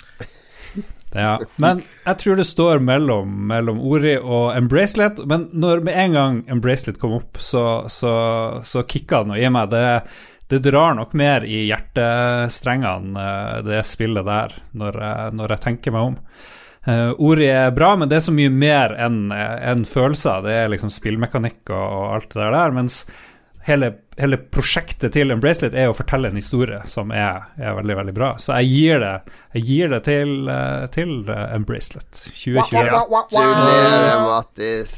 Ja, 1.14 1.40
men 1.58 1.82
jeg 2.04 2.18
tror 2.20 2.38
det 2.38 2.46
står 2.46 2.78
mellom, 2.86 3.32
mellom 3.50 3.80
Ori 3.82 4.14
og 4.18 4.52
Embracelet. 4.54 5.18
Men 5.26 5.48
når 5.52 5.82
med 5.86 5.98
en 6.04 6.14
gang 6.14 6.36
Embracelet 6.50 7.00
kom 7.02 7.16
opp, 7.18 7.40
så, 7.42 7.84
så, 7.90 8.12
så 8.62 8.84
kicka 8.86 9.24
det 9.24 9.32
noe 9.32 9.40
i 9.42 9.50
meg. 9.50 9.72
Det, 9.72 9.82
det 10.52 10.62
drar 10.68 10.94
nok 10.98 11.16
mer 11.18 11.46
i 11.46 11.64
hjertestrengene, 11.66 13.26
eh, 13.26 13.58
det 13.66 13.82
spillet 13.90 14.26
der, 14.26 14.54
når 14.70 15.02
når 15.34 15.56
jeg 15.56 15.66
tenker 15.66 15.96
meg 15.96 16.12
om. 16.12 16.18
Uh, 16.88 17.12
Ori 17.20 17.44
er 17.52 17.74
bra, 17.76 17.90
men 17.98 18.08
det 18.08 18.16
er 18.16 18.22
så 18.24 18.32
mye 18.32 18.48
mer 18.48 18.94
enn 18.96 19.34
en 19.34 19.82
følelser. 19.84 20.46
Det 20.46 20.54
er 20.62 20.70
liksom 20.72 20.92
spillmekanikk 20.94 21.68
og, 21.68 21.82
og 21.82 22.06
alt 22.14 22.32
det 22.32 22.46
der. 22.54 22.72
Mens 22.72 23.02
hele, 23.66 23.90
hele 24.18 24.38
prosjektet 24.52 25.14
til 25.16 25.32
Embracelet 25.34 25.76
er 25.76 25.90
å 25.90 25.96
fortelle 25.96 26.30
en 26.30 26.38
historie 26.38 26.80
som 26.90 27.12
er, 27.14 27.50
er 27.60 27.76
veldig, 27.78 27.96
veldig 28.00 28.16
bra. 28.16 28.30
Så 28.40 28.56
jeg 28.60 28.70
gir 28.72 29.04
det, 29.04 29.12
jeg 29.58 29.66
gir 29.68 29.92
det 29.94 30.00
til, 30.08 30.34
uh, 30.48 30.86
til 30.94 31.14
eh, 31.26 31.44
Embracelet 31.56 32.10
2021. 32.14 32.88
Gratulerer, 32.88 34.24
Mattis. 34.26 34.96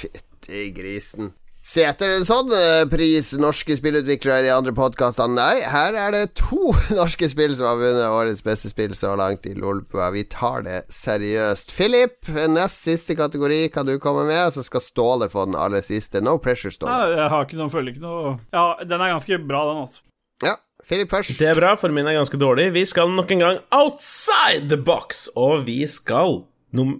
Fytti 0.00 0.68
grisen. 0.76 1.32
Se 1.62 1.84
etter 1.86 2.10
en 2.10 2.24
sånn 2.26 2.50
eh, 2.56 2.80
pris, 2.90 3.28
norske 3.38 3.76
spillutviklere 3.78 4.40
i 4.42 4.46
de 4.48 4.50
andre 4.50 4.72
podkastene. 4.74 5.36
Nei, 5.38 5.60
her 5.70 5.94
er 5.94 6.10
det 6.10 6.22
to 6.40 6.72
norske 6.98 7.28
spill 7.30 7.54
som 7.54 7.68
har 7.70 7.78
vunnet 7.78 8.10
årets 8.10 8.42
beste 8.42 8.72
spill 8.72 8.96
så 8.98 9.12
langt 9.18 9.46
i 9.46 9.54
Lolbua. 9.54 10.08
Vi 10.10 10.24
tar 10.26 10.66
det 10.66 10.80
seriøst. 10.90 11.70
Philip, 11.76 12.18
nest 12.50 12.82
siste 12.82 13.14
kategori 13.14 13.68
kan 13.70 13.86
du 13.86 13.94
komme 14.02 14.26
med, 14.26 14.50
så 14.50 14.66
skal 14.66 14.82
Ståle 14.82 15.30
få 15.30 15.46
den 15.46 15.54
aller 15.54 15.86
siste. 15.86 16.18
No 16.18 16.34
pressure, 16.42 16.74
Ståle. 16.74 16.90
Nei, 16.90 17.14
jeg 17.20 17.30
har 17.36 17.46
ikke 17.46 17.62
noen, 17.62 17.70
føler 17.70 17.94
ikke 17.94 18.06
noe 18.08 18.36
Ja, 18.50 18.66
den 18.82 18.98
er 18.98 19.14
ganske 19.14 19.42
bra, 19.46 19.64
den, 19.70 19.82
altså. 19.86 20.02
Ja, 20.42 20.58
Philip 20.82 21.14
først. 21.14 21.38
Det 21.38 21.46
er 21.46 21.62
bra, 21.62 21.76
for 21.78 21.94
min 21.94 22.10
er 22.10 22.18
ganske 22.18 22.42
dårlig. 22.42 22.72
Vi 22.74 22.82
skal 22.90 23.14
nok 23.14 23.30
en 23.30 23.46
gang 23.46 23.62
outside 23.70 24.66
the 24.66 24.82
box, 24.82 25.28
og 25.38 25.68
vi 25.70 25.84
skal 25.86 26.42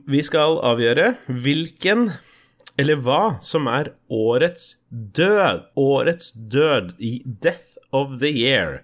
Vi 0.06 0.20
skal 0.22 0.60
avgjøre 0.62 1.16
hvilken 1.26 2.12
eller 2.80 3.00
hva 3.04 3.36
som 3.44 3.68
er 3.70 3.92
årets 4.12 4.76
død. 4.90 5.66
Årets 5.76 6.32
død 6.32 6.94
i 6.98 7.18
Death 7.24 7.78
of 7.92 8.18
the 8.20 8.32
Year. 8.32 8.82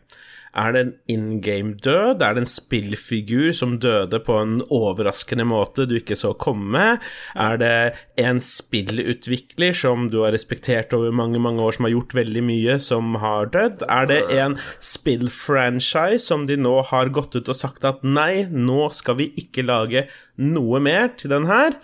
Er 0.59 0.73
det 0.73 0.81
en 0.81 0.93
in 1.13 1.27
game 1.45 1.75
død? 1.85 2.23
Er 2.25 2.35
det 2.35 2.43
en 2.43 2.51
spillfigur 2.51 3.53
som 3.55 3.77
døde 3.79 4.19
på 4.25 4.39
en 4.41 4.57
overraskende 4.75 5.45
måte 5.47 5.87
du 5.87 5.95
ikke 5.99 6.17
så 6.19 6.33
komme? 6.35 6.99
Er 7.37 7.61
det 7.61 7.75
en 8.19 8.41
spillutvikler 8.43 9.77
som 9.77 10.09
du 10.11 10.23
har 10.25 10.35
respektert 10.35 10.95
over 10.97 11.15
mange, 11.15 11.39
mange 11.39 11.63
år, 11.63 11.77
som 11.77 11.87
har 11.87 11.95
gjort 11.95 12.17
veldig 12.19 12.45
mye, 12.49 12.79
som 12.83 13.15
har 13.23 13.53
dødd? 13.55 13.87
Er 13.89 14.11
det 14.11 14.21
en 14.41 14.59
spillfranchise 14.81 16.25
som 16.27 16.49
de 16.49 16.59
nå 16.59 16.81
har 16.91 17.13
gått 17.15 17.37
ut 17.39 17.49
og 17.49 17.59
sagt 17.59 17.87
at 17.89 18.03
nei, 18.03 18.49
nå 18.51 18.89
skal 18.97 19.21
vi 19.21 19.31
ikke 19.39 19.67
lage 19.69 20.09
noe 20.39 20.81
mer 20.83 21.13
til 21.19 21.37
den 21.37 21.47
her? 21.51 21.77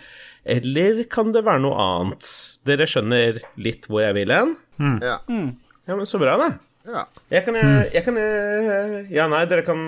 Eller 0.45 1.03
kan 1.09 1.31
det 1.33 1.41
være 1.45 1.63
noe 1.63 1.77
annet? 1.81 2.29
Dere 2.67 2.85
skjønner 2.89 3.39
litt 3.57 3.87
hvor 3.89 4.03
jeg 4.05 4.13
vil 4.19 4.33
hen? 4.33 4.55
Ja. 5.01 5.19
Ja, 5.25 5.95
men 5.95 6.05
så 6.09 6.19
bra, 6.21 6.35
da. 6.41 6.49
ja. 6.89 7.05
Jeg 7.33 7.45
kan, 7.47 7.57
jeg, 7.57 7.87
jeg 7.95 8.05
kan 8.05 8.17
jeg, 8.21 9.05
Ja, 9.13 9.25
nei, 9.31 9.43
dere 9.49 9.65
kan 9.65 9.81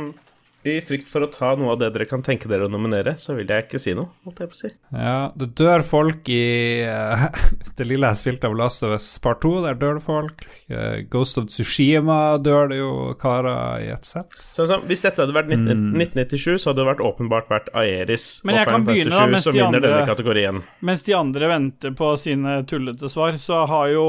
I 0.68 0.82
frykt 0.84 1.10
for 1.12 1.24
å 1.26 1.30
ta 1.32 1.54
noe 1.60 1.74
av 1.74 1.80
det 1.82 1.90
dere 1.96 2.08
kan 2.10 2.24
tenke 2.26 2.50
dere 2.52 2.68
å 2.68 2.72
nominere, 2.72 3.16
så 3.22 3.36
vil 3.38 3.48
jeg 3.50 3.66
ikke 3.68 3.80
si 3.82 3.94
noe, 3.98 4.10
holdt 4.28 4.42
jeg 4.44 4.52
på 4.52 4.58
å 4.58 4.60
si. 4.60 4.72
Ja, 4.92 5.18
det 5.40 5.48
dør 5.60 5.84
folk 5.88 6.30
i 6.34 6.42
uh, 6.88 7.28
Det 7.78 7.88
lille 7.88 8.10
jeg 8.12 8.20
spilte 8.22 8.50
av 8.50 8.58
Last 8.60 8.84
of 8.86 8.96
Us 8.98 9.08
Part 9.24 9.42
2, 9.46 9.54
der 9.68 9.78
dør 9.80 10.00
det 10.00 10.04
folk. 10.06 10.44
Uh, 10.72 11.00
Ghost 11.14 11.40
of 11.42 11.48
Tsushima 11.52 12.20
dør 12.44 12.72
det 12.72 12.82
jo 12.82 12.92
karer 13.22 13.86
i 13.86 13.92
et 13.94 14.08
sett. 14.08 14.34
Sånn 14.44 14.70
sånn, 14.72 14.86
Hvis 14.90 15.06
dette 15.06 15.24
hadde 15.24 15.36
vært 15.38 15.52
19, 15.54 15.94
1997, 15.96 16.58
så 16.64 16.72
hadde 16.72 16.84
det 16.84 16.90
vært 16.92 17.06
åpenbart 17.08 17.50
vært 17.52 17.72
Aeris 17.78 18.28
Men 18.44 18.58
og 18.58 18.62
jeg 18.62 18.72
kan 18.72 18.86
Final 18.88 18.88
Fantasy 18.88 19.08
begynne 19.08 19.18
da, 19.18 19.24
7 19.24 19.32
mens 19.38 19.48
som 19.48 19.54
de 19.54 19.62
vinner 19.62 19.80
andre- 19.80 19.88
denne 19.94 20.12
kategorien. 20.12 20.62
Mens 20.92 21.08
de 21.08 21.18
andre 21.18 21.52
venter 21.54 21.98
på 21.98 22.12
sine 22.22 22.60
tullete 22.70 23.10
svar, 23.14 23.38
så 23.42 23.64
har 23.70 23.90
jo 23.94 24.06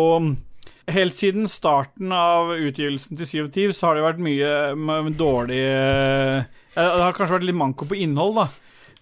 Helt 0.88 1.14
siden 1.14 1.48
starten 1.50 2.12
av 2.14 2.54
utgivelsen 2.56 3.18
til 3.18 3.28
Sea 3.28 3.44
of 3.44 3.50
Thieves 3.52 3.76
så 3.80 3.90
har 3.90 3.98
det 3.98 4.06
vært 4.06 4.22
mye 4.24 5.12
dårlig 5.18 5.58
eh, 5.60 6.46
Det 6.72 7.02
har 7.02 7.16
kanskje 7.16 7.34
vært 7.34 7.48
litt 7.50 7.58
manko 7.58 7.88
på 7.90 7.98
innhold, 7.98 8.38
da. 8.38 8.46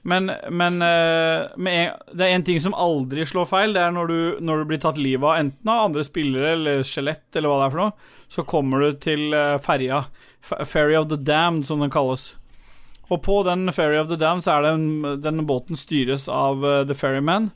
Men, 0.06 0.30
men 0.54 0.82
eh, 0.82 1.46
en, 1.50 1.94
det 2.14 2.26
er 2.26 2.32
en 2.34 2.46
ting 2.46 2.58
som 2.62 2.74
aldri 2.78 3.26
slår 3.26 3.48
feil. 3.50 3.74
Det 3.74 3.82
er 3.82 3.94
når 3.94 4.10
du, 4.10 4.18
når 4.46 4.62
du 4.62 4.70
blir 4.70 4.80
tatt 4.82 4.98
livet 4.98 5.26
av 5.26 5.38
enten 5.40 5.70
av 5.72 5.84
andre 5.88 6.04
spillere 6.06 6.52
eller 6.54 6.82
skjelett 6.86 7.38
eller 7.38 7.50
hva 7.50 7.60
det 7.60 7.66
er 7.66 7.74
for 7.74 7.82
noe, 7.84 8.10
så 8.36 8.46
kommer 8.54 8.82
du 8.82 8.98
til 9.02 9.34
eh, 9.34 9.58
ferja. 9.62 10.04
Ferry 10.46 10.94
of 10.98 11.08
the 11.10 11.18
Damned, 11.18 11.66
som 11.66 11.82
den 11.82 11.94
kalles. 11.94 12.32
Og 13.10 13.22
på 13.22 13.40
den 13.46 13.70
Ferry 13.74 13.98
of 13.98 14.10
the 14.10 14.18
Damned 14.18 14.46
så 14.46 14.56
er 14.56 14.66
det 14.66 14.74
en, 14.74 15.22
den 15.22 15.46
båten 15.46 15.78
styres 15.78 16.26
av 16.30 16.62
The 16.86 16.94
Ferryman. 16.98 17.50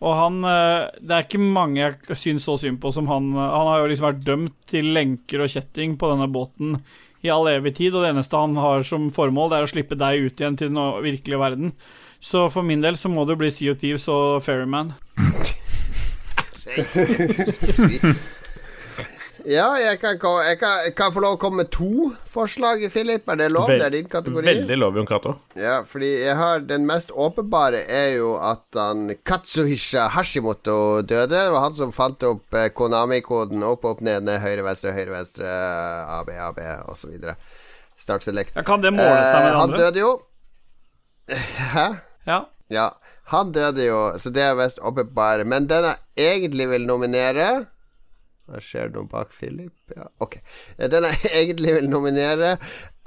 Og 0.00 0.14
han 0.16 0.38
eh, 0.48 0.88
Det 1.00 1.12
er 1.12 1.26
ikke 1.26 1.42
mange 1.42 1.82
jeg 1.82 2.18
syns 2.18 2.46
så 2.48 2.56
synd 2.60 2.80
på 2.80 2.92
som 2.94 3.08
han. 3.10 3.24
Han 3.36 3.68
har 3.68 3.82
jo 3.82 3.90
liksom 3.90 4.08
vært 4.08 4.26
dømt 4.26 4.56
til 4.70 4.84
lenker 4.96 5.38
og 5.44 5.52
kjetting 5.52 5.90
på 6.00 6.10
denne 6.12 6.28
båten 6.32 6.68
i 7.20 7.28
all 7.28 7.44
evig 7.50 7.74
tid, 7.76 7.92
og 7.92 8.00
det 8.04 8.14
eneste 8.14 8.38
han 8.40 8.54
har 8.56 8.80
som 8.88 9.10
formål, 9.12 9.50
det 9.52 9.56
er 9.58 9.66
å 9.66 9.68
slippe 9.68 9.96
deg 10.00 10.22
ut 10.24 10.40
igjen 10.40 10.56
til 10.56 10.70
den 10.72 10.80
virkelige 11.04 11.42
verden. 11.42 11.74
Så 12.16 12.46
for 12.52 12.64
min 12.64 12.80
del 12.80 12.96
så 12.96 13.12
må 13.12 13.26
det 13.28 13.36
bli 13.40 13.50
Sea 13.52 13.74
of 13.74 13.80
Thieves 13.82 14.08
og 14.08 14.40
Ferryman. 14.44 14.94
Ja, 19.48 19.68
jeg 19.80 19.98
kan, 20.02 20.16
jeg, 20.44 20.58
kan, 20.60 20.72
jeg 20.84 20.94
kan 20.98 21.12
få 21.14 21.20
lov 21.24 21.36
å 21.36 21.40
komme 21.40 21.62
med 21.62 21.70
to 21.72 22.10
forslag, 22.28 22.82
Philip. 22.92 23.28
Er 23.32 23.36
det 23.40 23.48
lov? 23.52 23.68
Vel- 23.70 23.78
det 23.80 23.86
er 23.86 23.94
din 23.94 24.08
kategori. 24.10 24.44
Veldig 24.46 24.76
lov, 24.78 24.96
Jon 25.00 25.06
Cato. 25.08 25.34
Ja, 25.56 25.78
fordi 25.88 26.10
jeg 26.24 26.36
har 26.36 26.60
Den 26.60 26.86
mest 26.86 27.10
åpenbare 27.10 27.80
er 27.88 28.16
jo 28.18 28.34
at 28.36 28.64
han 28.76 29.14
Katsuhisha 29.24 30.08
Hashimoto 30.14 31.02
døde. 31.02 31.28
Det 31.32 31.44
var 31.52 31.60
han 31.68 31.72
som 31.78 31.92
fant 31.92 32.22
opp 32.28 32.54
eh, 32.54 32.68
Konami-koden 32.76 33.62
opp, 33.64 33.84
opp, 33.84 34.00
ned, 34.00 34.22
ned, 34.28 34.40
høyre, 34.44 34.64
venstre, 34.66 34.92
høyre, 34.92 35.10
venstre, 35.16 35.46
AB, 36.20 36.30
AB 36.50 36.60
osv. 36.92 37.16
Start 38.00 38.22
select. 38.24 38.56
Ja, 38.56 38.62
kan 38.64 38.80
det 38.84 38.92
måle 38.96 39.08
seg 39.24 39.40
med 39.44 39.50
Eh, 39.50 39.56
han 39.56 39.62
andre? 39.70 39.78
døde 39.86 40.00
jo 40.04 40.12
Hæ? 41.74 41.88
Ja. 42.26 42.40
Ja, 42.70 42.88
han 43.30 43.52
døde 43.54 43.84
jo, 43.86 43.98
så 44.18 44.30
det 44.34 44.42
er 44.42 44.56
mest 44.58 44.78
åpenbare. 44.82 45.44
Men 45.46 45.66
den 45.70 45.84
jeg 46.16 46.40
egentlig 46.40 46.68
vil 46.70 46.86
nominere 46.86 47.66
Hva 48.50 48.60
skjer 48.62 48.88
det 48.90 48.98
noe 48.98 49.06
bak 49.06 49.30
Philip? 49.34 49.74
Ja, 49.94 50.08
ok. 50.18 50.40
Den 50.90 51.06
jeg 51.06 51.30
egentlig 51.44 51.76
vil 51.76 51.90
nominere, 51.92 52.56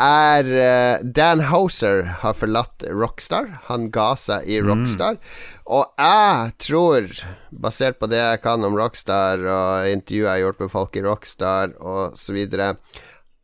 er 0.04 0.48
eh, 0.48 1.04
Dan 1.04 1.44
Houser 1.52 2.06
har 2.24 2.38
forlatt 2.38 2.86
Rockstar. 2.88 3.50
Han 3.68 3.90
ga 3.94 4.14
seg 4.20 4.48
i 4.48 4.62
Rockstar. 4.64 5.20
Og 5.68 5.92
jeg 6.00 6.54
tror, 6.64 7.10
basert 7.52 8.00
på 8.00 8.10
det 8.12 8.22
jeg 8.22 8.44
kan 8.44 8.64
om 8.64 8.78
Rockstar 8.80 9.44
og 9.44 9.92
intervjuet 9.92 10.30
jeg 10.30 10.32
har 10.32 10.46
gjort 10.46 10.64
med 10.64 10.74
folk 10.74 10.96
i 11.00 11.04
Rockstar 11.06 11.76
og 11.80 12.16
så 12.20 12.36
videre 12.36 12.74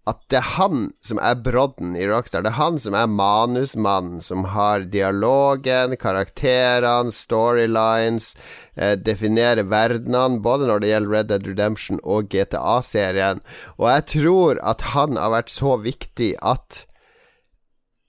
at 0.08 0.22
det 0.32 0.40
er 0.40 0.48
han 0.56 0.86
som 1.06 1.20
er 1.22 1.38
brodden 1.44 1.96
i 2.00 2.06
Rockstar. 2.08 2.42
Det 2.46 2.54
er 2.54 2.58
han 2.58 2.80
som 2.82 2.96
er 2.98 3.12
manusmannen, 3.12 4.24
som 4.26 4.48
har 4.56 4.88
dialogen, 4.94 5.96
karakterene, 6.02 7.14
storylines, 7.14 8.32
eh, 8.76 8.96
definerer 8.96 9.68
verdenene, 9.70 10.42
både 10.42 10.70
når 10.70 10.82
det 10.82 10.94
gjelder 10.94 11.16
Red 11.16 11.32
Dead 11.34 11.48
Redemption 11.52 12.02
og 12.04 12.30
GTA-serien. 12.34 13.44
Og 13.78 13.90
jeg 13.92 14.06
tror 14.16 14.62
at 14.64 14.88
han 14.96 15.20
har 15.20 15.36
vært 15.36 15.54
så 15.54 15.78
viktig 15.84 16.36
at 16.42 16.86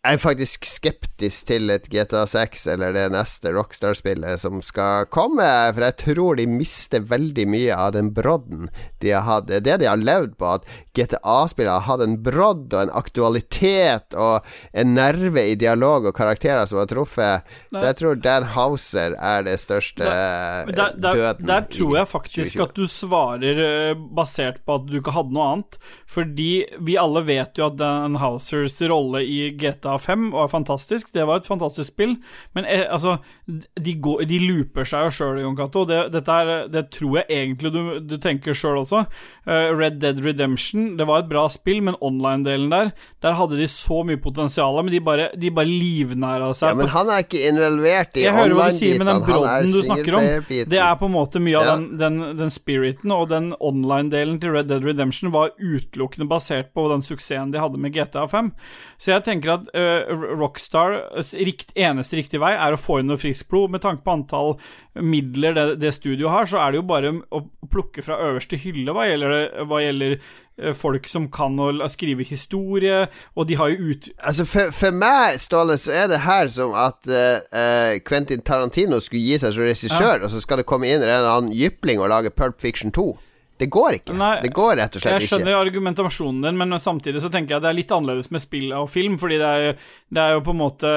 jeg 0.00 0.16
er 0.16 0.20
faktisk 0.22 0.64
skeptisk 0.64 1.48
til 1.50 1.68
et 1.74 1.84
GTA 1.92 2.22
6 2.24 2.62
eller 2.72 2.94
det 2.96 3.10
neste 3.12 3.50
Rockstar-spillet 3.52 4.40
som 4.40 4.62
skal 4.64 5.04
komme, 5.12 5.44
for 5.74 5.84
jeg 5.84 5.96
tror 6.00 6.38
de 6.38 6.46
mister 6.48 7.04
veldig 7.04 7.44
mye 7.52 7.76
av 7.76 7.92
den 7.98 8.08
brodden 8.16 8.70
de 9.04 9.12
har 9.12 9.26
hatt. 9.26 9.52
Det 9.52 9.76
de 9.82 9.90
har 9.90 10.00
levd 10.00 10.38
på, 10.40 10.54
at 10.56 10.64
GTA-spillet 10.96 11.86
hadde 11.88 12.08
en 12.08 12.16
brodd 12.22 12.74
og 12.74 12.84
en 12.84 12.94
aktualitet 13.00 14.16
og 14.18 14.46
en 14.72 14.94
nerve 14.96 15.44
i 15.52 15.56
dialog 15.58 16.10
og 16.10 16.16
karakterer 16.16 16.68
som 16.70 16.80
var 16.80 16.90
truffet. 16.90 17.50
Så 17.74 17.84
jeg 17.88 17.98
tror 18.00 18.22
Dan 18.22 18.48
Houser 18.54 19.16
er 19.18 19.44
det 19.46 19.58
største 19.62 20.06
eh, 20.06 20.70
Der, 20.70 20.96
der, 20.96 21.20
døden. 21.20 21.50
der 21.50 21.68
tror 21.70 21.96
jeg 21.98 22.10
faktisk 22.10 22.64
at 22.64 22.76
du 22.76 22.86
svarer 22.90 23.64
eh, 23.66 24.06
basert 24.16 24.62
på 24.64 24.78
at 24.78 24.88
du 24.88 24.98
ikke 25.00 25.14
hadde 25.16 25.34
noe 25.34 25.50
annet. 25.56 25.80
Fordi 26.10 26.50
vi 26.82 26.98
alle 27.00 27.24
vet 27.26 27.58
jo 27.58 27.68
at 27.70 27.78
Dan 27.80 28.18
Housers 28.22 28.80
rolle 28.90 29.24
i 29.26 29.42
GTA 29.58 29.80
GTA 29.80 29.98
5 29.98 30.30
var 30.30 30.48
fantastisk. 30.48 31.12
Det 31.12 31.24
var 31.24 31.40
et 31.40 31.46
fantastisk 31.46 31.92
spill. 31.92 32.16
Men 32.52 32.64
eh, 32.64 32.84
altså, 32.92 33.16
de, 33.76 33.94
går, 33.94 34.24
de 34.28 34.38
looper 34.38 34.84
seg 34.84 35.06
jo 35.06 35.14
sjøl, 35.14 35.40
Jon 35.42 35.56
Cato. 35.56 35.84
Det, 35.88 36.00
det 36.12 36.84
tror 36.94 37.20
jeg 37.20 37.26
egentlig 37.28 37.72
du, 37.74 37.82
du 38.00 38.16
tenker 38.20 38.56
sjøl 38.56 38.82
også. 38.82 39.04
Uh, 39.48 39.70
Red 39.76 40.00
Dead 40.02 40.22
Redemption, 40.24 40.79
det 40.98 41.06
var 41.08 41.22
et 41.24 41.28
bra 41.30 41.44
spill, 41.52 41.80
men 41.86 41.96
online-delen 42.04 42.70
der, 42.72 42.90
der 43.24 43.36
hadde 43.38 43.58
de 43.60 43.66
så 43.70 44.00
mye 44.06 44.20
potensial, 44.22 44.78
men 44.82 44.92
de 44.94 45.00
bare, 45.04 45.28
de 45.38 45.50
bare 45.54 45.68
livnæra 45.70 46.50
seg. 46.56 46.72
Ja, 46.72 46.78
men 46.80 46.90
han 46.92 47.10
er 47.14 47.24
ikke 47.24 47.42
involvert 47.48 48.16
i 48.20 48.24
jeg 48.26 48.34
hører 48.36 48.56
hva 48.58 48.68
du 48.72 48.78
sier, 48.78 48.98
men 49.00 49.10
den 49.10 49.20
online-biten. 49.20 49.30
Han 49.30 49.44
brodden 49.44 49.74
du 49.76 49.80
snakker 49.86 50.18
om, 50.20 50.28
det 50.74 50.82
er 50.84 50.98
på 51.00 51.08
en 51.10 51.14
måte 51.16 51.42
mye 51.42 51.60
av 51.60 51.66
Ja. 51.68 51.76
den, 51.76 51.86
den, 52.00 52.20
den 52.40 52.52
spiriten, 52.54 53.14
og 53.14 53.28
den 53.32 53.52
online-delen 53.60 54.40
til 54.42 54.54
Red 54.56 54.70
Dead 54.72 54.84
Redemption 54.86 55.32
var 55.34 55.52
utelukkende 55.58 56.28
basert 56.30 56.72
på 56.76 56.88
den 56.92 57.02
suksessen 57.06 57.52
de 57.54 57.60
hadde 57.62 57.78
med 57.80 57.94
GTA 57.94 58.26
5. 58.30 58.52
Så 59.00 59.14
jeg 59.14 59.24
tenker 59.26 59.54
at 59.58 59.70
uh, 59.74 60.26
Rockstars 60.40 61.34
rikt, 61.34 61.72
eneste 61.78 62.18
riktige 62.18 62.42
vei 62.42 62.52
er 62.56 62.74
å 62.76 62.80
få 62.80 63.00
inn 63.00 63.08
noe 63.10 63.20
friskt 63.20 63.48
blod. 63.50 63.70
Med 63.74 63.82
tanke 63.84 64.04
på 64.04 64.12
antall 64.14 64.56
midler 65.00 65.54
det, 65.56 65.66
det 65.80 65.92
studioet 65.94 66.32
har, 66.34 66.48
så 66.50 66.60
er 66.64 66.72
det 66.74 66.80
jo 66.80 66.86
bare 66.90 67.12
å 67.30 67.42
plukke 67.70 68.02
fra 68.04 68.18
øverste 68.26 68.58
hylle 68.60 68.92
hva 68.96 69.06
gjelder, 69.06 69.64
hva 69.70 69.78
gjelder 69.84 70.16
eh, 70.16 70.20
folk 70.76 71.08
som 71.10 71.28
kan 71.32 71.58
å 71.60 71.88
skrive 71.90 72.26
historie, 72.26 73.06
og 73.34 73.48
de 73.48 73.58
har 73.60 73.72
jo 73.72 73.94
ut... 73.94 74.10
Altså 74.18 74.46
for, 74.48 74.74
for 74.76 74.94
meg, 74.94 75.38
Ståle, 75.40 75.78
så 75.80 75.94
er 76.02 76.10
det 76.12 76.22
her 76.26 76.50
som 76.52 76.74
at 76.78 77.08
eh, 77.08 77.40
eh, 77.56 77.96
Quentin 78.06 78.44
Tarantino 78.44 79.00
skulle 79.00 79.24
gi 79.24 79.40
seg 79.40 79.56
som 79.56 79.66
regissør, 79.66 80.26
og 80.26 80.32
så 80.32 80.42
skal 80.42 80.60
det 80.60 80.68
komme 80.70 80.90
inn 80.90 81.00
en 81.00 81.08
eller 81.08 81.32
annen 81.32 81.56
jypling 81.56 82.02
og 82.02 82.12
lage 82.12 82.34
Pulp 82.34 82.60
Fiction 82.62 82.92
2. 82.94 83.08
Det 83.60 83.68
går 83.72 83.98
ikke. 84.00 84.14
Nei, 84.16 84.32
det 84.44 84.52
går 84.56 84.76
rett 84.80 84.96
og 84.96 85.02
slett 85.02 85.10
ikke. 85.10 85.20
Jeg 85.20 85.26
ikke. 85.26 85.36
skjønner 85.36 85.58
argumentasjonen 85.60 86.44
din, 86.46 86.58
men 86.60 86.76
samtidig 86.80 87.20
så 87.22 87.30
tenker 87.32 87.54
jeg 87.54 87.60
at 87.60 87.66
det 87.66 87.70
er 87.72 87.78
litt 87.80 87.92
annerledes 87.94 88.30
med 88.32 88.42
spill 88.42 88.72
og 88.76 88.88
film, 88.92 89.18
fordi 89.20 89.36
det 89.40 89.50
er, 89.68 89.78
det 90.10 90.22
er 90.24 90.36
jo 90.36 90.42
på 90.46 90.54
en 90.54 90.60
måte 90.62 90.92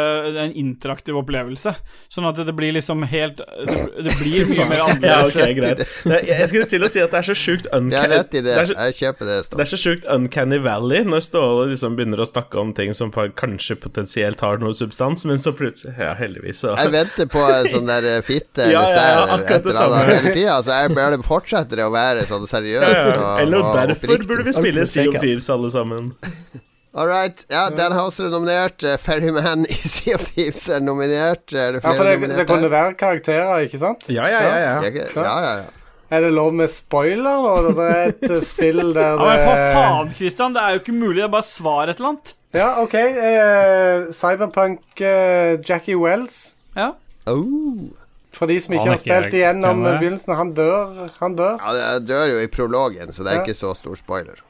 en 0.45 0.53
interaktiv 0.63 1.17
opplevelse. 1.19 1.73
Sånn 2.13 2.27
at 2.29 2.39
det 2.39 2.55
blir 2.55 2.73
liksom 2.75 3.03
helt 3.11 3.41
Det, 3.43 3.77
det 4.05 4.13
blir 4.21 4.47
mye 4.53 4.67
mer 4.69 4.83
annerledes. 4.85 5.09
Ja, 5.09 5.19
okay, 5.27 5.51
ok, 5.51 5.59
greit. 5.59 6.27
Jeg 6.29 6.49
skulle 6.51 6.69
til 6.71 6.85
å 6.85 6.89
si 6.91 7.03
at 7.03 7.11
det 7.13 7.19
er 7.21 7.27
så 7.29 7.35
sjukt 7.37 7.67
uncanny 7.75 8.19
det. 8.31 8.43
det 8.47 8.53
er 8.55 8.69
så, 8.69 8.77
Jeg 8.87 8.97
kjøper 9.01 9.29
det. 9.29 9.37
det 9.53 9.63
er 9.65 9.71
så 9.73 9.79
sjukt 9.81 10.07
uncanny 10.13 10.59
valley 10.63 11.03
når 11.07 11.25
Ståle 11.27 11.67
liksom 11.73 11.97
begynner 11.99 12.23
å 12.23 12.27
snakke 12.29 12.59
om 12.61 12.73
ting 12.77 12.93
som 12.97 13.11
kanskje 13.13 13.77
potensielt 13.83 14.41
har 14.43 14.61
noe 14.63 14.75
substans, 14.77 15.25
men 15.29 15.41
så 15.41 15.53
plutselig 15.55 15.93
Ja, 15.99 16.13
heldigvis, 16.17 16.63
så 16.63 16.73
Jeg 16.79 16.93
venter 16.93 17.29
på 17.31 17.43
en 17.43 17.67
sånn 17.71 17.89
der 17.89 18.07
eh, 18.15 18.21
fitte 18.25 18.67
Ja, 18.73 18.83
eller 18.83 18.83
ja, 18.83 18.83
ja, 18.83 18.95
sær 18.95 19.35
akkurat 19.37 19.59
et 19.59 19.63
det 19.67 19.73
eller 19.73 19.83
annet 19.83 19.99
samme. 19.99 20.17
hele 20.17 20.33
tida. 20.35 20.57
Så 20.63 20.77
jeg 20.79 20.95
bare 20.97 21.19
fortsetter 21.27 21.83
å 21.85 21.89
være 21.93 22.25
sånn 22.29 22.47
seriøs 22.53 22.85
Ja, 22.85 22.93
ja. 23.09 23.27
Eller 23.43 23.63
og 23.65 23.73
derfor 23.81 24.13
oppriktig. 24.13 24.29
burde 24.31 24.45
vi 24.47 24.53
spille 24.59 24.85
Sea 24.93 25.09
of 25.09 25.19
Thieves 25.23 25.49
alle 25.53 25.71
sammen. 25.73 26.13
All 26.95 27.07
right. 27.09 27.39
Ja, 27.49 27.69
Dan 27.73 27.91
Houser 27.97 28.27
er 28.27 28.29
nominert. 28.29 28.83
Uh, 28.85 28.91
Ferryman 29.01 29.63
i 29.65 29.77
Sea 29.95 30.13
of 30.19 30.27
Thieves 30.35 30.67
er 30.69 30.83
nominert. 30.85 31.49
Er 31.57 31.71
det 31.73 31.79
Ja, 31.81 31.93
for 31.97 32.05
det, 32.05 32.19
nominert 32.19 32.37
det 32.43 32.45
kunne 32.51 32.69
være 32.69 32.93
karakterer, 32.99 33.63
ikke 33.65 33.79
sant? 33.81 34.05
Ja, 34.13 34.27
ja, 34.29 34.43
ja. 34.45 34.59
ja. 34.61 34.75
Jeg- 34.85 35.07
Ja, 35.15 35.23
ja, 35.41 35.55
ja. 35.63 35.71
Er 36.13 36.21
det 36.21 36.29
lov 36.35 36.51
med 36.53 36.69
spoiler 36.69 37.39
da? 37.41 37.53
Det 37.73 37.85
er 37.89 38.11
et 38.11 38.27
eh, 38.29 38.41
spill 38.53 38.77
der 38.93 38.93
det 38.93 39.01
Ja, 39.01 39.15
men 39.17 39.41
for 39.47 39.63
faen, 39.79 40.11
Christian, 40.19 40.53
det 40.53 40.61
er 40.61 40.75
jo 40.75 40.81
ikke 40.83 40.93
mulig. 40.99 41.15
Det 41.23 41.25
er 41.25 41.31
bare 41.33 41.47
svar 41.49 41.89
et 41.89 41.97
eller 41.97 42.11
annet. 42.11 42.33
Ja, 42.53 42.67
OK. 42.83 42.93
Eh, 42.93 44.11
Cyberpunk 44.13 45.01
eh, 45.01 45.55
Jackie 45.65 45.97
Wells. 45.97 46.53
Ja. 46.77 46.91
Oh. 47.25 47.89
For 48.33 48.49
de 48.49 48.59
som 48.59 48.73
ikke 48.73 48.89
har 48.89 48.97
spilt 49.01 49.35
igjennom 49.37 49.83
begynnelsen, 49.85 50.33
han 50.35 50.53
dør. 50.57 51.09
Han 51.21 51.35
dør. 51.37 51.59
Ja, 51.61 51.73
det 51.99 52.07
dør 52.09 52.31
jo 52.33 52.39
i 52.41 52.47
prologen, 52.51 53.13
så 53.13 53.23
det 53.23 53.31
er 53.33 53.35
Ja. 53.41 53.43
ikke 53.45 53.55
så 53.57 53.75
stor 53.77 53.95
spoiler. 53.99 54.41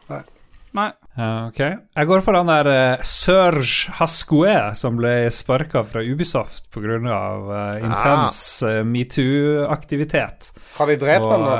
Nei. 0.73 0.89
Ja, 1.13 1.47
ok. 1.51 1.59
Jeg 1.61 2.07
går 2.09 2.21
for 2.25 2.33
han 2.33 2.47
der 2.49 2.65
uh, 2.97 3.01
Serge 3.05 3.91
Hascoe 3.99 4.55
som 4.73 4.95
ble 4.97 5.29
sparka 5.29 5.83
fra 5.85 6.01
Ubisoft 6.01 6.71
pga. 6.73 6.97
Uh, 6.97 7.77
intens 7.85 8.39
uh, 8.65 8.79
metoo-aktivitet. 8.81 10.49
Har 10.79 10.89
de 10.89 10.95
drept 10.97 11.25
Og, 11.27 11.31
han 11.35 11.45
nå? 11.45 11.57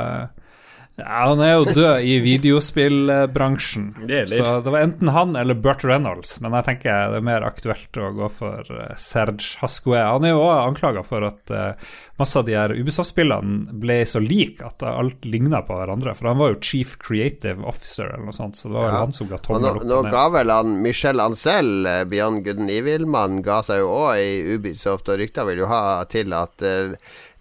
Ja, 0.96 1.24
han 1.26 1.40
er 1.42 1.56
jo 1.56 1.64
død 1.74 2.04
i 2.06 2.18
videospillbransjen. 2.22 3.88
Det. 4.06 4.28
Så 4.30 4.60
det 4.62 4.70
var 4.70 4.80
enten 4.84 5.08
han 5.10 5.34
eller 5.36 5.54
Burt 5.58 5.82
Reynolds, 5.84 6.36
men 6.40 6.54
jeg 6.54 6.66
tenker 6.68 7.10
det 7.10 7.18
er 7.18 7.24
mer 7.26 7.42
aktuelt 7.46 7.98
å 7.98 8.12
gå 8.14 8.28
for 8.30 8.70
eh, 8.70 8.92
Serge 9.00 9.56
Hascoe. 9.58 9.98
Han 9.98 10.26
er 10.28 10.34
jo 10.36 10.44
òg 10.44 10.68
anklaga 10.68 11.02
for 11.06 11.26
at 11.26 11.50
eh, 11.50 11.90
masse 12.20 12.38
av 12.38 12.46
de 12.46 12.54
her 12.54 12.74
Ubisoft-spillene 12.78 13.74
ble 13.82 13.96
så 14.06 14.22
like 14.22 14.62
at 14.68 14.86
alt 14.86 15.26
ligna 15.26 15.64
på 15.66 15.74
hverandre. 15.80 16.14
For 16.14 16.30
han 16.30 16.38
var 16.38 16.54
jo 16.54 16.60
chief 16.62 16.94
creative 17.02 17.66
officer 17.66 18.12
eller 18.12 18.28
noe 18.30 18.38
sånt, 18.38 18.54
så 18.60 18.70
det 18.70 18.78
var 18.78 18.88
Ja. 18.92 19.02
han 19.02 19.12
som 19.18 19.28
ga 19.32 19.38
tommel 19.42 19.70
opp 19.74 19.82
nå 19.82 20.00
nå 20.04 20.14
ga 20.14 20.28
vel 20.38 20.54
han 20.54 20.78
Michel 20.84 21.18
Ancel, 21.26 21.74
eh, 21.90 22.04
Beyond 22.06 22.44
Good 22.46 22.62
and 22.62 22.70
Evil-mannen, 22.70 23.42
ga 23.42 23.60
seg 23.66 23.82
jo 23.82 23.90
òg 23.98 24.22
i 24.22 24.54
Ubisoft, 24.54 25.10
og 25.10 25.18
rykta 25.18 25.42
vil 25.50 25.64
jo 25.64 25.70
ha 25.74 26.04
til 26.06 26.32
at 26.38 26.54
det 26.62 26.76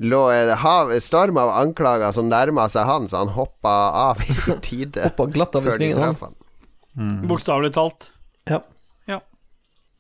lå 0.02 0.22
en 0.34 0.50
hav, 0.58 0.92
storm 1.04 1.38
av 1.38 1.52
anklager 1.62 2.12
som 2.16 2.30
nærma 2.32 2.66
seg 2.72 2.88
han, 2.90 3.08
så 3.08 3.22
han 3.24 3.34
hoppa 3.36 3.74
av 4.10 4.22
i 4.26 4.34
tide 4.66 5.04
Hoppa 5.10 5.28
glatt 5.32 5.56
av 5.60 5.68
i 5.68 5.74
svingen, 5.76 6.02
han. 6.02 6.16
han. 6.22 7.24
Bokstavelig 7.30 7.74
talt. 7.74 8.10
Ja. 8.50 8.62
Ja. 9.10 9.20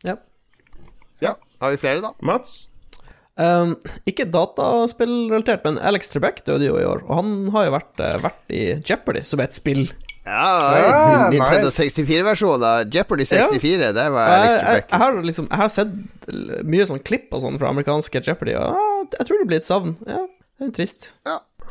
ja. 0.03 0.17
Ja, 1.23 1.35
har 1.61 1.71
vi 1.73 1.77
flere, 1.81 2.01
da? 2.03 2.13
Mats? 2.21 2.67
Um, 3.33 3.75
ikke 4.05 4.27
dataspillrelatert, 4.29 5.63
men 5.65 5.79
Alex 5.81 6.11
Trebek 6.11 6.43
døde 6.45 6.67
jo 6.67 6.75
i 6.77 6.85
år, 6.85 7.01
og 7.07 7.15
han 7.17 7.31
har 7.55 7.65
jo 7.65 7.71
vært, 7.73 7.93
eh, 8.05 8.17
vært 8.21 8.53
i 8.53 8.59
Jeopardy 8.85 9.23
som 9.25 9.41
et 9.41 9.55
spill. 9.57 9.87
Ja, 10.23 10.43
Ja, 10.77 11.29
Nintendo 11.33 11.65
nice. 11.67 11.81
64-versjonen 11.81 12.63
av 12.63 12.93
Jeopardy 12.93 13.25
64, 13.27 13.89
det 13.97 14.05
var 14.13 14.29
Alex 14.35 14.37
Alex 14.37 14.53
jeg, 14.53 14.61
Trebek. 14.67 14.85
jeg, 14.93 14.99
har 15.01 15.17
liksom, 15.31 15.47
jeg 15.49 15.59
har 15.63 15.71
sett 15.73 16.61
mye 16.75 16.85
sånn 16.87 17.01
klipp 17.03 17.33
og 17.35 17.41
sånn 17.43 17.57
fra 17.59 17.73
amerikanske 17.73 18.21
Jeopardy, 18.23 18.53
og 18.55 18.77
ah, 18.77 18.92
jeg 19.19 19.27
tror 19.27 19.41
det 19.41 19.47
blir 19.47 19.61
et 19.61 19.67
savn. 19.67 19.97
Ja, 20.07 20.21
det 20.59 20.67
er 20.67 20.75
trist. 20.79 21.13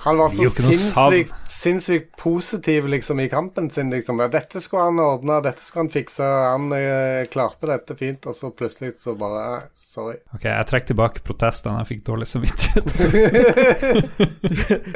Han 0.05 0.19
var 0.19 0.29
så 0.29 0.45
sinnssykt, 0.51 1.35
sinnssykt 1.49 2.17
positiv 2.17 2.89
liksom 2.89 3.21
i 3.21 3.29
kampen 3.29 3.71
sin. 3.71 3.91
liksom 3.91 4.19
ja, 4.19 4.29
'Dette 4.29 4.61
skulle 4.61 4.83
han 4.83 5.01
ordne, 5.01 5.41
dette 5.45 5.65
skulle 5.65 5.85
han 5.85 5.91
fikse', 5.91 6.27
han 6.27 6.73
eh, 6.75 7.27
klarte 7.31 7.67
dette 7.71 7.95
fint, 7.97 8.27
og 8.27 8.35
så 8.37 8.51
plutselig 8.51 8.93
så 8.99 9.15
bare 9.19 9.57
eh, 9.57 9.63
Sorry. 9.75 10.17
Ok, 10.35 10.45
jeg 10.49 10.67
trekker 10.67 10.87
tilbake 10.93 11.21
protestene, 11.23 11.79
jeg 11.83 11.87
fikk 11.93 12.05
dårlig 12.09 12.27
samvittighet. 12.31 12.93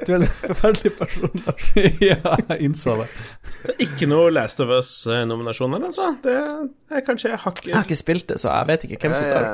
Du 0.06 0.12
er 0.12 0.18
en 0.20 0.26
forferdelig 0.40 0.92
person. 0.98 1.30
Lars. 1.46 1.66
ja, 2.08 2.16
jeg 2.48 2.56
innså 2.66 2.92
det. 3.00 3.06
Ikke 3.86 4.04
noe 4.10 4.30
Last 4.34 4.60
of 4.62 4.68
Us-nominasjoner, 4.74 5.80
altså. 5.86 6.04
Det 6.22 6.34
er 6.34 7.00
kanskje 7.06 7.30
Jeg 7.32 7.40
har 7.44 7.52
ikke 7.84 7.98
spilt 7.98 8.26
det, 8.30 8.36
så 8.42 8.48
jeg 8.52 8.64
vet 8.70 8.80
ikke 8.88 8.98
hvem 9.04 9.14
som 9.16 9.26
tar. 9.30 9.44
Eh, 9.46 9.50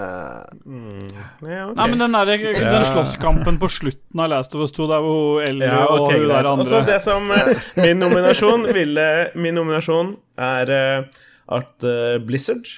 ja, 1.51 1.63
ok. 1.69 1.77
Nei, 1.77 1.87
men 1.93 1.99
den, 2.05 2.13
der, 2.17 2.25
den 2.57 2.87
slåsskampen 2.89 3.55
på 3.61 3.67
slutten 3.73 4.17
av 4.25 4.29
Last 4.33 4.51
of 4.57 4.61
Us 4.65 4.73
2, 4.77 4.83
der 4.93 5.01
hvor 5.05 5.42
Ellie 5.47 5.69
Ja, 5.69 5.83
okay, 5.91 6.21
og 6.21 6.25
hun 6.25 6.31
der 6.33 6.49
andre 6.53 6.81
det 6.89 7.01
som 7.05 7.29
eh, 7.35 7.53
Min 7.81 8.01
nominasjon 8.03 8.67
ville 8.75 9.09
Min 9.35 9.59
nominasjon 9.59 10.17
er 10.41 10.73
eh, 10.77 11.21
at 11.59 11.87
eh, 11.89 12.17
Blizzard 12.25 12.71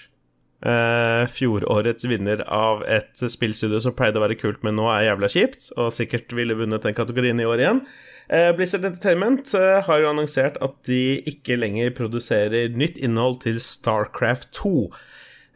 Uh, 0.64 1.26
Fjorårets 1.28 2.06
vinner 2.08 2.40
av 2.48 2.80
et 2.88 3.20
spillstudio 3.20 3.82
som 3.84 3.92
pleide 3.92 4.16
å 4.16 4.22
være 4.22 4.38
kult, 4.40 4.62
men 4.64 4.78
nå 4.78 4.86
er 4.88 5.10
jævla 5.10 5.28
kjipt, 5.28 5.66
og 5.76 5.90
sikkert 5.92 6.32
ville 6.32 6.56
vunnet 6.56 6.86
den 6.86 6.96
kategorien 6.96 7.42
i 7.42 7.44
år 7.44 7.60
igjen. 7.60 7.82
Uh, 8.32 8.48
Blizzard 8.56 8.86
Entertainment 8.88 9.52
uh, 9.52 9.82
har 9.84 10.00
jo 10.00 10.08
annonsert 10.08 10.56
at 10.64 10.78
de 10.88 11.18
ikke 11.28 11.58
lenger 11.60 11.92
produserer 11.98 12.72
nytt 12.72 12.96
innhold 12.96 13.42
til 13.44 13.60
Starcraft 13.60 14.54
2. 14.56 14.72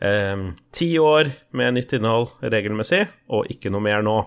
Eh, 0.01 0.37
Ti 0.71 0.89
år 0.99 1.31
med 1.59 1.75
nytt 1.75 1.93
innhold 1.97 2.37
regelmessig, 2.43 3.07
og 3.33 3.49
ikke 3.51 3.73
noe 3.73 3.83
mer 3.83 4.05
nå. 4.07 4.21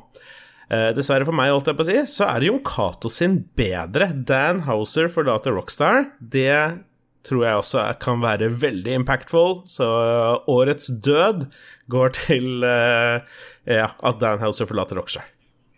Eh, 0.72 0.92
dessverre 0.96 1.26
for 1.28 1.36
meg, 1.36 1.50
holdt 1.52 1.68
jeg 1.68 1.76
på 1.76 1.84
å 1.84 1.90
si, 1.90 1.98
så 2.14 2.30
er 2.32 2.46
Jon 2.48 2.62
Cato 2.64 3.10
sin 3.12 3.42
bedre. 3.60 4.06
Dan 4.28 4.64
Houser 4.70 5.12
forlater 5.12 5.52
Rockstar. 5.58 6.06
Det 6.20 6.80
tror 7.28 7.44
jeg 7.44 7.60
også 7.60 7.84
kan 8.02 8.24
være 8.24 8.48
veldig 8.62 8.94
impactful. 9.02 9.68
Så 9.68 9.84
eh, 9.84 10.38
årets 10.52 10.88
død 11.04 11.38
går 11.92 12.16
til 12.22 12.64
eh, 12.64 13.20
ja, 13.68 13.90
at 13.92 14.22
Dan 14.24 14.40
Houser 14.44 14.70
forlater 14.70 14.96
Rockstar. 15.02 15.28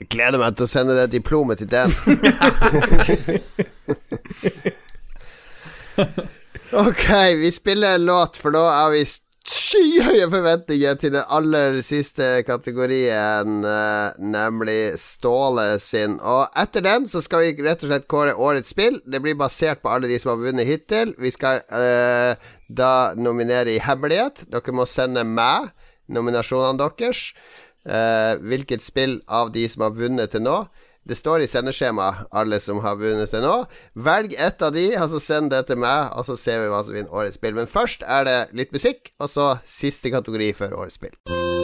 Jeg 0.02 0.11
gleder 0.14 0.38
meg 0.41 0.53
til 0.60 0.68
å 0.68 0.70
sende 0.70 0.94
det 0.99 1.07
diplomet 1.15 1.57
til 1.64 1.70
Dan. 1.74 1.90
ok, 6.86 7.07
vi 7.41 7.49
spiller 7.56 7.98
en 7.98 8.06
låt, 8.11 8.38
for 8.38 8.53
nå 8.53 8.61
er 8.70 8.94
vi 8.94 9.03
skyhøye 9.49 10.28
forventninger 10.32 10.98
til 11.02 11.14
den 11.15 11.26
aller 11.36 11.80
siste 11.84 12.44
kategorien, 12.48 13.64
eh, 13.68 14.20
nemlig 14.20 14.98
Ståle 14.99 15.80
sin. 15.80 16.20
Og 16.20 16.48
etter 16.56 16.86
den 16.86 17.07
så 17.07 17.22
skal 17.22 17.44
vi 17.44 17.65
rett 17.65 17.84
og 17.84 17.91
slett 17.91 18.07
kåre 18.07 18.36
årets 18.36 18.72
spill. 18.72 19.02
Det 19.06 19.22
blir 19.22 19.36
basert 19.36 19.82
på 19.84 19.91
alle 19.91 20.07
de 20.07 20.20
som 20.20 20.34
har 20.34 20.44
vunnet 20.45 20.70
hittil. 20.70 21.15
Vi 21.20 21.32
skal 21.32 21.64
eh, 21.70 22.36
da 22.70 23.14
nominere 23.15 23.76
i 23.76 23.84
hemmelighet. 23.84 24.45
Dere 24.52 24.76
må 24.76 24.88
sende 24.88 25.26
meg 25.28 25.74
nominasjonene 26.07 26.80
deres. 26.80 27.34
Eh, 27.84 28.40
hvilket 28.40 28.82
spill 28.82 29.20
av 29.28 29.52
de 29.52 29.68
som 29.68 29.84
har 29.84 29.98
vunnet 29.98 30.32
til 30.32 30.45
nå, 30.45 30.61
Det 31.04 31.18
står 31.20 31.44
i 31.44 31.48
sendeskjemaet, 31.52 32.30
alle 32.32 32.60
som 32.64 32.80
har 32.84 32.96
vunnet 32.96 33.32
det 33.36 33.42
nå. 33.44 33.56
Velg 34.06 34.38
ett 34.40 34.64
av 34.64 34.72
de, 34.76 34.86
og 34.96 35.10
så 35.12 35.20
send 35.20 35.52
det 35.52 35.66
til 35.68 35.82
meg, 35.84 36.14
og 36.16 36.24
så 36.30 36.38
ser 36.40 36.64
vi 36.64 36.72
hva 36.72 36.80
som 36.86 36.96
vinner 36.96 37.12
årets 37.12 37.40
spill. 37.40 37.58
Men 37.60 37.68
først 37.68 38.08
er 38.08 38.30
det 38.30 38.40
litt 38.56 38.72
musikk, 38.76 39.12
og 39.20 39.32
så 39.32 39.52
siste 39.68 40.14
kategori 40.14 40.54
før 40.56 40.80
årets 40.86 41.02
spill. 41.02 41.62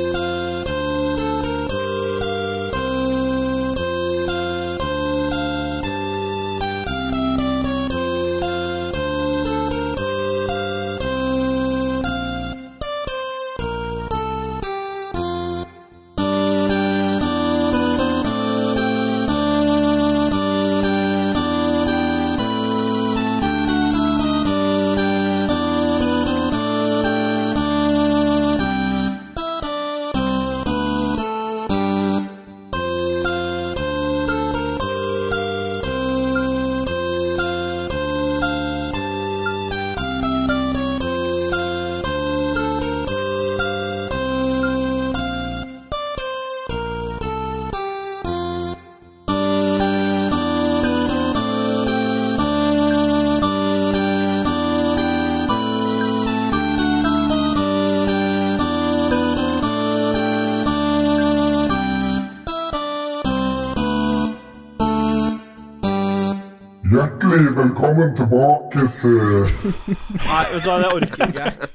Nei, 68.89 70.43
vet 70.53 70.63
du 70.63 70.69
hva, 70.69 70.77
det 70.81 70.91
orker 70.95 71.25
ikke 71.29 71.45
jeg. 71.45 71.69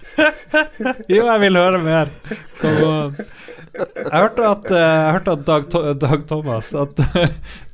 Jo, 1.15 1.25
jeg 1.27 1.41
vil 1.43 1.59
høre 1.59 1.81
mer. 1.83 2.13
Kom 2.61 2.85
an. 2.91 3.17
Jeg 3.75 4.13
hørte 4.13 4.45
at, 4.47 4.69
eh, 4.71 4.79
jeg 4.79 5.15
hørte 5.17 5.33
at 5.35 5.41
Dag, 5.49 5.65
Dag 5.99 6.21
Thomas 6.31 6.69
At 6.79 7.01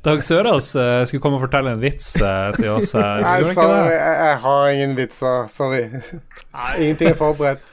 Dag 0.07 0.23
Sørås 0.25 0.71
eh, 0.73 1.03
skulle 1.05 1.21
komme 1.21 1.37
og 1.37 1.43
fortelle 1.43 1.75
en 1.75 1.83
vits 1.83 2.15
eh, 2.17 2.47
til 2.57 2.71
oss. 2.73 2.95
Nei, 2.97 3.37
det? 3.43 3.53
jeg, 3.53 4.15
jeg 4.25 4.39
har 4.45 4.71
ingen 4.73 4.95
vitser. 4.97 5.45
Sorry. 5.53 5.83
Ingenting 6.79 7.13
er 7.13 7.19
forberedt. 7.19 7.70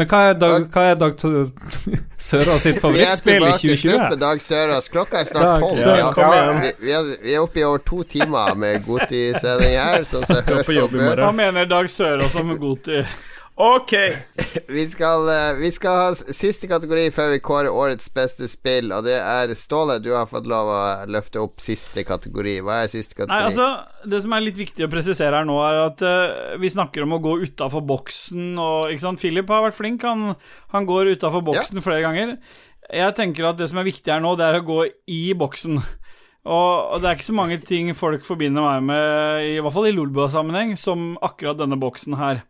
Men 0.00 0.08
hva 0.08 0.20
er 0.30 0.36
Dag, 0.40 0.62
hva 0.72 0.82
er 0.88 0.94
Dag 0.96 1.16
Sørås 2.30 2.62
sitt 2.64 2.78
Vi 2.78 2.78
er 2.78 2.80
favorittspill 2.80 3.34
i 3.34 3.40
tilbake 3.40 3.60
til 3.60 3.80
slutt 3.82 4.04
med 4.06 4.22
Dag 4.22 4.40
Sørås. 4.40 4.88
Klokka 4.92 5.20
er 5.20 5.26
snart 5.28 5.44
Dag 5.44 5.64
tolv. 5.66 6.22
Ja, 6.24 6.38
vi, 6.56 6.70
vi, 6.86 6.94
er, 6.96 7.10
vi 7.20 7.34
er 7.34 7.44
oppe 7.44 7.60
i 7.60 7.64
over 7.68 7.82
to 7.84 8.00
timer 8.08 8.54
med 8.56 8.80
Goti-sending 8.86 9.76
her. 9.76 10.06
Som 10.08 10.24
Skal 10.24 10.64
på 10.64 10.76
jobb 10.78 10.96
i 10.96 11.02
morgen. 11.02 11.20
Hva 11.26 11.34
mener 11.36 11.68
Dag 11.68 11.90
Sørås 11.92 12.38
om 12.40 12.54
Goti? 12.62 13.02
Ok. 13.60 13.92
Vi 14.76 14.86
skal, 14.88 15.28
eh, 15.28 15.58
vi 15.60 15.68
skal 15.70 15.98
ha 16.00 16.12
siste 16.14 16.68
kategori 16.70 17.10
før 17.12 17.28
vi 17.34 17.40
kårer 17.44 17.68
årets 17.68 18.08
beste 18.14 18.46
spill, 18.48 18.88
og 18.94 19.04
det 19.04 19.18
er 19.18 19.52
Ståle. 19.58 19.98
Du 20.00 20.08
har 20.14 20.30
fått 20.30 20.46
lov 20.48 20.70
å 20.72 20.78
løfte 21.10 21.42
opp 21.42 21.60
siste 21.60 22.02
kategori. 22.08 22.54
Hva 22.64 22.78
er 22.82 22.90
siste 22.90 23.18
kategori? 23.18 23.34
Nei, 23.34 23.50
altså, 23.50 24.08
Det 24.08 24.22
som 24.24 24.32
er 24.32 24.46
litt 24.46 24.56
viktig 24.58 24.86
å 24.86 24.90
presisere 24.90 25.42
her 25.42 25.48
nå, 25.48 25.58
er 25.66 25.80
at 25.82 26.04
uh, 26.06 26.56
vi 26.62 26.70
snakker 26.72 27.04
om 27.04 27.18
å 27.18 27.20
gå 27.22 27.34
utafor 27.44 27.84
boksen. 27.84 28.54
Og, 28.54 28.94
ikke 28.94 29.04
sant? 29.04 29.20
Philip 29.20 29.52
har 29.52 29.66
vært 29.66 29.76
flink. 29.76 30.08
Han, 30.08 30.38
han 30.72 30.88
går 30.88 31.12
utafor 31.18 31.44
boksen 31.50 31.84
flere 31.84 32.06
ganger. 32.06 32.32
Jeg 32.88 33.16
tenker 33.18 33.50
at 33.50 33.60
det 33.60 33.68
som 33.70 33.82
er 33.82 33.90
viktig 33.90 34.14
her 34.14 34.24
nå, 34.24 34.32
det 34.40 34.48
er 34.48 34.62
å 34.62 34.66
gå 34.70 34.80
i 35.12 35.20
boksen. 35.36 35.76
Og 36.48 36.96
det 36.96 37.10
er 37.10 37.18
ikke 37.18 37.28
så 37.28 37.36
mange 37.36 37.60
ting 37.68 37.92
folk 37.92 38.24
forbinder 38.24 38.64
meg 38.64 38.88
med, 38.88 39.44
i 39.52 39.60
hvert 39.60 39.76
fall 39.76 39.90
i 39.90 39.94
Lolbua-sammenheng, 39.94 40.78
som 40.80 41.12
akkurat 41.20 41.60
denne 41.60 41.76
boksen 41.80 42.16
her. 42.16 42.40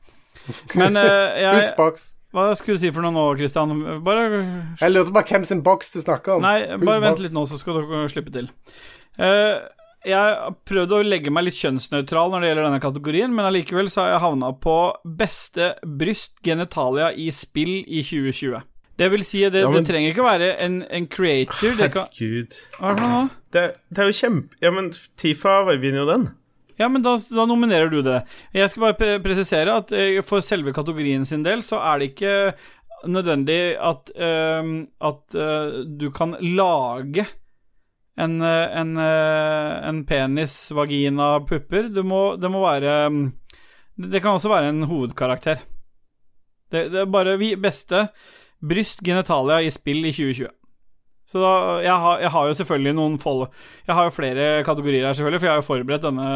Men 0.80 0.96
eh, 1.00 1.40
jeg 1.44 1.58
Husboks. 1.60 2.06
Hva 2.30 2.46
skulle 2.54 2.78
du 2.78 2.84
si 2.84 2.92
for 2.94 3.02
noe 3.02 3.14
nå, 3.14 3.24
Christian? 3.40 3.72
Bare 4.06 4.28
Jeg 4.78 4.92
lurte 4.92 5.10
bare 5.14 5.26
hvem 5.26 5.44
sin 5.48 5.64
boks 5.66 5.90
du 5.96 5.98
snakker 6.02 6.36
om. 6.36 6.44
Nei, 6.46 6.76
bare 6.78 7.02
vent 7.02 7.22
litt 7.24 7.34
nå, 7.34 7.42
så 7.50 7.58
skal 7.58 7.80
dere 7.80 8.06
slippe 8.12 8.30
til. 8.34 8.46
Uh, 9.18 9.58
jeg 10.06 10.16
har 10.16 10.54
prøvd 10.64 10.94
å 10.96 11.02
legge 11.04 11.32
meg 11.34 11.48
litt 11.48 11.58
kjønnsnøytral 11.58 12.30
når 12.32 12.40
det 12.44 12.50
gjelder 12.52 12.68
denne 12.68 12.80
kategorien, 12.80 13.34
men 13.34 13.48
allikevel 13.50 13.90
så 13.92 14.04
har 14.04 14.14
jeg 14.14 14.22
havna 14.22 14.52
på 14.62 14.76
beste 15.04 15.74
bryst 15.84 16.38
genitalia 16.46 17.10
i 17.12 17.28
spill 17.34 17.80
i 17.82 18.04
2020. 18.06 18.62
Det 19.00 19.08
vil 19.10 19.22
si, 19.24 19.42
det, 19.48 19.60
Ja, 19.64 19.68
men- 19.70 19.82
det 19.82 19.90
trenger 19.90 20.12
ikke 20.12 20.22
å 20.24 20.28
være 20.30 20.48
en, 20.62 20.82
en 20.88 21.06
creator. 21.08 21.76
Det 21.76 21.90
kan, 21.92 22.08
Herregud. 22.14 22.56
hva 22.78 22.90
er 22.90 22.94
det 22.94 23.00
for 23.00 23.06
noe 23.08 23.20
nå? 23.24 23.30
Det, 23.50 23.62
det 23.90 24.02
er 24.04 24.10
jo 24.10 24.16
kjempe... 24.22 24.60
Ja, 24.62 24.70
men 24.76 24.90
Tifa 25.20 25.54
vinner 25.72 26.02
jo 26.04 26.08
den. 26.10 26.26
Ja, 26.80 26.88
men 26.88 27.04
da, 27.04 27.12
da 27.18 27.44
nominerer 27.44 27.90
du 27.92 28.00
det. 28.00 28.22
Jeg 28.56 28.72
skal 28.72 28.86
bare 28.86 29.18
presisere 29.20 29.74
at 29.82 29.92
eh, 29.92 30.22
for 30.24 30.40
selve 30.44 30.72
kategorien 30.72 31.26
sin 31.28 31.44
del 31.44 31.60
så 31.66 31.82
er 31.84 32.00
det 32.00 32.12
ikke 32.14 32.36
nødvendig 33.08 33.76
at, 33.76 34.10
eh, 34.16 34.70
at 35.00 35.34
eh, 35.36 35.80
du 36.00 36.10
kan 36.14 36.36
lage 36.40 37.26
en, 38.20 38.40
eh, 38.42 38.78
en, 38.80 38.96
en 38.96 40.04
penis, 40.06 40.70
vagina, 40.76 41.38
pupper. 41.40 41.88
det 41.88 42.04
må, 42.04 42.36
det 42.36 42.50
må 42.50 42.64
være 42.64 43.10
mm, 43.10 43.32
Det 44.10 44.22
kan 44.22 44.38
også 44.38 44.48
være 44.48 44.68
en 44.68 44.82
hovedkarakter. 44.88 45.60
Det, 46.70 46.88
det 46.92 47.00
er 47.00 47.10
bare 47.10 47.36
vi 47.38 47.54
beste 47.56 48.08
bryst 48.60 49.02
genitalia 49.04 49.60
i 49.60 49.70
spill 49.70 50.04
i 50.04 50.12
2020. 50.12 50.48
Så 51.30 51.38
da, 51.38 51.50
jeg 51.84 51.94
har, 52.02 52.22
jeg 52.24 52.30
har 52.34 52.46
jo 52.50 52.54
selvfølgelig 52.58 52.92
noen 52.98 53.18
follow... 53.22 53.52
Jeg 53.86 53.94
har 53.94 54.08
jo 54.08 54.14
flere 54.16 54.46
kategorier 54.66 55.04
her, 55.06 55.14
selvfølgelig, 55.14 55.40
for 55.40 55.46
jeg 55.46 55.52
har 55.52 55.60
jo 55.60 55.66
forberedt 55.68 56.06
denne 56.08 56.30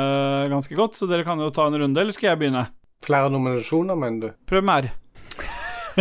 ganske 0.52 0.78
godt, 0.78 0.98
så 1.00 1.08
dere 1.10 1.26
kan 1.26 1.40
jo 1.42 1.48
ta 1.54 1.66
en 1.66 1.78
runde, 1.82 1.98
eller 1.98 2.14
skal 2.14 2.30
jeg 2.30 2.40
begynne? 2.44 2.62
Flere 3.02 3.32
nominasjoner, 3.34 3.98
mener 3.98 4.28
du? 4.28 4.36
Prøv 4.50 4.62
mer. 4.70 4.92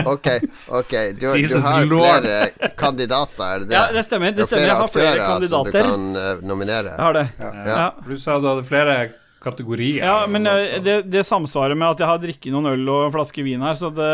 Ok, 0.09 0.25
ok. 0.73 0.93
Du, 1.19 1.27
du 1.37 1.59
har 1.61 1.83
lord. 1.85 2.05
flere 2.23 2.69
kandidater, 2.77 3.43
er 3.45 3.59
det 3.61 3.67
det? 3.69 3.75
Ja, 3.75 3.83
det 3.93 4.01
stemmer. 4.07 4.31
Det 4.33 4.47
stemmer. 4.47 4.63
Jeg 4.65 4.77
har 4.79 4.89
flere 4.89 5.25
kandidater. 5.27 5.75
som 5.85 6.07
du 6.09 6.15
kan 6.17 6.21
eh, 6.21 6.47
nominere. 6.49 6.95
Jeg 6.95 7.05
har 7.05 7.13
det. 7.13 7.25
Ja. 7.43 7.51
Ja. 7.67 7.83
Du 8.07 8.15
sa 8.17 8.39
du 8.41 8.47
hadde 8.49 8.63
flere 8.65 8.95
kategorier. 9.43 9.99
Ja, 10.01 10.15
men 10.25 10.49
eh, 10.49 10.63
altså. 10.63 10.79
det, 10.87 10.95
det 11.13 11.25
samsvarer 11.27 11.77
med 11.77 11.91
at 11.93 12.01
jeg 12.01 12.09
har 12.09 12.23
drikket 12.23 12.55
noen 12.55 12.71
øl 12.73 12.89
og 12.89 13.05
en 13.05 13.13
flaske 13.13 13.45
vin 13.45 13.61
her, 13.61 13.77
så 13.77 13.93
det 13.93 14.09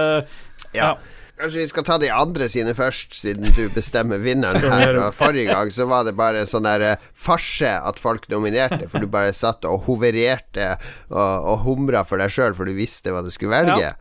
Ja. 0.76 0.98
Kanskje 1.40 1.62
vi 1.62 1.68
skal 1.72 1.86
ta 1.88 1.96
de 2.02 2.10
andre 2.12 2.50
sine 2.52 2.74
først, 2.76 3.14
siden 3.16 3.46
du 3.56 3.70
bestemmer 3.72 4.20
vinneren 4.20 4.66
her. 4.74 4.98
Og 5.06 5.14
forrige 5.16 5.48
gang 5.54 5.70
så 5.72 5.86
var 5.88 6.04
det 6.04 6.12
bare 6.20 6.42
en 6.44 6.50
sånn 6.52 6.66
der 6.68 6.84
eh, 6.84 7.06
farse 7.16 7.70
at 7.80 8.00
folk 8.04 8.26
nominerte, 8.32 8.90
for 8.92 9.00
du 9.00 9.08
bare 9.08 9.32
satt 9.32 9.64
og 9.70 9.86
hovererte 9.88 10.74
og, 11.08 11.16
og 11.54 11.62
humra 11.64 12.02
for 12.04 12.20
deg 12.20 12.34
sjøl, 12.36 12.58
for 12.58 12.68
du 12.68 12.76
visste 12.76 13.14
hva 13.16 13.22
du 13.24 13.32
skulle 13.32 13.56
velge. 13.56 13.88
Ja. 13.88 13.94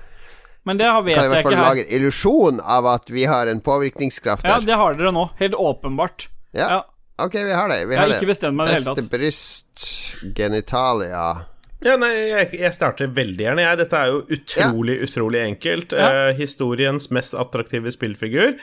Men 0.66 0.77
det 0.81 0.89
har- 0.90 0.98
her. 1.06 1.15
Kan 1.15 1.28
i 1.28 1.35
hvert 1.36 1.47
fall 1.47 1.55
lage 1.62 1.85
en 1.86 1.93
illusjon 2.01 2.59
av 2.60 2.86
at 2.90 3.06
vi 3.15 3.23
har 3.31 3.47
en 3.47 3.60
påvirkningskraft 3.65 4.43
her. 4.44 4.59
Ja, 4.59 4.66
det 4.66 4.74
har 4.82 4.98
dere 4.98 5.12
nå. 5.15 5.28
Helt 5.39 5.55
åpenbart. 5.55 6.27
Ja. 6.52 6.66
Ja. 6.74 6.81
Ok, 7.23 7.35
vi 7.39 7.55
har 7.55 7.69
det. 7.70 7.78
Vi 7.86 7.94
Jeg 7.94 7.98
har 8.02 8.06
har 8.09 8.16
ikke 8.19 8.27
det. 8.27 8.35
bestemt 8.35 8.59
meg 8.59 8.66
i 8.69 8.74
det 8.74 8.82
hele 8.82 8.94
tatt. 8.98 9.09
bryst, 9.15 9.86
genitalia 10.36 11.23
Ja, 11.84 11.94
nei, 12.00 12.10
jeg, 12.32 12.48
jeg 12.59 12.74
starter 12.74 13.10
veldig 13.14 13.44
gjerne, 13.44 13.62
jeg. 13.62 13.78
Dette 13.82 14.00
er 14.00 14.10
jo 14.10 14.24
utrolig, 14.34 14.96
utrolig 15.06 15.44
enkelt. 15.44 15.94
Ja. 15.94 16.09
Eh, 16.28 16.32
historiens 16.40 17.10
mest 17.14 17.36
attraktive 17.38 17.92
spillfigur 17.94 18.56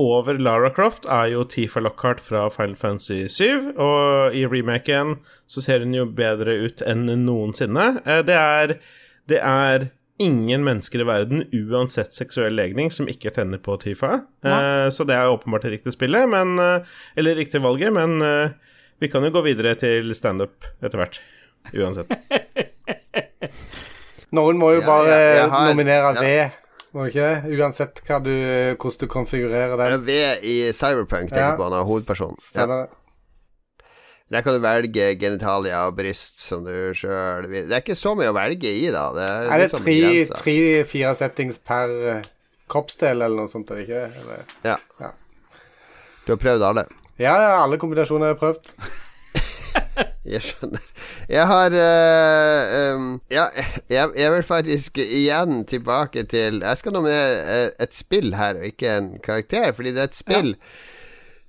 over 0.00 0.38
Lara 0.38 0.70
Croft 0.70 1.06
er 1.10 1.32
jo 1.32 1.44
Tifa 1.48 1.80
Lockhart 1.82 2.20
fra 2.22 2.46
Final 2.52 2.76
Fantasy 2.78 3.24
7, 3.28 3.72
og 3.74 4.36
i 4.36 4.44
remaken 4.48 5.16
så 5.50 5.62
ser 5.64 5.84
hun 5.84 5.96
jo 5.96 6.06
bedre 6.06 6.54
ut 6.66 6.84
enn 6.86 7.08
noensinne. 7.24 7.92
Eh, 8.04 8.22
det 8.26 8.36
er 8.36 8.76
Det 9.30 9.38
er 9.38 9.90
ingen 10.18 10.64
mennesker 10.64 11.00
i 11.00 11.04
verden, 11.06 11.44
uansett 11.54 12.12
seksuell 12.12 12.56
legning, 12.56 12.90
som 12.90 13.06
ikke 13.08 13.30
tenner 13.30 13.60
på 13.62 13.76
Tifa. 13.80 14.24
Eh, 14.44 14.88
så 14.90 15.06
det 15.06 15.14
er 15.14 15.30
åpenbart 15.30 15.62
det 15.62 15.70
riktige 15.76 15.94
spillet, 15.94 16.28
men 16.28 16.58
eh, 16.58 16.82
Eller 17.16 17.36
riktig 17.36 17.62
valget, 17.62 17.92
men 17.92 18.20
eh, 18.22 18.50
vi 19.00 19.08
kan 19.08 19.24
jo 19.24 19.30
gå 19.30 19.44
videre 19.46 19.74
til 19.80 20.14
standup 20.14 20.66
etter 20.82 20.98
hvert. 20.98 21.20
Uansett. 21.72 22.10
Noen 24.36 24.58
må 24.60 24.72
jo 24.76 24.82
bare 24.86 25.10
ja, 25.10 25.34
ja, 25.40 25.48
har- 25.50 25.68
nominere 25.72 26.14
ja. 26.14 26.20
ved, 26.22 26.58
må 26.94 27.06
ikke 27.08 27.26
det? 27.26 27.58
Uansett 27.58 28.00
du, 28.22 28.30
hvordan 28.78 28.98
du 29.00 29.06
konfigurerer 29.10 29.76
det. 29.78 30.00
V 30.06 30.16
i 30.46 30.54
Cyberpunk, 30.74 31.30
tenker 31.30 31.52
Ja. 31.52 31.56
på 31.58 31.66
han 31.68 31.76
er 31.80 31.86
hovedpersonen. 31.88 32.38
Stemmer 32.42 32.84
det. 32.84 32.96
Der 34.30 34.42
kan 34.46 34.54
du 34.54 34.60
velge 34.62 35.08
genitalia 35.18 35.86
og 35.88 35.96
bryst 35.98 36.38
som 36.40 36.62
du 36.62 36.92
sjøl 36.94 37.48
vil. 37.50 37.64
Det 37.66 37.74
er 37.74 37.82
ikke 37.82 37.96
så 37.98 38.12
mye 38.14 38.30
å 38.30 38.36
velge 38.36 38.70
i, 38.70 38.84
da. 38.94 39.08
Det 39.16 39.24
er, 39.26 39.42
Er 39.42 39.58
det 39.58 39.64
litt 39.64 39.74
sånn 39.74 40.38
tre-fire 40.44 41.14
settings 41.18 41.58
per 41.58 41.90
eh, 42.14 42.20
kroppsdel 42.70 43.24
eller 43.26 43.34
noe 43.42 43.50
sånt, 43.50 43.72
er? 43.74 44.14
Eller? 44.22 44.44
Ja. 44.62 44.76
Ja. 45.02 45.10
Du 46.26 46.30
har 46.36 46.38
prøvd 46.38 46.62
alle. 46.62 46.86
Ja, 47.18 47.34
ja, 47.42 47.56
alle 47.64 47.76
kombinasjoner 47.82 48.30
jeg 48.30 48.38
har 48.38 48.38
jeg 48.38 48.42
prøvd. 48.44 48.74
Jeg 50.30 50.42
skjønner. 50.44 50.82
Jeg 51.32 51.46
har 51.48 51.74
uh, 51.74 52.94
um, 52.96 53.08
Ja, 53.32 53.46
jeg, 53.88 54.12
jeg 54.16 54.32
vil 54.34 54.46
faktisk 54.46 55.00
igjen 55.00 55.64
tilbake 55.66 56.26
til 56.28 56.60
Jeg 56.60 56.76
skal 56.78 56.94
nominere 56.94 57.40
eh, 57.40 57.66
et 57.80 57.96
spill 57.96 58.34
her, 58.36 58.60
og 58.60 58.68
ikke 58.68 58.96
en 58.98 59.10
karakter, 59.24 59.72
fordi 59.72 59.94
det 59.96 60.04
er 60.04 60.10
et 60.10 60.18
spill. 60.18 60.54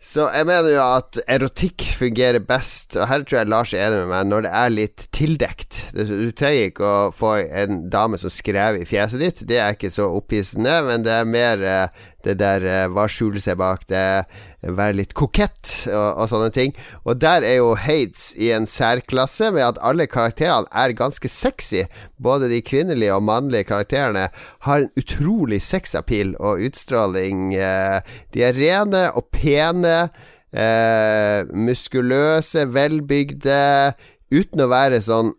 Så 0.01 0.23
jeg 0.33 0.47
mener 0.49 0.71
jo 0.73 0.81
at 0.81 1.19
erotikk 1.29 1.83
fungerer 1.93 2.41
best, 2.41 2.95
og 2.97 3.05
her 3.05 3.21
tror 3.21 3.37
jeg 3.37 3.49
Lars 3.53 3.73
er 3.77 3.83
enig 3.85 3.99
med 3.99 4.09
meg, 4.09 4.29
når 4.31 4.45
det 4.47 4.53
er 4.57 4.71
litt 4.73 5.03
tildekt. 5.13 5.77
Du 5.93 6.31
trenger 6.33 6.71
ikke 6.71 6.87
å 6.87 7.11
få 7.13 7.35
en 7.45 7.83
dame 7.93 8.17
som 8.17 8.33
skrev 8.33 8.79
i 8.79 8.87
fjeset 8.89 9.21
ditt, 9.21 9.43
det 9.45 9.59
er 9.61 9.77
ikke 9.77 9.93
så 9.93 10.09
opphissende, 10.09 10.79
men 10.87 11.05
det 11.05 11.13
er 11.13 11.29
mer 11.29 11.61
eh, 11.61 12.01
det 12.25 12.37
der 12.41 12.63
eh, 12.67 12.87
hva 12.91 13.07
skjuler 13.11 13.41
seg 13.41 13.59
bak 13.61 13.85
det, 13.91 14.25
være 14.61 14.97
litt 14.99 15.13
kokett 15.17 15.87
og, 15.89 16.21
og 16.21 16.27
sånne 16.29 16.51
ting. 16.53 16.73
Og 17.01 17.17
der 17.21 17.45
er 17.47 17.57
jo 17.59 17.73
Hades 17.79 18.31
i 18.37 18.51
en 18.53 18.67
særklasse 18.69 19.49
med 19.55 19.65
at 19.65 19.81
alle 19.81 20.05
karakterene 20.09 20.69
er 20.69 20.93
ganske 20.97 21.31
sexy. 21.31 21.87
Både 22.21 22.49
de 22.51 22.61
kvinnelige 22.65 23.15
og 23.15 23.25
mannlige 23.25 23.69
karakterene 23.71 24.27
har 24.67 24.83
en 24.83 24.91
utrolig 24.99 25.61
sexappeal 25.65 26.35
og 26.39 26.61
utstråling. 26.67 27.55
eh, 27.55 28.01
De 28.33 28.45
er 28.45 28.57
rene 28.57 29.07
og 29.17 29.31
pene, 29.33 30.11
eh, 30.53 31.41
muskuløse, 31.49 32.67
velbygde, 32.69 33.93
uten 34.31 34.61
å 34.61 34.71
være 34.71 35.01
sånn 35.01 35.33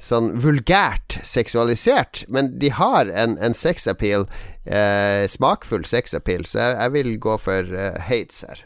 Sånn 0.00 0.30
vulgært 0.40 1.18
seksualisert, 1.26 2.24
men 2.32 2.58
de 2.60 2.70
har 2.72 3.06
en, 3.12 3.36
en 3.44 3.54
sexappeal. 3.56 4.24
Eh, 4.64 5.26
smakfull 5.28 5.84
sexappeal, 5.88 6.46
så 6.48 6.58
jeg, 6.62 6.76
jeg 6.78 6.92
vil 6.96 7.10
gå 7.20 7.36
for 7.40 7.62
eh, 7.76 8.00
Hates 8.08 8.44
her. 8.48 8.58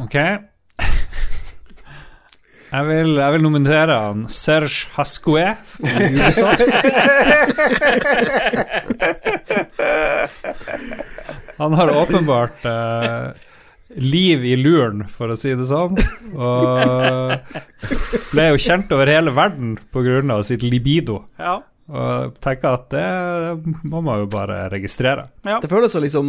Ok. 0.00 0.16
Jeg 2.70 2.86
vil, 2.86 3.16
jeg 3.18 3.32
vil 3.34 3.42
nominere 3.42 3.90
han 3.98 4.20
Serge 4.30 4.86
Ubisoft. 5.82 6.62
Han 11.58 11.74
har 11.74 11.90
åpenbart 11.90 12.64
eh, 12.64 13.28
liv 13.96 14.44
i 14.46 14.54
luren, 14.56 15.04
for 15.10 15.32
å 15.32 15.36
si 15.38 15.50
det 15.58 15.66
sånn. 15.66 15.96
Og 16.36 17.32
ble 18.30 18.46
jo 18.52 18.60
kjent 18.62 18.92
over 18.94 19.10
hele 19.10 19.32
verden 19.34 19.76
pga. 19.92 20.42
sitt 20.46 20.62
libido. 20.62 21.24
Ja. 21.38 21.60
Og 21.90 22.36
tenker 22.38 22.76
at 22.78 22.90
det 22.94 23.06
må 23.90 24.00
man 24.00 24.22
jo 24.22 24.28
bare 24.30 24.68
registrere. 24.70 25.28
Det 25.42 25.70
føles 25.70 25.90
som 25.90 26.02
liksom 26.04 26.28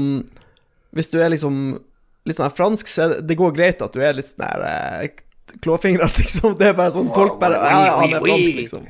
Hvis 0.91 1.11
du 1.11 1.19
er 1.21 1.29
liksom 1.29 1.77
litt 2.25 2.37
sånn 2.37 2.51
fransk, 2.53 2.89
så 2.89 3.03
er 3.05 3.13
det, 3.13 3.19
det 3.29 3.37
går 3.39 3.53
greit 3.55 3.81
at 3.81 3.93
du 3.93 4.01
er 4.03 4.13
litt 4.17 4.27
sånn 4.27 4.43
her 4.45 5.07
klåfingret, 5.61 6.17
liksom. 6.21 6.55
Det 6.59 6.71
er 6.71 6.75
bare 6.77 6.93
sånn 6.95 7.09
folk 7.13 7.39
bare 7.41 7.61
Ja, 7.61 7.79
ja, 7.85 7.95
han 8.01 8.17
er 8.17 8.25
fransk, 8.25 8.57
liksom. 8.57 8.83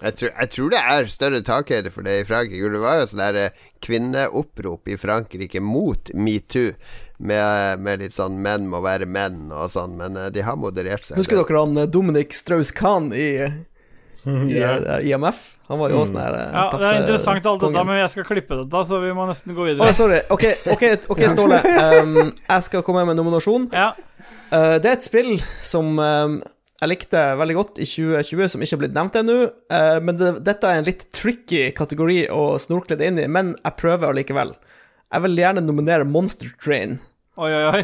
Jeg 0.00 0.16
tror, 0.16 0.30
jeg 0.32 0.50
tror 0.54 0.72
det 0.72 0.80
er 0.94 1.12
større 1.12 1.42
takhøyde 1.44 1.92
for 1.92 2.06
det 2.06 2.16
i 2.22 2.26
Frankrike. 2.28 2.72
Det 2.72 2.80
var 2.82 3.00
jo 3.00 3.06
sånn 3.10 3.22
der 3.22 3.38
eh, 3.40 3.62
kvinneopprop 3.84 4.88
i 4.88 4.96
Frankrike 5.00 5.62
mot 5.64 6.12
metoo, 6.16 6.72
med, 7.20 7.82
med 7.84 8.00
litt 8.00 8.14
sånn 8.16 8.38
'menn 8.40 8.64
må 8.72 8.80
være 8.80 9.04
menn' 9.04 9.50
og 9.52 9.68
sånn, 9.68 9.98
men 10.00 10.16
eh, 10.16 10.30
de 10.32 10.44
har 10.46 10.56
moderert 10.56 11.04
seg. 11.04 11.20
Husker 11.20 11.36
dere 11.36 11.64
han 11.66 11.76
eh, 11.76 11.88
Dominic 11.90 12.32
Strauss-Kahn 12.32 13.10
i, 13.26 13.30
i 14.24 14.56
eh, 14.56 15.10
IMF? 15.10 15.42
Han 15.70 15.78
var 15.78 15.92
jo 15.92 16.00
også 16.00 16.10
sånn 16.10 16.22
her 16.24 16.34
ja, 16.34 16.62
det 16.74 16.86
er 16.88 16.96
interessant 16.98 17.44
alt 17.46 17.60
dette, 17.62 17.82
men 17.86 18.00
jeg 18.00 18.10
skal 18.10 18.24
klippe 18.26 18.56
dette, 18.58 18.80
så 18.88 18.98
vi 19.04 19.12
må 19.14 19.26
nesten 19.28 19.54
gå 19.54 19.68
videre. 19.68 19.86
Oh, 19.86 19.92
sorry. 19.94 20.18
Ok, 20.34 20.48
ok, 20.72 20.86
okay 21.14 21.28
Ståle. 21.30 21.60
Um, 21.62 22.32
jeg 22.32 22.64
skal 22.66 22.82
komme 22.86 23.04
med 23.06 23.14
en 23.14 23.20
nominasjon. 23.22 23.68
Ja. 23.70 23.92
Uh, 24.50 24.80
det 24.82 24.90
er 24.90 24.96
et 24.96 25.06
spill 25.06 25.36
som 25.62 26.00
eh, 26.02 26.40
jeg 26.80 26.88
likte 26.88 27.22
veldig 27.36 27.56
godt 27.58 27.78
i 27.82 27.84
2020, 27.84 28.48
som 28.48 28.62
ikke 28.64 28.76
har 28.76 28.80
blitt 28.80 28.96
nevnt 28.96 29.16
ennå. 29.20 29.36
Eh, 29.76 29.98
men 30.00 30.16
det, 30.16 30.30
dette 30.46 30.68
er 30.68 30.80
en 30.80 30.86
litt 30.86 31.06
tricky 31.16 31.66
kategori 31.76 32.22
å 32.32 32.44
snorkle 32.62 32.96
det 32.96 33.10
inn 33.10 33.20
i, 33.20 33.26
men 33.28 33.52
jeg 33.58 33.76
prøver 33.80 34.08
allikevel. 34.08 34.54
Jeg 35.10 35.24
vil 35.26 35.42
gjerne 35.42 35.64
nominere 35.66 36.06
Monster 36.08 36.52
Train, 36.62 36.98
Oi, 37.40 37.50
oi, 37.52 37.64
oi. 37.70 37.82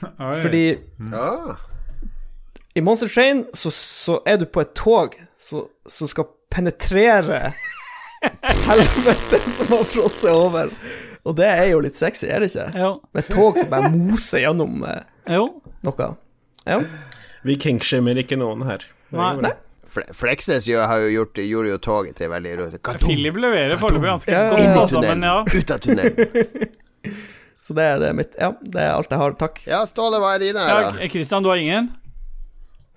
Oi. 0.22 0.36
fordi 0.44 0.62
ja. 1.10 1.56
i 2.78 2.82
Monster 2.86 3.10
Train 3.10 3.42
så, 3.56 3.72
så 3.74 4.20
er 4.28 4.38
du 4.40 4.46
på 4.46 4.62
et 4.62 4.70
tog 4.78 5.16
som 5.40 6.08
skal 6.08 6.28
penetrere 6.52 7.50
helvete 8.68 9.40
som 9.56 9.72
har 9.74 9.88
frosset 9.90 10.30
over. 10.30 10.70
Og 11.26 11.36
det 11.36 11.48
er 11.50 11.66
jo 11.72 11.80
litt 11.84 11.98
sexy, 11.98 12.28
er 12.30 12.40
det 12.40 12.52
ikke? 12.52 12.68
Jo. 12.80 12.92
Med 13.12 13.24
et 13.24 13.32
tog 13.34 13.58
som 13.60 13.72
bare 13.72 13.90
moser 13.92 14.44
gjennom 14.44 14.84
eh, 14.88 15.02
jo. 15.36 15.46
noe. 15.86 16.10
Ja. 16.68 16.80
Vi 17.46 17.56
kinkshamer 17.56 18.18
ikke 18.20 18.36
noen 18.40 18.64
her. 18.68 18.84
Nei. 19.16 19.32
Nei. 19.40 19.52
Fle- 19.90 20.06
Fleksnes 20.14 20.68
har 20.70 21.00
jo 21.02 21.08
gjort, 21.10 21.40
gjorde 21.42 21.72
jo 21.72 21.78
toget 21.82 22.16
til 22.20 22.30
veldig 22.30 22.52
rot. 22.60 22.76
Philip 23.02 23.38
leverer 23.42 23.80
foreløpig 23.80 24.06
ganske 24.12 24.30
Ja, 24.34 24.44
godt, 24.52 24.76
altså, 24.84 25.00
men 25.02 25.24
ja. 25.26 25.40
Ut 25.42 25.70
av 25.74 25.80
tunnelen. 25.82 26.68
Så 27.60 27.74
det 27.76 27.84
er 27.84 27.98
det 28.00 28.10
mitt 28.16 28.36
Ja, 28.40 28.52
det 28.62 28.80
er 28.80 28.94
alt 28.94 29.10
jeg 29.12 29.20
har. 29.20 29.34
Takk. 29.40 29.58
Ja, 29.68 29.82
Ståle, 29.88 30.20
hva 30.22 30.30
er 30.36 30.40
dine 30.46 30.62
her, 30.64 30.78
ja. 30.80 30.92
da? 30.96 31.08
Christian, 31.12 31.44
du 31.44 31.50
har 31.52 31.58
ingen? 31.60 31.90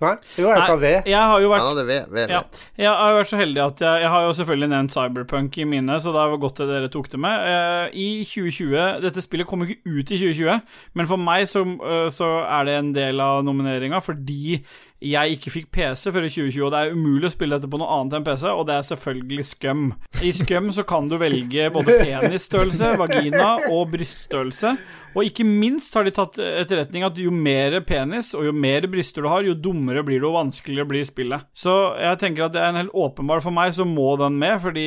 Nei, 0.02 0.14
jo, 0.36 0.48
jeg 0.50 0.62
sa 0.66 0.74
V 0.74 0.80
ved. 0.82 1.06
Jeg 1.06 1.28
har 1.30 1.40
jo 1.40 1.50
vært 1.52 1.62
hadde 1.64 1.86
ved. 1.86 2.08
ved, 2.10 2.32
Ja. 2.32 2.40
Jeg 2.76 2.90
har 2.90 3.14
vært 3.14 3.30
så 3.30 3.38
heldig 3.38 3.60
at 3.62 3.82
jeg, 3.84 4.00
jeg 4.02 4.10
har 4.10 4.24
jo 4.26 4.32
selvfølgelig 4.40 4.68
nevnt 4.72 4.94
Cyberpunk 4.96 5.58
i 5.58 5.66
mine, 5.70 5.98
så 6.02 6.14
det 6.14 6.24
var 6.32 6.40
godt 6.42 6.62
at 6.64 6.72
dere 6.72 6.90
tok 6.92 7.10
det 7.12 7.20
med. 7.22 7.44
Uh, 7.46 7.86
I 7.94 8.08
2020 8.26 9.04
Dette 9.04 9.22
spillet 9.22 9.46
kom 9.46 9.62
ikke 9.62 9.78
ut 9.86 10.10
i 10.10 10.18
2020, 10.18 10.58
men 10.98 11.10
for 11.10 11.22
meg 11.22 11.46
så, 11.50 11.62
uh, 11.62 12.08
så 12.12 12.32
er 12.42 12.66
det 12.66 12.74
en 12.78 12.90
del 12.96 13.22
av 13.22 13.44
nomineringa 13.46 14.02
fordi 14.02 14.58
jeg 15.04 15.36
ikke 15.36 15.52
fikk 15.52 15.70
PC 15.74 16.10
før 16.14 16.26
i 16.26 16.32
2020, 16.32 16.64
og 16.64 16.72
det 16.72 16.80
er 16.80 16.94
umulig 16.96 17.28
å 17.28 17.34
spille 17.34 17.58
dette 17.58 17.68
på 17.70 17.80
noe 17.80 17.92
annet 17.92 18.18
enn 18.18 18.26
PC, 18.26 18.46
og 18.48 18.64
det 18.70 18.78
er 18.78 18.86
selvfølgelig 18.88 19.46
Scum. 19.50 19.86
I 20.24 20.32
Scum 20.32 20.70
så 20.72 20.84
kan 20.88 21.10
du 21.10 21.18
velge 21.20 21.68
både 21.74 21.98
penisstørrelse, 22.00 22.94
vagina 23.02 23.50
og 23.68 23.92
bryststørrelse. 23.92 24.74
Og 25.14 25.28
ikke 25.28 25.46
minst 25.46 25.94
har 25.94 26.06
de 26.06 26.12
tatt 26.14 26.38
etterretning 26.42 27.06
at 27.06 27.18
jo 27.20 27.30
mer 27.34 27.76
penis 27.86 28.32
og 28.36 28.48
jo 28.48 28.54
mer 28.56 28.86
bryster 28.90 29.24
du 29.24 29.30
har, 29.30 29.46
jo 29.46 29.54
dummere 29.54 30.02
blir 30.06 30.22
du 30.22 30.28
og 30.28 30.38
vanskeligere 30.38 30.90
blir 30.90 31.06
spillet. 31.06 31.46
Så 31.56 31.72
jeg 32.02 32.20
tenker 32.22 32.46
at 32.46 32.54
det 32.56 32.62
er 32.62 32.72
en 32.72 32.80
helt 32.82 32.94
åpenbar 32.94 33.42
for 33.44 33.54
meg, 33.54 33.74
så 33.76 33.86
må 33.88 34.14
den 34.20 34.38
med, 34.40 34.56
fordi 34.64 34.86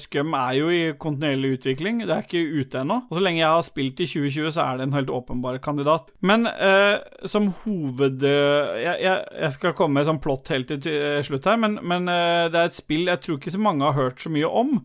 Scum 0.00 0.36
er 0.38 0.58
jo 0.58 0.72
i 0.72 0.82
kontinuerlig 1.00 1.56
utvikling. 1.58 2.02
Det 2.04 2.14
er 2.14 2.26
ikke 2.26 2.44
ute 2.62 2.82
ennå. 2.82 3.00
Og 3.08 3.16
så 3.16 3.24
lenge 3.24 3.42
jeg 3.42 3.48
har 3.48 3.66
spilt 3.66 4.02
i 4.02 4.08
2020, 4.08 4.52
så 4.56 4.66
er 4.66 4.80
det 4.80 4.88
en 4.88 4.98
helt 4.98 5.12
åpenbar 5.12 5.60
kandidat. 5.64 6.12
Men 6.20 6.48
eh, 6.52 6.98
som 7.28 7.52
hoved... 7.64 8.22
jeg, 8.22 8.98
jeg, 9.02 9.24
jeg 9.42 9.56
skal 9.56 9.76
komme 9.78 10.00
med 10.00 10.08
sånn 10.08 10.20
plott 10.22 10.52
helt 10.52 10.70
til 10.72 11.24
slutt 11.24 11.48
her, 11.48 11.58
men, 11.60 11.78
men 11.86 12.10
eh, 12.10 12.50
det 12.52 12.60
er 12.60 12.70
et 12.70 12.76
spill 12.76 13.08
jeg 13.08 13.22
tror 13.24 13.40
ikke 13.40 13.54
så 13.54 13.62
mange 13.62 13.88
har 13.88 13.98
hørt 13.98 14.22
så 14.22 14.32
mye 14.32 14.48
om. 14.48 14.78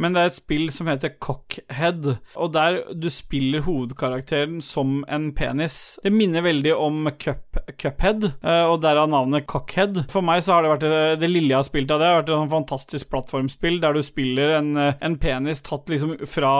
Men 0.00 0.16
det 0.16 0.22
er 0.22 0.30
et 0.30 0.38
spill 0.38 0.70
som 0.72 0.88
heter 0.90 1.12
Cockhead, 1.20 2.06
og 2.40 2.52
der 2.54 2.80
du 2.96 3.08
spiller 3.12 3.64
hovedkarakteren 3.66 4.60
som 4.64 5.02
en 5.12 5.30
penis. 5.36 5.98
Det 6.04 6.12
minner 6.14 6.44
veldig 6.46 6.74
om 6.76 7.10
Cup, 7.20 7.60
Cuphead, 7.76 8.30
eh, 8.40 8.64
og 8.64 8.80
derav 8.84 9.10
navnet 9.12 9.48
Cockhead. 9.50 10.04
For 10.12 10.24
meg 10.24 10.44
så 10.46 10.56
har 10.56 10.64
det 10.64 10.72
vært 10.74 10.86
det, 10.86 11.02
det 11.22 11.32
lille 11.32 11.52
jeg 11.52 11.60
har 11.60 11.68
spilt 11.68 11.92
av 11.92 12.00
det, 12.00 12.08
har 12.08 12.20
vært 12.22 12.32
et 12.32 12.38
sånn 12.38 12.54
fantastisk 12.54 13.12
plattformspill 13.12 13.80
der 13.82 13.96
du 13.96 14.02
spiller 14.06 14.56
en, 14.58 14.72
eh, 14.80 14.94
en 15.04 15.18
penis 15.20 15.64
tatt 15.66 15.92
liksom 15.92 16.16
fra 16.30 16.54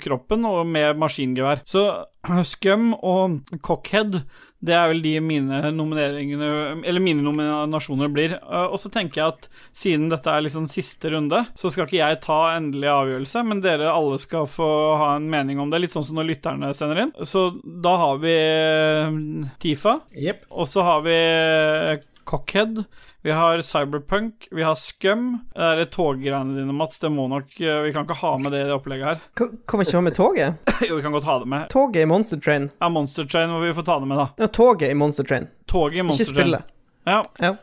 kroppen 0.00 0.44
og 0.48 0.64
med 0.68 1.00
maskingevær. 1.00 1.64
Så 1.68 1.88
Scum 2.54 2.92
og 3.00 3.40
Cockhead 3.64 4.22
det 4.64 4.74
er 4.76 4.90
vel 4.90 5.02
de 5.04 5.12
mine 5.24 5.60
nomineringene 5.74 6.48
Eller 6.86 7.02
mine 7.02 7.24
nominasjoner 7.24 8.10
blir. 8.12 8.36
Uh, 8.42 8.66
Og 8.72 8.78
så 8.80 8.90
tenker 8.92 9.20
jeg 9.20 9.34
at 9.34 9.48
siden 9.76 10.08
dette 10.12 10.30
er 10.30 10.44
liksom 10.44 10.68
siste 10.70 11.12
runde, 11.12 11.44
så 11.58 11.70
skal 11.72 11.88
ikke 11.88 12.00
jeg 12.00 12.20
ta 12.24 12.38
endelig 12.54 12.90
avgjørelse, 12.92 13.44
men 13.46 13.62
dere 13.64 13.92
alle 13.92 14.18
skal 14.22 14.48
få 14.50 14.68
ha 15.00 15.14
en 15.18 15.28
mening 15.30 15.60
om 15.62 15.72
det. 15.72 15.82
Litt 15.84 15.96
sånn 15.96 16.06
som 16.06 16.20
når 16.20 16.30
lytterne 16.32 16.72
sender 16.76 17.04
inn. 17.04 17.14
Så 17.28 17.46
da 17.62 17.96
har 18.00 18.20
vi 18.24 18.34
uh, 18.34 19.50
Tifa, 19.62 19.98
yep. 20.16 20.46
og 20.50 20.70
så 20.70 20.86
har 20.86 21.04
vi 21.06 21.18
uh, 21.18 22.06
Cockhead. 22.24 22.84
Vi 23.24 23.30
har 23.30 23.62
Cyberpunk, 23.62 24.48
vi 24.50 24.62
har 24.62 24.74
Scum. 24.74 25.38
Det 25.54 25.62
er 25.80 25.86
toggreiene 25.88 26.58
dine, 26.58 26.74
Mats, 26.76 26.98
det 27.00 27.08
må 27.08 27.24
nok 27.32 27.54
uh, 27.56 27.78
Vi 27.86 27.92
kan 27.94 28.04
ikke 28.04 28.18
ha 28.20 28.32
med 28.36 28.52
det 28.52 28.60
i 28.60 28.66
det 28.68 28.74
opplegget 28.74 29.06
her. 29.06 29.22
Kan 29.32 29.54
kan 29.64 29.80
vi 29.80 29.86
ikke 29.86 29.96
ha 29.96 30.02
med 30.04 30.16
toget? 30.18 30.58
Jo, 30.88 30.98
vi 30.98 31.02
kan 31.06 31.16
godt 31.16 31.24
ha 31.24 31.38
det 31.40 31.48
med. 31.48 31.70
Toget 31.72 32.02
i 32.02 32.04
Monster 32.10 32.36
Train. 32.36 32.68
Ja, 32.80 32.90
Monster 32.92 33.24
Train 33.24 33.48
må 33.48 33.62
vi 33.64 33.72
få 33.72 33.82
ta 33.86 33.96
det 34.02 34.10
med, 34.10 34.20
da. 34.20 34.26
Ja, 34.44 34.46
toget 34.52 34.90
i 34.90 34.94
Monster 34.94 35.24
Train. 35.24 35.48
Toget 35.72 35.96
i 35.96 36.02
Ikke 36.02 36.08
Monster 36.10 36.34
Train. 36.34 36.56
Ja. 37.08 37.22
Ja. 37.40 37.54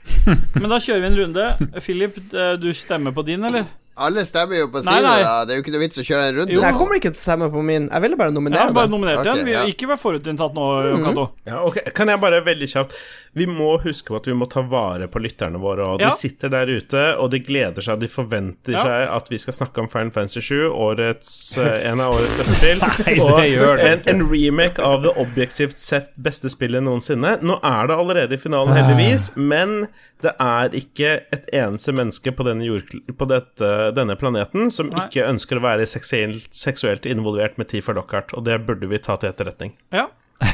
Men 0.60 0.74
da 0.74 0.80
kjører 0.82 1.04
vi 1.04 1.12
en 1.12 1.18
runde. 1.20 1.46
Philip, 1.78 2.18
eh, 2.34 2.52
du 2.58 2.72
stemmer 2.74 3.14
på 3.14 3.22
din, 3.30 3.46
eller? 3.46 3.70
Alle 3.96 4.24
stemmer 4.28 4.58
jo 4.58 4.66
på 4.68 4.82
Nei, 4.84 4.92
sine, 4.98 5.08
nei. 5.08 5.22
da. 5.24 5.34
Det 5.48 5.54
er 5.54 5.56
jo 5.60 5.62
ikke 5.64 5.72
noe 5.72 5.80
vits 5.86 6.00
å 6.02 6.04
kjøre 6.04 6.24
en 6.28 6.34
runde. 6.36 6.52
Jo. 6.52 6.60
Jeg 6.60 6.76
kommer 6.76 6.98
ikke 6.98 7.12
til 7.14 7.20
å 7.20 7.22
stemme 7.22 7.46
på 7.54 7.62
min. 7.64 7.86
Jeg 7.88 8.02
ville 8.04 8.18
bare 8.20 8.34
nominere 8.34 8.66
ja, 8.68 8.74
bare 8.76 8.90
nominert 8.92 9.22
Ok, 9.22 9.30
en. 9.32 9.44
Vi, 9.48 9.54
ja. 9.54 9.62
Ikke 9.72 9.88
vær 9.88 10.00
forutinntatt 10.02 10.52
nå, 10.58 10.66
Cato. 11.06 11.24
Ja, 11.48 11.62
okay. 11.64 11.86
Kan 11.96 12.12
jeg 12.12 12.20
bare 12.20 12.42
veldig 12.44 12.68
kjapt 12.68 12.92
Vi 13.36 13.46
må 13.48 13.70
huske 13.82 14.12
på 14.12 14.18
at 14.20 14.28
vi 14.28 14.34
må 14.36 14.46
ta 14.52 14.60
vare 14.68 15.08
på 15.12 15.20
lytterne 15.24 15.60
våre. 15.60 15.86
Og 15.94 16.00
Ja. 16.04 16.10
De 16.12 16.20
sitter 16.20 16.52
der 16.52 16.68
ute, 16.76 17.04
og 17.20 17.30
de 17.32 17.40
gleder 17.44 17.84
seg, 17.84 18.00
de 18.00 18.08
forventer 18.12 18.72
Ja. 18.76 18.82
seg 18.84 19.14
at 19.16 19.28
vi 19.32 19.38
skal 19.40 19.56
snakke 19.56 19.80
om 19.84 19.88
Final 19.92 20.10
Fantasy 20.12 20.40
7, 20.44 20.68
årets, 20.72 21.56
eh, 21.58 21.88
en 21.90 22.00
av 22.04 22.14
årets 22.16 22.52
beste 22.64 22.90
spill. 23.02 23.20
Og 23.24 23.78
en, 23.80 24.02
en 24.12 24.26
remake 24.30 24.80
av 24.82 25.02
det 25.04 25.12
objektivt 25.20 25.78
sett 25.80 26.12
beste 26.20 26.48
spillet 26.52 26.84
noensinne. 26.84 27.38
Nå 27.44 27.58
er 27.64 27.88
det 27.88 27.96
allerede 27.96 28.36
i 28.36 28.40
finalen, 28.40 28.72
heldigvis, 28.76 29.30
men 29.36 29.86
det 30.24 30.32
er 30.40 30.72
ikke 30.72 31.10
et 31.36 31.50
eneste 31.52 31.92
menneske 31.92 32.32
på 32.32 32.44
denne, 32.48 32.64
jord, 32.64 32.88
på 33.20 33.28
dette, 33.28 33.85
denne 33.94 34.16
planeten 34.18 34.70
som 34.74 34.90
Nei. 34.90 35.06
ikke 35.06 35.26
ønsker 35.28 35.60
å 35.60 35.64
være 35.64 35.86
seksuelt, 35.86 36.48
seksuelt 36.56 37.06
involvert 37.06 37.58
med 37.60 37.70
Tifa 37.70 37.94
Lockhart, 37.96 38.34
og 38.36 38.46
det 38.48 38.58
burde 38.66 38.88
vi 38.90 38.98
ta 39.02 39.16
til 39.20 39.30
etterretning. 39.30 39.74
Ja. 39.94 40.08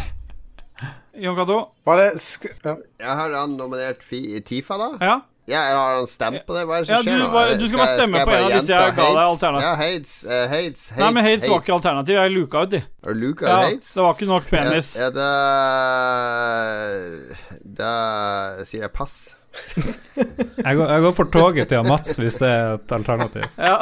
Jon 1.22 1.36
Cato. 1.36 1.58
Sk 2.16 2.48
ja. 2.64 2.76
Jeg 3.00 3.18
har 3.22 3.36
han 3.36 3.58
nominert 3.58 4.02
Tifa, 4.48 4.78
da. 4.80 4.90
Ja. 5.00 5.20
Ja, 5.50 5.58
har 5.58 5.94
han 5.96 6.06
stemt 6.06 6.44
på 6.46 6.54
det? 6.54 6.62
Hva 6.68 6.76
er 6.78 6.84
det 6.84 6.92
Ja, 6.92 6.96
som 7.00 7.06
skjer 7.08 7.18
du 7.18 7.24
nå? 7.26 7.40
du 7.58 7.64
skal 7.66 7.80
bare 7.80 7.94
stemme 7.98 8.18
jeg 8.20 8.26
på 8.28 8.32
en 8.36 8.44
av 8.44 8.52
disse 8.54 8.70
jeg 8.70 8.94
ga 8.94 9.06
deg 9.08 9.22
alternativ. 9.22 9.66
Ja, 9.66 9.72
Hades, 9.80 10.12
uh, 10.22 10.30
Hades, 10.30 10.84
Hades, 10.92 11.00
Nei, 11.00 11.10
men 11.16 11.26
Hades 11.26 11.48
var 11.50 11.58
ikke 11.64 11.74
alternativ. 11.74 12.14
Jeg 12.20 12.30
luka 12.36 12.62
ut 12.62 12.70
de. 12.70 12.80
Du 13.02 13.10
Ja, 13.42 13.56
Hades? 13.66 13.88
det 13.96 14.02
var 14.06 14.14
ikke 14.14 14.28
nok 14.30 14.44
penis. 14.46 14.92
Ja, 14.94 15.02
ja, 15.02 15.10
da 15.10 15.28
Da 17.82 18.64
sier 18.68 18.86
jeg 18.86 18.92
pass. 18.94 19.16
Jeg 20.66 20.76
går, 20.76 20.86
jeg 20.92 21.00
går 21.02 21.12
for 21.16 21.24
toget 21.32 21.68
til 21.72 21.82
Mats, 21.88 22.16
hvis 22.20 22.36
det 22.40 22.48
er 22.48 22.74
et 22.78 22.92
alternativ. 22.94 23.42
Ja. 23.58 23.78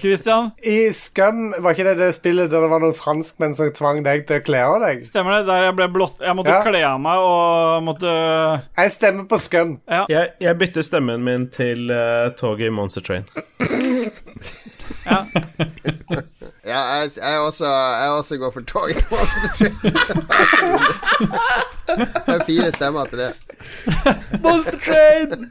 Christian, 0.00 0.48
I 0.66 0.90
Scum, 0.92 1.52
var 1.62 1.70
ikke 1.76 1.84
det 1.86 1.96
det 2.00 2.08
spillet 2.16 2.50
der 2.50 2.60
det 2.64 2.70
var 2.72 2.80
noen 2.82 2.96
franskmenn 2.98 3.54
som 3.54 3.68
tvang 3.70 4.00
deg 4.02 4.24
til 4.26 4.40
å 4.40 4.42
kle 4.42 4.58
av 4.66 4.80
deg? 4.82 5.04
stemmer 5.06 5.36
det? 5.38 5.44
Der 5.46 5.62
jeg 5.68 5.76
ble 5.78 5.86
blått 5.94 6.18
Jeg 6.24 6.34
måtte 6.34 6.50
Ja. 6.50 6.62
kle 6.66 6.80
av 6.88 6.98
meg 7.04 7.18
og 7.22 7.78
måtte 7.86 8.10
Jeg 8.74 8.90
stemmer 8.96 9.24
på 9.30 9.38
Scum. 9.38 9.76
Jeg, 10.10 10.32
jeg 10.42 10.58
bytter 10.58 10.82
stemmen 10.82 11.22
min 11.22 11.46
til 11.54 11.86
uh, 11.94 12.34
toget 12.34 12.66
i 12.66 12.70
Monster 12.74 13.02
Train. 13.06 13.22
Ja. 15.04 15.20
Ja, 16.64 16.80
jeg, 17.04 17.10
jeg, 17.20 17.36
også, 17.44 17.68
jeg 17.68 18.08
også 18.18 18.36
går 18.40 18.50
for 18.54 18.60
toget. 18.66 18.96
i 18.96 19.04
Monster 19.12 19.48
Train. 19.58 19.74
Det 22.26 22.34
er 22.34 22.44
fire 22.48 22.70
stemmer 22.72 23.04
til 23.12 23.18
det. 23.20 23.28
Monster 24.42 24.78
Train! 24.84 25.50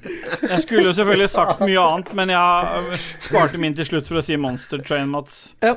Jeg 0.49 0.61
skulle 0.61 0.83
jo 0.89 0.93
selvfølgelig 0.93 1.29
sagt 1.29 1.59
mye 1.63 1.79
annet, 1.81 2.13
men 2.17 2.29
jeg 2.33 2.99
sparte 3.27 3.57
min 3.61 3.75
til 3.77 3.85
slutt 3.89 4.07
for 4.09 4.21
å 4.21 4.25
si 4.25 4.37
Monster 4.39 4.81
Train, 4.85 5.09
Mats. 5.13 5.49
Ja. 5.63 5.75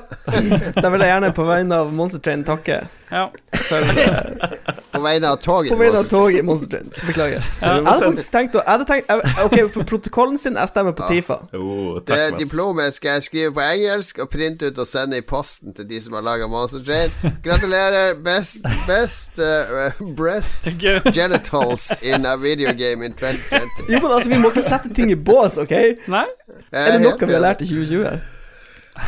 Da 0.77 0.91
vil 0.93 1.01
jeg 1.05 1.13
gjerne 1.15 1.33
på 1.37 1.47
vegne 1.49 1.83
av 1.85 1.93
Monster 1.97 2.23
Train 2.25 2.45
takke. 2.47 2.83
Ja. 3.11 3.29
På 4.93 5.01
vegne 5.01 5.29
av 5.29 5.37
toget. 5.37 5.71
På 5.73 5.79
vegne 5.79 5.99
av 5.99 6.09
toget 6.11 6.39
i 6.41 6.43
Monster 6.43 6.67
Train. 6.73 6.89
Beklager. 7.07 7.45
Jeg 7.61 7.69
hadde 7.87 7.93
faktisk 8.01 8.33
tenkt 8.35 8.57
å 8.59 8.63
hadde 8.67 8.87
tenkt, 8.89 9.11
Ok, 9.45 9.57
for 9.75 9.87
protokollen 9.87 10.39
sin, 10.41 10.57
jeg 10.59 10.71
stemmer 10.73 10.95
på 10.97 11.07
Tifa. 11.11 11.37
Oh, 11.55 11.99
Det 12.01 12.07
takk, 12.09 12.33
Mats. 12.33 12.41
diplomet 12.43 12.97
skal 12.97 13.17
jeg 13.19 13.27
skrive 13.29 13.53
på 13.57 13.63
engelsk 13.63 14.19
og 14.25 14.31
printe 14.33 14.71
ut 14.73 14.79
og 14.83 14.89
sende 14.91 15.21
i 15.21 15.25
posten 15.27 15.75
til 15.77 15.87
de 15.91 16.01
som 16.03 16.17
har 16.19 16.25
laga 16.27 16.49
Monster 16.51 16.83
Train. 16.87 17.11
Gratulerer. 17.45 18.15
Best, 18.27 18.65
best 18.89 19.39
uh, 19.39 19.93
breast 20.17 20.67
genitals 21.15 21.93
in 22.03 22.16
a 22.25 22.37
video 22.41 22.73
game 22.73 23.03
in 23.05 23.13
2020. 23.13 23.91
Jo, 23.93 24.01
men 24.01 24.13
altså, 24.13 24.31
vi 24.33 24.39
må 24.41 24.49
ikke 24.55 24.63
sette 24.65 24.95
ting 24.97 25.11
i 25.13 25.19
bås, 25.19 25.59
OK? 25.59 25.75
Nei? 26.09 26.25
Er 26.73 26.97
det 26.97 27.03
noe 27.05 27.19
vi 27.21 27.35
har 27.37 27.45
lært 27.45 27.63
i 27.67 27.69
2020? 27.69 28.33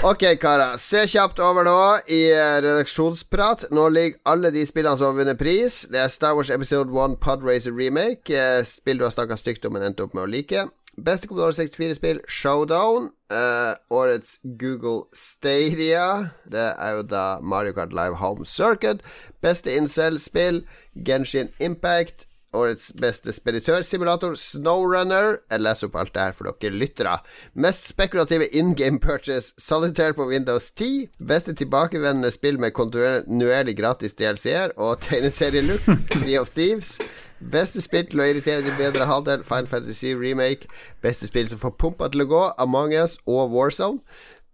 Ok, 0.05 0.23
karer. 0.43 0.75
Se 0.77 1.07
kjapt 1.09 1.39
over 1.41 1.65
nå 1.65 1.77
i 2.13 2.19
eh, 2.29 2.59
redaksjonsprat. 2.61 3.71
Nå 3.73 3.87
ligger 3.89 4.19
alle 4.29 4.51
de 4.53 4.67
spillene 4.69 4.99
som 5.01 5.09
har 5.09 5.17
vunnet 5.17 5.39
pris. 5.41 5.87
Det 5.89 6.03
er 6.03 6.13
Star 6.13 6.37
Wars 6.37 6.51
Episode 6.53 6.93
1 6.93 7.17
Podracer 7.25 7.73
Remake. 7.73 8.29
eh, 8.29 8.61
Spill 8.69 9.01
du 9.01 9.07
har 9.09 9.15
snakka 9.17 9.39
stygt 9.41 9.65
om, 9.65 9.73
men 9.79 9.87
endte 9.89 10.05
opp 10.05 10.13
med 10.13 10.27
å 10.27 10.29
like. 10.29 10.67
Beste 10.99 11.29
Commodore 11.31 11.55
64-spill, 11.57 12.21
Showdown. 12.29 13.11
Uh, 13.33 13.77
årets 13.93 14.39
Google 14.61 15.07
Stadia. 15.15 16.33
Det 16.45 16.69
er 16.75 16.95
jo 16.99 17.03
da 17.09 17.39
Mario 17.41 17.73
Kart 17.77 17.93
Live 17.97 18.19
Home 18.21 18.45
Circuit. 18.49 19.01
Beste 19.41 19.73
Incel-spill, 19.77 20.65
Genshin 21.07 21.49
Impact. 21.61 22.28
Årets 22.57 22.93
beste 22.97 23.33
speditørsimulator, 23.37 24.33
Snowrunner. 24.41 25.43
Jeg 25.51 25.61
leser 25.61 25.91
opp 25.91 25.99
alt 26.01 26.15
det 26.15 26.23
her 26.23 26.37
for 26.37 26.49
dere 26.49 26.79
lyttere. 26.81 27.19
Mest 27.53 27.85
spekulative 27.91 28.49
in 28.57 28.73
game 28.75 28.99
purchase, 28.99 29.53
Solitaire 29.61 30.17
på 30.17 30.25
Windows 30.31 30.71
10. 30.71 31.11
Beste 31.21 31.53
tilbakevendende 31.53 32.31
spill 32.33 32.57
med 32.59 32.73
kontinuerlig 32.73 33.77
gratis 33.77 34.17
DLC-er 34.17 34.73
og 34.77 35.03
tegneserielook, 35.05 35.85
Sea 36.25 36.41
of 36.41 36.55
Thieves. 36.57 36.97
Beste 37.39 37.83
spill 37.85 38.09
til 38.09 38.25
å 38.25 38.27
irritere 38.27 38.65
din 38.67 38.75
bedre 38.81 39.07
halvdel, 39.07 39.45
Final 39.47 39.69
Fantasy 39.71 40.09
7 40.09 40.17
Remake. 40.19 40.73
Beste 41.05 41.29
spill 41.29 41.53
som 41.53 41.61
får 41.63 41.77
pumpa 41.79 42.09
til 42.11 42.25
å 42.25 42.31
gå, 42.33 42.43
Among 42.59 42.97
us 42.97 43.19
og 43.29 43.53
Warzone. 43.53 44.01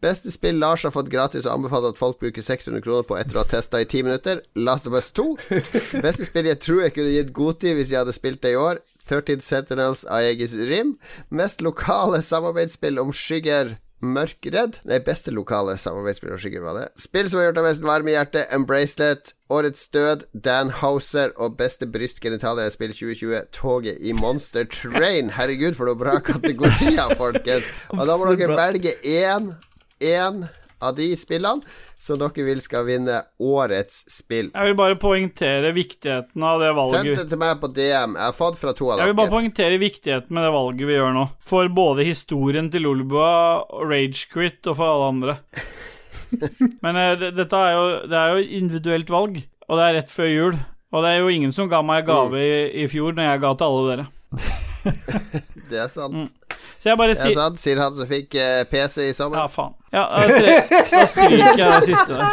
Beste 0.05 0.29
spill 0.29 0.59
Lars 0.61 0.83
har 0.85 0.93
fått 0.93 1.09
gratis 1.09 1.47
og 1.47 1.55
anbefaler 1.55 1.95
at 1.95 2.01
folk 2.01 2.19
bruker 2.21 2.45
600 2.45 2.83
kroner 2.85 3.07
på 3.09 3.17
etter 3.17 3.39
å 3.39 3.41
ha 3.41 3.49
testa 3.49 3.81
i 3.81 3.87
10 3.89 4.05
minutter. 4.05 4.43
Last 4.53 4.89
of 4.91 4.97
Us 4.99 5.09
2. 5.17 5.25
Beste 6.05 6.27
spill 6.29 6.51
jeg 6.51 6.61
tror 6.61 6.83
jeg 6.85 6.93
kunne 6.99 7.15
gitt 7.15 7.33
godtid 7.37 7.79
hvis 7.79 7.95
jeg 7.95 8.03
hadde 8.03 8.13
spilt 8.13 8.43
det 8.45 8.53
i 8.53 8.61
år. 8.61 8.83
13 9.09 9.41
Sentinels 9.45 10.05
Aegis 10.05 10.59
Rim. 10.69 10.99
Mest 11.33 11.65
lokale 11.65 12.21
samarbeidsspill 12.25 13.01
om 13.01 13.17
skygger. 13.17 13.79
Mørkredd. 14.05 14.83
Nei, 14.85 15.01
beste 15.01 15.33
lokale 15.33 15.79
samarbeidsspill 15.81 16.37
om 16.37 16.41
skygger 16.43 16.65
var 16.67 16.83
det. 16.83 16.87
Spill 17.01 17.31
som 17.33 17.41
har 17.41 17.49
gjort 17.49 17.63
deg 17.63 17.69
mest 17.71 17.89
varm 17.89 18.11
i 18.11 18.19
hjertet. 18.19 18.49
Embracelet. 18.53 19.33
Årets 19.49 19.89
død. 19.97 20.29
Dan 20.37 20.73
Houser. 20.85 21.33
Og 21.41 21.57
beste 21.57 21.89
brystgenitalia-spill 21.89 22.93
2020. 22.93 23.47
Toget 23.57 24.05
i 24.05 24.13
Monster 24.13 24.69
Train. 24.69 25.33
Herregud, 25.39 25.79
for 25.79 25.89
noen 25.89 26.05
bra 26.05 26.21
kategorier, 26.21 27.17
folkens. 27.17 27.73
Og 27.97 28.05
da 28.05 28.19
må 28.21 28.35
dere 28.35 28.59
velge 28.67 28.99
én 29.01 29.55
én 30.05 30.45
av 30.85 30.95
de 30.99 31.09
spillene 31.17 31.65
som 32.05 32.19
dere 32.21 32.45
vil 32.45 32.61
skal 32.61 32.85
vinne 32.85 33.21
årets 33.41 34.03
spill. 34.13 34.51
Jeg 34.53 34.69
vil 34.69 34.77
bare 34.77 34.99
poengtere 35.01 35.71
viktigheten 35.77 36.45
av 36.45 36.61
det 36.61 36.69
Send 36.69 36.81
valget. 36.81 37.23
det 37.23 37.27
til 37.31 37.41
meg 37.41 37.63
på 37.63 37.71
DM. 37.73 38.19
Jeg 38.19 38.27
har 38.27 38.37
fått 38.37 38.61
fra 38.61 38.75
to 38.77 38.91
av 38.93 39.01
Jeg 39.01 39.13
vil 39.13 39.17
bare 39.23 39.33
poengtere 39.33 39.81
viktigheten 39.81 40.37
med 40.37 40.45
det 40.45 40.53
valget 40.53 40.91
vi 40.91 40.99
gjør 40.99 41.17
nå. 41.17 41.25
For 41.41 41.73
både 41.73 42.05
historien 42.05 42.69
til 42.73 42.85
Lolbua, 42.85 43.65
Ragequit 43.89 44.69
og 44.69 44.77
for 44.77 44.91
alle 44.91 45.09
andre. 45.15 45.39
Men 46.85 47.01
eh, 47.01 47.17
det, 47.23 47.33
dette 47.39 47.57
er 47.57 47.73
jo, 47.79 47.89
det 48.11 48.21
er 48.21 48.35
jo 48.35 48.47
individuelt 48.61 49.17
valg, 49.17 49.41
og 49.69 49.79
det 49.79 49.89
er 49.89 49.99
rett 50.03 50.13
før 50.13 50.31
jul. 50.33 50.61
Og 50.95 51.03
det 51.03 51.11
er 51.11 51.25
jo 51.25 51.33
ingen 51.33 51.57
som 51.57 51.71
ga 51.73 51.81
meg 51.83 52.05
gave 52.07 52.39
i, 52.39 52.85
i 52.85 52.87
fjor 52.91 53.17
når 53.17 53.33
jeg 53.33 53.45
ga 53.47 53.57
til 53.57 53.73
alle 53.73 53.91
dere. 53.95 54.07
Det 55.71 55.79
er 55.81 55.89
sant. 55.89 56.15
Mm. 56.15 56.27
Så 56.79 56.91
jeg 56.91 56.99
bare 57.01 57.15
Det 57.15 57.21
er 57.21 57.31
sier 57.31 57.39
sant, 57.39 57.61
sier 57.61 57.81
han 57.81 57.95
som 57.97 58.09
fikk 58.11 58.37
uh, 58.37 58.63
PC 58.71 59.09
i 59.09 59.15
sommer. 59.17 59.41
Ja, 59.41 59.47
faen. 59.49 59.73
Ja, 59.95 60.05
da 60.11 60.19
da 60.29 61.05
stryker 61.11 61.63
jeg 61.63 61.71
det 61.73 61.85
siste 61.89 62.13
der. 62.19 62.25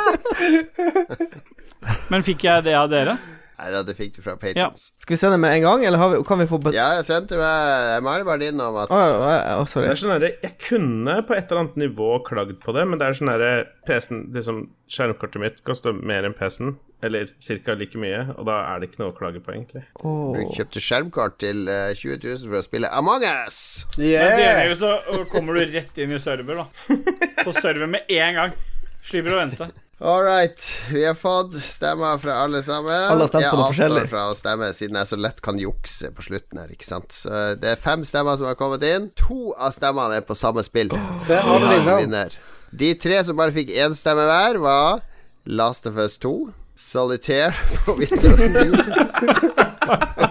Men 2.12 2.26
fikk 2.26 2.44
jeg 2.46 2.66
det 2.68 2.76
av 2.78 2.90
dere? 2.92 3.16
Nei 3.62 3.70
da, 3.76 3.84
det 3.86 3.94
fikk 3.94 4.16
du 4.16 4.24
fra 4.26 4.34
Patrons. 4.42 4.88
Skal 5.04 5.14
vi 5.14 5.20
sende 5.22 5.38
med 5.38 5.54
en 5.54 5.62
gang, 5.62 5.84
eller 5.86 6.02
har 6.02 6.10
vi, 6.16 6.22
kan 6.26 6.40
vi 6.42 6.48
få 6.50 6.58
bet... 6.64 6.74
Ja, 6.74 6.88
jeg 6.98 7.06
sendte 7.06 7.38
meg 7.38 7.90
Jeg 7.92 8.06
maler 8.08 8.26
bare 8.26 8.42
din 8.42 8.56
nå, 8.58 8.70
Mats. 8.74 8.90
Oh, 8.90 9.18
oh, 9.22 9.60
oh, 9.60 9.68
sorry. 9.70 9.86
Det 9.86 9.94
er 9.94 10.00
sånn 10.02 10.14
herre 10.16 10.32
Jeg 10.34 10.56
kunne 10.66 11.18
på 11.28 11.36
et 11.38 11.52
eller 11.52 11.68
annet 11.68 11.78
nivå 11.84 12.08
klagd 12.26 12.58
på 12.64 12.74
det, 12.74 12.88
men 12.90 12.98
det 12.98 13.06
er 13.06 13.20
sånn 13.20 13.30
herre 13.30 13.52
PC-en 13.86 14.24
liksom, 14.34 14.64
Skjermkortet 14.92 15.44
mitt 15.44 15.62
koster 15.68 15.94
mer 15.94 16.26
enn 16.26 16.34
PC-en, 16.38 16.74
eller 17.06 17.30
ca. 17.46 17.76
like 17.78 18.02
mye, 18.02 18.24
og 18.34 18.50
da 18.50 18.58
er 18.72 18.82
det 18.82 18.90
ikke 18.90 19.04
noe 19.04 19.14
å 19.14 19.16
klage 19.20 19.44
på, 19.46 19.54
egentlig. 19.54 19.86
Du 20.02 20.42
kjøpte 20.58 20.84
skjermkort 20.84 21.38
til 21.46 21.64
uh, 21.70 21.94
20 21.94 22.18
000 22.26 22.50
for 22.50 22.60
å 22.60 22.66
spille 22.66 22.92
Among 22.98 23.24
us! 23.30 23.62
Men 24.02 24.26
det 24.42 24.50
er 24.50 24.66
jo 24.74 24.82
så 24.82 24.92
kommer 25.34 25.62
du 25.62 25.78
rett 25.78 26.02
inn 26.02 26.18
i 26.18 26.20
server, 26.22 26.66
da. 26.66 27.00
På 27.46 27.54
server 27.56 27.88
med 27.94 28.10
en 28.18 28.42
gang. 28.42 28.60
Slipper 29.06 29.38
å 29.38 29.42
vente. 29.46 29.70
All 30.04 30.24
right. 30.24 30.82
Vi 30.92 31.06
har 31.06 31.14
fått 31.14 31.54
stemmer 31.62 32.18
fra 32.18 32.34
alle 32.34 32.64
sammen. 32.64 33.04
Alle 33.12 33.28
stemmer 33.30 33.52
på 33.52 33.58
jeg 33.58 33.68
avstår 33.68 34.08
fra 34.10 34.24
å 34.32 34.38
stemme, 34.38 34.72
siden 34.74 34.98
jeg 34.98 35.10
så 35.12 35.20
lett 35.22 35.44
kan 35.46 35.60
jukse 35.62 36.10
på 36.18 36.26
slutten 36.26 36.58
her, 36.58 36.72
ikke 36.74 36.88
sant. 36.88 37.14
Så 37.14 37.30
det 37.62 37.76
er 37.76 37.78
fem 37.84 38.02
stemmer 38.08 38.40
som 38.40 38.50
har 38.50 38.58
kommet 38.58 38.82
inn. 38.88 39.12
To 39.22 39.52
av 39.54 39.76
stemmene 39.78 40.18
er 40.18 40.26
på 40.26 40.38
samme 40.38 40.66
spill. 40.66 40.90
Det 41.30 41.38
har 41.46 41.68
vi 41.68 41.78
vinner. 42.02 42.34
De 42.74 42.94
tre 42.98 43.22
som 43.28 43.38
bare 43.38 43.54
fikk 43.54 43.70
én 43.78 43.94
stemme 43.98 44.26
hver, 44.26 44.58
var 44.64 45.06
Last 45.46 45.86
of 45.86 46.02
Us 46.02 46.18
2, 46.18 46.34
Solitaire 46.82 47.54
på 47.86 48.00
Windows 48.02 48.42
10 48.42 50.31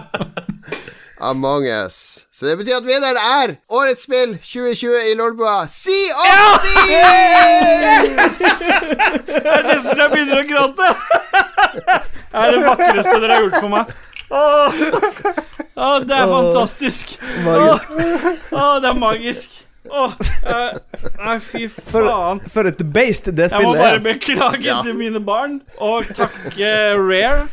Among 1.21 1.67
Us. 1.69 2.25
Så 2.33 2.45
det 2.49 2.55
betyr 2.57 2.79
at 2.79 2.85
vinneren 2.87 3.17
er 3.21 3.51
årets 3.69 4.07
spill 4.07 4.33
2020 4.41 5.11
i 5.11 5.15
Lolbua, 5.19 5.67
Sea 5.69 6.15
of 6.17 6.65
Thieves! 6.65 8.41
Det 9.27 9.41
er 9.41 9.67
nesten 9.67 9.91
så 9.91 9.99
jeg 10.01 10.11
begynner 10.15 10.41
å 10.41 10.47
gråte. 10.49 10.87
Det 11.71 12.41
er 12.41 12.55
det 12.55 12.63
vakreste 12.65 13.17
dere 13.21 13.35
har 13.37 13.45
gjort 13.45 13.59
for 13.61 13.73
meg. 13.75 13.93
Åh, 14.31 14.81
Åh, 15.81 15.97
det 16.07 16.15
er 16.17 16.27
fantastisk. 16.31 17.13
Magisk. 17.45 17.93
Åh, 18.51 18.75
det 18.83 18.89
er 18.91 18.97
magisk. 19.01 19.59
Åh, 19.91 20.13
nei, 21.25 21.37
fy 21.43 21.65
faen. 21.69 22.39
for 22.53 22.69
et 22.69 22.81
beist 22.95 23.25
det 23.35 23.49
spillet 23.51 23.53
er. 23.53 23.57
Jeg 23.57 23.65
må 23.65 23.73
bare 23.77 23.95
er. 23.97 24.03
beklage 24.05 24.63
Ja. 24.67 24.81
til 24.85 24.95
mine 24.99 25.19
barn 25.25 25.59
og 25.79 26.05
takke 26.17 26.73
Rare. 26.97 27.47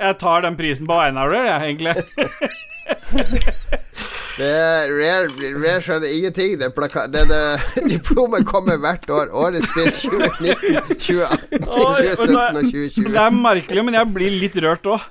Jeg 0.00 0.16
tar 0.20 0.44
den 0.46 0.56
prisen 0.56 0.86
på 0.88 0.96
vegne 0.96 1.20
av 1.20 1.28
Rare, 1.32 1.50
jeg, 1.50 1.74
egentlig. 1.74 1.94
Det 4.40 4.88
Rare, 4.88 5.28
Rare 5.60 5.80
skjønner 5.84 6.12
ingenting. 6.14 6.54
Det 6.60 6.70
plaka, 6.72 7.04
det, 7.12 7.26
det, 7.28 7.40
diplomet 7.92 8.46
kommer 8.48 8.78
hvert 8.80 9.04
år. 9.12 9.28
Årets 9.36 9.68
spill 9.68 9.90
2019, 9.92 10.96
2018, 10.96 11.66
2017 11.66 12.38
og 12.38 12.62
2020. 12.70 13.10
Det 13.10 13.20
er 13.26 13.36
merkelig, 13.36 13.84
men 13.84 13.98
jeg 13.98 14.12
blir 14.14 14.38
litt 14.46 14.56
rørt 14.64 14.90
òg. 14.94 15.04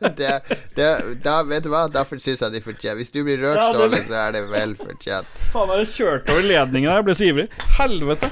Det, 0.00 0.40
det, 0.76 0.88
da, 1.24 1.34
vet 1.46 1.64
du 1.64 1.70
hva? 1.72 1.84
Derfor 1.90 2.20
syns 2.22 2.42
jeg 2.44 2.52
de 2.54 2.60
fortjener 2.62 2.98
Hvis 3.00 3.10
du 3.14 3.20
blir 3.26 3.40
rørt, 3.42 3.58
Ja, 3.58 3.72
Ståle, 3.72 4.00
så 4.06 4.16
er 4.20 4.34
det 4.36 4.42
vel 4.50 4.74
fortjent. 4.78 5.38
Faen, 5.50 5.72
jeg 5.80 5.90
kjørte 5.96 6.34
over 6.34 6.46
ledningen 6.46 6.90
her, 6.90 7.00
Jeg 7.00 7.06
ble 7.08 7.16
så 7.18 7.28
ivrig. 7.30 7.46
Helvete. 7.78 8.30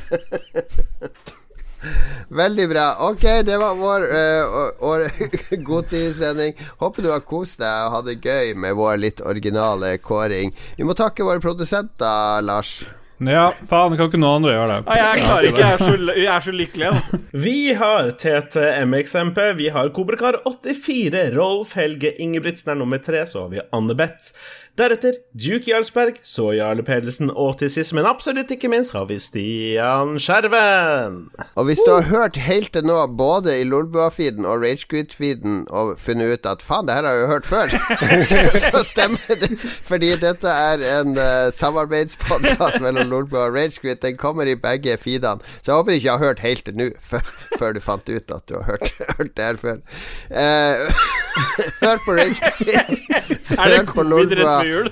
Veldig 2.29 2.69
bra. 2.71 2.87
Ok, 3.09 3.27
det 3.47 3.59
var 3.61 3.77
vår 3.77 4.09
uh, 4.09 5.21
godtidssending. 5.69 6.57
Håper 6.81 7.03
du 7.03 7.13
har 7.13 7.27
kost 7.27 7.61
deg 7.63 7.87
og 7.89 7.99
hatt 7.99 8.11
det 8.11 8.21
gøy 8.23 8.57
med 8.59 8.79
vår 8.79 8.99
litt 9.03 9.23
originale 9.25 9.97
kåring. 10.03 10.55
Vi 10.79 10.89
må 10.89 10.97
takke 10.99 11.27
våre 11.27 11.43
produsenter, 11.43 12.43
Lars. 12.47 12.81
Ja, 13.23 13.53
faen, 13.69 13.95
kan 13.95 14.09
ikke 14.09 14.19
noen 14.19 14.41
andre 14.41 14.55
gjøre 14.57 14.71
det? 14.73 14.79
Ah, 14.91 14.99
jeg 14.99 15.21
klarer 15.23 15.47
ikke. 15.47 15.61
Jeg 15.63 15.77
er 15.77 15.83
så, 15.83 15.99
jeg 16.25 16.31
er 16.33 16.47
så 16.47 16.55
lykkelig. 16.57 16.89
Da. 16.89 17.21
Vi 17.45 17.59
har 17.79 18.11
TTMXMP, 18.19 18.89
MXMP, 18.89 19.41
vi 19.61 19.69
har 19.77 19.93
Kobrakar84, 19.95 21.23
Rolf 21.37 21.77
Helge 21.79 22.15
Ingebrigtsen 22.23 22.75
er 22.75 22.81
nummer 22.81 23.03
tre, 23.03 23.23
så 23.31 23.45
har 23.45 23.53
vi 23.55 23.63
Anne 23.71 23.97
Beth. 23.99 24.33
Deretter 24.79 25.13
Duke 25.37 25.69
Jarlsberg, 25.69 26.15
så 26.25 26.47
Jarle 26.57 26.83
Pedersen, 26.83 27.31
og 27.31 27.59
til 27.61 27.69
sist, 27.71 27.93
men 27.93 28.07
absolutt 28.09 28.51
ikke 28.55 28.71
minst, 28.73 28.95
har 28.97 29.05
vi 29.05 29.19
Stian 29.21 30.15
Skjerven. 30.17 31.19
Og 31.61 31.67
hvis 31.69 31.83
du 31.85 31.91
har 31.93 32.07
hørt 32.09 32.39
helt 32.41 32.73
til 32.73 32.87
nå, 32.89 32.97
både 33.19 33.59
i 33.61 33.67
Lolbua-feeden 33.69 34.49
og 34.49 34.63
Ragequit-feeden, 34.65 35.67
og 35.69 35.99
funnet 36.01 36.33
ut 36.33 36.49
at 36.49 36.65
faen, 36.65 36.89
det 36.89 36.97
her 36.97 37.05
har 37.05 37.19
jeg 37.19 37.21
jo 37.21 37.27
hørt 37.35 37.51
før, 37.51 37.75
så, 38.31 38.41
så 38.65 38.81
stemmer 38.89 39.37
det. 39.43 39.51
Fordi 39.85 40.15
dette 40.25 40.49
er 40.49 40.87
en 41.03 41.21
uh, 41.21 41.53
samarbeidspodkast 41.53 42.81
mellom 42.81 43.13
Lolbua 43.13 43.51
og 43.51 43.59
Ragequit. 43.59 44.01
Den 44.01 44.17
kommer 44.17 44.49
i 44.49 44.57
begge 44.57 44.97
feedene. 44.97 45.45
Så 45.61 45.69
jeg 45.69 45.77
håper 45.83 45.93
du 45.93 46.01
ikke 46.01 46.17
har 46.17 46.25
hørt 46.25 46.41
helt 46.47 46.65
til 46.65 46.81
nå, 46.81 46.89
før, 47.05 47.77
du 47.77 47.81
fant 47.85 48.09
ut 48.09 48.37
at 48.39 48.49
du 48.49 48.57
har 48.57 48.65
hørt, 48.73 48.95
hørt 49.19 49.37
det 49.37 49.45
her 49.45 49.61
før. 49.67 49.85
Uh, 50.33 51.05
hør 51.85 52.03
på 52.09 52.17
Ragequit. 52.17 53.05
Er 53.53 53.77
Hør 53.77 53.85
på 53.93 54.03
Lolbua. 54.03 54.62
Før 54.63 54.69
jul? 54.71 54.91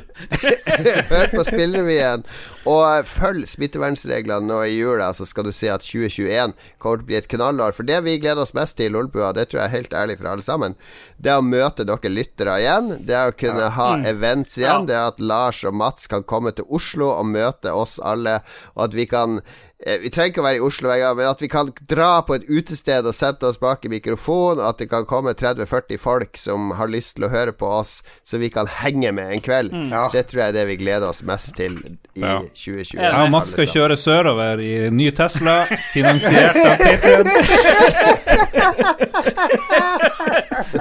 Hør 1.11 1.27
på 1.37 1.45
Spillrevyen, 1.45 2.25
og 2.69 3.07
følg 3.09 3.47
smittevernreglene 3.49 4.47
nå 4.47 4.59
i 4.67 4.75
jula, 4.77 5.13
så 5.17 5.25
skal 5.29 5.47
du 5.49 5.53
se 5.57 5.71
at 5.73 5.85
2021 5.87 6.53
kommer 6.79 7.01
til 7.01 7.07
å 7.07 7.09
bli 7.09 7.19
et 7.21 7.31
knallår. 7.33 7.73
For 7.77 7.89
det 7.89 8.03
vi 8.05 8.19
gleder 8.21 8.43
oss 8.45 8.55
mest 8.57 8.77
til 8.77 8.91
i 8.91 8.95
Lolbua, 8.95 9.33
det 9.37 9.49
tror 9.51 9.63
jeg 9.63 9.71
er 9.71 9.77
helt 9.79 9.97
ærlig 9.97 10.19
for 10.21 10.33
alle 10.33 10.45
sammen, 10.45 10.77
det 11.17 11.33
er 11.33 11.41
å 11.41 11.47
møte 11.47 11.87
dere 11.89 12.13
lyttere 12.13 12.59
igjen. 12.61 12.93
Det 13.07 13.17
er 13.17 13.33
å 13.33 13.37
kunne 13.37 13.71
ha 13.77 13.89
events 14.09 14.59
igjen. 14.61 14.87
Det 14.91 14.97
er 14.97 15.09
at 15.15 15.21
Lars 15.21 15.65
og 15.65 15.75
Mats 15.81 16.07
kan 16.11 16.25
komme 16.29 16.53
til 16.57 16.69
Oslo 16.69 17.13
og 17.15 17.27
møte 17.33 17.73
oss 17.73 17.99
alle, 18.03 18.41
og 18.77 18.89
at 18.89 18.97
vi 18.97 19.07
kan 19.09 19.41
eh, 19.81 19.99
vi 20.03 20.11
trenger 20.13 20.33
ikke 20.35 20.43
å 20.43 20.49
være 20.49 20.61
i 20.61 20.65
Oslo 20.65 20.93
en 20.93 21.01
gang, 21.01 21.17
men 21.17 21.31
at 21.31 21.41
vi 21.45 21.49
kan 21.53 21.73
dra 21.89 22.11
på 22.27 22.37
et 22.37 22.49
utested 22.49 23.09
og 23.09 23.17
sette 23.17 23.49
oss 23.49 23.61
bak 23.61 23.85
i 23.85 23.93
mikrofon. 23.93 24.61
og 24.61 24.67
At 24.69 24.83
det 24.83 24.91
kan 24.93 25.09
komme 25.09 25.33
30-40 25.33 26.01
folk 26.01 26.37
som 26.41 26.75
har 26.77 26.93
lyst 26.93 27.17
til 27.17 27.29
å 27.29 27.33
høre 27.33 27.57
på 27.57 27.69
oss, 27.81 28.01
så 28.25 28.41
vi 28.41 28.53
kan 28.53 28.69
henge 28.81 29.13
med 29.17 29.33
en 29.33 29.45
kveld. 29.45 29.77
Ja. 29.93 30.09
Det 30.13 30.27
tror 30.31 30.45
jeg 30.45 30.53
er 30.53 30.59
det 30.61 30.67
vi 30.73 30.81
gleder 30.85 31.09
oss 31.09 31.25
mest 31.25 31.57
til 31.57 31.81
i 32.15 32.21
Ja. 32.21 32.41
2020. 32.55 33.01
Ja, 33.01 33.05
Jeg 33.11 33.21
og 33.25 33.31
Mats 33.35 33.51
skal 33.55 33.67
kjøre 33.71 33.97
sørover 33.97 34.61
i 34.65 34.91
ny 34.95 35.11
Tesla, 35.17 35.57
finansiert 35.93 36.57
av 36.61 36.77
Patrions. 36.81 37.37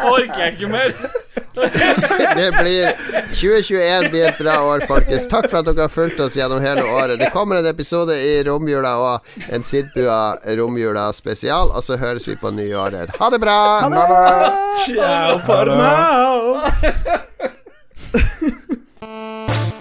Orker 0.10 0.40
jeg 0.44 0.52
ikke 0.54 0.68
mer. 0.72 0.90
Det 2.36 2.52
blir 2.56 2.86
2021 3.34 4.10
blir 4.14 4.26
et 4.30 4.38
bra 4.40 4.56
år, 4.64 4.80
folkens. 4.88 5.28
Takk 5.32 5.50
for 5.52 5.58
at 5.62 5.68
dere 5.70 5.82
har 5.88 5.92
fulgt 5.94 6.20
oss 6.24 6.36
gjennom 6.38 6.62
hele 6.64 6.84
året. 6.86 7.20
Det 7.20 7.30
kommer 7.34 7.56
en 7.60 7.68
episode 7.70 8.14
i 8.16 8.44
romjula 8.48 8.94
og 9.04 9.16
en 9.54 9.64
Sidbua 9.66 10.38
romjula 10.60 11.10
spesial, 11.16 11.68
og 11.74 11.84
så 11.86 11.98
høres 12.00 12.28
vi 12.30 12.36
på 12.40 12.50
nyåret. 12.56 13.10
Ha 13.20 13.30
det 13.34 13.40
bra! 13.44 13.60
Ciao 14.86 15.40
for 15.46 15.66
now! 15.76 16.62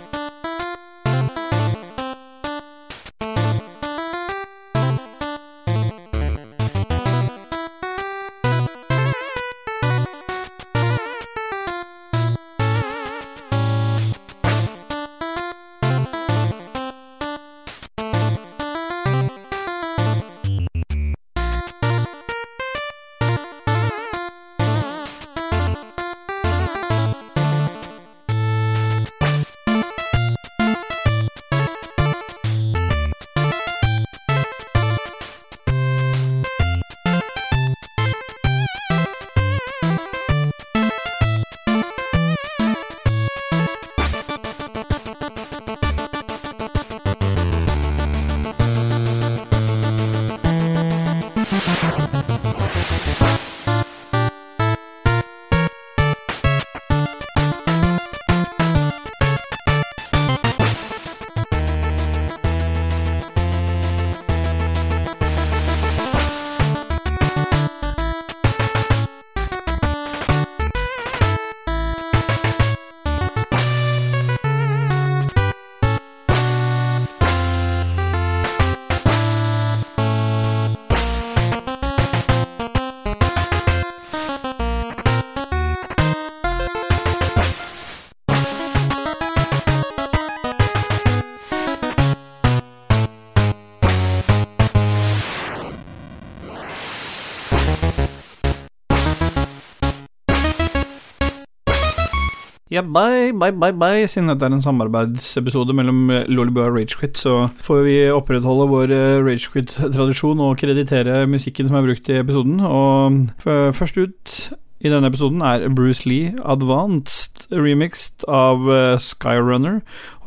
Ja, 102.79 102.83
bye, 102.83 103.33
bye, 103.33 103.51
bye, 103.51 103.73
bye. 103.73 104.07
Siden 104.07 104.29
dette 104.31 104.47
er 104.47 104.53
en 104.55 104.63
samarbeidsepisode 104.63 105.75
mellom 105.75 106.13
eh, 106.15 106.29
og 106.31 106.77
Ragequit, 106.77 107.19
så 107.19 107.49
får 107.59 107.81
vi 107.83 107.95
opprettholde 108.15 108.69
vår 108.71 108.93
eh, 108.95 109.19
Ragequit-tradisjon 109.27 110.39
og 110.39 110.61
kreditere 110.61 111.25
musikken 111.27 111.67
som 111.67 111.81
er 111.81 111.89
brukt 111.89 112.09
i 112.09 112.21
episoden. 112.21 112.61
Og 112.63 113.35
først 113.75 113.99
ut 113.99 114.37
i 114.79 114.93
denne 114.93 115.11
episoden 115.11 115.43
er 115.43 115.67
Bruce 115.75 116.07
Lee 116.07 116.37
Advanced, 116.47 117.49
remixed 117.51 118.23
av 118.31 118.71
eh, 118.71 118.95
Skyrunner, 119.03 119.81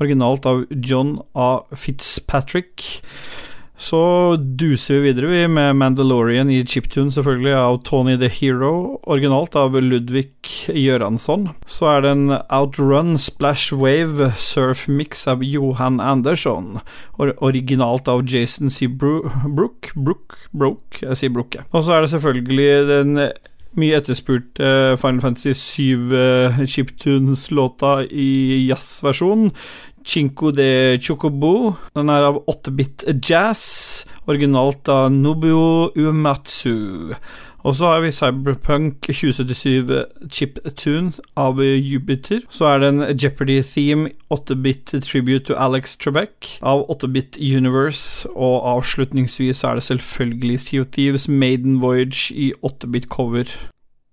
originalt 0.03 0.43
av 0.43 0.65
John 0.75 1.21
A. 1.31 1.61
Fitzpatrick. 1.71 2.99
Så 3.81 3.99
duser 4.37 4.99
vi 4.99 5.09
videre 5.09 5.29
vi 5.31 5.39
med 5.49 5.73
Mandalorian 5.79 6.51
i 6.53 6.59
chiptune, 6.69 7.09
selvfølgelig, 7.11 7.53
av 7.57 7.79
Tony 7.87 8.13
the 8.21 8.29
Hero, 8.29 8.99
originalt 9.09 9.57
av 9.57 9.73
Ludvig 9.73 10.29
Gjøransson. 10.69 11.47
Så 11.65 11.89
er 11.89 12.05
det 12.05 12.11
en 12.13 12.35
Outrun 12.53 13.15
Splash 13.17 13.73
Wave 13.73 14.29
Surf 14.37 14.85
Mix 14.85 15.25
av 15.25 15.41
Johan 15.41 15.97
Andersson, 15.97 16.77
or 17.17 17.33
originalt 17.41 18.05
av 18.11 18.21
Jason 18.29 18.69
C. 18.69 18.85
Brook, 18.85 19.89
Brook, 19.95 20.37
Brook, 20.53 21.01
jeg 21.01 21.17
sier 21.17 21.33
Brook. 21.33 21.57
Og 21.71 21.81
så 21.81 21.97
er 21.97 22.05
det 22.05 22.13
selvfølgelig 22.13 22.69
den 22.91 23.23
mye 23.79 23.95
etterspurt 23.97 24.59
Final 24.99 25.21
Fantasy 25.23 25.53
7 25.55 26.67
chiptunes-låta 26.67 28.01
i 28.05 28.67
jazzversjon. 28.67 29.49
Chinko 30.05 30.51
de 30.55 30.97
Chocobo. 31.01 31.75
Den 31.95 32.09
er 32.09 32.27
av 32.31 32.41
8-bit 32.51 33.05
jazz, 33.23 34.05
originalt 34.27 34.89
av 34.91 35.11
Nobuo 35.13 35.91
Uematsu. 35.95 37.13
Og 37.61 37.75
så 37.77 37.91
har 37.91 38.01
vi 38.01 38.11
Cyberpunk 38.11 39.05
2077 39.05 39.91
Chip 40.33 40.57
Tune 40.75 41.11
av 41.37 41.61
Jupiter. 41.61 42.41
Så 42.49 42.65
er 42.65 42.81
det 42.81 42.89
en 42.89 43.03
Jeopardy 43.13 43.61
Theme 43.61 44.09
8-bit 44.33 44.95
tribute 45.05 45.45
to 45.45 45.53
Alex 45.53 45.97
Trebek 45.97 46.57
av 46.65 46.87
8-bit 46.89 47.37
Universe. 47.37 48.29
Og 48.33 48.65
avslutningsvis 48.75 49.63
er 49.63 49.77
det 49.77 49.83
selvfølgelig 49.91 50.59
Sea 50.59 50.81
of 50.81 50.87
Thieves 50.97 51.29
Maiden 51.29 51.81
Voyage 51.81 52.33
i 52.33 52.51
8-bit 52.65 53.09
cover. 53.09 53.45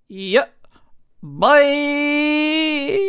Ja, 0.09 0.45
bye! 1.21 3.08